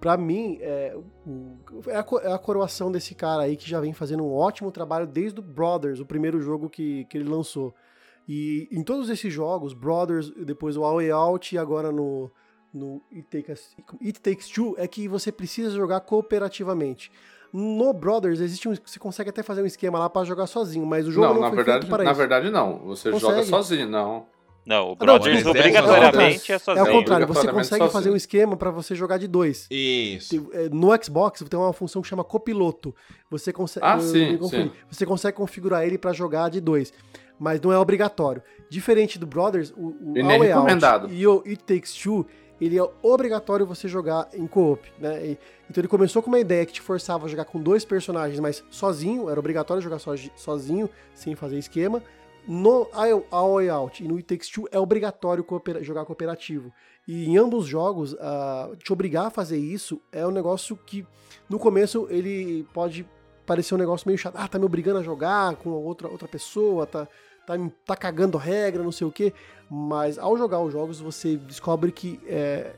para 0.00 0.16
mim, 0.16 0.58
é, 0.60 0.96
é, 1.88 1.96
a, 1.96 2.06
é, 2.22 2.32
a, 2.32 2.38
coroação 2.38 2.90
desse 2.90 3.14
cara 3.14 3.42
aí 3.42 3.56
que 3.56 3.68
já 3.68 3.78
vem 3.78 3.92
fazendo 3.92 4.24
um 4.24 4.32
ótimo 4.32 4.72
trabalho 4.72 5.06
desde 5.06 5.38
o 5.38 5.42
Brothers, 5.42 6.00
o 6.00 6.06
primeiro 6.06 6.40
jogo 6.40 6.70
que, 6.70 7.04
que 7.06 7.18
ele 7.18 7.28
lançou. 7.28 7.74
E 8.28 8.68
em 8.72 8.82
todos 8.82 9.10
esses 9.10 9.32
jogos, 9.32 9.74
Brothers, 9.74 10.30
depois 10.30 10.76
o 10.76 10.84
All 10.84 10.96
Way 10.96 11.10
Out 11.10 11.54
e 11.54 11.58
agora 11.58 11.92
no, 11.92 12.30
no 12.72 13.02
It, 13.12 13.28
Takes, 13.28 13.76
It 14.02 14.20
Takes 14.20 14.48
Two, 14.48 14.74
é 14.78 14.88
que 14.88 15.06
você 15.06 15.30
precisa 15.30 15.70
jogar 15.70 16.00
cooperativamente. 16.00 17.12
No 17.52 17.92
Brothers 17.92 18.40
existe 18.40 18.68
um, 18.68 18.74
você 18.74 18.98
consegue 18.98 19.30
até 19.30 19.42
fazer 19.42 19.62
um 19.62 19.66
esquema 19.66 19.98
lá 19.98 20.10
para 20.10 20.26
jogar 20.26 20.46
sozinho, 20.46 20.84
mas 20.84 21.06
o 21.06 21.12
jogo 21.12 21.28
não, 21.28 21.34
não 21.34 21.40
na 21.42 21.48
foi 21.48 21.56
verdade, 21.56 21.86
para 21.86 22.04
na 22.04 22.10
isso. 22.10 22.18
verdade 22.18 22.50
não. 22.50 22.78
Você 22.78 23.10
consegue. 23.10 23.32
joga 23.32 23.44
sozinho, 23.44 23.88
não. 23.88 24.26
Não, 24.66 24.90
o 24.90 24.96
Brothers 24.96 25.44
não, 25.44 25.52
obrigatoriamente 25.52 26.52
é, 26.52 26.58
sozinho. 26.58 26.86
É 26.86 26.90
o 26.90 26.92
contrário, 26.92 27.26
você 27.28 27.46
consegue 27.46 27.68
sozinho. 27.68 27.90
fazer 27.90 28.10
um 28.10 28.16
esquema 28.16 28.56
para 28.56 28.72
você 28.72 28.96
jogar 28.96 29.16
de 29.16 29.28
dois. 29.28 29.68
Isso. 29.70 30.50
É, 30.52 30.68
no 30.68 30.88
Xbox 31.02 31.44
tem 31.48 31.58
uma 31.58 31.72
função 31.72 32.02
que 32.02 32.08
chama 32.08 32.24
copiloto. 32.24 32.92
Você 33.30 33.52
consegue, 33.52 33.86
ah, 33.86 34.00
sim, 34.00 34.36
sim. 34.50 34.72
Você 34.90 35.06
consegue 35.06 35.36
configurar 35.36 35.86
ele 35.86 35.96
para 35.96 36.12
jogar 36.12 36.50
de 36.50 36.60
dois, 36.60 36.92
mas 37.38 37.60
não 37.60 37.72
é 37.72 37.78
obrigatório. 37.78 38.42
Diferente 38.68 39.20
do 39.20 39.26
Brothers, 39.26 39.72
o, 39.76 39.94
o 40.00 40.18
e 40.18 40.20
All 40.20 40.38
Way 40.40 40.52
Out 40.52 41.14
e 41.14 41.26
o 41.28 41.44
It 41.46 41.62
Takes 41.62 41.94
Two, 41.94 42.26
ele 42.60 42.76
é 42.76 42.82
obrigatório 43.02 43.64
você 43.64 43.86
jogar 43.86 44.28
em 44.34 44.48
co-op, 44.48 44.90
né? 44.98 45.24
E, 45.24 45.38
então 45.70 45.80
ele 45.80 45.88
começou 45.88 46.20
com 46.20 46.28
uma 46.28 46.40
ideia 46.40 46.66
que 46.66 46.72
te 46.72 46.80
forçava 46.80 47.26
a 47.26 47.28
jogar 47.28 47.44
com 47.44 47.60
dois 47.60 47.84
personagens, 47.84 48.40
mas 48.40 48.64
sozinho, 48.68 49.30
era 49.30 49.38
obrigatório 49.38 49.80
jogar 49.80 50.00
so, 50.00 50.10
sozinho, 50.34 50.90
sem 51.14 51.36
fazer 51.36 51.56
esquema. 51.56 52.02
No 52.46 52.88
A 52.92 53.42
Way 53.42 53.68
Out 53.68 54.04
e 54.04 54.08
no 54.08 54.16
It 54.16 54.26
Takes 54.26 54.48
Two 54.48 54.68
é 54.70 54.78
obrigatório 54.78 55.42
cooper 55.42 55.82
jogar 55.82 56.04
cooperativo. 56.04 56.72
E 57.06 57.26
em 57.26 57.36
ambos 57.36 57.64
os 57.64 57.68
jogos, 57.68 58.12
uh, 58.14 58.76
te 58.76 58.92
obrigar 58.92 59.26
a 59.26 59.30
fazer 59.30 59.58
isso 59.58 60.00
é 60.12 60.26
um 60.26 60.30
negócio 60.30 60.76
que, 60.76 61.06
no 61.48 61.58
começo, 61.58 62.06
ele 62.10 62.66
pode 62.72 63.06
parecer 63.44 63.74
um 63.74 63.78
negócio 63.78 64.06
meio 64.08 64.18
chato. 64.18 64.36
Ah, 64.36 64.48
tá 64.48 64.58
me 64.58 64.64
obrigando 64.64 64.98
a 64.98 65.02
jogar 65.02 65.54
com 65.56 65.70
outra, 65.70 66.08
outra 66.08 66.26
pessoa, 66.28 66.86
tá, 66.86 67.06
tá, 67.46 67.54
tá 67.84 67.96
cagando 67.96 68.36
regra, 68.36 68.82
não 68.82 68.92
sei 68.92 69.06
o 69.06 69.12
quê. 69.12 69.32
Mas 69.70 70.18
ao 70.18 70.36
jogar 70.36 70.60
os 70.60 70.72
jogos, 70.72 71.00
você 71.00 71.36
descobre 71.36 71.92
que 71.92 72.20
é, 72.26 72.74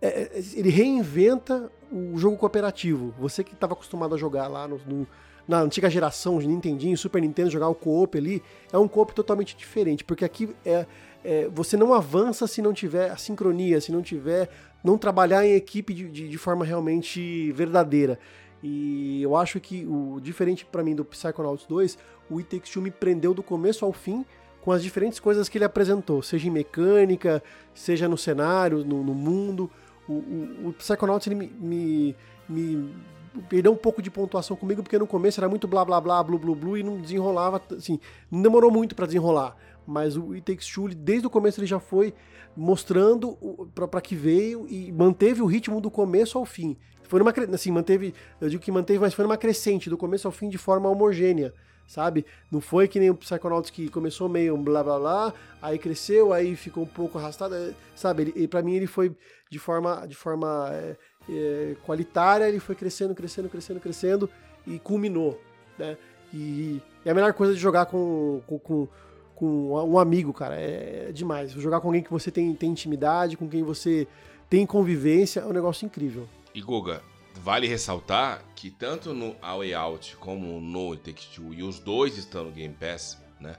é, 0.00 0.08
é 0.08 0.30
ele 0.54 0.70
reinventa 0.70 1.70
o 1.90 2.18
jogo 2.18 2.36
cooperativo. 2.36 3.14
Você 3.18 3.42
que 3.42 3.54
estava 3.54 3.72
acostumado 3.72 4.14
a 4.14 4.18
jogar 4.18 4.48
lá 4.48 4.68
no, 4.68 4.78
no, 4.86 5.06
na 5.46 5.60
antiga 5.60 5.88
geração 5.88 6.38
de 6.38 6.46
Nintendinho, 6.46 6.96
Super 6.96 7.22
Nintendo, 7.22 7.50
jogar 7.50 7.68
o 7.68 7.74
co-op 7.74 8.18
ali, 8.18 8.42
é 8.72 8.78
um 8.78 8.88
co-op 8.88 9.14
totalmente 9.14 9.56
diferente, 9.56 10.02
porque 10.04 10.24
aqui 10.24 10.48
é, 10.64 10.86
é, 11.24 11.48
você 11.48 11.76
não 11.76 11.94
avança 11.94 12.46
se 12.46 12.60
não 12.60 12.72
tiver 12.72 13.10
a 13.10 13.16
sincronia, 13.16 13.80
se 13.80 13.92
não 13.92 14.02
tiver, 14.02 14.48
não 14.82 14.98
trabalhar 14.98 15.46
em 15.46 15.54
equipe 15.54 15.94
de, 15.94 16.08
de, 16.10 16.28
de 16.28 16.38
forma 16.38 16.64
realmente 16.64 17.52
verdadeira. 17.52 18.18
E 18.62 19.22
eu 19.22 19.36
acho 19.36 19.60
que 19.60 19.86
o 19.86 20.18
diferente 20.20 20.64
para 20.64 20.82
mim 20.82 20.94
do 20.94 21.04
Psychonauts 21.04 21.66
2, 21.66 21.98
o 22.30 22.38
It 22.38 22.48
Takes 22.48 22.72
Two 22.72 22.82
me 22.82 22.90
prendeu 22.90 23.32
do 23.32 23.42
começo 23.42 23.84
ao 23.84 23.92
fim 23.92 24.24
com 24.60 24.72
as 24.72 24.82
diferentes 24.82 25.20
coisas 25.20 25.48
que 25.48 25.58
ele 25.58 25.64
apresentou, 25.64 26.20
seja 26.22 26.48
em 26.48 26.50
mecânica, 26.50 27.40
seja 27.72 28.08
no 28.08 28.18
cenário, 28.18 28.84
no, 28.84 29.04
no 29.04 29.14
mundo. 29.14 29.70
O, 30.08 30.14
o, 30.14 30.68
o, 30.68 30.72
Psychonauts 30.72 31.26
ele 31.28 31.36
me, 31.36 31.46
me, 31.46 32.16
me 32.48 32.94
perdeu 33.42 33.72
um 33.72 33.76
pouco 33.76 34.02
de 34.02 34.10
pontuação 34.10 34.56
comigo, 34.56 34.82
porque 34.82 34.98
no 34.98 35.06
começo 35.06 35.40
era 35.40 35.48
muito 35.48 35.66
blá 35.66 35.84
blá 35.84 36.00
blá, 36.00 36.22
blu 36.22 36.38
blu 36.38 36.54
blu, 36.54 36.78
e 36.78 36.82
não 36.82 36.98
desenrolava, 36.98 37.60
assim, 37.76 37.98
não 38.30 38.42
demorou 38.42 38.70
muito 38.70 38.94
para 38.94 39.06
desenrolar. 39.06 39.56
Mas 39.86 40.16
o 40.16 40.32
It 40.32 40.42
Takes 40.42 40.66
Two, 40.68 40.88
desde 40.88 41.26
o 41.26 41.30
começo 41.30 41.60
ele 41.60 41.66
já 41.66 41.78
foi 41.78 42.12
mostrando 42.56 43.36
para 43.74 44.00
que 44.00 44.14
veio 44.14 44.66
e 44.68 44.90
manteve 44.90 45.42
o 45.42 45.46
ritmo 45.46 45.80
do 45.80 45.90
começo 45.90 46.38
ao 46.38 46.44
fim. 46.44 46.76
Foi 47.04 47.20
numa, 47.20 47.32
assim, 47.52 47.70
manteve, 47.70 48.14
eu 48.40 48.48
digo 48.48 48.62
que 48.62 48.72
manteve, 48.72 48.98
mas 48.98 49.14
foi 49.14 49.24
numa 49.24 49.36
crescente, 49.36 49.88
do 49.88 49.96
começo 49.96 50.26
ao 50.26 50.32
fim 50.32 50.48
de 50.48 50.58
forma 50.58 50.88
homogênea 50.88 51.54
sabe? 51.86 52.26
Não 52.50 52.60
foi 52.60 52.88
que 52.88 52.98
nem 52.98 53.10
o 53.10 53.14
Psychonauts 53.14 53.70
que 53.70 53.88
começou 53.88 54.28
meio 54.28 54.56
blá 54.56 54.82
blá 54.82 54.98
blá, 54.98 55.34
aí 55.62 55.78
cresceu, 55.78 56.32
aí 56.32 56.56
ficou 56.56 56.84
um 56.84 56.88
pouco 56.88 57.18
arrastado, 57.18 57.54
é, 57.54 57.72
sabe? 57.94 58.32
Ele, 58.34 58.48
para 58.48 58.62
mim 58.62 58.74
ele 58.74 58.86
foi 58.86 59.14
de 59.50 59.58
forma, 59.58 60.06
de 60.06 60.14
forma 60.14 60.68
é, 60.72 60.96
é, 61.28 61.76
qualitária, 61.86 62.48
ele 62.48 62.60
foi 62.60 62.74
crescendo, 62.74 63.14
crescendo, 63.14 63.48
crescendo, 63.48 63.80
crescendo 63.80 64.30
e 64.66 64.78
culminou, 64.78 65.40
né? 65.78 65.96
E 66.34 66.82
é 67.04 67.10
a 67.10 67.14
melhor 67.14 67.32
coisa 67.32 67.54
de 67.54 67.60
jogar 67.60 67.86
com, 67.86 68.42
com, 68.46 68.58
com, 68.58 68.88
com 69.34 69.72
um 69.72 69.98
amigo, 69.98 70.32
cara, 70.32 70.56
é, 70.56 71.06
é 71.08 71.12
demais. 71.12 71.52
Jogar 71.52 71.80
com 71.80 71.88
alguém 71.88 72.02
que 72.02 72.10
você 72.10 72.30
tem, 72.30 72.52
tem 72.54 72.70
intimidade, 72.70 73.36
com 73.36 73.48
quem 73.48 73.62
você 73.62 74.08
tem 74.50 74.66
convivência, 74.66 75.40
é 75.40 75.46
um 75.46 75.52
negócio 75.52 75.86
incrível. 75.86 76.28
E 76.54 76.60
Guga, 76.60 77.02
Vale 77.42 77.66
ressaltar 77.66 78.42
que 78.54 78.70
tanto 78.70 79.14
no 79.14 79.36
A 79.40 79.56
Way 79.56 79.74
Out 79.74 80.16
como 80.16 80.60
no 80.60 80.96
Take 80.96 81.26
Two, 81.34 81.54
e 81.54 81.62
os 81.62 81.78
dois 81.78 82.16
estão 82.16 82.44
no 82.44 82.50
Game 82.50 82.74
Pass, 82.74 83.18
né? 83.40 83.56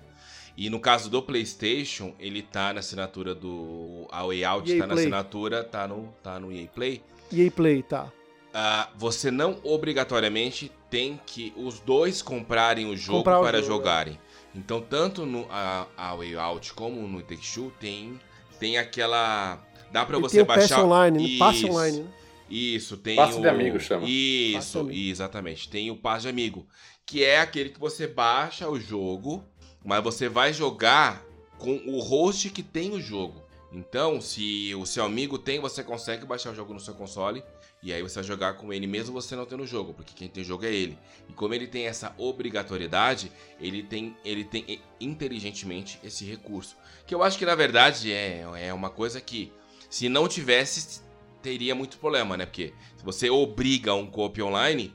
E 0.58 0.70
no 0.70 0.80
caso 0.80 1.10
do 1.10 1.22
PlayStation, 1.22 2.14
ele 2.20 2.41
tá 2.41 2.74
na 2.74 2.80
assinatura 2.80 3.36
do 3.36 4.08
A 4.12 4.26
Way 4.26 4.44
Out, 4.44 4.72
EA 4.72 4.80
tá 4.80 4.86
Play. 4.86 4.95
na 4.95 5.02
assinatura, 5.02 5.64
tá 5.64 5.88
no, 5.88 6.14
tá 6.24 6.40
no 6.40 6.52
EA 6.52 6.68
Play. 6.68 7.04
EA 7.32 7.52
Play, 7.52 7.84
tá. 7.84 8.12
Uh, 8.48 8.90
você 8.98 9.30
não 9.30 9.60
obrigatoriamente 9.64 10.72
tem 10.90 11.20
que 11.28 11.54
os 11.56 11.80
dois 11.80 12.24
comprarem 12.24 12.90
o 12.90 12.98
jogo 12.98 13.20
Comprar 13.20 13.40
para 13.40 13.60
o 13.60 13.62
jogo, 13.62 13.76
jogarem. 13.76 14.20
Então, 14.56 14.82
tanto 14.82 15.28
no 15.28 15.45
A, 15.52 15.86
A 15.95 16.16
Way 16.16 16.36
Out 16.36 16.74
como 16.74 17.08
no 17.08 17.22
Take 17.22 17.54
Two, 17.54 17.72
tem, 17.80 18.20
tem 18.60 18.80
aquela. 18.80 19.60
Dá 19.91 20.04
para 20.06 20.18
você 20.18 20.44
baixar. 20.44 20.78
Pass 20.78 20.86
online, 20.86 21.34
né? 21.34 21.38
Passe 21.38 21.66
online, 21.70 21.99
né? 21.99 22.10
Isso, 22.49 22.98
tem 22.98 23.15
passe 23.15 23.38
o... 23.38 23.41
de 23.41 23.48
amigo 23.48 23.80
chama. 23.80 24.07
Isso, 24.07 24.90
exatamente. 24.91 25.69
Tem 25.69 25.91
o 25.91 25.98
passe 25.98 26.24
de 26.24 26.30
amigo, 26.30 26.68
que 27.06 27.24
é 27.24 27.40
aquele 27.40 27.69
que 27.69 27.80
você 27.80 28.07
baixa 28.07 28.69
o 28.69 28.80
jogo, 28.80 29.44
mas 29.84 30.03
você 30.03 30.30
vai 30.30 30.53
jogar 30.53 31.24
com 31.57 31.76
o 31.88 31.99
host 31.99 32.49
que 32.49 32.64
tem 32.64 32.91
o 32.91 33.02
jogo. 33.02 33.44
Então, 33.72 34.22
se 34.22 34.74
o 34.76 34.86
seu 34.86 35.03
amigo 35.03 35.38
tem, 35.38 35.60
você 35.60 35.84
consegue 35.84 36.26
baixar 36.26 36.52
o 36.52 36.56
jogo 36.56 36.74
no 36.74 36.80
seu 36.80 36.94
console 36.94 37.44
e 37.84 37.94
aí 37.94 38.02
você 38.02 38.15
vai 38.15 38.24
jogar 38.24 38.53
com 38.53 38.74
ele 38.74 38.88
mesmo 38.88 39.14
você 39.14 39.36
não 39.36 39.45
tendo 39.45 39.64
o 39.64 39.68
jogo, 39.68 39.94
porque 39.94 40.14
quem 40.14 40.28
tem 40.28 40.41
o 40.41 40.45
jogo 40.45 40.65
é 40.65 40.74
ele. 40.74 40.98
E 41.30 41.34
como 41.34 41.53
ele 41.53 41.68
tem 41.68 41.86
essa 41.86 42.14
obrigatoriedade, 42.18 43.32
ele 43.60 43.84
tem, 43.84 44.15
ele 44.26 44.44
tem 44.44 44.82
inteligentemente 44.99 45.99
esse 46.03 46.26
recurso. 46.26 46.76
Que 47.06 47.14
eu 47.14 47.22
acho 47.22 47.38
que 47.38 47.45
na 47.45 47.56
verdade 47.56 48.11
é, 48.11 48.45
é 48.60 48.74
uma 48.74 48.90
coisa 48.90 49.22
que 49.22 49.52
se 49.90 50.10
não 50.10 50.28
tivesse 50.28 51.02
teria 51.48 51.74
muito 51.74 51.98
problema, 51.98 52.36
né? 52.36 52.45
Porque 52.45 52.74
se 52.98 53.06
você 53.06 53.30
obriga 53.30 53.94
um 53.94 54.06
co-op 54.06 54.41
online 54.41 54.94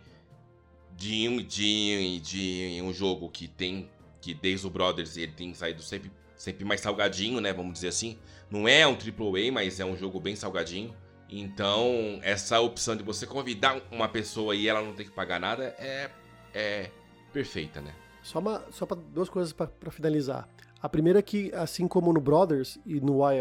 de 0.95 1.27
um, 1.27 1.39
de, 1.39 2.21
de 2.21 2.81
um 2.83 2.93
jogo 2.93 3.31
que 3.31 3.49
tem, 3.49 3.89
que 4.21 4.35
desde 4.35 4.67
o 4.67 4.71
Brothers 4.71 5.17
ele 5.17 5.33
tem 5.33 5.55
saído 5.55 5.83
sempre, 5.83 6.13
sempre 6.37 6.63
mais 6.63 6.83
salgadinho, 6.83 7.41
né? 7.41 7.55
Vamos 7.55 7.73
dizer 7.73 7.89
assim. 7.89 8.19
Não 8.51 8.69
é 8.69 8.87
um 8.87 8.93
AAA, 8.93 9.51
mas 9.51 9.81
é 9.81 9.85
um 9.87 9.97
jogo 9.97 10.21
bem 10.21 10.37
salgadinho. 10.37 10.95
Então, 11.27 12.21
essa 12.23 12.61
opção 12.61 12.95
de 12.95 13.03
você 13.03 13.27
convidar 13.27 13.81
uma 13.91 14.07
pessoa 14.07 14.55
e 14.55 14.69
ela 14.69 14.83
não 14.83 14.93
ter 14.93 15.05
que 15.05 15.11
pagar 15.11 15.41
nada 15.41 15.75
é, 15.79 16.11
é 16.53 16.91
perfeita, 17.33 17.81
né? 17.81 17.95
Só, 18.23 18.41
uma, 18.41 18.63
só 18.71 18.85
pra, 18.85 18.99
duas 19.11 19.31
coisas 19.31 19.55
para 19.55 19.91
finalizar. 19.91 20.47
A 20.83 20.89
primeira 20.89 21.21
é 21.21 21.23
que, 21.23 21.51
assim 21.55 21.89
como 21.89 22.13
no 22.13 22.21
Brothers 22.21 22.79
e 22.85 23.01
no 23.01 23.21
Way 23.21 23.41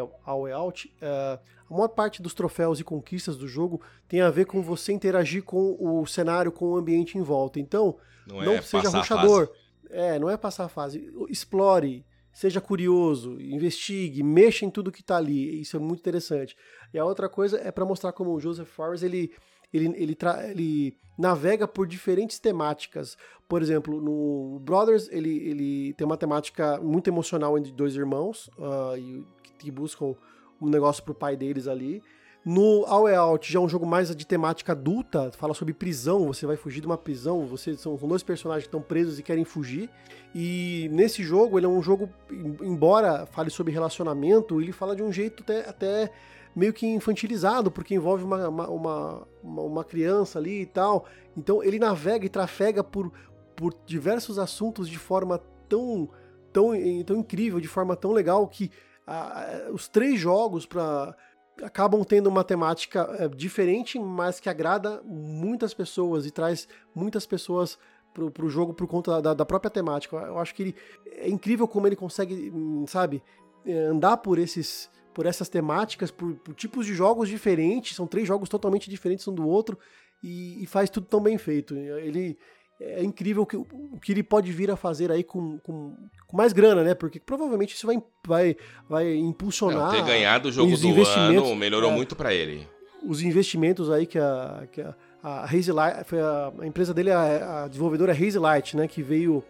Out, 0.54 0.96
uh, 1.02 1.40
a 1.72 1.74
maior 1.74 1.88
parte 1.88 2.22
dos 2.22 2.34
troféus 2.34 2.82
e 2.82 2.84
conquistas 2.84 3.38
do 3.38 3.48
jogo 3.48 3.82
tem 4.06 4.20
a 4.20 4.30
ver 4.30 4.46
com 4.46 4.62
você 4.62 4.92
interagir 4.92 5.42
com 5.42 5.78
o 5.80 6.06
cenário, 6.06 6.52
com 6.52 6.66
o 6.66 6.76
ambiente 6.76 7.18
em 7.18 7.22
volta. 7.22 7.62
Então, 7.62 7.96
não, 8.28 8.44
não 8.44 8.54
é 8.54 8.62
seja 8.62 8.90
ruxador. 8.90 9.50
É, 9.90 10.20
não 10.20 10.30
é 10.30 10.36
passar 10.36 10.66
a 10.66 10.70
fase. 10.70 11.10
Explore, 11.30 12.06
seja 12.34 12.60
curioso, 12.60 13.40
investigue, 13.40 14.22
mexa 14.22 14.66
em 14.66 14.70
tudo 14.70 14.92
que 14.92 15.00
está 15.00 15.16
ali. 15.16 15.62
Isso 15.62 15.78
é 15.78 15.80
muito 15.80 16.00
interessante. 16.00 16.58
E 16.94 17.00
a 17.00 17.06
outra 17.06 17.30
coisa 17.30 17.58
é 17.58 17.72
para 17.72 17.86
mostrar 17.86 18.12
como 18.12 18.32
o 18.32 18.40
Joseph 18.40 18.70
Fares 18.70 19.02
ele 19.02 19.32
ele, 19.74 19.86
ele, 19.96 20.18
ele 20.50 20.98
navega 21.18 21.66
por 21.66 21.88
diferentes 21.88 22.38
temáticas. 22.38 23.18
Por 23.48 23.62
exemplo, 23.62 24.02
no 24.02 24.60
Brothers, 24.60 25.08
ele, 25.10 25.38
ele 25.48 25.94
tem 25.94 26.06
uma 26.06 26.18
temática 26.18 26.78
muito 26.82 27.10
emocional 27.10 27.58
entre 27.58 27.72
dois 27.72 27.96
irmãos 27.96 28.50
uh, 28.58 28.98
e, 28.98 29.26
que 29.58 29.72
buscam 29.72 30.14
um 30.62 30.70
negócio 30.70 31.04
pro 31.04 31.14
pai 31.14 31.36
deles 31.36 31.68
ali. 31.68 32.02
No 32.44 32.86
All 32.88 33.08
Out 33.08 33.52
já 33.52 33.60
é 33.60 33.62
um 33.62 33.70
jogo 33.70 33.86
mais 33.86 34.16
de 34.16 34.26
temática 34.26 34.72
adulta, 34.72 35.32
fala 35.34 35.54
sobre 35.54 35.76
prisão, 35.76 36.26
você 36.26 36.46
vai 36.48 36.58
fugir 36.58 36.82
de 36.82 36.88
uma 36.88 36.98
prisão, 36.98 37.46
você 37.46 37.76
são, 37.78 37.96
dois 37.96 38.24
personagens 38.24 38.64
que 38.64 38.68
estão 38.68 38.82
presos 38.82 39.20
e 39.20 39.24
querem 39.24 39.46
fugir. 39.46 39.90
E 40.34 40.90
nesse 40.92 41.22
jogo, 41.24 41.60
ele 41.60 41.68
é 41.68 41.70
um 41.70 41.84
jogo, 41.84 42.10
embora 42.62 43.28
fale 43.28 43.52
sobre 43.52 43.72
relacionamento, 43.72 44.60
ele 44.60 44.72
fala 44.72 44.96
de 44.96 45.04
um 45.04 45.12
jeito 45.12 45.44
até, 45.44 45.70
até 45.70 46.12
meio 46.56 46.74
que 46.74 46.88
infantilizado, 46.88 47.70
porque 47.70 47.94
envolve 47.94 48.24
uma, 48.24 48.50
uma, 48.50 48.68
uma, 48.70 49.28
uma 49.44 49.84
criança 49.84 50.40
ali 50.40 50.62
e 50.62 50.66
tal. 50.66 51.06
Então 51.38 51.64
ele 51.64 51.78
navega 51.78 52.26
e 52.26 52.30
trafega 52.30 52.84
por, 52.84 53.12
por 53.56 53.76
diversos 53.86 54.40
assuntos 54.40 54.90
de 54.90 54.98
forma 54.98 55.40
tão, 55.70 56.10
tão, 56.52 56.72
tão 57.06 57.18
incrível, 57.18 57.60
de 57.60 57.68
forma 57.68 57.96
tão 57.96 58.12
legal 58.12 58.48
que 58.48 58.72
os 59.74 59.88
três 59.88 60.20
jogos 60.20 60.66
para 60.66 61.16
acabam 61.64 62.04
tendo 62.04 62.28
uma 62.28 62.44
temática 62.44 63.08
é, 63.20 63.28
diferente, 63.28 64.00
mas 64.00 64.40
que 64.40 64.50
agrada 64.50 65.02
muitas 65.04 65.74
pessoas 65.74 66.26
e 66.26 66.32
traz 66.32 66.68
muitas 66.96 67.26
pessoas 67.26 67.78
pro, 68.14 68.32
pro 68.32 68.50
jogo 68.50 68.74
por 68.74 68.88
conta 68.88 69.22
da, 69.22 69.34
da 69.34 69.46
própria 69.46 69.70
temática. 69.70 70.16
Eu 70.16 70.40
acho 70.40 70.56
que 70.56 70.64
ele 70.64 70.76
é 71.08 71.30
incrível 71.30 71.68
como 71.68 71.88
ele 71.88 71.96
consegue, 71.96 72.52
hum, 72.54 72.86
sabe, 72.88 73.22
é, 73.66 73.74
andar 73.86 74.18
por 74.18 74.40
esses 74.40 74.90
por 75.14 75.26
essas 75.26 75.50
temáticas, 75.50 76.10
por, 76.10 76.36
por, 76.36 76.56
tipos 76.56 76.86
de 76.86 76.94
jogos 76.94 77.28
diferentes, 77.28 77.98
são 77.98 78.08
três 78.08 78.26
jogos 78.26 78.48
totalmente 78.48 78.90
diferentes 78.90 79.28
um 79.28 79.34
do 79.34 79.46
outro, 79.46 79.78
e, 80.24 80.64
e 80.64 80.66
faz 80.66 80.90
tudo 80.90 81.06
tão 81.06 81.22
bem 81.22 81.38
feito. 81.38 81.76
Ele 81.76 82.38
é 82.82 83.04
incrível 83.04 83.44
o 83.44 83.46
que, 83.46 83.56
o 83.56 84.00
que 84.02 84.12
ele 84.12 84.24
pode 84.24 84.52
vir 84.52 84.72
a 84.72 84.76
fazer 84.76 85.12
aí 85.12 85.24
com, 85.24 85.60
com, 85.60 85.96
com, 86.28 86.38
mais 86.38 86.52
grana, 86.52 86.84
né? 86.84 86.96
Porque 86.96 87.20
provavelmente 87.20 87.76
isso 87.76 87.86
vai, 87.86 88.02
vai, 88.26 88.58
vai 88.90 89.16
impulsionar. 89.16 89.88
Não, 89.88 89.92
ter 89.92 90.04
ganhado 90.04 90.50
o 90.50 90.52
jogo 90.52 90.76
do 90.76 91.04
ano 91.04 91.56
melhorou 91.56 91.92
é, 91.92 91.94
muito 91.94 92.16
para 92.16 92.34
ele. 92.34 92.68
Os 93.06 93.22
investimentos 93.22 93.90
aí 93.90 94.06
que 94.06 94.18
a, 94.18 94.68
que 94.72 94.82
a, 94.82 94.96
a 95.22 95.44
Haze 95.46 95.72
Light, 95.72 96.04
foi 96.06 96.20
a, 96.20 96.52
a, 96.60 96.68
empresa 96.68 96.94
dele, 96.94 97.12
a, 97.12 97.64
a 97.64 97.68
desenvolvedora 97.68 98.14
Haze 98.14 98.40
Light, 98.40 98.76
né? 98.76 98.88
Que 98.88 99.04
veio, 99.04 99.44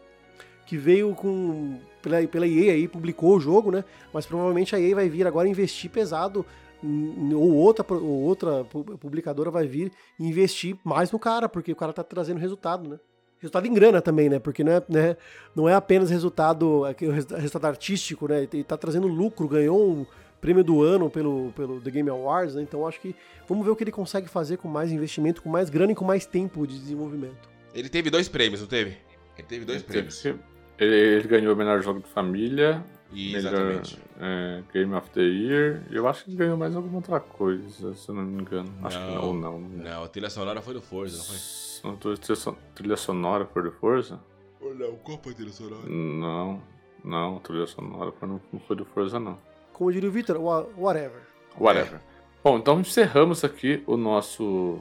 que 0.65 0.77
veio 0.77 1.15
com 1.15 1.79
pela, 2.01 2.27
pela 2.27 2.47
EA 2.47 2.73
aí, 2.73 2.87
publicou 2.87 3.37
o 3.37 3.39
jogo, 3.39 3.71
né? 3.71 3.83
Mas 4.13 4.25
provavelmente 4.25 4.75
a 4.75 4.79
EA 4.79 4.95
vai 4.95 5.07
vir 5.07 5.25
agora 5.25 5.47
investir 5.47 5.89
pesado 5.89 6.45
ou 6.83 7.53
outra, 7.53 7.85
ou 7.93 8.23
outra 8.23 8.65
publicadora 8.99 9.51
vai 9.51 9.67
vir 9.67 9.91
investir 10.19 10.75
mais 10.83 11.11
no 11.11 11.19
cara, 11.19 11.47
porque 11.47 11.71
o 11.71 11.75
cara 11.75 11.93
tá 11.93 12.03
trazendo 12.03 12.39
resultado, 12.39 12.89
né? 12.89 12.99
Resultado 13.41 13.65
em 13.65 13.73
grana 13.73 14.01
também, 14.03 14.29
né? 14.29 14.37
Porque 14.37 14.63
não 14.63 14.71
é, 14.71 14.83
né, 14.87 15.17
não 15.55 15.67
é 15.67 15.73
apenas 15.73 16.11
resultado, 16.11 16.85
é 16.85 16.95
resultado 17.37 17.65
artístico, 17.65 18.27
né? 18.27 18.47
Ele 18.53 18.63
tá 18.63 18.77
trazendo 18.77 19.07
lucro, 19.07 19.47
ganhou 19.47 19.83
um 19.83 20.05
prêmio 20.39 20.63
do 20.63 20.83
ano 20.83 21.09
pelo, 21.09 21.51
pelo 21.55 21.81
The 21.81 21.89
Game 21.89 22.07
Awards, 22.07 22.53
né? 22.53 22.61
Então 22.61 22.87
acho 22.87 23.01
que 23.01 23.15
vamos 23.49 23.65
ver 23.65 23.71
o 23.71 23.75
que 23.75 23.83
ele 23.83 23.91
consegue 23.91 24.27
fazer 24.27 24.57
com 24.57 24.67
mais 24.67 24.91
investimento, 24.91 25.41
com 25.41 25.49
mais 25.49 25.71
grana 25.71 25.91
e 25.91 25.95
com 25.95 26.05
mais 26.05 26.23
tempo 26.23 26.67
de 26.67 26.77
desenvolvimento. 26.77 27.49
Ele 27.73 27.89
teve 27.89 28.11
dois 28.11 28.29
prêmios, 28.29 28.61
não 28.61 28.67
teve? 28.67 28.95
Ele 29.35 29.47
teve 29.47 29.65
dois 29.65 29.81
ele 29.81 29.87
prêmios. 29.87 30.21
Teve, 30.21 30.39
ele, 30.77 30.95
ele, 30.95 31.27
ganhou 31.27 31.55
o 31.55 31.57
melhor 31.57 31.81
jogo 31.81 31.99
de 31.99 32.09
família, 32.09 32.83
Exatamente. 33.13 33.99
Melhor, 34.17 34.31
é, 34.31 34.63
Game 34.73 34.93
of 34.93 35.09
the 35.11 35.21
Year. 35.21 35.83
Eu 35.89 36.07
acho 36.07 36.25
que 36.25 36.35
ganhou 36.35 36.57
mais 36.57 36.75
alguma 36.75 36.97
outra 36.97 37.19
coisa, 37.19 37.93
se 37.93 38.09
eu 38.09 38.15
não 38.15 38.23
me 38.23 38.41
engano. 38.41 38.71
Não, 38.79 38.87
acho 38.87 38.97
que 38.97 39.15
não, 39.15 39.33
não. 39.33 39.59
Não, 39.59 40.03
a 40.03 40.07
trilha 40.07 40.29
sonora 40.29 40.61
foi 40.61 40.73
do 40.73 40.81
Forza, 40.81 41.17
não 41.17 41.97
foi? 41.97 42.13
A 42.13 42.75
trilha 42.75 42.97
sonora 42.97 43.45
foi 43.45 43.63
do 43.63 43.71
Forza? 43.71 44.19
Ou 44.61 44.75
não, 44.75 44.95
qual 44.97 45.17
foi 45.17 45.31
a 45.33 45.35
trilha 45.35 45.51
sonora? 45.51 45.89
Não, 45.89 46.61
não, 47.03 47.37
a 47.37 47.39
trilha 47.39 47.67
sonora 47.67 48.11
foi, 48.11 48.27
não, 48.27 48.41
não 48.53 48.59
foi 48.59 48.75
do 48.75 48.85
Forza, 48.85 49.19
não. 49.19 49.37
Como 49.73 49.91
diria 49.91 50.09
o 50.09 50.11
Victor, 50.11 50.37
whatever. 50.37 51.21
Whatever. 51.59 51.95
É. 51.95 52.01
Bom, 52.43 52.57
então 52.57 52.79
encerramos 52.79 53.43
aqui 53.43 53.83
o 53.85 53.97
nosso 53.97 54.79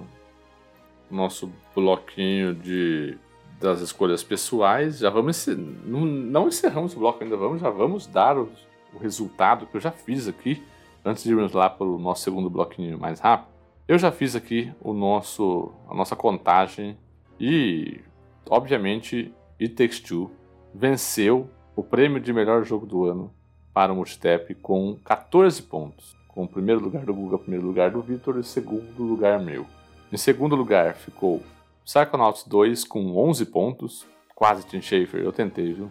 nosso 1.10 1.52
bloquinho 1.74 2.54
de 2.54 3.18
das 3.60 3.80
escolhas 3.80 4.24
pessoais. 4.24 4.98
Já 4.98 5.10
vamos. 5.10 5.46
Não, 5.46 6.48
encerramos 6.48 6.96
o 6.96 6.98
bloco 6.98 7.22
ainda, 7.22 7.36
vamos, 7.36 7.60
já 7.60 7.70
vamos 7.70 8.06
dar 8.06 8.36
o, 8.38 8.48
o 8.94 8.98
resultado 8.98 9.66
que 9.66 9.76
eu 9.76 9.80
já 9.80 9.92
fiz 9.92 10.26
aqui. 10.26 10.62
Antes 11.04 11.22
de 11.24 11.30
irmos 11.30 11.52
lá 11.52 11.70
para 11.70 11.86
o 11.86 11.98
nosso 11.98 12.24
segundo 12.24 12.50
bloquinho 12.50 12.98
mais 12.98 13.20
rápido, 13.20 13.48
eu 13.88 13.98
já 13.98 14.12
fiz 14.12 14.36
aqui 14.36 14.72
o 14.82 14.92
nosso, 14.92 15.72
a 15.88 15.94
nossa 15.94 16.14
contagem 16.14 16.96
e, 17.38 18.00
obviamente, 18.48 19.32
It 19.58 19.74
Takes 19.74 20.00
Two 20.00 20.30
venceu 20.74 21.48
o 21.74 21.82
prêmio 21.82 22.20
de 22.20 22.32
melhor 22.32 22.64
jogo 22.64 22.84
do 22.84 23.04
ano 23.06 23.32
para 23.72 23.92
o 23.92 23.96
Multitap 23.96 24.54
com 24.56 24.96
14 25.04 25.62
pontos. 25.62 26.14
Com 26.28 26.44
o 26.44 26.48
primeiro 26.48 26.82
lugar 26.82 27.04
do 27.04 27.14
Guga, 27.14 27.38
primeiro 27.38 27.66
lugar 27.66 27.90
do 27.90 28.02
Vitor 28.02 28.38
e 28.38 28.44
segundo 28.44 29.02
lugar 29.02 29.40
meu. 29.40 29.66
Em 30.12 30.16
segundo 30.16 30.54
lugar 30.54 30.94
ficou 30.94 31.42
Psychonauts 31.84 32.44
2 32.44 32.84
com 32.84 33.16
11 33.16 33.46
pontos. 33.46 34.06
Quase 34.34 34.66
Tim 34.66 34.80
Schafer, 34.80 35.22
eu 35.22 35.32
tentei, 35.32 35.72
viu? 35.72 35.90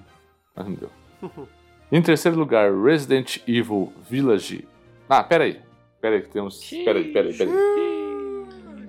Mas 0.55 0.65
não 0.65 0.73
deu. 0.73 0.91
em 1.91 2.01
terceiro 2.01 2.37
lugar, 2.37 2.73
Resident 2.73 3.37
Evil 3.47 3.93
Village. 4.09 4.67
Ah, 5.07 5.23
peraí. 5.23 5.59
Peraí, 6.01 6.21
que 6.21 6.29
temos. 6.29 6.59
Peraí, 6.69 7.11
peraí, 7.11 7.37
peraí. 7.37 7.53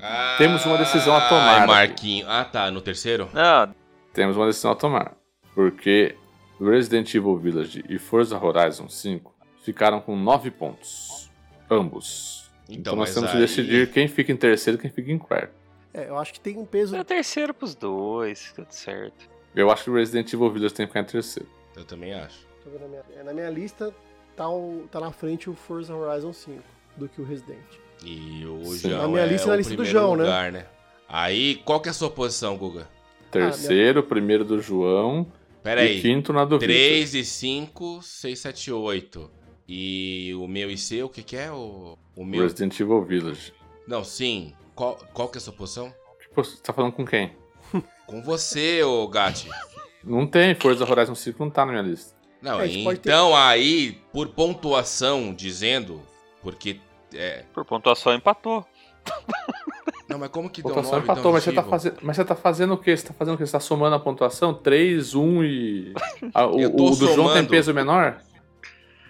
Ah, 0.03 0.37
temos 0.39 0.65
uma 0.65 0.79
decisão 0.79 1.15
a 1.15 1.29
tomar. 1.29 1.61
Ai, 1.61 1.67
Marquinho. 1.67 2.27
Aqui. 2.27 2.33
Ah, 2.33 2.45
tá. 2.45 2.71
No 2.71 2.81
terceiro? 2.81 3.29
Não. 3.33 3.75
Temos 4.13 4.37
uma 4.37 4.47
decisão 4.47 4.73
a 4.73 4.75
tomar. 4.75 5.15
Porque 5.55 6.15
Resident 6.61 7.15
Evil 7.15 7.37
Village 7.37 7.85
e 7.89 7.99
Forza 7.99 8.43
Horizon 8.43 8.89
5 8.89 9.35
ficaram 9.63 10.01
com 10.01 10.17
9 10.17 10.51
pontos. 10.51 11.31
Ambos. 11.71 12.51
Então, 12.65 12.79
então 12.79 12.97
nós 12.97 13.13
temos 13.13 13.31
aí... 13.31 13.37
que 13.37 13.41
decidir 13.43 13.91
quem 13.91 14.09
fica 14.09 14.33
em 14.33 14.37
terceiro 14.37 14.79
e 14.79 14.83
quem 14.83 14.91
fica 14.91 15.11
em 15.11 15.19
quarto. 15.19 15.60
É, 15.93 16.09
eu 16.09 16.19
acho 16.19 16.33
que 16.33 16.41
tem 16.41 16.57
um 16.57 16.65
peso. 16.65 16.95
É 16.95 17.05
terceiro 17.05 17.53
pros 17.53 17.75
dois, 17.75 18.53
tudo 18.55 18.71
certo. 18.71 19.29
Eu 19.55 19.71
acho 19.71 19.85
que 19.85 19.91
o 19.91 19.95
Resident 19.95 20.33
Evil 20.33 20.51
Village 20.51 20.75
tem 20.75 20.87
que 20.87 20.91
ficar 20.91 21.01
em 21.01 21.05
terceiro. 21.05 21.49
Eu 21.77 21.85
também 21.85 22.15
acho. 22.15 22.47
Na 22.67 22.87
minha, 22.87 23.03
é, 23.17 23.23
na 23.23 23.33
minha 23.33 23.51
lista 23.51 23.93
tá, 24.37 24.49
o, 24.49 24.87
tá 24.91 25.01
na 25.01 25.11
frente 25.11 25.51
o 25.51 25.55
Forza 25.55 25.95
Horizon 25.95 26.33
5 26.33 26.63
do 26.97 27.09
que 27.09 27.21
o 27.21 27.25
Resident. 27.25 27.59
E 28.05 28.45
o 28.47 28.77
João. 28.77 29.03
Na 29.03 29.09
minha 29.09 29.27
lista 29.27 29.49
é 29.49 29.51
na 29.51 29.57
lista 29.57 29.75
do 29.75 29.85
João, 29.85 30.17
né? 30.17 30.25
lugar, 30.25 30.53
né? 30.53 30.61
né? 30.61 30.67
Aí, 31.09 31.57
qual 31.65 31.81
que 31.81 31.89
é 31.89 31.91
a 31.91 31.95
sua 31.95 32.11
posição, 32.11 32.57
Guga? 32.57 32.89
Terceiro, 33.31 34.01
ah, 34.01 34.03
minha... 34.03 34.09
primeiro 34.09 34.45
do 34.45 34.61
João. 34.61 35.27
Pera 35.63 35.83
aí. 35.83 35.99
E 35.99 36.03
quinto 36.03 36.33
na 36.33 36.45
do 36.45 36.59
3 36.59 37.15
e 37.15 37.25
5, 37.25 38.03
6, 38.03 38.39
7, 38.39 38.73
8. 38.73 39.31
E 39.69 40.33
o 40.35 40.49
meu 40.49 40.71
e 40.71 40.79
seu, 40.79 41.07
o 41.07 41.09
que, 41.09 41.23
que 41.23 41.37
é? 41.37 41.51
O, 41.51 41.99
o 42.17 42.25
meu. 42.25 42.43
Resident 42.43 42.79
Evil 42.79 43.05
Village. 43.05 43.53
Não, 43.87 44.03
sim. 44.03 44.53
Qual, 44.75 44.97
qual 45.13 45.29
que 45.29 45.39
é 45.39 45.41
a 45.41 45.43
sua 45.43 45.53
posição? 45.53 45.95
Tipo, 46.21 46.45
você 46.45 46.57
tá 46.63 46.73
falando 46.73 46.93
com 46.93 47.05
quem? 47.05 47.37
Com 48.07 48.23
você, 48.23 48.83
ô 48.83 49.07
Gatti. 49.07 49.49
Não 50.03 50.27
tem, 50.27 50.55
Forza 50.55 50.85
Horizon 50.85 51.15
5 51.15 51.45
não 51.45 51.51
tá 51.51 51.65
na 51.65 51.73
minha 51.73 51.85
lista. 51.85 52.15
Não, 52.41 52.61
é, 52.61 52.67
então 52.67 53.31
ter... 53.31 53.37
aí, 53.37 54.01
por 54.13 54.29
pontuação, 54.29 55.35
dizendo, 55.35 56.01
porque. 56.43 56.81
É... 57.13 57.45
Por 57.53 57.65
pontuação 57.65 58.15
empatou. 58.15 58.67
Não, 60.09 60.19
mas 60.19 60.31
como 60.31 60.51
que 60.51 60.63
pontuação 60.63 60.99
deu 60.99 61.01
9 61.01 61.13
empatou, 61.13 61.33
mas 61.33 61.45
você, 61.45 61.53
tá 61.53 61.63
fazendo, 61.63 61.97
mas 62.03 62.17
você 62.17 62.25
tá 62.25 62.35
fazendo 62.35 62.75
o 62.75 62.79
quê? 62.79 62.97
Você 62.97 63.07
tá 63.07 63.15
fazendo 63.15 63.35
o 63.35 63.39
quê? 63.39 63.47
Você 63.47 63.53
tá 63.53 63.61
somando 63.61 63.95
a 63.95 64.01
pontuação? 64.01 64.53
3, 64.53 65.15
1 65.15 65.45
e. 65.45 65.95
A, 66.35 66.47
o, 66.47 66.57
o 66.57 66.97
do. 66.97 67.15
João 67.15 67.33
tem 67.35 67.47
peso 67.47 67.73
menor? 67.73 68.21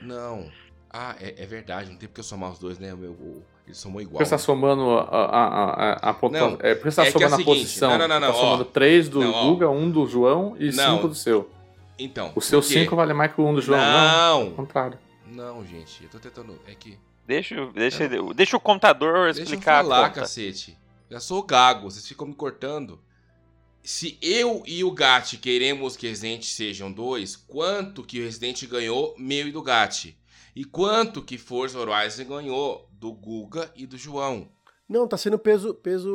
Não. 0.03 0.51
Ah, 0.91 1.15
é, 1.21 1.43
é, 1.43 1.47
verdade, 1.47 1.89
não 1.89 1.97
tem 1.97 2.09
porque 2.09 2.21
eu 2.21 2.25
somar 2.25 2.51
os 2.51 2.59
dois, 2.59 2.79
né? 2.79 2.93
O 2.93 2.99
meu, 2.99 3.13
o, 3.13 3.45
ele 3.67 3.75
somou 3.75 4.01
igual. 4.01 4.19
Porque 4.19 4.25
você 4.25 4.31
tá 4.31 4.39
somando 4.39 4.91
a, 4.91 5.03
a, 5.03 5.45
a, 5.47 5.93
a 6.11 6.15
pontuação. 6.15 6.59
É 6.61 6.75
porque 6.75 6.91
você 6.91 6.97
tá 6.97 7.07
é 7.07 7.11
somando 7.11 7.33
é 7.33 7.35
a 7.35 7.37
seguinte, 7.39 7.59
posição. 7.61 7.91
Não, 7.91 7.99
não, 7.99 8.09
não. 8.09 8.21
não 8.21 8.33
tá 8.33 8.39
somando 8.39 8.65
3 8.65 9.09
do 9.09 9.21
não, 9.21 9.49
Guga, 9.49 9.69
1 9.71 9.77
um 9.77 9.91
do 9.91 10.07
João 10.07 10.57
e 10.59 10.73
5 10.73 11.09
do 11.09 11.15
seu. 11.15 11.51
Então. 11.99 12.33
O 12.35 12.41
seu 12.41 12.63
5 12.63 12.97
vale 12.97 13.13
mais 13.13 13.33
que 13.33 13.41
o 13.41 13.45
1 13.45 13.49
um 13.49 13.55
do 13.55 13.63
João. 13.63 13.81
Não. 13.81 14.45
Não, 14.45 14.51
contrário. 14.53 14.99
Não, 15.27 15.65
gente. 15.65 16.05
Eu 16.05 16.11
tô 16.11 16.19
tentando. 16.19 16.59
É 16.67 16.75
que. 16.75 16.99
Deixa, 17.27 17.55
deixa, 17.73 18.05
é. 18.05 18.09
deixa 18.35 18.57
o 18.57 18.61
contador 18.61 19.29
explicar. 19.29 19.45
Deixa 19.47 19.55
eu 19.55 19.61
falar, 19.63 20.11
cacete. 20.11 20.79
Já 21.09 21.21
sou 21.21 21.43
gago, 21.43 21.91
vocês 21.91 22.07
ficam 22.07 22.27
me 22.27 22.35
cortando. 22.35 23.01
Se 23.83 24.19
eu 24.21 24.63
e 24.67 24.85
o 24.85 24.91
Gat 24.91 25.39
queremos 25.39 25.97
que 25.97 26.07
Resident 26.07 26.45
sejam 26.45 26.93
dois, 26.93 27.35
quanto 27.35 28.05
que 28.05 28.21
o 28.21 28.25
Resident 28.25 28.65
ganhou 28.67 29.15
meu 29.17 29.49
e 29.49 29.53
do 29.53 29.63
Gat? 29.63 30.17
E 30.55 30.65
quanto 30.65 31.23
que 31.23 31.39
Forza 31.39 31.79
Horizon 31.79 32.25
ganhou 32.25 32.89
do 32.93 33.13
Guga 33.13 33.71
e 33.77 33.87
do 33.87 33.97
João? 33.97 34.49
Não, 34.89 35.07
tá 35.07 35.17
sendo 35.17 35.39
peso 35.39 35.73
peso 35.75 36.11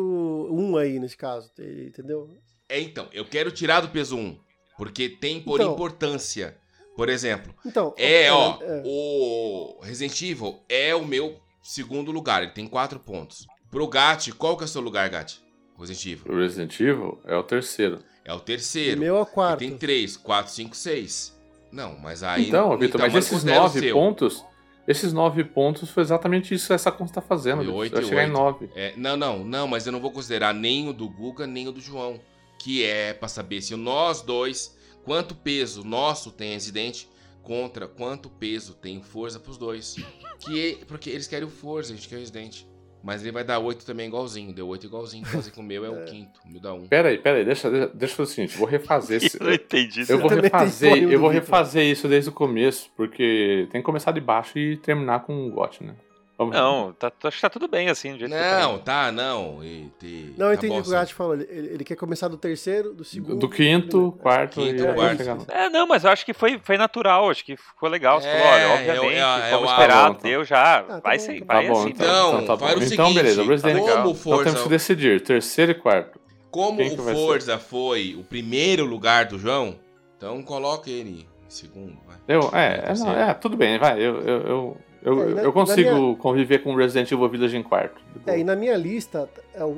1 0.52 0.54
um 0.54 0.78
aí 0.78 1.00
nesse 1.00 1.16
caso, 1.16 1.50
entendeu? 1.58 2.30
É, 2.68 2.80
então, 2.80 3.08
eu 3.14 3.26
quero 3.26 3.52
tirar 3.52 3.80
do 3.80 3.90
peso 3.90 4.18
1, 4.18 4.20
um, 4.20 4.40
porque 4.78 5.08
tem 5.08 5.42
por 5.42 5.60
então, 5.60 5.74
importância. 5.74 6.58
Por 6.96 7.10
exemplo, 7.10 7.54
então, 7.66 7.94
é, 7.98 8.24
é 8.24 8.32
ó, 8.32 8.58
é. 8.62 8.82
o 8.86 9.80
Resident 9.82 10.22
Evil 10.22 10.60
é 10.70 10.96
o 10.96 11.06
meu 11.06 11.38
segundo 11.62 12.12
lugar, 12.12 12.42
ele 12.42 12.54
tem 12.54 12.68
4 12.68 13.00
pontos. 13.00 13.46
Pro 13.70 13.88
Gat, 13.88 14.32
qual 14.34 14.56
que 14.56 14.64
é 14.64 14.66
o 14.66 14.70
seu 14.70 14.82
lugar, 14.82 15.10
Gat? 15.10 15.42
Resident 15.78 16.06
Evil. 16.06 16.34
O 16.34 16.38
Resident 16.38 16.80
Evil 16.80 17.20
é 17.26 17.36
o 17.36 17.44
terceiro. 17.44 18.00
É 18.24 18.34
o 18.34 18.40
terceiro. 18.40 18.98
O 18.98 19.00
meu 19.00 19.18
é 19.18 19.22
o 19.22 19.26
quarto. 19.26 19.62
Ele 19.62 19.72
tem 19.72 19.78
3, 19.78 20.18
4, 20.18 20.52
5, 20.54 20.76
6. 20.76 21.35
Não, 21.76 22.00
mas 22.00 22.24
aí. 22.24 22.48
Então, 22.48 22.70
Vitor, 22.78 23.02
então, 23.02 23.02
mas 23.02 23.14
esses 23.14 23.44
nove 23.44 23.92
pontos. 23.92 24.46
Esses 24.88 25.12
nove 25.12 25.44
pontos 25.44 25.90
foi 25.90 26.04
exatamente 26.04 26.54
isso 26.54 26.68
que 26.68 26.74
essa 26.74 26.92
conta 26.92 27.12
está 27.12 27.22
fazendo. 27.22 27.66
Foi 27.66 27.74
8 27.74 27.94
vai 27.94 28.04
chegar 28.04 28.22
8. 28.22 28.30
em 28.30 28.34
nove. 28.34 28.70
É, 28.76 28.94
não, 28.96 29.18
não, 29.18 29.44
não, 29.44 29.68
mas 29.68 29.86
eu 29.86 29.92
não 29.92 30.00
vou 30.00 30.12
considerar 30.12 30.54
nem 30.54 30.88
o 30.88 30.94
do 30.94 31.10
Guga, 31.10 31.46
nem 31.46 31.68
o 31.68 31.72
do 31.72 31.82
João. 31.82 32.20
Que 32.60 32.86
é 32.86 33.14
para 33.14 33.28
saber 33.28 33.62
se 33.62 33.76
nós 33.76 34.22
dois, 34.22 34.78
quanto 35.04 35.36
peso 35.36 35.84
nosso 35.84 36.32
tem 36.32 36.54
Resident 36.54 37.06
contra 37.44 37.88
quanto 37.88 38.30
peso 38.30 38.74
tem 38.74 39.02
Forza 39.02 39.40
pros 39.40 39.58
dois. 39.58 39.98
Que, 40.40 40.80
porque 40.88 41.10
eles 41.10 41.28
querem 41.28 41.48
o 41.48 41.52
Forza, 41.52 41.92
a 41.92 41.96
gente 41.96 42.08
quer 42.08 42.16
o 42.16 42.20
Resident. 42.20 42.64
Mas 43.06 43.22
ele 43.22 43.32
vai 43.32 43.44
dar 43.44 43.60
8 43.60 43.86
também 43.86 44.08
igualzinho. 44.08 44.52
Deu 44.52 44.68
8 44.68 44.88
igualzinho. 44.88 45.24
Fazer 45.28 45.52
com 45.52 45.62
o 45.62 45.64
meu 45.64 45.86
é 45.86 45.90
o 45.92 46.02
é. 46.02 46.06
quinto. 46.06 46.40
O 46.44 46.52
meu 46.52 46.60
dá 46.60 46.74
1. 46.74 46.88
Pera 46.88 47.10
aí, 47.10 47.20
pera 47.20 47.38
aí. 47.38 47.46
Deixa, 47.46 47.70
deixa, 47.70 47.92
deixa 47.94 48.14
eu 48.14 48.18
fazer 48.18 48.32
o 48.32 48.34
seguinte. 48.34 48.58
Vou 48.58 48.68
refazer 48.68 49.18
esse... 49.24 49.40
Eu 49.40 49.46
não 49.46 49.54
entendi 49.54 50.02
isso. 50.02 50.12
Eu 50.12 50.18
vou 50.18 50.28
refazer, 50.28 51.04
eu 51.04 51.20
vou 51.20 51.30
refazer 51.30 51.84
isso 51.84 52.08
desde 52.08 52.32
o 52.32 52.34
começo. 52.34 52.90
Porque 52.98 53.68
tem 53.72 53.80
que 53.80 53.86
começar 53.86 54.12
de 54.12 54.20
baixo 54.20 54.58
e 54.58 54.78
terminar 54.78 55.20
com 55.20 55.48
o 55.48 55.52
GOT, 55.52 55.84
né? 55.84 55.94
Vamos 56.38 56.54
não, 56.54 56.92
tá, 56.92 57.10
acho 57.24 57.38
que 57.38 57.42
tá 57.42 57.50
tudo 57.50 57.66
bem 57.66 57.88
assim. 57.88 58.18
Do 58.18 58.28
não, 58.28 58.78
tá, 58.80 59.10
não. 59.10 59.64
E, 59.64 59.90
te, 59.98 60.34
não, 60.38 60.52
eu 60.52 60.58
tá 60.58 60.66
entendi 60.66 60.80
o 60.80 60.84
que 60.84 60.90
o 60.90 60.92
Gat 60.92 61.14
falou. 61.14 61.34
Ele, 61.34 61.46
ele, 61.50 61.84
quer 61.86 61.96
começar 61.96 62.28
do 62.28 62.36
terceiro, 62.36 62.94
do 62.94 63.06
segundo. 63.06 63.40
Do 63.40 63.48
quinto, 63.48 64.12
quarto 64.22 64.60
quinto, 64.60 64.84
e 64.84 64.94
quarto. 64.94 65.50
É, 65.50 65.70
não, 65.70 65.88
mas 65.88 66.04
eu 66.04 66.10
acho 66.10 66.26
que 66.26 66.34
foi, 66.34 66.60
foi 66.62 66.78
natural, 66.78 67.30
acho 67.30 67.46
que 67.46 67.56
ficou 67.56 67.88
legal. 67.88 68.20
Você 68.20 68.28
é, 68.28 68.38
falou, 68.38 68.54
olha, 68.54 68.70
obviamente, 68.70 69.16
eu, 69.16 69.28
eu, 69.28 69.52
como 69.52 69.66
eu, 69.66 69.72
esperado, 69.72 70.16
tá 70.16 70.22
deu 70.24 70.44
já. 70.44 70.80
Ah, 70.80 70.84
tá 70.84 71.00
vai 71.00 71.20
ser, 71.20 71.40
tá 71.40 71.54
vai 71.54 71.68
bom, 71.70 71.80
assim. 71.80 71.90
Então, 71.90 72.42
então, 72.42 72.46
tá 72.46 72.56
bom. 72.58 72.70
então, 72.70 72.84
então 72.84 73.14
beleza, 73.14 73.42
o 73.42 73.48
Resident 73.48 73.86
tá 73.86 74.02
como 74.02 74.14
Forza, 74.14 74.42
então 74.42 74.44
temos 74.44 74.64
que 74.64 74.70
decidir, 74.70 75.22
terceiro 75.22 75.72
e 75.72 75.76
quarto. 75.76 76.20
Como 76.52 76.78
Quem 76.78 76.94
o 76.94 76.98
Forza 76.98 77.58
foi 77.58 78.14
o 78.20 78.26
primeiro 78.26 78.84
lugar 78.84 79.26
do 79.26 79.40
João, 79.40 79.80
então 80.18 80.44
coloca 80.44 80.90
ele 80.90 81.26
em 81.46 81.50
segundo. 81.50 81.98
Vai. 82.06 82.18
Eu, 82.28 82.50
é, 82.54 82.92
é, 82.92 82.94
não, 82.94 83.12
é, 83.12 83.34
tudo 83.34 83.56
bem, 83.56 83.80
vai, 83.80 84.00
eu, 84.00 84.20
eu, 84.22 84.42
eu 84.42 84.78
Eu, 85.06 85.22
É, 85.22 85.34
na- 85.36 85.42
eu 85.44 85.54
consigo 85.54 85.94
minha- 85.96 86.16
conviver 86.16 86.60
com 86.64 86.74
Resident 86.76 87.12
Evil 87.12 87.30
Village 87.30 87.56
em 87.56 87.62
quarto. 87.62 88.02
É, 88.26 88.40
e 88.40 88.44
na 88.44 88.56
minha 88.56 88.76
lista, 88.76 89.30
é 89.54 89.64
o, 89.64 89.70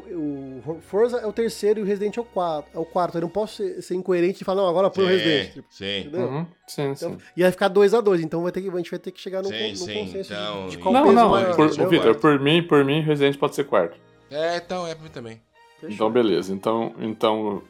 o 0.66 0.78
Forza 0.82 1.18
é 1.18 1.26
o 1.28 1.34
terceiro 1.34 1.82
e 1.82 1.84
o 1.84 1.86
Resident 1.86 2.16
é 2.16 2.22
o 2.22 2.24
quarto. 2.24 2.70
É 2.74 2.80
o 2.80 2.86
quarto. 2.86 3.18
Eu 3.18 3.22
não 3.22 3.30
posso 3.30 3.58
ser, 3.58 3.82
ser 3.82 3.96
incoerente 3.96 4.42
e 4.42 4.46
falar, 4.46 4.62
não, 4.62 4.70
agora 4.70 4.90
põe 4.90 5.04
o 5.04 5.08
Resident. 5.08 5.54
Sim, 5.54 5.64
sim. 5.70 6.00
Entendeu? 6.00 6.28
Uhum, 6.28 6.46
sim, 6.66 6.96
sim. 6.96 7.06
Então, 7.08 7.18
e 7.36 7.42
vai 7.42 7.52
ficar 7.52 7.70
2x2, 7.70 8.22
então 8.24 8.42
vai 8.42 8.52
ter 8.54 8.62
que, 8.62 8.70
a 8.70 8.78
gente 8.78 8.90
vai 8.90 9.00
ter 9.00 9.12
que 9.12 9.20
chegar 9.20 9.42
no, 9.44 9.50
Sim, 9.50 9.70
no 9.72 9.76
sim, 9.76 9.94
consenso 10.06 10.34
então, 10.34 10.66
de, 10.66 10.72
de 10.72 10.78
qual 10.78 10.94
Não, 10.94 11.04
peso 11.04 11.16
não, 11.16 11.30
maior. 11.30 11.56
por? 11.58 11.90
Vitor, 11.90 12.16
por 12.16 12.40
mim, 12.40 12.64
por 12.64 12.86
mim, 12.86 13.02
Resident 13.02 13.38
pode 13.38 13.54
ser 13.54 13.66
quarto. 13.66 13.98
É, 14.32 14.56
então 14.58 14.88
é 14.88 14.96
pra 14.96 15.04
mim 15.04 15.10
também. 15.10 15.42
Fechou. 15.82 15.94
Então, 15.94 16.10
beleza. 16.10 16.54
Então, 16.54 16.94
então 17.00 17.62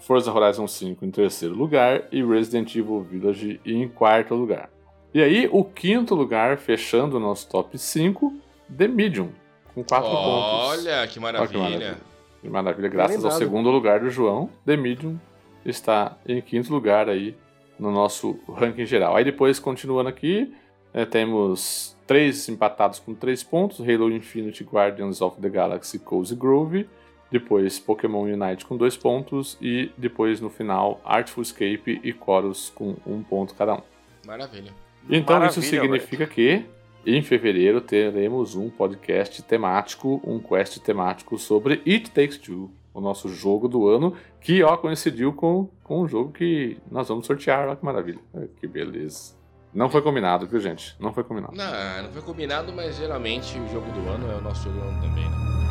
Forza 0.00 0.32
Horizon 0.32 0.66
5 0.68 1.04
em 1.06 1.10
terceiro 1.10 1.54
lugar 1.54 2.04
e 2.12 2.22
Resident 2.22 2.74
Evil 2.76 3.00
Village 3.00 3.60
em 3.64 3.88
quarto 3.88 4.34
lugar. 4.34 4.68
E 5.14 5.22
aí, 5.22 5.48
o 5.52 5.62
quinto 5.62 6.14
lugar, 6.14 6.56
fechando 6.56 7.18
o 7.18 7.20
nosso 7.20 7.48
top 7.48 7.76
5, 7.76 8.32
The 8.74 8.88
Medium, 8.88 9.28
com 9.74 9.84
quatro 9.84 10.10
pontos. 10.10 10.78
Olha, 10.78 10.82
que 10.82 10.90
Olha 10.90 11.08
que 11.08 11.20
maravilha. 11.20 11.98
Que 12.40 12.48
maravilha. 12.48 12.88
Graças 12.88 13.24
ao 13.24 13.30
segundo 13.32 13.70
lugar 13.70 14.00
do 14.00 14.10
João, 14.10 14.48
The 14.64 14.76
Medium 14.76 15.18
está 15.64 16.16
em 16.26 16.40
quinto 16.40 16.72
lugar 16.72 17.08
aí 17.08 17.36
no 17.78 17.90
nosso 17.90 18.38
ranking 18.48 18.86
geral. 18.86 19.14
Aí 19.14 19.24
depois, 19.24 19.58
continuando 19.58 20.08
aqui, 20.08 20.52
eh, 20.94 21.04
temos 21.04 21.96
três 22.06 22.48
empatados 22.48 22.98
com 22.98 23.14
três 23.14 23.42
pontos: 23.42 23.80
Halo 23.80 24.10
Infinite, 24.10 24.64
Guardians 24.64 25.20
of 25.20 25.40
the 25.40 25.48
Galaxy, 25.48 25.98
Cozy 25.98 26.34
Grove. 26.34 26.88
Depois 27.30 27.78
Pokémon 27.78 28.22
Unite 28.22 28.66
com 28.66 28.76
dois 28.76 28.96
pontos. 28.96 29.56
E 29.60 29.90
depois, 29.96 30.40
no 30.40 30.50
final, 30.50 31.00
Artful 31.04 31.42
Escape 31.42 32.00
e 32.02 32.12
Chorus 32.12 32.70
com 32.74 32.96
um 33.06 33.22
ponto 33.22 33.54
cada 33.54 33.74
um. 33.74 33.82
Maravilha. 34.26 34.72
Então 35.08 35.38
Maravilha, 35.38 35.60
isso 35.60 35.68
significa 35.68 36.26
que 36.26 36.64
em 37.04 37.22
fevereiro 37.22 37.80
teremos 37.80 38.54
um 38.54 38.70
podcast 38.70 39.42
temático, 39.42 40.20
um 40.24 40.38
quest 40.38 40.78
temático 40.78 41.36
sobre 41.38 41.82
It 41.86 42.10
Takes 42.10 42.38
Two, 42.38 42.70
o 42.94 43.00
nosso 43.00 43.28
jogo 43.28 43.68
do 43.68 43.88
ano, 43.88 44.14
que 44.40 44.62
ó, 44.62 44.76
coincidiu 44.76 45.32
com, 45.32 45.68
com 45.82 46.02
um 46.02 46.08
jogo 46.08 46.32
que 46.32 46.78
nós 46.90 47.08
vamos 47.08 47.26
sortear, 47.26 47.66
olha 47.66 47.76
que 47.76 47.84
maravilha. 47.84 48.20
Que 48.60 48.66
beleza. 48.66 49.34
Não 49.74 49.88
foi 49.88 50.02
combinado, 50.02 50.46
viu 50.46 50.60
gente? 50.60 50.94
Não 51.00 51.12
foi 51.12 51.24
combinado. 51.24 51.56
Não, 51.56 52.02
não 52.02 52.12
foi 52.12 52.22
combinado, 52.22 52.72
mas 52.72 52.96
geralmente 52.96 53.58
o 53.58 53.68
jogo 53.68 53.90
do 53.90 54.08
ano 54.08 54.30
é 54.30 54.36
o 54.36 54.40
nosso 54.40 54.64
jogo 54.64 54.78
do 54.78 54.84
ano 54.86 55.00
também, 55.00 55.24
né? 55.24 55.61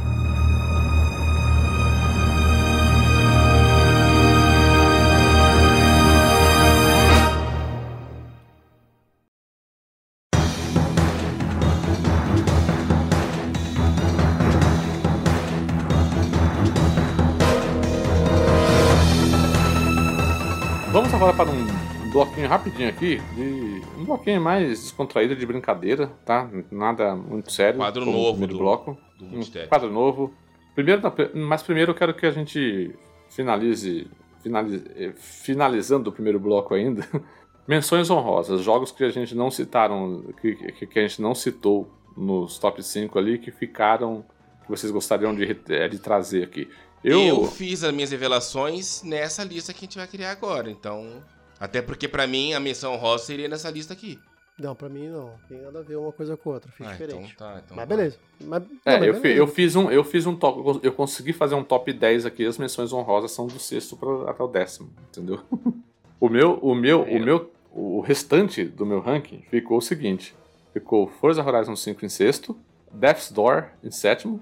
Rapidinho 22.52 22.90
aqui, 22.90 23.18
de 23.34 23.82
um 23.98 24.04
bloquinho 24.04 24.42
mais 24.42 24.82
descontraído 24.82 25.34
de 25.38 25.46
brincadeira, 25.46 26.08
tá? 26.26 26.50
Nada 26.70 27.16
muito 27.16 27.50
sério. 27.50 27.80
Quadro 27.80 28.06
novo 28.06 28.32
primeiro 28.32 28.54
do- 28.54 28.60
bloco. 28.60 28.98
Do 29.18 29.40
Um 29.40 29.68
quadro 29.70 29.90
novo. 29.90 30.34
Primeiro, 30.76 31.02
mas 31.34 31.64
primeiro 31.64 31.92
eu 31.92 31.96
quero 31.96 32.14
que 32.14 32.26
a 32.26 32.32
gente 32.32 32.94
finalize, 33.30 34.06
finalize, 34.44 34.84
eh, 34.98 35.14
finalizando 35.16 36.10
o 36.10 36.14
primeiro 36.14 36.42
bloco 36.42 36.74
ainda, 36.74 37.08
menções 37.66 38.10
honrosas, 38.10 38.62
jogos 38.62 38.92
que 38.92 39.06
a 39.06 39.10
gente 39.10 39.34
não 39.34 39.50
citaram, 39.50 40.22
que, 40.42 40.56
que, 40.74 41.00
a 41.00 41.08
gente 41.08 41.22
não 41.22 41.34
citou 41.34 41.90
nos 42.18 42.60
top 42.60 42.84
5 42.84 43.18
ali, 43.18 43.38
que 43.38 43.50
ficaram, 43.50 44.26
que 44.64 44.70
vocês 44.70 44.92
gostariam 44.92 45.34
de, 45.34 45.58
eh, 45.70 45.88
de 45.88 46.00
trazer 46.00 46.44
aqui. 46.44 46.70
Eu... 47.02 47.22
Eu, 47.22 47.46
fiz 47.46 47.82
as 47.82 47.94
minhas 47.94 48.12
revelações 48.12 49.04
nessa 49.04 49.42
lista 49.42 49.72
que 49.72 49.80
a 49.80 49.88
gente 49.88 49.98
vai 49.98 50.08
criar 50.08 50.32
agora, 50.32 50.70
então... 50.70 51.24
Até 51.62 51.82
porque 51.82 52.08
pra 52.08 52.26
mim 52.28 52.54
a 52.54 52.60
menção 52.60 52.96
rosa 52.98 53.24
seria 53.26 53.48
nessa 53.48 53.70
lista 53.70 53.94
aqui. 53.94 54.20
Não, 54.60 54.76
pra 54.76 54.90
mim 54.90 55.08
não. 55.08 55.32
Tem 55.48 55.62
nada 55.62 55.80
a 55.80 55.82
ver 55.82 55.96
uma 55.96 56.12
coisa 56.12 56.36
com 56.36 56.50
a 56.50 56.54
outra. 56.56 56.72
Fiz 56.72 56.86
Ah, 56.88 56.92
diferente. 56.92 57.32
então 57.36 57.48
tá, 57.48 57.62
então 57.64 57.78
mas 57.78 57.88
vai. 57.88 57.98
beleza. 57.98 58.18
Mas, 58.44 58.64
É, 58.86 58.92
não, 58.94 59.00
mas 59.00 59.08
eu, 59.08 59.14
fi- 59.16 59.22
beleza. 59.22 59.40
eu 59.42 59.48
fiz 59.48 59.76
um, 59.76 59.92
eu 59.92 60.04
fiz 60.04 60.26
um 60.28 60.36
top, 60.36 60.80
eu 60.84 60.92
consegui 60.92 61.32
fazer 61.34 61.56
um 61.56 61.64
top 61.64 61.94
10 61.94 62.26
aqui, 62.26 62.46
as 62.46 62.58
menções 62.58 62.92
honrosas 62.92 63.32
são 63.32 63.48
do 63.48 63.58
sexto 63.60 63.96
pra, 63.96 64.30
até 64.30 64.44
o 64.44 64.48
décimo, 64.48 64.92
entendeu? 65.10 65.40
o 66.20 66.28
meu, 66.30 66.58
o 66.62 66.76
meu, 66.76 67.04
o 67.04 67.20
meu, 67.20 67.52
o 67.72 68.02
restante 68.02 68.66
do 68.66 68.86
meu 68.86 69.00
ranking 69.00 69.42
ficou 69.50 69.78
o 69.78 69.82
seguinte: 69.82 70.36
ficou 70.74 71.08
Forza 71.08 71.42
Horizon 71.44 71.76
5 71.76 72.06
em 72.06 72.10
sexto, 72.10 72.56
Death's 72.92 73.32
Door 73.32 73.70
em 73.84 73.90
sétimo, 73.90 74.42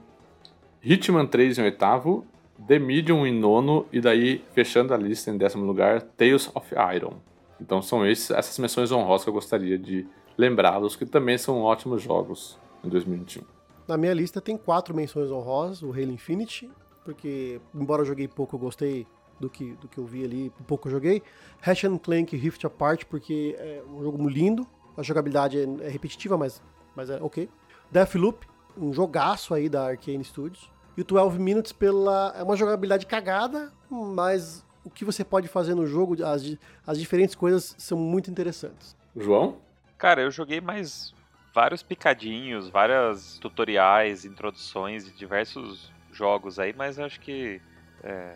Hitman 0.84 1.28
3 1.28 1.60
em 1.60 1.64
oitavo, 1.64 2.26
The 2.68 2.80
Medium 2.80 3.26
em 3.26 3.34
nono 3.34 3.86
e 3.92 4.02
daí 4.02 4.44
fechando 4.54 4.94
a 4.94 4.98
lista 4.98 5.32
em 5.32 5.38
décimo 5.38 5.66
lugar, 5.66 6.02
Tales 6.02 6.50
of 6.54 6.76
Iron. 6.96 7.16
Então 7.60 7.82
são 7.82 8.06
esses, 8.06 8.32
essas 8.32 8.58
menções 8.60 8.92
honrosas 8.92 9.24
que 9.24 9.30
eu 9.30 9.34
gostaria 9.34 9.78
de 9.78 10.08
lembrá-los, 10.38 10.96
que 10.96 11.06
também 11.06 11.38
são 11.38 11.62
ótimos 11.62 12.02
jogos 12.02 12.58
em 12.84 12.90
2021. 12.90 13.44
Na 13.88 13.98
minha 13.98 14.14
lista 14.14 14.40
tem 14.40 14.58
quatro 14.58 14.96
menções 14.96 15.32
honrosas, 15.32 15.82
o 15.82 15.92
Halo 15.92 16.12
Infinite, 16.12 16.70
porque, 17.04 17.60
embora 17.74 18.04
eu 18.04 18.06
joguei 18.06 18.28
pouco, 18.28 18.56
eu 18.56 18.60
gostei 18.60 19.08
do 19.40 19.50
que, 19.50 19.74
do 19.74 19.88
que 19.88 19.98
eu 19.98 20.06
vi 20.06 20.24
ali, 20.24 20.52
pouco 20.68 20.88
eu 20.88 20.92
joguei. 20.92 21.24
And 21.66 21.98
Clank 21.98 22.36
Rift 22.36 22.66
Apart, 22.66 23.06
porque 23.06 23.56
é 23.58 23.82
um 23.90 24.04
jogo 24.04 24.30
lindo, 24.30 24.68
a 24.96 25.02
jogabilidade 25.02 25.58
é, 25.58 25.88
é 25.88 25.90
repetitiva, 25.90 26.38
mas, 26.38 26.62
mas 26.96 27.10
é 27.10 27.22
ok. 27.22 27.50
Deathloop, 27.92 28.46
um 28.78 28.94
jogaço 28.94 29.54
aí 29.54 29.68
da 29.68 29.88
Arcane 29.88 30.24
Studios. 30.24 30.70
E 31.00 31.02
o 31.02 31.06
12 31.06 31.40
Minutes 31.40 31.72
pela... 31.72 32.34
é 32.36 32.44
uma 32.44 32.58
jogabilidade 32.58 33.06
cagada, 33.06 33.72
mas 33.90 34.66
o 34.84 34.90
que 34.90 35.06
você 35.06 35.24
pode 35.24 35.48
fazer 35.48 35.74
no 35.74 35.88
jogo, 35.88 36.22
as, 36.26 36.58
as 36.86 37.00
diferentes 37.00 37.36
coisas 37.36 37.74
são 37.78 37.98
muito 37.98 38.30
interessantes. 38.30 38.98
João? 39.16 39.60
Cara, 39.98 40.22
eu 40.22 40.30
joguei 40.30 40.60
mais 40.60 41.14
vários 41.56 41.82
picadinhos, 41.82 42.68
várias 42.68 43.40
tutoriais, 43.40 44.26
introduções 44.26 45.06
de 45.06 45.12
diversos 45.12 45.90
jogos 46.12 46.60
aí, 46.60 46.74
mas 46.76 46.98
eu 46.98 47.06
acho 47.06 47.22
que 47.22 47.62
é, 48.04 48.36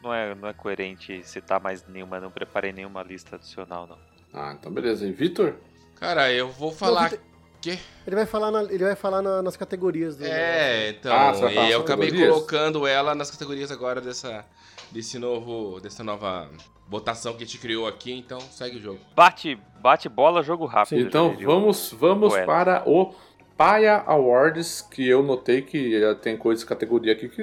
não, 0.00 0.14
é, 0.14 0.36
não 0.36 0.48
é 0.48 0.52
coerente 0.52 1.26
citar 1.26 1.60
mais 1.60 1.84
nenhuma, 1.88 2.20
não 2.20 2.30
preparei 2.30 2.72
nenhuma 2.72 3.02
lista 3.02 3.34
adicional, 3.34 3.88
não. 3.88 3.98
Ah, 4.32 4.54
então 4.56 4.70
beleza. 4.70 5.04
E 5.04 5.10
Vitor? 5.10 5.56
Cara, 5.96 6.32
eu 6.32 6.48
vou 6.48 6.70
falar... 6.70 7.10
Vitor- 7.10 7.27
que? 7.60 7.78
Ele 8.06 8.16
vai 8.16 8.26
falar, 8.26 8.50
na- 8.50 8.62
ele 8.64 8.84
vai 8.84 8.94
falar 8.96 9.20
na- 9.22 9.42
nas 9.42 9.56
categorias 9.56 10.16
do 10.16 10.24
É, 10.24 10.90
então, 10.90 11.12
Ah, 11.12 11.32
e 11.66 11.70
eu 11.72 11.80
acabei 11.80 12.08
categorias? 12.08 12.28
colocando 12.34 12.86
ela 12.86 13.14
nas 13.14 13.30
categorias 13.30 13.70
agora 13.70 14.00
dessa, 14.00 14.44
desse 14.90 15.18
novo, 15.18 15.80
dessa 15.80 16.02
nova 16.04 16.48
votação 16.88 17.32
que 17.34 17.42
a 17.42 17.46
gente 17.46 17.58
criou 17.58 17.86
aqui, 17.86 18.12
então 18.12 18.40
segue 18.40 18.78
o 18.78 18.80
jogo. 18.80 18.98
Bate, 19.14 19.58
bate 19.80 20.08
bola, 20.08 20.42
jogo 20.42 20.64
rápido. 20.66 21.00
Então 21.00 21.26
já 21.26 21.32
diria 21.32 21.46
vamos, 21.46 21.92
vamos 21.92 22.34
para 22.46 22.82
o 22.88 23.14
Paia 23.56 24.02
Awards, 24.06 24.80
que 24.80 25.06
eu 25.06 25.22
notei 25.22 25.60
que 25.62 26.00
tem 26.22 26.36
coisa 26.36 26.60
de 26.62 26.66
categoria 26.66 27.12
aqui 27.12 27.28
que 27.28 27.42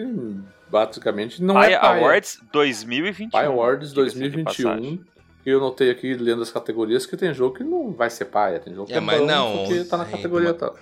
basicamente 0.70 1.44
não 1.44 1.54
Paia 1.56 1.76
é 1.76 1.80
Paia. 1.80 2.00
Awards 2.02 2.40
2021. 2.52 3.30
Paia 3.30 3.48
Awards 3.50 3.94
diga-se 3.94 4.14
de 4.16 4.20
2021. 4.30 5.04
E 5.46 5.50
eu 5.50 5.60
notei 5.60 5.92
aqui, 5.92 6.14
lendo 6.16 6.42
as 6.42 6.50
categorias, 6.52 7.06
que 7.06 7.16
tem 7.16 7.34
jogo 7.34 7.56
que 7.58 7.64
não 7.64 7.92
vai 7.92 8.10
ser 8.10 8.26
paia. 8.26 8.60
Tem 8.60 8.74
jogo 8.74 8.88
que 8.88 8.94
É, 8.94 8.98
é, 8.98 9.00
mas 9.00 9.20
bom 9.20 9.26
não, 9.28 9.58
porque 9.60 9.84
tá 9.84 9.98
na 9.98 10.04
é, 10.06 10.12
categoria 10.12 10.48
uma- 10.50 10.54
tal. 10.56 10.76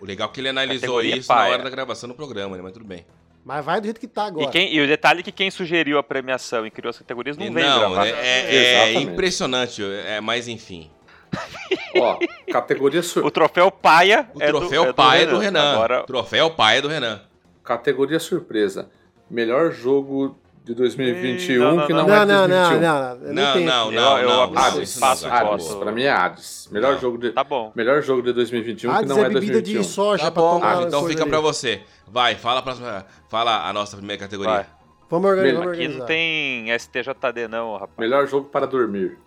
O 0.00 0.04
legal 0.06 0.28
é 0.28 0.32
que 0.32 0.40
ele 0.40 0.48
analisou 0.48 0.80
Categoria 0.96 1.16
isso 1.16 1.28
na 1.28 1.34
paia. 1.34 1.52
hora 1.52 1.62
da 1.64 1.70
gravação 1.70 2.08
do 2.08 2.14
programa, 2.14 2.56
né? 2.56 2.62
Mas 2.62 2.72
tudo 2.72 2.84
bem. 2.84 3.04
Mas 3.44 3.62
vai 3.64 3.80
do 3.80 3.84
jeito 3.84 4.00
que 4.00 4.06
tá 4.06 4.24
agora. 4.26 4.46
E, 4.46 4.50
quem- 4.50 4.72
e 4.72 4.80
o 4.80 4.86
detalhe 4.86 5.20
é 5.20 5.22
que 5.22 5.32
quem 5.32 5.50
sugeriu 5.50 5.98
a 5.98 6.02
premiação 6.02 6.64
e 6.66 6.70
criou 6.70 6.88
as 6.90 6.96
categorias 6.98 7.36
não 7.36 7.44
E 7.44 7.50
veio 7.50 7.66
não, 7.68 7.78
gravar. 7.80 8.06
é, 8.06 8.10
é- 8.10 8.94
é 8.94 9.00
impressionante, 9.00 9.82
é, 9.84 10.20
mas 10.20 10.48
enfim. 10.48 10.90
Ó, 12.00 12.18
categoria, 12.50 13.02
sur- 13.02 13.24
O 13.26 13.30
troféu 13.30 13.70
paia 13.70 14.28
O 14.34 14.40
é 14.42 14.50
do- 14.50 14.58
troféu 14.60 14.84
é 14.84 14.86
do 14.86 14.94
paia 14.94 15.22
é 15.22 15.26
do 15.26 15.38
Renan. 15.38 15.72
Agora, 15.74 16.02
Troféu 16.04 16.50
paia 16.52 16.80
do 16.80 16.88
Renan. 16.88 17.20
categoria 17.62 18.18
surpresa. 18.20 18.88
Melhor 19.28 19.70
jogo 19.72 20.38
de 20.64 20.74
2021 20.74 21.62
Não, 21.62 21.76
não, 21.76 21.86
que 21.86 21.92
não. 21.92 22.06
não, 22.06 22.14
é 22.14 22.24
Não, 22.24 22.26
não, 22.26 22.48
2021. 22.48 22.80
não, 22.80 23.00
não, 23.02 23.34
Não, 23.34 23.52
tenho 23.52 23.66
não, 23.66 23.86
aqui. 23.86 23.94
não, 23.96 24.18
Eu- 24.18 24.22
eu 24.22 24.28
não, 24.28 24.50
não, 24.50 24.58
Hades, 24.62 24.74
não 24.76 24.82
espaço, 24.82 25.28
vai, 25.28 25.46
Hades, 25.46 25.74
pra 25.74 25.92
mim 25.92 26.02
é 26.04 26.10
Hades. 26.10 26.68
Melhor 26.72 26.92
Não. 26.94 27.00
jogo 27.00 27.18
de 27.18 27.30
tá 27.32 27.44
bom. 27.44 27.70
melhor 27.74 28.02
jogo 28.02 28.22
de 28.22 28.32
2021 28.32 28.90
que 28.90 28.96
Hades 28.96 29.10
não 29.10 29.18
é 29.18 29.20
é 29.20 29.28
bebida 29.28 29.52
2021. 29.52 29.80
de 29.82 29.86
soja 29.86 30.24
Tá 30.24 30.30
pra 30.30 30.42
bom, 30.42 30.54
tomar 30.60 30.82
então 30.86 31.06
fica 31.06 31.20
ali. 31.22 31.30
pra 31.30 31.40
você. 31.40 31.82
Vai, 32.08 32.34
fala 32.36 32.60
a 32.60 32.62
próxima, 32.62 33.04
fala 33.28 33.68
a 33.68 33.72
nossa 33.74 33.96
primeira 33.96 34.20
categoria. 34.22 34.54
Vai. 34.54 34.66
Vamos 35.10 35.30
organizar, 35.30 35.58
Aqui 35.58 35.68
organizar. 35.68 35.98
não 35.98 36.06
tem 36.06 36.70
STJD 36.78 37.46
não, 37.48 37.72
rapaz. 37.74 37.90
Melhor 37.98 38.26
jogo 38.26 38.48
para 38.48 38.66
dormir. 38.66 39.18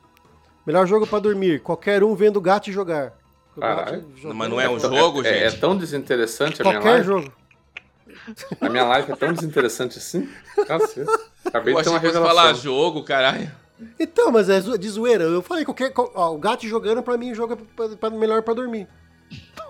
Melhor 0.66 0.86
jogo 0.88 1.06
pra 1.06 1.20
dormir. 1.20 1.62
Qualquer 1.62 2.04
um 2.04 2.16
vendo 2.16 2.38
o 2.38 2.42
gato 2.42 2.72
jogar. 2.72 3.14
Caralho. 3.60 3.86
gato 4.02 4.04
jogando. 4.18 4.36
Mas 4.38 4.50
não 4.50 4.60
é 4.60 4.68
um 4.70 4.80
jogo, 4.80 5.24
é, 5.26 5.44
é 5.46 5.50
gente? 5.50 5.60
tão 5.62 5.78
desinteressante 5.78 6.62
a 6.62 6.66
minha 6.66 6.76
Qualquer 6.78 6.90
live. 6.90 7.06
jogo. 7.06 7.32
A 8.62 8.70
minha 8.70 8.84
live 8.86 9.12
é 9.12 9.16
tão 9.16 9.34
desinteressante 9.34 9.98
assim. 9.98 10.30
Acabei 11.46 11.74
Eu 11.74 11.78
de 11.78 11.84
ter 11.84 11.90
uma 11.90 12.00
que 12.00 12.06
revelação. 12.08 12.24
falar 12.28 12.54
jogo, 12.54 13.04
caralho. 13.04 13.52
Então, 14.00 14.32
mas 14.32 14.50
é 14.50 14.60
de 14.60 14.90
zoeira. 14.90 15.24
Eu 15.26 15.42
falei, 15.42 15.64
qualquer, 15.64 15.92
qual- 15.94 16.12
ó, 16.16 16.34
o 16.34 16.38
gato 16.38 16.68
jogando 16.68 17.04
pra 17.04 17.18
mim 17.18 17.34
joga 17.34 17.56
pra, 17.56 17.90
pra- 17.90 18.10
melhor 18.10 18.42
pra 18.42 18.54
dormir. 18.54 18.88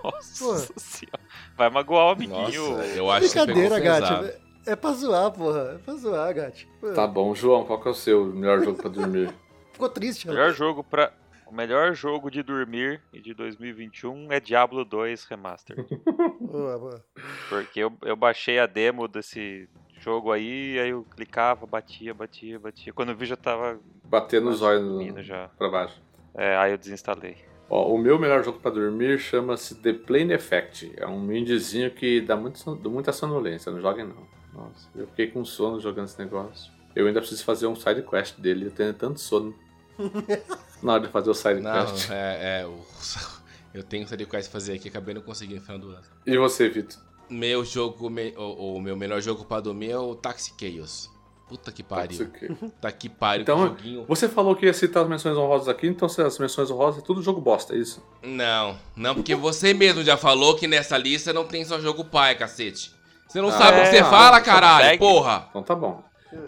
Nossa 0.02 0.44
Porra. 0.44 0.58
senhora. 0.76 1.20
Vai 1.56 1.68
magoar 1.70 2.06
o 2.06 2.10
amiguinho. 2.10 2.70
Nossa, 2.70 2.84
eu 2.86 3.10
acho 3.10 3.26
Brincadeira, 3.26 3.80
Gatti. 3.80 4.34
É 4.66 4.76
pra 4.76 4.92
zoar, 4.92 5.30
porra. 5.32 5.72
É 5.74 5.78
pra 5.78 5.94
zoar, 5.94 6.32
Gatti. 6.34 6.68
Tá 6.94 7.06
bom, 7.06 7.34
João, 7.34 7.64
qual 7.64 7.80
que 7.80 7.88
é 7.88 7.90
o 7.90 7.94
seu 7.94 8.24
melhor 8.26 8.60
jogo 8.62 8.78
pra 8.80 8.88
dormir? 8.88 9.30
Ficou 9.72 9.88
triste, 9.88 10.26
O 10.26 10.30
melhor 10.30 10.52
jogo 10.52 10.82
pra. 10.84 11.12
O 11.48 11.54
melhor 11.54 11.94
jogo 11.94 12.30
de 12.30 12.42
dormir 12.42 13.00
de 13.10 13.32
2021 13.32 14.30
é 14.30 14.38
Diablo 14.38 14.84
2 14.84 15.24
Remaster. 15.24 15.82
boa, 16.38 16.78
boa. 16.78 17.04
Porque 17.48 17.80
eu, 17.80 17.90
eu 18.02 18.14
baixei 18.14 18.58
a 18.58 18.66
demo 18.66 19.08
desse 19.08 19.66
jogo 19.98 20.30
aí, 20.30 20.78
aí 20.78 20.90
eu 20.90 21.06
clicava, 21.10 21.66
batia, 21.66 22.12
batia, 22.12 22.58
batia. 22.58 22.92
Quando 22.92 23.12
eu 23.12 23.16
vi 23.16 23.24
já 23.24 23.34
tava. 23.34 23.80
Batendo 24.04 24.50
os 24.50 24.60
olhos 24.60 25.24
já. 25.24 25.48
pra 25.56 25.70
baixo. 25.70 26.02
É, 26.34 26.54
aí 26.54 26.70
eu 26.70 26.76
desinstalei. 26.76 27.38
Ó, 27.70 27.94
o 27.94 27.96
meu 27.96 28.18
melhor 28.18 28.44
jogo 28.44 28.60
para 28.60 28.72
dormir 28.72 29.18
chama-se 29.18 29.74
The 29.76 29.94
Plane 29.94 30.34
Effect. 30.34 30.92
É 30.98 31.06
um 31.06 31.32
indiezinho 31.32 31.90
que 31.90 32.20
dá, 32.20 32.36
muito, 32.36 32.76
muita 32.90 33.10
sonolência, 33.10 33.72
não 33.72 33.80
joguem 33.80 34.06
não. 34.06 34.28
Nossa, 34.52 34.86
eu 34.94 35.06
fiquei 35.06 35.28
com 35.28 35.42
sono 35.46 35.80
jogando 35.80 36.08
esse 36.08 36.18
negócio. 36.18 36.70
Eu 36.94 37.06
ainda 37.06 37.20
preciso 37.20 37.42
fazer 37.42 37.66
um 37.66 37.74
side 37.74 38.02
quest 38.02 38.38
dele, 38.38 38.66
eu 38.66 38.70
tenho 38.70 38.92
tanto 38.92 39.18
sono. 39.18 39.54
Na 40.82 40.94
hora 40.94 41.02
de 41.02 41.08
fazer 41.08 41.30
o 41.30 41.34
side 41.34 41.60
não, 41.60 41.86
quest. 41.86 42.10
É, 42.10 42.60
é 42.60 42.66
o, 42.66 42.80
eu 43.74 43.82
tenho 43.82 44.06
side 44.06 44.26
quest 44.26 44.50
fazer 44.50 44.74
aqui, 44.74 44.88
acabei 44.88 45.14
não 45.14 45.22
conseguindo 45.22 45.60
no 45.60 45.66
final 45.66 45.78
do 45.78 45.90
ano. 45.90 46.04
E 46.26 46.36
você, 46.36 46.68
Vitor? 46.68 46.98
Meu 47.28 47.64
jogo, 47.64 48.08
me, 48.08 48.34
o, 48.36 48.76
o, 48.76 48.80
meu 48.80 48.96
melhor 48.96 49.20
jogo 49.20 49.44
para 49.44 49.60
dormir 49.60 49.90
é 49.90 49.98
o 49.98 50.14
Taxi 50.14 50.52
Chaos. 50.58 51.10
Puta 51.48 51.72
que 51.72 51.82
pariu. 51.82 52.30
Tá 52.78 52.92
que 52.92 53.08
pariu, 53.08 53.42
então, 53.42 53.68
joguinho. 53.68 54.04
Você 54.06 54.28
falou 54.28 54.54
que 54.54 54.66
ia 54.66 54.74
citar 54.74 55.02
as 55.02 55.08
menções 55.08 55.36
honrosas 55.36 55.68
aqui, 55.68 55.86
então 55.86 56.06
as 56.06 56.38
menções 56.38 56.70
honrosas 56.70 57.02
é 57.02 57.06
tudo 57.06 57.22
jogo 57.22 57.40
bosta, 57.40 57.74
é 57.74 57.78
isso? 57.78 58.02
Não, 58.22 58.78
não, 58.94 59.14
porque 59.14 59.34
você 59.34 59.72
mesmo 59.72 60.02
já 60.04 60.16
falou 60.16 60.56
que 60.56 60.66
nessa 60.66 60.98
lista 60.98 61.32
não 61.32 61.46
tem 61.46 61.64
só 61.64 61.80
jogo 61.80 62.04
pai, 62.04 62.34
cacete. 62.34 62.94
Você 63.26 63.40
não 63.40 63.48
ah, 63.48 63.52
sabe 63.52 63.78
o 63.78 63.82
que 63.82 63.90
você 63.90 64.04
fala, 64.04 64.40
caralho, 64.40 64.98
porra. 64.98 65.46
Então 65.48 65.62
tá 65.62 65.74
bom. 65.74 66.02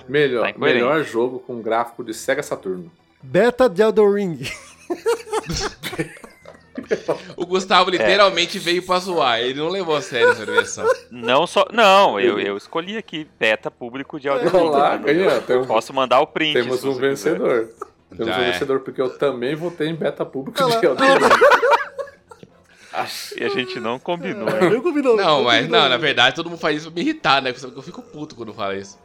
Melhor, 0.07 0.53
tá 0.53 0.59
melhor 0.59 1.03
jogo 1.03 1.39
com 1.39 1.63
gráfico 1.63 2.05
de 2.05 2.13
Sega 2.13 2.43
Saturno. 2.43 2.93
Beta 3.23 3.69
de 3.69 3.83
Elden 3.83 4.13
Ring. 4.13 4.39
O 7.37 7.47
Gustavo 7.47 7.91
literalmente 7.91 8.59
é. 8.59 8.61
veio 8.61 8.83
pra 8.83 8.99
zoar. 8.99 9.41
Ele 9.41 9.59
não 9.59 9.69
levou 9.69 9.97
a 9.97 10.03
sério 10.03 10.31
essa 10.31 10.47
versão. 10.47 10.87
Não 11.11 11.47
só. 11.47 11.67
Não, 11.73 12.19
eu, 12.19 12.41
eu 12.41 12.57
escolhi 12.57 12.97
aqui 12.97 13.29
beta 13.39 13.71
público 13.71 14.19
de 14.19 14.29
Elden 14.29 14.49
Ring. 14.49 14.71
Lá, 14.71 14.97
ganha, 14.97 15.41
tem 15.41 15.59
um, 15.59 15.67
Posso 15.67 15.93
mandar 15.93 16.21
o 16.21 16.27
print. 16.27 16.55
Temos 16.55 16.85
um 16.85 16.95
vencedor. 16.95 17.67
Quiser. 17.67 17.91
Temos 18.11 18.27
Já 18.27 18.39
um 18.39 18.43
é. 18.43 18.53
vencedor, 18.53 18.81
porque 18.81 19.01
eu 19.01 19.11
também 19.11 19.55
votei 19.55 19.89
em 19.89 19.95
beta 19.95 20.25
público 20.25 20.59
de 20.59 20.87
Elden 20.87 21.09
Ring. 21.09 21.71
E 23.37 23.45
a 23.45 23.49
gente 23.49 23.79
não 23.79 23.99
combinou. 23.99 24.49
É, 24.49 24.69
não 24.69 24.81
combinou. 24.81 25.17
Não, 25.17 25.45
mas 25.45 25.69
não, 25.69 25.89
na 25.89 25.97
verdade 25.97 26.35
todo 26.35 26.51
mundo 26.51 26.59
faz 26.59 26.79
isso 26.79 26.91
pra 26.91 26.97
me 26.97 27.09
irritar, 27.09 27.41
né? 27.41 27.53
Porque 27.53 27.79
eu 27.79 27.83
fico 27.83 28.03
puto 28.03 28.35
quando 28.35 28.53
fala 28.53 28.75
isso. 28.77 28.99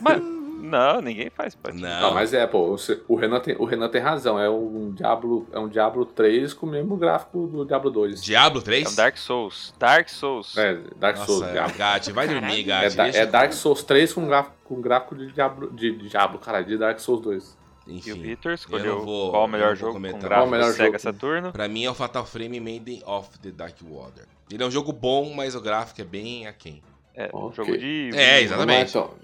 Mas, 0.00 0.20
não, 0.58 1.00
ninguém 1.00 1.30
faz 1.30 1.54
parte. 1.54 1.78
Não. 1.78 2.00
não, 2.00 2.14
mas 2.14 2.34
é, 2.34 2.46
pô, 2.46 2.76
o 3.06 3.16
Renan, 3.16 3.40
tem, 3.40 3.56
o 3.58 3.64
Renan 3.64 3.88
tem 3.88 4.00
razão. 4.00 4.38
É 4.38 4.50
um 4.50 4.92
Diablo, 4.92 5.46
é 5.52 5.58
um 5.58 5.68
Diablo 5.68 6.04
3 6.04 6.52
com 6.52 6.66
o 6.66 6.68
mesmo 6.68 6.96
gráfico 6.96 7.46
do 7.46 7.64
Diablo 7.64 7.90
2. 7.90 8.22
Diablo 8.22 8.60
3? 8.60 8.86
É 8.86 8.88
um 8.90 8.94
Dark 8.94 9.16
Souls. 9.16 9.74
Dark 9.78 10.08
Souls. 10.08 10.56
É, 10.56 10.78
Dark 10.96 11.18
Nossa, 11.18 11.32
Souls. 11.32 11.46
É, 11.46 11.72
Gat, 11.76 12.12
vai 12.12 12.28
dormir, 12.28 12.62
Gat. 12.64 12.98
É, 12.98 13.18
é 13.18 13.26
Dark 13.26 13.52
Souls 13.52 13.82
3 13.82 14.12
com 14.12 14.26
gráfico, 14.26 14.56
com 14.64 14.80
gráfico 14.80 15.14
de 15.14 15.32
Diablo, 15.32 15.70
de, 15.70 15.96
de 15.96 16.08
Diablo, 16.08 16.38
cara, 16.38 16.62
de 16.62 16.76
Dark 16.76 16.98
Souls 16.98 17.20
2. 17.22 17.58
Enfim, 17.88 18.10
e 18.10 18.12
o 18.12 18.18
Peter 18.20 18.52
escolheu 18.52 19.02
vou, 19.02 19.30
qual 19.30 19.46
o 19.46 19.48
melhor 19.48 19.74
jogo 19.74 19.94
com 19.94 20.00
gráfico 20.00 20.28
qual 20.28 20.46
o 20.46 20.50
melhor 20.50 20.72
Sega 20.72 20.84
jogo? 20.84 20.98
Saturno. 20.98 21.52
Pra 21.52 21.68
mim 21.68 21.84
é 21.84 21.90
o 21.90 21.94
Fatal 21.94 22.26
Frame 22.26 22.60
Maiden 22.60 23.02
of 23.06 23.38
the 23.38 23.50
Dark 23.50 23.76
Water. 23.82 24.26
Ele 24.50 24.62
é 24.62 24.66
um 24.66 24.70
jogo 24.70 24.92
bom, 24.92 25.32
mas 25.34 25.54
o 25.54 25.60
gráfico 25.60 26.00
é 26.00 26.04
bem 26.04 26.46
aquém. 26.46 26.82
É, 27.14 27.30
um 27.34 27.46
okay. 27.46 27.56
jogo 27.56 27.78
de... 27.78 28.10
É, 28.14 28.42
exatamente. 28.42 28.96
Lá, 28.96 29.04
então. 29.04 29.14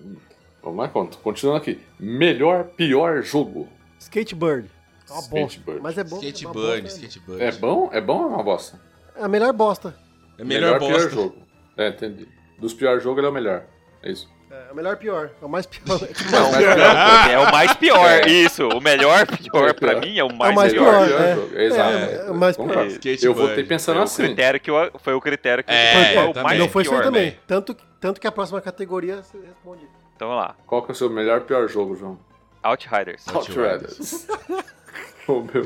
Vamos 0.65 0.79
lá, 0.79 0.89
conta. 0.89 1.19
Continuando 1.19 1.61
aqui. 1.61 1.79
Melhor, 2.01 2.65
pior 2.65 3.23
jogo. 3.23 3.69
Skatebird. 3.99 4.71
É 5.07 5.13
uma 5.13 5.21
Skatebird. 5.21 5.81
Mas 5.83 5.99
é 5.99 6.05
bom. 6.05 6.17
Skatebird, 6.17 6.87
é 6.87 6.89
Skatebird. 6.89 7.43
É 7.43 7.53
bom? 7.53 7.91
É 7.93 8.01
bom 8.01 8.21
ou 8.21 8.25
é 8.25 8.29
uma 8.29 8.43
bosta? 8.43 8.81
É 9.15 9.25
a 9.25 9.29
melhor 9.29 9.53
bosta. 9.53 9.95
É 10.39 10.43
melhor, 10.43 10.75
melhor 10.75 10.81
bosta. 10.81 11.09
pior 11.09 11.11
jogo. 11.11 11.37
É, 11.77 11.89
entendi. 11.89 12.27
Dos 12.59 12.73
piores 12.73 13.03
jogos 13.03 13.19
ele 13.19 13.27
é 13.27 13.31
o 13.31 13.33
melhor. 13.35 13.65
É 14.03 14.11
isso. 14.11 14.33
É, 14.51 14.73
o 14.73 14.75
melhor 14.75 14.97
pior. 14.97 15.31
É 15.43 15.45
o 15.45 15.49
mais 15.49 15.67
pior. 15.67 15.85
Não, 15.87 15.97
o 16.49 16.53
mais 16.53 16.65
pior, 16.65 17.31
é 17.31 17.39
o 17.39 17.53
mais 17.53 17.75
pior. 17.75 18.11
É. 18.11 18.31
Isso. 18.31 18.69
O 18.69 18.81
melhor 18.81 19.27
pior 19.27 19.69
é 19.69 19.73
pra 19.75 20.01
mim 20.01 20.17
é 20.17 20.25
o 20.25 20.33
mais, 20.33 20.51
é 20.51 20.53
o 20.53 20.57
mais 20.57 20.73
pior. 20.73 21.07
pior 21.07 21.21
é. 21.59 21.65
Exato. 21.65 21.93
É, 21.93 22.31
o 22.31 22.35
mais 22.35 22.57
pior. 22.57 22.89
Eu 23.23 23.35
votei 23.35 23.65
pensando 23.65 23.97
foi 23.97 24.05
assim. 24.05 24.23
O 24.23 24.27
critério 24.27 24.61
que 24.61 24.71
eu, 24.71 24.91
foi 24.99 25.13
o 25.13 25.21
critério 25.21 25.63
que 25.63 25.71
é, 25.71 26.15
foi 26.15 26.41
o 26.41 26.43
mais 26.43 26.59
Não 26.59 26.71
foi 26.71 26.85
isso 26.85 27.03
também. 27.03 27.37
Tanto, 27.47 27.77
tanto 28.01 28.19
que 28.19 28.27
a 28.27 28.33
próxima 28.33 28.63
categoria 28.63 29.17
responde. 29.17 29.87
Então 30.15 30.29
vamos 30.29 30.45
lá. 30.45 30.57
Qual 30.67 30.83
que 30.83 30.91
é 30.91 30.93
o 30.93 30.95
seu 30.95 31.11
melhor 31.11 31.43
pior 31.43 31.69
jogo, 31.69 31.97
João? 31.97 32.19
Outriders. 32.63 33.27
Outriders. 33.29 34.27
o, 35.29 35.43
meu, 35.43 35.63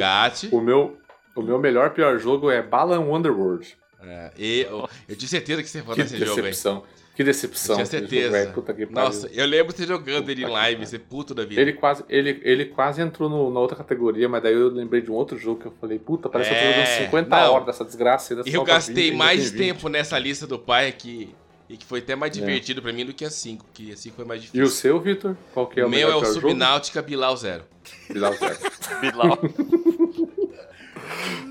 o, 0.51 0.61
meu, 0.61 0.99
o 1.37 1.43
meu 1.43 1.59
melhor 1.59 1.91
pior 1.91 2.19
jogo 2.19 2.51
é 2.51 2.62
Balan 2.62 3.01
Wonderworld. 3.01 3.77
É, 4.01 4.33
e 4.37 4.61
eu, 4.62 4.89
eu 5.09 5.16
tinha 5.16 5.29
certeza 5.29 5.62
que 5.62 5.69
você 5.69 5.79
ia 5.79 5.85
falar 5.85 5.97
desse 5.97 6.19
jogo, 6.19 6.43
velho. 6.43 6.83
Que 7.19 7.25
decepção. 7.25 7.73
Eu 7.73 7.85
tinha 7.85 7.87
certeza. 7.87 8.43
Jogo, 8.45 8.53
Puta 8.55 8.73
que 8.73 8.87
Nossa, 8.87 9.29
eu 9.33 9.45
lembro 9.45 9.75
você 9.77 9.85
jogando 9.85 10.20
Puta 10.20 10.31
ele 10.31 10.45
em 10.45 10.49
live, 10.49 10.87
você 10.87 11.01
puto 11.01 11.35
da 11.35 11.45
vida. 11.45 11.61
Ele 11.61 11.73
quase, 11.73 12.05
ele, 12.09 12.41
ele 12.45 12.66
quase 12.66 13.03
entrou 13.03 13.29
no, 13.29 13.53
na 13.53 13.59
outra 13.59 13.77
categoria, 13.77 14.29
mas 14.29 14.41
daí 14.41 14.55
eu 14.55 14.69
lembrei 14.69 15.03
de 15.03 15.11
um 15.11 15.15
outro 15.15 15.37
jogo 15.37 15.61
que 15.61 15.66
eu 15.66 15.75
falei, 15.81 15.99
puta, 15.99 16.29
parece 16.29 16.51
é, 16.51 16.55
que 16.55 16.61
eu 16.61 16.69
tô 16.69 16.79
jogando 16.79 17.07
50 17.07 17.37
é, 17.37 17.41
não. 17.41 17.53
horas 17.53 17.66
dessa 17.66 17.85
desgraça. 17.85 18.41
E 18.47 18.55
eu 18.55 18.62
gastei 18.62 19.11
mais 19.12 19.51
tempo 19.51 19.89
nessa 19.89 20.16
lista 20.16 20.47
do 20.47 20.61
pai 20.61 20.93
que 20.93 21.35
e 21.69 21.77
que 21.77 21.85
foi 21.85 21.99
até 22.01 22.16
mais 22.16 22.36
é. 22.36 22.40
divertido 22.40 22.81
é. 22.81 22.82
pra 22.82 22.93
mim 22.93 23.05
do 23.05 23.12
que 23.12 23.24
a 23.24 23.31
5, 23.31 23.66
que 23.73 23.93
a 23.93 23.97
5 23.97 24.16
foi 24.16 24.24
mais 24.24 24.40
difícil. 24.40 24.65
E 24.65 24.66
o 24.66 24.70
seu, 24.70 25.01
Vitor? 25.01 25.36
Qual 25.53 25.66
que 25.66 25.81
é 25.81 25.85
o, 25.85 25.86
o 25.86 25.90
meu 25.90 26.11
é 26.11 26.16
o 26.16 26.24
Subnáutica 26.24 27.03
Bilal 27.03 27.36
Zero. 27.36 27.65
Bilal 28.09 28.35
Zero. 28.35 28.59
Bilal. 29.01 29.39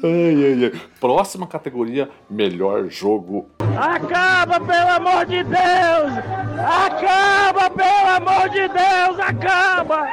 ai, 0.04 0.46
ai, 0.46 0.66
ai. 0.66 0.82
Próxima 1.00 1.46
categoria, 1.46 2.10
melhor 2.30 2.90
jogo. 2.90 3.50
Acaba, 3.78 4.60
pelo 4.60 4.90
amor 4.90 5.26
de 5.28 5.44
Deus! 5.44 6.12
Acaba, 6.60 7.70
pelo 7.70 8.10
amor 8.16 8.50
de 8.50 8.68
Deus! 8.68 9.20
Acaba! 9.20 10.08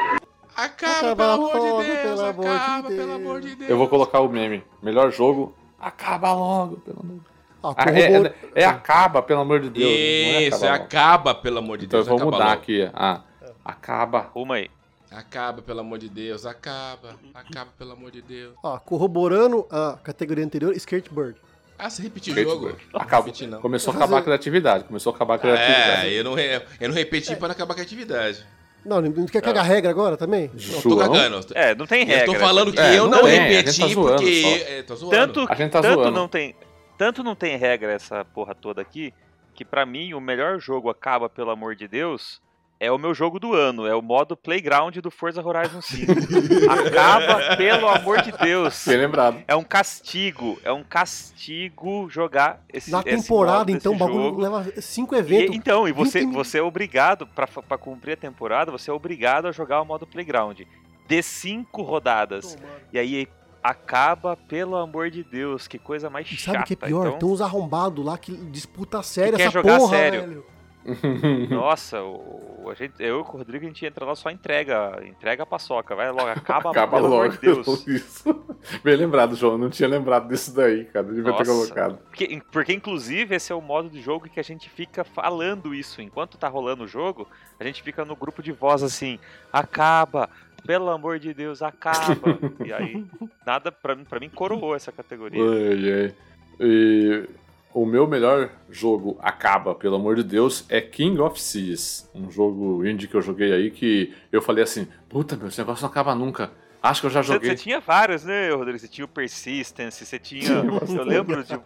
Acaba, 0.57 1.13
acaba 1.13 1.17
pelo 1.17 1.31
amor 1.31 1.83
de 1.83 1.87
Deus! 1.87 2.21
Pelo 2.21 2.27
acaba, 2.27 2.89
de 2.89 2.97
pelo 2.97 3.13
amor 3.13 3.41
de 3.41 3.55
Deus! 3.57 3.71
Eu 3.71 3.79
vou 3.79 3.89
colocar 3.89 4.21
o 4.21 4.29
meme. 4.29 4.63
Melhor 4.83 5.11
jogo, 5.11 5.55
acaba 5.81 6.33
logo, 6.35 6.77
pelo 6.77 7.01
amor 7.01 7.15
de 7.15 7.21
Deus. 7.21 7.34
Ah, 7.77 7.91
é, 7.91 8.13
é, 8.13 8.35
é, 8.63 8.65
acaba, 8.67 9.23
pelo 9.23 9.41
amor 9.41 9.61
de 9.61 9.71
Deus. 9.71 9.91
Isso, 9.91 10.65
é 10.65 10.69
acaba, 10.69 10.69
é 10.69 10.71
acaba 10.71 11.35
pelo 11.35 11.59
amor 11.59 11.79
de 11.79 11.87
então 11.87 11.99
Deus. 11.99 12.07
Então 12.07 12.19
eu 12.19 12.23
vou 12.23 12.33
mudar 12.33 12.51
logo. 12.51 12.59
aqui. 12.59 12.91
Ah, 12.93 13.23
acaba. 13.65 14.31
Uma 14.35 14.57
aí. 14.57 14.71
Acaba, 15.11 15.63
pelo 15.63 15.81
amor 15.81 15.99
de 15.99 16.09
Deus. 16.09 16.45
Acaba. 16.45 17.17
Acaba, 17.33 17.71
pelo 17.79 17.93
amor 17.93 18.11
de 18.11 18.21
Deus. 18.21 18.55
Ó, 18.63 18.79
corroborando 18.79 19.67
a 19.71 19.97
categoria 20.03 20.45
anterior, 20.45 20.75
Skatebird. 20.75 21.37
Ah, 21.79 21.89
você 21.89 22.03
repetiu 22.03 22.35
o 22.35 22.43
jogo? 22.43 22.77
Acaba. 22.93 23.33
não. 23.49 23.61
Começou 23.61 23.93
a 23.93 23.97
acabar 23.97 24.19
a 24.19 24.23
criatividade. 24.23 24.85
Começou 24.85 25.13
a 25.13 25.17
acabar 25.17 25.35
a 25.37 25.39
criatividade. 25.39 26.07
É, 26.07 26.13
eu 26.13 26.25
não, 26.25 26.39
eu 26.39 26.89
não 26.89 26.95
repeti 26.95 27.33
é. 27.33 27.37
para 27.37 27.49
não 27.49 27.53
acabar 27.53 27.73
a 27.73 27.77
criatividade. 27.77 28.45
Não, 28.85 29.01
não 29.01 29.27
quer 29.27 29.41
cagar 29.41 29.65
regra 29.65 29.91
agora 29.91 30.17
também? 30.17 30.51
Não, 30.53 30.83
tô 30.83 30.97
cagando. 30.97 31.47
É, 31.55 31.75
não 31.75 31.87
tem 31.87 32.05
regra. 32.05 32.27
Eu 32.27 32.35
tô 32.35 32.39
falando 32.39 32.71
que 32.71 32.79
é, 32.79 32.99
eu 32.99 33.09
não, 33.09 33.23
não 33.23 33.25
repeti 33.25 33.81
tá 33.81 33.89
zoando, 33.89 34.17
porque. 34.17 34.65
É, 34.69 34.83
tô 34.83 34.95
zoando. 34.95 35.17
Tanto, 35.17 35.47
a 35.49 35.55
gente 35.55 35.71
tá 35.71 35.81
tanto 35.81 35.95
zoando. 35.95 36.11
não 36.11 36.29
tem 36.29 36.55
tanto 36.97 37.23
não 37.23 37.35
tem 37.35 37.57
regra 37.57 37.93
essa 37.93 38.25
porra 38.25 38.55
toda 38.55 38.81
aqui, 38.81 39.13
que 39.55 39.65
para 39.65 39.87
mim 39.87 40.15
o 40.15 40.21
melhor 40.21 40.59
jogo 40.59 40.91
acaba, 40.91 41.29
pelo 41.29 41.51
amor 41.51 41.77
de 41.77 41.87
Deus, 41.87 42.43
é 42.81 42.91
o 42.91 42.99
meu 42.99 43.15
jogo 43.15 43.39
do 43.39 43.55
ano, 43.55 43.87
é 43.87 43.95
o 43.95 44.03
modo 44.03 44.37
Playground 44.37 44.97
do 44.97 45.11
Forza 45.11 45.41
Horizon 45.43 45.81
5. 45.81 46.13
acaba, 46.71 47.57
pelo 47.57 47.89
amor 47.89 48.21
de 48.21 48.33
Deus. 48.33 48.85
Bem 48.87 48.99
lembrado. 48.99 49.43
É 49.47 49.55
um 49.55 49.63
castigo, 49.63 50.59
é 50.63 50.73
um 50.73 50.83
castigo 50.83 52.09
jogar 52.11 52.63
esse 52.73 52.91
Na 52.91 53.03
temporada, 53.03 53.71
esse 53.71 53.79
então, 53.79 53.95
o 53.95 53.97
bagulho 53.97 54.37
leva 54.37 54.65
cinco 54.81 55.15
eventos. 55.15 55.55
E, 55.55 55.59
então, 55.59 55.89
e 55.89 55.93
você, 55.93 56.27
você 56.27 56.59
é 56.59 56.63
obrigado, 56.63 57.27
para 57.27 57.79
cumprir 57.79 58.13
a 58.13 58.17
temporada, 58.17 58.73
você 58.73 58.91
é 58.91 58.93
obrigado 58.93 59.47
a 59.47 59.53
jogar 59.53 59.81
o 59.81 59.85
modo 59.85 60.07
Playground. 60.07 60.61
De 61.07 61.23
cinco 61.23 61.83
rodadas. 61.83 62.57
e 62.93 62.99
aí 62.99 63.29
acaba, 63.65 64.37
pelo 64.37 64.77
amor 64.77 65.11
de 65.11 65.25
Deus, 65.25 65.67
que 65.67 65.79
coisa 65.79 66.11
mais 66.11 66.27
chata. 66.27 66.59
Sabe 66.59 66.65
o 66.65 66.67
que 66.67 66.75
é 66.75 66.77
pior? 66.77 67.07
Então... 67.07 67.19
Tem 67.19 67.29
uns 67.31 67.41
arrombados 67.41 68.05
lá 68.05 68.19
que 68.19 68.37
disputa 68.37 69.03
sério 69.03 69.41
essa 69.41 69.51
jogar 69.51 69.79
porra, 69.79 69.97
sério. 69.97 70.21
velho. 70.21 70.45
Nossa, 71.49 72.03
o, 72.03 72.69
a 72.71 72.75
gente, 72.75 72.95
eu 72.99 73.19
e 73.19 73.21
o 73.21 73.23
Rodrigo 73.23 73.65
a 73.65 73.69
gente 73.69 73.87
entra 73.87 74.05
lá 74.05 74.15
só 74.15 74.31
entrega, 74.31 75.01
entrega 75.05 75.43
a 75.43 75.47
paçoca, 75.47 75.95
vai 75.95 76.11
logo, 76.11 76.29
acaba, 76.29 76.71
acaba 76.71 76.97
pelo 76.97 77.09
logo. 77.09 77.23
amor 77.23 77.31
de 77.31 77.39
Deus. 77.39 77.67
Isso. 77.89 78.45
Bem 78.83 78.97
lembrado, 78.97 79.35
João, 79.35 79.57
não 79.57 79.71
tinha 79.71 79.89
lembrado 79.89 80.29
disso 80.29 80.55
daí, 80.55 80.85
cara, 80.85 81.07
devia 81.07 81.31
Nossa, 81.31 81.43
ter 81.43 81.51
colocado. 81.51 81.99
Porque, 82.05 82.43
porque, 82.53 82.73
inclusive, 82.75 83.35
esse 83.35 83.51
é 83.51 83.55
o 83.55 83.63
modo 83.63 83.89
de 83.89 84.01
jogo 84.01 84.29
que 84.29 84.41
a 84.41 84.45
gente 84.45 84.69
fica 84.69 85.05
falando 85.05 85.75
isso. 85.75 86.03
Enquanto 86.03 86.37
tá 86.37 86.49
rolando 86.49 86.85
o 86.85 86.89
jogo, 86.89 87.27
a 87.59 87.65
gente 87.65 87.83
fica 87.83 88.05
no 88.05 88.15
grupo 88.15 88.43
de 88.43 88.53
voz 88.53 88.83
assim, 88.83 89.19
acaba, 89.51 90.29
pelo 90.67 90.91
amor 90.91 91.19
de 91.19 91.33
Deus, 91.35 91.63
acaba. 91.63 92.39
e 92.65 92.73
aí, 92.73 93.05
nada 93.47 93.71
pra, 93.71 93.97
pra 93.97 94.21
mim 94.21 94.29
coroou 94.29 94.75
essa 94.75 94.91
categoria. 94.91 95.43
Ai, 95.43 95.93
ai. 95.93 96.15
E 96.61 97.29
o 97.73 97.85
meu 97.85 98.07
melhor 98.07 98.51
jogo 98.71 99.19
acaba, 99.21 99.75
pelo 99.75 99.97
amor 99.97 100.15
de 100.17 100.23
Deus, 100.23 100.65
é 100.69 100.81
King 100.81 101.21
of 101.21 101.41
Seas. 101.41 102.09
Um 102.15 102.31
jogo 102.31 102.87
indie 102.87 103.09
que 103.09 103.15
eu 103.17 103.21
joguei 103.21 103.53
aí 103.53 103.71
que 103.71 104.15
eu 104.31 104.41
falei 104.41 104.63
assim: 104.63 104.87
puta, 105.09 105.37
meu, 105.37 105.49
esse 105.49 105.59
negócio 105.59 105.83
não 105.83 105.91
acaba 105.91 106.15
nunca. 106.15 106.53
Acho 106.81 107.01
que 107.01 107.07
eu 107.07 107.11
já 107.11 107.23
joguei. 107.23 107.51
Você, 107.51 107.57
você 107.57 107.63
tinha 107.63 107.81
vários, 107.81 108.25
né, 108.25 108.51
Rodrigo? 108.51 108.79
Você 108.79 108.87
tinha 108.87 109.05
o 109.05 109.09
Persistence, 109.09 110.05
você 110.05 110.19
tinha. 110.19 110.51
eu 110.89 111.03
lembro 111.03 111.43
de. 111.43 111.59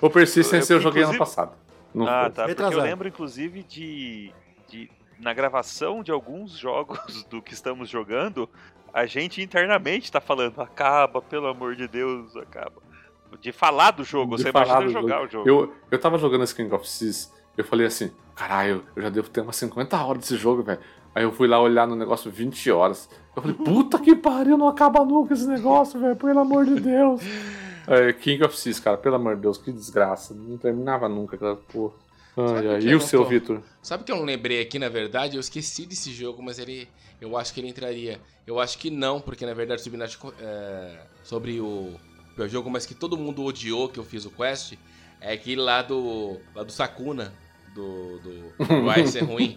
O 0.00 0.08
Persistence 0.08 0.72
eu, 0.72 0.78
eu 0.78 0.80
joguei 0.80 1.02
ano 1.02 1.18
passado. 1.18 1.52
Não 1.92 2.08
ah, 2.08 2.22
foi. 2.22 2.30
tá. 2.30 2.44
Porque 2.46 2.62
eu 2.62 2.80
lembro, 2.80 3.06
inclusive, 3.06 3.62
de, 3.64 4.32
de. 4.68 4.90
Na 5.18 5.32
gravação 5.32 6.02
de 6.02 6.10
alguns 6.10 6.52
jogos 6.58 7.24
do 7.24 7.40
que 7.42 7.54
estamos 7.54 7.88
jogando, 7.88 8.48
a 8.92 9.06
gente 9.06 9.42
internamente 9.42 10.10
tá 10.10 10.20
falando: 10.20 10.60
acaba, 10.60 11.20
pelo 11.20 11.46
amor 11.46 11.76
de 11.76 11.88
Deus, 11.88 12.36
acaba 12.36 12.82
de 13.40 13.52
falar 13.52 13.90
do 13.92 14.04
jogo, 14.04 14.36
de 14.36 14.42
você 14.42 14.50
imagina 14.50 14.88
jogar 14.88 15.16
jogo. 15.16 15.26
o 15.26 15.28
jogo. 15.28 15.48
Eu, 15.48 15.74
eu 15.90 15.98
tava 15.98 16.18
jogando 16.18 16.44
esse 16.44 16.54
King 16.54 16.72
of 16.74 16.88
Seas, 16.88 17.32
eu 17.56 17.64
falei 17.64 17.86
assim, 17.86 18.12
caralho, 18.34 18.84
eu 18.94 19.02
já 19.02 19.10
devo 19.10 19.28
ter 19.28 19.40
umas 19.40 19.56
50 19.56 19.96
horas 20.04 20.20
desse 20.20 20.36
jogo, 20.36 20.62
velho. 20.62 20.80
Aí 21.14 21.22
eu 21.22 21.32
fui 21.32 21.46
lá 21.46 21.60
olhar 21.60 21.86
no 21.86 21.94
negócio 21.94 22.30
20 22.30 22.70
horas. 22.70 23.08
Eu 23.34 23.42
falei, 23.42 23.56
puta 23.64 23.98
que 23.98 24.14
pariu, 24.14 24.56
não 24.56 24.68
acaba 24.68 25.04
nunca 25.04 25.34
esse 25.34 25.46
negócio, 25.46 25.98
velho, 26.00 26.16
pelo 26.16 26.40
amor 26.40 26.64
de 26.64 26.80
Deus. 26.80 27.20
É, 27.86 28.14
King 28.14 28.42
of 28.42 28.56
Seas, 28.56 28.80
cara, 28.80 28.96
pelo 28.96 29.16
amor 29.16 29.36
de 29.36 29.42
Deus, 29.42 29.58
que 29.58 29.70
desgraça. 29.70 30.32
Não 30.32 30.56
terminava 30.56 31.06
nunca 31.06 31.36
aquela 31.36 31.54
porra. 31.54 31.92
Ai, 32.36 32.68
ai. 32.68 32.80
E 32.80 32.94
o 32.94 33.00
seu, 33.00 33.22
tô... 33.22 33.28
Vitor? 33.28 33.62
Sabe 33.82 34.04
que 34.04 34.12
eu 34.12 34.16
não 34.16 34.24
lembrei 34.24 34.60
aqui, 34.60 34.78
na 34.78 34.88
verdade? 34.88 35.36
Eu 35.36 35.40
esqueci 35.40 35.86
desse 35.86 36.12
jogo, 36.12 36.42
mas 36.42 36.58
ele. 36.58 36.88
Eu 37.20 37.36
acho 37.36 37.54
que 37.54 37.60
ele 37.60 37.68
entraria. 37.68 38.20
Eu 38.46 38.58
acho 38.58 38.76
que 38.78 38.90
não, 38.90 39.20
porque 39.20 39.46
na 39.46 39.54
verdade 39.54 39.80
o 39.80 39.84
Subnautica 39.84 40.28
é, 40.40 40.98
sobre 41.22 41.60
o 41.60 41.94
o 42.42 42.48
jogo, 42.48 42.68
mas 42.70 42.84
que 42.84 42.94
todo 42.94 43.16
mundo 43.16 43.44
odiou 43.44 43.88
que 43.88 43.98
eu 43.98 44.04
fiz 44.04 44.24
o 44.24 44.30
quest, 44.30 44.74
é 45.20 45.32
aquele 45.32 45.60
lá 45.60 45.82
do. 45.82 46.40
lá 46.54 46.62
do 46.62 46.72
Sakuna, 46.72 47.32
do. 47.74 48.18
do, 48.18 48.66
do 48.66 48.98
Ice 49.00 49.18
é 49.18 49.22
ruim. 49.22 49.56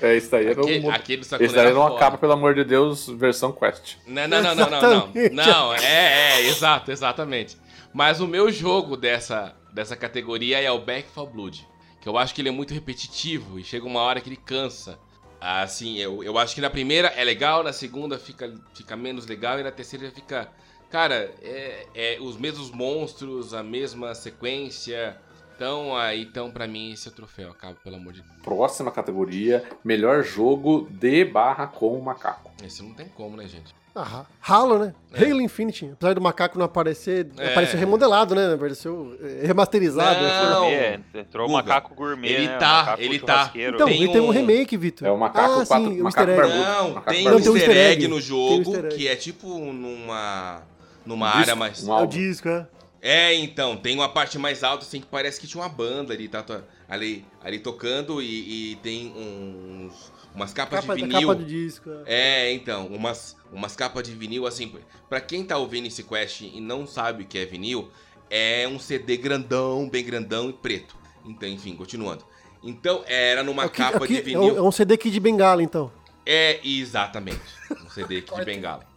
É, 0.00 0.16
isso 0.16 0.30
daí 0.30 0.48
aquele, 0.48 0.80
não. 0.80 0.90
Aquele 0.90 1.18
do 1.18 1.24
Sakuna 1.24 1.46
esse 1.46 1.54
daí 1.54 1.72
não 1.72 1.86
acaba, 1.86 2.18
pelo 2.18 2.32
amor 2.32 2.54
de 2.54 2.64
Deus, 2.64 3.08
versão 3.08 3.52
quest. 3.52 3.96
Não, 4.06 4.26
não, 4.26 4.42
não, 4.42 4.54
não, 4.54 4.70
não, 4.70 4.80
não. 4.80 5.12
Não, 5.32 5.74
é, 5.74 6.40
é, 6.40 6.46
exato, 6.46 6.90
exatamente. 6.90 7.56
Mas 7.92 8.20
o 8.20 8.26
meu 8.26 8.50
jogo 8.50 8.96
dessa, 8.96 9.54
dessa 9.72 9.94
categoria 9.94 10.60
é 10.60 10.70
o 10.70 10.80
Back 10.80 11.08
for 11.10 11.26
Blood. 11.26 11.66
Que 12.04 12.08
eu 12.10 12.18
acho 12.18 12.34
que 12.34 12.42
ele 12.42 12.50
é 12.50 12.52
muito 12.52 12.74
repetitivo 12.74 13.58
e 13.58 13.64
chega 13.64 13.86
uma 13.86 14.00
hora 14.00 14.20
que 14.20 14.28
ele 14.28 14.36
cansa. 14.36 14.98
Assim, 15.40 15.96
eu, 15.96 16.22
eu 16.22 16.38
acho 16.38 16.54
que 16.54 16.60
na 16.60 16.68
primeira 16.68 17.08
é 17.08 17.24
legal, 17.24 17.64
na 17.64 17.72
segunda 17.72 18.18
fica, 18.18 18.54
fica 18.74 18.94
menos 18.94 19.26
legal 19.26 19.58
e 19.58 19.62
na 19.62 19.72
terceira 19.72 20.10
fica 20.10 20.52
Cara, 20.90 21.34
é, 21.42 21.86
é, 21.92 22.18
os 22.20 22.36
mesmos 22.36 22.70
monstros, 22.70 23.52
a 23.52 23.64
mesma 23.64 24.14
sequência. 24.14 25.18
Então, 25.56 25.96
aí, 25.96 26.22
então, 26.22 26.52
pra 26.52 26.68
mim, 26.68 26.92
esse 26.92 27.08
é 27.08 27.10
o 27.10 27.14
troféu. 27.14 27.50
Acaba, 27.50 27.74
pelo 27.82 27.96
amor 27.96 28.12
de 28.12 28.22
Deus. 28.22 28.36
Próxima 28.42 28.92
categoria: 28.92 29.64
melhor 29.82 30.22
jogo 30.22 30.86
de 30.90 31.24
barra 31.24 31.66
com 31.66 31.98
macaco. 32.00 32.52
Esse 32.62 32.80
não 32.80 32.94
tem 32.94 33.08
como, 33.08 33.36
né, 33.36 33.48
gente? 33.48 33.74
Ah, 33.96 34.26
Halo, 34.42 34.78
né? 34.80 34.94
É. 35.12 35.24
Halo 35.24 35.40
Infinity. 35.40 35.90
Apesar 35.92 36.14
do 36.14 36.20
macaco 36.20 36.58
não 36.58 36.64
aparecer, 36.64 37.28
é. 37.38 37.52
apareceu 37.52 37.78
remodelado, 37.78 38.34
né? 38.34 38.54
Apareceu 38.54 39.16
é, 39.22 39.46
remasterizado. 39.46 40.20
Não, 40.20 40.64
é, 40.64 41.00
entrou 41.14 41.48
o 41.48 41.52
macaco 41.52 41.94
gourmet. 41.94 42.28
Ele 42.28 42.48
né? 42.48 42.58
tá, 42.58 42.96
ele 42.98 43.20
tá. 43.20 43.52
Então, 43.54 43.86
tem 43.86 43.96
ele 43.96 44.08
um... 44.08 44.12
tem 44.12 44.20
um 44.20 44.30
remake, 44.30 44.76
Vitor. 44.76 45.06
É 45.06 45.10
o 45.12 45.16
macaco 45.16 45.60
ah, 45.60 45.66
4, 45.66 45.88
sim, 45.88 46.02
macaco 46.02 46.26
barbudo. 46.26 46.58
Não, 46.58 47.00
tem 47.02 47.28
um 47.28 47.56
easter 47.56 47.76
egg 47.76 48.08
no 48.08 48.20
jogo 48.20 48.82
que 48.88 49.06
é 49.06 49.14
tipo 49.14 49.46
numa 49.72 50.62
numa 51.06 51.26
um 51.26 51.38
área 51.38 51.54
mais. 51.54 51.86
Um 51.86 51.96
é 51.96 52.02
o 52.02 52.06
disco, 52.06 52.48
é. 52.48 52.66
É, 53.06 53.34
então, 53.34 53.76
tem 53.76 53.94
uma 53.94 54.08
parte 54.08 54.38
mais 54.38 54.64
alta, 54.64 54.82
assim, 54.82 54.98
que 54.98 55.06
parece 55.06 55.38
que 55.38 55.46
tinha 55.46 55.62
uma 55.62 55.68
banda 55.68 56.14
ali, 56.14 56.26
tá, 56.26 56.42
ali, 56.88 57.22
ali 57.42 57.58
tocando 57.58 58.22
e, 58.22 58.72
e 58.72 58.76
tem 58.76 59.12
uns, 59.14 60.10
umas 60.34 60.54
capas 60.54 60.80
capa, 60.80 60.96
de 60.96 61.02
vinil. 61.02 61.28
Capa 61.28 61.34
de 61.34 61.44
disco. 61.44 61.90
É. 62.06 62.46
é, 62.48 62.52
então, 62.54 62.86
umas, 62.86 63.36
umas 63.54 63.74
capas 63.76 64.06
de 64.06 64.14
vinil, 64.14 64.46
assim, 64.46 64.72
pra 65.08 65.20
quem 65.20 65.44
tá 65.44 65.56
ouvindo 65.56 65.86
esse 65.86 66.02
quest 66.02 66.42
e 66.42 66.60
não 66.60 66.86
sabe 66.86 67.22
o 67.22 67.26
que 67.26 67.38
é 67.38 67.46
vinil, 67.46 67.90
é 68.28 68.66
um 68.68 68.78
CD 68.78 69.16
grandão, 69.16 69.88
bem 69.88 70.04
grandão 70.04 70.50
e 70.50 70.52
preto. 70.52 70.96
Então, 71.24 71.48
enfim, 71.48 71.74
continuando. 71.76 72.24
Então, 72.62 73.02
era 73.06 73.42
numa 73.42 73.64
aqui, 73.64 73.78
capa 73.78 74.04
aqui, 74.04 74.16
de 74.16 74.22
vinil. 74.22 74.56
É 74.56 74.62
um 74.62 74.72
CD 74.72 74.94
aqui 74.94 75.10
de 75.10 75.20
bengala, 75.20 75.62
então. 75.62 75.90
É, 76.26 76.60
exatamente. 76.66 77.42
Um 77.70 77.90
CD 77.90 78.18
aqui 78.18 78.34
de 78.34 78.44
bengala. 78.44 78.94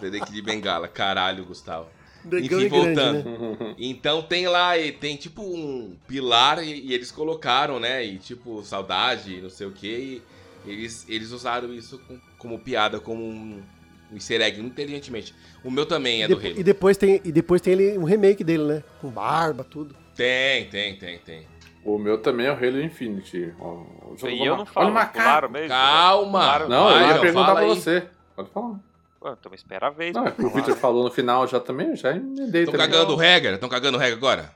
Dedek 0.00 0.30
de 0.30 0.42
Bengala, 0.42 0.88
caralho, 0.88 1.44
Gustavo. 1.44 1.88
Enfim, 2.26 2.64
é 2.64 2.68
voltando. 2.68 3.22
Grande, 3.22 3.64
né? 3.64 3.74
Então 3.78 4.22
tem 4.22 4.48
lá, 4.48 4.72
tem 4.98 5.16
tipo 5.16 5.42
um 5.42 5.96
pilar 6.08 6.62
e, 6.62 6.86
e, 6.86 6.94
eles 6.94 7.10
colocaram, 7.10 7.78
né? 7.78 8.04
E 8.04 8.18
tipo, 8.18 8.62
saudade, 8.62 9.40
não 9.40 9.50
sei 9.50 9.66
o 9.66 9.72
que. 9.72 10.22
eles, 10.66 11.04
eles 11.08 11.32
usaram 11.32 11.72
isso 11.72 11.98
com, 11.98 12.18
como 12.38 12.58
piada, 12.58 12.98
como 12.98 13.22
um, 13.22 13.62
um 14.10 14.16
easter 14.16 14.40
egg, 14.40 14.60
inteligentemente. 14.60 15.34
O 15.62 15.70
meu 15.70 15.86
também 15.86 16.22
é 16.22 16.26
e 16.26 16.28
do 16.28 16.36
Halo. 16.36 16.58
E 16.58 16.62
depois 16.62 16.96
tem, 16.96 17.20
e 17.24 17.32
depois 17.32 17.60
tem 17.60 17.72
ele, 17.72 17.98
um 17.98 18.04
remake 18.04 18.44
dele, 18.44 18.64
né? 18.64 18.82
Com 19.00 19.08
barba, 19.08 19.64
tudo. 19.64 19.94
Tem, 20.14 20.68
tem, 20.68 20.96
tem, 20.96 21.18
tem. 21.18 21.46
O 21.84 21.98
meu 21.98 22.18
também 22.18 22.46
é 22.46 22.50
o 22.50 22.54
Halo 22.54 22.80
Infinity. 22.80 23.52
O 23.58 24.16
jogo 24.16 24.32
e 24.32 24.46
eu 24.46 24.56
não 24.56 24.64
falo, 24.64 24.94
Olha, 24.94 25.06
claro 25.06 25.50
mesmo. 25.50 25.68
Calma! 25.68 26.60
Não, 26.60 26.90
eu 26.90 27.08
ia 27.08 27.20
perguntar 27.20 27.54
pra 27.54 27.66
você. 27.66 28.06
Pode 28.34 28.48
falar. 28.50 28.80
então 29.20 29.54
espera 29.54 29.88
a 29.88 29.90
vez. 29.90 30.14
Não, 30.14 30.26
é 30.26 30.34
o 30.38 30.50
Victor 30.50 30.76
falou 30.76 31.04
no 31.04 31.10
final 31.10 31.46
já 31.46 31.60
também, 31.60 31.94
já 31.94 32.12
emendei 32.12 32.62
Estão 32.62 32.78
cagando 32.78 33.14
regra? 33.16 33.54
Estão 33.54 33.68
cagando 33.68 33.98
regra 33.98 34.16
agora? 34.16 34.50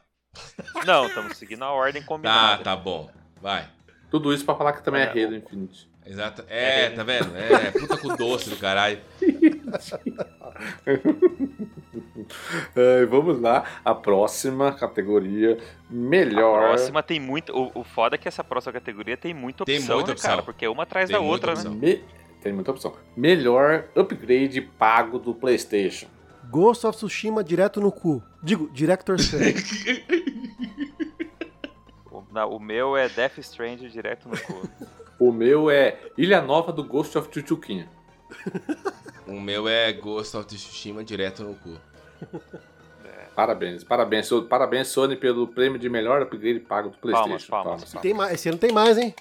Não, 0.86 1.06
estamos 1.06 1.36
seguindo 1.36 1.62
a 1.64 1.70
ordem 1.70 2.02
combinada. 2.02 2.62
Tá, 2.62 2.74
tá 2.74 2.76
bom. 2.76 3.10
Vai. 3.42 3.68
Tudo 4.10 4.32
isso 4.32 4.44
pra 4.44 4.54
falar 4.54 4.72
que 4.72 4.82
também 4.82 5.02
é, 5.02 5.04
é 5.04 5.24
Halo 5.24 5.36
Infinite. 5.36 5.88
Exato. 6.08 6.42
É, 6.48 6.86
é 6.86 6.90
tá 6.90 7.02
vendo? 7.02 7.36
É, 7.36 7.70
puta 7.78 7.98
com 7.98 8.16
doce 8.16 8.48
do 8.48 8.56
caralho. 8.56 8.98
é, 12.74 13.04
vamos 13.04 13.38
lá, 13.38 13.64
a 13.84 13.94
próxima 13.94 14.72
categoria, 14.72 15.58
melhor. 15.90 16.64
A 16.64 16.68
próxima 16.68 17.02
tem 17.02 17.20
muito. 17.20 17.52
O, 17.54 17.80
o 17.80 17.84
foda 17.84 18.14
é 18.14 18.18
que 18.18 18.26
essa 18.26 18.42
próxima 18.42 18.72
categoria 18.72 19.18
tem 19.18 19.34
muita 19.34 19.64
opção, 19.64 19.76
tem 19.76 19.86
muita 19.86 20.06
né, 20.06 20.12
opção. 20.14 20.30
cara? 20.30 20.42
Porque 20.42 20.66
uma 20.66 20.84
atrás 20.84 21.10
tem 21.10 21.18
da 21.18 21.22
outra, 21.22 21.54
né? 21.54 21.68
Me... 21.68 22.02
Tem 22.42 22.54
muita 22.54 22.70
opção. 22.70 22.94
Melhor 23.14 23.84
upgrade 23.94 24.62
pago 24.62 25.18
do 25.18 25.34
PlayStation. 25.34 26.06
Ghost 26.50 26.86
of 26.86 26.96
Tsushima 26.96 27.44
direto 27.44 27.80
no 27.80 27.92
cu. 27.92 28.22
Digo, 28.42 28.70
Director's 28.72 29.28
Cut. 29.30 30.04
o, 32.10 32.24
o 32.56 32.58
meu 32.58 32.96
é 32.96 33.10
Death 33.10 33.36
Stranding 33.38 33.88
direto 33.88 34.28
no 34.28 34.38
cu. 34.38 34.66
O 35.18 35.32
meu 35.32 35.70
é 35.70 35.98
Ilha 36.16 36.40
Nova 36.40 36.72
do 36.72 36.84
Ghost 36.84 37.16
of 37.18 37.28
Tsushima. 37.28 37.86
o 39.26 39.40
meu 39.40 39.68
é 39.68 39.92
Ghost 39.92 40.36
of 40.36 40.46
Tsushima 40.46 41.02
direto 41.02 41.42
no 41.42 41.54
cu. 41.54 41.76
É. 43.04 43.24
Parabéns, 43.34 43.84
parabéns, 43.84 44.28
parabéns 44.48 44.88
Sony 44.88 45.16
pelo 45.16 45.46
prêmio 45.48 45.78
de 45.78 45.88
melhor 45.88 46.22
upgrade 46.22 46.60
pago 46.60 46.90
do 46.90 46.98
PlayStation. 46.98 47.28
Palmas, 47.28 47.46
palmas, 47.46 47.84
palmas. 47.84 48.02
Tem 48.02 48.14
mais, 48.14 48.34
esse 48.34 48.48
ano 48.48 48.58
tem 48.58 48.72
mais, 48.72 48.98
hein? 48.98 49.14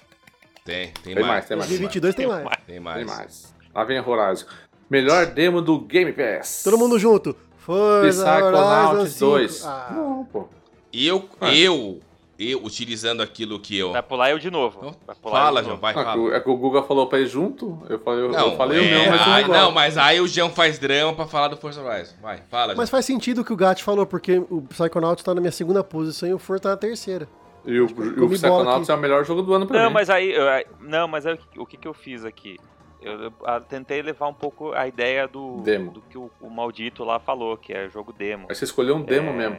Tem, 0.63 0.91
tem, 0.91 1.13
tem 1.13 1.15
mais. 1.15 1.27
mais. 1.27 1.45
Tem 1.47 1.57
mais, 1.57 1.69
2022 1.69 2.15
tem 2.15 2.27
mais. 2.27 2.47
Tem 2.65 2.79
mais. 2.79 2.97
Tem 2.97 3.05
mais. 3.05 3.55
Lá 3.73 3.83
vem 3.83 3.99
Horizon. 3.99 4.45
Melhor 4.89 5.25
demo 5.27 5.61
do 5.61 5.79
Game 5.79 6.11
Pass. 6.13 6.63
Todo 6.63 6.77
mundo 6.77 6.97
junto. 6.97 7.35
Forza 7.57 8.23
Psychonauts 8.23 9.19
2. 9.19 9.65
Ah. 9.65 9.91
Não, 9.91 10.25
pô. 10.25 10.47
Eu, 10.93 11.29
ah. 11.41 11.53
eu, 11.53 11.99
eu, 12.39 12.63
utilizando 12.63 13.21
aquilo 13.21 13.59
que 13.59 13.77
eu... 13.77 13.91
Vai 13.91 14.03
pular 14.03 14.29
eu 14.31 14.39
de 14.39 14.51
novo. 14.51 14.95
fala, 15.23 15.63
João, 15.63 15.77
vai, 15.77 15.93
fala. 15.93 16.35
É 16.35 16.39
que 16.39 16.49
o 16.49 16.55
Google 16.55 16.83
falou 16.83 17.07
pra 17.07 17.19
ir 17.19 17.27
junto, 17.27 17.79
eu 17.89 17.99
falei, 17.99 18.27
não, 18.27 18.51
eu 18.51 18.57
falei 18.57 18.79
é, 18.79 18.81
o 18.81 19.01
meu, 19.01 19.11
mas 19.11 19.27
ai, 19.27 19.47
Não, 19.47 19.71
mas 19.71 19.97
aí 19.97 20.21
o 20.21 20.27
João 20.27 20.49
faz 20.49 20.77
drama 20.77 21.13
pra 21.13 21.25
falar 21.25 21.47
do 21.47 21.57
Forza 21.57 21.81
Horizon. 21.81 22.15
Vai, 22.21 22.41
fala, 22.49 22.75
Mas 22.75 22.89
faz 22.89 23.05
sentido 23.05 23.41
o 23.41 23.45
que 23.45 23.53
o 23.53 23.55
Gat 23.55 23.83
falou, 23.83 24.05
porque 24.05 24.37
o 24.49 24.61
Psychonauts 24.69 25.23
tá 25.23 25.33
na 25.33 25.41
minha 25.41 25.51
segunda 25.51 25.83
posição 25.83 26.29
e 26.29 26.33
o 26.33 26.39
Forza 26.39 26.63
tá 26.63 26.69
na 26.69 26.77
terceira. 26.77 27.27
E 27.65 27.79
o, 27.81 27.85
o 27.85 28.29
Psychonauts 28.29 28.87
é 28.87 28.93
o 28.93 28.97
melhor 28.97 29.25
jogo 29.25 29.41
do 29.41 29.53
ano 29.53 29.67
pra 29.67 29.81
não, 29.81 29.89
mim. 29.89 29.93
Mas 29.93 30.09
aí, 30.09 30.31
eu, 30.31 30.45
não, 30.79 31.07
mas 31.07 31.25
aí 31.25 31.37
o 31.57 31.65
que, 31.65 31.75
que 31.75 31.87
eu 31.87 31.93
fiz 31.93 32.23
aqui? 32.23 32.57
Eu, 33.01 33.23
eu, 33.23 33.33
eu, 33.45 33.61
tentei 33.61 34.01
levar 34.01 34.27
um 34.27 34.33
pouco 34.33 34.73
a 34.73 34.87
ideia 34.87 35.27
do, 35.27 35.57
demo. 35.61 35.91
do 35.91 36.01
que 36.01 36.17
o, 36.17 36.31
o, 36.41 36.49
maldito 36.49 37.03
lá 37.03 37.19
falou, 37.19 37.57
que 37.57 37.73
é 37.73 37.89
jogo 37.89 38.13
demo. 38.13 38.47
Aí 38.49 38.55
você 38.55 38.63
escolheu 38.63 38.95
um 38.95 39.01
demo 39.01 39.29
é... 39.29 39.33
mesmo. 39.33 39.57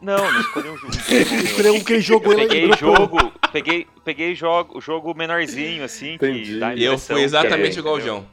Não, 0.00 0.16
não 0.16 0.40
escolhi 0.40 0.68
um 0.70 0.76
jogo. 0.76 0.92
escolheu 1.44 1.74
um 1.74 1.84
que 1.84 2.00
jogou 2.00 2.32
ele 2.32 2.48
Peguei 2.48 2.72
jogo, 2.76 3.32
peguei, 3.52 3.86
peguei 4.04 4.34
jogo, 4.34 4.80
jogo 4.80 5.14
menorzinho, 5.14 5.84
assim, 5.84 6.14
Entendi. 6.14 6.54
que 6.54 6.58
dá 6.58 6.74
Eu 6.74 6.98
fui 6.98 7.22
exatamente 7.22 7.76
é, 7.76 7.80
igual 7.80 7.96
o 7.96 8.00
João. 8.00 8.26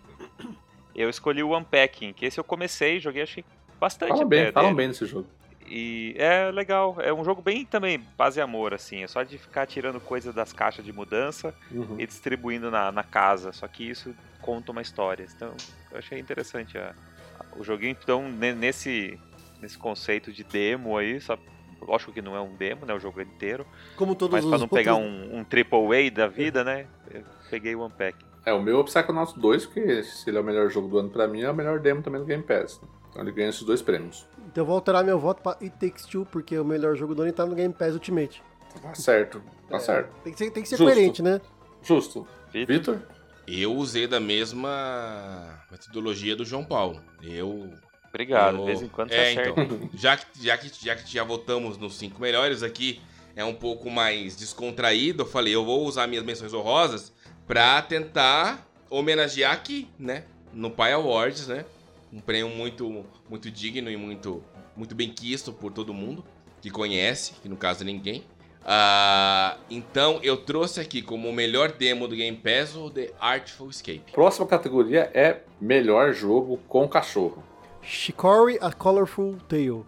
Eu 0.95 1.09
escolhi 1.09 1.43
o 1.43 1.55
Unpacking, 1.55 2.13
que 2.13 2.25
esse 2.25 2.39
eu 2.39 2.43
comecei, 2.43 2.99
joguei, 2.99 3.23
achei 3.23 3.43
bastante. 3.79 4.13
Fala 4.13 4.25
bem, 4.25 4.51
falam 4.51 4.73
bem 4.73 4.87
desse 4.87 5.05
jogo. 5.05 5.27
E 5.69 6.15
é 6.17 6.49
legal, 6.49 6.95
é 6.99 7.13
um 7.13 7.23
jogo 7.25 7.41
bem 7.41 7.65
também 7.65 8.01
base 8.17 8.39
amor, 8.39 8.73
assim. 8.73 9.03
É 9.03 9.07
só 9.07 9.21
de 9.21 9.37
ficar 9.37 9.65
tirando 9.65 9.99
coisa 9.99 10.31
das 10.31 10.53
caixas 10.53 10.83
de 10.85 10.93
mudança 10.93 11.53
uhum. 11.69 11.97
e 11.99 12.07
distribuindo 12.07 12.71
na, 12.71 12.89
na 12.91 13.03
casa. 13.03 13.51
Só 13.51 13.67
que 13.67 13.83
isso 13.83 14.15
conta 14.41 14.71
uma 14.71 14.81
história. 14.81 15.27
Então, 15.35 15.53
eu 15.91 15.97
achei 15.97 16.17
interessante 16.17 16.77
a, 16.77 16.95
a, 17.37 17.59
o 17.59 17.63
joguinho. 17.65 17.95
Então, 18.01 18.29
nesse, 18.29 19.19
nesse 19.61 19.77
conceito 19.77 20.31
de 20.31 20.43
demo 20.43 20.97
aí, 20.97 21.19
só 21.19 21.37
Lógico 21.81 22.11
que 22.11 22.21
não 22.21 22.35
é 22.35 22.41
um 22.41 22.55
demo, 22.55 22.85
né? 22.85 22.93
O 22.93 22.99
jogo 22.99 23.19
é 23.19 23.23
inteiro. 23.23 23.65
Como 23.95 24.15
todos 24.15 24.33
Mas 24.33 24.43
os 24.43 24.49
pra 24.49 24.59
não 24.59 24.67
pegar 24.67 24.95
um, 24.95 25.37
um 25.37 25.43
Triple 25.43 26.07
A 26.07 26.09
da 26.09 26.27
vida, 26.27 26.63
né? 26.63 26.87
Eu 27.11 27.23
peguei 27.49 27.75
o 27.75 27.85
Unpack. 27.85 28.17
É, 28.45 28.53
o 28.53 28.61
meu 28.61 28.77
é 28.77 28.79
o 28.79 28.83
Psychonauts 28.83 29.33
2, 29.33 29.65
porque 29.65 30.03
se 30.03 30.29
ele 30.29 30.37
é 30.37 30.41
o 30.41 30.43
melhor 30.43 30.69
jogo 30.69 30.87
do 30.87 30.97
ano 30.97 31.09
pra 31.09 31.27
mim, 31.27 31.41
é 31.41 31.51
o 31.51 31.53
melhor 31.53 31.79
demo 31.79 32.01
também 32.01 32.21
do 32.21 32.25
Game 32.25 32.43
Pass. 32.43 32.81
Então 33.09 33.21
ele 33.21 33.31
ganha 33.31 33.49
esses 33.49 33.63
dois 33.63 33.81
prêmios. 33.81 34.27
Então 34.47 34.61
eu 34.61 34.65
vou 34.65 34.75
alterar 34.75 35.03
meu 35.03 35.19
voto 35.19 35.41
pra 35.41 35.57
It 35.61 35.71
Takes 35.71 36.05
Two, 36.05 36.25
porque 36.25 36.57
o 36.57 36.63
melhor 36.63 36.95
jogo 36.95 37.13
do 37.13 37.23
ano 37.23 37.33
tá 37.33 37.45
no 37.45 37.55
Game 37.55 37.73
Pass 37.73 37.93
Ultimate. 37.93 38.41
Tá 38.81 38.93
certo, 38.93 39.41
tá 39.69 39.79
certo. 39.79 40.13
Tem 40.23 40.31
que 40.31 40.39
ser, 40.39 40.51
tem 40.51 40.63
que 40.63 40.69
ser 40.69 40.77
Justo. 40.77 40.93
coerente, 40.93 41.21
né? 41.21 41.41
Justo. 41.81 42.27
Vitor? 42.53 42.99
Eu 43.47 43.73
usei 43.73 44.07
da 44.07 44.19
mesma 44.19 45.61
metodologia 45.71 46.35
do 46.35 46.43
João 46.43 46.63
Paulo. 46.63 47.01
Eu. 47.21 47.69
Obrigado, 48.17 48.55
eu- 48.55 48.59
de 48.61 48.65
vez 48.65 48.81
em 48.81 48.87
quando 48.87 49.09
você 49.09 49.15
é, 49.15 49.31
acerta. 49.31 49.61
então. 49.61 49.89
Já 49.93 50.17
que, 50.17 50.25
já, 50.43 50.57
que, 50.57 50.71
já 50.85 50.95
que 50.95 51.13
já 51.13 51.23
votamos 51.23 51.77
nos 51.77 51.95
cinco 51.97 52.19
melhores 52.19 52.63
aqui, 52.63 52.99
é 53.35 53.45
um 53.45 53.53
pouco 53.53 53.91
mais 53.91 54.35
descontraído. 54.35 55.21
Eu 55.21 55.27
falei, 55.27 55.53
eu 55.53 55.63
vou 55.63 55.85
usar 55.85 56.07
minhas 56.07 56.25
menções 56.25 56.51
honrosas 56.51 57.13
pra 57.45 57.79
tentar 57.81 58.67
homenagear 58.89 59.53
aqui, 59.53 59.87
né? 59.99 60.23
No 60.51 60.71
Pai 60.71 60.93
Awards, 60.93 61.47
né? 61.47 61.63
Um 62.11 62.19
prêmio 62.19 62.49
muito, 62.49 63.05
muito 63.29 63.51
digno 63.51 63.91
e 63.91 63.97
muito, 63.97 64.43
muito 64.75 64.95
bem 64.95 65.09
quisto 65.11 65.53
por 65.53 65.71
todo 65.71 65.93
mundo 65.93 66.25
que 66.59 66.71
conhece, 66.71 67.33
que 67.41 67.47
no 67.47 67.55
caso 67.55 67.83
é 67.83 67.85
ninguém. 67.85 68.23
Ah, 68.65 69.57
então 69.69 70.19
eu 70.23 70.35
trouxe 70.37 70.79
aqui 70.81 71.01
como 71.01 71.29
o 71.29 71.33
melhor 71.33 71.71
demo 71.71 72.07
do 72.07 72.15
Game 72.15 72.35
Pass 72.35 72.75
o 72.75 72.89
The 72.89 73.11
Artful 73.19 73.69
Escape. 73.69 74.11
Próxima 74.11 74.47
categoria 74.47 75.09
é 75.13 75.41
melhor 75.61 76.13
jogo 76.13 76.57
com 76.67 76.87
cachorro. 76.87 77.43
Shikori 77.87 78.57
A 78.61 78.71
Colorful 78.71 79.37
Tale. 79.47 79.83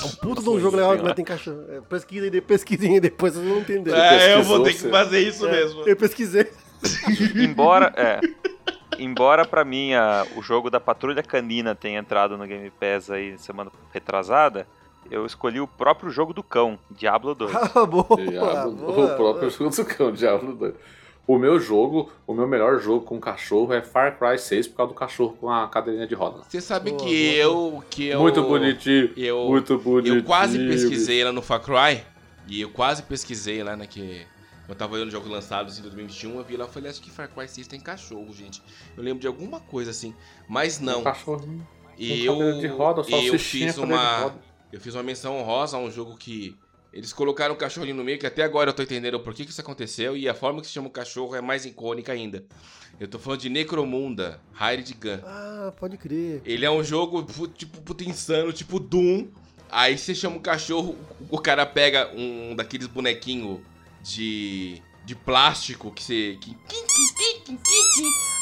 É 0.00 0.04
um 0.04 0.10
puto 0.22 0.42
de 0.42 0.48
um 0.48 0.58
jogo 0.58 0.76
legal 0.76 0.96
que 0.96 1.02
vai 1.02 1.14
ter 1.14 1.22
cachorro. 1.24 1.62
É, 1.68 1.80
pesquisem, 1.82 2.30
de- 2.30 2.40
pesquisem 2.40 2.98
depois, 3.00 3.34
vocês 3.34 3.46
vão 3.46 3.58
entender. 3.58 3.92
É, 3.94 4.34
eu 4.34 4.42
vou 4.42 4.62
ter 4.62 4.72
que 4.74 4.88
fazer 4.88 5.20
isso 5.20 5.46
É, 5.46 5.64
Eu 5.86 5.96
pesquisei. 5.96 6.50
embora, 7.36 7.92
é, 7.96 8.20
embora 8.98 9.44
pra 9.44 9.64
mim 9.64 9.92
a- 9.92 10.26
o 10.36 10.42
jogo 10.42 10.70
da 10.70 10.80
Patrulha 10.80 11.22
Canina 11.22 11.74
tenha 11.74 11.98
entrado 12.00 12.38
no 12.38 12.46
Game 12.46 12.70
Pass 12.70 13.10
aí 13.10 13.36
semana 13.38 13.70
retrasada, 13.92 14.66
eu 15.10 15.26
escolhi 15.26 15.60
o 15.60 15.66
próprio 15.66 16.10
jogo 16.10 16.32
do 16.32 16.42
cão, 16.42 16.78
Diablo 16.90 17.34
2. 17.34 17.52
Ah, 17.74 17.84
boa, 17.84 18.06
Diablo, 18.16 18.72
boa. 18.72 19.12
o 19.12 19.16
próprio 19.16 19.50
jogo 19.50 19.70
do 19.74 19.84
cão, 19.84 20.12
Diablo 20.12 20.54
2. 20.54 20.74
O 21.28 21.38
meu 21.38 21.60
jogo, 21.60 22.10
o 22.26 22.32
meu 22.32 22.48
melhor 22.48 22.80
jogo 22.80 23.04
com 23.04 23.20
cachorro 23.20 23.74
é 23.74 23.82
Far 23.82 24.18
Cry 24.18 24.38
6 24.38 24.68
por 24.68 24.76
causa 24.78 24.92
do 24.94 24.98
cachorro 24.98 25.36
com 25.38 25.50
a 25.50 25.68
cadeirinha 25.68 26.06
de 26.06 26.14
roda. 26.14 26.42
Você 26.48 26.58
sabe 26.58 26.90
Boa, 26.90 27.04
que 27.04 27.26
boa. 27.26 27.36
eu 27.36 27.84
que 27.90 28.06
eu 28.06 28.20
Muito 28.20 28.42
bonitinho. 28.42 29.12
Eu 29.14 29.46
muito 29.46 29.76
bonitinho. 29.78 30.20
eu 30.20 30.24
quase 30.24 30.58
pesquisei 30.58 31.22
lá 31.22 31.30
no 31.30 31.42
Far 31.42 31.60
Cry 31.60 32.02
e 32.46 32.62
eu 32.62 32.70
quase 32.70 33.02
pesquisei 33.02 33.62
lá 33.62 33.76
né 33.76 33.86
que 33.86 34.26
eu 34.66 34.74
tava 34.74 34.94
olhando 34.94 35.10
jogos 35.10 35.28
lançados 35.30 35.78
em 35.78 35.82
2021, 35.82 36.38
eu 36.38 36.44
vi 36.44 36.56
lá, 36.56 36.64
eu 36.64 36.68
falei, 36.68 36.90
acho 36.90 37.02
que 37.02 37.10
Far 37.10 37.28
Cry 37.28 37.46
6 37.46 37.66
tem 37.66 37.78
cachorro, 37.78 38.32
gente. 38.32 38.62
Eu 38.96 39.02
lembro 39.02 39.20
de 39.20 39.26
alguma 39.26 39.60
coisa 39.60 39.90
assim, 39.90 40.14
mas 40.48 40.80
não. 40.80 41.00
Um 41.00 41.04
cachorrinho. 41.04 41.68
E 41.98 42.24
eu 42.24 42.38
cadeira 42.38 42.58
de 42.58 42.66
roda, 42.68 43.02
eu 43.06 43.38
fiz 43.38 43.76
uma 43.76 44.34
eu 44.72 44.80
fiz 44.80 44.94
uma 44.94 45.02
menção 45.02 45.38
honrosa 45.38 45.76
a 45.76 45.80
um 45.80 45.90
jogo 45.90 46.16
que 46.16 46.56
eles 46.92 47.12
colocaram 47.12 47.54
o 47.54 47.56
cachorrinho 47.56 47.96
no 47.96 48.04
meio, 48.04 48.18
que 48.18 48.26
até 48.26 48.42
agora 48.42 48.70
eu 48.70 48.74
tô 48.74 48.82
entendendo 48.82 49.20
por 49.20 49.34
que, 49.34 49.44
que 49.44 49.50
isso 49.50 49.60
aconteceu, 49.60 50.16
e 50.16 50.28
a 50.28 50.34
forma 50.34 50.60
que 50.60 50.66
se 50.66 50.72
chama 50.72 50.88
o 50.88 50.90
cachorro 50.90 51.34
é 51.34 51.40
mais 51.40 51.64
icônica 51.64 52.12
ainda. 52.12 52.44
Eu 52.98 53.06
tô 53.06 53.18
falando 53.18 53.40
de 53.40 53.48
Necromunda, 53.48 54.40
Hired 54.60 54.94
Gun. 54.94 55.20
Ah, 55.24 55.72
pode 55.78 55.96
crer. 55.96 56.42
Ele 56.44 56.64
é 56.64 56.70
um 56.70 56.82
jogo 56.82 57.22
tipo 57.48 57.80
puta 57.82 58.02
insano, 58.04 58.52
tipo 58.52 58.80
Doom. 58.80 59.28
Aí 59.70 59.98
você 59.98 60.14
chama 60.14 60.36
o 60.36 60.40
cachorro, 60.40 60.96
o 61.30 61.38
cara 61.38 61.66
pega 61.66 62.10
um 62.16 62.56
daqueles 62.56 62.86
bonequinhos 62.86 63.60
de, 64.02 64.82
de 65.04 65.14
plástico 65.14 65.92
que 65.92 66.02
você. 66.02 66.38
Que, 66.40 66.56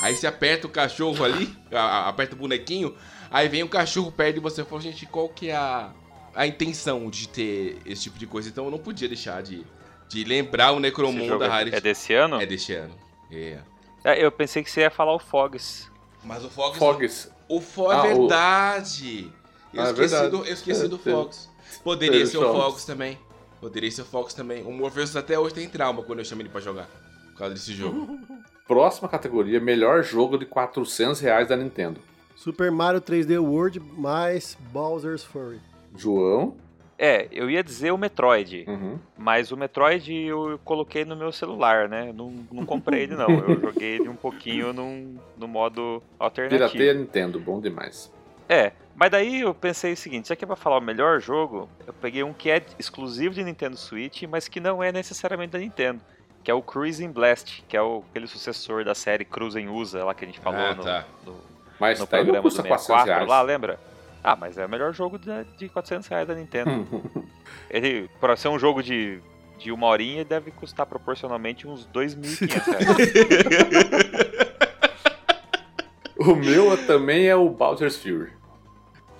aí 0.03 0.15
você 0.15 0.27
aperta 0.27 0.69
o 0.69 0.71
cachorro 0.71 1.25
ali, 1.25 1.53
aperta 1.73 2.35
o 2.35 2.39
bonequinho, 2.39 2.95
aí 3.29 3.49
vem 3.49 3.65
o 3.65 3.69
cachorro 3.69 4.13
perto 4.13 4.37
de 4.37 4.41
você 4.41 4.63
e 4.63 4.65
fala, 4.65 4.81
gente, 4.81 5.05
qual 5.05 5.29
que 5.29 5.51
é 5.51 5.57
a, 5.57 5.93
a 6.37 6.47
intenção 6.47 7.09
de 7.11 7.29
ter 7.29 7.79
esse 7.85 8.03
tipo 8.05 8.19
de 8.19 8.27
coisa? 8.27 8.49
Então 8.49 8.67
eu 8.67 8.71
não 8.71 8.79
podia 8.79 9.09
deixar 9.09 9.43
de, 9.43 9.65
de 10.09 10.23
lembrar 10.25 10.71
o 10.71 10.75
Esse 10.75 10.83
Necromunda 10.83 11.27
jogo 11.27 11.45
é, 11.45 11.69
é 11.77 11.81
desse 11.81 12.13
ano? 12.15 12.41
É 12.41 12.47
deste 12.47 12.73
ano. 12.75 12.95
É. 13.31 13.59
É, 14.05 14.25
eu 14.25 14.31
pensei 14.31 14.63
que 14.63 14.71
você 14.71 14.83
ia 14.83 14.91
falar 14.91 15.15
o 15.15 15.19
Fogs. 15.19 15.91
Mas 16.23 16.45
o 16.45 16.49
Fox 16.51 16.79
Fogs. 16.79 17.31
O 17.49 17.61
Fo 17.61 17.89
Ah, 17.91 18.07
é 18.07 18.15
o- 18.15 18.29
verdade. 18.29 19.33
Eu, 19.73 19.81
Ah, 19.83 19.87
é 19.89 19.91
esqueci 19.91 20.09
verdade. 20.15 20.31
do, 20.31 20.45
eu 20.45 20.53
esqueci 20.53 20.85
É, 20.85 20.89
do 20.89 20.99
Fox. 20.99 21.49
Poderia 21.83 22.19
teve 22.19 22.31
ser 22.31 22.39
o. 22.39 22.53
Fox 22.53 22.85
também. 22.85 23.19
Poderia 23.61 23.91
ser 23.91 24.03
o 24.03 24.05
Fox 24.05 24.35
também. 24.35 24.63
O 24.65 24.71
Morpheus 24.73 25.15
até 25.17 25.39
hoje 25.39 25.55
tem 25.55 25.69
trauma 25.69 26.03
quando 26.03 26.19
eu 26.21 26.25
chamo 26.25 26.43
ele 26.43 26.49
pra 26.49 26.61
jogar. 26.61 26.89
Por 27.33 27.39
causa 27.39 27.55
desse 27.55 27.73
jogo. 27.75 28.19
Próxima 28.67 29.09
categoria, 29.09 29.61
melhor 29.61 30.03
jogo 30.03 30.37
de 30.37 30.45
400 30.47 31.21
reais 31.21 31.49
da 31.49 31.57
Nintendo. 31.57 32.01
Super 32.35 32.71
Mario 32.71 33.01
3D 33.01 33.39
World 33.41 33.79
mais 33.81 34.57
Bowser's 34.73 35.23
Fury. 35.23 35.61
João. 35.97 36.55
É, 36.99 37.29
eu 37.31 37.51
ia 37.51 37.63
dizer 37.63 37.91
o 37.91 37.99
Metroid, 37.99 38.65
Uhum. 38.67 38.99
mas 39.19 39.53
o 39.53 39.57
Metroid 39.57 40.11
eu 40.15 40.59
coloquei 40.65 41.05
no 41.05 41.15
meu 41.15 41.31
celular, 41.31 41.89
né? 41.91 42.11
Não, 42.15 42.33
não 42.51 42.65
comprei 42.65 43.03
ele 43.03 43.15
não, 43.15 43.29
eu 43.29 43.61
joguei 43.61 43.97
ele 43.97 44.09
um 44.09 44.17
pouquinho 44.17 44.73
num, 44.73 45.19
no 45.37 45.47
modo 45.47 46.03
alternativo. 46.19 46.59
Pirateia 46.71 46.95
Nintendo, 46.95 47.39
bom 47.39 47.61
demais. 47.61 48.11
É, 48.49 48.73
mas 48.95 49.11
daí 49.11 49.41
eu 49.41 49.53
pensei 49.55 49.93
o 49.93 49.97
seguinte, 49.97 50.29
já 50.31 50.37
que 50.37 50.45
é 50.45 50.47
pra 50.47 50.57
falar 50.57 50.79
o 50.79 50.81
melhor 50.81 51.21
jogo, 51.21 51.69
eu 51.87 51.93
peguei 51.93 52.23
um 52.23 52.33
que 52.33 52.49
é 52.51 52.63
exclusivo 52.79 53.35
de 53.35 53.45
Nintendo 53.45 53.77
Switch, 53.77 54.23
mas 54.23 54.49
que 54.49 54.59
não 54.59 54.83
é 54.83 54.91
necessariamente 54.91 55.53
da 55.53 55.59
Nintendo, 55.59 56.01
que 56.43 56.51
é 56.51 56.55
o 56.55 56.63
Cruising 56.63 57.11
Blast, 57.11 57.63
que 57.69 57.77
é 57.77 57.83
o, 57.83 58.05
aquele 58.09 58.27
sucessor 58.27 58.85
da 58.87 58.95
série 58.95 59.25
Cruising 59.27 59.69
USA, 59.69 60.03
lá 60.03 60.15
que 60.15 60.25
a 60.25 60.27
gente 60.29 60.41
falou 60.41 60.61
Ah, 60.61 60.75
no, 60.75 60.83
tá. 60.83 61.05
no, 61.27 61.35
Mas 61.79 61.99
no 62.01 62.07
tá 62.07 62.17
programa 62.17 62.39
do 62.39 62.43
custa 62.43 62.63
400 62.63 62.87
64 62.87 63.13
reais. 63.13 63.29
lá, 63.29 63.43
lembra? 63.43 63.79
Ah, 64.27 64.35
mas 64.35 64.59
é 64.59 64.67
o 64.67 64.69
melhor 64.69 64.93
jogo 64.93 65.21
de, 65.21 65.31
de 65.57 65.69
400 65.69 66.09
reais 66.09 66.27
da 66.27 66.35
Nintendo. 66.35 66.85
Ele, 67.71 68.11
pra 68.19 68.35
ser 68.35 68.49
um 68.49 68.59
jogo 68.59 68.83
de, 68.83 69.21
de 69.57 69.71
uma 69.71 69.87
horinha, 69.87 70.17
ele 70.17 70.25
deve 70.25 70.51
custar 70.51 70.85
proporcionalmente 70.85 71.69
uns 71.69 71.87
2.500 71.95 72.67
reais. 72.67 72.87
o 76.19 76.35
meu 76.35 76.87
também 76.89 77.29
é 77.29 77.37
o 77.37 77.49
Bowser's 77.49 77.97
Fury. 77.99 78.33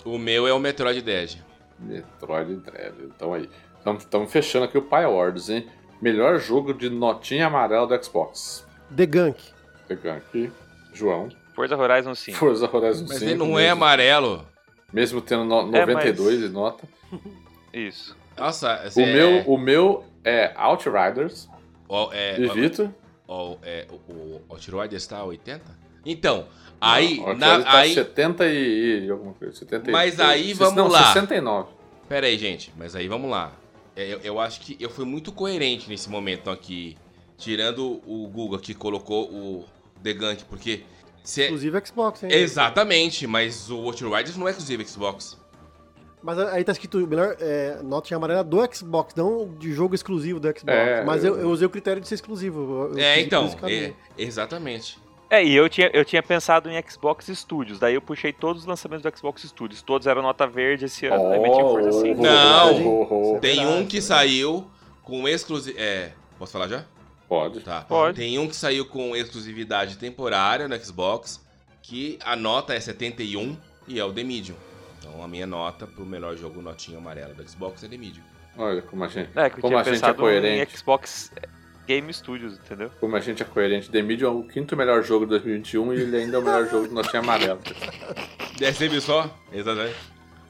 O 0.03 0.17
meu 0.17 0.45
é 0.45 0.51
o 0.51 0.59
Metroid 0.59 1.01
Dread. 1.01 1.41
Metroid 1.79 2.57
Dread. 2.57 2.95
Então 3.03 3.33
aí. 3.33 3.49
Estamos 3.97 4.29
fechando 4.29 4.65
aqui 4.65 4.77
o 4.77 4.81
Pi 4.81 5.05
Awards, 5.05 5.47
hein? 5.47 5.69
Melhor 6.01 6.37
jogo 6.37 6.73
de 6.73 6.89
notinha 6.89 7.47
amarela 7.47 7.87
do 7.87 8.03
Xbox. 8.03 8.67
The 8.93 9.05
Gunk. 9.05 9.41
Pegando 9.87 10.17
aqui. 10.17 10.51
João. 10.93 11.29
Forza 11.55 11.77
Horizon 11.77 12.13
5. 12.13 12.37
Forza 12.37 12.69
Horizon 12.69 13.05
Mas 13.07 13.19
5. 13.19 13.23
ele 13.23 13.35
não 13.35 13.45
mesmo, 13.45 13.59
é 13.59 13.69
amarelo. 13.69 14.45
Mesmo 14.91 15.21
tendo 15.21 15.43
no- 15.43 15.75
É, 15.75 15.85
92 15.85 16.39
de 16.39 16.49
nota. 16.49 16.87
Isso. 17.73 18.15
Nossa, 18.37 18.89
O, 18.95 19.01
é, 19.01 19.13
meu, 19.13 19.43
o 19.45 19.57
meu 19.57 20.03
é 20.23 20.53
Outriders. 20.55 21.49
ó, 21.89 22.09
é, 22.13 22.39
E 22.39 22.47
Vitor? 22.49 22.89
ó, 23.27 23.55
é, 23.63 23.85
o, 23.91 23.95
o 24.13 24.41
Outrider 24.49 24.93
está 24.93 25.17
a 25.17 25.25
80? 25.25 25.63
Então, 26.05 26.47
aí, 26.79 27.17
Não, 27.17 27.25
na, 27.35 27.47
Outriders 27.55 27.63
tá 27.65 27.77
aí 27.79 27.93
70 27.93 28.45
e, 28.47 29.05
e 29.05 29.09
alguma 29.11 29.33
coisa. 29.33 29.53
70 29.55 29.89
e- 29.89 29.91
Mas 29.91 30.19
aí, 30.19 30.53
Não, 30.53 30.57
vamos 30.73 30.91
lá. 30.93 31.03
69. 31.13 31.69
Pera 32.07 32.27
aí, 32.27 32.37
gente, 32.37 32.71
mas 32.77 32.95
aí 32.95 33.07
vamos 33.07 33.29
lá. 33.29 33.51
É, 33.95 34.13
Eu, 34.13 34.19
eu 34.21 34.39
acho 34.39 34.61
que 34.61 34.77
eu 34.79 34.89
fui 34.89 35.03
muito 35.03 35.31
coerente 35.31 35.89
nesse 35.89 36.09
momento 36.09 36.49
aqui. 36.49 36.95
Tirando 37.37 38.01
o 38.07 38.27
Google 38.29 38.57
que 38.57 38.73
colocou 38.73 39.25
o 39.25 39.65
The 40.01 40.13
Gunk, 40.13 40.45
porque. 40.45 40.83
Se 41.27 41.41
é- 41.41 41.45
Exclusivo 41.45 41.85
Xbox, 41.85 42.23
hein? 42.23 42.29
Exatamente, 42.31 43.27
mas 43.27 43.69
o 43.69 43.75
Outriders 43.79 44.37
não 44.37 44.47
é 44.47 44.51
exclusivo 44.51 44.87
Xbox. 44.87 45.37
Mas 46.23 46.39
aí 46.39 46.63
tá 46.63 46.71
escrito 46.71 47.05
melhor 47.05 47.35
é, 47.39 47.79
notinha 47.83 48.15
amarela 48.15 48.43
do 48.43 48.57
Xbox, 48.73 49.13
não 49.13 49.47
de 49.59 49.73
jogo 49.73 49.93
exclusivo 49.93 50.39
do 50.39 50.47
Xbox. 50.47 50.65
É, 50.77 51.03
Mas 51.03 51.23
eu, 51.25 51.37
eu- 51.37 51.49
usei 51.49 51.67
o 51.67 51.69
critério 51.69 52.01
de 52.01 52.07
ser 52.07 52.15
exclusivo. 52.15 52.91
é, 52.97 53.19
então, 53.19 53.53
é, 53.63 53.93
exatamente. 54.17 54.97
É, 55.29 55.43
e 55.43 55.53
eu 55.53 55.67
tinha, 55.67 55.89
eu 55.93 56.05
tinha 56.05 56.23
pensado 56.23 56.69
em 56.69 56.81
Xbox 56.89 57.27
Studios, 57.27 57.77
daí 57.77 57.95
eu 57.95 58.01
puxei 58.01 58.31
todos 58.31 58.61
os 58.61 58.67
lançamentos 58.67 59.03
do 59.03 59.17
Xbox 59.17 59.41
Studios, 59.43 59.81
todos 59.81 60.07
eram 60.07 60.21
nota 60.21 60.47
verde 60.47 60.85
esse 60.85 61.05
ano, 61.07 61.27
aí 61.27 61.39
meti 61.39 61.59
Forza 61.59 61.91
5. 61.91 62.21
Não. 62.21 62.85
oh, 62.87 63.35
oh. 63.35 63.39
Tem 63.39 63.67
um 63.67 63.85
que 63.85 64.01
saiu 64.01 64.65
com 65.03 65.27
exclusividade. 65.27 65.85
É. 65.85 66.13
Posso 66.39 66.53
falar 66.53 66.69
já? 66.69 66.85
Pode. 67.27 67.59
Tá. 67.61 67.81
Pode. 67.81 68.17
Tem 68.17 68.37
um 68.39 68.47
que 68.47 68.55
saiu 68.55 68.85
com 68.85 69.15
exclusividade 69.15 69.97
temporária 69.97 70.67
no 70.67 70.75
Xbox, 70.83 71.41
que 71.81 72.17
a 72.23 72.35
nota 72.35 72.73
é 72.73 72.79
71 72.79 73.57
e 73.87 73.99
é 73.99 74.05
o 74.05 74.13
The 74.13 74.23
Medium. 74.23 74.55
Então 74.99 75.23
a 75.23 75.27
minha 75.27 75.45
nota 75.47 75.85
pro 75.85 76.05
melhor 76.05 76.35
jogo 76.35 76.61
notinha 76.61 76.97
amarela 76.97 77.33
do 77.33 77.47
Xbox 77.49 77.83
é 77.83 77.87
The 77.87 77.97
Medium. 77.97 78.23
Olha 78.57 78.81
como 78.81 79.03
a 79.03 79.07
gente, 79.07 79.29
É, 79.35 79.49
como 79.49 79.77
a 79.77 79.83
gente 79.83 79.89
é 79.89 79.91
pensado 79.93 80.13
em 80.13 80.21
coerente. 80.21 80.77
Xbox 80.77 81.31
Game 81.85 82.11
Studios, 82.13 82.55
entendeu? 82.55 82.91
Como 82.99 83.15
a 83.15 83.19
gente 83.19 83.41
é 83.41 83.45
coerente. 83.45 83.89
The 83.89 84.01
Medium 84.01 84.27
é 84.27 84.31
o 84.31 84.43
quinto 84.43 84.75
melhor 84.75 85.03
jogo 85.03 85.25
de 85.25 85.29
2021 85.31 85.93
e 85.93 86.01
ele 86.01 86.17
ainda 86.17 86.37
é 86.37 86.39
o 86.39 86.43
melhor 86.43 86.67
jogo 86.67 86.87
de 86.87 86.93
notinha 86.93 87.21
amarela. 87.21 87.59
Viu 88.89 89.01
só? 89.01 89.29
Exatamente. 89.53 89.95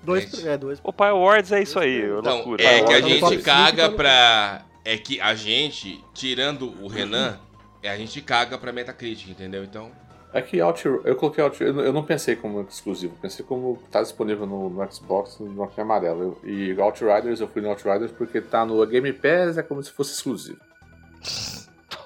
Dois, 0.04 0.24
Gente. 0.24 0.48
é, 0.48 0.58
dois. 0.58 0.80
O 0.84 0.94
Pai 0.94 1.10
Awards 1.10 1.52
é 1.52 1.62
isso 1.62 1.78
aí, 1.78 2.02
Então, 2.02 2.36
loucura. 2.36 2.64
é 2.64 2.82
que 2.84 2.94
a 2.94 3.02
top 3.20 3.36
gente 3.36 3.44
caga 3.44 3.90
tá 3.90 3.96
pra. 3.96 4.66
É 4.90 4.98
que 4.98 5.20
a 5.20 5.36
gente, 5.36 6.02
tirando 6.14 6.74
o 6.82 6.88
Renan, 6.88 7.38
é 7.84 7.90
a 7.90 7.98
gente 7.98 8.22
caga 8.22 8.58
pra 8.58 8.72
Metacritic, 8.72 9.30
entendeu? 9.30 9.62
Então. 9.64 9.92
É 10.34 10.42
que 10.42 10.62
Out, 10.62 10.86
eu 10.86 11.16
coloquei 11.18 11.44
Out, 11.44 11.62
eu 11.62 11.92
não- 11.92 12.04
pensei 12.06 12.38
como 12.38 12.62
exclusivo, 12.62 13.14
pensei 13.22 13.44
como 13.46 13.78
tá 13.92 14.02
disponível 14.02 14.46
no, 14.46 14.70
no 14.70 14.90
Xbox, 14.94 15.40
no 15.40 15.52
Nokia 15.52 15.84
amarelo. 15.84 16.38
Eu- 16.42 16.50
e 16.50 16.80
Outriders, 16.80 17.42
eu 17.42 17.50
fui 17.50 17.62
no 17.62 17.68
Outriders 17.70 18.12
porque 18.12 18.40
tá 18.40 18.66
no 18.66 18.86
Game 18.86 19.12
Pass, 19.12 19.58
é 19.58 19.64
como 19.64 19.84
se 19.84 19.92
fosse 19.92 20.14
exclusivo. 20.14 20.60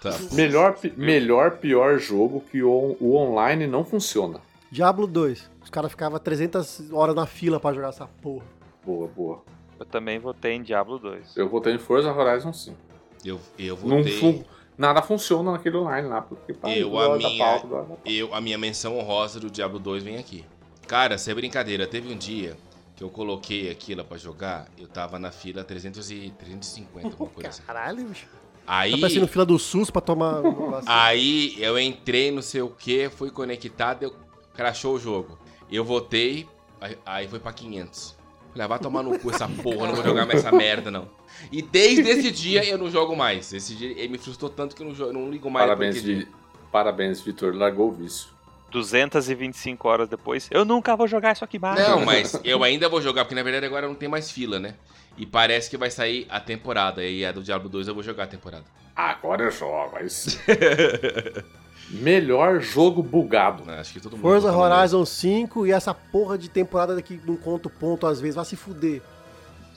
Tá. 0.02 0.18
Melhor, 0.32 0.74
pi- 0.80 0.94
melhor 0.98 1.58
pior 1.58 2.00
jogo 2.00 2.42
que 2.52 2.64
o, 2.64 2.96
o 3.00 3.16
online 3.16 3.68
não 3.68 3.86
funciona. 3.86 4.40
Diablo 4.72 5.06
2. 5.06 5.50
Os 5.64 5.70
caras 5.70 5.92
ficavam 5.92 6.18
300 6.18 6.92
horas 6.92 7.14
na 7.16 7.28
fila 7.28 7.60
pra 7.60 7.74
jogar 7.74 7.90
essa 7.90 8.08
porra. 8.24 8.46
Boa, 8.84 9.08
boa. 9.08 9.44
Eu 9.82 9.86
também 9.86 10.20
votei 10.20 10.54
em 10.54 10.62
Diablo 10.62 11.00
2. 11.00 11.36
Eu 11.36 11.50
votei 11.50 11.74
em 11.74 11.80
Forza 11.80 12.14
Horizon 12.14 12.54
5. 12.54 12.78
Eu, 13.26 13.40
eu 13.58 13.76
votei. 13.76 14.20
fun- 14.20 14.44
nada 14.78 15.02
funciona 15.02 15.52
naquele 15.52 15.76
online 15.78 16.08
lá, 16.08 16.22
porque 16.22 16.54
pá, 16.54 16.70
Eu, 16.70 17.00
a 17.00 17.18
minha- 17.18 17.44
pauta, 17.44 17.68
da 17.68 17.78
pauta. 17.84 17.98
Eu, 18.10 18.32
a 18.32 18.40
minha 18.40 18.60
menção 18.60 18.96
honrosa 19.00 19.40
do 19.40 19.50
Diablo 19.50 19.80
2 19.80 20.04
vem 20.04 20.18
aqui. 20.18 20.46
Cara, 20.88 21.18
sem 21.18 21.34
brincadeira, 21.34 21.88
teve 21.88 22.14
um 22.14 22.16
dia 22.16 22.56
que 22.96 23.04
eu 23.04 23.10
coloquei 23.10 23.72
aquilo 23.72 24.06
pra 24.06 24.18
jogar, 24.18 24.68
eu 24.78 24.88
tava 24.88 25.18
na 25.18 25.32
fila 25.32 25.64
300 25.64 26.12
e 26.12 26.30
350, 26.38 27.08
alguma 27.08 27.30
coisa 27.32 27.50
assim. 27.50 27.64
Caralho, 27.64 28.06
bicho. 28.06 28.28
Aí, 28.68 28.92
Tá 28.92 28.98
parecendo 29.00 29.28
fila 29.28 29.46
do 29.48 29.58
SUS 29.58 29.90
pra 29.90 30.00
tomar. 30.02 30.44
aí 30.86 31.56
eu 31.58 31.80
entrei, 31.80 32.30
não 32.30 32.44
sei 32.44 32.62
o 32.62 32.70
que, 32.70 33.10
fui 33.10 33.32
conectado, 33.32 34.04
eu 34.04 34.14
crashou 34.54 34.94
o 34.94 35.00
jogo. 35.00 35.40
Eu 35.72 35.84
votei, 35.84 36.48
aí, 36.80 36.96
aí 37.04 37.28
foi 37.28 37.40
pra 37.40 37.52
500. 37.52 38.21
Falei, 38.52 38.66
ah, 38.66 38.68
vai 38.68 38.80
tomar 38.80 39.02
no 39.04 39.18
cu 39.18 39.30
essa 39.32 39.48
porra, 39.48 39.88
não 39.88 39.96
vou 39.96 40.04
jogar 40.04 40.26
mais 40.26 40.40
essa 40.40 40.52
merda, 40.52 40.92
não. 40.92 41.08
E 41.52 41.62
desde 41.62 42.10
esse 42.10 42.32
dia 42.32 42.66
eu 42.66 42.78
não 42.78 42.90
jogo 42.92 43.16
mais. 43.16 43.52
Esse 43.54 43.74
dia 43.76 43.92
ele 43.92 44.10
me 44.10 44.18
frustrou 44.18 44.50
tanto 44.50 44.76
que 44.76 44.82
eu 44.82 44.88
não, 44.88 44.94
jogo, 44.94 45.14
não 45.14 45.30
ligo 45.30 45.50
mais 45.50 45.66
Parabéns, 45.66 46.02
Vi- 46.02 46.28
Parabéns, 46.72 47.22
Vitor. 47.22 47.56
Largou 47.56 47.90
o 47.90 47.92
vício. 47.92 48.28
225 48.72 49.88
horas 49.88 50.08
depois, 50.10 50.48
eu 50.50 50.64
nunca 50.64 50.96
vou 50.96 51.08
jogar 51.08 51.34
isso 51.34 51.44
aqui 51.44 51.60
mais. 51.60 51.78
Não, 51.80 52.06
mas 52.06 52.40
eu 52.44 52.64
ainda 52.64 52.88
vou 52.88 53.02
jogar, 53.02 53.26
porque 53.26 53.36
na 53.36 53.44
verdade 53.44 53.66
agora 53.66 53.86
não 53.88 53.96
tem 53.96 54.08
mais 54.08 54.32
fila, 54.32 54.60
né? 54.60 54.76
E 55.18 55.26
parece 55.26 55.70
que 55.70 55.76
vai 55.78 55.92
sair 55.92 56.26
a 56.30 56.40
temporada. 56.40 57.04
E 57.04 57.26
a 57.26 57.32
do 57.34 57.44
Diablo 57.44 57.68
2 57.68 57.90
eu 57.90 57.94
vou 57.94 58.02
jogar 58.02 58.24
a 58.24 58.28
temporada. 58.28 58.64
Agora 58.96 59.44
eu 59.44 59.52
jogo, 59.52 59.92
mas. 59.94 60.40
Melhor 61.90 62.60
jogo 62.62 63.04
bugado. 63.04 63.66
Né? 63.66 63.80
Acho 63.80 63.94
que 63.94 64.00
todo 64.00 64.14
mundo. 64.14 64.22
Forza 64.22 64.52
Horizon 64.56 65.06
5 65.06 65.68
e 65.68 65.72
essa 65.72 65.94
porra 65.94 66.38
de 66.38 66.50
temporada 66.50 66.96
daqui 66.96 67.20
não 67.26 67.36
conta 67.36 67.70
ponto 67.70 68.08
às 68.08 68.20
vezes. 68.22 68.36
Vai 68.36 68.46
se 68.46 68.56
fuder. 68.56 69.02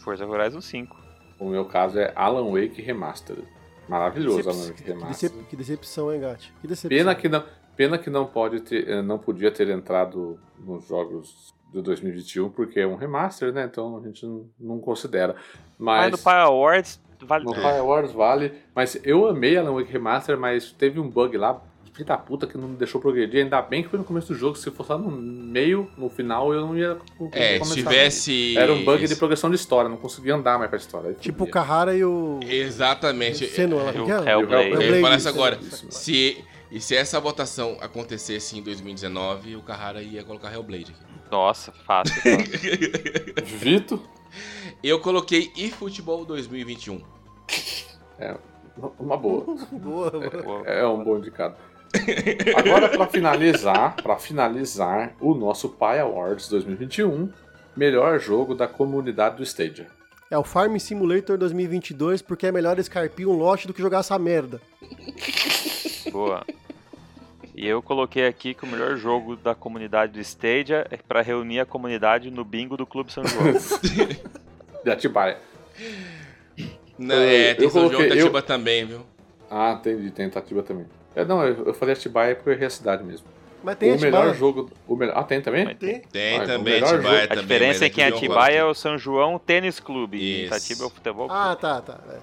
Forza 0.03 0.27
Horizon 0.27 0.61
5. 0.61 0.97
O 1.39 1.49
meu 1.49 1.65
caso 1.65 1.99
é 1.99 2.13
Alan 2.15 2.51
Wake 2.53 2.81
Remastered. 2.81 3.43
Maravilhoso 3.89 4.37
Decep- 4.39 4.53
Alan 4.55 4.67
Wake 4.69 4.83
que, 4.83 4.89
Remastered. 4.93 5.35
decep- 5.35 5.49
que 5.51 5.57
decepção, 5.57 6.13
hein, 6.15 6.21
Gatti? 6.21 6.53
Que 6.61 6.69
decepção. 6.69 6.97
Pena 6.97 7.15
que 7.15 7.29
não, 7.29 7.45
pena 7.77 7.99
que 7.99 8.09
não 8.11 8.25
pode 8.27 8.61
ter, 8.61 8.89
eh, 8.89 9.03
não 9.03 9.19
podia 9.19 9.51
ter 9.51 9.69
entrado 9.69 10.39
nos 10.59 10.87
jogos 10.87 11.53
de 11.73 11.83
2021 11.83 12.49
porque 12.49 12.81
é 12.81 12.87
um 12.87 12.95
remaster, 12.95 13.53
né? 13.53 13.65
Então 13.71 13.99
a 13.99 14.01
gente 14.07 14.25
não, 14.25 14.47
não 14.61 14.79
considera. 14.79 15.35
Mas 15.77 16.03
Mas 16.05 16.13
no 16.13 16.19
Pai 16.19 16.41
Awards 16.41 17.01
vale 17.21 17.45
no 17.45 17.53
tudo. 17.53 17.61
Fire 17.63 17.81
Wars 17.81 18.13
vale. 18.13 18.53
Mas 18.75 18.99
eu 19.05 19.27
amei 19.27 19.57
Alan 19.59 19.73
Wake 19.75 19.93
Remaster, 19.93 20.39
mas 20.39 20.71
teve 20.73 21.01
um 21.01 21.11
bug 21.11 21.37
lá, 21.37 21.61
filho 21.95 22.07
da 22.07 22.19
puta, 22.19 22.47
que 22.47 22.59
não 22.59 22.69
me 22.69 22.77
deixou 22.77 23.01
progredir. 23.01 23.43
Ainda 23.45 23.63
bem 23.63 23.83
que 23.83 23.89
foi 23.89 23.99
no 23.99 24.05
começo 24.05 24.33
do 24.33 24.39
jogo. 24.39 24.57
Se 24.57 24.71
fosse 24.71 24.91
lá 24.91 24.99
no 24.99 25.11
meio, 25.11 25.89
no 25.97 26.11
final, 26.11 26.53
eu 26.53 26.61
não 26.63 26.77
ia 26.77 26.99
É, 27.33 27.63
se 27.65 27.75
tivesse. 27.75 28.59
Era 28.59 28.73
um 28.73 28.85
bug 28.85 29.07
de 29.07 29.17
progressão 29.17 29.49
de 29.49 29.57
história, 29.57 29.89
não 29.89 29.97
conseguia 29.97 30.35
andar 30.35 30.59
mais 30.59 30.69
pra 30.69 30.77
história. 30.79 31.11
Aí 31.11 31.15
Tipo 31.15 31.45
o. 31.45 31.51
Carrara 31.51 31.97
e 31.97 32.05
o. 32.05 32.41
Exatamente. 32.43 33.47
Senua, 33.47 33.91
É, 33.91 34.01
o 34.01 34.11
é? 34.29 34.33
Hellblade. 34.33 34.71
Eu 34.71 34.81
ia 34.83 34.87
Hellblade, 34.87 35.01
falar 35.01 35.17
isso, 35.17 35.19
isso 35.19 35.29
agora. 35.29 35.59
isso. 35.63 35.87
Se, 35.91 36.45
e 36.71 36.81
se 36.81 36.97
essa 36.97 37.21
votação 37.21 37.79
acontecesse 37.81 38.59
em 38.59 38.63
2019, 38.63 39.57
o 39.57 39.63
Carrara 39.63 40.03
ia 40.03 40.23
colocar 40.25 40.53
Hellblade 40.53 40.93
aqui. 40.93 41.15
Nossa, 41.31 41.73
fácil. 41.73 42.15
Vito, 43.45 44.01
Eu 44.83 45.01
coloquei 45.01 45.51
eFootball 45.57 46.25
2021. 46.25 47.01
uma 48.99 49.17
boa. 49.17 49.45
Boa, 49.73 50.11
boa. 50.11 50.31
Pô, 50.43 50.65
É 50.65 50.87
um 50.87 51.03
bom 51.03 51.19
indicado. 51.19 51.55
Agora, 52.57 52.89
pra 52.89 53.07
finalizar, 53.07 53.97
para 54.03 54.17
finalizar 54.17 55.15
o 55.21 55.35
nosso 55.35 55.69
Pi 55.71 55.99
Awards 56.01 56.49
2021, 56.49 57.31
melhor 57.77 58.19
jogo 58.19 58.55
da 58.55 58.67
comunidade 58.67 59.37
do 59.37 59.43
Stadia. 59.43 59.87
É 60.31 60.39
o 60.39 60.43
Farm 60.45 60.77
Simulator 60.79 61.37
2022 61.39 62.23
porque 62.23 62.47
é 62.47 62.53
melhor 62.53 62.79
escarpir 62.79 63.29
um 63.29 63.37
lote 63.37 63.67
do 63.67 63.75
que 63.75 63.81
jogar 63.83 64.01
essa 64.01 64.19
merda. 64.19 64.61
Boa. 66.11 66.45
E 67.55 67.67
eu 67.69 67.81
coloquei 67.81 68.27
aqui 68.27 68.53
que 68.55 68.65
o 68.65 68.67
melhor 68.67 68.97
jogo 68.97 69.37
da 69.37 69.55
comunidade 69.55 70.13
do 70.13 70.21
Stadia 70.21 70.87
é 70.91 70.97
pra 70.97 71.21
reunir 71.23 71.61
a 71.61 71.67
comunidade 71.67 72.31
no 72.31 72.45
bingo 72.45 72.77
do 72.77 72.85
Clube 72.87 73.13
São 73.13 73.25
João. 73.25 73.45
De 74.85 74.91
Atibaia. 74.91 75.39
Não, 76.99 77.15
Eu- 77.15 77.23
é, 77.23 77.55
tem 77.55 77.65
eu 77.65 77.71
São 77.71 77.83
João 77.83 77.93
coloquei- 77.95 78.17
Itatiba 78.17 78.43
também, 78.43 78.85
viu? 78.87 79.01
Ah, 79.51 79.79
tem, 79.81 80.11
tem 80.11 80.29
Tatiba 80.29 80.63
também. 80.63 80.87
É, 81.15 81.25
não, 81.25 81.45
eu, 81.45 81.67
eu 81.67 81.75
falei 81.75 81.95
Atibaia 81.95 82.35
porque 82.35 82.51
eu 82.51 82.55
errei 82.55 82.67
a 82.67 82.71
cidade 82.71 83.05
mesmo. 83.05 83.27
Mas 83.63 83.77
tem 83.77 83.93
o 83.95 84.01
melhor 84.01 84.35
jogo. 84.35 84.69
O 84.87 84.95
melhor, 84.97 85.17
ah, 85.17 85.23
tem 85.25 85.41
também? 85.41 85.65
Mas 85.65 85.79
Tem. 85.79 86.01
Tem 86.01 86.39
Ah, 86.41 86.45
também, 86.47 86.75
Atibaia 86.83 86.87
jogo- 87.03 87.09
A 87.09 87.21
também. 87.29 87.43
diferença 87.43 87.73
mas 87.81 87.83
é 87.83 87.89
que 87.91 88.01
em 88.01 88.05
Atibaia 88.05 88.59
é 88.59 88.65
o 88.65 88.75
São 88.75 88.99
João 88.99 89.39
Tênis 89.39 89.81
Clube. 89.81 90.19
E 90.19 90.21
em 90.21 90.45
Isso. 90.45 90.47
Itatiba 90.55 90.85
é 90.85 90.87
o 90.87 90.91
futebol. 90.91 91.27
Ah, 91.31 91.57
tá, 91.59 91.81
tá. 91.81 91.99
é. 92.11 92.19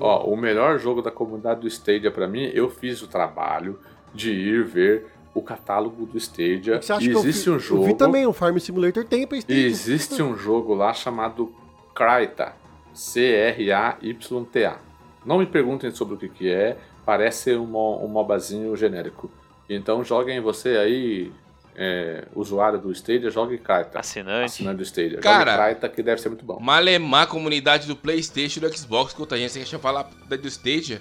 Ó, 0.00 0.24
o 0.24 0.36
melhor 0.36 0.78
jogo 0.80 1.00
da 1.00 1.10
comunidade 1.12 1.60
do 1.60 1.68
Stadia 1.68 2.10
pra 2.10 2.26
mim, 2.26 2.50
eu 2.52 2.68
fiz 2.68 3.00
o 3.02 3.06
trabalho 3.06 3.78
de 4.12 4.32
ir 4.32 4.64
ver 4.64 5.06
o 5.32 5.40
catálogo 5.40 6.04
do 6.06 6.18
Stadia. 6.18 6.82
Você 6.82 6.92
acha 6.92 7.04
E 7.04 7.08
que 7.08 7.14
eu 7.14 7.20
existe 7.20 7.44
vi? 7.48 7.50
um 7.54 7.58
jogo. 7.60 7.82
Eu 7.82 7.86
vi 7.86 7.94
também, 7.94 8.26
o 8.26 8.32
Farm 8.32 8.56
Simulator 8.58 9.04
tem 9.04 9.24
pra 9.26 9.36
E 9.36 9.40
Stadia. 9.40 9.66
existe 9.66 10.20
um 10.20 10.36
jogo 10.36 10.74
lá 10.74 10.92
chamado 10.92 11.54
Kraita. 11.94 12.52
C-R-A-Y-T-A. 12.92 14.76
Não 15.24 15.38
me 15.38 15.46
perguntem 15.46 15.90
sobre 15.90 16.14
o 16.14 16.18
que, 16.18 16.28
que 16.28 16.50
é. 16.50 16.76
Parece 17.04 17.54
um, 17.56 17.76
um 17.76 18.08
mobazinho 18.08 18.76
genérico. 18.76 19.30
Então 19.68 20.04
joguem 20.04 20.40
você 20.40 20.76
aí, 20.76 21.32
é, 21.76 22.24
usuário 22.34 22.78
do 22.78 22.92
Stadia, 22.92 23.30
jogue 23.30 23.58
Kraita. 23.58 23.98
Assinante. 23.98 24.44
Assinante 24.44 24.76
do 24.76 24.82
Stadia. 24.82 25.18
Cara, 25.18 25.52
jogue 25.52 25.56
Kraita 25.56 25.88
que 25.88 26.02
deve 26.02 26.20
ser 26.20 26.28
muito 26.28 26.44
bom. 26.44 26.58
Malemar 26.60 27.26
comunidade 27.26 27.86
do 27.86 27.96
Playstation 27.96 28.58
e 28.58 28.62
do 28.62 28.76
Xbox, 28.76 29.10
escuta 29.10 29.34
a 29.34 29.38
gente, 29.38 29.52
você 29.52 29.64
quer 29.64 29.78
falar 29.78 30.08
da 30.28 30.36
do 30.36 30.48
Stadia? 30.48 31.00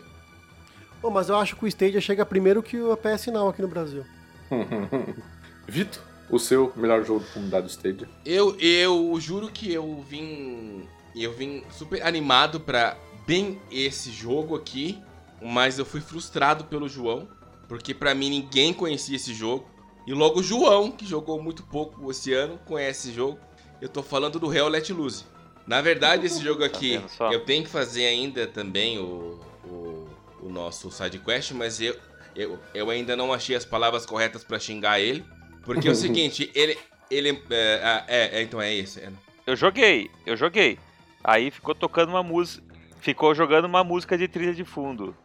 Pô, 1.01 1.09
mas 1.09 1.30
eu 1.30 1.35
acho 1.38 1.56
que 1.56 1.65
o 1.65 1.67
Stadia 1.67 1.99
chega 1.99 2.25
primeiro 2.25 2.64
que 2.64 2.80
o 2.80 2.95
PS 2.95 3.27
Now 3.27 3.49
aqui 3.49 3.61
no 3.61 3.67
Brasil. 3.67 4.06
Vito, 5.67 6.01
o 6.30 6.40
seu 6.40 6.72
melhor 6.75 7.03
jogo 7.03 7.19
da 7.22 7.25
comunidade 7.27 7.65
do 7.65 7.69
Stadia. 7.69 8.07
Eu, 8.25 8.57
eu 8.59 9.15
juro 9.19 9.49
que 9.49 9.72
eu 9.72 10.03
vim. 10.07 10.88
Eu 11.15 11.33
vim 11.33 11.64
super 11.69 12.01
animado 12.03 12.59
pra 12.59 12.98
bem 13.27 13.61
esse 13.72 14.11
jogo 14.11 14.56
aqui, 14.56 15.01
mas 15.43 15.77
eu 15.77 15.85
fui 15.85 16.01
frustrado 16.01 16.65
pelo 16.65 16.88
João, 16.88 17.27
porque 17.67 17.93
pra 17.93 18.15
mim 18.15 18.30
ninguém 18.30 18.73
conhecia 18.73 19.15
esse 19.15 19.33
jogo. 19.33 19.67
E 20.05 20.13
logo 20.13 20.39
o 20.39 20.43
João, 20.43 20.91
que 20.91 21.05
jogou 21.05 21.41
muito 21.41 21.63
pouco 21.63 22.09
esse 22.11 22.33
ano, 22.33 22.59
conhece 22.65 23.07
esse 23.07 23.15
jogo. 23.15 23.39
Eu 23.81 23.89
tô 23.89 24.03
falando 24.03 24.39
do 24.39 24.53
Hell 24.53 24.67
Let 24.67 24.89
Loose. 24.89 25.25
Na 25.65 25.81
verdade, 25.81 26.25
esse 26.25 26.43
jogo 26.43 26.63
aqui, 26.63 27.01
só? 27.07 27.31
eu 27.31 27.45
tenho 27.45 27.63
que 27.63 27.69
fazer 27.69 28.05
ainda 28.05 28.45
também 28.45 28.99
o, 28.99 29.39
o, 29.65 30.07
o 30.41 30.49
nosso 30.49 30.91
side 30.91 31.19
quest, 31.19 31.51
mas 31.51 31.80
eu, 31.80 31.95
eu, 32.35 32.59
eu 32.73 32.89
ainda 32.89 33.15
não 33.15 33.31
achei 33.31 33.55
as 33.55 33.63
palavras 33.63 34.05
corretas 34.05 34.43
pra 34.43 34.59
xingar 34.59 34.99
ele. 34.99 35.23
Porque 35.63 35.88
é 35.88 35.91
o 35.91 35.95
seguinte, 35.95 36.51
ele. 36.53 36.77
ele 37.09 37.41
é, 37.49 38.03
é, 38.07 38.39
é, 38.39 38.41
então 38.41 38.61
é 38.61 38.73
esse. 38.73 38.99
é. 38.99 39.09
Eu 39.47 39.55
joguei, 39.55 40.09
eu 40.25 40.35
joguei. 40.35 40.77
Aí 41.23 41.49
ficou 41.49 41.73
tocando 41.73 42.09
uma 42.09 42.23
música. 42.23 42.63
Ficou 42.99 43.33
jogando 43.35 43.65
uma 43.65 43.83
música 43.83 44.17
de 44.17 44.27
trilha 44.27 44.53
de 44.53 44.63
fundo. 44.63 45.15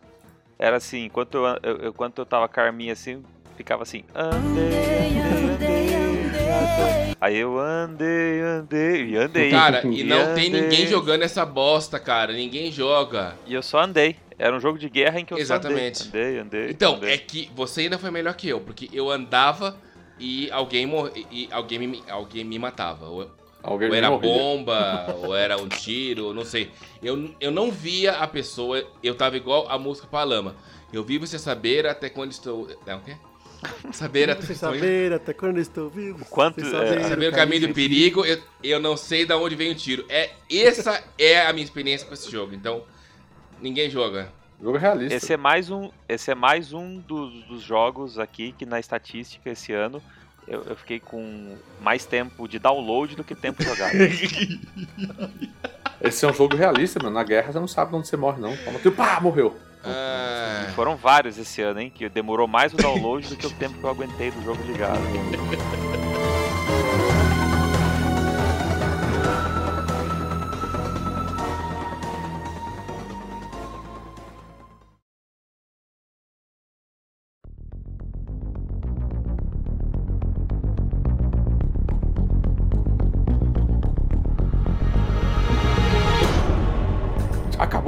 Era 0.58 0.76
assim, 0.76 1.04
enquanto 1.04 1.34
eu, 1.36 1.44
eu, 1.62 1.76
eu- 1.76 1.88
enquanto 1.90 2.18
eu 2.18 2.26
tava 2.26 2.48
com 2.48 2.60
a 2.60 2.64
arminha 2.64 2.92
assim, 2.92 3.22
ficava 3.56 3.82
assim. 3.84 4.02
Andei, 4.14 4.66
andei, 5.20 5.94
andei. 5.94 7.14
Aí 7.20 7.36
eu 7.36 7.58
andei, 7.58 8.40
andei, 8.40 9.06
e 9.10 9.16
andei. 9.16 9.50
Cara, 9.50 9.82
e 9.86 10.04
não 10.04 10.34
tem 10.34 10.50
ninguém 10.50 10.86
jogando 10.86 11.22
essa 11.22 11.44
bosta, 11.44 11.98
cara. 11.98 12.32
Ninguém 12.32 12.70
joga. 12.70 13.34
E 13.46 13.54
eu 13.54 13.62
só 13.62 13.80
andei. 13.80 14.16
Era 14.38 14.56
um 14.56 14.60
jogo 14.60 14.78
de 14.78 14.88
guerra 14.88 15.18
em 15.18 15.24
que 15.24 15.34
eu 15.34 15.38
Exatamente. 15.38 15.98
só 15.98 16.08
andei. 16.08 16.38
Andei, 16.38 16.40
andei. 16.40 16.70
Então, 16.70 16.94
andei. 16.94 17.14
é 17.14 17.18
que 17.18 17.50
você 17.54 17.82
ainda 17.82 17.98
foi 17.98 18.10
melhor 18.10 18.34
que 18.34 18.48
eu, 18.48 18.60
porque 18.60 18.88
eu 18.92 19.10
andava 19.10 19.76
e 20.18 20.48
alguém 20.52 20.86
mor... 20.86 21.10
e 21.14 21.48
alguém 21.50 21.78
me, 21.80 22.02
alguém 22.08 22.44
me 22.44 22.58
matava. 22.58 23.06
Ou, 23.68 23.72
Alguém 23.74 23.88
ou 23.90 23.94
era 23.94 24.10
morria. 24.10 24.32
bomba, 24.32 25.14
ou 25.22 25.36
era 25.36 25.56
um 25.60 25.68
tiro, 25.68 26.32
não 26.32 26.44
sei. 26.44 26.70
Eu, 27.02 27.30
eu 27.40 27.50
não 27.50 27.70
via 27.70 28.12
a 28.12 28.26
pessoa, 28.26 28.82
eu 29.02 29.14
tava 29.14 29.36
igual 29.36 29.68
a 29.70 29.78
música 29.78 30.06
pra 30.06 30.24
lama. 30.24 30.56
Eu 30.92 31.04
vi 31.04 31.18
você 31.18 31.38
saber 31.38 31.86
até 31.86 32.08
quando 32.08 32.30
estou. 32.32 32.66
É 32.86 32.94
o 32.94 33.00
quê? 33.00 33.16
Saber 33.92 34.30
até, 34.30 34.42
Sem 34.42 34.54
saber 34.56 35.12
até 35.12 35.32
quando 35.34 35.58
estou 35.58 35.88
vivo. 35.90 36.24
Quanto- 36.26 36.60
sem 36.64 36.78
é, 36.78 37.02
saber 37.02 37.28
o 37.32 37.34
caminho 37.34 37.66
do 37.68 37.74
perigo, 37.74 38.24
eu, 38.24 38.40
eu 38.62 38.80
não 38.80 38.96
sei 38.96 39.26
de 39.26 39.34
onde 39.34 39.56
vem 39.56 39.72
o 39.72 39.74
tiro. 39.74 40.04
É, 40.08 40.30
essa 40.50 41.02
é 41.18 41.44
a 41.44 41.52
minha 41.52 41.64
experiência 41.64 42.06
com 42.06 42.14
esse 42.14 42.30
jogo. 42.30 42.54
Então, 42.54 42.84
ninguém 43.60 43.90
joga. 43.90 44.32
Jogo 44.62 44.78
realista. 44.78 45.14
Esse 45.14 45.32
é 45.32 45.36
mais 45.36 45.70
um, 45.70 45.90
esse 46.08 46.30
é 46.30 46.34
mais 46.34 46.72
um 46.72 46.98
dos, 46.98 47.44
dos 47.44 47.62
jogos 47.62 48.18
aqui 48.18 48.52
que 48.52 48.64
na 48.64 48.78
estatística 48.80 49.50
esse 49.50 49.72
ano 49.72 50.02
eu, 50.48 50.64
eu 50.64 50.76
fiquei 50.76 50.98
com 50.98 51.56
mais 51.80 52.04
tempo 52.04 52.48
de 52.48 52.58
download 52.58 53.16
do 53.16 53.24
que 53.24 53.34
tempo 53.34 53.62
jogado. 53.62 53.94
Esse 56.00 56.24
é 56.24 56.28
um 56.28 56.34
jogo 56.34 56.56
realista, 56.56 57.00
mano. 57.02 57.14
Na 57.14 57.24
guerra 57.24 57.52
você 57.52 57.58
não 57.58 57.68
sabe 57.68 57.94
onde 57.94 58.08
você 58.08 58.16
morre, 58.16 58.40
não. 58.40 58.56
Toma 58.58 58.78
tiro, 58.78 58.94
pá, 58.94 59.20
morreu. 59.20 59.56
Ah, 59.84 60.70
Foram 60.74 60.96
vários 60.96 61.38
esse 61.38 61.62
ano, 61.62 61.80
hein? 61.80 61.92
Que 61.94 62.08
demorou 62.08 62.46
mais 62.46 62.72
o 62.72 62.76
download 62.76 63.28
do 63.28 63.36
que 63.36 63.46
o 63.46 63.50
tempo 63.50 63.78
que 63.78 63.84
eu 63.84 63.90
aguentei 63.90 64.30
do 64.30 64.42
jogo 64.42 64.62
ligado. 64.64 65.00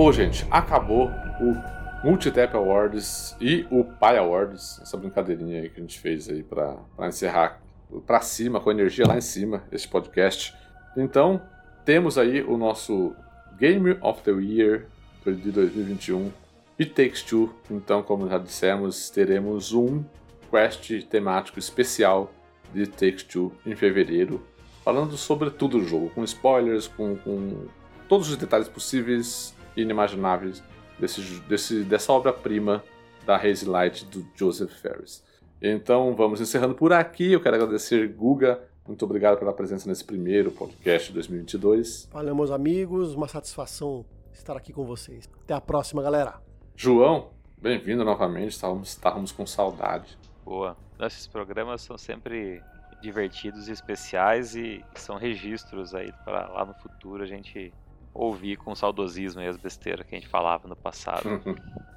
Acabou, 0.01 0.13
gente. 0.15 0.47
Acabou 0.51 1.11
o 1.43 2.03
Multitap 2.03 2.57
Awards 2.57 3.37
e 3.39 3.67
o 3.71 3.85
Pi 3.85 4.17
Awards. 4.17 4.81
Essa 4.81 4.97
brincadeirinha 4.97 5.61
aí 5.61 5.69
que 5.69 5.79
a 5.79 5.83
gente 5.83 5.99
fez 5.99 6.27
aí 6.27 6.43
pra 6.43 6.79
encerrar 7.01 7.61
pra 8.07 8.23
cima, 8.23 8.61
com 8.61 8.71
energia 8.71 9.07
lá 9.07 9.19
em 9.19 9.21
cima, 9.21 9.63
esse 9.71 9.87
podcast. 9.87 10.55
Então, 10.97 11.43
temos 11.85 12.17
aí 12.17 12.43
o 12.43 12.57
nosso 12.57 13.15
Game 13.59 13.95
of 14.01 14.23
the 14.23 14.31
Year 14.31 14.87
de 15.27 15.53
2021 15.53 16.33
e 16.79 16.87
Takes 16.87 17.23
Two. 17.23 17.55
Então, 17.71 18.03
como 18.03 18.27
já 18.27 18.39
dissemos, 18.39 19.11
teremos 19.11 19.75
um 19.75 20.03
quest 20.51 20.91
temático 21.11 21.59
especial 21.59 22.33
de 22.73 22.87
Takes 22.87 23.25
Two 23.25 23.53
em 23.67 23.77
fevereiro, 23.77 24.47
falando 24.83 25.19
sobre 25.19 25.51
tudo 25.51 25.77
o 25.77 25.85
jogo, 25.85 26.09
com 26.09 26.25
spoilers, 26.25 26.89
com, 26.89 27.17
com 27.17 27.67
todos 28.09 28.31
os 28.31 28.39
detalhes 28.39 28.67
possíveis 28.67 29.60
inimagináveis 29.77 30.63
desse, 30.99 31.21
desse, 31.41 31.85
dessa 31.85 32.13
obra-prima 32.13 32.83
da 33.27 33.37
Haze 33.37 33.67
Light 33.67 34.05
do 34.07 34.27
Joseph 34.35 34.73
Ferris. 34.73 35.23
Então 35.63 36.15
vamos 36.15 36.41
encerrando 36.41 36.75
por 36.75 36.93
aqui. 36.93 37.33
Eu 37.33 37.41
quero 37.41 37.57
agradecer 37.57 38.09
Guga. 38.09 38.63
Muito 38.87 39.05
obrigado 39.05 39.39
pela 39.39 39.53
presença 39.53 39.89
nesse 39.89 40.05
primeiro 40.05 40.51
podcast 40.51 41.09
de 41.09 41.15
2022. 41.15 42.09
Valeu, 42.13 42.35
meus 42.35 42.51
amigos. 42.51 43.15
Uma 43.15 43.29
satisfação 43.29 44.05
estar 44.33 44.57
aqui 44.57 44.73
com 44.73 44.85
vocês. 44.85 45.29
Até 45.45 45.55
a 45.55 45.61
próxima, 45.61 46.03
galera. 46.03 46.41
João, 46.75 47.31
bem-vindo 47.61 48.05
novamente. 48.05 48.53
Estávamos, 48.53 48.89
estávamos 48.89 49.33
com 49.33 49.47
saudade. 49.47 50.19
Boa. 50.45 50.77
Esses 50.99 51.27
programas 51.27 51.83
são 51.83 51.97
sempre 51.97 52.63
divertidos 53.01 53.69
e 53.69 53.73
especiais 53.73 54.55
e 54.55 54.85
são 54.95 55.17
registros 55.17 55.95
aí 55.95 56.13
para 56.25 56.49
lá 56.49 56.65
no 56.65 56.75
futuro 56.75 57.23
a 57.23 57.27
gente 57.27 57.73
ouvir 58.13 58.57
com 58.57 58.75
saudosismo 58.75 59.41
aí 59.41 59.49
as 59.49 59.57
besteiras 59.57 60.07
que 60.07 60.15
a 60.15 60.19
gente 60.19 60.29
falava 60.29 60.69
no 60.69 60.77
passado. 60.77 61.29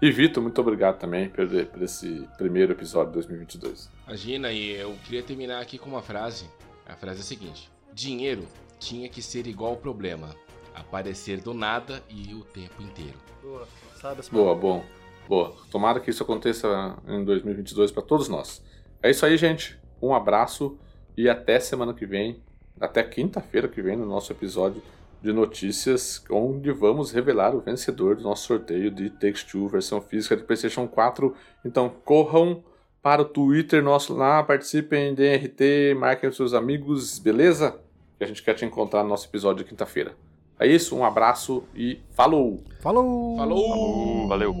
E 0.00 0.10
Vitor, 0.10 0.42
muito 0.42 0.60
obrigado 0.60 0.98
também 0.98 1.30
por, 1.30 1.48
por 1.48 1.82
esse 1.82 2.28
primeiro 2.36 2.72
episódio 2.72 3.08
de 3.08 3.14
2022. 3.14 3.90
imagina, 4.06 4.52
e 4.52 4.72
eu 4.72 4.94
queria 5.04 5.22
terminar 5.22 5.58
aqui 5.62 5.78
com 5.78 5.88
uma 5.88 6.02
frase. 6.02 6.44
A 6.86 6.94
frase 6.94 7.20
é 7.20 7.22
a 7.22 7.24
seguinte: 7.24 7.70
Dinheiro 7.94 8.46
tinha 8.78 9.08
que 9.08 9.22
ser 9.22 9.46
igual 9.46 9.70
ao 9.70 9.76
problema. 9.78 10.36
Aparecer 10.74 11.40
do 11.40 11.54
nada 11.54 12.02
e 12.10 12.34
o 12.34 12.44
tempo 12.44 12.82
inteiro. 12.82 13.16
Boa. 13.42 13.66
Sabe 13.94 14.20
as 14.20 14.28
Boa, 14.28 14.54
bom. 14.54 14.84
Boa. 15.26 15.56
Tomara 15.70 15.98
que 15.98 16.10
isso 16.10 16.22
aconteça 16.22 16.94
em 17.08 17.24
2022 17.24 17.90
para 17.90 18.02
todos 18.02 18.28
nós. 18.28 18.62
É 19.02 19.08
isso 19.08 19.24
aí, 19.24 19.38
gente. 19.38 19.80
Um 20.00 20.14
abraço 20.14 20.78
e 21.16 21.26
até 21.26 21.58
semana 21.58 21.94
que 21.94 22.04
vem, 22.04 22.42
até 22.78 23.02
quinta-feira 23.02 23.66
que 23.66 23.80
vem, 23.80 23.96
no 23.96 24.04
nosso 24.04 24.30
episódio 24.30 24.82
de 25.26 25.32
notícias, 25.32 26.24
onde 26.30 26.70
vamos 26.70 27.10
revelar 27.10 27.54
o 27.54 27.60
vencedor 27.60 28.16
do 28.16 28.22
nosso 28.22 28.46
sorteio 28.46 28.90
de 28.90 29.10
Takes 29.10 29.42
Two 29.42 29.68
versão 29.68 30.00
física 30.00 30.36
de 30.36 30.44
PlayStation 30.44 30.86
4. 30.86 31.34
Então 31.64 31.92
corram 32.04 32.62
para 33.02 33.22
o 33.22 33.24
Twitter 33.24 33.82
nosso 33.82 34.14
lá, 34.14 34.42
participem, 34.42 35.14
DRT, 35.14 35.94
marquem 35.96 36.28
os 36.28 36.36
seus 36.36 36.54
amigos, 36.54 37.18
beleza? 37.18 37.78
Que 38.18 38.24
a 38.24 38.26
gente 38.26 38.42
quer 38.42 38.54
te 38.54 38.64
encontrar 38.64 39.02
no 39.02 39.08
nosso 39.08 39.28
episódio 39.28 39.64
de 39.64 39.70
quinta-feira. 39.70 40.14
É 40.58 40.66
isso, 40.66 40.96
um 40.96 41.04
abraço 41.04 41.64
e 41.74 42.00
falou! 42.12 42.62
Falou! 42.80 43.36
Falou! 43.36 43.68
Falou, 43.68 44.28
valeu. 44.28 44.54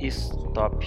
Stop. 0.00 0.86